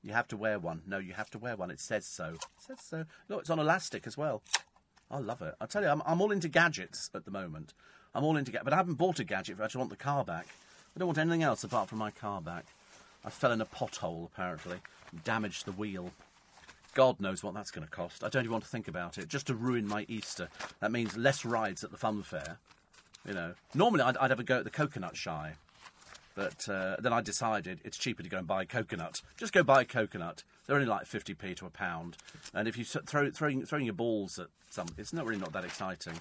You 0.07 0.13
have 0.13 0.29
to 0.29 0.37
wear 0.37 0.57
one. 0.57 0.83
No, 0.87 0.99
you 0.99 1.11
have 1.11 1.29
to 1.31 1.37
wear 1.37 1.57
one. 1.57 1.69
It 1.69 1.81
says 1.81 2.05
so. 2.05 2.35
It 2.35 2.39
says 2.59 2.79
so. 2.79 3.03
Look, 3.27 3.41
it's 3.41 3.49
on 3.49 3.59
elastic 3.59 4.07
as 4.07 4.17
well. 4.17 4.41
I 5.11 5.19
love 5.19 5.41
it. 5.41 5.53
I 5.59 5.65
tell 5.65 5.83
you, 5.83 5.89
I'm, 5.89 6.01
I'm 6.05 6.21
all 6.21 6.31
into 6.31 6.47
gadgets 6.47 7.09
at 7.13 7.25
the 7.25 7.31
moment. 7.31 7.73
I'm 8.15 8.23
all 8.23 8.37
into 8.37 8.51
gadgets, 8.51 8.63
but 8.63 8.73
I 8.73 8.77
haven't 8.77 8.93
bought 8.93 9.19
a 9.19 9.25
gadget. 9.25 9.57
I 9.59 9.65
just 9.65 9.75
want 9.75 9.89
the 9.89 9.97
car 9.97 10.23
back. 10.23 10.47
I 10.95 10.99
don't 10.99 11.09
want 11.09 11.17
anything 11.17 11.43
else 11.43 11.65
apart 11.65 11.89
from 11.89 11.97
my 11.97 12.11
car 12.11 12.39
back. 12.39 12.65
I 13.25 13.29
fell 13.29 13.51
in 13.51 13.59
a 13.59 13.65
pothole 13.65 14.27
apparently, 14.27 14.77
damaged 15.25 15.65
the 15.65 15.73
wheel. 15.73 16.11
God 16.93 17.19
knows 17.19 17.43
what 17.43 17.53
that's 17.53 17.71
going 17.71 17.85
to 17.85 17.91
cost. 17.91 18.23
I 18.23 18.29
don't 18.29 18.43
even 18.43 18.53
want 18.53 18.63
to 18.63 18.69
think 18.69 18.87
about 18.87 19.17
it. 19.17 19.27
Just 19.27 19.47
to 19.47 19.55
ruin 19.55 19.85
my 19.89 20.05
Easter. 20.07 20.47
That 20.79 20.93
means 20.93 21.17
less 21.17 21.43
rides 21.43 21.83
at 21.83 21.91
the 21.91 21.97
fun 21.97 22.23
fair. 22.23 22.59
You 23.27 23.33
know, 23.33 23.55
normally 23.75 24.03
I'd, 24.03 24.15
I'd 24.15 24.29
have 24.29 24.39
a 24.39 24.43
go 24.43 24.59
at 24.59 24.63
the 24.63 24.69
coconut 24.69 25.17
shy. 25.17 25.55
But 26.37 26.69
uh, 26.69 26.97
then 26.99 27.13
I 27.13 27.21
decided 27.21 27.81
it's 27.83 27.97
cheaper 27.97 28.21
to 28.21 28.29
go 28.29 28.37
and 28.37 28.45
buy 28.45 28.63
coconut. 28.63 29.23
Just 29.37 29.53
go 29.53 29.63
buy 29.63 29.83
coconut. 29.83 30.43
They're 30.67 30.75
only 30.75 30.87
like 30.87 31.07
50p 31.07 31.55
to 31.55 31.65
a 31.65 31.71
pound. 31.71 32.15
And 32.53 32.67
if 32.67 32.77
you 32.77 32.85
throw 32.85 33.31
throwing, 33.31 33.65
throwing 33.65 33.85
your 33.85 33.95
balls 33.95 34.37
at 34.37 34.45
some, 34.69 34.85
it's 34.99 35.11
not 35.11 35.25
really 35.25 35.41
not 35.41 35.51
that 35.53 35.65
exciting. 35.65 36.13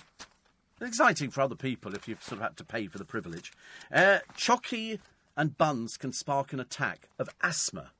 It's 0.81 0.89
exciting 0.89 1.31
for 1.31 1.43
other 1.43 1.55
people 1.55 1.95
if 1.95 2.09
you've 2.09 2.23
sort 2.23 2.41
of 2.41 2.45
have 2.45 2.57
to 2.57 2.65
pay 2.65 2.87
for 2.87 2.97
the 2.97 3.05
privilege. 3.05 3.53
Uh, 3.93 4.21
Chocky 4.39 5.01
and 5.37 5.59
buns 5.59 5.99
can 5.99 6.15
spark 6.15 6.55
an 6.55 6.61
attack 6.61 7.11
of 7.19 7.29
asthma. 7.43 7.91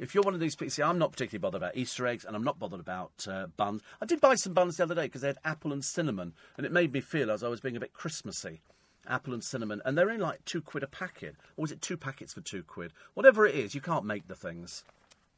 If 0.00 0.12
you're 0.12 0.24
one 0.24 0.34
of 0.34 0.40
these 0.40 0.56
people, 0.56 0.70
see, 0.70 0.82
I'm 0.82 0.98
not 0.98 1.12
particularly 1.12 1.42
bothered 1.42 1.62
about 1.62 1.76
Easter 1.76 2.04
eggs, 2.08 2.24
and 2.24 2.34
I'm 2.34 2.42
not 2.42 2.58
bothered 2.58 2.80
about 2.80 3.12
uh, 3.28 3.46
buns. 3.56 3.82
I 4.02 4.06
did 4.06 4.20
buy 4.20 4.34
some 4.34 4.54
buns 4.54 4.76
the 4.76 4.82
other 4.82 4.96
day 4.96 5.02
because 5.02 5.20
they 5.20 5.28
had 5.28 5.38
apple 5.44 5.72
and 5.72 5.84
cinnamon, 5.84 6.32
and 6.56 6.66
it 6.66 6.72
made 6.72 6.92
me 6.92 7.00
feel 7.00 7.30
as 7.30 7.44
I 7.44 7.48
was 7.48 7.60
being 7.60 7.76
a 7.76 7.80
bit 7.80 7.92
Christmassy 7.92 8.62
apple 9.10 9.34
and 9.34 9.44
cinnamon, 9.44 9.82
and 9.84 9.98
they're 9.98 10.10
only 10.10 10.22
like 10.22 10.44
two 10.44 10.62
quid 10.62 10.82
a 10.82 10.86
packet. 10.86 11.36
Or 11.56 11.66
is 11.66 11.72
it 11.72 11.82
two 11.82 11.96
packets 11.96 12.32
for 12.32 12.40
two 12.40 12.62
quid? 12.62 12.92
Whatever 13.14 13.46
it 13.46 13.54
is, 13.54 13.74
you 13.74 13.80
can't 13.80 14.04
make 14.04 14.28
the 14.28 14.34
things. 14.34 14.84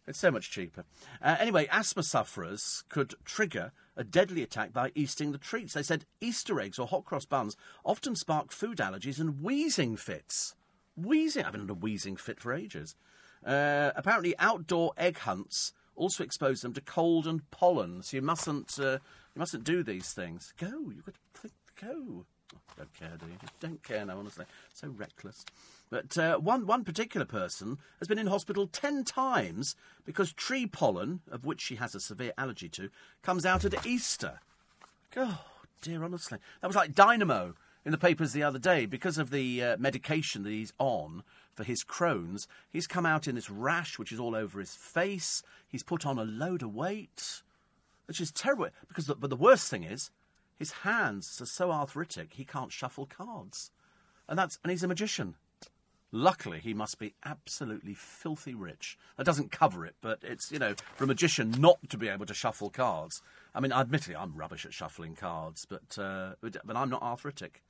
It's 0.07 0.19
so 0.19 0.31
much 0.31 0.51
cheaper. 0.51 0.85
Uh, 1.23 1.37
anyway, 1.39 1.69
asthma 1.71 2.03
sufferers 2.03 2.85
could 2.89 3.15
trigger 3.25 3.73
a 3.97 4.03
deadly 4.03 4.43
attack 4.43 4.73
by 4.73 4.91
eating 4.95 5.33
the 5.33 5.39
treats. 5.39 5.75
They 5.75 5.83
said 5.83 6.07
Easter 6.21 6.61
eggs 6.61 6.79
or 6.79 6.87
hot 6.87 7.05
cross 7.05 7.25
buns 7.25 7.57
often 7.85 8.17
spark 8.17 8.53
food 8.53 8.79
allergies 8.79 9.21
and 9.21 9.43
wheezing 9.43 9.97
fits. 9.97 10.55
Wheezing? 10.97 11.43
I 11.43 11.47
haven't 11.47 11.63
had 11.63 11.71
a 11.71 11.75
wheezing 11.75 12.17
fit 12.17 12.41
for 12.41 12.53
ages. 12.53 12.97
Uh, 13.45 13.91
apparently, 13.95 14.35
outdoor 14.39 14.93
egg 14.97 15.19
hunts 15.19 15.73
also 15.95 16.25
expose 16.25 16.63
them 16.63 16.73
to 16.73 16.81
cold 16.81 17.27
and 17.27 17.49
pollen, 17.51 18.03
so 18.03 18.17
you 18.17 18.23
mustn't 18.23 18.79
uh, 18.79 18.99
you 19.35 19.39
mustn't 19.39 19.65
do 19.65 19.83
these 19.83 20.13
things. 20.13 20.53
Go, 20.59 20.91
you've 20.91 21.05
got 21.05 21.15
to 21.43 21.51
go. 21.81 22.25
Don't 22.77 22.95
care, 22.95 23.13
do 23.19 23.27
you? 23.27 23.37
Just 23.41 23.61
don't 23.61 23.83
care 23.83 24.05
now, 24.05 24.19
honestly. 24.19 24.47
So 24.73 24.89
reckless. 24.89 25.45
But 25.91 26.17
uh, 26.17 26.39
one, 26.39 26.67
one 26.67 26.85
particular 26.85 27.27
person 27.27 27.79
has 27.99 28.09
been 28.09 28.19
in 28.19 28.29
hospital 28.29 28.67
ten 28.67 29.05
times 29.05 29.77
because 30.07 30.33
tree 30.33 30.67
pollen, 30.67 31.21
of 31.31 31.45
which 31.45 31.61
she 31.61 31.77
has 31.77 31.95
a 31.95 32.01
severe 32.01 32.33
allergy 32.39 32.69
to, 32.71 32.89
comes 33.23 33.45
out 33.45 33.65
at 33.65 33.87
Easter. 33.87 34.41
Oh, 35.17 35.45
dear, 35.83 36.03
honestly. 36.03 36.39
That 36.61 36.67
was 36.67 36.77
like 36.77 36.95
Dynamo 36.95 37.55
in 37.85 37.93
the 37.93 37.99
papers 37.99 38.33
the 38.33 38.43
other 38.43 38.59
day. 38.59 38.87
Because 38.87 39.19
of 39.19 39.31
the 39.31 39.63
uh, 39.63 39.77
medication 39.77 40.45
that 40.45 40.51
he's 40.51 40.73
on 40.79 41.23
for 41.55 41.65
his 41.65 41.85
Crohn's, 41.85 42.49
he's 42.71 42.87
come 42.87 43.05
out 43.05 43.29
in 43.29 43.35
this 43.35 43.51
rash 43.51 43.99
which 43.99 44.13
is 44.13 44.19
all 44.19 44.35
over 44.35 44.61
his 44.61 44.75
face. 44.75 45.43
He's 45.69 45.83
put 45.83 46.07
on 46.07 46.19
a 46.19 46.25
load 46.25 46.63
of 46.63 46.75
weight, 46.75 47.43
which 48.07 48.21
is 48.21 48.33
terrible. 48.33 48.69
Because 48.89 49.07
the, 49.07 49.15
but 49.15 49.29
the 49.29 49.37
worst 49.37 49.69
thing 49.69 49.85
is, 49.85 50.11
his 50.63 50.71
hands 50.71 51.41
are 51.41 51.47
so 51.47 51.73
arthritic 51.73 52.35
he 52.35 52.45
can't 52.45 52.71
shuffle 52.71 53.05
cards. 53.05 53.73
And 54.29 54.39
that's 54.39 54.61
and 54.63 54.71
he's 54.71 54.85
a 54.85 54.89
magician. 54.89 55.35
Luckily, 56.13 56.61
he 56.61 56.73
must 56.73 57.01
be 57.01 57.15
absolutely 57.25 57.95
filthy 57.95 58.55
rich. 58.55 58.97
That 59.17 59.27
doesn't 59.27 59.51
cover 59.51 59.85
it, 59.85 59.97
but 60.01 60.21
it's, 60.23 60.53
you 60.53 60.61
know, 60.61 60.75
for 60.95 61.03
a 61.03 61.07
magician 61.09 61.51
not 61.59 61.79
to 61.89 61.99
be 61.99 62.07
able 62.07 62.27
to 62.27 62.35
shuffle 62.35 62.71
cards. 62.71 63.23
I 63.57 63.59
mean, 63.61 63.73
admittedly, 63.73 64.15
I'm 64.15 64.37
rubbish 64.37 64.65
at 64.65 64.73
shuffling 64.73 65.17
cards, 65.17 65.67
but, 65.69 65.99
uh, 65.99 66.35
but 66.41 66.77
I'm 66.77 66.91
not 66.91 67.03
arthritic. 67.03 67.65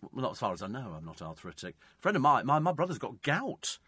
Well, 0.00 0.22
not 0.22 0.32
as 0.32 0.38
far 0.40 0.52
as 0.52 0.62
I 0.62 0.66
know, 0.66 0.94
I'm 0.96 1.04
not 1.04 1.22
arthritic. 1.22 1.76
A 1.98 2.02
friend 2.02 2.16
of 2.16 2.22
mine, 2.22 2.46
my, 2.46 2.58
my 2.58 2.72
brother's 2.72 2.98
got 2.98 3.22
gout. 3.22 3.78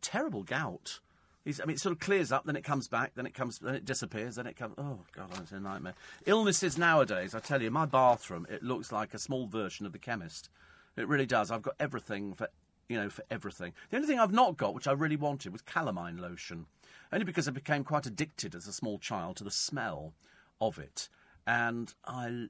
Terrible 0.00 0.42
gout. 0.42 0.98
He's, 1.46 1.60
I 1.60 1.64
mean, 1.64 1.76
it 1.76 1.80
sort 1.80 1.92
of 1.92 2.00
clears 2.00 2.32
up, 2.32 2.44
then 2.44 2.56
it 2.56 2.64
comes 2.64 2.88
back, 2.88 3.12
then 3.14 3.24
it 3.24 3.32
comes, 3.32 3.60
then 3.60 3.76
it 3.76 3.84
disappears, 3.84 4.34
then 4.34 4.48
it 4.48 4.56
comes. 4.56 4.74
Oh 4.78 4.98
God, 5.12 5.30
it's 5.40 5.52
a 5.52 5.60
nightmare. 5.60 5.94
Illnesses 6.26 6.76
nowadays, 6.76 7.36
I 7.36 7.38
tell 7.38 7.62
you, 7.62 7.70
my 7.70 7.86
bathroom 7.86 8.48
it 8.50 8.64
looks 8.64 8.90
like 8.90 9.14
a 9.14 9.18
small 9.20 9.46
version 9.46 9.86
of 9.86 9.92
the 9.92 9.98
chemist. 10.00 10.50
It 10.96 11.06
really 11.06 11.24
does. 11.24 11.52
I've 11.52 11.62
got 11.62 11.76
everything 11.78 12.34
for, 12.34 12.48
you 12.88 12.96
know, 12.96 13.08
for 13.08 13.22
everything. 13.30 13.74
The 13.90 13.96
only 13.96 14.08
thing 14.08 14.18
I've 14.18 14.32
not 14.32 14.56
got, 14.56 14.74
which 14.74 14.88
I 14.88 14.92
really 14.92 15.14
wanted, 15.14 15.52
was 15.52 15.62
calamine 15.62 16.18
lotion, 16.18 16.66
only 17.12 17.24
because 17.24 17.46
I 17.46 17.52
became 17.52 17.84
quite 17.84 18.06
addicted 18.06 18.56
as 18.56 18.66
a 18.66 18.72
small 18.72 18.98
child 18.98 19.36
to 19.36 19.44
the 19.44 19.52
smell 19.52 20.14
of 20.60 20.80
it, 20.80 21.08
and 21.46 21.94
I, 22.04 22.48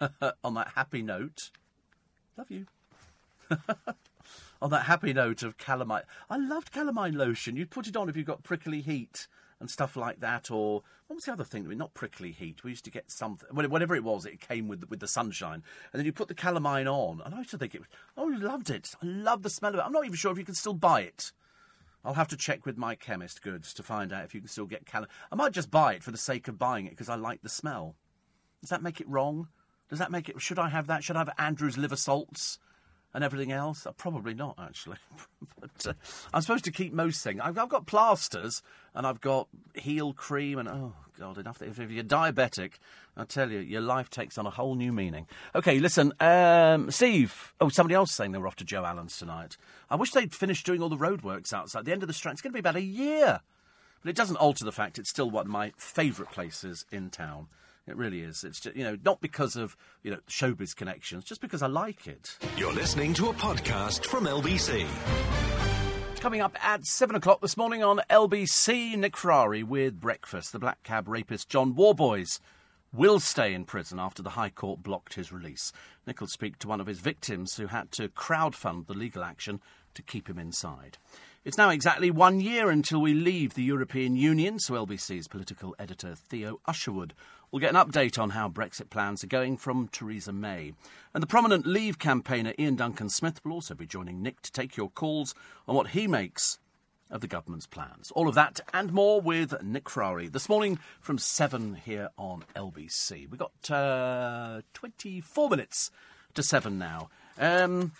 on 0.44 0.54
that 0.54 0.68
happy 0.76 1.02
note, 1.02 1.50
love 2.36 2.48
you. 2.48 2.66
on 4.62 4.70
that 4.70 4.84
happy 4.84 5.12
note 5.12 5.42
of 5.42 5.56
calamine. 5.56 6.02
I 6.28 6.36
loved 6.36 6.72
calamine 6.72 7.14
lotion. 7.14 7.56
You'd 7.56 7.70
put 7.70 7.86
it 7.86 7.96
on 7.96 8.08
if 8.08 8.16
you've 8.16 8.26
got 8.26 8.42
prickly 8.42 8.80
heat 8.80 9.26
and 9.58 9.70
stuff 9.70 9.96
like 9.96 10.20
that. 10.20 10.50
Or 10.50 10.82
what 11.06 11.16
was 11.16 11.24
the 11.24 11.32
other 11.32 11.44
thing? 11.44 11.68
Not 11.76 11.94
prickly 11.94 12.32
heat. 12.32 12.62
We 12.64 12.70
used 12.70 12.84
to 12.84 12.90
get 12.90 13.10
something, 13.10 13.48
whatever 13.52 13.94
it 13.94 14.04
was. 14.04 14.26
It 14.26 14.40
came 14.40 14.68
with 14.68 14.88
with 14.90 15.00
the 15.00 15.08
sunshine, 15.08 15.62
and 15.92 15.98
then 15.98 16.06
you 16.06 16.12
put 16.12 16.28
the 16.28 16.34
calamine 16.34 16.86
on. 16.86 17.22
And 17.24 17.34
I 17.34 17.38
used 17.38 17.50
to 17.50 17.58
think 17.58 17.74
it 17.74 17.80
was. 17.80 17.88
Oh, 18.16 18.32
I 18.32 18.36
loved 18.36 18.70
it. 18.70 18.94
I 19.02 19.06
love 19.06 19.42
the 19.42 19.50
smell 19.50 19.72
of 19.72 19.80
it. 19.80 19.82
I'm 19.82 19.92
not 19.92 20.04
even 20.04 20.16
sure 20.16 20.32
if 20.32 20.38
you 20.38 20.44
can 20.44 20.54
still 20.54 20.74
buy 20.74 21.02
it. 21.02 21.32
I'll 22.02 22.14
have 22.14 22.28
to 22.28 22.36
check 22.36 22.64
with 22.64 22.78
my 22.78 22.94
chemist 22.94 23.42
goods 23.42 23.74
to 23.74 23.82
find 23.82 24.10
out 24.12 24.24
if 24.24 24.34
you 24.34 24.40
can 24.40 24.48
still 24.48 24.66
get 24.66 24.86
calamine. 24.86 25.10
I 25.30 25.36
might 25.36 25.52
just 25.52 25.70
buy 25.70 25.94
it 25.94 26.02
for 26.02 26.10
the 26.10 26.18
sake 26.18 26.48
of 26.48 26.58
buying 26.58 26.86
it 26.86 26.90
because 26.90 27.10
I 27.10 27.16
like 27.16 27.42
the 27.42 27.50
smell. 27.50 27.94
Does 28.62 28.70
that 28.70 28.82
make 28.82 29.00
it 29.00 29.08
wrong? 29.08 29.48
Does 29.88 29.98
that 29.98 30.10
make 30.10 30.28
it? 30.28 30.40
Should 30.40 30.58
I 30.58 30.68
have 30.68 30.86
that? 30.86 31.04
Should 31.04 31.16
I 31.16 31.20
have 31.20 31.34
Andrew's 31.38 31.76
liver 31.76 31.96
salts? 31.96 32.58
And 33.14 33.24
everything 33.24 33.52
else? 33.52 33.86
Uh, 33.86 33.92
probably 33.92 34.34
not, 34.34 34.56
actually. 34.58 34.96
but 35.60 35.86
uh, 35.86 35.92
I'm 36.32 36.42
supposed 36.42 36.64
to 36.64 36.72
keep 36.72 36.92
most 36.92 37.22
things. 37.22 37.40
I've, 37.42 37.58
I've, 37.58 37.68
got 37.68 37.86
plasters 37.86 38.62
and 38.94 39.06
I've 39.06 39.20
got 39.20 39.48
heel 39.74 40.12
cream 40.12 40.58
and 40.58 40.68
oh 40.68 40.94
god, 41.18 41.38
enough. 41.38 41.62
If, 41.62 41.78
if, 41.78 41.90
you're 41.90 42.02
diabetic, 42.02 42.74
I 43.16 43.24
tell 43.24 43.50
you, 43.50 43.58
your 43.58 43.82
life 43.82 44.10
takes 44.10 44.38
on 44.38 44.46
a 44.46 44.50
whole 44.50 44.74
new 44.74 44.92
meaning. 44.92 45.26
Okay, 45.54 45.78
listen, 45.78 46.12
um, 46.18 46.90
Steve. 46.90 47.54
Oh, 47.60 47.68
somebody 47.68 47.94
else 47.94 48.12
saying 48.12 48.32
they 48.32 48.38
were 48.38 48.48
off 48.48 48.56
to 48.56 48.64
Joe 48.64 48.84
Allen's 48.84 49.18
tonight. 49.18 49.56
I 49.90 49.96
wish 49.96 50.10
they'd 50.10 50.34
finished 50.34 50.66
doing 50.66 50.82
all 50.82 50.88
the 50.88 50.96
roadworks 50.96 51.52
outside. 51.52 51.84
The 51.84 51.92
end 51.92 52.02
of 52.02 52.08
the 52.08 52.14
Strand. 52.14 52.36
It's 52.36 52.42
going 52.42 52.52
to 52.52 52.54
be 52.54 52.60
about 52.60 52.76
a 52.76 52.82
year, 52.82 53.40
but 54.02 54.10
it 54.10 54.16
doesn't 54.16 54.36
alter 54.36 54.64
the 54.64 54.72
fact 54.72 54.98
it's 54.98 55.10
still 55.10 55.30
one 55.30 55.46
of 55.46 55.52
my 55.52 55.72
favourite 55.76 56.32
places 56.32 56.86
in 56.90 57.10
town. 57.10 57.48
It 57.90 57.96
really 57.96 58.20
is. 58.20 58.44
It's 58.44 58.60
just, 58.60 58.76
you 58.76 58.84
know, 58.84 58.96
not 59.04 59.20
because 59.20 59.56
of, 59.56 59.76
you 60.04 60.12
know, 60.12 60.20
showbiz 60.28 60.76
connections, 60.76 61.24
just 61.24 61.40
because 61.40 61.60
I 61.60 61.66
like 61.66 62.06
it. 62.06 62.38
You're 62.56 62.72
listening 62.72 63.12
to 63.14 63.30
a 63.30 63.34
podcast 63.34 64.06
from 64.06 64.26
LBC. 64.26 64.86
Coming 66.20 66.40
up 66.40 66.56
at 66.64 66.86
7 66.86 67.16
o'clock 67.16 67.40
this 67.40 67.56
morning 67.56 67.82
on 67.82 68.00
LBC, 68.08 68.96
Nick 68.96 69.16
Ferrari 69.16 69.64
with 69.64 69.98
Breakfast. 69.98 70.52
The 70.52 70.60
black 70.60 70.82
cab 70.84 71.08
rapist 71.08 71.48
John 71.48 71.74
Worboys 71.74 72.38
will 72.92 73.18
stay 73.18 73.54
in 73.54 73.64
prison 73.64 73.98
after 73.98 74.22
the 74.22 74.30
High 74.30 74.50
Court 74.50 74.82
blocked 74.82 75.14
his 75.14 75.32
release. 75.32 75.72
Nick 76.06 76.20
will 76.20 76.28
speak 76.28 76.58
to 76.60 76.68
one 76.68 76.80
of 76.80 76.86
his 76.86 77.00
victims 77.00 77.56
who 77.56 77.66
had 77.66 77.90
to 77.92 78.08
crowdfund 78.08 78.86
the 78.86 78.94
legal 78.94 79.24
action 79.24 79.60
to 79.94 80.02
keep 80.02 80.28
him 80.28 80.38
inside. 80.38 80.98
It's 81.42 81.56
now 81.56 81.70
exactly 81.70 82.10
one 82.10 82.40
year 82.40 82.68
until 82.68 83.00
we 83.00 83.14
leave 83.14 83.54
the 83.54 83.62
European 83.62 84.14
Union, 84.14 84.58
so 84.58 84.74
LBC's 84.74 85.26
political 85.26 85.74
editor 85.78 86.14
Theo 86.14 86.60
Usherwood 86.66 87.14
will 87.50 87.60
get 87.60 87.74
an 87.74 87.80
update 87.80 88.18
on 88.18 88.30
how 88.30 88.48
Brexit 88.48 88.90
plans 88.90 89.24
are 89.24 89.28
going 89.28 89.56
from 89.56 89.88
Theresa 89.88 90.32
May. 90.32 90.72
And 91.14 91.22
the 91.22 91.26
prominent 91.26 91.66
Leave 91.66 91.98
campaigner 91.98 92.54
Iain 92.58 92.76
Duncan 92.76 93.08
Smith 93.08 93.40
will 93.44 93.52
also 93.52 93.74
be 93.74 93.86
joining 93.86 94.22
Nick 94.22 94.42
to 94.42 94.52
take 94.52 94.76
your 94.76 94.90
calls 94.90 95.34
on 95.66 95.74
what 95.74 95.88
he 95.88 96.06
makes 96.06 96.58
of 97.10 97.20
the 97.20 97.26
government's 97.26 97.66
plans. 97.66 98.10
All 98.12 98.28
of 98.28 98.34
that 98.36 98.60
and 98.72 98.92
more 98.92 99.20
with 99.20 99.62
Nick 99.62 99.88
Ferrari 99.88 100.28
this 100.28 100.48
morning 100.48 100.78
from 101.00 101.18
7 101.18 101.74
here 101.84 102.10
on 102.16 102.44
LBC. 102.54 103.28
We've 103.28 103.38
got 103.38 103.70
uh, 103.70 104.62
24 104.74 105.50
minutes 105.50 105.90
to 106.34 106.42
7 106.42 106.78
now. 106.78 107.08
Um, 107.38 107.92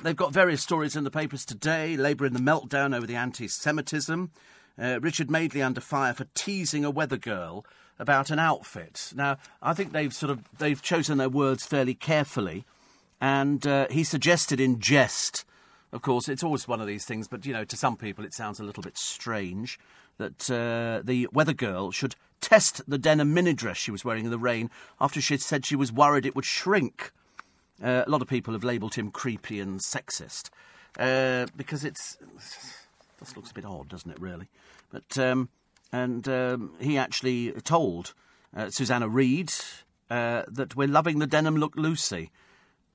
They've 0.00 0.14
got 0.14 0.32
various 0.32 0.62
stories 0.62 0.94
in 0.94 1.02
the 1.02 1.10
papers 1.10 1.44
today. 1.44 1.96
Labour 1.96 2.24
in 2.24 2.32
the 2.32 2.38
meltdown 2.38 2.96
over 2.96 3.06
the 3.06 3.16
anti 3.16 3.48
Semitism. 3.48 4.30
Uh, 4.80 5.00
Richard 5.00 5.28
Madeley 5.28 5.60
under 5.60 5.80
fire 5.80 6.14
for 6.14 6.26
teasing 6.34 6.84
a 6.84 6.90
weather 6.90 7.16
girl 7.16 7.66
about 7.98 8.30
an 8.30 8.38
outfit. 8.38 9.12
Now, 9.14 9.38
I 9.62 9.74
think 9.74 9.92
they've 9.92 10.12
sort 10.12 10.30
of 10.30 10.40
they've 10.58 10.80
chosen 10.80 11.18
their 11.18 11.28
words 11.28 11.66
fairly 11.66 11.94
carefully, 11.94 12.64
and 13.20 13.66
uh, 13.66 13.86
he 13.90 14.04
suggested 14.04 14.60
in 14.60 14.80
jest. 14.80 15.44
Of 15.92 16.02
course, 16.02 16.28
it's 16.28 16.42
always 16.42 16.68
one 16.68 16.80
of 16.80 16.86
these 16.86 17.04
things, 17.04 17.28
but 17.28 17.46
you 17.46 17.52
know, 17.52 17.64
to 17.64 17.76
some 17.76 17.96
people 17.96 18.24
it 18.24 18.34
sounds 18.34 18.60
a 18.60 18.64
little 18.64 18.82
bit 18.82 18.98
strange 18.98 19.78
that 20.18 20.50
uh, 20.50 21.02
the 21.04 21.28
weather 21.32 21.54
girl 21.54 21.90
should 21.90 22.16
test 22.40 22.82
the 22.88 22.98
denim 22.98 23.34
mini 23.34 23.52
dress 23.52 23.76
she 23.76 23.90
was 23.90 24.04
wearing 24.04 24.24
in 24.24 24.30
the 24.30 24.38
rain 24.38 24.70
after 25.00 25.20
she 25.20 25.34
had 25.34 25.40
said 25.40 25.66
she 25.66 25.76
was 25.76 25.92
worried 25.92 26.26
it 26.26 26.36
would 26.36 26.44
shrink. 26.44 27.12
Uh, 27.82 28.04
a 28.06 28.10
lot 28.10 28.22
of 28.22 28.28
people 28.28 28.52
have 28.52 28.64
labelled 28.64 28.94
him 28.94 29.10
creepy 29.10 29.60
and 29.60 29.80
sexist 29.80 30.50
uh, 30.98 31.46
because 31.56 31.84
it's 31.84 32.16
this 33.18 33.36
looks 33.36 33.50
a 33.50 33.54
bit 33.54 33.64
odd, 33.64 33.88
doesn't 33.88 34.10
it? 34.10 34.20
Really, 34.20 34.48
but 34.90 35.18
um, 35.18 35.48
and 35.92 36.28
um, 36.28 36.74
he 36.80 36.98
actually 36.98 37.52
told 37.62 38.14
uh, 38.56 38.70
Susanna 38.70 39.08
Reid 39.08 39.52
uh, 40.10 40.42
that 40.48 40.76
we're 40.76 40.88
loving 40.88 41.18
the 41.18 41.26
denim 41.26 41.56
look, 41.56 41.74
Lucy. 41.76 42.30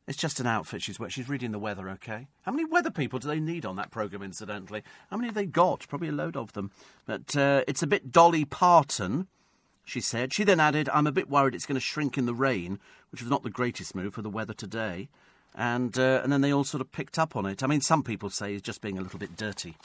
It's 0.05 0.17
just 0.17 0.41
an 0.41 0.47
outfit 0.47 0.81
she's 0.81 0.99
wearing. 0.99 1.11
She's 1.11 1.29
reading 1.29 1.51
the 1.51 1.59
weather, 1.59 1.89
okay? 1.91 2.27
How 2.41 2.51
many 2.51 2.65
weather 2.65 2.91
people 2.91 3.19
do 3.19 3.27
they 3.29 3.39
need 3.39 3.65
on 3.65 3.77
that 3.77 3.89
programme, 3.89 4.21
incidentally? 4.21 4.83
How 5.09 5.15
many 5.15 5.27
have 5.27 5.35
they 5.35 5.45
got? 5.45 5.87
Probably 5.87 6.09
a 6.09 6.13
load 6.13 6.35
of 6.35 6.51
them. 6.51 6.71
But 7.05 7.37
uh, 7.37 7.63
it's 7.67 7.81
a 7.81 7.87
bit 7.87 8.11
Dolly 8.11 8.43
Parton 8.43 9.27
she 9.85 10.01
said. 10.01 10.33
She 10.33 10.43
then 10.43 10.59
added, 10.59 10.89
I'm 10.89 11.07
a 11.07 11.11
bit 11.11 11.29
worried 11.29 11.55
it's 11.55 11.65
going 11.65 11.75
to 11.75 11.81
shrink 11.81 12.17
in 12.17 12.25
the 12.25 12.33
rain, 12.33 12.79
which 13.11 13.21
was 13.21 13.29
not 13.29 13.43
the 13.43 13.49
greatest 13.49 13.95
move 13.95 14.13
for 14.13 14.21
the 14.21 14.29
weather 14.29 14.53
today. 14.53 15.09
And, 15.55 15.97
uh, 15.99 16.21
and 16.23 16.31
then 16.31 16.41
they 16.41 16.51
all 16.51 16.63
sort 16.63 16.81
of 16.81 16.91
picked 16.91 17.19
up 17.19 17.35
on 17.35 17.45
it. 17.45 17.61
I 17.61 17.67
mean, 17.67 17.81
some 17.81 18.03
people 18.03 18.29
say 18.29 18.53
he's 18.53 18.61
just 18.61 18.81
being 18.81 18.97
a 18.97 19.01
little 19.01 19.19
bit 19.19 19.37
dirty. 19.37 19.77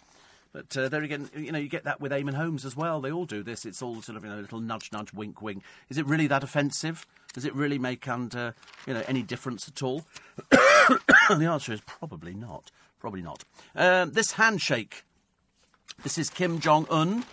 But 0.53 0.77
uh, 0.77 0.89
there 0.89 1.03
again, 1.03 1.31
you 1.37 1.53
know, 1.53 1.59
you 1.59 1.69
get 1.69 1.85
that 1.85 2.01
with 2.01 2.13
Eamonn 2.13 2.35
Holmes 2.35 2.65
as 2.65 2.77
well. 2.77 3.01
They 3.01 3.13
all 3.13 3.27
do 3.27 3.43
this. 3.43 3.65
It's 3.65 3.83
all 3.83 4.01
sort 4.03 4.17
of, 4.17 4.25
you 4.25 4.31
know, 4.31 4.39
a 4.39 4.41
little 4.41 4.61
nudge, 4.61 4.91
nudge, 4.93 5.13
wink, 5.13 5.43
wink. 5.43 5.63
Is 5.89 5.99
it 5.99 6.07
really 6.07 6.27
that 6.27 6.43
offensive? 6.43 7.07
Does 7.35 7.45
it 7.45 7.55
really 7.55 7.79
make 7.79 8.09
under, 8.09 8.55
you 8.87 8.95
know, 8.95 9.03
any 9.07 9.23
difference 9.23 9.69
at 9.69 9.83
all? 9.83 10.07
the 10.51 11.49
answer 11.51 11.73
is 11.73 11.83
probably 11.83 12.35
not. 12.35 12.71
Probably 12.99 13.23
not. 13.23 13.45
Um, 13.77 14.13
this 14.13 14.33
handshake. 14.33 15.05
This 16.03 16.17
is 16.19 16.31
Kim 16.31 16.61
Jong 16.61 16.87
Un 16.91 17.25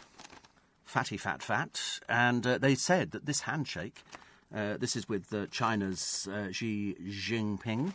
fatty, 0.95 1.17
fat, 1.17 1.43
fat. 1.43 1.99
And 2.07 2.47
uh, 2.47 2.57
they 2.57 2.73
said 2.73 3.11
that 3.11 3.25
this 3.25 3.41
handshake, 3.41 4.01
uh, 4.55 4.77
this 4.77 4.95
is 4.95 5.09
with 5.09 5.33
uh, 5.33 5.45
China's 5.47 6.25
uh, 6.31 6.53
Xi 6.53 6.95
Jinping, 7.03 7.93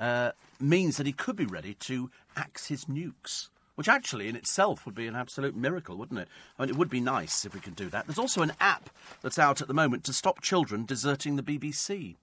uh, 0.00 0.32
means 0.58 0.96
that 0.96 1.06
he 1.06 1.12
could 1.12 1.36
be 1.36 1.46
ready 1.46 1.74
to 1.74 2.10
axe 2.36 2.66
his 2.66 2.86
nukes. 2.86 3.48
Which 3.82 3.88
actually, 3.88 4.28
in 4.28 4.36
itself, 4.36 4.86
would 4.86 4.94
be 4.94 5.08
an 5.08 5.16
absolute 5.16 5.56
miracle, 5.56 5.96
wouldn't 5.96 6.20
it? 6.20 6.28
I 6.56 6.62
mean, 6.62 6.70
it 6.70 6.76
would 6.76 6.88
be 6.88 7.00
nice 7.00 7.44
if 7.44 7.52
we 7.52 7.58
could 7.58 7.74
do 7.74 7.88
that. 7.88 8.06
There's 8.06 8.16
also 8.16 8.40
an 8.42 8.52
app 8.60 8.90
that's 9.22 9.40
out 9.40 9.60
at 9.60 9.66
the 9.66 9.74
moment 9.74 10.04
to 10.04 10.12
stop 10.12 10.40
children 10.40 10.84
deserting 10.84 11.34
the 11.34 11.42
BBC 11.42 12.14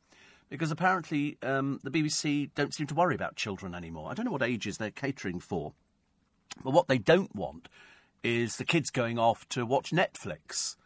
because 0.47 0.71
apparently 0.71 1.37
um, 1.43 1.81
the 1.83 1.91
BBC 1.91 2.51
don't 2.55 2.73
seem 2.73 2.87
to 2.87 2.95
worry 2.95 3.13
about 3.13 3.35
children 3.35 3.75
anymore. 3.75 4.09
I 4.09 4.13
don't 4.13 4.23
know 4.23 4.31
what 4.31 4.41
ages 4.41 4.77
they're 4.77 4.89
catering 4.89 5.41
for, 5.41 5.73
but 6.63 6.71
what 6.71 6.87
they 6.87 6.97
don't 6.97 7.35
want 7.35 7.67
is 8.23 8.55
the 8.55 8.63
kids 8.63 8.89
going 8.89 9.19
off 9.19 9.45
to 9.49 9.65
watch 9.65 9.91
Netflix. 9.91 10.77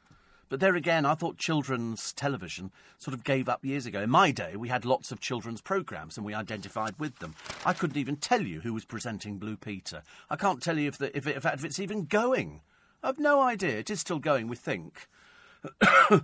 But 0.54 0.60
there 0.60 0.76
again, 0.76 1.04
I 1.04 1.16
thought 1.16 1.40
children's 1.40 2.14
television 2.14 2.72
sort 3.00 3.16
of 3.16 3.24
gave 3.24 3.50
up 3.50 3.66
years 3.66 3.88
ago. 3.88 4.02
In 4.02 4.12
my 4.12 4.30
day, 4.30 4.56
we 4.56 4.70
had 4.70 4.86
lots 4.86 5.12
of 5.12 5.20
children's 5.20 5.62
programmes 5.62 6.16
and 6.16 6.24
we 6.24 6.36
identified 6.36 6.94
with 7.00 7.18
them. 7.18 7.34
I 7.66 7.74
couldn't 7.74 7.98
even 7.98 8.18
tell 8.18 8.44
you 8.44 8.60
who 8.60 8.72
was 8.72 8.86
presenting 8.86 9.40
Blue 9.40 9.58
Peter. 9.58 10.04
I 10.30 10.36
can't 10.36 10.62
tell 10.62 10.78
you 10.78 10.88
if, 10.88 11.00
the, 11.00 11.18
if, 11.18 11.26
it, 11.26 11.44
if 11.44 11.66
it's 11.66 11.80
even 11.80 12.06
going. 12.06 12.62
I've 13.02 13.18
no 13.18 13.42
idea. 13.42 13.80
It 13.80 13.90
is 13.90 14.00
still 14.00 14.20
going, 14.20 14.48
we 14.48 14.56
think. 14.56 15.08
but 15.80 16.24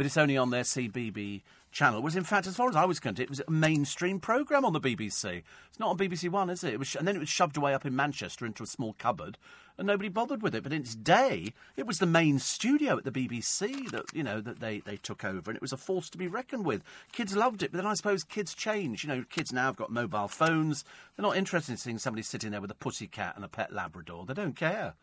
it's 0.00 0.16
only 0.16 0.36
on 0.36 0.50
their 0.50 0.64
CBB 0.64 1.42
channel 1.74 2.00
was, 2.00 2.16
in 2.16 2.24
fact, 2.24 2.46
as 2.46 2.56
far 2.56 2.68
as 2.68 2.76
I 2.76 2.84
was 2.86 3.00
concerned, 3.00 3.20
it 3.20 3.28
was 3.28 3.42
a 3.46 3.50
mainstream 3.50 4.20
programme 4.20 4.64
on 4.64 4.72
the 4.72 4.80
BBC. 4.80 5.42
It's 5.68 5.78
not 5.78 5.90
on 5.90 5.98
BBC 5.98 6.30
One, 6.30 6.48
is 6.48 6.64
it? 6.64 6.72
it 6.72 6.78
was 6.78 6.88
sh- 6.88 6.96
and 6.96 7.06
then 7.06 7.16
it 7.16 7.20
was 7.20 7.28
shoved 7.28 7.56
away 7.56 7.74
up 7.74 7.84
in 7.84 7.94
Manchester 7.94 8.46
into 8.46 8.62
a 8.62 8.66
small 8.66 8.94
cupboard, 8.94 9.36
and 9.76 9.86
nobody 9.86 10.08
bothered 10.08 10.40
with 10.40 10.54
it. 10.54 10.62
But 10.62 10.72
in 10.72 10.82
its 10.82 10.94
day, 10.94 11.52
it 11.76 11.86
was 11.86 11.98
the 11.98 12.06
main 12.06 12.38
studio 12.38 12.96
at 12.96 13.04
the 13.04 13.10
BBC 13.10 13.90
that 13.90 14.04
you 14.14 14.22
know 14.22 14.40
that 14.40 14.60
they, 14.60 14.78
they 14.80 14.96
took 14.96 15.24
over, 15.24 15.50
and 15.50 15.56
it 15.56 15.62
was 15.62 15.72
a 15.72 15.76
force 15.76 16.08
to 16.10 16.18
be 16.18 16.28
reckoned 16.28 16.64
with. 16.64 16.82
Kids 17.12 17.36
loved 17.36 17.62
it, 17.62 17.72
but 17.72 17.78
then 17.78 17.86
I 17.86 17.94
suppose 17.94 18.22
kids 18.24 18.54
change. 18.54 19.02
You 19.02 19.08
know, 19.08 19.24
kids 19.28 19.52
now 19.52 19.66
have 19.66 19.76
got 19.76 19.90
mobile 19.90 20.28
phones. 20.28 20.84
They're 21.16 21.26
not 21.26 21.36
interested 21.36 21.72
in 21.72 21.78
seeing 21.78 21.98
somebody 21.98 22.22
sitting 22.22 22.52
there 22.52 22.60
with 22.60 22.70
a 22.70 22.76
pussy 22.76 23.08
cat 23.08 23.34
and 23.36 23.44
a 23.44 23.48
pet 23.48 23.72
Labrador. 23.72 24.24
They 24.24 24.34
don't 24.34 24.56
care. 24.56 24.94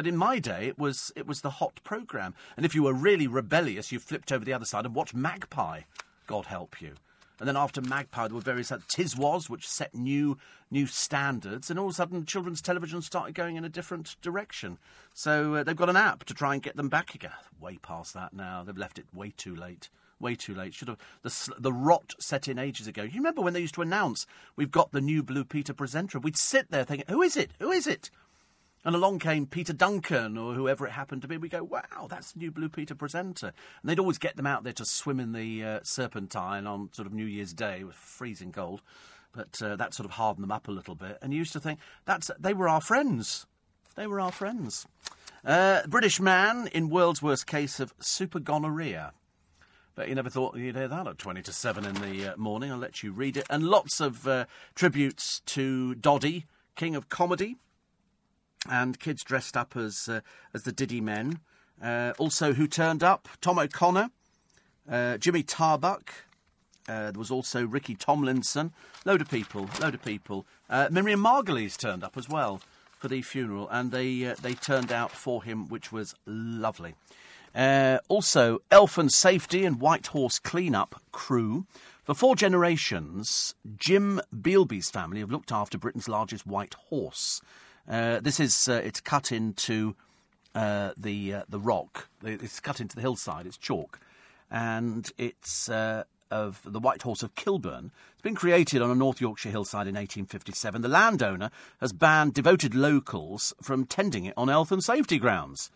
But 0.00 0.06
in 0.06 0.16
my 0.16 0.38
day, 0.38 0.66
it 0.66 0.78
was 0.78 1.12
it 1.14 1.26
was 1.26 1.42
the 1.42 1.50
hot 1.50 1.78
program, 1.84 2.34
and 2.56 2.64
if 2.64 2.74
you 2.74 2.84
were 2.84 2.94
really 2.94 3.26
rebellious, 3.26 3.92
you 3.92 3.98
flipped 3.98 4.32
over 4.32 4.46
the 4.46 4.52
other 4.54 4.64
side 4.64 4.86
and 4.86 4.94
watched 4.94 5.14
Magpie. 5.14 5.82
God 6.26 6.46
help 6.46 6.80
you. 6.80 6.94
And 7.38 7.46
then 7.46 7.54
after 7.54 7.82
Magpie, 7.82 8.28
there 8.28 8.34
were 8.34 8.40
various 8.40 8.72
uh, 8.72 8.78
Tiswas, 8.88 9.50
which 9.50 9.68
set 9.68 9.94
new 9.94 10.38
new 10.70 10.86
standards, 10.86 11.68
and 11.68 11.78
all 11.78 11.88
of 11.88 11.90
a 11.90 11.94
sudden, 11.96 12.24
children's 12.24 12.62
television 12.62 13.02
started 13.02 13.34
going 13.34 13.56
in 13.56 13.64
a 13.66 13.68
different 13.68 14.16
direction. 14.22 14.78
So 15.12 15.56
uh, 15.56 15.64
they've 15.64 15.76
got 15.76 15.90
an 15.90 15.96
app 15.96 16.24
to 16.24 16.32
try 16.32 16.54
and 16.54 16.62
get 16.62 16.76
them 16.78 16.88
back 16.88 17.14
again. 17.14 17.32
Way 17.60 17.76
past 17.76 18.14
that 18.14 18.32
now. 18.32 18.62
They've 18.64 18.74
left 18.74 18.98
it 18.98 19.04
way 19.12 19.34
too 19.36 19.54
late. 19.54 19.90
Way 20.18 20.34
too 20.34 20.54
late. 20.54 20.72
Should 20.72 20.88
have 20.88 20.98
the 21.20 21.52
the 21.58 21.74
rot 21.74 22.14
set 22.18 22.48
in 22.48 22.58
ages 22.58 22.86
ago. 22.86 23.02
You 23.02 23.16
remember 23.16 23.42
when 23.42 23.52
they 23.52 23.60
used 23.60 23.74
to 23.74 23.82
announce 23.82 24.26
we've 24.56 24.70
got 24.70 24.92
the 24.92 25.02
new 25.02 25.22
Blue 25.22 25.44
Peter 25.44 25.74
presenter? 25.74 26.18
We'd 26.18 26.38
sit 26.38 26.70
there 26.70 26.84
thinking, 26.84 27.04
who 27.10 27.20
is 27.20 27.36
it? 27.36 27.50
Who 27.58 27.70
is 27.70 27.86
it? 27.86 28.10
And 28.84 28.94
along 28.94 29.18
came 29.18 29.46
Peter 29.46 29.74
Duncan 29.74 30.38
or 30.38 30.54
whoever 30.54 30.86
it 30.86 30.92
happened 30.92 31.22
to 31.22 31.28
be. 31.28 31.36
We 31.36 31.50
go, 31.50 31.62
wow, 31.62 32.06
that's 32.08 32.32
the 32.32 32.38
new 32.38 32.50
Blue 32.50 32.70
Peter 32.70 32.94
presenter. 32.94 33.52
And 33.82 33.90
they'd 33.90 33.98
always 33.98 34.18
get 34.18 34.36
them 34.36 34.46
out 34.46 34.64
there 34.64 34.72
to 34.74 34.86
swim 34.86 35.20
in 35.20 35.32
the 35.32 35.62
uh, 35.62 35.80
Serpentine 35.82 36.66
on 36.66 36.88
sort 36.92 37.06
of 37.06 37.12
New 37.12 37.26
Year's 37.26 37.52
Day. 37.52 37.80
It 37.80 37.86
was 37.86 37.96
freezing 37.96 38.52
cold. 38.52 38.80
But 39.32 39.60
uh, 39.62 39.76
that 39.76 39.94
sort 39.94 40.06
of 40.06 40.12
hardened 40.12 40.42
them 40.42 40.50
up 40.50 40.66
a 40.66 40.72
little 40.72 40.94
bit. 40.94 41.18
And 41.20 41.32
you 41.32 41.40
used 41.40 41.52
to 41.52 41.60
think, 41.60 41.78
that's 42.04 42.30
they 42.38 42.54
were 42.54 42.68
our 42.68 42.80
friends. 42.80 43.46
They 43.96 44.06
were 44.06 44.20
our 44.20 44.32
friends. 44.32 44.86
Uh, 45.44 45.86
British 45.86 46.20
man 46.20 46.68
in 46.68 46.90
world's 46.90 47.22
worst 47.22 47.46
case 47.46 47.80
of 47.80 47.94
super 48.00 48.40
gonorrhea. 48.40 49.12
But 49.94 50.08
you 50.08 50.14
never 50.14 50.30
thought 50.30 50.56
you'd 50.56 50.76
hear 50.76 50.88
that 50.88 51.06
at 51.06 51.18
20 51.18 51.42
to 51.42 51.52
7 51.52 51.84
in 51.84 51.94
the 51.96 52.32
uh, 52.32 52.36
morning. 52.36 52.72
I'll 52.72 52.78
let 52.78 53.02
you 53.02 53.12
read 53.12 53.36
it. 53.36 53.46
And 53.50 53.64
lots 53.64 54.00
of 54.00 54.26
uh, 54.26 54.46
tributes 54.74 55.40
to 55.46 55.94
Doddy, 55.94 56.46
king 56.76 56.96
of 56.96 57.08
comedy, 57.08 57.56
and 58.68 58.98
kids 58.98 59.22
dressed 59.22 59.56
up 59.56 59.76
as, 59.76 60.08
uh, 60.08 60.20
as 60.54 60.64
the 60.64 60.72
Diddy 60.72 61.00
men. 61.00 61.40
Uh, 61.82 62.12
also, 62.18 62.52
who 62.52 62.66
turned 62.66 63.02
up? 63.02 63.28
Tom 63.40 63.58
O'Connor, 63.58 64.10
uh, 64.90 65.16
Jimmy 65.18 65.42
Tarbuck. 65.42 66.10
Uh, 66.88 67.10
there 67.10 67.18
was 67.18 67.30
also 67.30 67.64
Ricky 67.64 67.94
Tomlinson. 67.94 68.72
Load 69.04 69.20
of 69.20 69.30
people, 69.30 69.68
load 69.80 69.94
of 69.94 70.02
people. 70.02 70.46
Miriam 70.90 71.22
Margolyes 71.22 71.76
turned 71.76 72.02
up 72.02 72.16
as 72.16 72.28
well 72.28 72.60
for 72.90 73.08
the 73.08 73.22
funeral, 73.22 73.68
and 73.70 73.92
they, 73.92 74.34
they 74.42 74.54
turned 74.54 74.92
out 74.92 75.10
for 75.10 75.42
him, 75.42 75.68
which 75.68 75.92
was 75.92 76.14
lovely. 76.26 76.94
Uh, 77.54 77.98
also, 78.08 78.60
Elfin 78.70 79.08
Safety 79.08 79.64
and 79.64 79.80
White 79.80 80.08
Horse 80.08 80.38
Cleanup 80.38 81.00
crew. 81.12 81.66
For 82.04 82.14
four 82.14 82.36
generations, 82.36 83.54
Jim 83.76 84.20
Bealby's 84.34 84.90
family 84.90 85.20
have 85.20 85.30
looked 85.30 85.52
after 85.52 85.78
Britain's 85.78 86.08
largest 86.08 86.46
white 86.46 86.74
horse. 86.74 87.40
Uh, 87.90 88.20
this 88.20 88.38
is 88.38 88.68
uh, 88.68 88.80
it's 88.84 89.00
cut 89.00 89.32
into 89.32 89.96
uh, 90.54 90.92
the 90.96 91.34
uh, 91.34 91.42
the 91.48 91.58
rock. 91.58 92.08
It's 92.22 92.60
cut 92.60 92.80
into 92.80 92.94
the 92.94 93.02
hillside. 93.02 93.46
It's 93.46 93.56
chalk, 93.56 93.98
and 94.48 95.10
it's 95.18 95.68
uh, 95.68 96.04
of 96.30 96.60
the 96.64 96.78
White 96.78 97.02
Horse 97.02 97.24
of 97.24 97.34
Kilburn. 97.34 97.90
It's 98.12 98.22
been 98.22 98.36
created 98.36 98.80
on 98.80 98.92
a 98.92 98.94
North 98.94 99.20
Yorkshire 99.20 99.50
hillside 99.50 99.88
in 99.88 99.96
1857. 99.96 100.82
The 100.82 100.88
landowner 100.88 101.50
has 101.80 101.92
banned 101.92 102.32
devoted 102.34 102.76
locals 102.76 103.52
from 103.60 103.86
tending 103.86 104.24
it 104.24 104.34
on 104.36 104.46
health 104.46 104.70
and 104.70 104.84
safety 104.84 105.18
grounds. 105.18 105.72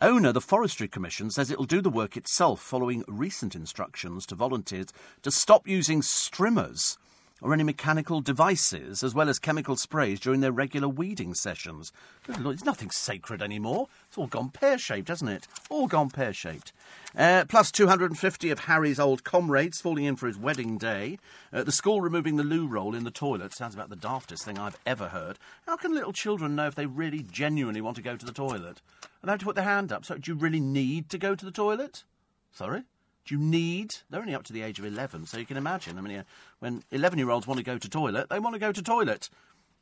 Owner, 0.00 0.32
the 0.32 0.40
Forestry 0.40 0.88
Commission, 0.88 1.30
says 1.30 1.48
it'll 1.48 1.64
do 1.64 1.80
the 1.80 1.88
work 1.88 2.16
itself 2.16 2.60
following 2.60 3.04
recent 3.06 3.54
instructions 3.54 4.26
to 4.26 4.34
volunteers 4.34 4.88
to 5.22 5.30
stop 5.30 5.68
using 5.68 6.00
strimmers 6.00 6.96
or 7.42 7.52
any 7.52 7.64
mechanical 7.64 8.20
devices, 8.20 9.02
as 9.02 9.14
well 9.14 9.28
as 9.28 9.40
chemical 9.40 9.76
sprays 9.76 10.20
during 10.20 10.40
their 10.40 10.52
regular 10.52 10.88
weeding 10.88 11.34
sessions. 11.34 11.92
It's 12.28 12.64
nothing 12.64 12.90
sacred 12.90 13.42
anymore. 13.42 13.88
It's 14.08 14.16
all 14.16 14.28
gone 14.28 14.50
pear 14.50 14.78
shaped, 14.78 15.08
hasn't 15.08 15.30
it? 15.30 15.48
All 15.68 15.88
gone 15.88 16.08
pear 16.08 16.32
shaped. 16.32 16.72
Uh, 17.16 17.44
plus 17.48 17.72
250 17.72 18.50
of 18.50 18.60
Harry's 18.60 19.00
old 19.00 19.24
comrades 19.24 19.80
falling 19.80 20.04
in 20.04 20.16
for 20.16 20.28
his 20.28 20.38
wedding 20.38 20.78
day. 20.78 21.18
Uh, 21.52 21.64
the 21.64 21.72
school 21.72 22.00
removing 22.00 22.36
the 22.36 22.44
loo 22.44 22.66
roll 22.66 22.94
in 22.94 23.04
the 23.04 23.10
toilet. 23.10 23.52
Sounds 23.52 23.74
about 23.74 23.90
the 23.90 23.96
daftest 23.96 24.44
thing 24.44 24.58
I've 24.58 24.78
ever 24.86 25.08
heard. 25.08 25.38
How 25.66 25.76
can 25.76 25.94
little 25.94 26.12
children 26.12 26.54
know 26.54 26.68
if 26.68 26.76
they 26.76 26.86
really 26.86 27.22
genuinely 27.22 27.80
want 27.80 27.96
to 27.96 28.02
go 28.02 28.16
to 28.16 28.24
the 28.24 28.32
toilet? 28.32 28.80
And 29.20 29.28
they 29.28 29.32
have 29.32 29.40
to 29.40 29.44
put 29.44 29.56
their 29.56 29.64
hand 29.64 29.92
up. 29.92 30.04
So, 30.04 30.16
do 30.16 30.30
you 30.30 30.38
really 30.38 30.60
need 30.60 31.10
to 31.10 31.18
go 31.18 31.34
to 31.34 31.44
the 31.44 31.50
toilet? 31.50 32.04
Sorry? 32.52 32.82
Do 33.24 33.34
you 33.34 33.40
need? 33.40 33.96
They're 34.10 34.20
only 34.20 34.34
up 34.34 34.42
to 34.44 34.52
the 34.52 34.62
age 34.62 34.78
of 34.78 34.84
11, 34.84 35.26
so 35.26 35.38
you 35.38 35.46
can 35.46 35.56
imagine. 35.56 35.98
I 35.98 36.00
mean, 36.00 36.24
when 36.58 36.82
11 36.90 37.18
year 37.18 37.30
olds 37.30 37.46
want 37.46 37.58
to 37.58 37.64
go 37.64 37.78
to 37.78 37.88
toilet, 37.88 38.28
they 38.28 38.40
want 38.40 38.54
to 38.54 38.60
go 38.60 38.72
to 38.72 38.82
toilet. 38.82 39.30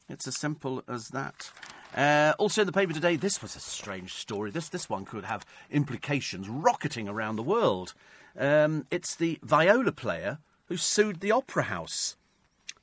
It's 0.08 0.26
as 0.26 0.36
simple 0.36 0.82
as 0.88 1.08
that. 1.08 1.50
Uh, 1.94 2.34
also 2.38 2.62
in 2.62 2.66
the 2.66 2.72
paper 2.72 2.92
today, 2.92 3.16
this 3.16 3.42
was 3.42 3.56
a 3.56 3.60
strange 3.60 4.14
story. 4.14 4.50
This 4.50 4.68
this 4.68 4.88
one 4.88 5.04
could 5.04 5.24
have 5.24 5.44
implications 5.70 6.48
rocketing 6.48 7.08
around 7.08 7.36
the 7.36 7.42
world. 7.42 7.94
Um, 8.38 8.86
it's 8.90 9.16
the 9.16 9.38
viola 9.42 9.92
player 9.92 10.38
who 10.66 10.76
sued 10.76 11.20
the 11.20 11.32
opera 11.32 11.64
house. 11.64 12.16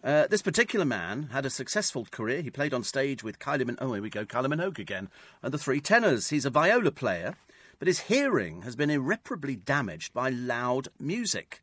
Uh, 0.04 0.28
this 0.28 0.42
particular 0.42 0.86
man 0.86 1.30
had 1.32 1.46
a 1.46 1.50
successful 1.50 2.06
career. 2.12 2.42
He 2.42 2.50
played 2.50 2.74
on 2.74 2.84
stage 2.84 3.24
with 3.24 3.40
Kylie 3.40 3.64
Minogue. 3.64 3.78
Oh, 3.80 3.94
here 3.94 4.02
we 4.02 4.10
go, 4.10 4.26
Kylie 4.26 4.54
Minogue 4.54 4.80
again, 4.80 5.10
and 5.42 5.54
the 5.54 5.58
Three 5.58 5.82
Tenors. 5.82 6.30
He's 6.30 6.46
a 6.46 6.50
viola 6.50 6.92
player 6.92 7.36
but 7.80 7.88
his 7.88 8.02
hearing 8.02 8.64
has 8.64 8.76
been 8.76 8.90
irreparably 8.90 9.56
damaged 9.56 10.14
by 10.14 10.30
loud 10.30 10.88
music 11.00 11.62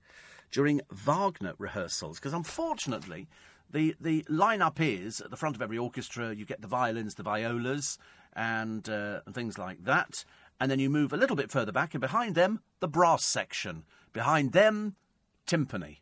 during 0.50 0.80
Wagner 0.90 1.54
rehearsals. 1.58 2.18
Because 2.18 2.32
unfortunately, 2.32 3.28
the, 3.70 3.96
the 4.00 4.22
lineup 4.30 4.76
is 4.78 5.20
at 5.20 5.30
the 5.30 5.36
front 5.36 5.56
of 5.56 5.62
every 5.62 5.78
orchestra, 5.78 6.34
you 6.34 6.44
get 6.44 6.60
the 6.60 6.68
violins, 6.68 7.16
the 7.16 7.22
violas, 7.24 7.98
and, 8.34 8.88
uh, 8.88 9.20
things 9.32 9.58
like 9.58 9.84
that. 9.84 10.24
And 10.60 10.70
then 10.70 10.78
you 10.78 10.88
move 10.88 11.12
a 11.12 11.16
little 11.16 11.36
bit 11.36 11.50
further 11.50 11.72
back, 11.72 11.94
and 11.94 12.00
behind 12.00 12.36
them, 12.36 12.60
the 12.78 12.88
brass 12.88 13.24
section. 13.24 13.84
Behind 14.12 14.52
them, 14.52 14.94
timpani. 15.46 15.98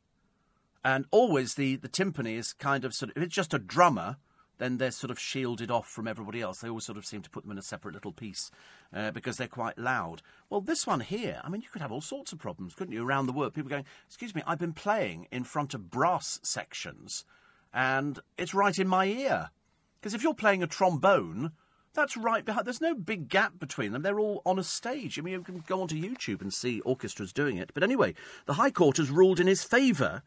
And 0.85 1.07
always 1.11 1.55
the, 1.55 1.77
the 1.77 1.89
timpani 1.89 2.37
is 2.37 2.53
kind 2.53 2.85
of 2.85 2.95
sort 2.95 3.11
of, 3.11 3.17
if 3.17 3.23
it's 3.23 3.35
just 3.35 3.55
a 3.55 3.59
drummer, 3.59 4.17
then 4.63 4.79
they're 4.79 4.93
sort 4.93 5.11
of 5.11 5.19
shielded 5.19 5.73
off 5.73 5.89
from 5.89 6.07
everybody 6.07 6.41
else. 6.41 6.61
They 6.61 6.69
always 6.69 6.85
sort 6.85 6.97
of 6.97 7.05
seem 7.05 7.21
to 7.23 7.31
put 7.31 7.43
them 7.43 7.51
in 7.51 7.59
a 7.59 7.63
separate 7.63 7.95
little 7.95 8.13
piece 8.13 8.53
uh, 8.95 9.11
because 9.11 9.37
they're 9.37 9.49
quite 9.49 9.77
loud. 9.77 10.23
Well, 10.49 10.61
this 10.61 10.87
one 10.87 11.01
here, 11.01 11.41
I 11.43 11.49
mean, 11.49 11.63
you 11.63 11.69
could 11.69 11.83
have 11.83 11.91
all 11.91 12.01
sorts 12.01 12.33
of 12.33 12.39
problems, 12.39 12.75
couldn't 12.75 12.95
you, 12.95 13.05
around 13.05 13.27
the 13.27 13.33
world? 13.33 13.55
People 13.55 13.71
going, 13.71 13.87
excuse 14.07 14.37
me, 14.37 14.43
I've 14.47 14.61
been 14.61 14.73
playing 14.73 15.27
in 15.33 15.43
front 15.43 15.75
of 15.75 15.91
brass 15.91 16.39
sections 16.45 17.25
and 17.75 18.21
it's 18.39 18.55
right 18.55 18.79
in 18.79 18.87
my 18.87 19.07
ear. 19.07 19.51
Because 20.01 20.15
if 20.15 20.23
you're 20.23 20.33
playing 20.35 20.63
a 20.63 20.69
trombone, 20.69 21.53
that's 21.93 22.17
right 22.17 22.45
behind. 22.45 22.67
There's 22.67 22.81
no 22.81 22.95
big 22.95 23.29
gap 23.29 23.59
between 23.59 23.93
them. 23.93 24.03
They're 24.03 24.21
all 24.21 24.43
on 24.47 24.61
a 24.61 24.65
stage. 24.65 25.19
I 25.19 25.23
mean, 25.23 25.35
you 25.35 25.41
can 25.43 25.65
go 25.67 25.83
onto 25.83 26.01
YouTube 26.01 26.41
and 26.41 26.53
see 26.53 26.81
orchestras 26.83 27.33
doing 27.33 27.57
it. 27.57 27.73
But 27.75 27.83
anyway, 27.83 28.15
the 28.47 28.55
High 28.55 28.71
Court 28.71 28.97
has 28.99 29.11
ruled 29.11 29.41
in 29.41 29.49
his 29.49 29.65
favour 29.65 30.23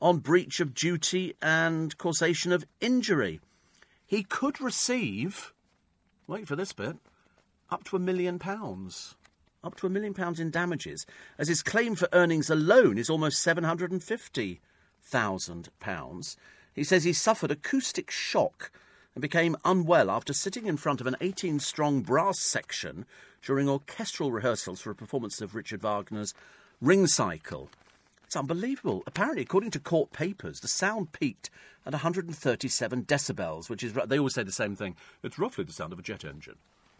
on 0.00 0.18
breach 0.18 0.60
of 0.60 0.74
duty 0.74 1.34
and 1.40 1.96
causation 1.98 2.52
of 2.52 2.64
injury 2.80 3.40
he 4.06 4.22
could 4.22 4.60
receive, 4.60 5.52
wait 6.26 6.46
for 6.46 6.56
this 6.56 6.72
bit, 6.72 6.96
up 7.70 7.84
to 7.84 7.96
a 7.96 8.00
million 8.00 8.38
pounds. 8.38 9.16
Up 9.64 9.74
to 9.76 9.86
a 9.86 9.90
million 9.90 10.12
pounds 10.14 10.38
in 10.38 10.50
damages, 10.50 11.06
as 11.38 11.48
his 11.48 11.62
claim 11.62 11.96
for 11.96 12.08
earnings 12.12 12.48
alone 12.48 12.98
is 12.98 13.10
almost 13.10 13.44
£750,000. 13.44 16.36
He 16.72 16.84
says 16.84 17.02
he 17.02 17.12
suffered 17.12 17.50
acoustic 17.50 18.08
shock 18.10 18.70
and 19.14 19.22
became 19.22 19.56
unwell 19.64 20.10
after 20.10 20.32
sitting 20.32 20.66
in 20.66 20.76
front 20.76 21.00
of 21.00 21.08
an 21.08 21.16
18 21.20 21.58
strong 21.58 22.02
brass 22.02 22.38
section 22.38 23.06
during 23.42 23.68
orchestral 23.68 24.30
rehearsals 24.30 24.80
for 24.80 24.90
a 24.90 24.94
performance 24.94 25.40
of 25.40 25.54
Richard 25.54 25.82
Wagner's 25.82 26.34
Ring 26.80 27.06
Cycle. 27.06 27.70
It's 28.26 28.36
unbelievable. 28.36 29.04
Apparently, 29.06 29.42
according 29.42 29.70
to 29.70 29.78
court 29.78 30.12
papers, 30.12 30.60
the 30.60 30.68
sound 30.68 31.12
peaked 31.12 31.48
at 31.86 31.92
137 31.92 33.04
decibels, 33.04 33.70
which 33.70 33.84
is, 33.84 33.92
they 33.92 34.18
always 34.18 34.34
say 34.34 34.42
the 34.42 34.50
same 34.50 34.74
thing. 34.74 34.96
It's 35.22 35.38
roughly 35.38 35.62
the 35.62 35.72
sound 35.72 35.92
of 35.92 35.98
a 36.00 36.02
jet 36.02 36.24
engine, 36.24 36.56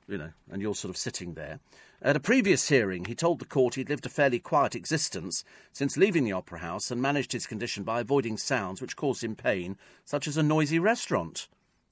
you 0.07 0.19
know, 0.19 0.31
and 0.51 0.63
you're 0.63 0.77
sort 0.77 0.91
of 0.91 0.97
sitting 0.97 1.35
there. 1.35 1.59
At 2.01 2.15
a 2.15 2.21
previous 2.21 2.69
hearing, 2.69 3.07
he 3.07 3.17
told 3.17 3.41
the 3.41 3.45
court 3.45 3.75
he'd 3.75 3.89
lived 3.89 4.07
a 4.07 4.09
fairly 4.09 4.39
quiet 4.39 4.77
existence 4.77 5.43
since 5.73 5.97
leaving 5.97 6.23
the 6.23 6.33
opera 6.33 6.61
house 6.61 6.93
and 6.93 7.03
managed 7.03 7.33
his 7.33 7.47
condition 7.47 7.83
by 7.83 8.01
avoiding 8.01 8.37
sounds 8.37 8.81
which 8.81 8.95
caused 8.95 9.25
him 9.25 9.35
pain, 9.35 9.77
such 10.05 10.29
as 10.29 10.37
a 10.37 10.45
noisy 10.45 10.79
restaurant. 10.79 11.49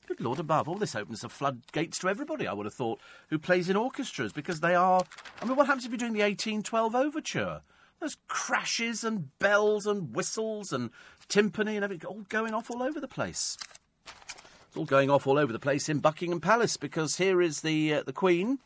Good 0.06 0.20
Lord 0.20 0.39
above, 0.39 0.69
all 0.69 0.77
this 0.77 0.94
opens 0.94 1.23
the 1.23 1.28
floodgates 1.28 1.98
to 2.01 2.09
everybody, 2.09 2.47
I 2.47 2.52
would 2.52 2.66
have 2.66 2.74
thought, 2.74 3.01
who 3.31 3.39
plays 3.39 3.69
in 3.69 3.77
orchestras, 3.77 4.32
because 4.32 4.61
they 4.61 4.74
are. 4.77 5.02
I 5.43 5.47
mean, 5.47 5.56
what 5.56 5.66
happens 5.66 5.86
if 5.86 5.90
you're 5.90 5.98
doing 5.98 6.12
the 6.12 6.20
1812 6.20 6.94
overture? 6.94 7.62
There's 8.05 8.18
crashes 8.28 9.02
and 9.02 9.31
bells 9.39 9.86
and 9.86 10.14
whistles 10.14 10.74
and 10.74 10.90
timpani 11.26 11.76
and 11.76 11.85
everything 11.85 12.06
all 12.06 12.26
going 12.28 12.52
off 12.52 12.70
all 12.70 12.82
over 12.82 13.01
the 13.01 13.09
place. 13.09 13.56
It's 14.05 14.76
all 14.76 14.85
going 14.85 15.09
off 15.09 15.26
all 15.26 15.39
over 15.39 15.55
the 15.55 15.59
place 15.59 15.89
in 15.89 16.01
Buckingham 16.01 16.39
Palace 16.39 16.76
because 16.76 17.16
here 17.16 17.40
is 17.40 17.62
the 17.62 17.94
uh, 17.94 18.02
the 18.02 18.12
Queen, 18.12 18.59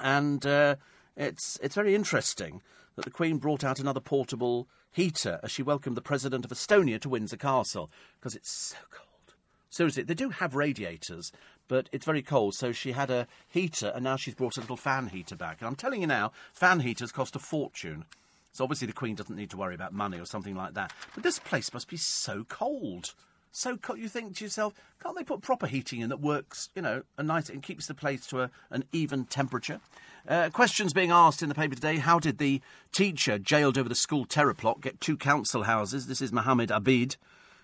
and 0.00 0.46
uh, 0.46 0.76
it's 1.16 1.58
it's 1.64 1.74
very 1.74 1.96
interesting 1.96 2.62
that 2.94 3.04
the 3.04 3.10
Queen 3.10 3.38
brought 3.38 3.64
out 3.64 3.80
another 3.80 3.98
portable 3.98 4.68
heater 4.92 5.40
as 5.42 5.50
she 5.50 5.64
welcomed 5.64 5.96
the 5.96 6.00
President 6.00 6.44
of 6.44 6.52
Estonia 6.52 7.00
to 7.00 7.08
Windsor 7.08 7.38
Castle 7.38 7.90
because 8.20 8.36
it's 8.36 8.52
so 8.52 8.76
cold. 8.92 9.34
Seriously, 9.68 10.04
they 10.04 10.14
do 10.14 10.28
have 10.28 10.54
radiators, 10.54 11.32
but 11.66 11.88
it's 11.90 12.06
very 12.06 12.22
cold. 12.22 12.54
So 12.54 12.70
she 12.70 12.92
had 12.92 13.10
a 13.10 13.26
heater, 13.48 13.90
and 13.96 14.04
now 14.04 14.14
she's 14.14 14.36
brought 14.36 14.56
a 14.56 14.60
little 14.60 14.76
fan 14.76 15.08
heater 15.08 15.34
back. 15.34 15.56
And 15.60 15.66
I'm 15.66 15.74
telling 15.74 16.02
you 16.02 16.06
now, 16.06 16.30
fan 16.52 16.78
heaters 16.78 17.10
cost 17.10 17.34
a 17.34 17.40
fortune. 17.40 18.04
So 18.52 18.64
obviously 18.64 18.86
the 18.86 18.92
Queen 18.92 19.14
doesn't 19.14 19.36
need 19.36 19.50
to 19.50 19.56
worry 19.56 19.74
about 19.74 19.92
money 19.92 20.18
or 20.18 20.24
something 20.24 20.56
like 20.56 20.74
that. 20.74 20.92
But 21.14 21.22
this 21.22 21.38
place 21.38 21.72
must 21.72 21.88
be 21.88 21.96
so 21.96 22.44
cold. 22.48 23.14
So 23.52 23.76
cold. 23.76 23.98
You 23.98 24.08
think 24.08 24.36
to 24.36 24.44
yourself, 24.44 24.74
can't 25.02 25.16
they 25.16 25.24
put 25.24 25.42
proper 25.42 25.66
heating 25.66 26.00
in 26.00 26.08
that 26.08 26.20
works, 26.20 26.68
you 26.74 26.82
know, 26.82 27.02
a 27.16 27.22
nice 27.22 27.48
and 27.48 27.62
keeps 27.62 27.86
the 27.86 27.94
place 27.94 28.26
to 28.28 28.42
a, 28.42 28.50
an 28.70 28.84
even 28.92 29.24
temperature? 29.24 29.80
Uh, 30.26 30.50
questions 30.50 30.92
being 30.92 31.10
asked 31.10 31.42
in 31.42 31.48
the 31.48 31.54
paper 31.54 31.74
today. 31.74 31.96
How 31.96 32.18
did 32.18 32.38
the 32.38 32.60
teacher 32.92 33.38
jailed 33.38 33.78
over 33.78 33.88
the 33.88 33.94
school 33.94 34.26
terror 34.26 34.54
plot 34.54 34.80
get 34.80 35.00
two 35.00 35.16
council 35.16 35.62
houses? 35.62 36.06
This 36.06 36.20
is 36.20 36.32
Mohammed 36.32 36.68
Abid, 36.70 37.16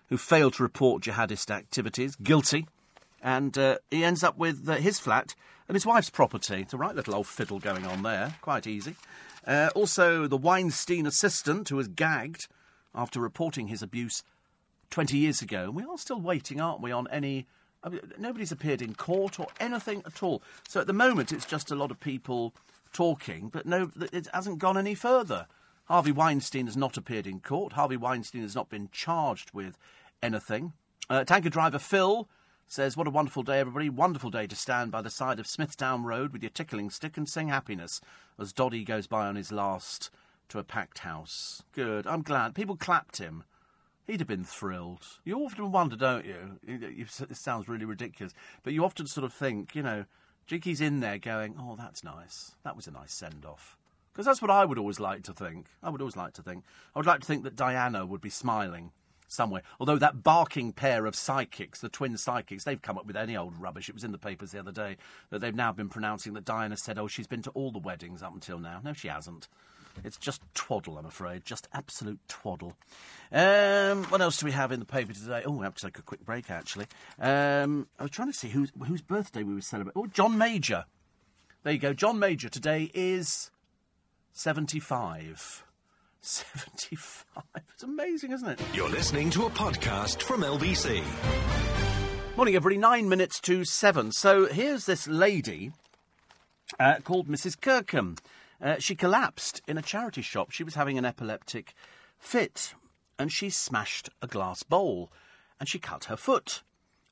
who 0.09 0.17
failed 0.17 0.55
to 0.55 0.63
report 0.63 1.03
jihadist 1.03 1.51
activities, 1.51 2.17
guilty. 2.17 2.67
And 3.23 3.57
uh, 3.59 3.79
he 3.91 4.05
ends 4.05 4.23
up 4.23 4.39
with 4.39 4.69
uh, 4.69 4.75
his 4.75 4.99
flat 4.99 5.35
and 5.69 5.77
his 5.77 5.87
wife's 5.87 6.11
property. 6.11 6.61
It's 6.61 6.75
a 6.75 6.79
right 6.79 6.95
little 6.95 7.15
old 7.15 7.27
fiddle 7.27 7.59
going 7.59 7.87
on 7.87 8.03
there. 8.03 8.35
Quite 8.43 8.67
easy. 8.67 8.97
Uh, 9.47 9.71
also, 9.75 10.27
the 10.27 10.37
Weinstein 10.37 11.07
assistant 11.07 11.69
who 11.69 11.77
was 11.77 11.89
gagged 11.89 12.49
after 12.95 13.21
reporting 13.21 13.69
his 13.69 13.83
abuse 13.83 14.23
20 14.91 15.19
years 15.19 15.43
ago. 15.43 15.71
We 15.71 15.85
are 15.85 15.99
still 15.99 16.21
waiting, 16.21 16.61
aren't 16.61 16.81
we, 16.81 16.93
on 16.93 17.09
any 17.11 17.47
I 17.85 17.91
mean, 17.91 18.01
nobody's 18.19 18.51
appeared 18.51 18.81
in 18.81 18.95
court 18.95 19.39
or 19.39 19.47
anything 19.61 20.03
at 20.07 20.23
all. 20.23 20.43
So 20.67 20.81
at 20.81 20.87
the 20.87 20.95
moment, 20.95 21.33
it's 21.33 21.45
just 21.45 21.71
a 21.71 21.75
lot 21.75 21.91
of 21.91 22.01
people 22.01 22.55
talking, 22.93 23.51
but 23.51 23.67
no, 23.67 23.91
it 24.13 24.29
hasn't 24.33 24.59
gone 24.59 24.79
any 24.79 24.95
further. 24.95 25.47
Harvey 25.85 26.13
Weinstein 26.13 26.65
has 26.65 26.79
not 26.79 26.97
appeared 26.97 27.27
in 27.27 27.41
court. 27.41 27.75
Harvey 27.75 27.99
Weinstein 27.99 28.41
has 28.41 28.55
not 28.55 28.71
been 28.71 28.89
charged 28.91 29.51
with 29.53 29.77
anything. 30.23 30.73
Uh, 31.11 31.25
tanker 31.25 31.51
driver 31.51 31.79
Phil 31.79 32.27
says, 32.67 32.97
What 32.97 33.07
a 33.07 33.11
wonderful 33.11 33.43
day, 33.43 33.61
everybody. 33.61 33.89
Wonderful 33.89 34.31
day 34.31 34.47
to 34.47 34.57
stand 34.57 34.91
by 34.91 35.03
the 35.03 35.11
side 35.11 35.39
of 35.39 35.47
Smithdown 35.47 36.05
Road 36.05 36.33
with 36.33 36.43
your 36.43 36.51
tickling 36.51 36.91
stick 36.91 37.17
and 37.17 37.29
sing 37.29 37.49
happiness 37.49 38.01
as 38.39 38.53
Doddy 38.53 38.85
goes 38.85 39.07
by 39.07 39.27
on 39.27 39.37
his 39.37 39.53
last 39.53 40.11
to 40.49 40.59
a 40.59 40.65
packed 40.65 41.01
house. 41.01 41.63
Good. 41.73 42.07
I'm 42.07 42.23
glad. 42.23 42.55
People 42.55 42.77
clapped 42.77 43.19
him. 43.19 43.45
He'd 44.07 44.21
have 44.21 44.29
been 44.29 44.45
thrilled. 44.45 45.07
You 45.25 45.39
often 45.39 45.73
wonder, 45.73 45.97
don't 45.97 46.27
you? 46.27 46.59
It 46.67 47.37
sounds 47.37 47.69
really 47.69 47.87
ridiculous, 47.87 48.35
but 48.63 48.75
you 48.75 48.85
often 48.85 49.07
sort 49.07 49.25
of 49.25 49.33
think, 49.33 49.75
you 49.75 49.83
know, 49.83 50.05
Jinky's 50.47 50.83
in 50.83 51.01
there 51.01 51.19
going, 51.19 51.57
oh, 51.59 51.75
that's 51.77 52.05
nice. 52.05 52.55
That 52.65 52.77
was 52.77 52.87
a 52.87 52.91
nice 52.91 53.13
send 53.13 53.47
off. 53.47 53.79
Because 54.13 54.27
that's 54.27 54.43
what 54.43 54.51
I 54.51 54.65
would 54.65 54.79
always 54.79 55.01
like 55.01 55.23
to 55.25 55.33
think. 55.33 55.69
I 55.83 55.89
would 55.89 56.03
always 56.03 56.17
like 56.17 56.35
to 56.35 56.43
think. 56.43 56.65
I 56.95 56.99
would 56.99 57.07
like 57.07 57.21
to 57.21 57.27
think 57.27 57.45
that 57.45 57.57
Diana 57.57 58.05
would 58.05 58.21
be 58.21 58.31
smiling 58.31 58.93
somewhere. 59.27 59.63
Although 59.79 59.99
that 59.99 60.23
barking 60.23 60.73
pair 60.73 61.07
of 61.07 61.15
psychics, 61.17 61.81
the 61.81 61.89
twin 61.89 62.17
psychics, 62.17 62.65
they've 62.65 62.81
come 62.81 62.99
up 62.99 63.07
with 63.07 63.17
any 63.17 63.37
old 63.37 63.59
rubbish. 63.59 63.89
It 63.89 63.95
was 63.95 64.05
in 64.05 64.13
the 64.13 64.19
papers 64.19 64.53
the 64.53 64.61
other 64.61 64.73
day 64.73 64.97
that 65.31 65.41
they've 65.41 65.55
now 65.55 65.73
been 65.73 65.89
pronouncing 65.89 66.35
that 66.35 66.45
Diana 66.45 66.77
said, 66.77 66.99
oh, 66.99 67.09
she's 67.09 67.27
been 67.27 67.43
to 67.43 67.51
all 67.51 67.71
the 67.71 67.79
weddings 67.79 68.23
up 68.23 68.35
until 68.35 68.59
now. 68.59 68.81
No, 68.83 68.93
she 68.93 69.09
hasn't. 69.09 69.49
It's 70.03 70.17
just 70.17 70.43
twaddle, 70.55 70.99
I'm 70.99 71.07
afraid. 71.07 71.45
Just 71.45 71.69
absolute 71.73 72.19
twaddle. 72.27 72.77
Um, 73.31 74.05
what 74.05 74.21
else 74.21 74.39
do 74.39 74.47
we 74.47 74.53
have 74.53 74.73
in 74.73 74.81
the 74.81 74.87
paper 74.87 75.13
today? 75.13 75.43
Oh, 75.47 75.53
we 75.53 75.65
have 75.65 75.75
to 75.77 75.87
take 75.87 75.99
a 75.99 76.03
quick 76.03 76.25
break, 76.25 76.51
actually. 76.51 76.87
Um, 77.21 77.87
I 77.99 78.03
was 78.03 78.11
trying 78.11 78.33
to 78.33 78.37
see 78.37 78.49
whose, 78.49 78.73
whose 78.87 79.03
birthday 79.03 79.43
we 79.43 79.55
were 79.55 79.61
celebrating. 79.61 80.03
Oh, 80.03 80.07
John 80.07 80.37
Major. 80.37 80.87
There 81.63 81.73
you 81.73 81.79
go. 81.79 81.93
John 81.93 82.19
Major 82.19 82.49
today 82.49 82.91
is 82.93 83.51
75. 84.33 85.65
75. 86.25 87.43
It's 87.75 87.83
amazing, 87.83 88.33
isn't 88.33 88.49
it? 88.49 88.61
You're 88.73 88.89
listening 88.89 89.29
to 89.31 89.45
a 89.45 89.51
podcast 89.51 90.23
from 90.23 90.41
LBC. 90.41 91.03
Morning, 92.35 92.57
everybody. 92.57 92.79
Nine 92.79 93.11
minutes 93.11 93.39
to 93.41 93.67
seven. 93.67 94.11
So 94.11 94.47
here's 94.47 94.87
this 94.87 95.07
lady 95.07 95.73
uh, 96.81 96.97
called 97.05 97.29
Mrs. 97.29 97.61
Kirkham. 97.61 98.17
Uh, 98.59 98.77
she 98.79 98.95
collapsed 98.95 99.61
in 99.69 99.77
a 99.77 99.83
charity 99.83 100.23
shop. 100.23 100.51
She 100.51 100.65
was 100.65 100.77
having 100.77 100.97
an 100.97 101.05
epileptic 101.05 101.75
fit 102.19 102.75
and 103.19 103.31
she 103.31 103.51
smashed 103.51 104.09
a 104.23 104.27
glass 104.27 104.63
bowl 104.63 105.13
and 105.61 105.69
she 105.69 105.79
cut 105.79 106.05
her 106.05 106.17
foot. 106.17 106.63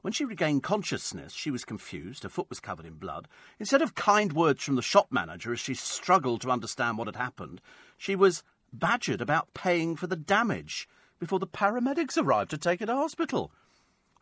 When 0.01 0.15
she 0.15 0.25
regained 0.25 0.63
consciousness, 0.63 1.35
she 1.35 1.51
was 1.51 1.67
confused. 1.67 2.23
Her 2.23 2.31
foot 2.31 2.49
was 2.49 2.61
covered 2.61 2.87
in 2.87 2.95
blood. 2.95 3.29
Instead 3.61 3.83
of 3.83 3.95
kind 3.95 4.33
words 4.33 4.65
from 4.65 4.77
the 4.77 4.83
shop 4.83 5.09
manager 5.11 5.53
as 5.53 5.61
she 5.61 5.75
struggled 5.75 6.41
to 6.41 6.51
understand 6.51 6.97
what 6.97 7.09
had 7.09 7.17
happened, 7.17 7.61
she 7.99 8.17
was 8.17 8.43
badgered 8.73 9.21
about 9.21 9.55
paying 9.55 9.97
for 9.97 10.07
the 10.07 10.17
damage 10.17 10.89
before 11.19 11.39
the 11.39 11.47
paramedics 11.47 12.17
arrived 12.17 12.51
to 12.51 12.59
take 12.59 12.81
her 12.81 12.87
to 12.87 12.95
hospital. 12.95 13.53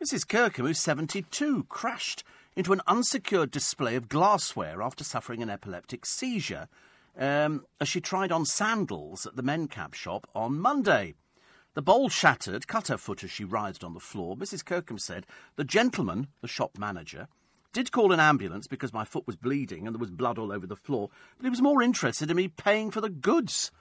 Mrs. 0.03 0.27
Kirkham, 0.27 0.65
who's 0.65 0.79
72, 0.79 1.65
crashed 1.69 2.23
into 2.55 2.73
an 2.73 2.81
unsecured 2.87 3.51
display 3.51 3.95
of 3.95 4.09
glassware 4.09 4.81
after 4.81 5.03
suffering 5.03 5.41
an 5.41 5.49
epileptic 5.49 6.05
seizure 6.05 6.67
um, 7.17 7.65
as 7.79 7.87
she 7.87 8.01
tried 8.01 8.31
on 8.31 8.45
sandals 8.45 9.25
at 9.25 9.35
the 9.35 9.43
Mencap 9.43 9.93
shop 9.93 10.27
on 10.33 10.59
Monday. 10.59 11.13
The 11.73 11.81
bowl 11.81 12.09
shattered, 12.09 12.67
cut 12.67 12.89
her 12.89 12.97
foot 12.97 13.23
as 13.23 13.31
she 13.31 13.45
writhed 13.45 13.83
on 13.83 13.93
the 13.93 13.99
floor. 13.99 14.35
Mrs. 14.35 14.65
Kirkham 14.65 14.97
said 14.97 15.25
the 15.55 15.63
gentleman, 15.63 16.27
the 16.41 16.47
shop 16.47 16.77
manager, 16.77 17.27
did 17.73 17.91
call 17.91 18.11
an 18.11 18.19
ambulance 18.19 18.67
because 18.67 18.91
my 18.93 19.05
foot 19.05 19.25
was 19.25 19.37
bleeding 19.37 19.87
and 19.87 19.95
there 19.95 19.99
was 19.99 20.11
blood 20.11 20.37
all 20.37 20.51
over 20.51 20.67
the 20.67 20.75
floor, 20.75 21.09
but 21.37 21.45
he 21.45 21.49
was 21.49 21.61
more 21.61 21.81
interested 21.81 22.29
in 22.29 22.35
me 22.35 22.49
paying 22.49 22.91
for 22.91 22.99
the 22.99 23.09
goods 23.09 23.71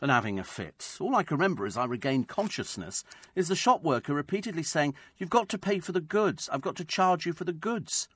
than 0.00 0.10
having 0.10 0.38
a 0.38 0.44
fit. 0.44 0.96
All 1.00 1.16
I 1.16 1.22
can 1.22 1.36
remember 1.36 1.66
as 1.66 1.76
I 1.76 1.84
regained 1.84 2.28
consciousness 2.28 3.04
is 3.34 3.48
the 3.48 3.56
shop 3.56 3.82
worker 3.82 4.14
repeatedly 4.14 4.62
saying, 4.62 4.94
You've 5.16 5.30
got 5.30 5.48
to 5.50 5.58
pay 5.58 5.80
for 5.80 5.92
the 5.92 6.00
goods. 6.00 6.48
I've 6.52 6.60
got 6.60 6.76
to 6.76 6.84
charge 6.84 7.26
you 7.26 7.32
for 7.32 7.44
the 7.44 7.52
goods. 7.52 8.08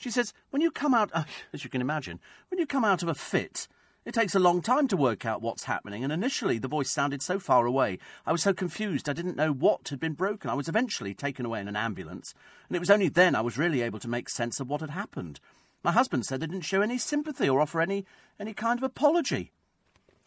She 0.00 0.10
says, 0.10 0.32
When 0.50 0.62
you 0.62 0.70
come 0.70 0.94
out, 0.94 1.10
uh, 1.14 1.24
as 1.52 1.64
you 1.64 1.70
can 1.70 1.80
imagine, 1.80 2.20
when 2.50 2.58
you 2.58 2.66
come 2.66 2.84
out 2.84 3.02
of 3.02 3.08
a 3.08 3.14
fit, 3.14 3.68
it 4.04 4.12
takes 4.12 4.34
a 4.34 4.40
long 4.40 4.60
time 4.60 4.86
to 4.88 4.98
work 4.98 5.24
out 5.24 5.40
what's 5.40 5.64
happening, 5.64 6.04
and 6.04 6.12
initially 6.12 6.58
the 6.58 6.68
voice 6.68 6.90
sounded 6.90 7.22
so 7.22 7.38
far 7.38 7.64
away. 7.64 7.98
I 8.26 8.32
was 8.32 8.42
so 8.42 8.52
confused 8.52 9.08
I 9.08 9.14
didn't 9.14 9.36
know 9.36 9.50
what 9.50 9.88
had 9.88 9.98
been 9.98 10.12
broken. 10.12 10.50
I 10.50 10.54
was 10.54 10.68
eventually 10.68 11.14
taken 11.14 11.46
away 11.46 11.60
in 11.60 11.68
an 11.68 11.76
ambulance, 11.76 12.34
and 12.68 12.76
it 12.76 12.80
was 12.80 12.90
only 12.90 13.08
then 13.08 13.34
I 13.34 13.40
was 13.40 13.56
really 13.56 13.80
able 13.80 13.98
to 14.00 14.08
make 14.08 14.28
sense 14.28 14.60
of 14.60 14.68
what 14.68 14.82
had 14.82 14.90
happened. 14.90 15.40
My 15.82 15.92
husband 15.92 16.26
said 16.26 16.40
they 16.40 16.46
didn't 16.46 16.66
show 16.66 16.82
any 16.82 16.98
sympathy 16.98 17.48
or 17.48 17.62
offer 17.62 17.80
any, 17.80 18.04
any 18.38 18.52
kind 18.52 18.78
of 18.78 18.82
apology. 18.82 19.52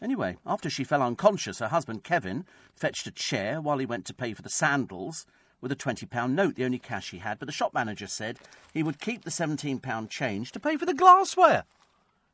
Anyway, 0.00 0.36
after 0.46 0.70
she 0.70 0.84
fell 0.84 1.02
unconscious, 1.02 1.58
her 1.58 1.68
husband, 1.68 2.04
Kevin, 2.04 2.44
fetched 2.74 3.06
a 3.06 3.10
chair 3.10 3.60
while 3.60 3.78
he 3.78 3.86
went 3.86 4.04
to 4.06 4.14
pay 4.14 4.32
for 4.32 4.42
the 4.42 4.48
sandals 4.48 5.26
with 5.60 5.72
a 5.72 5.76
£20 5.76 6.30
note, 6.30 6.54
the 6.54 6.64
only 6.64 6.78
cash 6.78 7.10
he 7.10 7.18
had, 7.18 7.38
but 7.38 7.46
the 7.46 7.52
shop 7.52 7.74
manager 7.74 8.06
said 8.06 8.38
he 8.72 8.82
would 8.82 9.00
keep 9.00 9.24
the 9.24 9.30
£17 9.30 10.08
change 10.08 10.52
to 10.52 10.60
pay 10.60 10.76
for 10.76 10.86
the 10.86 10.94
glassware. 10.94 11.64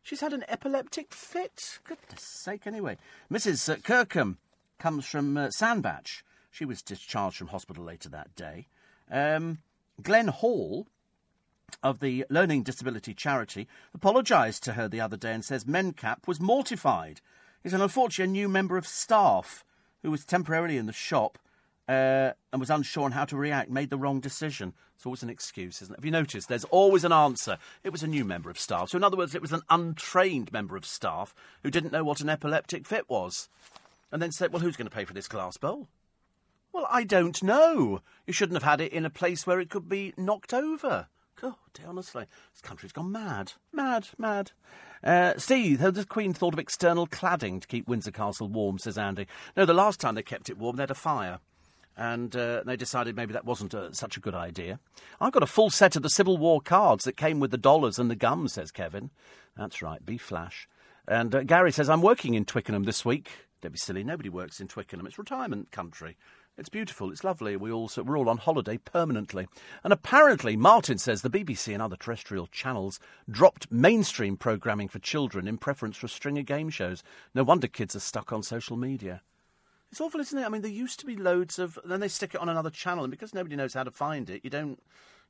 She's 0.03 0.21
had 0.21 0.35
an 0.35 0.45
epileptic 0.49 1.15
fit. 1.15 1.79
Goodness 1.85 2.21
sake, 2.21 2.67
anyway. 2.67 2.99
Mrs. 3.33 3.73
Uh, 3.73 3.77
Kirkham 3.77 4.37
comes 4.79 5.07
from 5.07 5.35
uh, 5.39 5.51
Sandbach. 5.51 6.23
She 6.51 6.67
was 6.67 6.83
discharged 6.83 7.39
from 7.39 7.49
hospital 7.49 7.83
later 7.83 8.11
that 8.11 8.37
day. 8.37 8.67
Um, 9.11 9.59
Glenn 10.03 10.29
Hall 10.29 10.87
of 11.83 12.01
the 12.01 12.27
Learning 12.29 12.63
Disability 12.63 13.15
Charity 13.15 13.67
apologised 13.95 14.63
to 14.65 14.75
her 14.75 14.89
the 14.89 15.01
other 15.01 15.17
day 15.17 15.33
and 15.33 15.45
says 15.45 15.65
Mencap 15.65 16.27
was 16.27 16.39
mortified. 16.39 17.23
He's 17.65 17.73
an 17.73 17.81
unfortunate 17.81 18.29
new 18.29 18.49
member 18.49 18.77
of 18.77 18.87
staff 18.87 19.65
who 20.03 20.11
was 20.11 20.27
temporarily 20.27 20.77
in 20.77 20.85
the 20.85 20.93
shop 20.93 21.39
uh, 21.89 22.33
and 22.53 22.61
was 22.61 22.69
unsure 22.69 23.05
on 23.05 23.13
how 23.13 23.25
to 23.25 23.37
react, 23.37 23.71
made 23.71 23.89
the 23.89 23.97
wrong 23.97 24.21
decision. 24.21 24.75
It's 24.95 25.07
always 25.07 25.23
an 25.23 25.31
excuse, 25.31 25.81
isn't 25.81 25.95
it? 25.95 25.97
Have 25.97 26.05
you 26.05 26.11
noticed? 26.11 26.49
There's 26.49 26.65
always 26.65 27.05
an 27.05 27.13
answer. 27.13 27.57
It 27.83 27.91
was 27.91 28.03
a 28.03 28.07
new 28.07 28.25
member 28.25 28.51
of 28.51 28.59
staff. 28.59 28.91
So, 28.91 28.99
in 28.99 29.05
other 29.05 29.17
words, 29.17 29.35
it 29.35 29.43
was 29.43 29.53
an 29.53 29.63
untrained 29.71 30.53
member 30.53 30.77
of 30.77 30.85
staff 30.85 31.35
who 31.63 31.71
didn't 31.71 31.93
know 31.93 32.05
what 32.05 32.21
an 32.21 32.29
epileptic 32.29 32.87
fit 32.87 33.09
was. 33.09 33.49
And 34.13 34.21
then 34.23 34.31
said, 34.31 34.53
Well, 34.53 34.63
who's 34.63 34.77
going 34.77 34.89
to 34.89 34.95
pay 34.95 35.07
for 35.07 35.15
this 35.15 35.27
glass 35.27 35.57
bowl? 35.57 35.89
Well, 36.73 36.87
I 36.91 37.05
don't 37.05 37.43
know. 37.43 38.03
You 38.27 38.33
shouldn't 38.33 38.57
have 38.57 38.69
had 38.69 38.81
it 38.81 38.93
in 38.93 39.07
a 39.07 39.11
place 39.11 39.47
where 39.47 39.61
it 39.61 39.71
could 39.71 39.89
be 39.89 40.13
knocked 40.17 40.53
over. 40.53 41.09
God, 41.41 41.55
honestly, 41.87 42.27
this 42.53 42.61
country's 42.63 42.93
gone 42.93 43.13
mad. 43.13 43.53
Mad, 43.73 44.09
mad. 44.19 44.53
Uh, 45.03 45.35
Steve, 45.37 45.81
has 45.81 45.95
the 45.95 46.05
Queen 46.05 46.33
thought 46.33 46.55
of 46.55 46.59
external 46.59 47.07
cladding 47.07 47.61
to 47.61 47.67
keep 47.67 47.89
Windsor 47.89 48.11
Castle 48.11 48.49
warm, 48.49 48.79
says 48.79 48.97
Andy. 48.97 49.27
No, 49.57 49.67
the 49.67 49.75
last 49.75 50.01
time 50.01 50.15
they 50.15 50.23
kept 50.23 50.49
it 50.49 50.59
warm, 50.59 50.77
they 50.77 50.83
had 50.83 50.91
a 50.91 50.95
fire 50.95 51.41
and 51.97 52.35
uh, 52.35 52.63
they 52.65 52.77
decided 52.77 53.17
maybe 53.17 53.33
that 53.33 53.45
wasn't 53.45 53.75
a, 53.75 53.95
such 53.95 54.17
a 54.17 54.21
good 54.21 54.35
idea. 54.35 54.81
I've 55.21 55.33
got 55.33 55.43
a 55.43 55.47
full 55.47 55.71
set 55.71 55.97
of 55.97 56.03
the 56.03 56.11
Civil 56.11 56.37
War 56.37 56.61
cards 56.61 57.05
that 57.05 57.17
came 57.17 57.41
with 57.41 57.51
the 57.51 57.59
dollars 57.59 57.99
and 57.99 58.11
the 58.11 58.17
gum, 58.17 58.49
says 58.49 58.71
Kevin. 58.71 59.11
That's 59.57 59.83
right, 59.83 60.05
be 60.05 60.19
flash. 60.19 60.69
And 61.07 61.35
uh, 61.35 61.43
Gary 61.45 61.71
says, 61.71 61.89
I'm 61.89 62.03
working 62.03 62.35
in 62.35 62.45
Twickenham 62.45 62.85
this 62.85 63.05
week. 63.05 63.31
Don't 63.61 63.73
be 63.73 63.79
silly, 63.79 64.03
nobody 64.03 64.29
works 64.29 64.61
in 64.61 64.69
Twickenham. 64.69 65.07
It's 65.07 65.19
retirement 65.19 65.71
country. 65.71 66.17
It's 66.57 66.69
beautiful, 66.69 67.11
it's 67.11 67.25
lovely. 67.25 67.57
We 67.57 67.73
all, 67.73 67.91
we're 67.97 68.17
all 68.17 68.29
on 68.29 68.39
holiday 68.39 68.79
permanently. 68.79 69.49
And 69.83 69.93
apparently, 69.93 70.57
Martin 70.57 70.99
says 70.99 71.23
the 71.23 71.31
BBC 71.31 71.73
and 71.73 71.83
other 71.83 71.97
terrestrial 71.97 72.47
channels 72.47 73.01
dropped 73.29 73.73
mainstream 73.73 74.37
programming 74.37 74.87
for 74.87 75.01
children 75.01 75.49
in 75.49 75.59
preference 75.59 75.97
for 75.97 76.07
a 76.07 76.09
string 76.09 76.39
of 76.39 76.47
game 76.47 76.71
shows. 76.71 77.03
No 77.35 77.43
wonder 77.43 77.67
kids 77.67 77.97
are 77.97 78.01
stuck 78.01 78.33
on 78.33 78.45
social 78.45 78.77
media. 78.77 79.23
It's 79.91 80.01
awful, 80.01 80.21
isn't 80.21 80.39
it? 80.39 80.45
I 80.45 80.49
mean, 80.49 80.63
there 80.63 80.71
used 80.71 81.01
to 81.01 81.07
be 81.07 81.17
loads 81.17 81.59
of. 81.59 81.77
Then 81.85 81.99
they 81.99 82.09
stick 82.09 82.35
it 82.35 82.41
on 82.41 82.49
another 82.49 82.71
channel, 82.71 83.03
and 83.03 83.11
because 83.11 83.35
nobody 83.35 83.57
knows 83.57 83.75
how 83.75 83.83
to 83.83 83.91
find 83.91 84.31
it, 84.31 84.45
you 84.45 84.51
don't. 84.51 84.81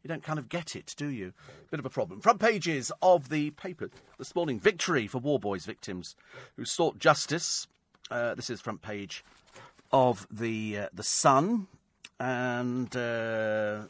You 0.03 0.09
don't 0.09 0.23
kind 0.23 0.39
of 0.39 0.51
get 0.51 0.77
it, 0.77 0.95
do 0.99 1.09
you? 1.09 1.33
Bit 1.71 1.81
of 1.81 1.87
a 1.87 1.91
problem. 1.91 2.21
Front 2.21 2.39
pages 2.39 2.93
of 3.01 3.31
the 3.31 3.53
paper 3.53 3.89
this 4.19 4.35
morning. 4.35 4.61
Victory 4.61 5.07
for 5.07 5.19
Worboys 5.19 5.65
victims 5.65 6.15
who 6.57 6.67
sought 6.67 6.99
justice. 6.99 7.67
Uh, 8.11 8.35
this 8.35 8.51
is 8.51 8.61
front 8.61 8.83
page 8.83 9.25
of 9.95 10.27
the 10.29 10.77
uh, 10.77 10.89
the 10.93 11.05
Sun, 11.05 11.69
and 12.19 12.95
uh, 12.97 13.83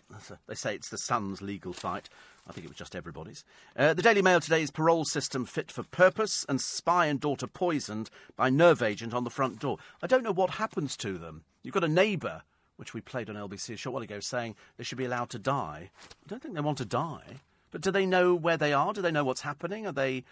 they 0.47 0.55
say 0.55 0.75
it's 0.75 0.91
the 0.91 0.99
Sun's 0.99 1.41
legal 1.41 1.73
fight. 1.73 2.11
I 2.47 2.53
think 2.53 2.67
it 2.67 2.69
was 2.69 2.77
just 2.77 2.95
everybody's. 2.95 3.43
Uh, 3.75 3.95
the 3.95 4.03
Daily 4.03 4.21
Mail 4.21 4.39
today's 4.39 4.71
parole 4.71 5.07
system 5.07 5.47
fit 5.47 5.73
for 5.73 5.83
purpose 5.83 6.45
and 6.47 6.61
spy 6.61 7.07
and 7.07 7.19
daughter 7.19 7.47
poisoned 7.47 8.11
by 8.37 8.51
nerve 8.51 8.83
agent 8.83 9.15
on 9.15 9.25
the 9.25 9.31
front 9.31 9.61
door. 9.61 9.79
I 10.03 10.07
don't 10.07 10.23
know 10.23 10.31
what 10.31 10.51
happens 10.51 10.95
to 10.99 11.17
them. 11.17 11.45
You've 11.63 11.73
got 11.73 11.85
a 11.85 11.89
neighbour, 11.89 12.43
which 12.77 12.93
we 12.93 13.01
played 13.01 13.31
on 13.31 13.37
LBC 13.37 13.73
a 13.73 13.77
short 13.79 13.95
while 13.95 14.03
ago, 14.03 14.21
saying 14.21 14.57
they 14.77 14.85
should 14.85 14.99
be 14.99 15.07
allowed 15.07 15.31
to 15.31 15.39
die. 15.39 15.91
I 16.03 16.29
don't 16.29 16.43
think 16.43 16.55
they 16.55 16.61
want 16.61 16.79
to 16.79 16.85
die. 16.85 17.41
But 17.71 17.81
do 17.81 17.91
they 17.91 18.05
know 18.05 18.35
where 18.35 18.59
they 18.59 18.75
are? 18.75 18.93
Do 18.93 19.01
they 19.01 19.11
know 19.11 19.25
what's 19.25 19.41
happening? 19.41 19.87
Are 19.87 19.93
they, 19.93 20.25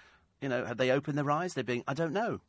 you 0.42 0.50
know, 0.50 0.66
have 0.66 0.76
they 0.76 0.90
opened 0.90 1.16
their 1.16 1.30
eyes? 1.30 1.54
They're 1.54 1.64
being, 1.64 1.82
I 1.88 1.94
don't 1.94 2.12
know. 2.12 2.40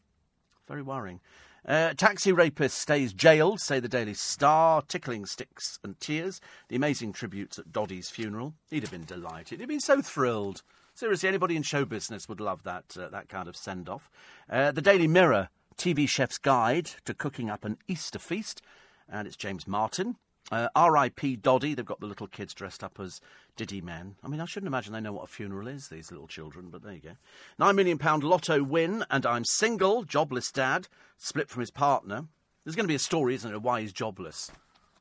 Very 0.68 0.82
worrying. 0.82 1.22
Uh, 1.65 1.94
taxi 1.94 2.31
rapist 2.31 2.77
stays 2.77 3.14
jailed, 3.14 3.60
say 3.60 3.80
the 3.80 3.88
Daily 3.88 4.14
Star. 4.14 4.81
Tickling 4.81 5.26
sticks 5.26 5.80
and 5.84 5.99
tears. 5.99 6.41
The 6.68 6.76
amazing 6.76 7.14
tributes 7.14 7.57
at 7.57 7.72
Doddy's 7.72 8.10
funeral. 8.10 8.53
He'd 8.69 8.84
have 8.84 8.91
been 8.91 9.06
delighted. 9.06 9.60
He'd 9.60 9.69
been 9.69 9.80
so 9.80 10.02
thrilled. 10.02 10.61
Seriously, 10.94 11.30
anybody 11.30 11.56
in 11.56 11.64
show 11.64 11.85
business 11.85 12.27
would 12.27 12.41
love 12.41 12.64
that 12.64 12.95
uh, 12.99 13.10
that 13.10 13.30
kind 13.30 13.48
of 13.48 13.56
send 13.56 13.90
off. 13.90 14.11
Uh, 14.49 14.72
the 14.72 14.81
Daily 14.81 15.07
Mirror, 15.07 15.49
TV 15.77 16.07
chef's 16.07 16.38
guide 16.38 16.91
to 17.06 17.14
cooking 17.14 17.49
up 17.49 17.65
an 17.65 17.77
Easter 17.88 18.19
feast, 18.19 18.61
and 19.10 19.26
it's 19.26 19.38
James 19.38 19.68
Martin. 19.68 20.18
Uh, 20.54 20.70
R.I.P. 20.76 21.38
Doddy. 21.38 21.74
They've 21.74 21.84
got 21.84 22.00
the 22.00 22.06
little 22.06 22.28
kids 22.28 22.54
dressed 22.54 22.84
up 22.84 23.00
as 23.00 23.20
Diddy 23.56 23.82
men. 23.82 24.18
I 24.24 24.28
mean, 24.28 24.40
I 24.40 24.46
shouldn't 24.46 24.68
imagine 24.68 24.94
they 24.94 25.02
know 25.02 25.14
what 25.14 25.24
a 25.24 25.28
funeral 25.28 25.68
is, 25.68 25.88
these 25.88 26.12
little 26.12 26.28
children, 26.28 26.70
but 26.70 26.84
there 26.84 26.94
you 26.94 27.00
go. 27.00 27.16
Nine 27.58 27.76
million 27.76 27.98
pound 27.98 28.24
lotto 28.24 28.62
win, 28.62 29.04
and 29.10 29.26
I'm 29.26 29.46
single, 29.46 30.04
jobless 30.04 30.52
dad, 30.52 30.88
split 31.18 31.50
from 31.50 31.62
his 31.62 31.72
partner. 31.72 32.26
There's 32.64 32.76
going 32.76 32.84
to 32.84 32.92
be 32.92 32.94
a 32.94 33.00
story, 33.00 33.34
isn't 33.34 33.50
there, 33.50 33.60
why 33.60 33.82
he's 33.82 33.92
jobless. 33.92 34.52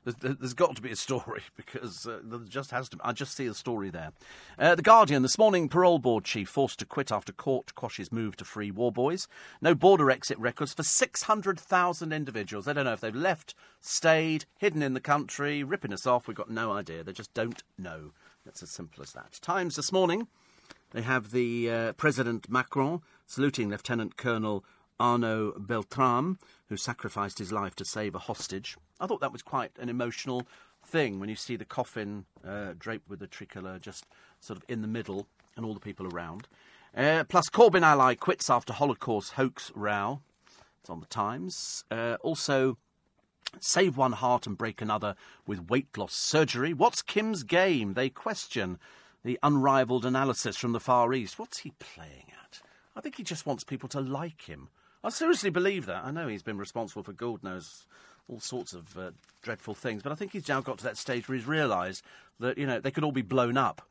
There's, 0.05 0.37
there's 0.39 0.55
got 0.55 0.75
to 0.77 0.83
be 0.83 0.91
a 0.91 0.97
story 0.97 1.43
because 1.57 2.07
uh, 2.07 2.21
there 2.25 2.41
just 2.41 2.71
has 2.73 2.89
to. 2.91 2.99
I 3.03 3.13
just 3.13 3.37
see 3.37 3.47
a 3.47 3.55
story 3.55 3.91
there. 3.91 4.13
Uh, 4.59 4.75
the 4.75 4.83
Guardian 4.83 5.23
this 5.23 5.39
morning: 5.39 5.69
parole 5.69 5.99
board 5.99 6.25
chief 6.25 6.49
forced 6.49 6.79
to 6.81 6.87
quit 6.87 7.13
after 7.13 7.33
court 7.33 7.75
quashes 7.75 8.11
move 8.11 8.37
to 8.37 8.45
free 8.45 8.73
Worboys. 8.73 9.29
No 9.61 9.75
border 9.75 10.11
exit 10.11 10.39
records 10.39 10.75
for 10.75 10.83
600,000 10.83 12.13
individuals. 12.13 12.65
They 12.65 12.73
don't 12.73 12.85
know 12.85 12.93
if 12.93 13.01
they've 13.01 13.15
left, 13.15 13.55
stayed, 13.81 14.47
hidden 14.59 14.83
in 14.83 14.95
the 14.95 15.01
country, 15.01 15.63
ripping 15.63 15.93
us 15.93 16.07
off. 16.07 16.27
We've 16.27 16.37
got 16.37 16.51
no 16.51 16.73
idea. 16.73 17.05
They 17.05 17.13
just 17.13 17.33
don't 17.35 17.63
know. 17.79 18.13
That's 18.45 18.63
as 18.63 18.71
simple 18.71 19.03
as 19.03 19.13
that. 19.13 19.39
Times 19.41 19.77
this 19.77 19.93
morning. 19.93 20.27
They 20.91 21.03
have 21.03 21.31
the 21.31 21.71
uh, 21.71 21.93
President 21.95 22.51
Macron 22.51 23.01
saluting 23.27 23.71
Lieutenant 23.71 24.17
Colonel 24.17 24.63
Arnaud 25.01 25.55
Beltrame, 25.59 26.39
who 26.69 26.77
sacrificed 26.77 27.39
his 27.39 27.51
life 27.51 27.75
to 27.77 27.85
save 27.85 28.15
a 28.15 28.21
hostage. 28.21 28.77
I 29.03 29.07
thought 29.09 29.21
that 29.21 29.33
was 29.33 29.43
quite 29.43 29.73
an 29.81 29.89
emotional 29.89 30.47
thing 30.87 31.19
when 31.19 31.29
you 31.29 31.35
see 31.35 31.57
the 31.57 31.65
coffin 31.65 32.25
uh, 32.47 32.75
draped 32.79 33.11
with 33.11 33.19
the 33.19 33.27
tricolour 33.27 33.81
just 33.81 34.07
sort 34.39 34.57
of 34.57 34.65
in 34.69 34.81
the 34.81 34.89
middle 34.89 35.27
and 35.57 35.67
all 35.67 35.75
the 35.75 35.81
people 35.81 36.07
around. 36.07 36.47
Uh, 36.97 37.25
plus, 37.25 37.51
Corbyn 37.51 37.83
ally 37.83 38.15
quits 38.15 38.49
after 38.49 38.73
Holocaust 38.73 39.33
hoax 39.33 39.73
row. 39.75 40.21
It's 40.81 40.89
on 40.89 41.01
the 41.01 41.07
Times. 41.07 41.85
Uh, 41.91 42.17
also, 42.21 42.79
save 43.61 43.97
one 43.97 44.13
heart 44.13 44.47
and 44.47 44.57
break 44.57 44.81
another 44.81 45.17
with 45.49 45.69
weight 45.69 45.99
loss 45.99 46.15
surgery. 46.15 46.73
What's 46.73 47.03
Kim's 47.03 47.43
game? 47.43 47.95
They 47.95 48.09
question 48.09 48.79
the 49.25 49.39
unrivaled 49.43 50.07
analysis 50.07 50.57
from 50.57 50.73
the 50.73 50.81
Far 50.81 51.13
East. 51.13 51.41
What's 51.41 51.59
he 51.59 51.73
playing 51.81 52.27
at? 52.45 52.61
I 52.95 53.01
think 53.01 53.17
he 53.17 53.25
just 53.25 53.47
wants 53.47 53.65
people 53.65 53.89
to 53.91 54.01
like 54.01 54.43
him. 54.43 54.69
I 55.05 55.11
seriously 55.11 55.51
believe 55.51 55.87
that. 55.87 56.05
I 56.05 56.13
know 56.13 56.29
he's 56.29 56.45
been 56.45 56.59
responsible 56.59 57.03
for 57.03 57.13
God 57.13 57.43
knows 57.43 57.87
all 58.33 58.41
sorts 58.41 58.73
of 58.73 58.97
uh, 58.97 59.11
dreadful 59.43 59.75
things. 59.75 60.03
But 60.03 60.13
I 60.13 60.15
think 60.15 60.33
he's 60.33 60.49
now 60.49 60.61
got 60.61 60.79
to 60.79 60.85
that 60.85 60.97
stage 60.97 61.29
where 61.29 61.37
he's 61.37 61.47
realised 61.47 62.03
that, 62.41 62.57
you 62.57 62.67
know, 62.67 62.81
they 62.81 62.91
could 62.91 63.05
all 63.05 63.13
be 63.13 63.23
blown 63.23 63.57
up 63.57 63.87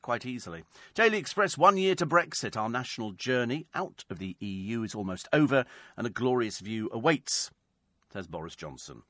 quite 0.00 0.26
easily. 0.26 0.64
Daily 0.94 1.18
Express, 1.18 1.56
one 1.56 1.76
year 1.76 1.94
to 1.94 2.06
Brexit. 2.06 2.56
Our 2.56 2.68
national 2.68 3.12
journey 3.12 3.66
out 3.74 4.04
of 4.10 4.18
the 4.18 4.36
EU 4.40 4.82
is 4.82 4.94
almost 4.94 5.28
over, 5.32 5.64
and 5.96 6.06
a 6.06 6.10
glorious 6.10 6.58
view 6.58 6.88
awaits, 6.92 7.50
says 8.12 8.26
Boris 8.26 8.56
Johnson. 8.56 9.02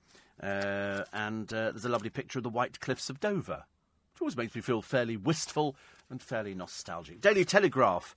Uh, 0.42 1.04
and 1.12 1.52
uh, 1.52 1.70
there's 1.70 1.84
a 1.84 1.88
lovely 1.88 2.10
picture 2.10 2.38
of 2.38 2.42
the 2.42 2.50
white 2.50 2.80
cliffs 2.80 3.08
of 3.08 3.20
Dover, 3.20 3.64
which 4.12 4.20
always 4.20 4.36
makes 4.36 4.54
me 4.54 4.60
feel 4.60 4.82
fairly 4.82 5.16
wistful 5.16 5.76
and 6.10 6.20
fairly 6.20 6.54
nostalgic. 6.54 7.20
Daily 7.20 7.44
Telegraph. 7.44 8.16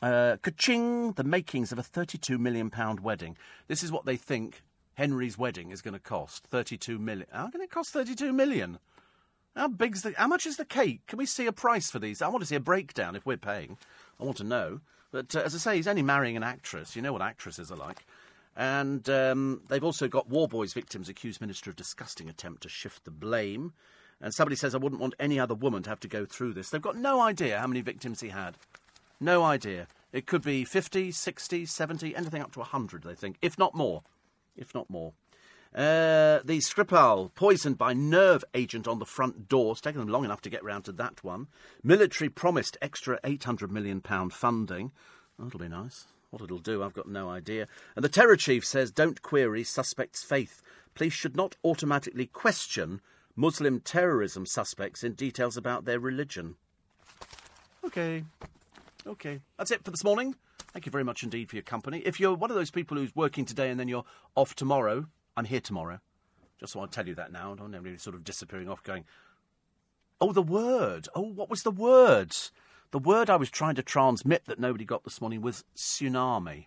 Uh, 0.00 0.36
Kaching, 0.42 1.16
the 1.16 1.24
makings 1.24 1.72
of 1.72 1.78
a 1.78 1.82
£32 1.82 2.38
million 2.38 2.70
wedding. 3.02 3.36
This 3.66 3.82
is 3.82 3.90
what 3.90 4.04
they 4.04 4.16
think 4.16 4.62
Henry's 4.98 5.38
wedding 5.38 5.70
is 5.70 5.80
going 5.80 5.94
to 5.94 6.00
cost 6.00 6.48
32 6.48 6.98
million. 6.98 7.28
How 7.30 7.48
can 7.50 7.60
it 7.60 7.70
cost 7.70 7.92
32 7.92 8.32
million? 8.32 8.80
How 9.54 9.68
big's 9.68 10.02
the? 10.02 10.12
How 10.18 10.26
much 10.26 10.44
is 10.44 10.56
the 10.56 10.64
cake? 10.64 11.06
Can 11.06 11.18
we 11.18 11.24
see 11.24 11.46
a 11.46 11.52
price 11.52 11.88
for 11.88 12.00
these? 12.00 12.20
I 12.20 12.26
want 12.26 12.40
to 12.40 12.46
see 12.46 12.56
a 12.56 12.60
breakdown 12.60 13.14
if 13.14 13.24
we're 13.24 13.36
paying. 13.36 13.78
I 14.20 14.24
want 14.24 14.38
to 14.38 14.44
know. 14.44 14.80
But 15.12 15.36
uh, 15.36 15.42
as 15.42 15.54
I 15.54 15.58
say, 15.58 15.76
he's 15.76 15.86
only 15.86 16.02
marrying 16.02 16.36
an 16.36 16.42
actress. 16.42 16.96
You 16.96 17.02
know 17.02 17.12
what 17.12 17.22
actresses 17.22 17.70
are 17.70 17.76
like. 17.76 18.04
And 18.56 19.08
um, 19.08 19.62
they've 19.68 19.84
also 19.84 20.08
got 20.08 20.28
Worboys 20.28 20.74
victims 20.74 21.08
accused 21.08 21.40
Minister 21.40 21.70
of 21.70 21.76
disgusting 21.76 22.28
attempt 22.28 22.64
to 22.64 22.68
shift 22.68 23.04
the 23.04 23.12
blame. 23.12 23.74
And 24.20 24.34
somebody 24.34 24.56
says, 24.56 24.74
I 24.74 24.78
wouldn't 24.78 25.00
want 25.00 25.14
any 25.20 25.38
other 25.38 25.54
woman 25.54 25.84
to 25.84 25.90
have 25.90 26.00
to 26.00 26.08
go 26.08 26.24
through 26.26 26.54
this. 26.54 26.70
They've 26.70 26.82
got 26.82 26.96
no 26.96 27.20
idea 27.20 27.60
how 27.60 27.68
many 27.68 27.82
victims 27.82 28.20
he 28.20 28.30
had. 28.30 28.56
No 29.20 29.44
idea. 29.44 29.86
It 30.12 30.26
could 30.26 30.42
be 30.42 30.64
50, 30.64 31.12
60, 31.12 31.66
70, 31.66 32.16
anything 32.16 32.42
up 32.42 32.50
to 32.54 32.58
100, 32.58 33.04
they 33.04 33.14
think, 33.14 33.36
if 33.40 33.56
not 33.56 33.76
more 33.76 34.02
if 34.58 34.74
not 34.74 34.90
more. 34.90 35.12
Uh, 35.74 36.40
the 36.44 36.58
Skripal, 36.58 37.34
poisoned 37.34 37.76
by 37.76 37.92
nerve 37.92 38.44
agent 38.54 38.88
on 38.88 38.98
the 38.98 39.04
front 39.04 39.48
door. 39.48 39.72
It's 39.72 39.80
taken 39.80 40.00
them 40.00 40.08
long 40.08 40.24
enough 40.24 40.40
to 40.42 40.50
get 40.50 40.64
round 40.64 40.84
to 40.86 40.92
that 40.92 41.22
one. 41.22 41.46
Military 41.82 42.30
promised 42.30 42.78
extra 42.80 43.20
£800 43.22 43.70
million 43.70 44.00
funding. 44.00 44.92
That'll 45.38 45.60
be 45.60 45.68
nice. 45.68 46.06
What 46.30 46.42
it'll 46.42 46.58
do, 46.58 46.82
I've 46.82 46.94
got 46.94 47.08
no 47.08 47.28
idea. 47.28 47.68
And 47.96 48.04
the 48.04 48.08
terror 48.08 48.36
chief 48.36 48.64
says 48.64 48.90
don't 48.90 49.22
query 49.22 49.64
suspects' 49.64 50.22
faith. 50.22 50.62
Police 50.94 51.12
should 51.12 51.36
not 51.36 51.56
automatically 51.64 52.26
question 52.26 53.00
Muslim 53.36 53.80
terrorism 53.80 54.46
suspects 54.46 55.04
in 55.04 55.12
details 55.12 55.56
about 55.56 55.84
their 55.84 56.00
religion. 56.00 56.56
Okay. 57.84 58.24
Okay. 59.06 59.40
That's 59.56 59.70
it 59.70 59.84
for 59.84 59.90
this 59.90 60.04
morning. 60.04 60.34
Thank 60.72 60.86
you 60.86 60.92
very 60.92 61.04
much 61.04 61.22
indeed 61.22 61.48
for 61.48 61.56
your 61.56 61.62
company. 61.62 62.00
If 62.04 62.20
you're 62.20 62.34
one 62.34 62.50
of 62.50 62.56
those 62.56 62.70
people 62.70 62.96
who's 62.96 63.14
working 63.16 63.44
today 63.44 63.70
and 63.70 63.80
then 63.80 63.88
you're 63.88 64.04
off 64.34 64.54
tomorrow, 64.54 65.06
I'm 65.36 65.46
here 65.46 65.60
tomorrow. 65.60 66.00
Just 66.60 66.76
want 66.76 66.90
to 66.90 66.96
tell 66.96 67.08
you 67.08 67.14
that 67.14 67.32
now. 67.32 67.52
I 67.52 67.56
don't 67.56 67.72
have 67.72 67.86
any 67.86 67.96
sort 67.96 68.16
of 68.16 68.24
disappearing 68.24 68.68
off 68.68 68.82
going, 68.82 69.04
oh, 70.20 70.32
the 70.32 70.42
word. 70.42 71.08
Oh, 71.14 71.22
what 71.22 71.48
was 71.48 71.62
the 71.62 71.70
word? 71.70 72.36
The 72.90 72.98
word 72.98 73.30
I 73.30 73.36
was 73.36 73.50
trying 73.50 73.76
to 73.76 73.82
transmit 73.82 74.44
that 74.46 74.58
nobody 74.58 74.84
got 74.84 75.04
this 75.04 75.20
morning 75.20 75.40
was 75.40 75.64
tsunami. 75.76 76.66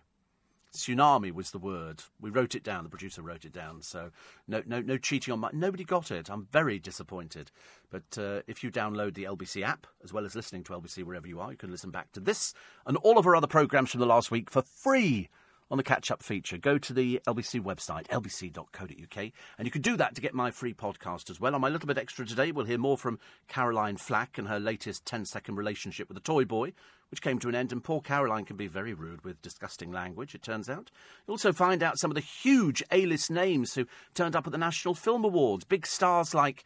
Tsunami 0.72 1.32
was 1.32 1.50
the 1.50 1.58
word. 1.58 2.02
We 2.20 2.30
wrote 2.30 2.54
it 2.54 2.62
down. 2.62 2.84
The 2.84 2.90
producer 2.90 3.22
wrote 3.22 3.44
it 3.44 3.52
down. 3.52 3.82
So 3.82 4.10
no, 4.48 4.62
no, 4.66 4.80
no 4.80 4.96
cheating 4.96 5.32
on 5.32 5.40
my. 5.40 5.50
Nobody 5.52 5.84
got 5.84 6.10
it. 6.10 6.30
I'm 6.30 6.48
very 6.50 6.78
disappointed. 6.78 7.50
But 7.90 8.18
uh, 8.18 8.42
if 8.46 8.64
you 8.64 8.70
download 8.70 9.14
the 9.14 9.24
LBC 9.24 9.62
app 9.62 9.86
as 10.02 10.12
well 10.12 10.24
as 10.24 10.34
listening 10.34 10.64
to 10.64 10.72
LBC 10.72 11.04
wherever 11.04 11.26
you 11.26 11.40
are, 11.40 11.50
you 11.50 11.58
can 11.58 11.70
listen 11.70 11.90
back 11.90 12.12
to 12.12 12.20
this 12.20 12.54
and 12.86 12.96
all 12.98 13.18
of 13.18 13.26
our 13.26 13.36
other 13.36 13.46
programmes 13.46 13.90
from 13.90 14.00
the 14.00 14.06
last 14.06 14.30
week 14.30 14.50
for 14.50 14.62
free 14.62 15.28
on 15.72 15.78
the 15.78 15.82
catch 15.82 16.10
up 16.10 16.22
feature. 16.22 16.58
Go 16.58 16.76
to 16.76 16.92
the 16.92 17.20
LBC 17.26 17.62
website, 17.62 18.06
lbc.co.uk, 18.08 19.32
and 19.58 19.66
you 19.66 19.70
can 19.70 19.80
do 19.80 19.96
that 19.96 20.14
to 20.14 20.20
get 20.20 20.34
my 20.34 20.50
free 20.50 20.74
podcast 20.74 21.30
as 21.30 21.40
well. 21.40 21.54
On 21.54 21.62
my 21.62 21.70
little 21.70 21.86
bit 21.86 21.96
extra 21.96 22.26
today, 22.26 22.52
we'll 22.52 22.66
hear 22.66 22.76
more 22.76 22.98
from 22.98 23.18
Caroline 23.48 23.96
Flack 23.96 24.36
and 24.36 24.48
her 24.48 24.60
latest 24.60 25.06
10 25.06 25.24
second 25.24 25.56
relationship 25.56 26.08
with 26.08 26.18
a 26.18 26.20
toy 26.20 26.44
boy, 26.44 26.74
which 27.12 27.22
came 27.22 27.38
to 27.38 27.48
an 27.48 27.54
end. 27.54 27.70
And 27.70 27.84
poor 27.84 28.00
Caroline 28.00 28.46
can 28.46 28.56
be 28.56 28.66
very 28.66 28.94
rude 28.94 29.22
with 29.22 29.42
disgusting 29.42 29.92
language, 29.92 30.34
it 30.34 30.42
turns 30.42 30.68
out. 30.68 30.90
You'll 31.26 31.34
also 31.34 31.52
find 31.52 31.82
out 31.82 31.98
some 31.98 32.10
of 32.10 32.14
the 32.14 32.22
huge 32.22 32.82
A 32.90 33.04
list 33.04 33.30
names 33.30 33.74
who 33.74 33.86
turned 34.14 34.34
up 34.34 34.46
at 34.46 34.52
the 34.52 34.58
National 34.58 34.94
Film 34.94 35.22
Awards. 35.22 35.64
Big 35.64 35.86
stars 35.86 36.34
like 36.34 36.64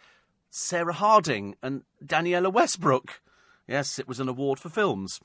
Sarah 0.48 0.92
Harding 0.92 1.56
and 1.64 1.82
Daniela 2.02 2.50
Westbrook. 2.50 3.20
Yes, 3.66 3.98
it 3.98 4.06
was 4.06 4.20
an 4.20 4.28
award 4.28 4.60
for 4.60 4.68
films. 4.68 5.20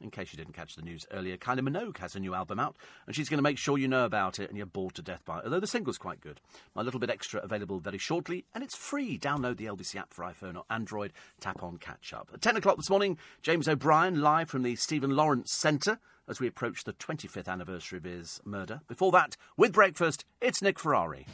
In 0.00 0.10
case 0.10 0.32
you 0.32 0.36
didn't 0.36 0.54
catch 0.54 0.76
the 0.76 0.82
news 0.82 1.06
earlier, 1.10 1.38
Kylie 1.38 1.60
Minogue 1.60 1.96
has 1.98 2.14
a 2.14 2.20
new 2.20 2.34
album 2.34 2.60
out, 2.60 2.76
and 3.06 3.16
she's 3.16 3.30
going 3.30 3.38
to 3.38 3.42
make 3.42 3.56
sure 3.56 3.78
you 3.78 3.88
know 3.88 4.04
about 4.04 4.38
it 4.38 4.50
and 4.50 4.56
you're 4.56 4.66
bored 4.66 4.94
to 4.94 5.02
death 5.02 5.24
by 5.24 5.38
it. 5.38 5.44
Although 5.44 5.60
the 5.60 5.66
single's 5.66 5.96
quite 5.96 6.20
good. 6.20 6.40
My 6.74 6.82
little 6.82 7.00
bit 7.00 7.08
extra 7.08 7.40
available 7.40 7.80
very 7.80 7.98
shortly, 7.98 8.44
and 8.54 8.62
it's 8.62 8.76
free. 8.76 9.18
Download 9.18 9.56
the 9.56 9.66
LBC 9.66 9.96
app 9.96 10.12
for 10.12 10.24
iPhone 10.24 10.56
or 10.56 10.64
Android. 10.68 11.12
Tap 11.40 11.62
on 11.62 11.78
Catch 11.78 12.12
Up. 12.12 12.30
At 12.34 12.42
10 12.42 12.56
o'clock 12.56 12.76
this 12.76 12.90
morning, 12.90 13.16
James 13.40 13.68
O'Brien 13.68 14.20
live 14.20 14.50
from 14.50 14.62
the 14.62 14.76
Stephen 14.76 15.16
Lawrence 15.16 15.52
Centre 15.52 15.98
as 16.28 16.40
we 16.40 16.46
approach 16.46 16.84
the 16.84 16.92
25th 16.92 17.48
anniversary 17.48 17.98
of 17.98 18.04
his 18.04 18.40
murder. 18.44 18.80
Before 18.88 19.12
that, 19.12 19.36
with 19.56 19.72
breakfast, 19.72 20.24
it's 20.40 20.60
Nick 20.60 20.78
Ferrari. 20.78 21.26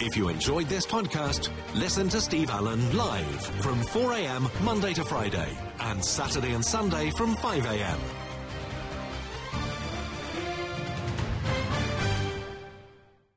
If 0.00 0.16
you 0.16 0.28
enjoyed 0.28 0.68
this 0.68 0.86
podcast, 0.86 1.50
listen 1.74 2.08
to 2.08 2.20
Steve 2.20 2.50
Allen 2.50 2.96
live 2.96 3.40
from 3.62 3.80
4am 3.80 4.50
Monday 4.64 4.92
to 4.94 5.04
Friday 5.04 5.56
and 5.78 6.04
Saturday 6.04 6.52
and 6.52 6.64
Sunday 6.64 7.10
from 7.10 7.36
5am. 7.36 8.23